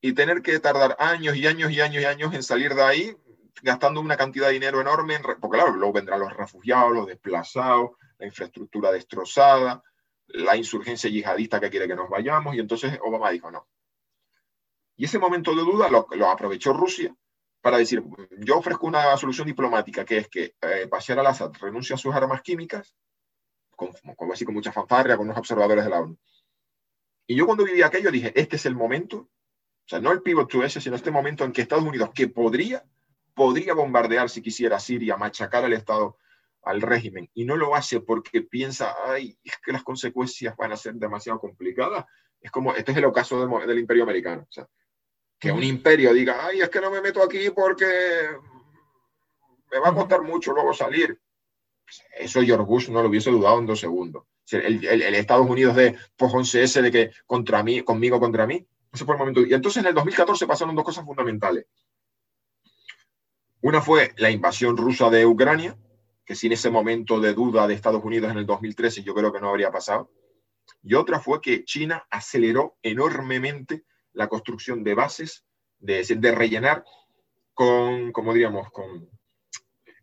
y 0.00 0.12
tener 0.12 0.42
que 0.42 0.58
tardar 0.60 0.96
años 0.98 1.36
y 1.36 1.46
años 1.46 1.70
y 1.70 1.80
años 1.80 2.02
y 2.02 2.06
años 2.06 2.34
en 2.34 2.42
salir 2.42 2.74
de 2.74 2.82
ahí, 2.82 3.16
gastando 3.62 4.00
una 4.00 4.16
cantidad 4.16 4.48
de 4.48 4.54
dinero 4.54 4.80
enorme, 4.80 5.18
porque 5.40 5.58
claro, 5.58 5.72
luego 5.72 5.92
vendrán 5.92 6.20
los 6.20 6.32
refugiados, 6.32 6.92
los 6.92 7.06
desplazados, 7.06 7.90
la 8.18 8.26
infraestructura 8.26 8.92
destrozada, 8.92 9.82
la 10.26 10.56
insurgencia 10.56 11.10
yihadista 11.10 11.60
que 11.60 11.70
quiere 11.70 11.88
que 11.88 11.96
nos 11.96 12.08
vayamos, 12.08 12.54
y 12.54 12.60
entonces 12.60 12.98
Obama 13.02 13.30
dijo 13.30 13.50
no. 13.50 13.66
Y 14.96 15.04
ese 15.04 15.18
momento 15.18 15.54
de 15.54 15.62
duda 15.62 15.88
lo 15.88 16.30
aprovechó 16.30 16.72
Rusia 16.72 17.14
para 17.60 17.78
decir, 17.78 18.02
yo 18.38 18.58
ofrezco 18.58 18.86
una 18.86 19.16
solución 19.16 19.46
diplomática, 19.46 20.04
que 20.04 20.18
es 20.18 20.28
que 20.28 20.54
eh, 20.62 20.88
al-Assad 20.90 21.52
renuncie 21.60 21.94
a 21.94 21.98
sus 21.98 22.14
armas 22.14 22.42
químicas, 22.42 22.94
con, 23.70 23.90
así 24.32 24.44
con 24.44 24.54
mucha 24.54 24.72
fanfarria, 24.72 25.16
con 25.16 25.26
unos 25.26 25.38
observadores 25.38 25.84
de 25.84 25.90
la 25.90 26.00
ONU. 26.00 26.18
Y 27.26 27.36
yo 27.36 27.46
cuando 27.46 27.64
viví 27.64 27.82
aquello 27.82 28.10
dije, 28.10 28.32
este 28.34 28.56
es 28.56 28.64
el 28.66 28.74
momento 28.74 29.18
O 29.18 29.86
sea, 29.86 30.00
no 30.00 30.12
el 30.12 30.22
pivot 30.22 30.48
to 30.50 30.64
ese, 30.64 30.80
sino 30.80 30.96
este 30.96 31.10
momento 31.10 31.44
en 31.44 31.52
que 31.52 31.62
Estados 31.62 31.84
Unidos, 31.84 32.10
que 32.14 32.28
podría, 32.28 32.84
podría 33.34 33.74
bombardear 33.74 34.30
si 34.30 34.40
quisiera 34.40 34.80
Siria, 34.80 35.16
machacar 35.16 35.64
al 35.64 35.72
Estado, 35.72 36.16
al 36.62 36.80
régimen, 36.80 37.30
y 37.34 37.44
no 37.44 37.56
lo 37.56 37.74
hace 37.74 38.00
porque 38.00 38.42
piensa, 38.42 38.94
ay, 39.06 39.38
es 39.44 39.56
que 39.58 39.72
las 39.72 39.82
consecuencias 39.82 40.56
van 40.56 40.72
a 40.72 40.76
ser 40.76 40.94
demasiado 40.94 41.38
complicadas. 41.38 42.04
Es 42.40 42.50
como, 42.50 42.74
este 42.74 42.92
es 42.92 42.98
el 42.98 43.04
ocaso 43.04 43.46
del 43.60 43.78
imperio 43.78 44.04
americano. 44.04 44.42
O 44.42 44.52
sea, 44.52 44.68
que 45.38 45.52
un 45.52 45.62
imperio 45.62 46.12
diga, 46.12 46.46
ay, 46.46 46.60
es 46.60 46.68
que 46.68 46.80
no 46.80 46.90
me 46.90 47.00
meto 47.00 47.22
aquí 47.22 47.50
porque 47.50 47.86
me 49.70 49.78
va 49.78 49.88
a 49.88 49.94
costar 49.94 50.22
mucho 50.22 50.52
luego 50.52 50.72
salir. 50.74 51.20
Pues 51.84 52.02
eso 52.18 52.42
George 52.42 52.64
Bush 52.64 52.88
no 52.88 53.02
lo 53.02 53.08
hubiese 53.08 53.30
dudado 53.30 53.58
en 53.58 53.66
dos 53.66 53.80
segundos. 53.80 54.24
El, 54.50 54.84
el, 54.84 55.14
Estados 55.14 55.48
Unidos 55.48 55.76
de 55.76 55.96
pues 56.16 56.32
11S 56.32 56.80
de 56.80 56.90
que 56.90 57.10
contra 57.26 57.62
mí, 57.62 57.82
conmigo 57.82 58.18
contra 58.18 58.46
mí. 58.46 58.66
Ese 58.92 59.04
fue 59.04 59.14
el 59.14 59.18
momento. 59.18 59.42
Y 59.42 59.52
entonces 59.52 59.82
en 59.82 59.88
el 59.88 59.94
2014 59.94 60.46
pasaron 60.46 60.74
dos 60.74 60.84
cosas 60.84 61.04
fundamentales. 61.04 61.66
Una 63.60 63.82
fue 63.82 64.14
la 64.16 64.30
invasión 64.30 64.76
rusa 64.76 65.10
de 65.10 65.26
Ucrania, 65.26 65.76
que 66.24 66.34
sin 66.34 66.52
ese 66.52 66.70
momento 66.70 67.20
de 67.20 67.34
duda 67.34 67.66
de 67.66 67.74
Estados 67.74 68.02
Unidos 68.02 68.30
en 68.30 68.38
el 68.38 68.46
2013 68.46 69.02
yo 69.02 69.14
creo 69.14 69.32
que 69.32 69.40
no 69.40 69.50
habría 69.50 69.70
pasado. 69.70 70.10
Y 70.82 70.94
otra 70.94 71.20
fue 71.20 71.40
que 71.40 71.64
China 71.64 72.06
aceleró 72.10 72.76
enormemente 72.82 73.84
la 74.12 74.28
construcción 74.28 74.84
de 74.84 74.94
bases, 74.94 75.44
de, 75.78 76.04
de 76.04 76.32
rellenar 76.32 76.84
con, 77.54 78.12
como 78.12 78.32
diríamos, 78.32 78.70
con, 78.70 79.08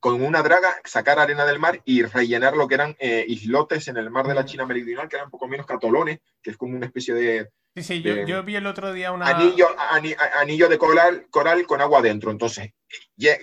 con 0.06 0.22
una 0.22 0.44
draga, 0.44 0.76
sacar 0.84 1.18
arena 1.20 1.46
del 1.46 1.58
mar 1.58 1.82
y 1.84 2.04
rellenar 2.04 2.56
lo 2.56 2.68
que 2.68 2.76
eran 2.76 2.96
eh, 3.00 3.26
islotes 3.28 3.88
en 3.88 3.98
el 3.98 4.12
mar 4.12 4.28
de 4.28 4.36
la 4.36 4.46
China 4.46 4.66
Meridional, 4.66 5.10
que 5.10 5.16
eran 5.16 5.30
poco 5.30 5.48
menos 5.48 5.66
catolones, 5.66 6.20
que 6.44 6.52
es 6.52 6.58
como 6.58 6.76
una 6.76 6.86
especie 6.86 7.14
de... 7.14 7.50
Sí, 7.76 7.82
sí, 7.82 8.04
yo, 8.04 8.44
vi 8.44 8.56
el 8.56 8.68
otro 8.68 8.94
día 8.94 9.12
una... 9.12 9.26
Anillo, 9.26 9.68
anillo 10.40 10.70
de 10.70 10.78
coral, 10.78 11.26
coral 11.30 11.66
con 11.66 11.82
agua 11.82 12.00
adentro. 12.00 12.30
Entonces, 12.30 12.74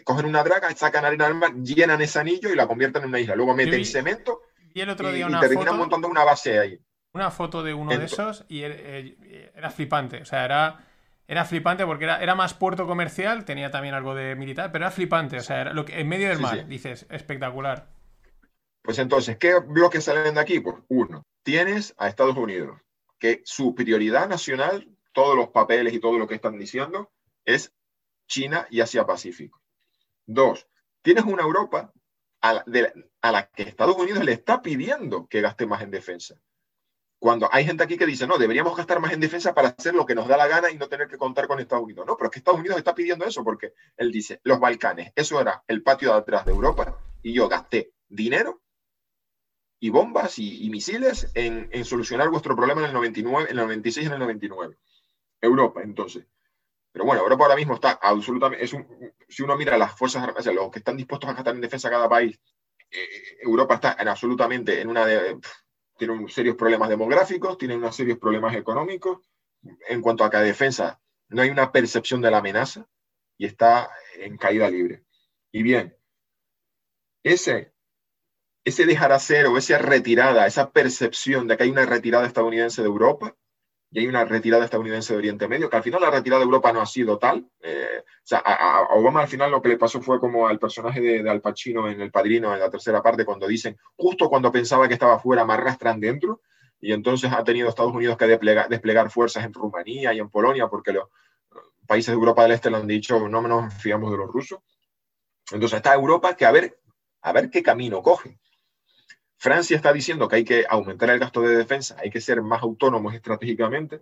cogen 0.04 0.26
una 0.26 0.44
draga, 0.44 0.72
sacan 0.76 1.04
arena 1.04 1.24
del 1.24 1.34
mar, 1.34 1.52
llenan 1.54 2.00
ese 2.00 2.20
anillo 2.20 2.50
y 2.50 2.54
la 2.54 2.68
convierten 2.68 3.02
en 3.02 3.08
una 3.08 3.18
isla. 3.18 3.34
Luego 3.34 3.54
meten 3.54 3.84
cemento 3.84 4.42
y, 4.72 4.82
el 4.82 4.90
otro 4.90 5.10
día 5.10 5.26
y, 5.28 5.40
terminan 5.40 5.76
montando 5.76 6.06
una 6.06 6.22
base 6.22 6.58
ahí 6.58 6.78
una 7.14 7.30
foto 7.30 7.62
de 7.62 7.74
uno 7.74 7.96
de 7.96 8.04
esos 8.04 8.44
y 8.48 8.62
era 8.62 9.70
flipante. 9.70 10.22
O 10.22 10.24
sea, 10.24 10.44
era, 10.44 10.84
era 11.26 11.44
flipante 11.44 11.84
porque 11.84 12.04
era, 12.04 12.22
era 12.22 12.34
más 12.34 12.54
puerto 12.54 12.86
comercial, 12.86 13.44
tenía 13.44 13.70
también 13.70 13.94
algo 13.94 14.14
de 14.14 14.34
militar, 14.34 14.72
pero 14.72 14.84
era 14.84 14.90
flipante. 14.90 15.38
O 15.38 15.42
sea, 15.42 15.60
era 15.60 15.72
lo 15.72 15.84
que, 15.84 16.00
en 16.00 16.08
medio 16.08 16.28
del 16.28 16.40
mar, 16.40 16.66
dices, 16.66 17.06
espectacular. 17.10 17.88
Pues 18.82 18.98
entonces, 18.98 19.36
¿qué 19.36 19.58
bloques 19.60 20.04
salen 20.04 20.34
de 20.34 20.40
aquí? 20.40 20.60
Pues 20.60 20.76
uno, 20.88 21.24
tienes 21.42 21.94
a 21.98 22.08
Estados 22.08 22.36
Unidos, 22.36 22.80
que 23.18 23.42
su 23.44 23.74
prioridad 23.74 24.28
nacional, 24.28 24.88
todos 25.12 25.36
los 25.36 25.48
papeles 25.48 25.92
y 25.92 26.00
todo 26.00 26.18
lo 26.18 26.26
que 26.26 26.34
están 26.34 26.58
diciendo, 26.58 27.12
es 27.44 27.72
China 28.26 28.66
y 28.70 28.80
Asia-Pacífico. 28.80 29.60
Dos, 30.26 30.66
tienes 31.02 31.24
una 31.24 31.42
Europa 31.42 31.92
a 32.40 32.64
la 33.30 33.46
que 33.50 33.62
Estados 33.62 33.96
Unidos 33.96 34.24
le 34.24 34.32
está 34.32 34.62
pidiendo 34.62 35.28
que 35.28 35.42
gaste 35.42 35.66
más 35.66 35.82
en 35.82 35.92
defensa 35.92 36.40
cuando 37.22 37.48
hay 37.52 37.64
gente 37.64 37.84
aquí 37.84 37.96
que 37.96 38.04
dice, 38.04 38.26
no, 38.26 38.36
deberíamos 38.36 38.76
gastar 38.76 38.98
más 38.98 39.12
en 39.12 39.20
defensa 39.20 39.54
para 39.54 39.68
hacer 39.68 39.94
lo 39.94 40.04
que 40.04 40.16
nos 40.16 40.26
da 40.26 40.36
la 40.36 40.48
gana 40.48 40.72
y 40.72 40.76
no 40.76 40.88
tener 40.88 41.06
que 41.06 41.16
contar 41.16 41.46
con 41.46 41.60
Estados 41.60 41.84
Unidos. 41.84 42.04
No, 42.04 42.16
pero 42.16 42.26
es 42.26 42.32
que 42.32 42.40
Estados 42.40 42.58
Unidos 42.58 42.78
está 42.78 42.96
pidiendo 42.96 43.24
eso 43.24 43.44
porque 43.44 43.74
él 43.96 44.10
dice, 44.10 44.40
los 44.42 44.58
Balcanes, 44.58 45.12
eso 45.14 45.40
era 45.40 45.62
el 45.68 45.84
patio 45.84 46.10
de 46.10 46.18
atrás 46.18 46.44
de 46.44 46.50
Europa 46.50 46.98
y 47.22 47.32
yo 47.32 47.48
gasté 47.48 47.92
dinero 48.08 48.60
y 49.78 49.90
bombas 49.90 50.36
y, 50.40 50.68
misiles 50.68 51.30
en, 51.34 51.84
solucionar 51.84 52.28
vuestro 52.28 52.56
problema 52.56 52.80
en 52.80 52.88
el 52.88 52.92
99, 52.92 53.50
en 53.52 53.56
el 53.56 53.66
96 53.66 54.02
y 54.02 54.06
en 54.08 54.14
el 54.14 54.18
99. 54.18 54.76
Europa, 55.42 55.80
entonces. 55.84 56.26
Pero 56.90 57.04
bueno, 57.04 57.22
Europa 57.22 57.44
ahora 57.44 57.56
mismo 57.56 57.74
está 57.74 58.00
absolutamente, 58.02 58.64
es 58.64 58.74
si 59.28 59.42
uno 59.44 59.56
mira 59.56 59.78
las 59.78 59.96
fuerzas 59.96 60.24
armadas, 60.24 60.44
los 60.46 60.72
que 60.72 60.80
están 60.80 60.96
dispuestos 60.96 61.30
a 61.30 61.34
gastar 61.34 61.54
en 61.54 61.60
defensa 61.60 61.88
cada 61.88 62.08
país, 62.08 62.40
eh, 62.90 63.38
Europa 63.42 63.76
está 63.76 63.96
en 64.00 64.08
absolutamente 64.08 64.80
en 64.80 64.88
una 64.88 65.06
de 65.06 65.38
tiene 66.06 66.28
serios 66.28 66.56
problemas 66.56 66.88
demográficos, 66.88 67.56
tiene 67.56 67.76
unos 67.76 67.94
serios 67.94 68.18
problemas 68.18 68.56
económicos. 68.56 69.20
En 69.88 70.00
cuanto 70.00 70.24
a 70.24 70.30
que 70.30 70.38
defensa, 70.38 71.00
no 71.28 71.42
hay 71.42 71.50
una 71.50 71.70
percepción 71.70 72.20
de 72.20 72.30
la 72.30 72.38
amenaza 72.38 72.88
y 73.38 73.46
está 73.46 73.88
en 74.16 74.36
caída 74.36 74.68
libre. 74.68 75.04
Y 75.52 75.62
bien, 75.62 75.96
ese, 77.22 77.72
ese 78.64 78.84
dejar 78.84 79.12
hacer 79.12 79.46
o 79.46 79.56
esa 79.56 79.78
retirada, 79.78 80.44
esa 80.48 80.72
percepción 80.72 81.46
de 81.46 81.56
que 81.56 81.62
hay 81.62 81.70
una 81.70 81.86
retirada 81.86 82.26
estadounidense 82.26 82.82
de 82.82 82.88
Europa, 82.88 83.36
y 83.92 83.98
hay 83.98 84.06
una 84.06 84.24
retirada 84.24 84.64
estadounidense 84.64 85.12
de 85.12 85.18
Oriente 85.18 85.46
Medio, 85.46 85.68
que 85.68 85.76
al 85.76 85.82
final 85.82 86.00
la 86.00 86.10
retirada 86.10 86.40
de 86.40 86.46
Europa 86.46 86.72
no 86.72 86.80
ha 86.80 86.86
sido 86.86 87.18
tal. 87.18 87.46
Eh, 87.60 88.02
o 88.02 88.24
sea, 88.24 88.38
a, 88.38 88.88
Obama 88.94 89.20
al 89.20 89.28
final 89.28 89.50
lo 89.50 89.60
que 89.60 89.68
le 89.68 89.76
pasó 89.76 90.00
fue 90.00 90.18
como 90.18 90.48
al 90.48 90.58
personaje 90.58 90.98
de, 91.00 91.28
Al 91.28 91.42
Pacino 91.42 91.86
en 91.86 92.00
El 92.00 92.10
Padrino, 92.10 92.54
en 92.54 92.60
la 92.60 92.70
tercera 92.70 93.02
parte, 93.02 93.26
cuando 93.26 93.46
dicen, 93.46 93.76
justo 93.94 94.30
cuando 94.30 94.50
pensaba 94.50 94.88
que 94.88 94.94
estaba 94.94 95.18
fuera, 95.18 95.44
me 95.44 95.52
arrastran 95.52 96.00
dentro, 96.00 96.40
y 96.80 96.92
entonces 96.94 97.30
ha 97.32 97.44
tenido 97.44 97.68
Estados 97.68 97.92
Unidos 97.92 98.16
que 98.16 98.26
desplegar, 98.26 99.10
fuerzas 99.10 99.44
en 99.44 99.52
Rumanía 99.52 100.14
y 100.14 100.20
en 100.20 100.30
Polonia, 100.30 100.68
porque 100.68 100.92
los 100.92 101.08
países 101.86 102.08
de 102.08 102.14
Europa 102.14 102.44
del 102.44 102.52
Este 102.52 102.70
le 102.70 102.78
han 102.78 102.86
dicho, 102.86 103.28
no 103.28 103.42
nos 103.42 103.74
fiamos 103.74 104.10
de 104.10 104.16
los 104.16 104.30
rusos. 104.30 104.60
Entonces 105.50 105.76
está 105.76 105.92
Europa 105.92 106.34
que 106.34 106.46
a 106.46 106.50
ver, 106.50 106.78
a 107.20 107.32
ver 107.32 107.50
qué 107.50 107.62
camino 107.62 108.02
coge. 108.02 108.38
Francia 109.42 109.74
está 109.74 109.92
diciendo 109.92 110.28
que 110.28 110.36
hay 110.36 110.44
que 110.44 110.64
aumentar 110.68 111.10
el 111.10 111.18
gasto 111.18 111.40
de 111.40 111.56
defensa, 111.56 111.96
hay 111.98 112.10
que 112.10 112.20
ser 112.20 112.42
más 112.42 112.62
autónomos 112.62 113.12
estratégicamente, 113.12 114.00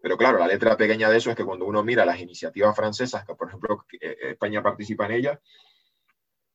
pero 0.00 0.16
claro, 0.16 0.38
la 0.38 0.46
letra 0.46 0.74
pequeña 0.74 1.10
de 1.10 1.18
eso 1.18 1.28
es 1.28 1.36
que 1.36 1.44
cuando 1.44 1.66
uno 1.66 1.84
mira 1.84 2.06
las 2.06 2.18
iniciativas 2.18 2.74
francesas, 2.74 3.26
que 3.26 3.34
por 3.34 3.48
ejemplo 3.48 3.84
eh, 4.00 4.16
España 4.30 4.62
participa 4.62 5.04
en 5.04 5.12
ellas, 5.12 5.38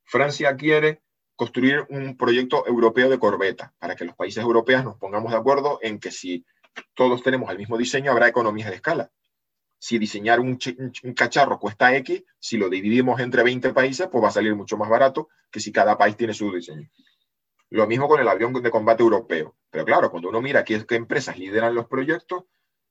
Francia 0.06 0.56
quiere 0.56 1.04
construir 1.36 1.86
un 1.90 2.18
proyecto 2.18 2.66
europeo 2.66 3.12
de 3.12 3.20
corbeta 3.20 3.76
para 3.78 3.96
que 3.96 4.06
los 4.06 4.16
países 4.16 4.42
europeos 4.42 4.84
nos 4.84 4.98
pongamos 4.98 5.32
de 5.32 5.38
acuerdo 5.38 5.78
en 5.84 6.00
que 6.00 6.10
si 6.10 6.48
todos 6.96 7.22
tenemos 7.22 7.52
el 7.52 7.60
mismo 7.60 7.78
diseño, 7.78 8.12
habrá 8.12 8.28
economías 8.28 8.72
de 8.72 8.78
escala. 8.78 9.12
Si 9.78 10.00
diseñar 10.00 10.40
un, 10.40 10.58
cacharro 11.16 11.60
cuesta 11.60 11.96
X, 11.98 12.24
si 12.40 12.58
lo 12.58 12.70
dividimos 12.70 13.20
entre 13.20 13.44
20 13.44 13.72
países, 13.72 14.08
pues 14.12 14.24
va 14.24 14.30
a 14.30 14.32
salir 14.32 14.56
mucho 14.56 14.78
más 14.78 14.90
barato 14.90 15.30
que 15.52 15.60
si 15.60 15.72
cada 15.72 15.96
país 15.96 16.18
tiene 16.18 16.34
su 16.34 16.52
diseño. 16.52 16.90
Lo 17.76 17.88
mismo 17.88 18.08
con 18.08 18.22
el 18.22 18.28
avión 18.30 18.54
de 18.54 18.72
combate 18.72 19.04
europeo. 19.04 19.54
Pero 19.70 19.84
claro, 19.84 20.10
cuando 20.10 20.30
uno 20.30 20.42
mira 20.42 20.64
qué, 20.64 20.86
qué 20.86 20.96
empresas 20.96 21.38
lideran 21.38 21.76
los 21.76 21.88
proyectos, 21.88 22.46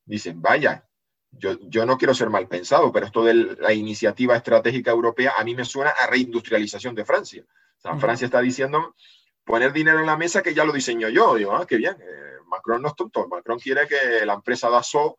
dicen, 0.04 0.42
vaya, 0.42 0.86
yo, 1.30 1.58
yo, 1.62 1.86
no 1.86 1.96
quiero 1.96 2.12
ser 2.12 2.28
mal 2.28 2.46
pensado, 2.48 2.92
pero 2.92 3.06
esto 3.06 3.24
de 3.24 3.32
la 3.32 3.72
iniciativa 3.72 4.36
estratégica 4.36 4.90
europea 4.90 5.32
a 5.38 5.42
mí 5.42 5.54
me 5.54 5.64
suena 5.64 5.88
a 5.88 6.06
reindustrialización 6.06 6.94
de 6.94 7.06
Francia. 7.06 7.44
O 7.78 7.80
sea, 7.80 7.96
Francia 7.96 8.26
está 8.26 8.42
diciendo 8.42 8.94
poner 9.42 9.72
dinero 9.72 10.00
en 10.00 10.06
la 10.06 10.18
mesa 10.18 10.42
que 10.42 10.52
ya 10.52 10.64
lo 10.64 10.72
diseño 10.72 11.08
yo. 11.08 11.34
Digo, 11.34 11.56
ah, 11.56 11.66
qué 11.66 11.78
bien. 11.78 11.96
Eh, 11.98 12.36
Macron 12.46 12.82
no 12.82 12.88
es 12.88 12.94
tonto. 12.94 13.26
Macron 13.26 13.58
quiere 13.58 13.88
que 13.88 14.26
la 14.26 14.34
empresa 14.34 14.68
Dassault, 14.68 15.16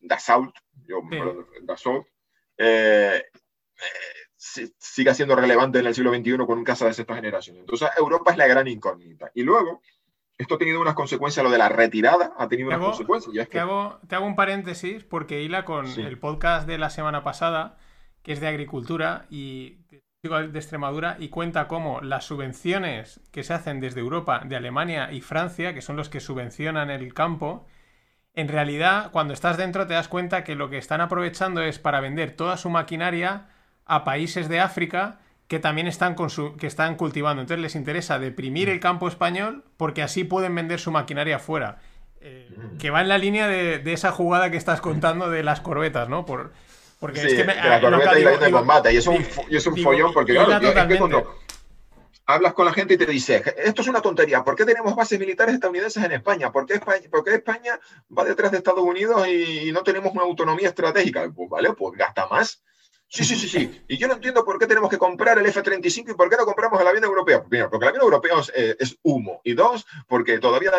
Dassault, 0.00 0.54
yo, 0.86 1.02
Dassault 1.62 2.06
eh, 2.56 3.22
eh, 3.22 4.17
siga 4.78 5.14
siendo 5.14 5.36
relevante 5.36 5.78
en 5.78 5.86
el 5.86 5.94
siglo 5.94 6.14
XXI 6.14 6.36
con 6.46 6.58
un 6.58 6.64
caso 6.64 6.86
de 6.86 6.94
sexta 6.94 7.14
generación. 7.14 7.56
Entonces, 7.56 7.88
Europa 7.96 8.32
es 8.32 8.36
la 8.36 8.46
gran 8.46 8.66
incógnita. 8.68 9.30
Y 9.34 9.42
luego, 9.42 9.82
esto 10.36 10.54
ha 10.54 10.58
tenido 10.58 10.80
unas 10.80 10.94
consecuencias, 10.94 11.44
lo 11.44 11.50
de 11.50 11.58
la 11.58 11.68
retirada 11.68 12.32
ha 12.38 12.48
tenido 12.48 12.68
unas 12.68 12.80
consecuencias. 12.80 13.48
te, 13.48 13.58
hago, 13.58 13.98
un 14.22 14.36
paréntesis 14.36 15.04
porque 15.04 15.42
hila 15.42 15.64
con 15.64 15.86
el 15.86 16.18
podcast 16.18 16.66
de 16.66 16.78
la 16.78 16.90
semana 16.90 17.22
pasada, 17.22 17.76
que 18.22 18.32
es 18.32 18.40
de 18.40 18.48
agricultura 18.48 19.26
y 19.30 19.78
de 20.22 20.58
Extremadura, 20.58 21.16
y 21.18 21.28
cuenta 21.28 21.68
cómo 21.68 22.00
las 22.00 22.24
subvenciones 22.24 23.20
que 23.32 23.42
se 23.42 23.54
hacen 23.54 23.80
desde 23.80 24.00
Europa, 24.00 24.42
de 24.44 24.56
Alemania 24.56 25.12
y 25.12 25.20
Francia, 25.20 25.74
que 25.74 25.82
son 25.82 25.96
los 25.96 26.08
que 26.08 26.20
subvencionan 26.20 26.90
el 26.90 27.14
campo, 27.14 27.66
en 28.34 28.46
realidad, 28.46 29.10
cuando 29.10 29.34
estás 29.34 29.56
dentro 29.56 29.88
te 29.88 29.94
das 29.94 30.06
cuenta 30.06 30.44
que 30.44 30.54
lo 30.54 30.70
que 30.70 30.78
están 30.78 31.00
aprovechando 31.00 31.60
es 31.62 31.80
para 31.80 32.00
vender 32.00 32.36
toda 32.36 32.56
su 32.56 32.70
maquinaria 32.70 33.48
a 33.88 34.04
países 34.04 34.48
de 34.48 34.60
África 34.60 35.18
que 35.48 35.58
también 35.58 35.86
están, 35.86 36.14
con 36.14 36.30
su, 36.30 36.56
que 36.56 36.66
están 36.66 36.96
cultivando. 36.96 37.40
Entonces 37.40 37.62
les 37.62 37.74
interesa 37.74 38.18
deprimir 38.18 38.68
el 38.68 38.80
campo 38.80 39.08
español 39.08 39.64
porque 39.76 40.02
así 40.02 40.22
pueden 40.22 40.54
vender 40.54 40.78
su 40.78 40.92
maquinaria 40.92 41.36
afuera. 41.36 41.78
Eh, 42.20 42.48
que 42.78 42.90
va 42.90 43.00
en 43.00 43.08
la 43.08 43.16
línea 43.16 43.46
de, 43.46 43.92
esa 43.92 44.12
jugada 44.12 44.50
que 44.50 44.56
estás 44.56 44.80
contando 44.80 45.30
de 45.30 45.42
las 45.42 45.60
corbetas, 45.60 46.08
¿no? 46.08 46.26
Por, 46.26 46.52
porque 47.00 47.20
es 47.22 47.34
que 47.34 47.44
me, 47.44 47.54
la 47.54 47.80
corbeta 47.80 48.18
y 48.18 48.24
la 48.24 48.36
de 48.36 48.50
combate. 48.50 48.92
Y 48.92 48.96
es 48.96 49.06
un, 49.06 49.24
y 49.48 49.56
es 49.56 49.66
un 49.66 49.76
follón 49.76 50.12
porque, 50.12 50.34
claro, 50.34 50.52
es 50.52 50.86
que 50.86 50.98
cuando 50.98 51.38
hablas 52.26 52.52
con 52.52 52.66
la 52.66 52.72
gente 52.74 52.94
y 52.94 52.98
te 52.98 53.06
dice, 53.06 53.42
esto 53.56 53.80
es 53.80 53.88
una 53.88 54.02
tontería, 54.02 54.44
¿por 54.44 54.54
qué 54.54 54.66
tenemos 54.66 54.94
bases 54.94 55.18
militares 55.18 55.54
estadounidenses 55.54 56.04
en 56.04 56.12
España? 56.12 56.52
¿Por 56.52 56.66
qué 56.66 56.74
España, 56.74 57.08
por 57.10 57.24
qué 57.24 57.34
España 57.36 57.80
va 58.16 58.24
detrás 58.24 58.50
de 58.50 58.58
Estados 58.58 58.82
Unidos 58.82 59.26
y 59.28 59.72
no 59.72 59.82
tenemos 59.82 60.12
una 60.12 60.24
autonomía 60.24 60.68
estratégica? 60.68 61.30
Pues 61.34 61.48
vale, 61.48 61.72
pues 61.72 61.96
gasta 61.96 62.26
más 62.26 62.60
Sí, 63.10 63.24
sí, 63.24 63.36
sí, 63.36 63.48
sí. 63.48 63.84
Y 63.88 63.96
yo 63.96 64.06
no 64.06 64.14
entiendo 64.14 64.44
por 64.44 64.58
qué 64.58 64.66
tenemos 64.66 64.90
que 64.90 64.98
comprar 64.98 65.38
el 65.38 65.46
F-35 65.46 66.10
y 66.10 66.14
por 66.14 66.28
qué 66.28 66.36
no 66.36 66.44
compramos 66.44 66.78
el 66.78 66.86
avión 66.86 67.04
europeo. 67.04 67.42
Primero, 67.48 67.70
porque 67.70 67.86
el 67.86 67.88
avión 67.88 68.04
europeo 68.04 68.40
es, 68.40 68.52
eh, 68.54 68.76
humo. 69.02 69.40
Y 69.44 69.54
dos, 69.54 69.86
porque 70.06 70.38
todavía 70.38 70.72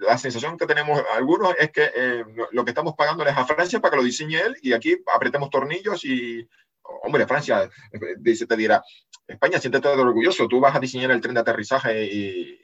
la 0.00 0.18
sensación 0.18 0.56
que 0.56 0.66
tenemos 0.66 1.02
algunos 1.14 1.52
es 1.58 1.72
que 1.72 1.90
eh, 1.96 2.24
lo 2.52 2.64
que 2.64 2.70
estamos 2.70 2.94
pagando 2.94 3.26
es 3.26 3.36
a 3.36 3.44
Francia 3.44 3.80
para 3.80 3.90
que 3.90 3.96
lo 3.96 4.04
diseñe 4.04 4.36
él 4.36 4.56
y 4.62 4.72
aquí 4.72 4.96
apretemos 5.12 5.50
tornillos 5.50 6.04
y, 6.04 6.48
hombre, 7.02 7.26
Francia, 7.26 7.68
dice, 8.18 8.46
te 8.46 8.56
dirá, 8.56 8.84
España, 9.26 9.58
siéntete 9.58 9.88
orgulloso, 9.88 10.46
tú 10.46 10.60
vas 10.60 10.76
a 10.76 10.80
diseñar 10.80 11.10
el 11.10 11.20
tren 11.20 11.34
de 11.34 11.40
aterrizaje 11.40 12.04
y, 12.04 12.60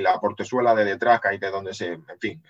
la 0.00 0.18
portezuela 0.18 0.74
de 0.74 0.84
detrás, 0.84 1.20
que 1.20 1.38
de 1.38 1.50
donde 1.50 1.72
se, 1.74 1.92
en 1.92 2.18
fin, 2.18 2.42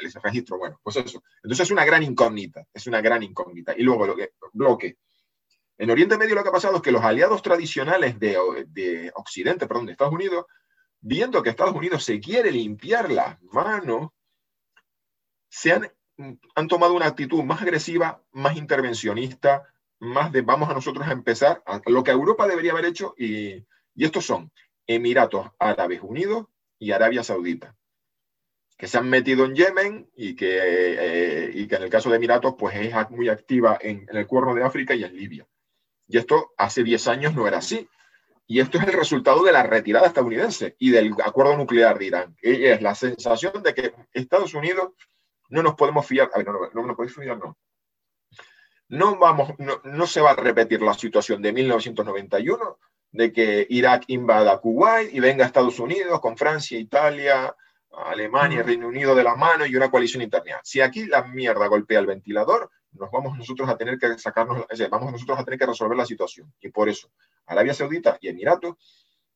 el, 0.00 0.12
registro, 0.22 0.58
bueno, 0.58 0.78
pues 0.80 0.94
eso. 0.94 1.24
Entonces 1.42 1.66
es 1.66 1.70
una 1.72 1.84
gran 1.84 2.04
incógnita, 2.04 2.64
es 2.72 2.86
una 2.86 3.00
gran 3.00 3.24
incógnita. 3.24 3.74
Y 3.76 3.82
luego, 3.82 4.06
lo 4.06 4.14
que, 4.14 4.30
bloque, 4.52 4.96
en 5.78 5.90
Oriente 5.90 6.18
Medio 6.18 6.34
lo 6.34 6.42
que 6.42 6.48
ha 6.48 6.52
pasado 6.52 6.76
es 6.76 6.82
que 6.82 6.92
los 6.92 7.04
aliados 7.04 7.40
tradicionales 7.40 8.18
de, 8.18 9.10
Occidente, 9.14 9.66
perdón, 9.66 9.86
de 9.86 9.92
Estados 9.92 10.12
Unidos, 10.12 10.46
viendo 11.00 11.42
que 11.42 11.50
Estados 11.50 11.74
Unidos 11.74 12.04
se 12.04 12.20
quiere 12.20 12.50
limpiar 12.50 13.10
las 13.10 13.40
manos, 13.42 14.10
se 15.48 15.72
han, 15.72 15.90
han 16.54 16.68
tomado 16.68 16.94
una 16.94 17.06
actitud 17.06 17.42
más 17.44 17.62
agresiva, 17.62 18.22
más 18.32 18.56
intervencionista, 18.56 19.72
más 20.00 20.32
de 20.32 20.42
vamos 20.42 20.68
a 20.68 20.74
nosotros 20.74 21.06
a 21.06 21.12
empezar 21.12 21.62
lo 21.86 22.04
que 22.04 22.10
Europa 22.10 22.46
debería 22.46 22.72
haber 22.72 22.86
hecho 22.86 23.14
y, 23.16 23.64
estos 23.96 24.24
son 24.24 24.52
Emiratos 24.86 25.50
Árabes 25.58 26.00
Unidos 26.02 26.46
y 26.78 26.92
Arabia 26.92 27.24
Saudita 27.24 27.74
que 28.76 28.86
se 28.86 28.96
han 28.96 29.10
metido 29.10 29.44
en 29.44 29.56
Yemen 29.56 30.08
y 30.14 30.36
que, 30.36 30.60
eh, 30.60 31.50
y 31.52 31.66
que 31.66 31.74
en 31.74 31.82
el 31.82 31.90
caso 31.90 32.10
de 32.10 32.16
Emiratos 32.16 32.54
pues 32.56 32.76
es 32.76 32.94
muy 33.10 33.28
activa 33.28 33.76
en, 33.80 34.06
el 34.08 34.26
Cuerno 34.28 34.54
de 34.54 34.62
África 34.62 34.94
y 34.94 35.02
en 35.02 35.16
Libia. 35.16 35.48
Y 36.08 36.18
esto 36.18 36.52
hace 36.56 36.82
10 36.82 37.06
años 37.08 37.34
no 37.34 37.46
era 37.46 37.58
así. 37.58 37.88
Y 38.46 38.60
esto 38.60 38.78
es 38.78 38.84
el 38.86 38.94
resultado 38.94 39.44
de 39.44 39.52
la 39.52 39.62
retirada 39.62 40.06
estadounidense 40.06 40.74
y 40.78 40.90
del 40.90 41.14
acuerdo 41.22 41.56
nuclear 41.56 41.98
de 41.98 42.06
Irán. 42.06 42.36
Es 42.40 42.80
la 42.80 42.94
sensación 42.94 43.62
de 43.62 43.74
que 43.74 43.92
Estados 44.14 44.54
Unidos 44.54 44.92
no 45.50 45.62
nos 45.62 45.74
podemos 45.74 46.06
fiar. 46.06 46.30
Ver, 46.34 46.46
no, 46.46 46.52
no, 46.54 46.70
no 46.72 46.86
nos 46.86 46.96
podemos 46.96 47.14
fiar, 47.14 47.38
no. 47.38 47.58
No, 48.88 49.18
vamos, 49.18 49.50
no, 49.58 49.82
no 49.84 50.06
se 50.06 50.22
va 50.22 50.30
a 50.30 50.36
repetir 50.36 50.80
la 50.80 50.94
situación 50.94 51.42
de 51.42 51.52
1991, 51.52 52.78
de 53.12 53.32
que 53.32 53.66
Irak 53.68 54.04
invada 54.06 54.58
Kuwait 54.60 55.12
y 55.12 55.20
venga 55.20 55.44
Estados 55.44 55.78
Unidos 55.78 56.18
con 56.20 56.38
Francia, 56.38 56.78
Italia, 56.78 57.54
Alemania, 57.92 58.62
Reino 58.62 58.88
Unido 58.88 59.14
de 59.14 59.24
la 59.24 59.34
mano 59.34 59.66
y 59.66 59.74
una 59.74 59.90
coalición 59.90 60.22
interna. 60.22 60.60
Si 60.62 60.80
aquí 60.80 61.06
la 61.06 61.22
mierda 61.22 61.66
golpea 61.66 62.00
el 62.00 62.06
ventilador, 62.06 62.70
nos 62.92 63.10
vamos 63.10 63.36
nosotros 63.36 63.68
a 63.68 63.76
tener 63.76 63.98
que 63.98 64.18
sacarnos, 64.18 64.66
vamos 64.90 65.12
nosotros 65.12 65.38
a 65.38 65.44
tener 65.44 65.58
que 65.58 65.66
resolver 65.66 65.96
la 65.96 66.06
situación. 66.06 66.52
Y 66.60 66.68
por 66.68 66.88
eso, 66.88 67.10
Arabia 67.46 67.74
Saudita 67.74 68.18
y 68.20 68.28
Emiratos 68.28 68.76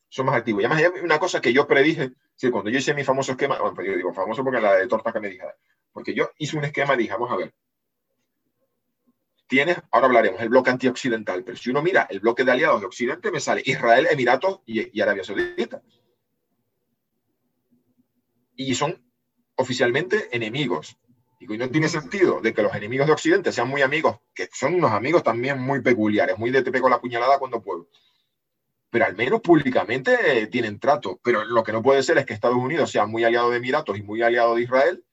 son 0.09 0.27
más 0.27 0.37
activos. 0.37 0.63
Y 0.63 1.01
una 1.01 1.19
cosa 1.19 1.41
que 1.41 1.53
yo 1.53 1.67
predije, 1.67 2.13
sí, 2.35 2.51
cuando 2.51 2.71
yo 2.71 2.79
hice 2.79 2.95
mi 2.95 3.05
famoso 3.05 3.33
esquema, 3.33 3.59
famoso 4.15 4.45
porque 4.45 4.61
la 4.61 4.75
de 4.75 4.87
torta 4.87 5.13
que 5.13 5.21
me 5.21 5.29
dije, 5.29 5.45
porque 5.93 6.15
yo 6.15 6.31
hice 6.39 6.57
un 6.57 6.65
esquema 6.65 6.95
y 6.95 6.99
dije, 6.99 7.13
vamos 7.13 7.31
a 7.31 7.37
ver, 7.37 7.55
tienes, 9.47 9.77
ahora 9.91 10.07
hablaremos, 10.07 10.41
el 10.41 10.49
bloque 10.49 10.71
antioccidental, 10.71 11.45
pero 11.45 11.57
si 11.57 11.71
uno 11.71 11.83
mira 11.83 12.07
el 12.09 12.21
bloque 12.21 12.45
de 12.45 12.53
aliados 12.53 12.81
de 12.81 12.87
Occidente, 12.87 13.31
me 13.31 13.41
sale 13.41 13.63
Israel, 13.65 14.07
Emiratos 14.11 14.61
y, 14.67 14.99
y 14.99 15.01
Arabia 15.01 15.25
Saudita. 15.25 15.83
Y 18.55 18.75
son 18.75 19.03
oficialmente 19.57 20.29
enemigos. 20.35 20.97
Y 21.39 21.47
no 21.47 21.69
tiene 21.69 21.89
sentido 21.89 22.41
de 22.41 22.55
que 22.55 22.63
los 22.63 22.75
enemigos 22.75 23.07
de 23.09 23.15
Occidente 23.15 23.51
sean 23.51 23.69
muy 23.69 23.83
amigos, 23.83 24.19
que 24.33 24.49
son 24.53 24.75
unos 24.75 24.93
amigos 24.93 25.25
también 25.25 25.61
muy 25.61 25.81
peculiares, 25.81 26.39
muy 26.39 26.51
de 26.51 26.63
te 26.63 26.71
pego 26.71 26.89
la 26.89 27.01
puñalada 27.01 27.39
cuando 27.39 27.61
puedo. 27.61 27.89
Pero 28.91 29.07
al 29.07 29.17
menos 29.17 29.41
públicamente 29.41 30.47
tienen 30.49 30.79
trato. 30.79 31.19
Pero 31.25 31.45
lo 31.45 31.65
que 31.65 31.73
no 31.73 31.83
puede 31.83 32.03
ser 32.03 32.19
es 32.19 32.27
que 32.27 32.35
Estados 32.35 32.59
Unidos 32.59 32.91
sea 32.91 33.07
muy 33.07 33.25
aliado 33.25 33.51
de 33.51 33.57
Emiratos 33.57 33.99
y 33.99 34.03
muy 34.03 34.23
aliado 34.23 34.55
de 34.55 34.63
Israel. 34.63 35.05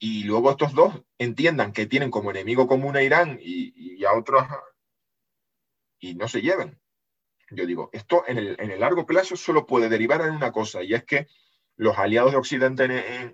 Y 0.00 0.24
luego 0.24 0.50
estos 0.50 0.72
dos 0.72 0.94
entiendan 1.18 1.72
que 1.72 1.86
tienen 1.86 2.10
como 2.10 2.30
enemigo 2.30 2.66
común 2.66 2.96
a 2.96 3.02
Irán 3.02 3.38
y, 3.40 4.04
a 4.04 4.14
otros 4.14 4.42
y 6.00 6.14
no 6.14 6.26
se 6.26 6.40
lleven. 6.40 6.80
Yo 7.50 7.66
digo, 7.66 7.90
esto 7.92 8.24
en 8.26 8.38
el, 8.38 8.56
en 8.58 8.70
el 8.70 8.80
largo 8.80 9.06
plazo 9.06 9.36
solo 9.36 9.66
puede 9.66 9.88
derivar 9.88 10.22
en 10.22 10.30
una 10.30 10.50
cosa, 10.52 10.82
y 10.82 10.94
es 10.94 11.04
que 11.04 11.26
los 11.80 11.96
aliados 11.96 12.32
de 12.32 12.36
Occidente 12.36 12.84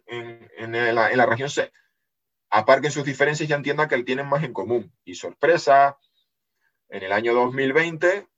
en, 0.07 0.73
la, 0.95 1.27
región 1.27 1.51
se 1.51 1.73
aparquen 2.49 2.93
sus 2.93 3.05
diferencias 3.05 3.51
y 3.51 3.53
entiendan 3.53 3.89
que 3.89 4.01
tienen 4.05 4.29
más 4.29 4.45
en 4.45 4.53
común. 4.53 4.93
Y 5.05 5.17
sorpresa, 5.17 5.99
en 6.89 7.03
el 7.03 7.11
año 7.11 7.35
2020 7.35 8.29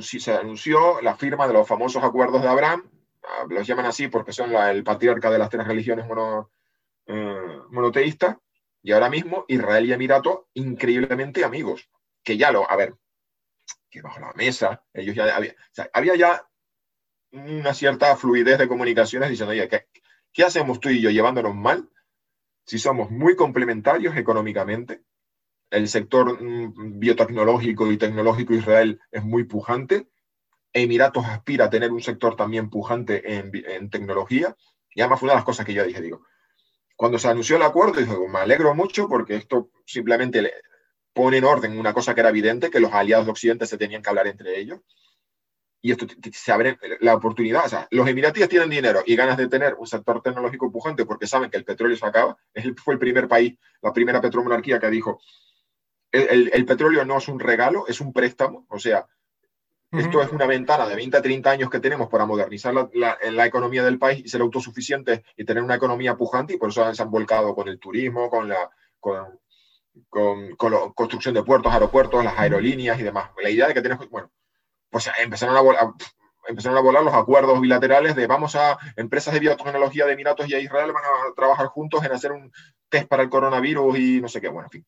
se 0.00 0.32
anunció 0.32 1.02
la 1.02 1.16
firma 1.16 1.46
de 1.46 1.52
los 1.52 1.68
famosos 1.68 2.02
acuerdos 2.02 2.40
de 2.40 2.48
Abraham, 2.48 2.90
ah, 3.24 3.44
los 3.50 3.66
llaman 3.66 3.84
así 3.84 4.08
porque 4.08 4.32
son 4.32 4.54
el 4.54 4.82
patriarca 4.82 5.30
de 5.30 5.38
las 5.38 5.50
tres 5.50 5.66
religiones 5.66 6.06
eh, 7.06 7.60
monoteístas, 7.68 8.38
y 8.82 8.92
ahora 8.92 9.10
mismo 9.10 9.44
Israel 9.48 9.84
y 9.84 9.92
Emiratos 9.92 10.44
increíblemente 10.54 11.44
amigos, 11.44 11.90
que 12.24 12.38
ya 12.38 12.50
lo, 12.50 12.70
a 12.70 12.74
ver, 12.74 12.94
que 13.90 14.00
bajo 14.00 14.18
la 14.18 14.32
mesa, 14.32 14.82
ellos 14.94 15.14
ya 15.14 15.36
había 15.92 16.16
ya 16.16 16.48
una 17.32 17.74
cierta 17.74 18.16
fluidez 18.16 18.58
de 18.58 18.68
comunicaciones 18.68 19.30
diciendo, 19.30 19.52
oye, 19.52 19.68
¿qué, 19.68 19.86
¿qué 20.32 20.44
hacemos 20.44 20.80
tú 20.80 20.88
y 20.88 21.00
yo 21.00 21.10
llevándonos 21.10 21.54
mal 21.54 21.88
si 22.64 22.78
somos 22.78 23.10
muy 23.10 23.36
complementarios 23.36 24.16
económicamente? 24.16 25.02
El 25.70 25.88
sector 25.88 26.40
mm, 26.42 26.98
biotecnológico 26.98 27.90
y 27.90 27.96
tecnológico 27.96 28.54
Israel 28.54 29.00
es 29.10 29.24
muy 29.24 29.44
pujante. 29.44 30.08
Emiratos 30.72 31.24
aspira 31.26 31.66
a 31.66 31.70
tener 31.70 31.90
un 31.90 32.02
sector 32.02 32.36
también 32.36 32.70
pujante 32.70 33.38
en, 33.38 33.90
tecnología. 33.90 34.56
Y 34.94 35.00
además 35.00 35.20
fue 35.20 35.26
una 35.26 35.34
de 35.34 35.38
las 35.38 35.44
cosas 35.44 35.66
que 35.66 35.74
yo 35.74 35.84
dije, 35.84 36.00
digo, 36.00 36.26
cuando 36.96 37.18
se 37.18 37.28
anunció 37.28 37.56
el 37.56 37.62
acuerdo, 37.62 38.00
dije, 38.00 38.14
me 38.28 38.38
alegro 38.38 38.74
mucho 38.74 39.08
porque 39.08 39.36
esto 39.36 39.70
simplemente 39.84 40.52
pone 41.12 41.38
en 41.38 41.44
orden 41.44 41.78
una 41.78 41.92
cosa 41.92 42.14
que 42.14 42.20
era 42.20 42.30
evidente, 42.30 42.70
que 42.70 42.80
los 42.80 42.92
aliados 42.92 43.26
de 43.26 43.32
Occidente 43.32 43.66
se 43.66 43.78
tenían 43.78 44.02
que 44.02 44.08
hablar 44.10 44.26
entre 44.26 44.58
ellos 44.58 44.80
y 45.86 45.92
esto 45.92 46.04
se 46.32 46.50
abre 46.50 46.78
la 46.98 47.14
oportunidad. 47.14 47.64
O 47.64 47.68
sea, 47.68 47.86
los 47.92 48.08
emiratíes 48.08 48.48
tienen 48.48 48.68
dinero 48.68 49.04
y 49.06 49.14
ganas 49.14 49.36
de 49.36 49.46
tener 49.46 49.74
un 49.74 49.86
sector 49.86 50.20
tecnológico 50.20 50.72
pujante 50.72 51.06
porque 51.06 51.28
saben 51.28 51.48
que 51.48 51.58
el 51.58 51.64
petróleo 51.64 51.96
se 51.96 52.04
acaba. 52.04 52.36
fue 52.82 52.94
el 52.94 52.98
primer 52.98 53.28
país, 53.28 53.56
la 53.80 53.92
primera 53.92 54.20
petromonarquía 54.20 54.80
que 54.80 54.90
dijo, 54.90 55.20
el, 56.10 56.66
petróleo 56.66 57.04
no 57.04 57.18
es 57.18 57.28
un 57.28 57.38
regalo, 57.38 57.86
es 57.86 58.00
un 58.00 58.12
préstamo. 58.12 58.66
O 58.68 58.80
sea, 58.80 59.06
esto 59.92 60.20
es 60.20 60.32
una 60.32 60.46
ventana 60.46 60.88
de 60.88 60.96
20 60.96 61.18
a 61.18 61.22
30 61.22 61.50
años 61.52 61.70
que 61.70 61.78
tenemos 61.78 62.08
para 62.08 62.26
modernizar 62.26 62.74
la, 62.92 63.46
economía 63.46 63.84
del 63.84 64.00
país 64.00 64.22
y 64.24 64.28
ser 64.28 64.40
autosuficientes 64.40 65.22
y 65.36 65.44
tener 65.44 65.62
una 65.62 65.76
economía 65.76 66.16
pujante 66.16 66.54
y 66.54 66.56
por 66.56 66.70
eso 66.70 66.92
se 66.92 67.00
han 67.00 67.12
volcado 67.12 67.54
con 67.54 67.68
el 67.68 67.78
turismo, 67.78 68.28
con 68.28 68.48
la... 68.48 68.70
Con, 68.98 69.38
con, 70.10 70.72
la 70.72 70.92
construcción 70.94 71.32
de 71.32 71.44
puertos, 71.44 71.72
aeropuertos, 71.72 72.24
las 72.24 72.36
aerolíneas 72.36 72.98
y 72.98 73.02
demás. 73.04 73.30
La 73.40 73.50
idea 73.50 73.68
de 73.68 73.74
que 73.74 73.80
tenemos, 73.80 74.10
bueno, 74.10 74.30
pues 74.90 75.10
empezaron 75.18 75.56
a, 75.56 75.60
volar, 75.60 75.88
empezaron 76.48 76.78
a 76.78 76.82
volar 76.82 77.02
los 77.02 77.14
acuerdos 77.14 77.60
bilaterales 77.60 78.14
de 78.14 78.26
vamos 78.26 78.56
a 78.56 78.78
empresas 78.96 79.34
de 79.34 79.40
biotecnología 79.40 80.06
de 80.06 80.12
Emiratos 80.12 80.48
y 80.48 80.54
a 80.54 80.60
Israel 80.60 80.92
van 80.92 81.04
a 81.04 81.34
trabajar 81.34 81.66
juntos 81.66 82.04
en 82.04 82.12
hacer 82.12 82.32
un 82.32 82.52
test 82.88 83.08
para 83.08 83.22
el 83.22 83.30
coronavirus 83.30 83.98
y 83.98 84.20
no 84.20 84.28
sé 84.28 84.40
qué, 84.40 84.48
bueno, 84.48 84.66
en 84.66 84.70
fin. 84.70 84.86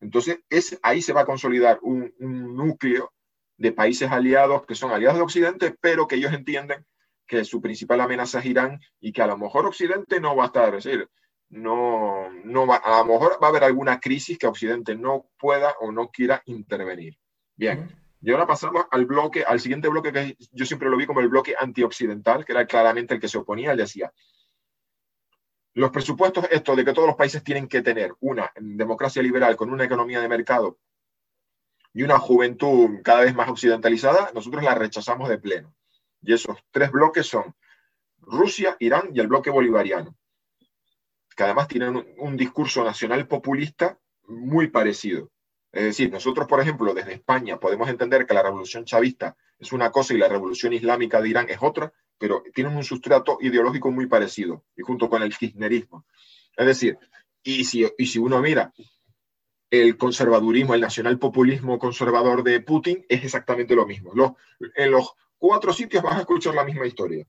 Entonces, 0.00 0.40
es, 0.50 0.78
ahí 0.82 1.02
se 1.02 1.12
va 1.12 1.22
a 1.22 1.26
consolidar 1.26 1.78
un, 1.82 2.12
núcleo 2.18 3.12
de 3.56 3.72
países 3.72 4.10
aliados 4.10 4.66
que 4.66 4.74
son 4.74 4.92
aliados 4.92 5.16
de 5.16 5.22
Occidente, 5.22 5.74
pero 5.80 6.06
que 6.06 6.16
ellos 6.16 6.32
entienden 6.32 6.84
que 7.26 7.44
su 7.44 7.60
principal 7.60 8.00
amenaza 8.00 8.38
es 8.38 8.46
Irán 8.46 8.80
y 9.00 9.12
que 9.12 9.22
a 9.22 9.26
lo 9.26 9.38
mejor 9.38 9.66
Occidente 9.66 10.20
no 10.20 10.36
va 10.36 10.44
a 10.44 10.46
estar, 10.46 10.74
es 10.74 10.84
decir, 10.84 11.08
no, 11.48 12.30
no 12.44 12.66
va, 12.66 12.76
a 12.76 12.98
lo 12.98 13.06
mejor 13.06 13.38
va 13.42 13.46
a 13.46 13.50
haber 13.50 13.64
alguna 13.64 13.98
crisis 13.98 14.38
que 14.38 14.46
Occidente 14.46 14.94
no 14.94 15.26
pueda 15.38 15.74
o 15.80 15.90
no 15.90 16.10
quiera 16.10 16.42
intervenir. 16.44 17.18
Bien, 17.56 17.88
y 18.20 18.32
ahora 18.32 18.46
pasamos 18.46 18.86
al 18.90 19.06
bloque, 19.06 19.44
al 19.44 19.60
siguiente 19.60 19.88
bloque 19.88 20.12
que 20.12 20.36
yo 20.52 20.66
siempre 20.66 20.88
lo 20.88 20.96
vi 20.96 21.06
como 21.06 21.20
el 21.20 21.28
bloque 21.28 21.54
antioccidental, 21.58 22.44
que 22.44 22.52
era 22.52 22.66
claramente 22.66 23.14
el 23.14 23.20
que 23.20 23.28
se 23.28 23.38
oponía. 23.38 23.72
Él 23.72 23.78
decía, 23.78 24.12
los 25.74 25.90
presupuestos, 25.90 26.46
esto 26.50 26.74
de 26.74 26.84
que 26.84 26.92
todos 26.94 27.06
los 27.06 27.16
países 27.16 27.44
tienen 27.44 27.68
que 27.68 27.82
tener 27.82 28.14
una 28.20 28.50
democracia 28.56 29.22
liberal 29.22 29.56
con 29.56 29.70
una 29.70 29.84
economía 29.84 30.20
de 30.20 30.28
mercado 30.28 30.78
y 31.92 32.02
una 32.02 32.18
juventud 32.18 33.02
cada 33.02 33.20
vez 33.20 33.34
más 33.34 33.48
occidentalizada, 33.48 34.30
nosotros 34.34 34.62
la 34.62 34.74
rechazamos 34.74 35.28
de 35.28 35.38
pleno. 35.38 35.74
Y 36.22 36.32
esos 36.32 36.56
tres 36.70 36.90
bloques 36.90 37.26
son 37.26 37.54
Rusia, 38.18 38.76
Irán 38.80 39.10
y 39.12 39.20
el 39.20 39.28
bloque 39.28 39.50
bolivariano, 39.50 40.16
que 41.36 41.42
además 41.42 41.68
tienen 41.68 42.14
un 42.18 42.36
discurso 42.36 42.82
nacional 42.82 43.28
populista 43.28 43.98
muy 44.26 44.68
parecido. 44.68 45.30
Es 45.76 45.84
decir, 45.84 46.10
nosotros, 46.10 46.48
por 46.48 46.58
ejemplo, 46.58 46.94
desde 46.94 47.12
España 47.12 47.60
podemos 47.60 47.90
entender 47.90 48.24
que 48.24 48.32
la 48.32 48.42
revolución 48.42 48.86
chavista 48.86 49.36
es 49.58 49.72
una 49.72 49.90
cosa 49.90 50.14
y 50.14 50.16
la 50.16 50.26
revolución 50.26 50.72
islámica 50.72 51.20
de 51.20 51.28
Irán 51.28 51.50
es 51.50 51.58
otra, 51.60 51.92
pero 52.16 52.42
tienen 52.54 52.74
un 52.74 52.82
sustrato 52.82 53.36
ideológico 53.42 53.90
muy 53.90 54.06
parecido, 54.06 54.64
y 54.74 54.80
junto 54.80 55.10
con 55.10 55.22
el 55.22 55.36
kirchnerismo. 55.36 56.06
Es 56.56 56.64
decir, 56.64 56.98
y 57.42 57.64
si, 57.64 57.86
y 57.98 58.06
si 58.06 58.18
uno 58.18 58.40
mira 58.40 58.72
el 59.68 59.98
conservadurismo, 59.98 60.72
el 60.72 60.80
nacionalpopulismo 60.80 61.78
conservador 61.78 62.42
de 62.42 62.60
Putin 62.60 63.04
es 63.06 63.22
exactamente 63.22 63.74
lo 63.74 63.84
mismo. 63.84 64.14
en 64.76 64.90
los 64.90 65.12
cuatro 65.36 65.74
sitios 65.74 66.02
vas 66.02 66.16
a 66.16 66.20
escuchar 66.20 66.54
la 66.54 66.64
misma 66.64 66.86
historia. 66.86 67.26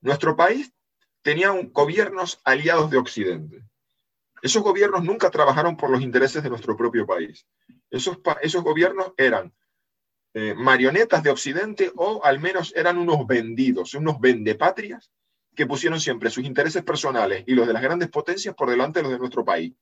Nuestro 0.00 0.34
país 0.34 0.72
tenía 1.20 1.50
gobiernos 1.72 2.40
aliados 2.42 2.90
de 2.90 2.96
Occidente. 2.96 3.64
Esos 4.44 4.62
gobiernos 4.62 5.02
nunca 5.02 5.30
trabajaron 5.30 5.74
por 5.74 5.88
los 5.88 6.02
intereses 6.02 6.42
de 6.42 6.50
nuestro 6.50 6.76
propio 6.76 7.06
país. 7.06 7.46
Esos, 7.90 8.18
esos 8.42 8.62
gobiernos 8.62 9.14
eran 9.16 9.54
eh, 10.34 10.52
marionetas 10.54 11.22
de 11.22 11.30
Occidente 11.30 11.90
o 11.96 12.22
al 12.22 12.40
menos 12.40 12.70
eran 12.76 12.98
unos 12.98 13.26
vendidos, 13.26 13.94
unos 13.94 14.20
vendepatrias 14.20 15.10
que 15.56 15.64
pusieron 15.64 15.98
siempre 15.98 16.28
sus 16.28 16.44
intereses 16.44 16.82
personales 16.82 17.42
y 17.46 17.54
los 17.54 17.66
de 17.66 17.72
las 17.72 17.80
grandes 17.80 18.10
potencias 18.10 18.54
por 18.54 18.68
delante 18.68 18.98
de 18.98 19.04
los 19.04 19.12
de 19.12 19.18
nuestro 19.18 19.46
país. 19.46 19.72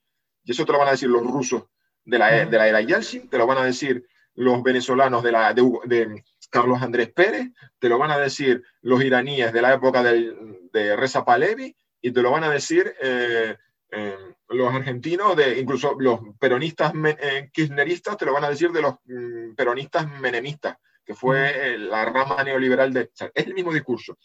Y 0.44 0.52
eso 0.52 0.64
te 0.64 0.70
lo 0.70 0.78
van 0.78 0.86
a 0.86 0.92
decir 0.92 1.08
los 1.08 1.26
rusos 1.26 1.64
de 2.04 2.18
la, 2.20 2.46
de 2.46 2.56
la 2.56 2.68
era 2.68 2.80
Yeltsin, 2.80 3.28
te 3.28 3.38
lo 3.38 3.48
van 3.48 3.58
a 3.58 3.64
decir 3.64 4.06
los 4.36 4.62
venezolanos 4.62 5.24
de, 5.24 5.32
la, 5.32 5.52
de, 5.52 6.22
Carlos 6.50 6.80
Andrés 6.80 7.12
Pérez, 7.12 7.48
te 7.80 7.88
lo 7.88 7.98
van 7.98 8.12
a 8.12 8.18
decir 8.18 8.62
los 8.80 9.02
iraníes 9.02 9.52
de 9.52 9.60
la 9.60 9.74
época 9.74 10.04
de 10.04 10.96
Reza 10.96 11.24
Palevi 11.24 11.74
y 12.00 12.12
te 12.12 12.22
lo 12.22 12.30
van 12.30 12.44
a 12.44 12.50
decir 12.50 12.94
eh, 13.02 13.56
eh, 13.92 14.16
los 14.48 14.74
argentinos, 14.74 15.36
de, 15.36 15.60
incluso 15.60 15.94
los 15.98 16.20
peronistas 16.38 16.92
eh, 17.20 17.50
kirchneristas, 17.52 18.16
te 18.16 18.24
lo 18.24 18.32
van 18.32 18.44
a 18.44 18.48
decir 18.48 18.72
de 18.72 18.80
los 18.80 18.94
mm, 19.04 19.54
peronistas 19.54 20.10
menemistas, 20.18 20.78
que 21.04 21.14
fue 21.14 21.76
la 21.78 22.06
rama 22.06 22.42
neoliberal 22.42 22.92
de... 22.92 23.10
Es 23.34 23.46
el 23.46 23.54
mismo 23.54 23.72
discurso. 23.72 24.16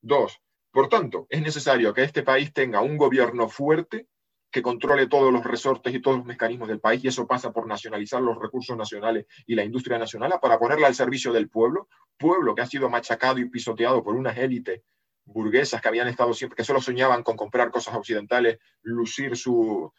Dos, 0.00 0.38
por 0.70 0.88
tanto, 0.88 1.26
es 1.30 1.40
necesario 1.40 1.94
que 1.94 2.02
este 2.02 2.22
país 2.22 2.52
tenga 2.52 2.82
un 2.82 2.98
gobierno 2.98 3.48
fuerte 3.48 4.08
que 4.50 4.62
controle 4.62 5.08
todos 5.08 5.32
los 5.32 5.42
resortes 5.42 5.94
y 5.94 6.00
todos 6.00 6.18
los 6.18 6.26
mecanismos 6.26 6.68
del 6.68 6.80
país, 6.80 7.02
y 7.02 7.08
eso 7.08 7.26
pasa 7.26 7.50
por 7.50 7.66
nacionalizar 7.66 8.20
los 8.20 8.38
recursos 8.38 8.76
nacionales 8.76 9.26
y 9.46 9.54
la 9.54 9.64
industria 9.64 9.98
nacional 9.98 10.38
para 10.40 10.58
ponerla 10.58 10.86
al 10.86 10.94
servicio 10.94 11.32
del 11.32 11.48
pueblo, 11.48 11.88
pueblo 12.18 12.54
que 12.54 12.62
ha 12.62 12.66
sido 12.66 12.90
machacado 12.90 13.38
y 13.38 13.48
pisoteado 13.48 14.04
por 14.04 14.14
unas 14.14 14.36
élites 14.36 14.82
burguesas 15.24 15.80
que 15.80 15.88
habían 15.88 16.08
estado 16.08 16.34
siempre, 16.34 16.56
que 16.56 16.64
solo 16.64 16.80
soñaban 16.80 17.22
con 17.22 17.36
comprar 17.36 17.70
cosas 17.70 17.94
occidentales, 17.94 18.58
lucir 18.82 19.36
su, 19.36 19.92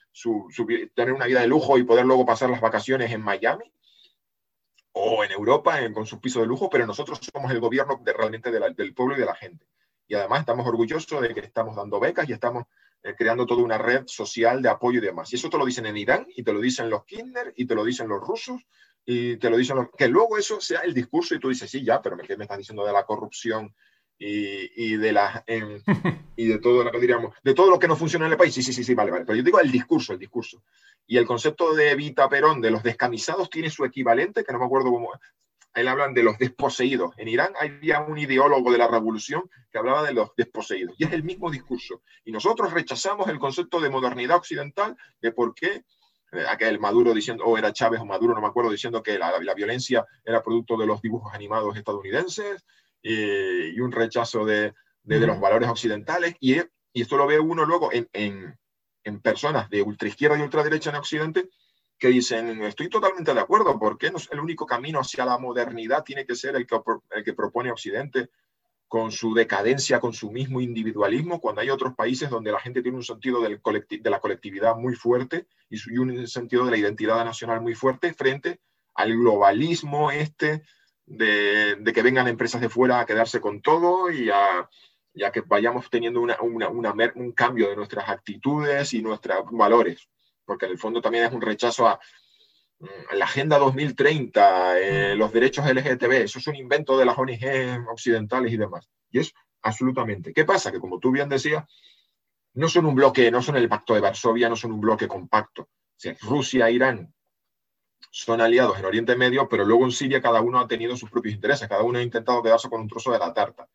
tener 0.94 1.14
una 1.14 1.26
vida 1.26 1.42
de 1.42 1.48
lujo 1.48 1.78
y 1.78 1.84
poder 1.84 2.06
luego 2.06 2.26
pasar 2.26 2.50
las 2.50 2.62
vacaciones 2.62 3.12
en 3.12 3.22
Miami 3.22 3.72
o 4.94 5.24
en 5.24 5.32
Europa 5.32 5.78
con 5.94 6.06
sus 6.06 6.20
pisos 6.20 6.42
de 6.42 6.48
lujo, 6.48 6.70
pero 6.70 6.86
nosotros 6.86 7.20
somos 7.34 7.52
el 7.52 7.60
gobierno 7.60 8.00
de, 8.04 8.14
realmente 8.14 8.52
del 8.52 8.94
pueblo 8.94 9.16
y 9.16 9.20
de 9.20 9.26
la 9.26 9.36
gente 9.36 9.68
y 10.08 10.16
además 10.16 10.42
estamos 10.42 10.68
orgullosos 10.68 11.22
de 11.22 11.34
que 11.34 11.40
estamos 11.42 11.76
dando 11.76 12.00
becas 12.00 12.30
y 12.30 12.34
estamos 12.34 12.66
eh, 13.04 13.16
creando 13.18 13.46
toda 13.46 13.64
una 13.64 13.78
red 13.78 14.04
social 14.08 14.62
de 14.62 14.70
apoyo 14.70 15.00
y 15.00 15.06
demás. 15.06 15.32
Y 15.34 15.36
eso 15.36 15.50
te 15.50 15.58
lo 15.58 15.66
dicen 15.66 15.86
en 15.86 15.98
Irán 15.98 16.28
y 16.36 16.44
te 16.44 16.54
lo 16.54 16.60
dicen 16.60 16.90
los 16.90 17.06
kinder 17.06 17.54
y 17.56 17.66
te 17.66 17.76
lo 17.76 17.84
dicen 17.84 18.08
los 18.08 18.22
rusos 18.22 18.62
y 19.06 19.38
te 19.38 19.50
lo 19.50 19.58
dicen 19.58 19.78
los... 19.78 19.88
Que 19.98 20.08
luego 20.08 20.38
eso 20.38 20.62
sea 20.62 20.82
el 20.82 20.94
discurso 20.94 21.36
y 21.36 21.40
tú 21.40 21.50
dices, 21.50 21.70
sí, 21.70 21.84
ya, 21.84 22.02
pero 22.02 22.18
¿qué 22.18 22.38
me 22.38 22.44
estás 22.44 22.58
diciendo 22.58 22.86
de 22.86 22.94
la 22.94 23.06
corrupción 23.06 23.74
y, 24.18 24.94
y 24.94 24.98
de 24.98 25.12
la 25.12 25.44
y 26.36 26.48
de 26.48 26.60
todo 26.60 26.84
lo 26.84 26.92
que 26.92 27.00
diríamos, 27.00 27.36
de 27.44 27.54
todo 27.54 27.70
lo 27.70 27.80
que 27.80 27.88
no 27.88 27.96
funciona 27.96 28.26
en 28.26 28.32
el 28.32 28.38
país? 28.38 28.54
Sí, 28.54 28.64
sí, 28.64 28.74
sí, 28.74 28.84
sí, 28.84 28.94
vale, 28.94 29.12
vale. 29.12 29.26
Pero 29.26 29.38
yo 29.38 29.44
digo 29.44 29.60
el 29.60 29.72
discurso, 29.72 30.14
el 30.14 30.20
discurso. 30.20 30.64
Y 31.08 31.18
el 31.18 31.26
concepto 31.26 31.74
de 31.74 31.92
Evita 31.92 32.28
Perón 32.30 32.62
de 32.62 32.72
los 32.72 32.84
descamisados 32.84 33.50
tiene 33.50 33.70
su 33.70 33.86
equivalente, 33.86 34.44
que 34.44 34.52
no 34.52 34.60
me 34.60 34.66
acuerdo 34.66 34.92
cómo, 34.92 35.12
ahí 35.76 35.86
hablan 35.86 36.14
de 36.14 36.24
los 36.24 36.38
desposeídos. 36.38 37.14
En 37.18 37.28
Irán 37.28 37.54
había 37.60 38.02
un 38.02 38.18
ideólogo 38.18 38.72
de 38.72 38.78
la 38.78 38.88
revolución 38.88 39.44
que 39.72 39.78
hablaba 39.78 40.04
de 40.04 40.14
los 40.14 40.30
desposeídos. 40.36 40.96
Y 40.98 41.04
es 41.04 41.12
el 41.12 41.24
mismo 41.24 41.52
discurso. 41.52 42.02
Y 42.24 42.32
nosotros 42.32 42.72
rechazamos 42.72 43.28
el 43.28 43.40
concepto 43.40 43.80
de 43.82 43.90
modernidad 43.90 44.38
occidental, 44.38 44.96
de 45.22 45.32
por 45.34 45.54
qué 45.54 45.84
eh, 46.32 46.46
aquel 46.50 46.80
Maduro 46.80 47.14
diciendo, 47.14 47.44
o 47.44 47.58
era 47.58 47.74
Chávez 47.74 48.00
o 48.00 48.06
Maduro, 48.06 48.34
no 48.34 48.42
me 48.42 48.48
acuerdo, 48.48 48.72
diciendo 48.72 49.04
que 49.04 49.20
la, 49.20 49.54
violencia 49.54 50.06
era 50.24 50.42
producto 50.42 50.78
de 50.78 50.88
los 50.88 51.02
dibujos 51.02 51.34
animados 51.34 51.76
estadounidenses, 51.78 52.66
y 53.06 53.80
un 53.80 53.92
rechazo 53.92 54.46
de, 54.46 54.74
los 55.04 55.40
valores 55.40 55.70
occidentales. 55.70 56.36
Y, 56.40 56.60
y, 56.94 57.02
esto 57.02 57.18
lo 57.18 57.28
ve 57.28 57.40
uno 57.40 57.66
luego 57.66 57.94
en, 57.94 58.10
en, 58.14 58.58
en 59.04 59.22
personas 59.22 59.70
de 59.70 59.82
ultraizquierda 59.82 60.38
y 60.38 60.42
ultraderecha 60.42 60.90
en 60.90 60.96
Occidente, 60.96 61.50
que 61.98 62.08
dicen, 62.10 62.62
estoy 62.64 62.90
totalmente 62.90 63.34
de 63.34 63.40
acuerdo, 63.40 63.80
porque 63.80 64.12
no 64.12 64.18
el 64.32 64.40
único 64.40 64.66
camino 64.66 65.00
hacia 65.00 65.26
la 65.26 65.38
modernidad 65.38 66.04
tiene 66.04 66.26
que 66.26 66.36
ser 66.36 66.56
el 66.56 66.66
que, 66.66 66.80
el 67.12 67.24
que 67.24 67.34
propone 67.34 67.72
Occidente 67.72 68.30
con 68.88 69.12
su 69.12 69.34
decadencia, 69.34 70.00
con 70.00 70.14
su 70.14 70.32
mismo 70.32 70.62
individualismo, 70.62 71.40
cuando 71.40 71.62
hay 71.62 71.70
otros 71.70 71.96
países 71.96 72.30
donde 72.30 72.52
la 72.52 72.60
gente 72.60 72.82
tiene 72.82 72.98
un 72.98 73.04
sentido 73.04 73.42
del 73.42 73.62
de 73.90 74.10
la 74.10 74.20
colectividad 74.20 74.76
muy 74.76 74.96
fuerte 74.96 75.48
y, 75.70 75.98
un 75.98 76.28
sentido 76.28 76.66
de 76.66 76.72
la 76.72 76.78
identidad 76.78 77.24
nacional 77.26 77.62
muy 77.62 77.76
fuerte 77.76 78.14
frente 78.14 78.60
al 78.94 79.12
globalismo 79.18 80.12
este 80.12 80.64
de, 81.06 81.76
de 81.76 81.94
que 81.94 82.02
vengan 82.02 82.28
empresas 82.28 82.62
de 82.62 82.70
fuera 82.70 83.00
a 83.00 83.06
quedarse 83.06 83.40
con 83.40 83.62
todo 83.62 84.12
y 84.12 84.30
a, 84.30 84.70
que 85.32 85.42
vayamos 85.42 85.90
teniendo 85.90 86.22
una, 86.22 86.42
una, 86.42 86.70
un 86.70 87.32
cambio 87.32 87.70
de 87.70 87.76
nuestras 87.76 88.10
actitudes 88.10 88.94
y 88.94 89.02
nuestros 89.02 89.46
valores 89.52 90.10
porque 90.46 90.66
en 90.66 90.72
el 90.72 90.78
fondo 90.78 91.02
también 91.02 91.26
es 91.26 91.34
un 91.34 91.42
rechazo 91.42 91.88
a 91.88 92.00
mm, 92.80 93.16
la 93.16 93.26
Agenda 93.26 93.58
2030, 93.58 94.80
eh, 94.80 95.16
los 95.16 95.34
derechos 95.34 95.66
LGTB, 95.66 96.12
eso 96.24 96.40
es 96.40 96.48
un 96.48 96.56
invento 96.56 96.98
de 96.98 97.06
las 97.06 97.18
ONG 97.18 97.90
occidentales 97.90 98.54
y 98.54 98.58
demás. 98.58 98.88
Y 99.10 99.20
es 99.20 99.34
absolutamente. 99.62 100.34
¿Qué 100.34 100.46
pasa? 100.46 100.72
Que 100.72 100.80
como 100.80 101.00
tú 101.00 101.12
bien 101.12 101.28
decías, 101.28 101.66
no 102.54 102.70
son 102.70 102.86
un 102.86 102.96
bloque, 102.96 103.30
no 103.32 103.42
son 103.42 103.58
el 103.58 103.68
Pacto 103.68 103.96
de 103.96 104.02
Varsovia, 104.02 104.48
no 104.48 104.56
son 104.56 104.72
un 104.72 104.82
bloque 104.82 105.08
compacto. 105.08 105.64
O 105.64 105.98
sea, 105.98 106.16
Rusia 106.22 106.70
Irán 106.70 107.14
son 108.16 108.40
aliados 108.40 108.80
en 108.80 108.86
Oriente 108.86 109.18
Medio, 109.18 109.50
pero 109.50 109.66
luego 109.66 109.84
en 109.84 109.92
Siria 109.92 110.22
cada 110.22 110.40
uno 110.40 110.58
ha 110.62 110.68
tenido 110.70 110.96
sus 110.96 111.10
propios 111.10 111.36
intereses, 111.36 111.68
cada 111.68 111.84
uno 111.84 112.00
ha 112.00 112.02
intentado 112.02 112.42
quedarse 112.42 112.70
con 112.70 112.80
un 112.80 112.88
trozo 112.88 113.12
de 113.12 113.20
la 113.20 113.34
tarta. 113.34 113.68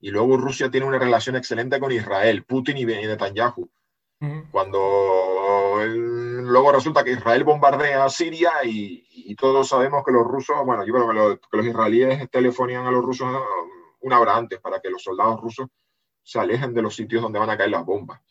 Y 0.00 0.10
luego 0.10 0.38
Rusia 0.38 0.70
tiene 0.70 0.86
una 0.86 0.98
relación 0.98 1.36
excelente 1.36 1.78
con 1.78 1.92
Israel, 1.92 2.42
Putin 2.44 2.78
y 2.78 2.86
Netanyahu. 2.86 3.68
Cuando 4.50 5.78
luego 5.84 6.72
resulta 6.72 7.04
que 7.04 7.12
Israel 7.12 7.44
bombardea 7.44 8.08
Siria 8.08 8.64
y, 8.64 9.34
todos 9.36 9.68
sabemos 9.68 10.02
que 10.06 10.12
los 10.12 10.26
rusos, 10.26 10.56
bueno, 10.64 10.86
yo 10.86 10.94
creo 10.94 11.38
que, 11.50 11.56
los 11.58 11.66
israelíes 11.66 12.30
telefonían 12.30 12.86
a 12.86 12.90
los 12.90 13.04
rusos 13.04 13.28
una 14.00 14.20
hora 14.20 14.36
antes 14.36 14.58
para 14.58 14.80
que 14.80 14.88
los 14.88 15.02
soldados 15.02 15.38
rusos 15.38 15.68
se 16.22 16.38
alejen 16.38 16.72
de 16.72 16.80
los 16.80 16.96
sitios 16.96 17.20
donde 17.20 17.38
van 17.38 17.50
a 17.50 17.58
caer 17.58 17.70
las 17.70 17.84
bombas. 17.84 18.22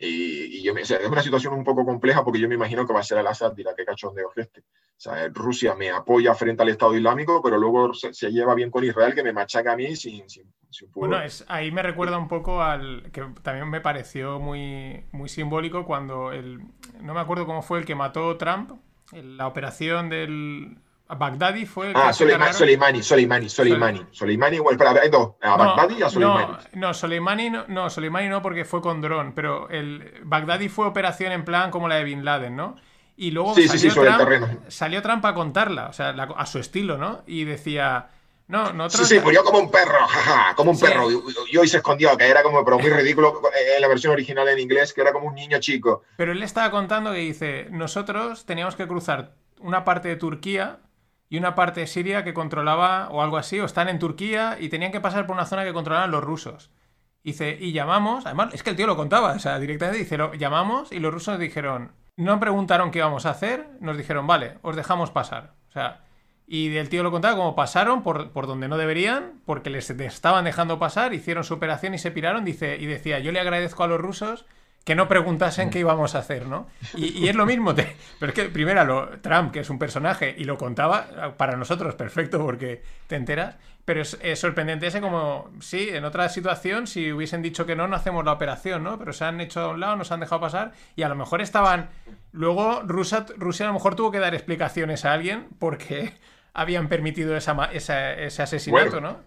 Y, 0.00 0.62
yo 0.62 0.72
es 0.76 0.90
una 1.10 1.22
situación 1.22 1.54
un 1.54 1.64
poco 1.64 1.84
compleja 1.84 2.22
porque 2.24 2.38
yo 2.38 2.48
me 2.48 2.54
imagino 2.54 2.86
que 2.86 2.92
va 2.92 3.00
a 3.00 3.04
ser 3.04 3.18
el 3.18 3.26
Assad, 3.26 3.52
dirá 3.52 3.74
qué 3.76 3.84
cachondeo 3.84 4.30
es 4.36 4.46
este. 4.46 4.60
O 4.60 5.00
sea, 5.00 5.28
Rusia 5.28 5.74
me 5.74 5.90
apoya 5.90 6.34
frente 6.34 6.62
al 6.62 6.68
Estado 6.68 6.96
Islámico, 6.96 7.40
pero 7.42 7.58
luego 7.58 7.92
se, 7.94 8.12
lleva 8.30 8.54
bien 8.54 8.70
con 8.70 8.84
Israel 8.84 9.14
que 9.14 9.22
me 9.22 9.32
machaca 9.32 9.72
a 9.72 9.76
mí 9.76 9.96
sin, 9.96 10.28
sin, 10.28 10.52
Bueno, 10.94 11.20
es, 11.20 11.44
ahí 11.48 11.70
me 11.70 11.82
recuerda 11.82 12.18
un 12.18 12.28
poco 12.28 12.62
al 12.62 13.10
que 13.12 13.24
también 13.42 13.68
me 13.70 13.80
pareció 13.80 14.38
muy, 14.38 15.04
muy 15.12 15.28
simbólico 15.28 15.84
cuando 15.84 16.32
el, 16.32 16.60
no 17.00 17.14
me 17.14 17.20
acuerdo 17.20 17.46
cómo 17.46 17.62
fue 17.62 17.78
el 17.78 17.84
que 17.84 17.94
mató 17.94 18.36
Trump, 18.36 18.72
la 19.12 19.46
operación 19.46 20.08
del 20.08 20.78
Baghdadi 21.14 21.64
fue. 21.64 21.92
ah, 21.94 22.12
Soleimani, 22.12 22.52
Soleimani, 22.52 23.02
Soleimani, 23.02 23.48
Soleimani. 23.48 24.06
Soleimani, 24.10 24.56
igual, 24.56 24.76
para, 24.76 25.08
dos, 25.08 25.36
a 25.40 25.56
Baghdadi 25.56 25.94
y 25.98 26.02
a 26.02 26.10
Soleimani. 26.10 26.52
No, 26.74 26.92
Soleimani 26.92 27.50
no, 27.50 27.64
no, 27.68 27.88
Soleimani 27.88 28.28
no, 28.28 28.42
porque 28.42 28.66
fue 28.66 28.82
con 28.82 29.00
dron, 29.00 29.32
pero 29.32 29.70
el 29.70 30.20
Baghdadi 30.24 30.68
fue 30.68 30.86
operación 30.86 31.32
en 31.32 31.46
plan 31.46 31.70
como 31.70 31.88
la 31.88 31.96
de 31.96 32.04
Bin 32.04 32.26
Laden, 32.26 32.54
¿no? 32.54 32.76
Y 33.16 33.30
luego 33.30 33.54
sí, 33.54 33.66
salió, 33.66 33.80
sí, 33.80 33.90
sí, 33.90 33.98
Trump, 33.98 34.60
salió 34.68 35.02
Trump 35.02 35.24
a 35.24 35.34
contarla, 35.34 35.86
o 35.88 35.92
sea, 35.92 36.10
a 36.10 36.46
su 36.46 36.58
estilo, 36.58 36.98
¿no? 36.98 37.22
Y 37.26 37.44
decía. 37.44 38.10
No, 38.46 38.72
no 38.72 38.88
Sí, 38.88 39.04
sí, 39.04 39.20
murió 39.20 39.44
como 39.44 39.58
un 39.58 39.70
perro, 39.70 40.06
jaja, 40.06 40.54
como 40.54 40.70
un 40.70 40.80
perro. 40.80 41.10
Y, 41.10 41.56
hoy 41.58 41.68
se 41.68 41.78
escondió, 41.78 42.16
que 42.16 42.26
era 42.26 42.42
como, 42.42 42.64
pero 42.64 42.78
muy 42.78 42.88
ridículo 42.88 43.42
en 43.74 43.80
la 43.80 43.88
versión 43.88 44.12
original 44.12 44.48
en 44.48 44.58
inglés, 44.58 44.94
que 44.94 45.02
era 45.02 45.12
como 45.12 45.28
un 45.28 45.34
niño 45.34 45.58
chico. 45.58 46.02
Pero 46.16 46.32
él 46.32 46.42
estaba 46.42 46.70
contando 46.70 47.12
que 47.12 47.18
dice: 47.18 47.66
Nosotros 47.70 48.46
teníamos 48.46 48.74
que 48.74 48.86
cruzar 48.86 49.32
una 49.60 49.84
parte 49.84 50.08
de 50.08 50.16
Turquía 50.16 50.78
y 51.28 51.38
una 51.38 51.54
parte 51.54 51.80
de 51.80 51.86
Siria 51.86 52.24
que 52.24 52.34
controlaba, 52.34 53.08
o 53.10 53.22
algo 53.22 53.36
así, 53.36 53.60
o 53.60 53.64
están 53.64 53.88
en 53.88 53.98
Turquía 53.98 54.56
y 54.58 54.68
tenían 54.68 54.92
que 54.92 55.00
pasar 55.00 55.26
por 55.26 55.36
una 55.36 55.46
zona 55.46 55.64
que 55.64 55.72
controlaban 55.72 56.10
los 56.10 56.24
rusos. 56.24 56.70
Dice, 57.22 57.58
y 57.60 57.72
llamamos, 57.72 58.24
además, 58.24 58.54
es 58.54 58.62
que 58.62 58.70
el 58.70 58.76
tío 58.76 58.86
lo 58.86 58.96
contaba, 58.96 59.32
o 59.32 59.38
sea, 59.38 59.58
directamente 59.58 59.98
dice, 59.98 60.18
llamamos 60.38 60.92
y 60.92 61.00
los 61.00 61.12
rusos 61.12 61.38
dijeron, 61.38 61.92
no 62.16 62.40
preguntaron 62.40 62.90
qué 62.90 62.98
íbamos 62.98 63.26
a 63.26 63.30
hacer, 63.30 63.68
nos 63.80 63.98
dijeron, 63.98 64.26
vale, 64.26 64.58
os 64.62 64.76
dejamos 64.76 65.10
pasar. 65.10 65.54
O 65.68 65.72
sea, 65.72 66.04
y 66.46 66.74
el 66.76 66.88
tío 66.88 67.02
lo 67.02 67.10
contaba 67.10 67.36
como 67.36 67.54
pasaron 67.54 68.02
por, 68.02 68.30
por 68.30 68.46
donde 68.46 68.68
no 68.68 68.78
deberían, 68.78 69.42
porque 69.44 69.68
les 69.68 69.90
estaban 69.90 70.46
dejando 70.46 70.78
pasar, 70.78 71.12
hicieron 71.12 71.44
su 71.44 71.54
operación 71.54 71.92
y 71.92 71.98
se 71.98 72.10
piraron, 72.10 72.44
dice, 72.44 72.78
y 72.80 72.86
decía, 72.86 73.18
yo 73.18 73.32
le 73.32 73.40
agradezco 73.40 73.84
a 73.84 73.88
los 73.88 74.00
rusos 74.00 74.46
que 74.88 74.94
no 74.94 75.06
preguntasen 75.06 75.68
qué 75.68 75.80
íbamos 75.80 76.14
a 76.14 76.20
hacer, 76.20 76.46
¿no? 76.46 76.66
Y, 76.94 77.28
es 77.28 77.36
lo 77.36 77.44
mismo, 77.44 77.74
pero 77.74 78.32
es 78.32 78.32
que 78.32 78.44
primero 78.46 78.86
lo, 78.86 79.20
Trump, 79.20 79.52
que 79.52 79.60
es 79.60 79.68
un 79.68 79.78
personaje, 79.78 80.34
y 80.38 80.44
lo 80.44 80.56
contaba, 80.56 81.34
para 81.36 81.58
nosotros 81.58 81.94
perfecto 81.94 82.38
porque 82.38 82.82
te 83.06 83.16
enteras, 83.16 83.56
pero 83.84 84.00
es, 84.00 84.16
sorprendente 84.40 84.86
ese 84.86 85.02
como, 85.02 85.50
sí, 85.60 85.90
en 85.90 86.06
otra 86.06 86.30
situación, 86.30 86.86
si 86.86 87.12
hubiesen 87.12 87.42
dicho 87.42 87.66
que 87.66 87.76
no, 87.76 87.86
no 87.86 87.96
hacemos 87.96 88.24
la 88.24 88.32
operación, 88.32 88.82
¿no? 88.82 88.98
Pero 88.98 89.12
se 89.12 89.26
han 89.26 89.42
hecho 89.42 89.60
a 89.60 89.68
un 89.68 89.80
lado, 89.80 89.96
nos 89.96 90.10
han 90.10 90.20
dejado 90.20 90.40
pasar 90.40 90.72
y 90.96 91.02
a 91.02 91.10
lo 91.10 91.16
mejor 91.16 91.42
estaban... 91.42 91.90
Luego 92.32 92.80
Rusia, 92.82 93.26
Rusia 93.36 93.66
a 93.66 93.68
lo 93.68 93.74
mejor 93.74 93.94
tuvo 93.94 94.10
que 94.10 94.20
dar 94.20 94.34
explicaciones 94.34 95.04
a 95.04 95.12
alguien 95.12 95.48
porque 95.58 96.14
habían 96.54 96.88
permitido 96.88 97.36
esa, 97.36 97.62
ese 97.66 98.42
asesinato, 98.42 99.02
¿no? 99.02 99.18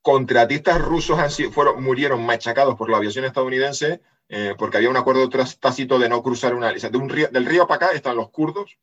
Contratistas 0.00 0.80
rusos 0.80 1.18
fueron, 1.52 1.82
murieron 1.82 2.24
machacados 2.24 2.76
por 2.76 2.88
la 2.88 2.96
aviación 2.96 3.26
estadounidense 3.26 4.00
eh, 4.32 4.54
porque 4.56 4.76
había 4.76 4.90
un 4.90 4.96
acuerdo 4.96 5.28
tácito 5.28 5.98
de 5.98 6.08
no 6.08 6.22
cruzar 6.22 6.54
una... 6.54 6.72
de 6.72 6.96
un 6.96 7.08
río, 7.08 7.26
del 7.32 7.46
río 7.46 7.66
para 7.66 7.86
acá 7.86 7.96
están 7.96 8.14
los 8.14 8.30
kurdos 8.30 8.78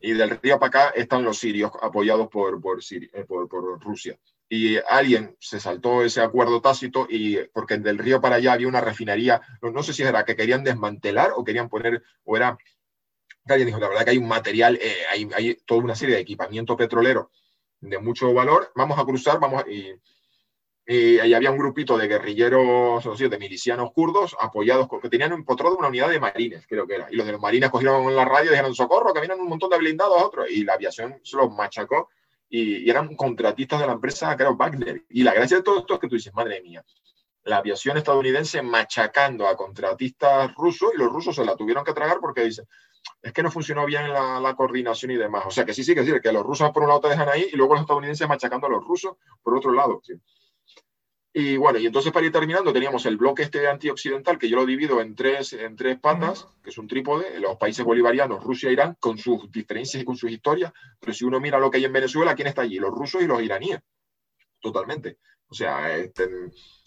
y 0.00 0.12
del 0.12 0.38
río 0.38 0.60
para 0.60 0.68
acá 0.68 0.88
están 0.94 1.24
los 1.24 1.38
sirios 1.38 1.72
apoyados 1.82 2.28
por, 2.28 2.60
por, 2.60 2.78
eh, 2.78 3.24
por, 3.26 3.48
por, 3.48 3.82
Rusia. 3.82 4.16
Y 4.48 4.76
alguien 4.88 5.36
se 5.40 5.58
saltó 5.58 6.04
ese 6.04 6.20
acuerdo 6.20 6.60
tácito 6.60 7.08
y 7.10 7.36
porque 7.52 7.78
del 7.78 7.98
río 7.98 8.20
para 8.20 8.36
allá 8.36 8.52
había 8.52 8.68
una 8.68 8.80
refinería, 8.80 9.40
no, 9.60 9.82
sé 9.82 9.92
si 9.92 10.04
era 10.04 10.24
que 10.24 10.36
querían 10.36 10.62
desmantelar 10.62 11.32
o 11.34 11.42
querían 11.42 11.68
poner, 11.68 12.04
o 12.22 12.36
era... 12.36 12.56
Alguien 13.48 13.66
dijo, 13.66 13.80
la 13.80 13.88
verdad 13.88 14.04
que 14.04 14.10
hay 14.10 14.18
un 14.18 14.28
material, 14.28 14.78
eh, 14.80 14.98
hay, 15.10 15.28
hay, 15.34 15.56
toda 15.66 15.82
una 15.82 15.96
serie 15.96 16.14
de 16.14 16.20
equipamiento 16.20 16.76
petrolero 16.76 17.32
de 17.80 17.98
mucho 17.98 18.32
valor, 18.32 18.70
vamos 18.76 19.00
a 19.00 19.04
cruzar, 19.04 19.40
vamos 19.40 19.64
a, 19.64 19.68
y, 19.68 19.92
y 20.88 21.18
ahí 21.18 21.34
había 21.34 21.50
un 21.50 21.58
grupito 21.58 21.98
de 21.98 22.06
guerrilleros, 22.06 23.18
de 23.18 23.38
milicianos 23.38 23.90
kurdos, 23.92 24.36
apoyados, 24.38 24.88
que 25.02 25.08
tenían 25.08 25.32
empotrado 25.32 25.76
una 25.76 25.88
unidad 25.88 26.10
de 26.10 26.20
marines, 26.20 26.64
creo 26.68 26.86
que 26.86 26.94
era. 26.94 27.08
Y 27.10 27.16
los 27.16 27.26
de 27.26 27.32
los 27.32 27.40
marines 27.40 27.70
cogieron 27.70 28.14
la 28.14 28.24
radio 28.24 28.50
y 28.50 28.50
dijeron, 28.50 28.72
socorro, 28.72 29.12
que 29.12 29.18
vienen 29.18 29.40
un 29.40 29.48
montón 29.48 29.70
de 29.70 29.78
blindados 29.78 30.22
a 30.22 30.24
otros. 30.24 30.48
Y 30.48 30.62
la 30.62 30.74
aviación 30.74 31.20
se 31.24 31.36
los 31.36 31.52
machacó 31.52 32.10
y, 32.48 32.88
eran 32.88 33.16
contratistas 33.16 33.80
de 33.80 33.86
la 33.88 33.94
empresa, 33.94 34.36
creo, 34.36 34.54
Wagner. 34.54 35.04
Y 35.10 35.24
la 35.24 35.34
gracia 35.34 35.56
de 35.56 35.64
todo 35.64 35.80
esto 35.80 35.94
es 35.94 36.00
que 36.00 36.08
tú 36.08 36.14
dices, 36.14 36.32
madre 36.32 36.62
mía, 36.62 36.84
la 37.42 37.56
aviación 37.56 37.96
estadounidense 37.96 38.62
machacando 38.62 39.48
a 39.48 39.56
contratistas 39.56 40.54
rusos 40.54 40.92
y 40.94 40.98
los 40.98 41.08
rusos 41.12 41.34
se 41.34 41.44
la 41.44 41.56
tuvieron 41.56 41.84
que 41.84 41.94
tragar 41.94 42.18
porque 42.20 42.44
dicen, 42.44 42.64
es 43.22 43.32
que 43.32 43.42
no 43.42 43.50
funcionó 43.50 43.86
bien 43.86 44.12
la, 44.12 44.38
la, 44.38 44.54
coordinación 44.54 45.10
y 45.10 45.16
demás. 45.16 45.44
O 45.46 45.50
sea, 45.50 45.64
que 45.64 45.74
sí, 45.74 45.82
sí, 45.82 45.96
que 45.96 46.04
sí, 46.04 46.12
que 46.22 46.32
los 46.32 46.44
rusos 46.44 46.70
por 46.70 46.84
un 46.84 46.88
lado 46.90 47.00
te 47.00 47.08
dejan 47.08 47.28
ahí 47.28 47.48
y 47.52 47.56
luego 47.56 47.74
los 47.74 47.82
estadounidenses 47.82 48.28
machacando 48.28 48.68
a 48.68 48.70
los 48.70 48.84
rusos 48.84 49.16
por 49.42 49.56
otro 49.56 49.72
lado. 49.72 50.00
¿sí? 50.04 50.14
Y 51.38 51.58
bueno, 51.58 51.78
y 51.78 51.84
entonces 51.84 52.12
para 52.12 52.24
ir 52.24 52.32
terminando, 52.32 52.72
teníamos 52.72 53.04
el 53.04 53.18
bloque 53.18 53.42
este 53.42 53.68
antioccidental, 53.68 54.38
que 54.38 54.48
yo 54.48 54.56
lo 54.56 54.64
divido 54.64 55.02
en 55.02 55.14
tres, 55.14 55.52
en 55.52 55.76
tres 55.76 56.00
patas, 56.00 56.48
que 56.64 56.70
es 56.70 56.78
un 56.78 56.88
trípode, 56.88 57.38
los 57.40 57.58
países 57.58 57.84
bolivarianos, 57.84 58.42
Rusia 58.42 58.70
e 58.70 58.72
Irán, 58.72 58.96
con 58.98 59.18
sus 59.18 59.52
diferencias 59.52 60.02
y 60.02 60.06
con 60.06 60.16
sus 60.16 60.30
historias. 60.30 60.72
Pero 60.98 61.12
si 61.12 61.26
uno 61.26 61.38
mira 61.38 61.58
lo 61.58 61.70
que 61.70 61.76
hay 61.76 61.84
en 61.84 61.92
Venezuela, 61.92 62.34
¿quién 62.34 62.48
está 62.48 62.62
allí? 62.62 62.78
Los 62.78 62.90
rusos 62.90 63.22
y 63.22 63.26
los 63.26 63.42
iraníes. 63.42 63.80
Totalmente. 64.58 65.18
O 65.48 65.54
sea, 65.54 65.94
este, 65.94 66.26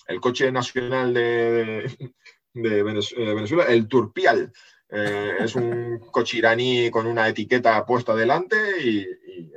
el 0.08 0.20
coche 0.20 0.52
nacional 0.52 1.14
de, 1.14 1.96
de 2.54 2.82
Venezuela, 2.82 3.66
el 3.66 3.88
Turpial, 3.88 4.52
eh, 4.90 5.36
es 5.42 5.56
un 5.56 6.00
coche 6.12 6.40
iraní 6.40 6.90
con 6.90 7.06
una 7.06 7.28
etiqueta 7.28 7.86
puesta 7.86 8.16
delante 8.16 8.82
y, 8.82 9.02
y, 9.02 9.54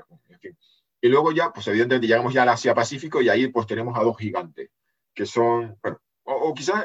y 1.01 1.09
luego 1.09 1.33
ya, 1.33 1.51
pues 1.51 1.67
evidentemente 1.69 2.09
llegamos 2.09 2.35
ya 2.35 2.43
al 2.43 2.51
Asia 2.51 2.75
Pacífico 2.75 3.23
y 3.23 3.31
ahí 3.31 3.49
pues 3.49 3.67
tenemos 3.67 3.99
a 3.99 4.03
dos 4.03 4.19
gigantes 4.19 4.69
que 5.15 5.27
son, 5.27 5.79
bueno, 5.83 6.01
o, 6.25 6.55
quizás 6.55 6.85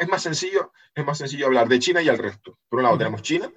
es 0.00 0.08
más 0.08 0.22
sencillo, 0.22 0.72
es 0.94 1.04
más 1.04 1.18
sencillo 1.18 1.46
hablar 1.46 1.68
de 1.68 1.78
China 1.78 2.02
y 2.02 2.08
al 2.08 2.18
resto. 2.18 2.58
Por 2.68 2.78
un 2.78 2.84
lado 2.84 2.98
tenemos 2.98 3.22
China, 3.22 3.50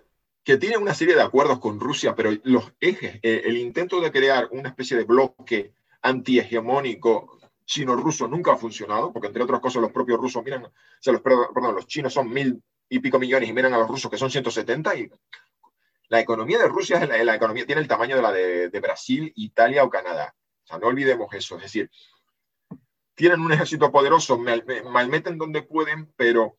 que 0.44 0.58
tiene 0.58 0.78
una 0.78 0.94
serie 0.94 1.16
de 1.16 1.22
acuerdos 1.22 1.60
con 1.60 1.80
Rusia, 1.80 2.16
pero 2.16 2.32
los 2.44 2.74
ejes, 2.80 3.20
eh, 3.24 3.44
el 3.46 3.58
intento 3.58 4.02
de 4.02 4.12
crear 4.12 4.48
una 4.52 4.70
especie 4.70 4.98
de 4.98 5.04
bloque 5.04 5.74
antihegemónico 6.02 7.40
chino-ruso 7.66 8.28
nunca 8.28 8.54
ha 8.54 8.58
funcionado, 8.58 9.14
porque 9.14 9.28
entre 9.28 9.44
otras 9.44 9.62
cosas 9.62 9.82
los 9.82 9.92
propios 9.92 10.20
rusos 10.20 10.44
miran, 10.44 10.66
o 10.66 10.72
sea, 11.00 11.14
los, 11.14 11.22
perdón, 11.22 11.76
los 11.76 11.88
chinos 11.88 12.14
son 12.14 12.30
mil 12.30 12.62
y 12.90 13.00
pico 13.00 13.18
millones 13.18 13.48
y 13.48 13.54
miran 13.54 13.74
a 13.74 13.78
los 13.78 13.88
rusos 13.88 14.12
que 14.12 14.18
son 14.18 14.30
170 14.30 14.96
y 14.96 15.10
la 16.10 16.20
economía 16.20 16.60
de 16.60 16.68
Rusia 16.68 16.98
es 16.98 17.26
la, 17.26 17.36
economía, 17.36 17.66
tiene 17.66 17.82
el 17.82 17.88
tamaño 17.88 18.18
de 18.18 18.22
la 18.22 18.34
de, 18.34 18.70
de 18.70 18.80
Brasil, 18.82 19.32
Italia 19.38 19.86
o 19.86 19.90
Canadá. 19.90 20.36
O 20.66 20.68
sea, 20.68 20.78
no 20.78 20.88
olvidemos 20.88 21.34
eso. 21.34 21.56
Es 21.56 21.64
decir, 21.64 21.90
tienen 23.16 23.42
un 23.42 23.52
ejército 23.52 23.92
poderoso, 23.92 24.38
malmeten 24.38 25.38
donde 25.38 25.62
pueden, 25.62 26.12
pero 26.16 26.58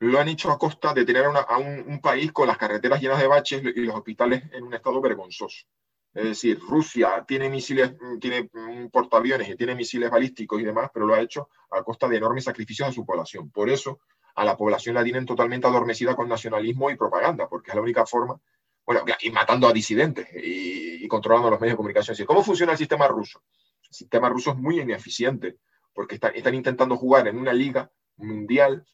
lo 0.00 0.20
han 0.20 0.28
hecho 0.28 0.50
a 0.50 0.58
costa 0.58 0.94
de 0.94 1.04
tener 1.04 1.24
a 1.26 1.58
un, 1.58 2.00
país 2.00 2.32
con 2.32 2.46
las 2.46 2.56
carreteras 2.56 3.00
llenas 3.00 3.20
de 3.20 3.26
baches 3.26 3.62
y 3.62 3.80
los 3.80 3.96
hospitales 3.96 4.44
en 4.52 4.64
un 4.64 4.74
estado 4.74 5.00
vergonzoso. 5.00 5.66
Es 6.14 6.24
decir, 6.24 6.58
Rusia 6.60 7.24
tiene 7.26 7.48
misiles, 7.50 7.92
tiene 8.20 8.50
portaaviones 8.90 9.48
y 9.48 9.56
tiene 9.56 9.74
misiles 9.74 10.10
balísticos 10.10 10.60
y 10.60 10.64
demás, 10.64 10.90
pero 10.92 11.06
lo 11.06 11.14
ha 11.14 11.20
hecho 11.20 11.48
a 11.70 11.82
costa 11.82 12.08
de 12.08 12.16
enormes 12.16 12.44
sacrificios 12.44 12.88
a 12.88 12.92
su 12.92 13.04
población. 13.04 13.50
Por 13.50 13.68
eso 13.68 14.00
a 14.34 14.44
la 14.44 14.56
población 14.56 14.94
la 14.94 15.04
tienen 15.04 15.26
totalmente 15.26 15.66
adormecida 15.66 16.14
con 16.14 16.28
nacionalismo 16.28 16.90
y 16.90 16.96
propaganda, 16.96 17.48
porque 17.48 17.70
es 17.70 17.74
la 17.74 17.82
única 17.82 18.06
forma, 18.06 18.40
bueno, 18.86 19.04
y 19.20 19.30
matando 19.30 19.68
a 19.68 19.72
disidentes 19.72 20.28
y, 20.32 21.04
y 21.04 21.08
controlando 21.08 21.50
los 21.50 21.60
medios 21.60 21.74
de 21.74 21.76
comunicación. 21.76 22.16
¿Cómo 22.26 22.42
funciona 22.42 22.72
el 22.72 22.78
sistema 22.78 23.06
ruso? 23.08 23.42
El 23.82 23.94
sistema 23.94 24.28
ruso 24.28 24.52
es 24.52 24.56
muy 24.56 24.80
ineficiente 24.80 25.58
porque 25.98 26.14
están, 26.14 26.54
intentando 26.54 26.96
jugar 26.96 27.26
en 27.26 27.36
una 27.36 27.52
liga 27.52 27.90
mundial 28.18 28.86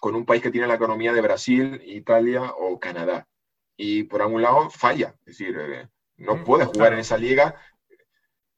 con 0.00 0.16
un 0.16 0.24
país 0.24 0.42
que 0.42 0.50
tiene 0.50 0.66
la 0.66 0.74
economía 0.74 1.12
de 1.12 1.20
Brasil, 1.20 1.80
Italia 1.86 2.42
o 2.42 2.80
Canadá. 2.80 3.28
Y 3.76 4.02
por 4.02 4.20
algún 4.20 4.42
lado 4.42 4.68
falla, 4.68 5.14
es 5.20 5.26
decir, 5.26 5.56
eh, 5.56 5.86
no 6.16 6.34
mm, 6.34 6.44
puede 6.44 6.64
jugar 6.64 6.92
en 6.92 6.98
esa 6.98 7.16
liga. 7.16 7.54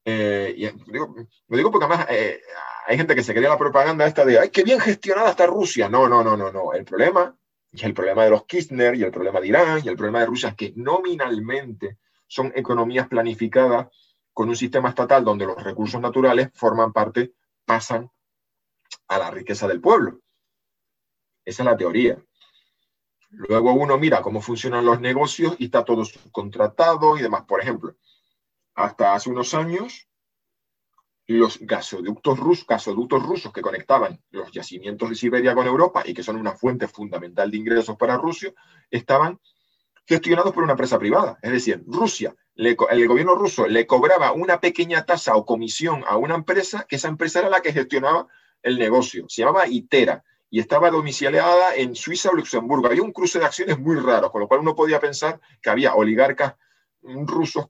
Eh, 0.06 0.54
y 0.56 0.64
lo 0.96 1.56
digo 1.58 1.70
porque 1.70 1.84
además 1.84 2.06
eh, 2.08 2.40
hay 2.86 2.96
gente 2.96 3.14
que 3.14 3.22
se 3.22 3.34
cree 3.34 3.46
la 3.46 3.58
propaganda 3.58 4.06
esta 4.06 4.24
de, 4.24 4.38
¡ay, 4.38 4.48
qué 4.48 4.62
bien 4.62 4.80
gestionada 4.80 5.28
está 5.28 5.44
Rusia! 5.44 5.90
No, 5.90 6.08
no, 6.08 6.24
no, 6.24 6.34
no, 6.34 6.50
no. 6.50 6.72
El 6.72 6.86
problema, 6.86 7.36
y 7.72 7.84
el 7.84 7.92
problema 7.92 8.24
de 8.24 8.30
los 8.30 8.46
Kirchner, 8.46 8.94
y 8.94 9.02
el 9.02 9.10
problema 9.10 9.38
de 9.38 9.48
Irán, 9.48 9.82
y 9.84 9.88
el 9.88 9.96
problema 9.96 10.20
de 10.20 10.26
Rusia 10.26 10.48
es 10.48 10.54
que 10.54 10.72
nominalmente 10.76 11.98
son 12.26 12.54
economías 12.56 13.06
planificadas 13.06 13.88
con 14.32 14.48
un 14.48 14.56
sistema 14.56 14.88
estatal 14.88 15.22
donde 15.22 15.44
los 15.44 15.62
recursos 15.62 16.00
naturales 16.00 16.48
forman 16.54 16.90
parte 16.90 17.34
pasan 17.72 18.10
a 19.08 19.18
la 19.18 19.30
riqueza 19.30 19.66
del 19.66 19.80
pueblo. 19.80 20.20
Esa 21.42 21.62
es 21.62 21.66
la 21.66 21.74
teoría. 21.74 22.22
Luego 23.30 23.72
uno 23.72 23.96
mira 23.96 24.20
cómo 24.20 24.42
funcionan 24.42 24.84
los 24.84 25.00
negocios 25.00 25.56
y 25.58 25.64
está 25.64 25.82
todo 25.82 26.04
subcontratado 26.04 27.16
y 27.16 27.22
demás. 27.22 27.44
Por 27.46 27.62
ejemplo, 27.62 27.96
hasta 28.74 29.14
hace 29.14 29.30
unos 29.30 29.54
años, 29.54 30.06
los 31.26 31.60
gasoductos, 31.60 32.38
rusos, 32.38 32.66
gasoductos 32.66 33.22
rusos 33.22 33.50
que 33.54 33.62
conectaban 33.62 34.22
los 34.28 34.52
yacimientos 34.52 35.08
de 35.08 35.14
Siberia 35.14 35.54
con 35.54 35.66
Europa 35.66 36.02
y 36.04 36.12
que 36.12 36.22
son 36.22 36.36
una 36.36 36.52
fuente 36.52 36.86
fundamental 36.88 37.50
de 37.50 37.56
ingresos 37.56 37.96
para 37.96 38.18
Rusia, 38.18 38.52
estaban 38.90 39.40
gestionados 40.04 40.52
por 40.52 40.62
una 40.62 40.72
empresa 40.72 40.98
privada. 40.98 41.38
Es 41.40 41.52
decir, 41.52 41.82
Rusia 41.86 42.36
el 42.54 43.08
gobierno 43.08 43.34
ruso 43.34 43.66
le 43.66 43.86
cobraba 43.86 44.32
una 44.32 44.60
pequeña 44.60 45.04
tasa 45.04 45.36
o 45.36 45.46
comisión 45.46 46.04
a 46.06 46.16
una 46.16 46.34
empresa, 46.34 46.86
que 46.88 46.96
esa 46.96 47.08
empresa 47.08 47.40
era 47.40 47.48
la 47.50 47.60
que 47.60 47.72
gestionaba 47.72 48.28
el 48.62 48.78
negocio. 48.78 49.26
Se 49.28 49.42
llamaba 49.42 49.66
Itera 49.66 50.22
y 50.50 50.60
estaba 50.60 50.90
domiciliada 50.90 51.74
en 51.74 51.94
Suiza 51.94 52.30
o 52.30 52.34
Luxemburgo. 52.34 52.86
Había 52.86 53.02
un 53.02 53.12
cruce 53.12 53.38
de 53.38 53.46
acciones 53.46 53.78
muy 53.78 53.96
raro, 53.96 54.30
con 54.30 54.40
lo 54.40 54.48
cual 54.48 54.60
uno 54.60 54.74
podía 54.74 55.00
pensar 55.00 55.40
que 55.62 55.70
había 55.70 55.94
oligarcas 55.94 56.54
rusos 57.02 57.66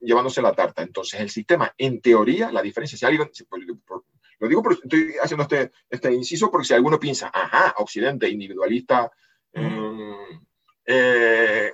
llevándose 0.00 0.40
la 0.40 0.54
tarta. 0.54 0.82
Entonces, 0.82 1.20
el 1.20 1.30
sistema, 1.30 1.74
en 1.76 2.00
teoría, 2.00 2.52
la 2.52 2.62
diferencia, 2.62 2.96
si 2.96 3.04
alguien, 3.04 3.30
lo 4.38 4.48
digo 4.48 4.62
porque 4.62 4.80
estoy 4.82 5.14
haciendo 5.22 5.42
este, 5.42 5.72
este 5.90 6.12
inciso 6.12 6.50
porque 6.50 6.68
si 6.68 6.74
alguno 6.74 6.98
piensa, 6.98 7.30
ajá, 7.32 7.74
Occidente, 7.78 8.28
individualista, 8.28 9.10
eh, 9.52 10.40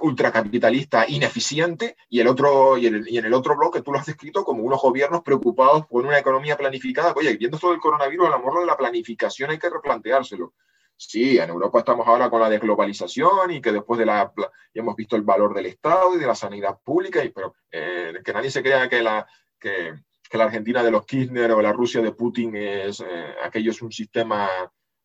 ultracapitalista 0.01 1.05
ineficiente 1.09 1.97
y, 2.09 2.21
el 2.21 2.29
otro, 2.29 2.79
y, 2.79 2.87
en 2.87 3.25
el 3.25 3.35
otro 3.35 3.57
bloque 3.57 3.83
tú 3.83 3.93
lo 3.93 3.99
has 3.99 4.07
descrito 4.07 4.45
como 4.45 4.63
unos 4.63 4.81
gobiernos 4.81 5.23
preocupados 5.23 5.87
por 5.87 6.07
una 6.07 6.19
economía 6.19 6.57
planificada. 6.57 7.13
Oye, 7.17 7.37
viendo 7.37 7.59
todo 7.59 7.73
el 7.73 7.81
coronavirus, 7.81 8.29
a 8.29 8.31
lo 8.31 8.39
mejor 8.39 8.67
la 8.67 8.77
planificación 8.77 9.51
hay 9.51 9.59
que 9.59 9.71
replanteárselo. 9.71 10.55
Sí, 11.03 11.39
en 11.39 11.49
Europa 11.49 11.79
estamos 11.79 12.07
ahora 12.07 12.29
con 12.29 12.43
la 12.43 12.51
desglobalización 12.51 13.51
y 13.53 13.63
que 13.63 13.73
después 13.73 13.99
de 13.99 14.05
la... 14.05 14.31
Ya 14.37 14.83
hemos 14.83 14.95
visto 14.95 15.17
el 15.17 15.23
valor 15.23 15.55
del 15.55 15.65
Estado 15.65 16.15
y 16.15 16.19
de 16.19 16.27
la 16.27 16.35
sanidad 16.35 16.79
pública, 16.85 17.25
y, 17.25 17.31
pero 17.31 17.55
eh, 17.71 18.13
que 18.23 18.33
nadie 18.35 18.51
se 18.51 18.63
crea 18.63 18.87
que 18.87 19.03
la, 19.03 19.27
que, 19.59 19.95
la 20.33 20.45
Argentina 20.45 20.83
de 20.83 20.91
los 20.91 21.07
Kirchner 21.07 21.53
o 21.53 21.63
la 21.63 21.73
Rusia 21.73 22.03
de 22.03 22.13
Putin 22.13 22.55
es... 22.55 23.01
Eh, 23.01 23.35
aquello 23.43 23.71
es 23.71 23.81
un 23.81 23.91
sistema 23.91 24.51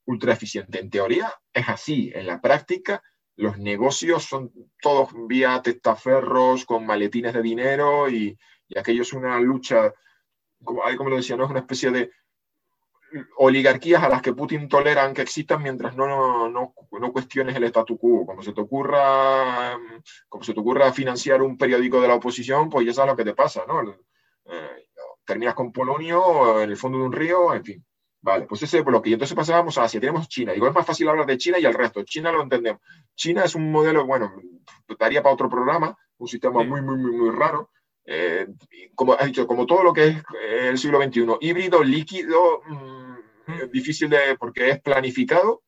ultra 0.03 0.33
eficiente. 0.33 0.81
En 0.81 0.89
teoría 0.89 1.33
es 1.53 1.69
así, 1.69 2.11
en 2.13 2.27
la 2.27 2.41
práctica 2.41 3.01
los 3.37 3.57
negocios 3.57 4.23
son 4.23 4.51
todos 4.81 5.09
vía 5.27 5.61
testaferros 5.61 6.65
con 6.65 6.85
maletines 6.85 7.33
de 7.33 7.41
dinero 7.41 8.09
y, 8.09 8.37
aquello 8.75 9.03
es 9.03 9.13
una 9.13 9.39
lucha, 9.39 9.93
como, 10.63 11.09
lo 11.09 11.17
decía, 11.17 11.35
¿no? 11.35 11.45
es 11.45 11.51
una 11.51 11.59
especie 11.59 11.91
de 11.91 12.11
oligarquías 13.37 14.03
a 14.03 14.09
las 14.09 14.21
que 14.21 14.33
Putin 14.33 14.67
toleran 14.67 15.13
que 15.13 15.21
existan 15.21 15.61
mientras 15.61 15.95
no, 15.95 16.49
no, 16.49 16.73
no, 16.91 17.11
cuestiones 17.13 17.55
el 17.55 17.63
statu 17.65 17.97
quo. 17.97 18.25
Como 18.25 18.41
se 18.41 18.51
te 18.51 18.61
ocurra, 18.61 19.77
como 20.27 20.43
se 20.43 20.53
te 20.53 20.59
ocurra 20.59 20.91
financiar 20.91 21.41
un 21.41 21.57
periódico 21.57 22.01
de 22.01 22.07
la 22.07 22.15
oposición, 22.15 22.69
pues 22.69 22.85
ya 22.85 22.93
sabes 22.93 23.11
lo 23.11 23.17
que 23.17 23.23
te 23.23 23.33
pasa, 23.33 23.63
¿no? 23.67 23.81
Eh, 24.45 24.87
terminas 25.25 25.55
con 25.55 25.71
Polonio 25.71 26.61
en 26.61 26.69
el 26.69 26.77
fondo 26.77 26.97
de 26.97 27.03
un 27.05 27.13
río, 27.13 27.53
en 27.53 27.63
fin. 27.63 27.85
Vale, 28.25 28.47
pues 28.47 28.63
ese 28.63 28.81
bloque. 28.81 29.11
Y 29.11 29.13
entonces 29.13 29.35
pasábamos 29.35 29.77
a 29.77 29.83
Asia. 29.83 29.99
Tenemos 29.99 30.27
China. 30.27 30.51
Digo, 30.51 30.67
es 30.67 30.73
más 30.73 30.83
fácil 30.83 31.07
hablar 31.07 31.27
de 31.27 31.37
China 31.37 31.59
y 31.59 31.65
el 31.65 31.75
resto. 31.75 32.01
China 32.03 32.31
lo 32.31 32.41
entendemos. 32.41 32.81
China 33.13 33.43
es 33.43 33.53
un 33.53 33.71
modelo, 33.71 34.03
bueno, 34.07 34.33
daría 34.97 35.21
para 35.21 35.35
otro 35.35 35.47
programa, 35.47 35.95
un 36.17 36.27
sistema 36.27 36.63
muy, 36.63 36.81
muy, 36.81 36.97
muy, 36.97 37.11
muy 37.11 37.29
raro. 37.29 37.69
Eh, 38.03 38.47
como 38.95 39.13
has 39.13 39.27
dicho, 39.27 39.45
como 39.45 39.67
todo 39.67 39.83
lo 39.83 39.93
que 39.93 40.07
es 40.07 40.17
eh, 40.41 40.69
el 40.69 40.79
siglo 40.79 40.99
XXI, 41.03 41.37
híbrido, 41.39 41.83
líquido, 41.83 42.63
mm, 42.67 43.69
difícil 43.71 44.09
de, 44.09 44.35
porque 44.39 44.71
es 44.71 44.81
planificado, 44.81 45.61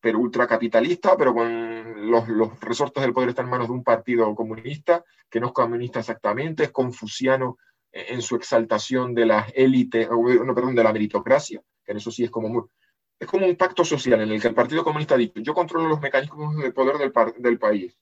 pero 0.00 0.18
ultracapitalista, 0.18 1.16
pero 1.16 1.32
con 1.32 2.10
los, 2.10 2.28
los, 2.28 2.58
resortes 2.58 3.04
del 3.04 3.12
poder 3.12 3.28
están 3.28 3.44
en 3.44 3.52
manos 3.52 3.68
de 3.68 3.74
un 3.74 3.84
partido 3.84 4.34
comunista, 4.34 5.04
que 5.30 5.38
no 5.38 5.46
es 5.46 5.52
comunista 5.52 6.00
exactamente, 6.00 6.64
es 6.64 6.72
confuciano 6.72 7.56
en 7.94 8.22
su 8.22 8.36
exaltación 8.36 9.14
de 9.14 9.26
las 9.26 9.52
élites, 9.54 10.08
no, 10.10 10.54
perdón, 10.54 10.74
de 10.74 10.84
la 10.84 10.92
meritocracia, 10.92 11.62
que 11.84 11.92
en 11.92 11.98
eso 11.98 12.10
sí 12.10 12.24
es 12.24 12.30
como 12.30 12.48
muy, 12.48 12.62
es 13.18 13.28
como 13.28 13.46
un 13.46 13.56
pacto 13.56 13.84
social 13.84 14.20
en 14.20 14.30
el 14.32 14.40
que 14.40 14.48
el 14.48 14.54
Partido 14.54 14.82
Comunista 14.82 15.14
ha 15.14 15.18
dicho, 15.18 15.40
yo 15.40 15.54
controlo 15.54 15.88
los 15.88 16.00
mecanismos 16.00 16.56
de 16.56 16.72
poder 16.72 16.98
del, 16.98 17.12
del 17.38 17.58
país, 17.58 17.96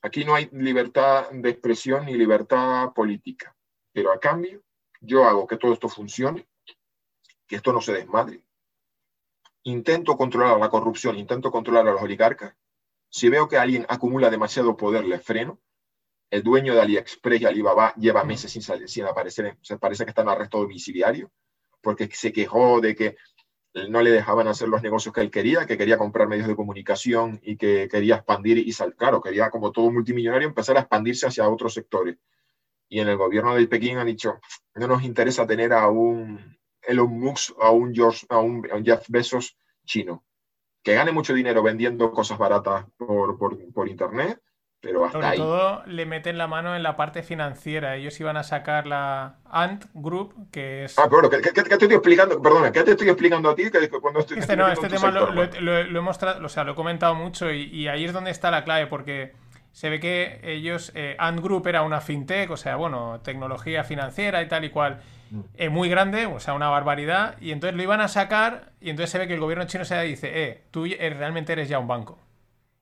Aquí 0.00 0.24
no 0.24 0.34
hay 0.34 0.48
libertad 0.52 1.28
de 1.30 1.50
expresión 1.50 2.06
ni 2.06 2.14
libertad 2.14 2.92
política, 2.92 3.56
pero 3.92 4.12
a 4.12 4.20
cambio 4.20 4.62
yo 5.00 5.24
hago 5.24 5.46
que 5.46 5.56
todo 5.56 5.72
esto 5.72 5.88
funcione, 5.88 6.46
que 7.46 7.56
esto 7.56 7.72
no 7.72 7.80
se 7.80 7.92
desmadre. 7.92 8.42
Intento 9.64 10.16
controlar 10.16 10.58
la 10.58 10.70
corrupción, 10.70 11.18
intento 11.18 11.50
controlar 11.50 11.86
a 11.88 11.92
los 11.92 12.02
oligarcas. 12.02 12.54
Si 13.10 13.28
veo 13.28 13.48
que 13.48 13.58
alguien 13.58 13.86
acumula 13.88 14.30
demasiado 14.30 14.76
poder, 14.76 15.04
le 15.04 15.18
freno. 15.18 15.58
El 16.30 16.42
dueño 16.42 16.74
de 16.74 16.82
AliExpress 16.82 17.40
y 17.40 17.44
Alibaba 17.46 17.94
lleva 17.94 18.24
meses 18.24 18.52
sin, 18.52 18.62
sin 18.62 19.04
aparecer, 19.04 19.56
se 19.62 19.78
parece 19.78 20.04
que 20.04 20.10
está 20.10 20.22
en 20.22 20.28
arresto 20.28 20.58
domiciliario, 20.58 21.30
porque 21.80 22.08
se 22.12 22.32
quejó 22.32 22.80
de 22.80 22.94
que 22.94 23.16
no 23.88 24.02
le 24.02 24.10
dejaban 24.10 24.48
hacer 24.48 24.68
los 24.68 24.82
negocios 24.82 25.14
que 25.14 25.20
él 25.20 25.30
quería, 25.30 25.66
que 25.66 25.78
quería 25.78 25.98
comprar 25.98 26.28
medios 26.28 26.48
de 26.48 26.56
comunicación 26.56 27.40
y 27.42 27.56
que 27.56 27.88
quería 27.88 28.16
expandir 28.16 28.58
y 28.58 28.72
sal, 28.72 28.94
claro, 28.96 29.20
quería 29.20 29.50
como 29.50 29.72
todo 29.72 29.90
multimillonario 29.90 30.48
empezar 30.48 30.76
a 30.76 30.80
expandirse 30.80 31.26
hacia 31.26 31.48
otros 31.48 31.74
sectores. 31.74 32.16
Y 32.88 33.00
en 33.00 33.08
el 33.08 33.16
gobierno 33.16 33.54
de 33.54 33.66
Pekín 33.66 33.98
han 33.98 34.06
dicho, 34.06 34.40
no 34.74 34.86
nos 34.86 35.02
interesa 35.02 35.46
tener 35.46 35.72
a 35.72 35.88
un 35.88 36.58
Elon 36.82 37.20
Musk, 37.20 37.54
a 37.60 37.70
un, 37.70 37.94
George, 37.94 38.26
a 38.30 38.38
un 38.38 38.64
Jeff 38.84 39.04
Bezos 39.08 39.56
chino, 39.84 40.24
que 40.82 40.94
gane 40.94 41.12
mucho 41.12 41.34
dinero 41.34 41.62
vendiendo 41.62 42.10
cosas 42.12 42.38
baratas 42.38 42.86
por, 42.96 43.38
por, 43.38 43.72
por 43.72 43.88
Internet, 43.88 44.40
pero 44.80 45.04
hasta 45.04 45.20
Sobre 45.20 45.36
todo 45.36 45.82
le 45.86 46.06
meten 46.06 46.38
la 46.38 46.46
mano 46.46 46.76
en 46.76 46.84
la 46.84 46.96
parte 46.96 47.24
financiera. 47.24 47.96
Ellos 47.96 48.18
iban 48.20 48.36
a 48.36 48.44
sacar 48.44 48.86
la 48.86 49.34
Ant 49.50 49.86
Group, 49.92 50.50
que 50.52 50.84
es. 50.84 50.96
Ah, 50.98 51.08
pero 51.10 51.28
¿qué, 51.28 51.38
te 51.40 51.60
estoy 51.60 51.92
explicando? 51.92 52.40
Perdona, 52.40 52.70
¿qué 52.70 52.84
te 52.84 52.92
estoy 52.92 53.08
explicando 53.08 53.50
a 53.50 53.56
ti? 53.56 53.70
Que 53.70 53.88
cuando 53.88 54.20
estoy, 54.20 54.38
este 54.38 54.56
no, 54.56 54.68
este 54.68 54.88
tema 54.88 55.10
lo, 55.10 55.32
lo, 55.32 55.98
hemos 55.98 56.22
o 56.22 56.48
sea, 56.48 56.62
lo 56.62 56.72
he 56.72 56.74
comentado 56.76 57.16
mucho 57.16 57.50
y, 57.50 57.88
ahí 57.88 58.04
es 58.04 58.12
donde 58.12 58.30
está 58.30 58.52
la 58.52 58.62
clave, 58.62 58.86
porque 58.86 59.32
se 59.72 59.90
ve 59.90 59.98
que 59.98 60.40
ellos, 60.44 60.92
eh, 60.94 61.16
Ant 61.18 61.40
Group 61.40 61.66
era 61.66 61.82
una 61.82 62.00
fintech, 62.00 62.50
o 62.50 62.56
sea, 62.56 62.76
bueno, 62.76 63.20
tecnología 63.22 63.82
financiera 63.82 64.42
y 64.42 64.48
tal 64.48 64.64
y 64.64 64.70
cual, 64.70 65.00
mm. 65.30 65.40
eh, 65.56 65.68
muy 65.70 65.88
grande, 65.88 66.26
o 66.26 66.38
sea, 66.38 66.54
una 66.54 66.68
barbaridad, 66.68 67.36
y 67.40 67.50
entonces 67.50 67.76
lo 67.76 67.82
iban 67.82 68.00
a 68.00 68.06
sacar 68.06 68.70
y 68.80 68.90
entonces 68.90 69.10
se 69.10 69.18
ve 69.18 69.26
que 69.26 69.34
el 69.34 69.40
gobierno 69.40 69.66
chino 69.66 69.84
se 69.84 70.00
dice, 70.02 70.30
eh, 70.32 70.62
tú 70.70 70.84
realmente 70.84 71.52
eres 71.52 71.68
ya 71.68 71.80
un 71.80 71.88
banco. 71.88 72.18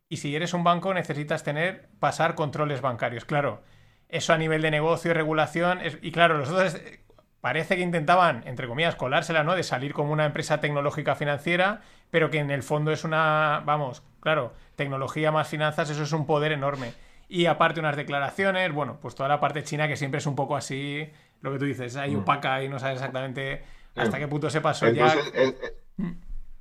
Y 0.09 0.19
si 0.19 0.35
eres 0.37 0.55
un 0.55 0.65
banco 0.65 0.95
necesitas 0.95 1.43
tener, 1.43 1.89
pasar 1.99 2.35
controles 2.35 2.81
bancarios. 2.81 3.25
Claro, 3.25 3.63
eso 4.09 4.33
a 4.33 4.39
nivel 4.39 4.63
de 4.63 4.71
negocio 4.71 5.11
y 5.11 5.15
regulación. 5.15 5.81
y 6.03 6.13
claro, 6.13 6.39
los 6.39 6.49
otros 6.51 6.77
eh, 6.77 7.01
parece 7.41 7.77
que 7.77 7.83
intentaban, 7.83 8.43
entre 8.47 8.69
comillas, 8.69 8.95
colársela, 8.95 9.45
¿no? 9.45 9.55
De 9.55 9.63
salir 9.63 9.93
como 9.93 10.13
una 10.13 10.27
empresa 10.27 10.61
tecnológica 10.61 11.15
financiera, 11.15 11.81
pero 12.11 12.31
que 12.31 12.39
en 12.39 12.51
el 12.51 12.63
fondo 12.63 12.93
es 12.93 13.05
una, 13.05 13.63
vamos, 13.65 14.03
claro, 14.21 14.53
tecnología 14.77 15.33
más 15.33 15.49
finanzas, 15.49 15.91
eso 15.91 16.03
es 16.03 16.13
un 16.13 16.27
poder 16.27 16.53
enorme. 16.53 16.93
Y 17.29 17.47
aparte 17.47 17.81
unas 17.81 17.97
declaraciones, 17.97 18.73
bueno, 18.73 18.99
pues 19.01 19.15
toda 19.15 19.29
la 19.29 19.41
parte 19.41 19.65
china 19.65 19.89
que 19.89 19.97
siempre 19.97 20.19
es 20.19 20.27
un 20.27 20.37
poco 20.37 20.57
así, 20.57 21.09
lo 21.41 21.53
que 21.53 21.59
tú 21.59 21.65
dices, 21.65 21.97
hay 21.97 22.15
mm. 22.15 22.21
opaca 22.21 22.63
y 22.63 22.69
no 22.69 22.79
sabes 22.79 22.97
exactamente 22.97 23.63
hasta 23.97 24.19
qué 24.19 24.29
punto 24.29 24.51
se 24.51 24.61
pasó 24.61 24.89
ya. 24.89 25.15
Eh, 25.15 25.33
eh, 25.35 25.77
mm. 25.97 26.11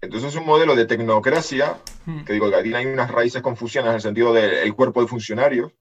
Entonces 0.06 0.34
es 0.34 0.40
un 0.40 0.46
modelo 0.46 0.76
de 0.76 0.86
tecnocracia, 0.86 1.80
que 2.26 2.34
digo 2.34 2.50
que 2.50 2.56
aquí 2.56 2.74
hay 2.74 2.86
unas 2.86 3.12
raíces 3.12 3.42
confusionas 3.42 3.90
en 3.90 3.96
el 3.96 4.02
sentido 4.02 4.34
del 4.34 4.74
cuerpo 4.74 5.02
de 5.02 5.08
funcionarios, 5.08 5.72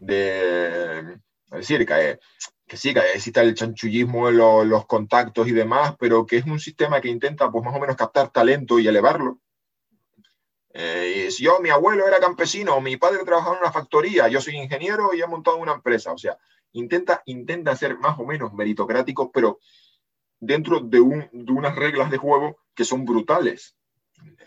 de 0.00 1.18
es 1.52 1.68
decir, 1.68 1.84
que, 1.84 2.20
que, 2.66 2.76
sí, 2.76 2.94
que 2.94 3.00
existe 3.14 3.40
el 3.40 3.54
chanchullismo, 3.54 4.30
los 4.30 4.86
contactos 4.86 5.48
y 5.48 5.52
demás, 5.52 5.96
pero 5.98 6.24
que 6.24 6.36
es 6.36 6.44
un 6.44 6.60
sistema 6.60 7.00
que 7.00 7.08
intenta 7.08 7.50
pues 7.50 7.64
más 7.64 7.74
o 7.74 7.80
menos 7.80 7.96
captar 7.96 8.30
talento 8.30 8.78
y 8.78 8.86
elevarlo. 8.86 9.40
Eh, 10.72 11.24
y 11.26 11.30
si 11.32 11.42
yo, 11.42 11.58
mi 11.58 11.70
abuelo 11.70 12.06
era 12.06 12.20
campesino, 12.20 12.80
mi 12.80 12.96
padre 12.96 13.24
trabajaba 13.24 13.56
en 13.56 13.62
una 13.62 13.72
factoría, 13.72 14.28
yo 14.28 14.40
soy 14.40 14.56
ingeniero 14.56 15.12
y 15.12 15.20
he 15.20 15.26
montado 15.26 15.56
una 15.56 15.72
empresa, 15.72 16.12
o 16.12 16.18
sea, 16.18 16.38
intenta, 16.72 17.22
intenta 17.26 17.74
ser 17.74 17.98
más 17.98 18.16
o 18.20 18.24
menos 18.24 18.52
meritocrático, 18.52 19.32
pero 19.32 19.58
dentro 20.40 20.80
de, 20.80 21.00
un, 21.00 21.28
de 21.32 21.52
unas 21.52 21.76
reglas 21.76 22.10
de 22.10 22.16
juego 22.16 22.58
que 22.74 22.84
son 22.84 23.04
brutales. 23.04 23.76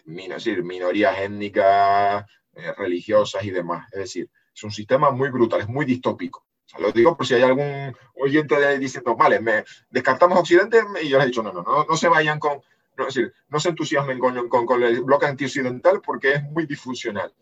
Es 0.05 0.27
decir, 0.27 0.63
minorías 0.63 1.17
étnicas, 1.19 2.25
eh, 2.53 2.73
religiosas 2.77 3.43
y 3.43 3.51
demás. 3.51 3.87
Es 3.93 3.99
decir, 3.99 4.29
es 4.53 4.63
un 4.63 4.71
sistema 4.71 5.11
muy 5.11 5.29
brutal, 5.29 5.61
es 5.61 5.67
muy 5.67 5.85
distópico. 5.85 6.45
lo 6.79 6.91
digo 6.91 7.15
por 7.15 7.25
si 7.25 7.35
hay 7.35 7.43
algún 7.43 7.95
oyente 8.15 8.77
diciendo, 8.79 9.15
vale, 9.15 9.39
descartamos 9.89 10.39
Occidente, 10.39 10.81
y 11.01 11.09
yo 11.09 11.17
les 11.17 11.25
he 11.25 11.27
dicho, 11.29 11.43
no, 11.43 11.53
no, 11.53 11.63
no, 11.63 11.85
no 11.85 11.97
se 11.97 12.09
vayan 12.09 12.39
con, 12.39 12.61
no, 12.97 13.07
es 13.07 13.13
decir, 13.13 13.33
no 13.49 13.59
se 13.59 13.69
entusiasmen 13.69 14.19
con, 14.19 14.47
con, 14.49 14.65
con 14.65 14.83
el 14.83 15.01
bloque 15.01 15.25
antioccidental 15.25 16.01
porque 16.01 16.33
es 16.33 16.43
muy 16.43 16.65
disfuncional. 16.65 17.33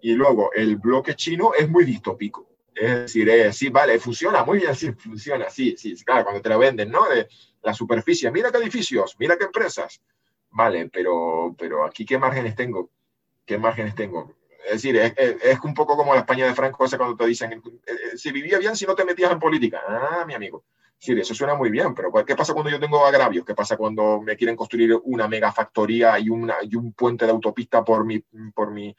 Y 0.00 0.12
luego, 0.12 0.52
el 0.52 0.76
bloque 0.76 1.14
chino 1.14 1.52
es 1.54 1.68
muy 1.68 1.84
distópico. 1.84 2.48
Es 2.76 2.90
decir, 2.90 3.52
sí, 3.54 3.70
vale, 3.70 3.98
funciona, 3.98 4.44
muy 4.44 4.58
bien, 4.58 4.74
sí, 4.74 4.92
funciona, 4.92 5.48
sí, 5.48 5.76
sí, 5.78 5.96
claro, 6.04 6.24
cuando 6.24 6.42
te 6.42 6.50
lo 6.50 6.58
venden, 6.58 6.90
¿no? 6.90 7.08
De 7.08 7.26
la 7.62 7.72
superficie, 7.72 8.30
mira 8.30 8.52
qué 8.52 8.58
edificios, 8.58 9.16
mira 9.18 9.38
qué 9.38 9.44
empresas. 9.44 10.02
Vale, 10.50 10.90
pero, 10.92 11.54
pero 11.58 11.86
aquí 11.86 12.04
qué 12.04 12.18
márgenes 12.18 12.54
tengo, 12.54 12.90
qué 13.46 13.56
márgenes 13.56 13.94
tengo. 13.94 14.34
Es 14.66 14.82
decir, 14.82 14.96
es, 14.96 15.58
un 15.62 15.72
poco 15.72 15.96
como 15.96 16.12
la 16.12 16.20
España 16.20 16.44
de 16.44 16.54
Franco, 16.54 16.84
ese 16.84 16.98
cuando 16.98 17.16
te 17.16 17.26
dicen, 17.26 17.52
eh, 17.52 17.60
eh, 17.86 18.16
si 18.16 18.30
vivía 18.30 18.58
bien 18.58 18.76
si 18.76 18.84
no 18.84 18.94
te 18.94 19.04
metías 19.04 19.32
en 19.32 19.38
política. 19.38 19.80
Ah, 19.86 20.24
mi 20.26 20.34
amigo. 20.34 20.64
Sí, 20.98 21.12
eso 21.12 21.34
suena 21.34 21.54
muy 21.54 21.70
bien, 21.70 21.94
pero 21.94 22.10
¿qué 22.24 22.34
pasa 22.34 22.52
cuando 22.52 22.70
yo 22.70 22.80
tengo 22.80 23.04
agravios? 23.04 23.44
¿Qué 23.44 23.54
pasa 23.54 23.76
cuando 23.76 24.20
me 24.20 24.36
quieren 24.36 24.56
construir 24.56 24.98
una 25.04 25.28
megafactoría 25.28 26.18
y, 26.18 26.30
una, 26.30 26.56
y 26.62 26.74
un 26.74 26.92
puente 26.94 27.26
de 27.26 27.32
autopista 27.32 27.84
por 27.84 28.04
mi, 28.04 28.20
por 28.54 28.70
mi, 28.70 28.94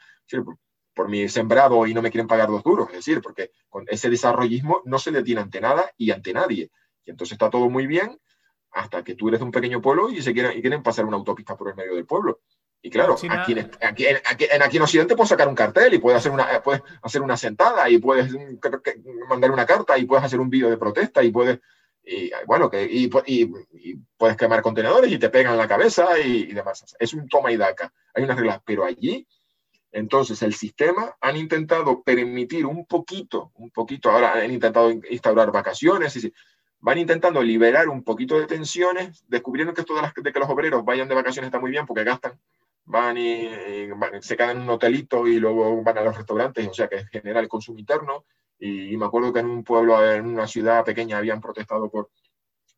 por 0.97 1.07
mi 1.07 1.29
sembrado 1.29 1.85
y 1.85 1.93
no 1.93 2.01
me 2.01 2.09
quieren 2.09 2.27
pagar 2.27 2.49
dos 2.49 2.63
duros. 2.63 2.89
Es 2.89 2.95
decir, 2.97 3.21
porque 3.21 3.51
con 3.69 3.85
ese 3.87 4.09
desarrollismo 4.09 4.81
no 4.85 4.97
se 4.97 5.11
detiene 5.11 5.41
ante 5.41 5.61
nada 5.61 5.91
y 5.95 6.09
ante 6.09 6.33
nadie. 6.33 6.71
Y 7.05 7.11
entonces 7.11 7.33
está 7.33 7.51
todo 7.51 7.69
muy 7.69 7.85
bien 7.85 8.19
hasta 8.71 9.03
que 9.03 9.13
tú 9.13 9.27
eres 9.27 9.39
de 9.39 9.45
un 9.45 9.51
pequeño 9.51 9.79
pueblo 9.79 10.09
y, 10.09 10.23
se 10.23 10.33
quieren, 10.33 10.57
y 10.57 10.61
quieren 10.61 10.81
pasar 10.81 11.05
una 11.05 11.15
autopista 11.15 11.55
por 11.55 11.69
el 11.69 11.75
medio 11.75 11.93
del 11.93 12.07
pueblo. 12.07 12.41
Y 12.81 12.89
claro, 12.89 13.13
aquí, 13.13 13.53
en, 13.53 13.71
aquí, 13.81 14.05
en, 14.07 14.17
aquí, 14.25 14.75
en, 14.75 14.81
Occidente 14.81 15.15
puedes 15.15 15.29
sacar 15.29 15.47
un 15.47 15.55
cartel 15.55 15.93
y 15.93 15.99
puedes 15.99 16.17
hacer 16.17 16.31
una, 16.31 16.61
puedes 16.63 16.81
hacer 17.03 17.21
una 17.21 17.37
sentada 17.37 17.87
y 17.89 17.99
puedes 17.99 18.31
mandar 19.29 19.51
una 19.51 19.65
carta 19.65 19.97
y 19.97 20.05
puedes 20.05 20.25
hacer 20.25 20.39
un 20.39 20.49
vídeo 20.49 20.69
de 20.69 20.77
protesta 20.77 21.23
y 21.23 21.31
puedes, 21.31 21.59
y, 22.03 22.31
bueno, 22.47 22.69
que, 22.69 22.83
y, 22.83 23.07
puedes 24.17 24.37
quemar 24.37 24.63
contenedores 24.63 25.11
y 25.11 25.19
te 25.19 25.29
pegan 25.29 25.53
en 25.53 25.59
la 25.59 25.67
cabeza 25.67 26.19
y, 26.19 26.49
y, 26.49 26.53
demás. 26.53 26.95
Es 26.99 27.13
un 27.13 27.27
toma 27.27 27.51
y 27.51 27.57
daca. 27.57 27.93
Hay 28.13 28.23
unas 28.23 28.37
reglas, 28.37 28.61
pero 28.65 28.83
allí 28.83 29.27
entonces, 29.91 30.41
el 30.41 30.53
sistema 30.53 31.15
han 31.21 31.37
intentado 31.37 32.03
permitir 32.03 32.65
un 32.65 32.85
poquito, 32.85 33.51
un 33.55 33.71
poquito, 33.71 34.11
ahora 34.11 34.33
han 34.33 34.51
intentado 34.51 34.91
instaurar 34.91 35.51
vacaciones, 35.51 36.15
y 36.17 36.33
van 36.79 36.97
intentando 36.97 37.41
liberar 37.41 37.87
un 37.89 38.03
poquito 38.03 38.39
de 38.39 38.47
tensiones, 38.47 39.23
descubriendo 39.27 39.73
que 39.73 39.81
esto 39.81 39.95
de, 39.95 40.21
de, 40.21 40.33
que 40.33 40.39
los 40.39 40.49
obreros 40.49 40.83
vayan 40.83 41.07
de 41.07 41.15
vacaciones 41.15 41.47
está 41.47 41.59
muy 41.59 41.71
bien 41.71 41.85
porque 41.85 42.03
gastan, 42.03 42.39
van 42.85 43.17
y, 43.17 43.49
se 44.21 44.37
quedan 44.37 44.57
en 44.57 44.63
un 44.63 44.69
hotelito 44.69 45.27
y 45.27 45.39
luego 45.39 45.81
van 45.83 45.97
a 45.97 46.03
los 46.03 46.15
restaurantes, 46.17 46.67
o 46.67 46.73
sea 46.73 46.87
que 46.87 47.05
genera 47.05 47.39
el 47.39 47.47
consumo 47.47 47.79
interno. 47.79 48.25
Y, 48.59 48.93
y 48.93 48.97
me 48.97 49.05
acuerdo 49.05 49.31
que 49.33 49.39
en 49.39 49.47
un 49.47 49.63
pueblo, 49.63 50.03
en 50.11 50.25
una 50.25 50.47
ciudad 50.47 50.83
pequeña, 50.83 51.17
habían 51.17 51.41
protestado 51.41 51.89
por, 51.89 52.09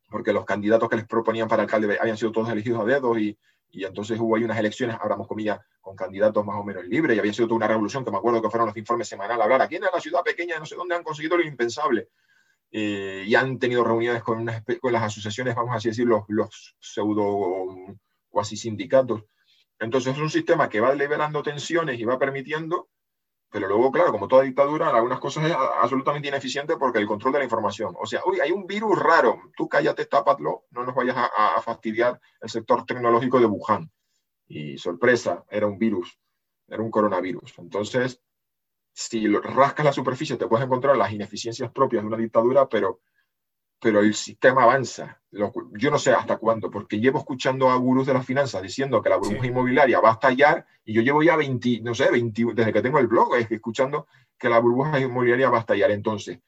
porque 0.09 0.33
los 0.33 0.45
candidatos 0.45 0.89
que 0.89 0.97
les 0.97 1.07
proponían 1.07 1.47
para 1.47 1.63
alcalde 1.63 1.97
habían 1.99 2.17
sido 2.17 2.31
todos 2.31 2.49
elegidos 2.49 2.81
a 2.81 2.85
dedos 2.85 3.17
y, 3.17 3.37
y 3.71 3.85
entonces 3.85 4.19
hubo 4.19 4.35
ahí 4.35 4.43
unas 4.43 4.57
elecciones, 4.57 4.97
abramos 4.99 5.27
comillas, 5.27 5.59
con 5.81 5.95
candidatos 5.95 6.45
más 6.45 6.57
o 6.57 6.63
menos 6.63 6.85
libres, 6.85 7.15
y 7.15 7.19
había 7.19 7.33
sido 7.33 7.47
toda 7.47 7.57
una 7.57 7.67
revolución, 7.67 8.03
que 8.03 8.11
me 8.11 8.17
acuerdo 8.17 8.41
que 8.41 8.49
fueron 8.49 8.67
los 8.67 8.77
informes 8.77 9.07
semanales 9.07 9.41
a 9.41 9.43
hablar, 9.43 9.61
aquí 9.61 9.75
en 9.75 9.83
la 9.83 10.01
ciudad 10.01 10.23
pequeña, 10.23 10.59
no 10.59 10.65
sé 10.65 10.75
dónde 10.75 10.95
han 10.95 11.03
conseguido 11.03 11.37
lo 11.37 11.43
impensable. 11.43 12.09
eh, 12.71 13.23
y 13.25 13.33
han 13.35 13.57
tenido 13.57 13.83
reuniones 13.83 14.21
con, 14.23 14.45
con, 14.79 14.93
las 14.93 15.03
asociaciones, 15.03 15.55
vamos 15.55 15.71
a 15.73 15.87
decir, 15.87 16.05
los, 16.05 16.23
los 16.27 16.75
pseudo 16.79 17.97
cuasi 18.29 18.57
sindicatos. 18.57 19.23
Entonces 19.79 20.13
es 20.15 20.19
un 20.19 20.29
sistema 20.29 20.69
que 20.69 20.79
va 20.79 20.93
liberando 20.93 21.41
tensiones 21.41 21.99
y 21.99 22.05
va 22.05 22.19
permitiendo, 22.19 22.89
pero 23.51 23.67
luego, 23.67 23.91
claro, 23.91 24.11
como 24.11 24.27
toda 24.27 24.43
dictadura, 24.43 24.89
algunas 24.89 25.19
cosas 25.19 25.45
es 25.45 25.53
absolutamente 25.53 26.27
ineficiente 26.27 26.77
porque 26.77 26.99
el 26.99 27.07
control 27.07 27.33
de 27.33 27.39
la 27.39 27.45
información. 27.45 27.95
O 27.99 28.05
sea, 28.05 28.21
uy, 28.25 28.39
hay 28.39 28.51
un 28.51 28.67
virus 28.67 28.97
raro, 28.97 29.41
tú 29.57 29.67
cállate, 29.67 30.05
tápatlo, 30.05 30.65
no 30.71 30.83
nos 30.83 30.93
vayas 30.93 31.17
a, 31.17 31.55
a 31.55 31.61
fastidiar 31.61 32.19
el 32.41 32.49
sector 32.49 32.85
tecnológico 32.85 33.39
de 33.39 33.45
Wuhan. 33.45 33.91
Y 34.47 34.77
sorpresa, 34.77 35.45
era 35.49 35.67
un 35.67 35.77
virus, 35.77 36.19
era 36.67 36.81
un 36.81 36.91
coronavirus. 36.91 37.57
Entonces, 37.57 38.21
si 38.93 39.27
rascas 39.27 39.85
la 39.85 39.93
superficie 39.93 40.37
te 40.37 40.47
puedes 40.47 40.65
encontrar 40.65 40.97
las 40.97 41.11
ineficiencias 41.11 41.71
propias 41.71 42.03
de 42.03 42.07
una 42.07 42.17
dictadura, 42.17 42.67
pero, 42.67 42.99
pero 43.79 44.01
el 44.01 44.13
sistema 44.13 44.63
avanza. 44.63 45.21
Yo 45.31 45.91
no 45.91 45.97
sé 45.97 46.11
hasta 46.11 46.37
cuándo, 46.37 46.69
porque 46.69 46.99
llevo 46.99 47.19
escuchando 47.19 47.69
a 47.69 47.75
gurús 47.77 48.07
de 48.07 48.13
las 48.13 48.25
finanzas 48.25 48.61
diciendo 48.61 49.01
que 49.01 49.09
la 49.09 49.17
burbuja 49.17 49.47
inmobiliaria 49.47 49.99
va 49.99 50.09
a 50.09 50.13
estallar 50.13 50.65
y 50.83 50.93
yo 50.93 51.01
llevo 51.01 51.23
ya 51.23 51.35
20, 51.35 51.81
no 51.81 51.93
sé, 51.93 52.11
20, 52.11 52.45
desde 52.53 52.73
que 52.73 52.81
tengo 52.81 52.99
el 52.99 53.07
blog, 53.07 53.35
es 53.35 53.47
que 53.47 53.55
escuchando 53.55 54.07
que 54.37 54.49
la 54.49 54.59
burbuja 54.59 54.99
inmobiliaria 54.99 55.49
va 55.49 55.57
a 55.57 55.61
estallar. 55.61 55.91
Entonces, 55.91 56.39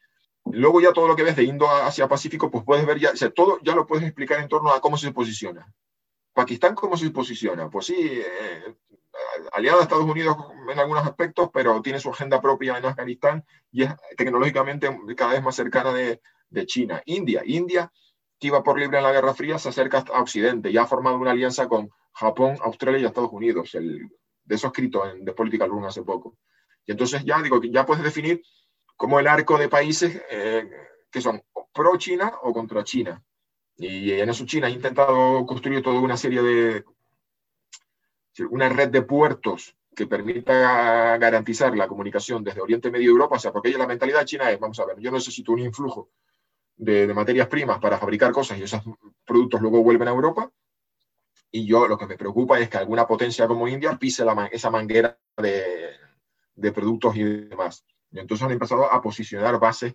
luego 0.46 0.82
ya 0.82 0.92
todo 0.92 1.08
lo 1.08 1.16
que 1.16 1.24
ves 1.24 1.36
de 1.36 1.44
Indo 1.44 1.70
hacia 1.70 2.08
Pacífico, 2.08 2.52
pues 2.52 2.66
puedes 2.66 2.86
ver 2.86 3.00
ya, 3.00 3.12
o 3.12 3.32
todo 3.32 3.60
ya 3.62 3.76
lo 3.76 3.86
puedes 3.86 4.04
explicar 4.04 4.40
en 4.40 4.50
torno 4.50 4.72
a 4.72 4.82
cómo 4.82 4.98
se 4.98 5.12
posiciona. 5.12 5.72
Pakistán, 6.34 6.76
¿cómo 6.76 6.98
se 6.98 7.12
posiciona? 7.12 7.70
Pues 7.70 7.86
sí, 7.86 7.96
eh, 8.00 8.76
aliado 9.54 9.80
a 9.80 9.84
Estados 9.84 10.06
Unidos 10.06 10.36
en 10.72 10.80
algunos 10.80 11.06
aspectos, 11.06 11.50
pero 11.54 11.82
tiene 11.82 12.00
su 12.00 12.10
agenda 12.10 12.42
propia 12.42 12.78
en 12.78 12.86
Afganistán 12.86 13.46
y 13.72 13.84
es 13.84 13.94
tecnológicamente 14.18 14.90
cada 15.16 15.34
vez 15.34 15.44
más 15.44 15.56
cercana 15.56 15.94
de, 15.94 16.22
de 16.52 16.66
China. 16.68 17.02
India, 17.06 17.42
India, 17.46 17.92
que 18.40 18.48
iba 18.48 18.62
por 18.62 18.80
libre 18.80 18.98
en 18.98 19.04
la 19.04 19.12
Guerra 19.12 19.34
Fría, 19.34 19.58
se 19.58 19.70
acerca 19.70 20.06
a 20.14 20.22
Occidente 20.22 20.70
y 20.70 20.78
ha 20.78 20.86
formado 20.86 21.18
una 21.18 21.32
alianza 21.32 21.68
con 21.68 21.90
Japón, 22.14 22.58
Australia 22.62 23.00
y 23.00 23.06
Estados 23.06 23.32
Unidos. 23.32 23.72
De 23.72 24.56
eso 24.56 24.68
escrito 24.68 25.10
en 25.10 25.26
The 25.26 25.34
Political 25.34 25.70
Room 25.70 25.86
hace 25.86 26.04
poco. 26.04 26.38
Y 26.86 26.92
entonces 26.92 27.24
ya 27.24 27.42
digo 27.42 27.60
que 27.60 27.72
ya 27.72 27.86
puedes 27.86 28.04
definir 28.04 28.44
como 28.96 29.20
el 29.20 29.28
arco 29.28 29.58
de 29.58 29.70
países 29.70 30.22
eh, 30.30 30.70
que 31.10 31.22
son 31.22 31.42
pro 31.74 31.98
China 31.98 32.34
o 32.44 32.54
contra 32.54 32.84
China. 32.84 33.24
Y 33.78 34.12
en 34.12 34.30
eso 34.30 34.46
China 34.46 34.68
ha 34.68 34.72
intentado 34.72 35.46
construir 35.46 35.82
toda 35.82 36.00
una 36.00 36.18
serie 36.18 36.42
de 36.42 36.84
una 38.50 38.70
red 38.70 38.90
de 38.90 39.02
puertos 39.02 39.76
que 39.96 40.08
permita 40.08 41.18
garantizar 41.18 41.76
la 41.76 41.88
comunicación 41.88 42.44
desde 42.44 42.62
Oriente 42.62 42.90
Medio 42.90 43.08
y 43.08 43.12
Europa, 43.12 43.36
o 43.36 43.40
sea, 43.40 43.52
porque 43.52 43.72
la 43.72 43.88
mentalidad 43.88 44.26
china 44.26 44.50
es, 44.50 44.60
vamos 44.60 44.80
a 44.80 44.86
ver, 44.86 45.00
yo 45.00 45.12
necesito 45.12 45.52
un 45.52 45.60
influjo 45.60 46.10
de, 46.82 47.14
materias 47.14 47.48
primas 47.48 47.80
para 47.80 47.98
fabricar 47.98 48.32
cosas 48.32 48.58
y 48.58 48.64
esos 48.64 48.82
productos 49.24 49.62
luego 49.62 49.84
vuelven 49.84 50.08
a 50.08 50.12
Europa, 50.12 50.52
y 51.52 51.66
yo 51.66 51.88
lo 51.88 51.98
que 51.98 52.08
me 52.08 52.18
preocupa 52.18 52.60
es 52.60 52.70
que 52.70 52.78
alguna 52.78 53.06
potencia 53.06 53.48
como 53.48 53.68
India 53.68 53.98
pise 53.98 54.26
esa 54.52 54.70
manguera 54.72 55.18
de, 55.38 55.92
de, 56.56 56.72
productos 56.72 57.16
y 57.18 57.24
demás. 57.24 57.86
Y 58.10 58.20
entonces 58.20 58.46
han 58.46 58.52
empezado 58.52 58.92
a 58.92 59.02
posicionar 59.02 59.60
bases, 59.60 59.94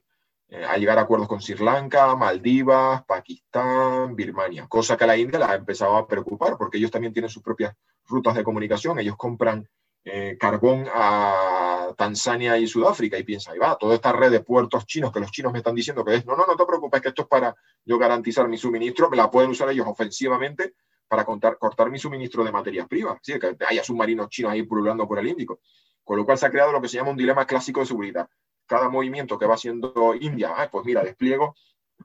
eh, 0.49 0.65
a 0.65 0.77
llegar 0.77 0.99
a 0.99 1.03
acuerdos 1.03 1.29
con 1.29 1.41
Sri 1.41 1.57
Lanka, 1.57 2.15
Maldivas, 2.15 3.05
Pakistán, 3.05 4.15
Birmania, 4.15 4.67
cosa 4.69 4.97
que 4.97 5.05
a 5.05 5.09
la 5.09 5.17
India 5.17 5.39
la 5.39 5.51
ha 5.53 5.55
empezado 5.55 5.97
a 5.97 6.07
preocupar 6.07 6.57
porque 6.59 6.79
ellos 6.79 6.91
también 6.91 7.13
tienen 7.13 7.31
sus 7.31 7.43
propias 7.43 7.75
rutas 8.05 8.35
de 8.35 8.45
comunicación, 8.45 8.99
ellos 8.99 9.17
compran 9.17 9.67
eh, 10.09 10.37
carbón 10.39 10.87
a 10.95 11.93
Tanzania 11.97 12.57
y 12.59 12.69
Sudáfrica 12.69 13.19
y 13.19 13.25
piensa, 13.25 13.51
ahí 13.51 13.59
va, 13.59 13.77
toda 13.77 13.97
esta 13.97 14.13
red 14.13 14.31
de 14.31 14.39
puertos 14.39 14.87
chinos 14.87 15.13
que 15.13 15.19
los 15.19 15.33
chinos 15.33 15.53
me 15.53 15.59
están 15.59 15.75
diciendo 15.75 16.05
que 16.05 16.15
es, 16.15 16.25
no, 16.25 16.37
no, 16.37 16.47
no 16.47 16.57
te 16.57 16.65
preocupes, 16.65 17.01
que 17.01 17.09
esto 17.09 17.23
es 17.23 17.29
para 17.29 17.57
yo 17.85 17.99
garantizar 17.99 18.49
mi 18.49 18.57
suministro, 18.57 19.11
me 19.11 19.17
la 19.17 19.29
pueden 19.29 19.51
usar 19.51 19.69
ellos 19.71 19.87
ofensivamente 19.89 20.75
para 21.09 21.25
contar, 21.25 21.59
cortar 21.59 21.91
mi 21.91 21.99
suministro 21.99 22.45
de 22.45 22.53
materias 22.53 22.87
primas, 22.87 23.19
¿sí? 23.21 23.37
que 23.39 23.57
haya 23.69 23.83
submarinos 23.83 24.29
chinos 24.29 24.53
ahí 24.53 24.63
pululando 24.63 25.09
por 25.09 25.19
el 25.19 25.27
Índico. 25.27 25.61
Con 26.05 26.19
lo 26.19 26.25
cual 26.25 26.39
se 26.39 26.47
ha 26.47 26.51
creado 26.51 26.71
lo 26.71 26.81
que 26.81 26.89
se 26.89 26.99
llama 26.99 27.11
un 27.11 27.17
dilema 27.17 27.45
clásico 27.45 27.81
de 27.81 27.87
seguridad. 27.87 28.29
Cada 28.65 28.89
movimiento 28.89 29.37
que 29.39 29.47
va 29.47 29.55
haciendo 29.55 30.15
India, 30.21 30.69
pues 30.71 30.87
mira, 30.87 31.03
despliego 31.03 31.57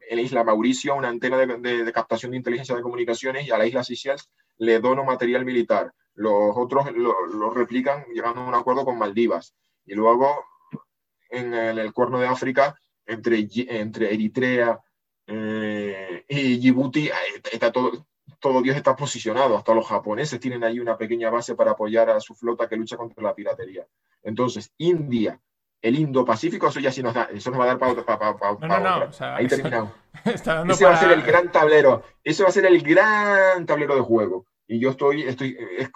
en 0.09 0.17
la 0.17 0.21
isla 0.23 0.43
Mauricio 0.43 0.95
una 0.95 1.09
antena 1.09 1.37
de, 1.37 1.91
captación 1.93 2.31
de 2.31 2.37
inteligencia 2.37 2.75
de 2.75 2.81
comunicaciones 2.81 3.47
y 3.47 3.51
a 3.51 3.57
la 3.57 3.65
isla 3.65 3.83
Seychelles 3.83 4.29
le 4.57 4.79
dono 4.79 5.03
material 5.03 5.45
militar. 5.45 5.93
Los 6.21 6.55
otros 6.55 6.85
lo, 6.91 7.49
replican 7.49 8.05
llegando 8.13 8.41
a 8.41 8.47
un 8.47 8.53
acuerdo 8.53 8.85
con 8.85 8.99
Maldivas. 8.99 9.55
Y 9.85 9.95
luego 9.95 10.45
en 11.29 11.53
el, 11.55 11.91
cuerno 11.93 12.19
de 12.19 12.27
África, 12.27 12.79
entre, 13.07 13.47
entre 13.55 14.13
Eritrea 14.13 14.79
eh, 15.25 16.23
y 16.29 16.57
Djibouti, 16.57 17.09
está 17.51 17.71
todo, 17.71 18.05
todo 18.39 18.61
Dios 18.61 18.77
está 18.77 18.95
posicionado. 18.95 19.57
Hasta 19.57 19.73
los 19.73 19.87
japoneses 19.87 20.39
tienen 20.39 20.63
ahí 20.63 20.79
una 20.79 20.95
pequeña 20.95 21.31
base 21.31 21.55
para 21.55 21.71
apoyar 21.71 22.11
a 22.11 22.19
su 22.19 22.35
flota 22.35 22.69
que 22.69 22.77
lucha 22.77 22.97
contra 22.97 23.23
la 23.23 23.33
piratería. 23.33 23.87
Entonces, 24.21 24.71
India, 24.77 25.41
el 25.81 25.97
Indo-Pacífico, 25.97 26.67
eso 26.67 26.79
ya 26.79 26.91
sí 26.91 27.01
nos 27.01 27.15
da, 27.15 27.29
eso 27.33 27.49
nos 27.49 27.59
va 27.59 27.63
a 27.63 27.67
dar 27.67 27.79
para, 27.79 28.05
para, 28.05 28.37
para, 28.37 28.67
no, 28.67 28.79
no, 28.79 29.07
no, 29.07 29.35
Ahí 29.35 29.47
terminamos. 29.47 29.91
Ese 30.25 30.85
va 30.85 30.93
a 30.93 30.97
ser 30.97 31.13
el 31.13 31.23
gran 31.23 31.51
tablero. 31.51 32.03
Eso 32.23 32.43
va 32.43 32.49
a 32.49 32.51
ser 32.51 32.67
el 32.67 32.79
gran 32.83 33.65
tablero 33.65 33.95
de 33.95 34.01
juego. 34.01 34.45
Y 34.67 34.79
yo 34.79 34.91
estoy, 34.91 35.23
estoy 35.23 35.57
es, 35.77 35.89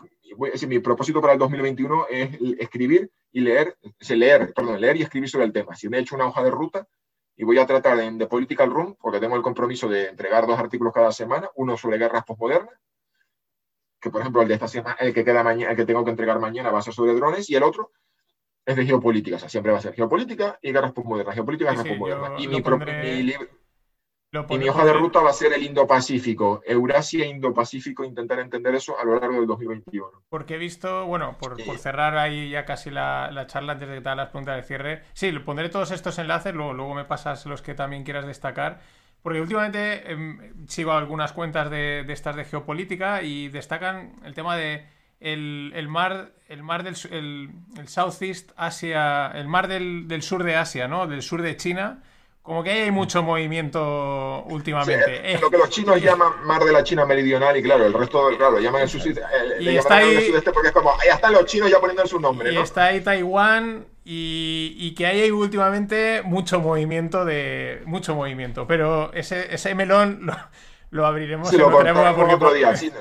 mi 0.67 0.79
propósito 0.79 1.21
para 1.21 1.33
el 1.33 1.39
2021 1.39 2.07
es 2.09 2.29
escribir 2.59 3.11
y 3.31 3.41
leer, 3.41 3.77
leer, 4.09 4.53
perdón, 4.53 4.79
leer 4.79 4.97
y 4.97 5.01
escribir 5.01 5.29
sobre 5.29 5.45
el 5.45 5.53
tema. 5.53 5.75
Si 5.75 5.89
me 5.89 5.97
he 5.97 6.01
hecho 6.01 6.15
una 6.15 6.27
hoja 6.27 6.43
de 6.43 6.51
ruta 6.51 6.87
y 7.35 7.43
voy 7.43 7.59
a 7.59 7.65
tratar 7.65 7.99
en 7.99 8.17
The 8.17 8.27
Political 8.27 8.71
Room, 8.71 8.95
porque 8.99 9.19
tengo 9.19 9.35
el 9.35 9.41
compromiso 9.41 9.89
de 9.89 10.07
entregar 10.07 10.47
dos 10.47 10.57
artículos 10.57 10.93
cada 10.93 11.11
semana, 11.11 11.49
uno 11.55 11.77
sobre 11.77 11.97
guerras 11.97 12.23
postmodernas, 12.23 12.73
que 13.99 14.09
por 14.09 14.21
ejemplo 14.21 14.41
el 14.41 14.47
de 14.47 14.53
esta 14.53 14.67
semana, 14.67 14.95
el 14.99 15.13
que 15.13 15.25
queda 15.25 15.43
mañana, 15.43 15.71
el 15.71 15.77
que 15.77 15.85
tengo 15.85 16.05
que 16.05 16.11
entregar 16.11 16.39
mañana 16.39 16.71
va 16.71 16.79
a 16.79 16.81
ser 16.81 16.93
sobre 16.93 17.13
drones, 17.13 17.49
y 17.49 17.55
el 17.55 17.63
otro 17.63 17.91
es 18.65 18.75
de 18.75 18.85
geopolítica, 18.85 19.35
o 19.35 19.39
sea, 19.39 19.49
siempre 19.49 19.71
va 19.71 19.79
a 19.79 19.81
ser 19.81 19.93
geopolítica 19.93 20.57
y 20.61 20.71
guerras 20.71 20.93
postmodernas, 20.93 21.35
geopolítica 21.35 21.71
y 21.71 21.75
guerras 21.75 21.89
postmodernas. 21.89 22.41
Y, 22.41 22.47
mi, 22.47 22.63
y 24.49 24.57
mi 24.57 24.69
hoja 24.69 24.85
de 24.85 24.93
ruta 24.93 25.21
va 25.21 25.29
a 25.29 25.33
ser 25.33 25.53
el 25.53 25.63
Indo-Pacífico, 25.63 26.61
Eurasia, 26.65 27.25
Indo-Pacífico, 27.25 28.03
intentar 28.03 28.39
entender 28.39 28.75
eso 28.75 28.97
a 28.99 29.05
lo 29.05 29.19
largo 29.19 29.37
del 29.37 29.47
2021. 29.47 30.23
Porque 30.29 30.55
he 30.55 30.57
visto, 30.57 31.05
bueno, 31.05 31.37
por, 31.39 31.61
cerrar 31.77 32.17
ahí 32.17 32.49
ya 32.49 32.65
casi 32.65 32.89
la, 32.89 33.45
charla 33.47 33.73
antes 33.73 33.87
de 33.87 33.95
que 33.95 34.01
te 34.01 34.09
haga 34.09 34.23
las 34.23 34.29
preguntas 34.29 34.57
de 34.57 34.63
cierre, 34.63 35.01
sí, 35.13 35.31
pondré 35.39 35.69
todos 35.69 35.91
estos 35.91 36.17
enlaces, 36.19 36.53
luego, 36.53 36.73
luego 36.73 36.93
me 36.93 37.05
pasas 37.05 37.45
los 37.45 37.61
que 37.61 37.73
también 37.73 38.03
quieras 38.03 38.25
destacar. 38.25 38.81
Porque 39.21 39.41
últimamente 39.41 40.11
em, 40.11 40.67
sigo 40.67 40.91
algunas 40.91 41.33
cuentas 41.33 41.71
de, 41.71 42.03
de, 42.05 42.13
estas 42.13 42.35
de 42.35 42.45
geopolítica 42.45 43.23
y 43.23 43.49
destacan 43.49 44.13
el 44.23 44.35
tema 44.35 44.55
de 44.55 44.85
el, 45.19 45.87
mar, 45.87 46.33
el 46.47 46.63
mar 46.63 46.83
del 46.83 46.95
el, 47.11 47.87
Southeast 47.87 48.51
Asia, 48.55 49.31
el 49.33 49.47
mar 49.47 49.67
del, 49.67 50.07
del, 50.07 50.21
sur 50.21 50.43
de 50.43 50.55
Asia, 50.55 50.87
¿no? 50.87 51.07
Del 51.07 51.21
sur 51.21 51.41
de 51.41 51.57
China. 51.57 52.03
Como 52.45 52.63
que 52.63 52.69
hay 52.69 52.91
mucho 52.91 53.23
movimiento 53.23 54.43
últimamente. 54.43 55.33
Eh, 55.33 55.39
lo 55.41 55.49
que 55.49 55.57
los 55.57 55.67
chinos 55.71 55.99
llaman 55.99 56.45
mar 56.45 56.63
de 56.63 56.71
la 56.71 56.83
China 56.83 57.03
meridional 57.03 57.57
y 57.57 57.63
claro, 57.63 57.87
el 57.87 57.93
resto, 57.93 58.29
claro, 58.37 58.59
llaman 58.59 58.83
el 58.83 58.89
sudeste, 58.89 59.19
y 59.59 59.75
está 59.75 59.95
ahí, 59.95 60.31
porque 60.53 60.67
es 60.67 60.73
como, 60.73 60.91
ahí 60.91 61.09
están 61.11 61.33
los 61.33 61.45
chinos 61.45 61.71
ya 61.71 61.79
poniendo 61.79 62.03
en 62.03 62.07
su 62.07 62.19
nombre. 62.19 62.53
Y 62.53 62.57
está 62.57 62.85
ahí 62.85 63.01
Taiwán 63.01 63.87
y, 64.03 64.75
y, 64.77 64.93
que 64.93 65.07
hay 65.07 65.31
últimamente 65.31 66.21
mucho 66.23 66.59
movimiento 66.59 67.25
de 67.25 67.81
mucho 67.87 68.13
movimiento, 68.13 68.67
pero 68.67 69.11
ese, 69.13 69.51
ese 69.51 69.73
melón 69.73 70.27
lo, 70.27 70.35
lo 70.91 71.07
abriremos 71.07 71.49
sí, 71.49 71.57
lo 71.57 71.71
porque 71.71 72.35
otro 72.35 72.53
día. 72.53 72.75
Sí, 72.77 72.91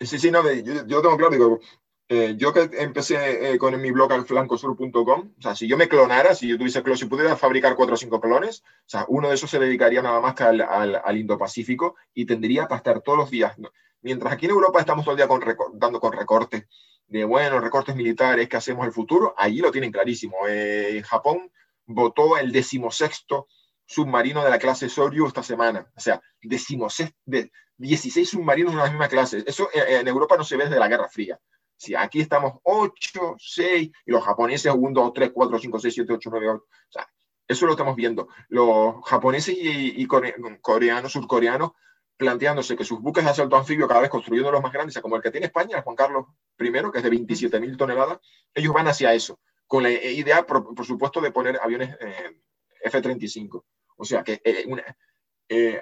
Sí, 0.00 0.18
sí, 0.18 0.30
no, 0.30 0.42
yo, 0.42 0.86
yo 0.86 1.00
tengo 1.00 1.16
claro, 1.16 1.30
digo, 1.30 1.60
eh, 2.08 2.34
yo 2.36 2.52
que 2.52 2.70
empecé 2.78 3.52
eh, 3.52 3.58
con 3.58 3.80
mi 3.80 3.90
blog 3.90 4.12
al 4.12 4.26
flancosur.com, 4.26 5.34
o 5.38 5.42
sea, 5.42 5.56
si 5.56 5.66
yo 5.66 5.76
me 5.76 5.88
clonara, 5.88 6.36
si 6.36 6.46
yo 6.46 6.56
tuviese 6.56 6.82
si 6.96 7.06
pudiera 7.06 7.36
fabricar 7.36 7.74
cuatro 7.74 7.94
o 7.94 7.98
cinco 7.98 8.20
clones, 8.20 8.62
o 8.62 8.88
sea, 8.88 9.04
uno 9.08 9.28
de 9.28 9.34
esos 9.34 9.50
se 9.50 9.58
dedicaría 9.58 10.02
nada 10.02 10.20
más 10.20 10.34
que 10.34 10.44
al, 10.44 10.60
al, 10.60 11.16
Indo-Pacífico 11.16 11.96
y 12.14 12.24
tendría 12.24 12.68
para 12.68 12.76
estar 12.78 13.00
todos 13.00 13.18
los 13.18 13.30
días. 13.30 13.56
Mientras 14.02 14.32
aquí 14.32 14.46
en 14.46 14.52
Europa 14.52 14.78
estamos 14.78 15.04
todo 15.04 15.14
el 15.14 15.16
día 15.16 15.26
con, 15.26 15.42
dando 15.74 15.98
con 15.98 16.12
recortes 16.12 16.66
de, 17.08 17.24
bueno, 17.24 17.58
recortes 17.58 17.96
militares 17.96 18.48
que 18.48 18.56
hacemos 18.56 18.86
el 18.86 18.92
futuro, 18.92 19.34
allí 19.36 19.58
lo 19.58 19.72
tienen 19.72 19.90
clarísimo. 19.90 20.36
Eh, 20.48 21.02
Japón 21.04 21.50
votó 21.86 22.36
el 22.36 22.52
decimosexto 22.52 23.48
submarino 23.84 24.44
de 24.44 24.50
la 24.50 24.58
clase 24.60 24.88
Soryu 24.88 25.26
esta 25.26 25.42
semana. 25.42 25.90
O 25.96 26.00
sea, 26.00 26.20
decimosexto, 26.40 27.18
de, 27.24 27.50
16 27.78 28.28
submarinos 28.30 28.72
en 28.72 28.78
la 28.78 28.88
misma 28.88 29.08
clase. 29.08 29.42
Eso 29.46 29.68
en 29.74 30.06
Europa 30.08 30.36
no 30.36 30.44
se 30.44 30.56
ve 30.56 30.64
desde 30.64 30.78
la 30.78 30.88
Guerra 30.88 31.08
Fría. 31.08 31.38
Si 31.76 31.94
aquí 31.94 32.20
estamos 32.20 32.54
8, 32.62 33.36
6, 33.38 33.90
y 34.06 34.10
los 34.10 34.24
japoneses 34.24 34.72
1, 34.74 35.00
2, 35.00 35.12
3, 35.12 35.30
4, 35.32 35.58
5, 35.58 35.78
6, 35.78 35.94
7, 35.94 36.12
8, 36.14 36.30
9, 36.30 36.48
8. 36.48 36.64
O 36.64 36.92
sea, 36.92 37.08
eso 37.46 37.66
lo 37.66 37.72
estamos 37.72 37.96
viendo. 37.96 38.28
Los 38.48 39.04
japoneses 39.04 39.54
y, 39.58 40.06
coreanos, 40.06 41.12
surcoreanos, 41.12 41.72
planteándose 42.16 42.76
que 42.76 42.84
sus 42.84 43.00
buques 43.00 43.24
de 43.24 43.30
asalto 43.30 43.56
anfibio 43.56 43.86
cada 43.86 44.00
vez 44.00 44.10
construyendo 44.10 44.50
los 44.50 44.62
más 44.62 44.72
grandes, 44.72 44.98
como 45.00 45.16
el 45.16 45.22
que 45.22 45.30
tiene 45.30 45.46
España, 45.46 45.82
Juan 45.82 45.96
Carlos 45.96 46.26
I, 46.58 46.72
que 46.72 46.98
es 46.98 47.04
de 47.04 47.10
27.000 47.10 47.76
toneladas, 47.76 48.18
ellos 48.54 48.72
van 48.72 48.88
hacia 48.88 49.12
eso, 49.12 49.38
con 49.66 49.82
la 49.82 49.90
idea, 49.90 50.46
por, 50.46 50.84
supuesto, 50.84 51.20
de 51.20 51.30
poner 51.30 51.60
aviones 51.62 51.94
eh, 52.00 52.40
F-35 52.84 53.64
O 53.96 54.04
sea 54.04 54.24
que 54.24 54.40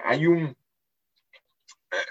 hay 0.03 0.27
un, 0.27 0.55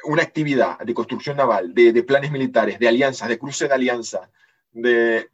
una 0.05 0.23
actividad 0.23 0.78
de 0.78 0.94
construcción 0.94 1.36
naval, 1.36 1.75
de, 1.75 2.03
planes 2.03 2.31
militares, 2.31 2.78
de 2.78 2.89
alianzas, 2.89 3.28
de 3.28 3.39
cruce 3.39 3.69
de 3.69 3.75
alianzas, 3.75 4.28
de... 4.73 5.28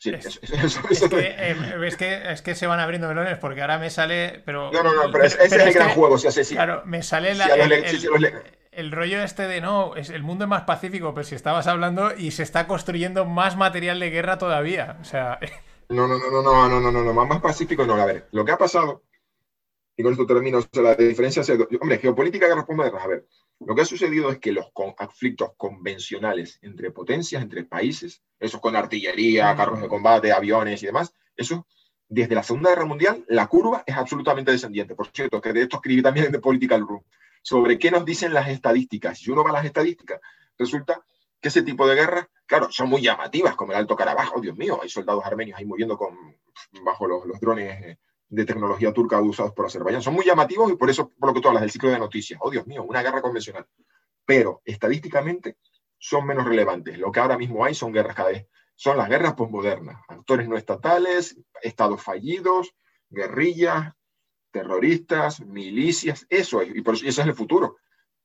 es, 0.00 1.96
que, 1.96 2.32
es, 2.32 2.42
que, 2.42 2.54
se 2.54 2.66
van 2.66 2.80
abriendo 2.80 3.08
melones 3.08 3.38
porque 3.38 3.62
ahora 3.62 3.78
me 3.78 3.90
sale. 3.90 4.42
Pero, 4.44 4.70
no, 4.72 4.82
no, 4.82 4.94
no, 4.94 5.10
pero, 5.10 5.24
ese 5.24 5.44
es 5.44 5.52
el 5.52 5.72
gran 5.72 5.90
juego. 5.90 6.18
Si 6.18 6.28
hace, 6.28 6.44
claro, 6.44 6.82
me 6.84 7.02
sale 7.02 7.32
el, 8.70 8.92
rollo 8.92 9.22
este 9.24 9.48
de 9.48 9.60
no, 9.60 9.96
es, 9.96 10.10
el 10.10 10.22
mundo 10.22 10.44
es 10.44 10.48
más 10.48 10.62
pacífico, 10.62 11.12
pero 11.14 11.24
si 11.24 11.34
estabas 11.34 11.66
hablando 11.66 12.14
y 12.16 12.30
se 12.30 12.44
está 12.44 12.68
construyendo 12.68 13.24
más 13.24 13.56
material 13.56 13.98
de 13.98 14.10
guerra 14.10 14.38
todavía. 14.38 14.98
O 15.00 15.04
sea. 15.04 15.40
No, 15.88 16.06
no, 16.06 16.18
no, 16.18 16.30
no, 16.30 16.42
no, 16.42 16.68
no, 16.68 16.80
no, 16.80 16.92
no, 16.92 17.02
no, 17.02 17.26
más 17.26 17.40
pacífico 17.40 17.86
no. 17.86 17.94
A 17.94 18.04
ver, 18.04 18.28
lo 18.32 18.44
que 18.44 18.52
ha 18.52 18.58
pasado, 18.58 19.04
y 19.98 20.02
con 20.04 20.12
esto 20.12 20.26
termino, 20.26 20.58
o 20.58 20.62
sea, 20.62 20.82
la 20.82 20.94
diferencia 20.94 21.42
hombre, 21.80 21.98
geopolítica, 21.98 22.46
guerras 22.46 22.68
modernas, 22.68 23.02
a 23.02 23.08
ver, 23.08 23.26
lo 23.58 23.74
que 23.74 23.82
ha 23.82 23.84
sucedido 23.84 24.30
es 24.30 24.38
que 24.38 24.52
los 24.52 24.70
conflictos 24.72 25.50
convencionales 25.56 26.60
entre 26.62 26.92
potencias, 26.92 27.42
entre 27.42 27.64
países, 27.64 28.22
esos 28.38 28.60
con 28.60 28.76
artillería, 28.76 29.56
carros 29.56 29.80
de 29.80 29.88
combate, 29.88 30.30
aviones 30.30 30.84
y 30.84 30.86
demás, 30.86 31.12
eso, 31.36 31.66
desde 32.08 32.36
la 32.36 32.44
Segunda 32.44 32.70
Guerra 32.70 32.84
Mundial, 32.84 33.24
la 33.26 33.48
curva 33.48 33.82
es 33.84 33.96
absolutamente 33.96 34.52
descendiente. 34.52 34.94
Por 34.94 35.08
cierto, 35.08 35.40
que 35.40 35.52
de 35.52 35.62
esto 35.62 35.78
escribí 35.78 36.00
también 36.00 36.26
en 36.26 36.32
The 36.32 36.38
Political 36.38 36.86
Room, 36.86 37.02
sobre 37.42 37.76
qué 37.76 37.90
nos 37.90 38.04
dicen 38.04 38.32
las 38.32 38.48
estadísticas. 38.48 39.18
Si 39.18 39.32
uno 39.32 39.42
va 39.42 39.50
a 39.50 39.54
las 39.54 39.64
estadísticas, 39.64 40.20
resulta 40.56 41.02
que 41.40 41.48
ese 41.48 41.62
tipo 41.62 41.88
de 41.88 41.96
guerras, 41.96 42.28
claro, 42.46 42.70
son 42.70 42.88
muy 42.88 43.02
llamativas, 43.02 43.56
como 43.56 43.72
el 43.72 43.78
Alto 43.78 43.96
Carabajo, 43.96 44.40
Dios 44.40 44.56
mío, 44.56 44.78
hay 44.80 44.88
soldados 44.88 45.24
armenios 45.26 45.58
ahí 45.58 45.64
moviendo 45.64 45.98
con, 45.98 46.36
bajo 46.84 47.08
los, 47.08 47.40
drones 47.40 47.84
eh, 47.84 47.98
de 48.28 48.44
tecnología 48.44 48.92
turca 48.92 49.20
usados 49.20 49.52
por 49.52 49.66
Azerbaiyán. 49.66 50.02
Son 50.02 50.14
muy 50.14 50.24
llamativos 50.24 50.70
y 50.70 50.76
por 50.76 50.90
eso, 50.90 51.10
por 51.18 51.30
lo 51.30 51.34
que 51.34 51.40
tú 51.40 51.48
hablas 51.48 51.62
del 51.62 51.70
ciclo 51.70 51.90
de 51.90 51.98
noticias. 51.98 52.38
Oh, 52.42 52.50
Dios 52.50 52.66
mío, 52.66 52.84
una 52.84 53.02
guerra 53.02 53.22
convencional. 53.22 53.66
Pero 54.24 54.60
estadísticamente 54.64 55.56
son 55.98 56.26
menos 56.26 56.44
relevantes. 56.44 56.98
Lo 56.98 57.10
que 57.10 57.20
ahora 57.20 57.38
mismo 57.38 57.64
hay 57.64 57.74
son 57.74 57.92
guerras 57.92 58.14
cada 58.14 58.30
vez. 58.30 58.46
Son 58.74 58.96
las 58.96 59.08
guerras 59.08 59.34
posmodernas. 59.34 60.00
Actores 60.08 60.48
no 60.48 60.56
estatales, 60.56 61.36
estados 61.62 62.02
fallidos, 62.02 62.74
guerrillas, 63.08 63.94
terroristas, 64.50 65.40
milicias. 65.40 66.26
Eso 66.28 66.60
es. 66.60 66.74
Y 66.74 66.82
por 66.82 66.94
eso, 66.94 67.06
es 67.06 67.18
el 67.18 67.34
futuro. 67.34 67.78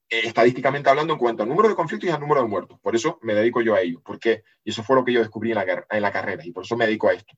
Eh, 0.09 0.21
estadísticamente 0.25 0.89
hablando 0.89 1.13
en 1.13 1.19
cuanto 1.19 1.43
al 1.43 1.49
número 1.49 1.69
de 1.69 1.75
conflictos 1.75 2.09
y 2.09 2.11
al 2.11 2.19
número 2.19 2.41
de 2.41 2.47
muertos. 2.47 2.79
Por 2.81 2.95
eso 2.95 3.17
me 3.21 3.33
dedico 3.33 3.61
yo 3.61 3.73
a 3.73 3.81
ello. 3.81 4.01
Porque, 4.03 4.43
eso 4.63 4.83
fue 4.83 4.97
lo 4.97 5.05
que 5.05 5.13
yo 5.13 5.21
descubrí 5.21 5.51
en 5.51 5.55
la, 5.55 5.85
en 5.89 6.01
la 6.01 6.11
carrera. 6.11 6.45
Y 6.45 6.51
por 6.51 6.65
eso 6.65 6.75
me 6.75 6.85
dedico 6.85 7.07
a 7.07 7.13
esto. 7.13 7.33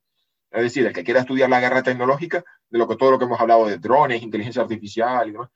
Es 0.56 0.62
decir, 0.62 0.86
el 0.86 0.94
que 0.94 1.04
quiera 1.04 1.20
estudiar 1.20 1.50
la 1.50 1.60
guerra 1.60 1.84
tecnológica, 1.84 2.46
de 2.70 2.80
lo 2.80 2.88
que 2.88 2.96
todo 2.96 3.12
lo 3.12 3.20
que 3.20 3.26
hemos 3.26 3.40
hablado 3.42 3.68
de 3.68 3.78
drones, 3.78 4.24
inteligencia 4.24 4.62
artificial 4.62 5.28
y 5.28 5.32
demás, 5.34 5.50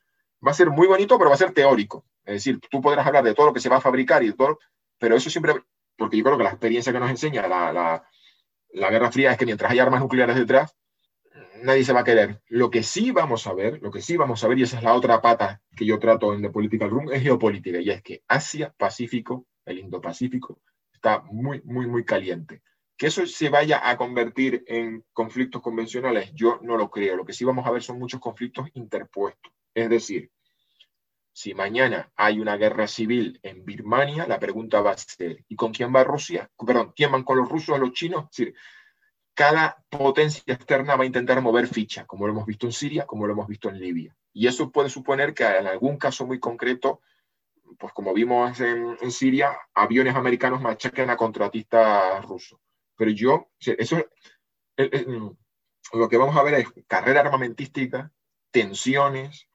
va 0.46 0.52
a 0.52 0.54
ser 0.54 0.70
muy 0.70 0.88
bonito, 0.88 1.18
pero 1.18 1.30
va 1.30 1.36
a 1.36 1.40
ser 1.40 1.54
teórico. 1.54 2.06
Es 2.26 2.34
decir, 2.34 2.60
tú 2.70 2.82
podrás 2.82 3.08
hablar 3.08 3.24
de 3.24 3.34
todo 3.34 3.48
lo 3.48 3.54
que 3.54 3.62
se 3.62 3.70
va 3.70 3.78
a 3.78 3.82
fabricar 3.82 4.24
y 4.24 4.34
todo, 4.34 4.60
pero 4.98 5.16
eso 5.16 5.30
siempre, 5.30 5.54
porque 5.98 6.18
yo 6.18 6.24
creo 6.26 6.38
que 6.38 6.44
la 6.44 6.50
experiencia 6.50 6.92
que 6.92 7.00
nos 7.00 7.10
enseña 7.10 7.48
la, 7.48 8.04
la, 8.74 8.90
Guerra 8.90 9.10
Fría 9.10 9.32
es 9.32 9.38
que 9.38 9.46
mientras 9.46 9.72
hay 9.72 9.80
armas 9.80 10.02
nucleares 10.02 10.36
detrás, 10.36 10.76
nadie 11.64 11.86
se 11.86 11.94
va 11.94 12.02
a 12.02 12.04
querer. 12.04 12.42
Lo 12.48 12.70
que 12.70 12.84
sí 12.84 13.12
vamos 13.12 13.48
a 13.48 13.54
ver, 13.54 13.82
lo 13.82 13.92
que 13.92 14.02
sí 14.02 14.18
vamos 14.18 14.44
a 14.44 14.50
ver, 14.50 14.60
y 14.60 14.64
esa 14.64 14.78
es 14.80 14.84
la 14.84 14.96
otra 14.96 15.22
pata 15.22 15.62
que 15.78 15.86
yo 15.86 15.98
trato 15.98 16.34
en 16.34 16.42
The 16.42 16.50
Political 16.50 16.90
Room, 16.90 17.12
es 17.14 17.24
geopolítica, 17.24 17.80
y 17.80 17.90
es 17.90 18.02
que 18.02 18.22
Asia, 18.28 18.74
Pacífico, 18.78 19.48
el 19.64 19.80
Indo-Pacífico, 19.80 20.60
está 20.92 21.22
muy, 21.22 21.62
muy, 21.64 21.88
muy 21.88 22.04
caliente. 22.04 22.62
Que 23.00 23.08
eso 23.08 23.26
se 23.26 23.48
vaya 23.48 23.90
a 23.90 23.96
convertir 23.96 24.66
en 24.68 25.06
conflictos 25.14 25.62
convencionales, 25.62 26.34
yo 26.34 26.60
no 26.62 26.76
lo 26.76 26.92
creo. 26.92 27.16
Lo 27.16 27.26
que 27.26 27.32
sí 27.32 27.46
vamos 27.46 27.66
a 27.66 27.72
ver 27.72 27.82
son 27.82 27.98
muchos 27.98 28.20
conflictos 28.20 28.68
interpuestos. 28.74 29.54
Es 29.74 29.90
decir, 29.90 30.30
si 31.32 31.54
mañana 31.54 32.12
hay 32.18 32.42
una 32.42 32.58
guerra 32.58 32.88
civil 32.88 33.40
en 33.42 33.64
Birmania, 33.64 34.28
la 34.28 34.38
pregunta 34.38 34.82
va 34.82 34.92
a 34.92 34.98
ser, 34.98 35.46
¿y 35.48 35.56
con 35.56 35.72
quién 35.72 35.96
va 35.96 36.04
Rusia? 36.04 36.52
Perdón, 36.68 36.92
¿quién 36.94 37.14
van 37.14 37.24
con 37.24 37.38
los 37.38 37.48
rusos 37.48 37.76
o 37.76 37.78
los 37.78 37.94
chinos? 37.94 38.26
Es 38.32 38.38
decir, 38.38 38.56
cada 39.34 39.82
potencia 39.88 40.44
externa 40.54 40.98
va 40.98 41.04
a 41.04 41.08
intentar 41.08 41.42
mover 41.42 41.68
ficha, 41.68 42.06
como 42.06 42.28
lo 42.28 42.34
hemos 42.34 42.46
visto 42.46 42.66
en 42.66 42.74
Siria, 42.74 43.06
como 43.06 43.26
lo 43.26 43.32
hemos 43.32 43.48
visto 43.48 43.70
en 43.70 43.80
Libia. 43.80 44.14
Y 44.34 44.48
eso 44.48 44.70
puede 44.70 44.90
suponer 44.90 45.34
que 45.34 45.46
en 45.46 45.68
algún 45.68 45.96
caso 45.98 46.28
muy 46.28 46.42
concreto, 46.42 47.00
pues 47.78 47.94
como 47.94 48.14
vimos 48.14 48.60
en, 48.60 48.98
en 49.00 49.12
Siria, 49.12 49.58
aviones 49.74 50.16
americanos 50.16 50.62
machaquen 50.62 51.10
a 51.10 51.16
contratistas 51.16 52.26
rusos. 52.26 52.60
Pero 53.00 53.12
yo, 53.12 53.50
eso, 53.62 54.06
lo 55.94 56.10
que 56.10 56.18
vamos 56.18 56.36
a 56.36 56.44
ver 56.44 56.56
es 56.56 56.68
carrera 56.86 57.22
armamentística, 57.22 58.12
tensiones, 58.52 59.48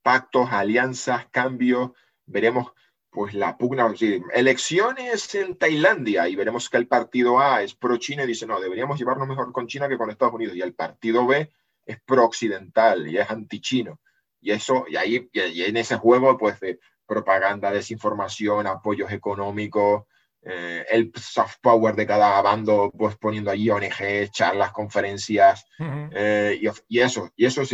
pactos, 0.00 0.50
alianzas, 0.50 1.26
cambios, 1.30 1.90
veremos 2.24 2.72
pues 3.10 3.34
la 3.34 3.58
pugna, 3.58 3.92
elecciones 4.32 5.34
en 5.34 5.58
Tailandia 5.58 6.26
y 6.26 6.34
veremos 6.34 6.70
que 6.70 6.78
el 6.78 6.88
partido 6.88 7.38
A 7.38 7.62
es 7.62 7.74
pro 7.74 7.98
China 7.98 8.24
y 8.24 8.28
dice, 8.28 8.46
no, 8.46 8.58
deberíamos 8.58 8.98
llevarnos 8.98 9.28
mejor 9.28 9.52
con 9.52 9.66
China 9.66 9.86
que 9.86 9.98
con 9.98 10.08
Estados 10.08 10.34
Unidos 10.34 10.56
y 10.56 10.62
el 10.62 10.72
partido 10.72 11.26
B 11.26 11.52
es 11.84 12.00
pro 12.06 12.24
occidental 12.24 13.06
y 13.06 13.18
es 13.18 13.30
anti-chino. 13.30 14.00
Y 14.40 14.52
eso, 14.52 14.86
y 14.88 14.96
ahí 14.96 15.28
y 15.30 15.62
en 15.62 15.76
ese 15.76 15.96
juego 15.96 16.38
pues 16.38 16.58
de 16.60 16.80
propaganda, 17.04 17.70
desinformación, 17.70 18.66
apoyos 18.66 19.12
económicos, 19.12 20.04
eh, 20.46 20.84
el 20.90 21.10
soft 21.16 21.56
power 21.62 21.96
de 21.96 22.06
cada 22.06 22.42
bando, 22.42 22.92
pues 22.96 23.16
poniendo 23.16 23.50
allí 23.50 23.70
ONG, 23.70 24.30
charlas, 24.30 24.72
conferencias, 24.72 25.64
eh, 25.78 26.60
y, 26.88 27.00
eso, 27.00 27.30
y 27.34 27.46
eso 27.46 27.62
es, 27.62 27.70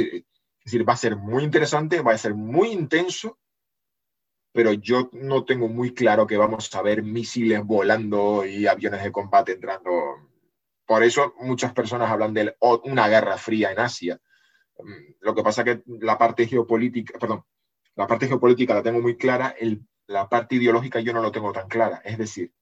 decir, 0.64 0.88
va 0.88 0.92
a 0.92 0.96
ser 0.96 1.16
muy 1.16 1.42
interesante, 1.42 2.00
va 2.00 2.12
a 2.12 2.18
ser 2.18 2.34
muy 2.34 2.70
intenso, 2.70 3.38
pero 4.52 4.72
yo 4.72 5.10
no 5.12 5.44
tengo 5.44 5.68
muy 5.68 5.94
claro 5.94 6.26
que 6.26 6.36
vamos 6.36 6.72
a 6.74 6.82
ver 6.82 7.02
misiles 7.02 7.64
volando 7.64 8.44
y 8.46 8.68
aviones 8.68 9.02
de 9.02 9.12
combate 9.12 9.52
entrando. 9.52 9.90
Por 10.86 11.02
eso 11.02 11.34
muchas 11.40 11.72
personas 11.72 12.10
hablan 12.10 12.34
de 12.34 12.56
una 12.84 13.08
guerra 13.08 13.36
fría 13.36 13.72
en 13.72 13.80
Asia. 13.80 14.20
Mm, 14.78 15.14
lo 15.20 15.34
que 15.34 15.42
pasa 15.42 15.64
que 15.64 15.82
la 15.86 16.16
parte 16.18 16.46
geopolítica, 16.46 17.18
perdón, 17.18 17.44
la 17.96 18.06
parte 18.06 18.28
geopolítica 18.28 18.74
la 18.74 18.82
tengo 18.82 19.00
muy 19.00 19.16
clara, 19.16 19.54
el, 19.58 19.84
la 20.06 20.28
parte 20.28 20.56
ideológica 20.56 21.00
yo 21.00 21.12
no 21.12 21.22
lo 21.22 21.32
tengo 21.32 21.52
tan 21.52 21.68
clara. 21.68 22.00
Es 22.04 22.18
decir, 22.18 22.52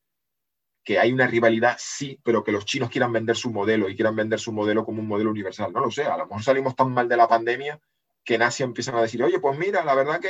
que 0.84 0.98
hay 0.98 1.12
una 1.12 1.26
rivalidad, 1.26 1.76
sí, 1.78 2.18
pero 2.23 2.42
que 2.42 2.52
los 2.52 2.65
chinos 2.65 2.90
quieran 2.90 3.12
vender 3.12 3.36
su 3.36 3.50
modelo 3.50 3.89
y 3.89 3.94
quieran 3.94 4.16
vender 4.16 4.40
su 4.40 4.52
modelo 4.52 4.84
como 4.84 5.00
un 5.00 5.08
modelo 5.08 5.31
universal. 5.31 5.73
No 5.73 5.81
lo 5.81 5.90
sé, 5.90 6.05
a 6.05 6.16
lo 6.16 6.26
mejor 6.26 6.42
salimos 6.42 6.74
tan 6.74 6.92
mal 6.92 7.08
de 7.08 7.16
la 7.16 7.28
pandemia 7.28 7.81
que 8.24 8.34
en 8.34 8.42
Asia 8.42 8.65
empiezan 8.65 8.94
a 8.94 9.02
decir, 9.02 9.23
oye, 9.23 9.40
pues 9.40 9.58
mira, 9.58 9.84
la 9.84 9.94
verdad 9.94 10.20
que 10.20 10.28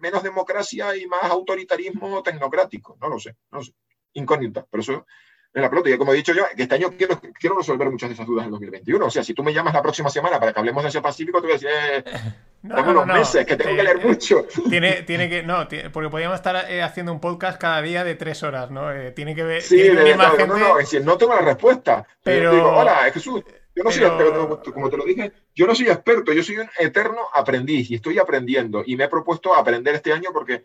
menos 0.00 0.22
democracia 0.22 0.96
y 0.96 1.06
más 1.06 1.24
autoritarismo 1.24 2.22
tecnocrático. 2.22 2.96
No 3.00 3.08
lo 3.08 3.18
sé, 3.18 3.36
no 3.50 3.58
lo 3.58 3.64
sé. 3.64 3.72
Incógnita, 4.14 4.66
pero 4.70 4.82
eso 4.82 5.06
en 5.54 5.62
la 5.62 5.70
pelota. 5.70 5.88
Y 5.88 5.96
como 5.96 6.12
he 6.12 6.16
dicho 6.16 6.34
yo, 6.34 6.44
que 6.54 6.64
este 6.64 6.74
año 6.74 6.92
quiero, 6.98 7.20
quiero 7.38 7.56
resolver 7.56 7.88
muchas 7.90 8.08
de 8.08 8.14
esas 8.14 8.26
dudas 8.26 8.44
en 8.44 8.50
2021. 8.50 9.06
O 9.06 9.10
sea, 9.10 9.22
si 9.22 9.34
tú 9.34 9.42
me 9.42 9.54
llamas 9.54 9.72
la 9.72 9.82
próxima 9.82 10.10
semana 10.10 10.40
para 10.40 10.52
que 10.52 10.58
hablemos 10.58 10.82
de 10.82 10.88
Asia 10.88 11.00
Pacífico, 11.00 11.40
te 11.40 11.46
voy 11.46 11.52
a 11.52 11.54
decir, 11.54 11.68
eh, 11.70 12.04
no, 12.62 12.90
unos 12.90 13.06
meses, 13.06 13.46
que 13.46 13.56
tengo 13.56 13.76
que 13.76 13.82
leer 13.82 14.04
mucho. 14.04 14.46
Tiene, 14.68 15.02
tiene 15.06 15.28
que, 15.28 15.42
no, 15.42 15.66
porque 15.92 16.10
podríamos 16.10 16.36
estar 16.36 16.70
eh, 16.70 16.82
haciendo 16.82 17.12
un 17.12 17.20
podcast 17.20 17.60
cada 17.60 17.80
día 17.82 18.02
de 18.04 18.16
tres 18.16 18.42
horas, 18.42 18.70
¿no? 18.70 18.92
Eh, 18.92 19.12
tiene 19.12 19.34
que 19.34 19.44
ver. 19.44 19.62
Sí, 19.62 19.76
de, 19.76 20.16
no, 20.16 20.46
no, 20.46 20.58
no, 20.58 20.78
es 20.78 20.90
decir, 20.90 21.04
no 21.04 21.16
tengo 21.16 21.34
la 21.34 21.42
respuesta. 21.42 22.06
Pero. 22.22 22.52
Digo, 22.52 22.70
hola, 22.70 23.10
Jesús. 23.12 23.42
Yo 23.76 23.82
no 23.82 23.90
soy 23.90 24.04
experto, 24.04 24.62
como 24.72 24.88
te 24.88 24.96
lo 24.96 25.04
dije, 25.04 25.32
yo 25.52 25.66
no 25.66 25.74
soy 25.74 25.88
experto, 25.88 26.32
yo 26.32 26.44
soy 26.44 26.58
un 26.58 26.70
eterno 26.78 27.22
aprendiz 27.34 27.90
y 27.90 27.96
estoy 27.96 28.20
aprendiendo. 28.20 28.84
Y 28.86 28.94
me 28.94 29.04
he 29.04 29.08
propuesto 29.08 29.52
aprender 29.52 29.96
este 29.96 30.12
año 30.12 30.30
porque 30.32 30.64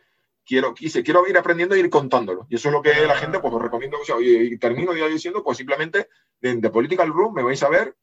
quiero, 0.50 0.74
quise, 0.74 1.04
quiero 1.04 1.28
ir 1.28 1.38
aprendiendo 1.38 1.76
e 1.76 1.80
ir 1.80 1.92
contándolo. 1.92 2.48
Y 2.50 2.56
eso 2.56 2.70
es 2.70 2.74
lo 2.74 2.82
que 2.82 3.06
la 3.06 3.16
gente, 3.16 3.40
pues 3.40 3.54
os 3.54 3.62
recomiendo. 3.62 4.00
O 4.02 4.04
sea, 4.04 4.16
y 4.20 4.58
termino 4.58 4.96
ya 4.96 5.08
diciendo, 5.08 5.44
pues 5.44 5.60
simplemente 5.60 6.10
de, 6.42 6.70
Political 6.72 7.10
Room 7.10 7.36
me 7.36 7.44
vais 7.44 7.62
a 7.62 7.70
ver. 7.70 7.96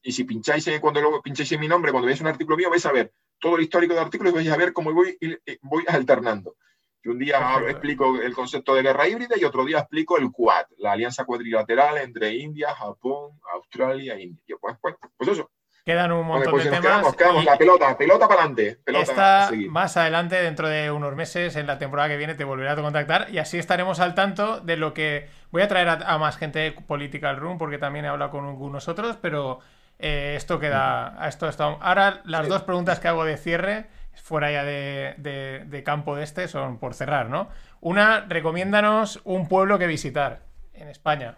Y 0.00 0.12
si 0.12 0.22
pincháis, 0.22 0.70
cuando 0.80 1.00
luego 1.00 1.20
pincháis 1.20 1.50
en 1.52 1.60
mi 1.60 1.66
nombre, 1.66 1.90
cuando 1.90 2.06
veáis 2.06 2.20
un 2.20 2.28
artículo 2.28 2.56
mío, 2.56 2.70
vais 2.70 2.86
a 2.86 2.92
ver 2.92 3.12
todo 3.40 3.56
el 3.56 3.62
histórico 3.62 3.92
de 3.92 4.00
artículos 4.00 4.32
y 4.32 4.36
vais 4.36 4.50
a 4.50 4.56
ver 4.56 4.72
cómo 4.72 4.94
voy, 4.94 5.18
voy 5.62 5.84
alternando. 5.88 6.54
Y 7.02 7.08
un 7.08 7.18
día 7.18 7.60
explico 7.68 8.20
el 8.20 8.34
concepto 8.34 8.74
de 8.74 8.82
guerra 8.82 9.08
híbrida 9.08 9.36
y 9.36 9.44
otro 9.44 9.64
día 9.64 9.80
explico 9.80 10.16
el 10.16 10.30
Quad, 10.30 10.66
la 10.78 10.92
alianza 10.92 11.24
cuadrilateral 11.24 11.98
entre 11.98 12.36
India, 12.36 12.74
Japón, 12.74 13.40
Australia 13.52 14.14
e 14.14 14.22
India. 14.22 14.56
Pues, 14.60 14.76
pues, 14.80 14.94
pues 15.16 15.30
eso. 15.30 15.50
Quedan 15.84 16.12
un 16.12 16.26
montón 16.26 16.52
pues 16.52 16.64
de 16.64 16.70
temas. 16.70 16.86
Quedamos, 16.86 17.16
quedamos 17.16 17.44
la 17.44 17.56
pelota, 17.56 17.96
pelota 17.96 18.28
para 18.28 18.42
adelante. 18.42 18.78
Pelota 18.84 19.50
más 19.68 19.96
adelante, 19.96 20.36
dentro 20.36 20.68
de 20.68 20.90
unos 20.90 21.14
meses, 21.14 21.56
en 21.56 21.66
la 21.66 21.78
temporada 21.78 22.08
que 22.08 22.16
viene, 22.16 22.34
te 22.34 22.44
volveré 22.44 22.70
a 22.70 22.76
contactar 22.76 23.28
y 23.30 23.38
así 23.38 23.58
estaremos 23.58 24.00
al 24.00 24.14
tanto 24.14 24.60
de 24.60 24.76
lo 24.76 24.94
que. 24.94 25.28
Voy 25.50 25.62
a 25.62 25.68
traer 25.68 25.88
a, 25.88 26.18
más 26.18 26.36
gente 26.36 26.58
de 26.60 26.72
Political 26.72 27.36
Room 27.36 27.58
porque 27.58 27.78
también 27.78 28.04
he 28.04 28.08
hablado 28.08 28.30
con 28.30 28.46
algunos 28.46 28.88
otros, 28.88 29.16
pero 29.20 29.60
eh, 29.98 30.34
esto 30.36 30.60
queda. 30.60 31.18
Esto 31.26 31.48
está... 31.48 31.64
Ahora, 31.64 32.20
las 32.24 32.46
dos 32.46 32.62
preguntas 32.62 33.00
que 33.00 33.08
hago 33.08 33.24
de 33.24 33.36
cierre, 33.36 33.86
fuera 34.14 34.52
ya 34.52 34.64
de, 34.64 35.64
de 35.66 35.82
campo 35.82 36.14
de 36.14 36.22
este, 36.22 36.46
son 36.46 36.78
por 36.78 36.94
cerrar, 36.94 37.30
¿no? 37.30 37.48
Una, 37.80 38.26
recomiéndanos 38.28 39.20
un 39.24 39.48
pueblo 39.48 39.78
que 39.78 39.86
visitar 39.86 40.42
en 40.74 40.88
España 40.88 41.36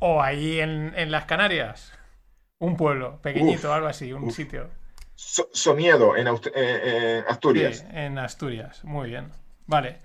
o 0.00 0.20
ahí 0.20 0.60
en, 0.60 0.92
en 0.96 1.10
las 1.10 1.24
Canarias. 1.24 1.92
Un 2.64 2.76
pueblo 2.78 3.20
pequeñito, 3.20 3.72
algo 3.72 3.88
así, 3.88 4.12
un 4.12 4.30
sitio. 4.30 4.70
Somiedo, 5.14 6.16
en, 6.16 6.26
Asturias. 7.28 7.78
Sí, 7.78 7.84
en 7.92 8.18
Asturias, 8.18 8.82
muy 8.84 9.10
bien. 9.10 9.30
Vale. 9.66 9.98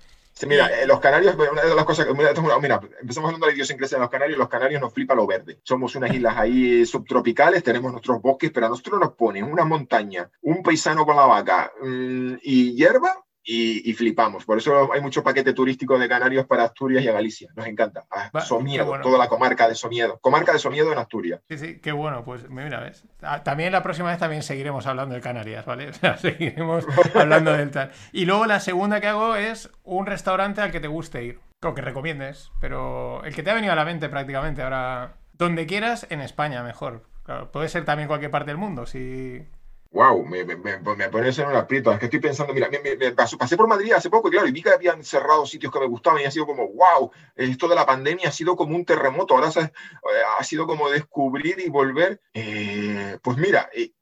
mira, 0.46 0.66
eh, 0.68 0.86
los 0.86 1.00
canarios, 1.00 1.34
una 1.34 1.62
de 1.62 1.74
las 1.74 1.84
cosas 1.86 2.04
que. 2.04 2.12
Mira, 2.12 2.30
empezamos 2.30 3.28
hablando 3.28 3.46
de 3.46 3.52
la 3.52 3.56
idiosincrasia 3.56 3.96
de 3.96 4.02
los 4.02 4.10
canarios. 4.10 4.38
Los 4.38 4.48
canarios 4.50 4.80
nos 4.80 4.92
flipa 4.92 5.14
lo 5.14 5.26
verde. 5.26 5.58
Somos 5.64 5.94
unas 5.94 6.10
islas 6.14 6.36
ahí 6.36 6.84
subtropicales, 6.84 7.64
tenemos 7.64 7.92
nuestros 7.92 8.20
bosques, 8.20 8.50
pero 8.52 8.66
a 8.66 8.68
nosotros 8.68 9.00
nos 9.00 9.12
ponen 9.14 9.44
una 9.44 9.64
montaña, 9.64 10.30
un 10.42 10.62
paisano 10.62 11.06
con 11.06 11.16
la 11.16 11.24
vaca 11.24 11.72
mm, 11.82 12.34
y 12.42 12.74
hierba 12.74 13.24
y, 13.52 13.92
flipamos. 13.94 14.44
Por 14.44 14.58
eso 14.58 14.92
hay 14.92 15.00
mucho 15.00 15.24
paquete 15.24 15.52
turístico 15.52 15.98
de 15.98 16.08
Canarios 16.08 16.46
para 16.46 16.64
Asturias 16.64 17.02
y 17.02 17.08
a 17.08 17.12
Galicia. 17.12 17.50
Nos 17.56 17.66
encanta. 17.66 18.04
Ah, 18.08 18.40
Somiedo, 18.40 19.00
toda 19.00 19.18
la 19.18 19.28
comarca 19.28 19.68
de 19.68 19.74
Somiedo. 19.74 20.18
Comarca 20.20 20.52
de 20.52 20.60
Somiedo 20.60 20.92
en 20.92 20.98
Asturias. 20.98 21.40
Sí, 21.48 21.58
sí, 21.58 21.78
qué 21.80 21.90
bueno. 21.90 22.24
Pues 22.24 22.48
mira, 22.48 22.78
ves. 22.78 23.04
Ah, 23.22 23.42
también 23.42 23.72
la 23.72 23.82
próxima 23.82 24.10
vez 24.10 24.18
también 24.18 24.44
seguiremos 24.44 24.86
hablando 24.86 25.16
de 25.16 25.20
Canarias, 25.20 25.66
¿vale? 25.66 25.90
O 25.90 25.92
sea, 25.92 26.16
seguiremos 26.16 26.86
hablando 27.14 27.52
del 27.52 27.70
tal. 27.70 27.90
Y 28.12 28.24
luego 28.24 28.46
la 28.46 28.60
segunda 28.60 29.00
que 29.00 29.08
hago 29.08 29.34
es 29.34 29.68
un 29.82 30.06
restaurante 30.06 30.60
al 30.60 30.70
que 30.70 30.80
te 30.80 30.88
guste 30.88 31.24
ir. 31.24 31.40
O 31.62 31.74
que 31.74 31.82
recomiendes, 31.82 32.52
pero 32.60 33.22
el 33.24 33.34
que 33.34 33.42
te 33.42 33.50
ha 33.50 33.54
venido 33.54 33.72
a 33.72 33.76
la 33.76 33.84
mente 33.84 34.08
prácticamente. 34.08 34.62
Ahora, 34.62 35.16
donde 35.32 35.66
quieras, 35.66 36.06
en 36.08 36.20
España 36.20 36.62
mejor. 36.62 37.02
Claro, 37.24 37.50
puede 37.50 37.68
ser 37.68 37.84
también 37.84 38.06
cualquier 38.06 38.30
parte 38.30 38.50
del 38.50 38.56
mundo, 38.56 38.86
si 38.86 39.44
Wow, 39.92 40.24
me, 40.24 40.44
me, 40.44 40.56
me, 40.56 40.78
me 40.78 41.08
pones 41.08 41.36
en 41.40 41.48
un 41.48 41.56
aprieto. 41.56 41.90
Es 41.90 41.98
que 41.98 42.04
estoy 42.04 42.20
pensando, 42.20 42.54
mira, 42.54 42.68
me, 42.70 43.12
pasé 43.12 43.56
por 43.56 43.66
Madrid 43.66 43.92
hace 43.92 44.08
poco 44.08 44.28
y 44.28 44.30
claro, 44.30 44.46
y 44.46 44.52
vi 44.52 44.62
que 44.62 44.70
habían 44.70 45.02
cerrado 45.02 45.44
sitios 45.46 45.72
que 45.72 45.80
me 45.80 45.86
gustaban 45.86 46.20
y 46.20 46.24
ha 46.24 46.30
sido 46.30 46.46
como, 46.46 46.68
wow, 46.68 47.10
esto 47.34 47.66
de 47.66 47.74
la 47.74 47.84
pandemia 47.84 48.28
ha 48.28 48.32
sido 48.32 48.54
como 48.54 48.76
un 48.76 48.84
terremoto. 48.84 49.34
Ahora 49.34 49.50
eh, 49.60 49.70
ha 50.38 50.44
sido 50.44 50.68
como 50.68 50.88
descubrir 50.88 51.58
y 51.58 51.68
volver. 51.68 52.20
Eh, 52.32 53.18
pues 53.20 53.36
mira, 53.36 53.68
eh, 53.74 53.92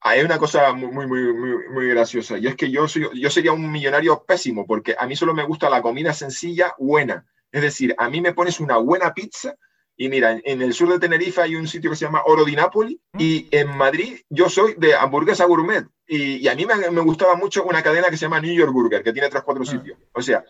hay 0.00 0.20
una 0.20 0.38
cosa 0.38 0.74
muy, 0.74 1.06
muy, 1.06 1.06
muy, 1.06 1.68
muy, 1.70 1.88
graciosa 1.88 2.36
y 2.36 2.46
es 2.46 2.54
que 2.54 2.70
yo, 2.70 2.86
soy, 2.88 3.08
yo 3.14 3.30
sería 3.30 3.52
un 3.52 3.70
millonario 3.70 4.22
pésimo 4.24 4.66
porque 4.66 4.94
a 4.98 5.06
mí 5.06 5.16
solo 5.16 5.32
me 5.32 5.44
gusta 5.44 5.70
la 5.70 5.80
comida 5.80 6.12
sencilla, 6.12 6.74
buena. 6.78 7.26
Es 7.50 7.62
decir, 7.62 7.94
a 7.96 8.10
mí 8.10 8.20
me 8.20 8.34
pones 8.34 8.60
una 8.60 8.76
buena 8.76 9.14
pizza 9.14 9.56
y 10.02 10.08
mira, 10.08 10.40
en 10.42 10.62
el 10.62 10.74
sur 10.74 10.90
de 10.90 10.98
Tenerife 10.98 11.42
hay 11.42 11.54
un 11.54 11.68
sitio 11.68 11.88
que 11.88 11.94
se 11.96 12.04
llama 12.04 12.22
Oro 12.26 12.44
di 12.44 12.56
Napoli 12.56 13.00
y 13.16 13.46
en 13.52 13.68
Madrid 13.68 14.18
yo 14.28 14.48
soy 14.48 14.74
de 14.76 14.96
hamburguesa 14.96 15.44
gourmet 15.44 15.86
y, 16.08 16.48
a 16.48 16.56
mí 16.56 16.66
me, 16.66 16.90
me, 16.90 17.00
gustaba 17.02 17.36
mucho 17.36 17.62
una 17.62 17.84
cadena 17.84 18.08
que 18.10 18.16
se 18.16 18.24
llama 18.24 18.40
New 18.40 18.52
York 18.52 18.72
Burger, 18.72 19.04
que 19.04 19.12
tiene 19.12 19.28
tres, 19.28 19.44
cuatro 19.44 19.62
ah. 19.62 19.70
sitios. 19.70 19.96
O 20.12 20.20
sea, 20.20 20.44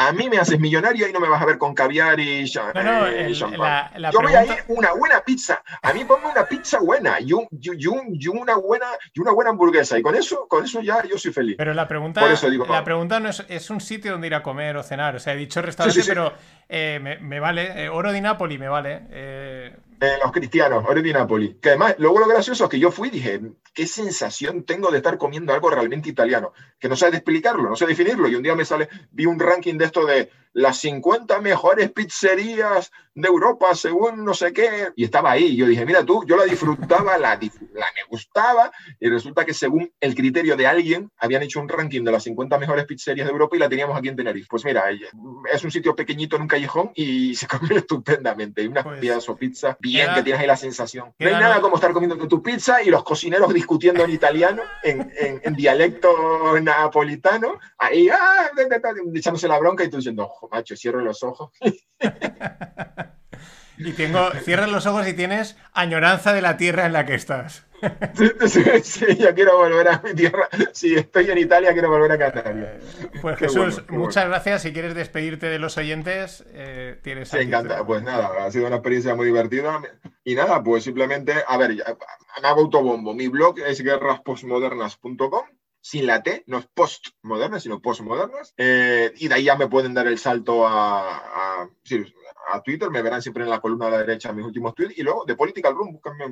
a 0.00 0.12
mí 0.12 0.30
me 0.30 0.38
haces 0.38 0.58
millonario 0.58 1.06
y 1.06 1.12
no 1.12 1.20
me 1.20 1.28
vas 1.28 1.42
a 1.42 1.44
ver 1.44 1.58
con 1.58 1.74
caviar 1.74 2.18
y, 2.18 2.50
no, 2.74 3.06
eh, 3.06 3.32
champán. 3.34 3.90
Yo 4.10 4.22
voy 4.22 4.32
a 4.32 4.46
ir 4.46 4.64
una 4.68 4.94
buena 4.94 5.20
pizza. 5.20 5.62
A 5.82 5.92
mí 5.92 6.04
ponme 6.04 6.26
una 6.26 6.46
pizza 6.46 6.78
buena 6.78 7.20
y, 7.20 7.34
un, 7.34 7.46
y, 7.50 7.86
una 8.28 8.56
buena 8.56 8.86
y 9.12 9.20
una 9.20 9.32
buena 9.32 9.50
hamburguesa 9.50 9.98
y 9.98 10.02
con 10.02 10.14
eso, 10.14 10.46
con 10.48 10.64
eso 10.64 10.80
ya 10.80 11.02
yo 11.04 11.18
soy 11.18 11.32
feliz. 11.32 11.56
Pero 11.58 11.74
la 11.74 11.86
pregunta, 11.86 12.22
la 12.68 12.82
pregunta 12.84 13.20
no 13.20 13.28
es, 13.28 13.44
es, 13.48 13.68
un 13.68 13.82
sitio 13.82 14.12
donde 14.12 14.28
ir 14.28 14.34
a 14.34 14.42
comer 14.42 14.78
o 14.78 14.82
cenar. 14.82 15.16
O 15.16 15.18
sea, 15.18 15.34
he 15.34 15.36
dicho 15.36 15.60
restaurante, 15.60 16.00
pero 16.06 16.32
eh, 16.66 16.98
me, 17.02 17.18
me, 17.18 17.38
vale. 17.38 17.84
Eh, 17.84 17.88
Oro 17.90 18.10
di 18.10 18.22
Napoli 18.22 18.56
me 18.56 18.68
vale. 18.68 19.02
Eh, 19.10 19.76
los 20.22 20.32
cristianos, 20.32 20.84
Napoli. 21.12 21.58
Que 21.60 21.70
además, 21.70 21.96
luego 21.98 22.20
lo 22.20 22.28
gracioso 22.28 22.64
es 22.64 22.70
que 22.70 22.78
yo 22.78 22.90
fui 22.90 23.08
y 23.08 23.12
dije, 23.12 23.40
qué 23.74 23.86
sensación 23.86 24.64
tengo 24.64 24.90
de 24.90 24.98
estar 24.98 25.18
comiendo 25.18 25.52
algo 25.52 25.70
realmente 25.70 26.08
italiano, 26.08 26.52
que 26.78 26.88
no 26.88 26.96
sé 26.96 27.08
explicarlo, 27.08 27.68
no 27.68 27.76
sé 27.76 27.86
definirlo. 27.86 28.28
Y 28.28 28.34
un 28.34 28.42
día 28.42 28.54
me 28.54 28.64
sale, 28.64 28.88
vi 29.10 29.26
un 29.26 29.38
ranking 29.38 29.76
de 29.76 29.84
esto 29.84 30.06
de 30.06 30.30
las 30.52 30.78
50 30.78 31.40
mejores 31.40 31.90
pizzerías 31.92 32.90
de 33.14 33.28
Europa 33.28 33.74
según 33.74 34.24
no 34.24 34.34
sé 34.34 34.52
qué, 34.52 34.88
y 34.96 35.04
estaba 35.04 35.32
ahí. 35.32 35.56
Yo 35.56 35.66
dije, 35.66 35.84
mira 35.84 36.04
tú, 36.04 36.24
yo 36.26 36.36
la 36.36 36.44
disfrutaba, 36.44 37.18
la, 37.18 37.38
la 37.38 37.86
me 37.94 38.04
gustaba, 38.08 38.70
y 38.98 39.08
resulta 39.08 39.44
que 39.44 39.54
según 39.54 39.92
el 40.00 40.14
criterio 40.14 40.56
de 40.56 40.66
alguien, 40.66 41.10
habían 41.18 41.42
hecho 41.42 41.60
un 41.60 41.68
ranking 41.68 42.02
de 42.02 42.12
las 42.12 42.22
50 42.24 42.58
mejores 42.58 42.86
pizzerías 42.86 43.26
de 43.26 43.32
Europa 43.32 43.56
y 43.56 43.58
la 43.58 43.68
teníamos 43.68 43.96
aquí 43.96 44.08
en 44.08 44.16
Tenerife. 44.16 44.46
Pues 44.48 44.64
mira, 44.64 44.84
es 45.52 45.64
un 45.64 45.70
sitio 45.70 45.94
pequeñito 45.94 46.36
en 46.36 46.42
un 46.42 46.48
callejón 46.48 46.92
y 46.94 47.34
se 47.36 47.46
come 47.46 47.76
estupendamente. 47.76 48.66
Una 48.66 48.82
pues, 48.82 49.28
o 49.28 49.36
pizza 49.36 49.76
bien, 49.80 50.14
que 50.14 50.22
tienes 50.22 50.40
ahí 50.40 50.46
la 50.46 50.56
sensación. 50.56 51.12
No 51.18 51.28
hay 51.28 51.34
nada 51.34 51.60
como 51.60 51.76
estar 51.76 51.92
comiendo 51.92 52.16
tu 52.28 52.42
pizza 52.42 52.82
y 52.82 52.90
los 52.90 53.04
cocineros 53.04 53.52
discutiendo 53.52 54.04
en 54.04 54.10
italiano, 54.10 54.62
en, 54.82 55.12
en, 55.18 55.54
dialecto 55.54 56.58
napolitano, 56.60 57.58
ahí, 57.78 58.08
ah, 58.08 58.50
echándose 59.14 59.48
la 59.48 59.58
bronca 59.58 59.84
y 59.84 59.90
tú 59.90 59.96
diciendo, 59.96 60.30
macho, 60.48 60.76
cierro 60.76 61.00
los 61.00 61.22
ojos. 61.22 61.50
y 63.78 63.92
tengo, 63.92 64.30
cierras 64.44 64.70
los 64.70 64.86
ojos 64.86 65.08
y 65.08 65.14
tienes 65.14 65.56
añoranza 65.72 66.32
de 66.32 66.42
la 66.42 66.56
tierra 66.56 66.86
en 66.86 66.92
la 66.92 67.06
que 67.06 67.14
estás. 67.14 67.66
Sí, 68.46 68.62
sí, 68.82 69.16
yo 69.16 69.34
quiero 69.34 69.56
volver 69.56 69.88
a 69.88 70.02
mi 70.04 70.14
tierra. 70.14 70.48
Si 70.72 70.94
estoy 70.94 71.30
en 71.30 71.38
Italia, 71.38 71.72
quiero 71.72 71.88
volver 71.88 72.12
a 72.12 72.18
Canarias. 72.18 72.82
Pues 73.22 73.38
Jesús, 73.38 73.82
muchas 73.88 74.26
gracias. 74.26 74.62
Si 74.62 74.72
quieres 74.72 74.94
despedirte 74.94 75.46
de 75.46 75.58
los 75.58 75.76
oyentes, 75.78 76.44
eh, 76.52 76.98
tienes. 77.02 77.32
Me 77.32 77.42
encanta. 77.42 77.84
Pues 77.84 78.02
nada, 78.02 78.44
ha 78.44 78.50
sido 78.50 78.66
una 78.66 78.76
experiencia 78.76 79.14
muy 79.14 79.26
divertida. 79.26 79.80
Y 80.24 80.34
nada, 80.34 80.62
pues 80.62 80.84
simplemente, 80.84 81.34
a 81.46 81.56
ver, 81.56 81.70
me 81.70 82.48
hago 82.48 82.60
autobombo. 82.60 83.14
Mi 83.14 83.28
blog 83.28 83.58
es 83.60 83.82
guerraspostmodernas.com 83.82 85.44
sin 85.80 86.06
la 86.06 86.22
T, 86.22 86.44
no 86.46 86.58
es 86.58 86.66
postmodernas, 86.66 87.62
sino 87.62 87.80
postmodernas. 87.80 88.54
Eh, 88.56 89.12
y 89.16 89.28
de 89.28 89.34
ahí 89.34 89.44
ya 89.44 89.56
me 89.56 89.68
pueden 89.68 89.94
dar 89.94 90.06
el 90.06 90.18
salto 90.18 90.66
a, 90.66 91.64
a, 92.52 92.62
Twitter, 92.64 92.90
me 92.90 93.02
verán 93.02 93.22
siempre 93.22 93.44
en 93.44 93.50
la 93.50 93.60
columna 93.60 93.86
de 93.86 93.90
la 93.92 93.98
derecha 93.98 94.32
mis 94.32 94.44
últimos 94.44 94.74
tweets. 94.74 94.98
Y 94.98 95.02
luego 95.02 95.24
de 95.24 95.36
Political 95.36 95.74
Room, 95.74 95.92
búscanme 95.92 96.24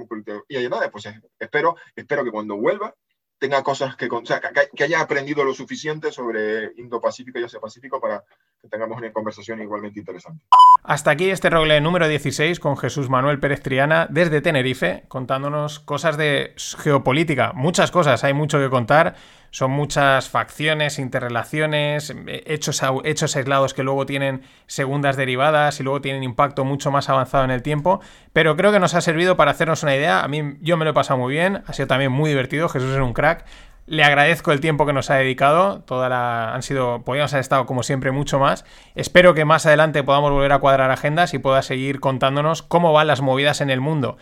Y 0.49 0.57
ahí 0.57 0.69
nada, 0.69 0.91
pues 0.91 1.09
espero, 1.39 1.77
espero 1.95 2.25
que 2.25 2.31
cuando 2.31 2.57
vuelva 2.57 2.95
tenga 3.39 3.63
cosas 3.63 3.97
que, 3.97 4.09
o 4.11 4.27
sea, 4.27 4.41
que, 4.41 4.85
haya 4.85 5.01
aprendido 5.01 5.45
lo 5.45 5.55
suficiente 5.55 6.13
sobre 6.13 6.73
Indo-Pacífico 6.77 7.39
y 7.39 7.45
Asia-Pacífico 7.45 8.01
para 8.01 8.25
que 8.61 8.69
tengamos 8.69 8.99
una 8.99 9.13
conversación 9.13 9.61
igualmente 9.61 10.01
interesante. 10.01 10.43
Hasta 10.83 11.11
aquí 11.11 11.31
este 11.31 11.51
rogle 11.51 11.81
número 11.81 12.09
16 12.09 12.61
con 12.61 12.77
Jesús 12.77 13.09
Manuel 13.11 13.41
Pérez 13.41 13.63
Triana 13.63 14.07
desde 14.11 14.41
Tenerife, 14.41 15.05
contándonos 15.09 15.81
cosas 15.81 16.17
de 16.17 16.55
geopolítica. 16.57 17.53
Muchas 17.55 17.91
cosas, 17.91 18.25
hay 18.25 18.33
mucho 18.33 18.59
que 18.59 18.71
contar 18.71 19.15
son 19.51 19.71
muchas 19.71 20.29
facciones, 20.29 20.99
interrelaciones, 20.99 22.15
hechos, 22.27 22.83
hechos 23.05 23.37
aislados 23.37 23.73
que 23.73 23.83
luego 23.83 24.05
tienen 24.05 24.43
segundas 24.67 25.17
derivadas 25.17 25.81
y 25.81 25.85
luego 25.85 26.01
tienen 26.01 26.23
impacto 26.23 26.65
mucho 26.65 26.91
más 26.91 27.09
avanzado 27.09 27.45
en 27.45 27.51
el 27.51 27.63
tiempo, 27.63 28.01
pero 28.33 28.57
creo 28.57 28.73
que 28.73 28.81
nos 28.81 28.95
ha 28.95 29.01
servido 29.01 29.37
para 29.37 29.53
hacernos 29.53 29.83
una 29.83 29.97
idea. 29.97 30.23
A 30.23 30.29
mí 30.29 30.57
yo 30.61 30.77
me 30.77 30.85
lo 30.85 30.91
he 30.91 30.95
pasado 30.95 31.19
muy 31.19 31.33
bien, 31.33 31.63
ha 31.67 31.73
sido 31.73 31.89
también 31.89 32.13
muy 32.13 32.31
divertido, 32.31 32.69
Jesús 32.69 32.93
es 32.93 33.01
un 33.01 33.15
crack. 33.15 33.47
Le 33.89 34.05
agradezco 34.05 34.53
el 34.53 34.61
tiempo 34.61 34.85
que 34.85 34.93
nos 34.93 35.09
ha 35.09 35.15
dedicado. 35.15 35.81
Toda 35.81 36.11
la, 36.11 36.55
han 36.55 36.63
sido, 36.63 37.03
podríamos 37.05 37.33
haber 37.33 37.41
estado 37.41 37.65
como 37.65 37.83
siempre 37.83 38.11
mucho 38.11 38.39
más. 38.39 38.67
Espero 38.95 39.33
que 39.33 39.47
más 39.47 39.65
adelante 39.65 40.03
podamos 40.03 40.31
volver 40.31 40.53
a 40.53 40.59
cuadrar 40.59 40.91
agendas 40.91 41.33
y 41.33 41.39
pueda 41.39 41.63
seguir 41.63 41.99
contándonos 41.99 42.63
cómo 42.63 42.93
van 42.93 43.07
las 43.07 43.23
movidas 43.23 43.63
en 43.63 43.71
el 43.71 43.81
mundo. 43.81 44.19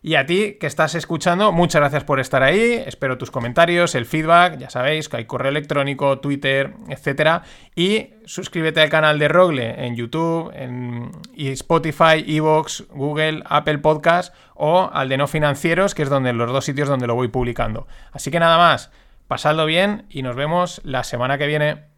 Y 0.00 0.14
a 0.14 0.24
ti 0.24 0.56
que 0.60 0.68
estás 0.68 0.94
escuchando, 0.94 1.50
muchas 1.50 1.80
gracias 1.80 2.04
por 2.04 2.20
estar 2.20 2.44
ahí. 2.44 2.80
Espero 2.86 3.18
tus 3.18 3.32
comentarios, 3.32 3.96
el 3.96 4.06
feedback. 4.06 4.56
Ya 4.56 4.70
sabéis 4.70 5.08
que 5.08 5.16
hay 5.16 5.24
correo 5.24 5.50
electrónico, 5.50 6.20
Twitter, 6.20 6.74
etc. 6.88 7.42
Y 7.74 8.10
suscríbete 8.24 8.80
al 8.80 8.88
canal 8.88 9.18
de 9.18 9.26
Rogle 9.26 9.84
en 9.84 9.96
YouTube, 9.96 10.52
en 10.54 11.10
Spotify, 11.36 12.24
Evox, 12.24 12.84
Google, 12.90 13.42
Apple 13.46 13.78
Podcast 13.78 14.32
o 14.54 14.88
al 14.92 15.08
de 15.08 15.16
No 15.16 15.26
Financieros, 15.26 15.96
que 15.96 16.04
es 16.04 16.08
donde 16.08 16.32
los 16.32 16.52
dos 16.52 16.64
sitios 16.64 16.88
donde 16.88 17.08
lo 17.08 17.16
voy 17.16 17.26
publicando. 17.26 17.88
Así 18.12 18.30
que 18.30 18.38
nada 18.38 18.56
más, 18.56 18.92
pasadlo 19.28 19.66
bien 19.66 20.06
y 20.10 20.22
nos 20.22 20.34
vemos 20.34 20.80
la 20.84 21.04
semana 21.04 21.38
que 21.38 21.46
viene. 21.46 21.88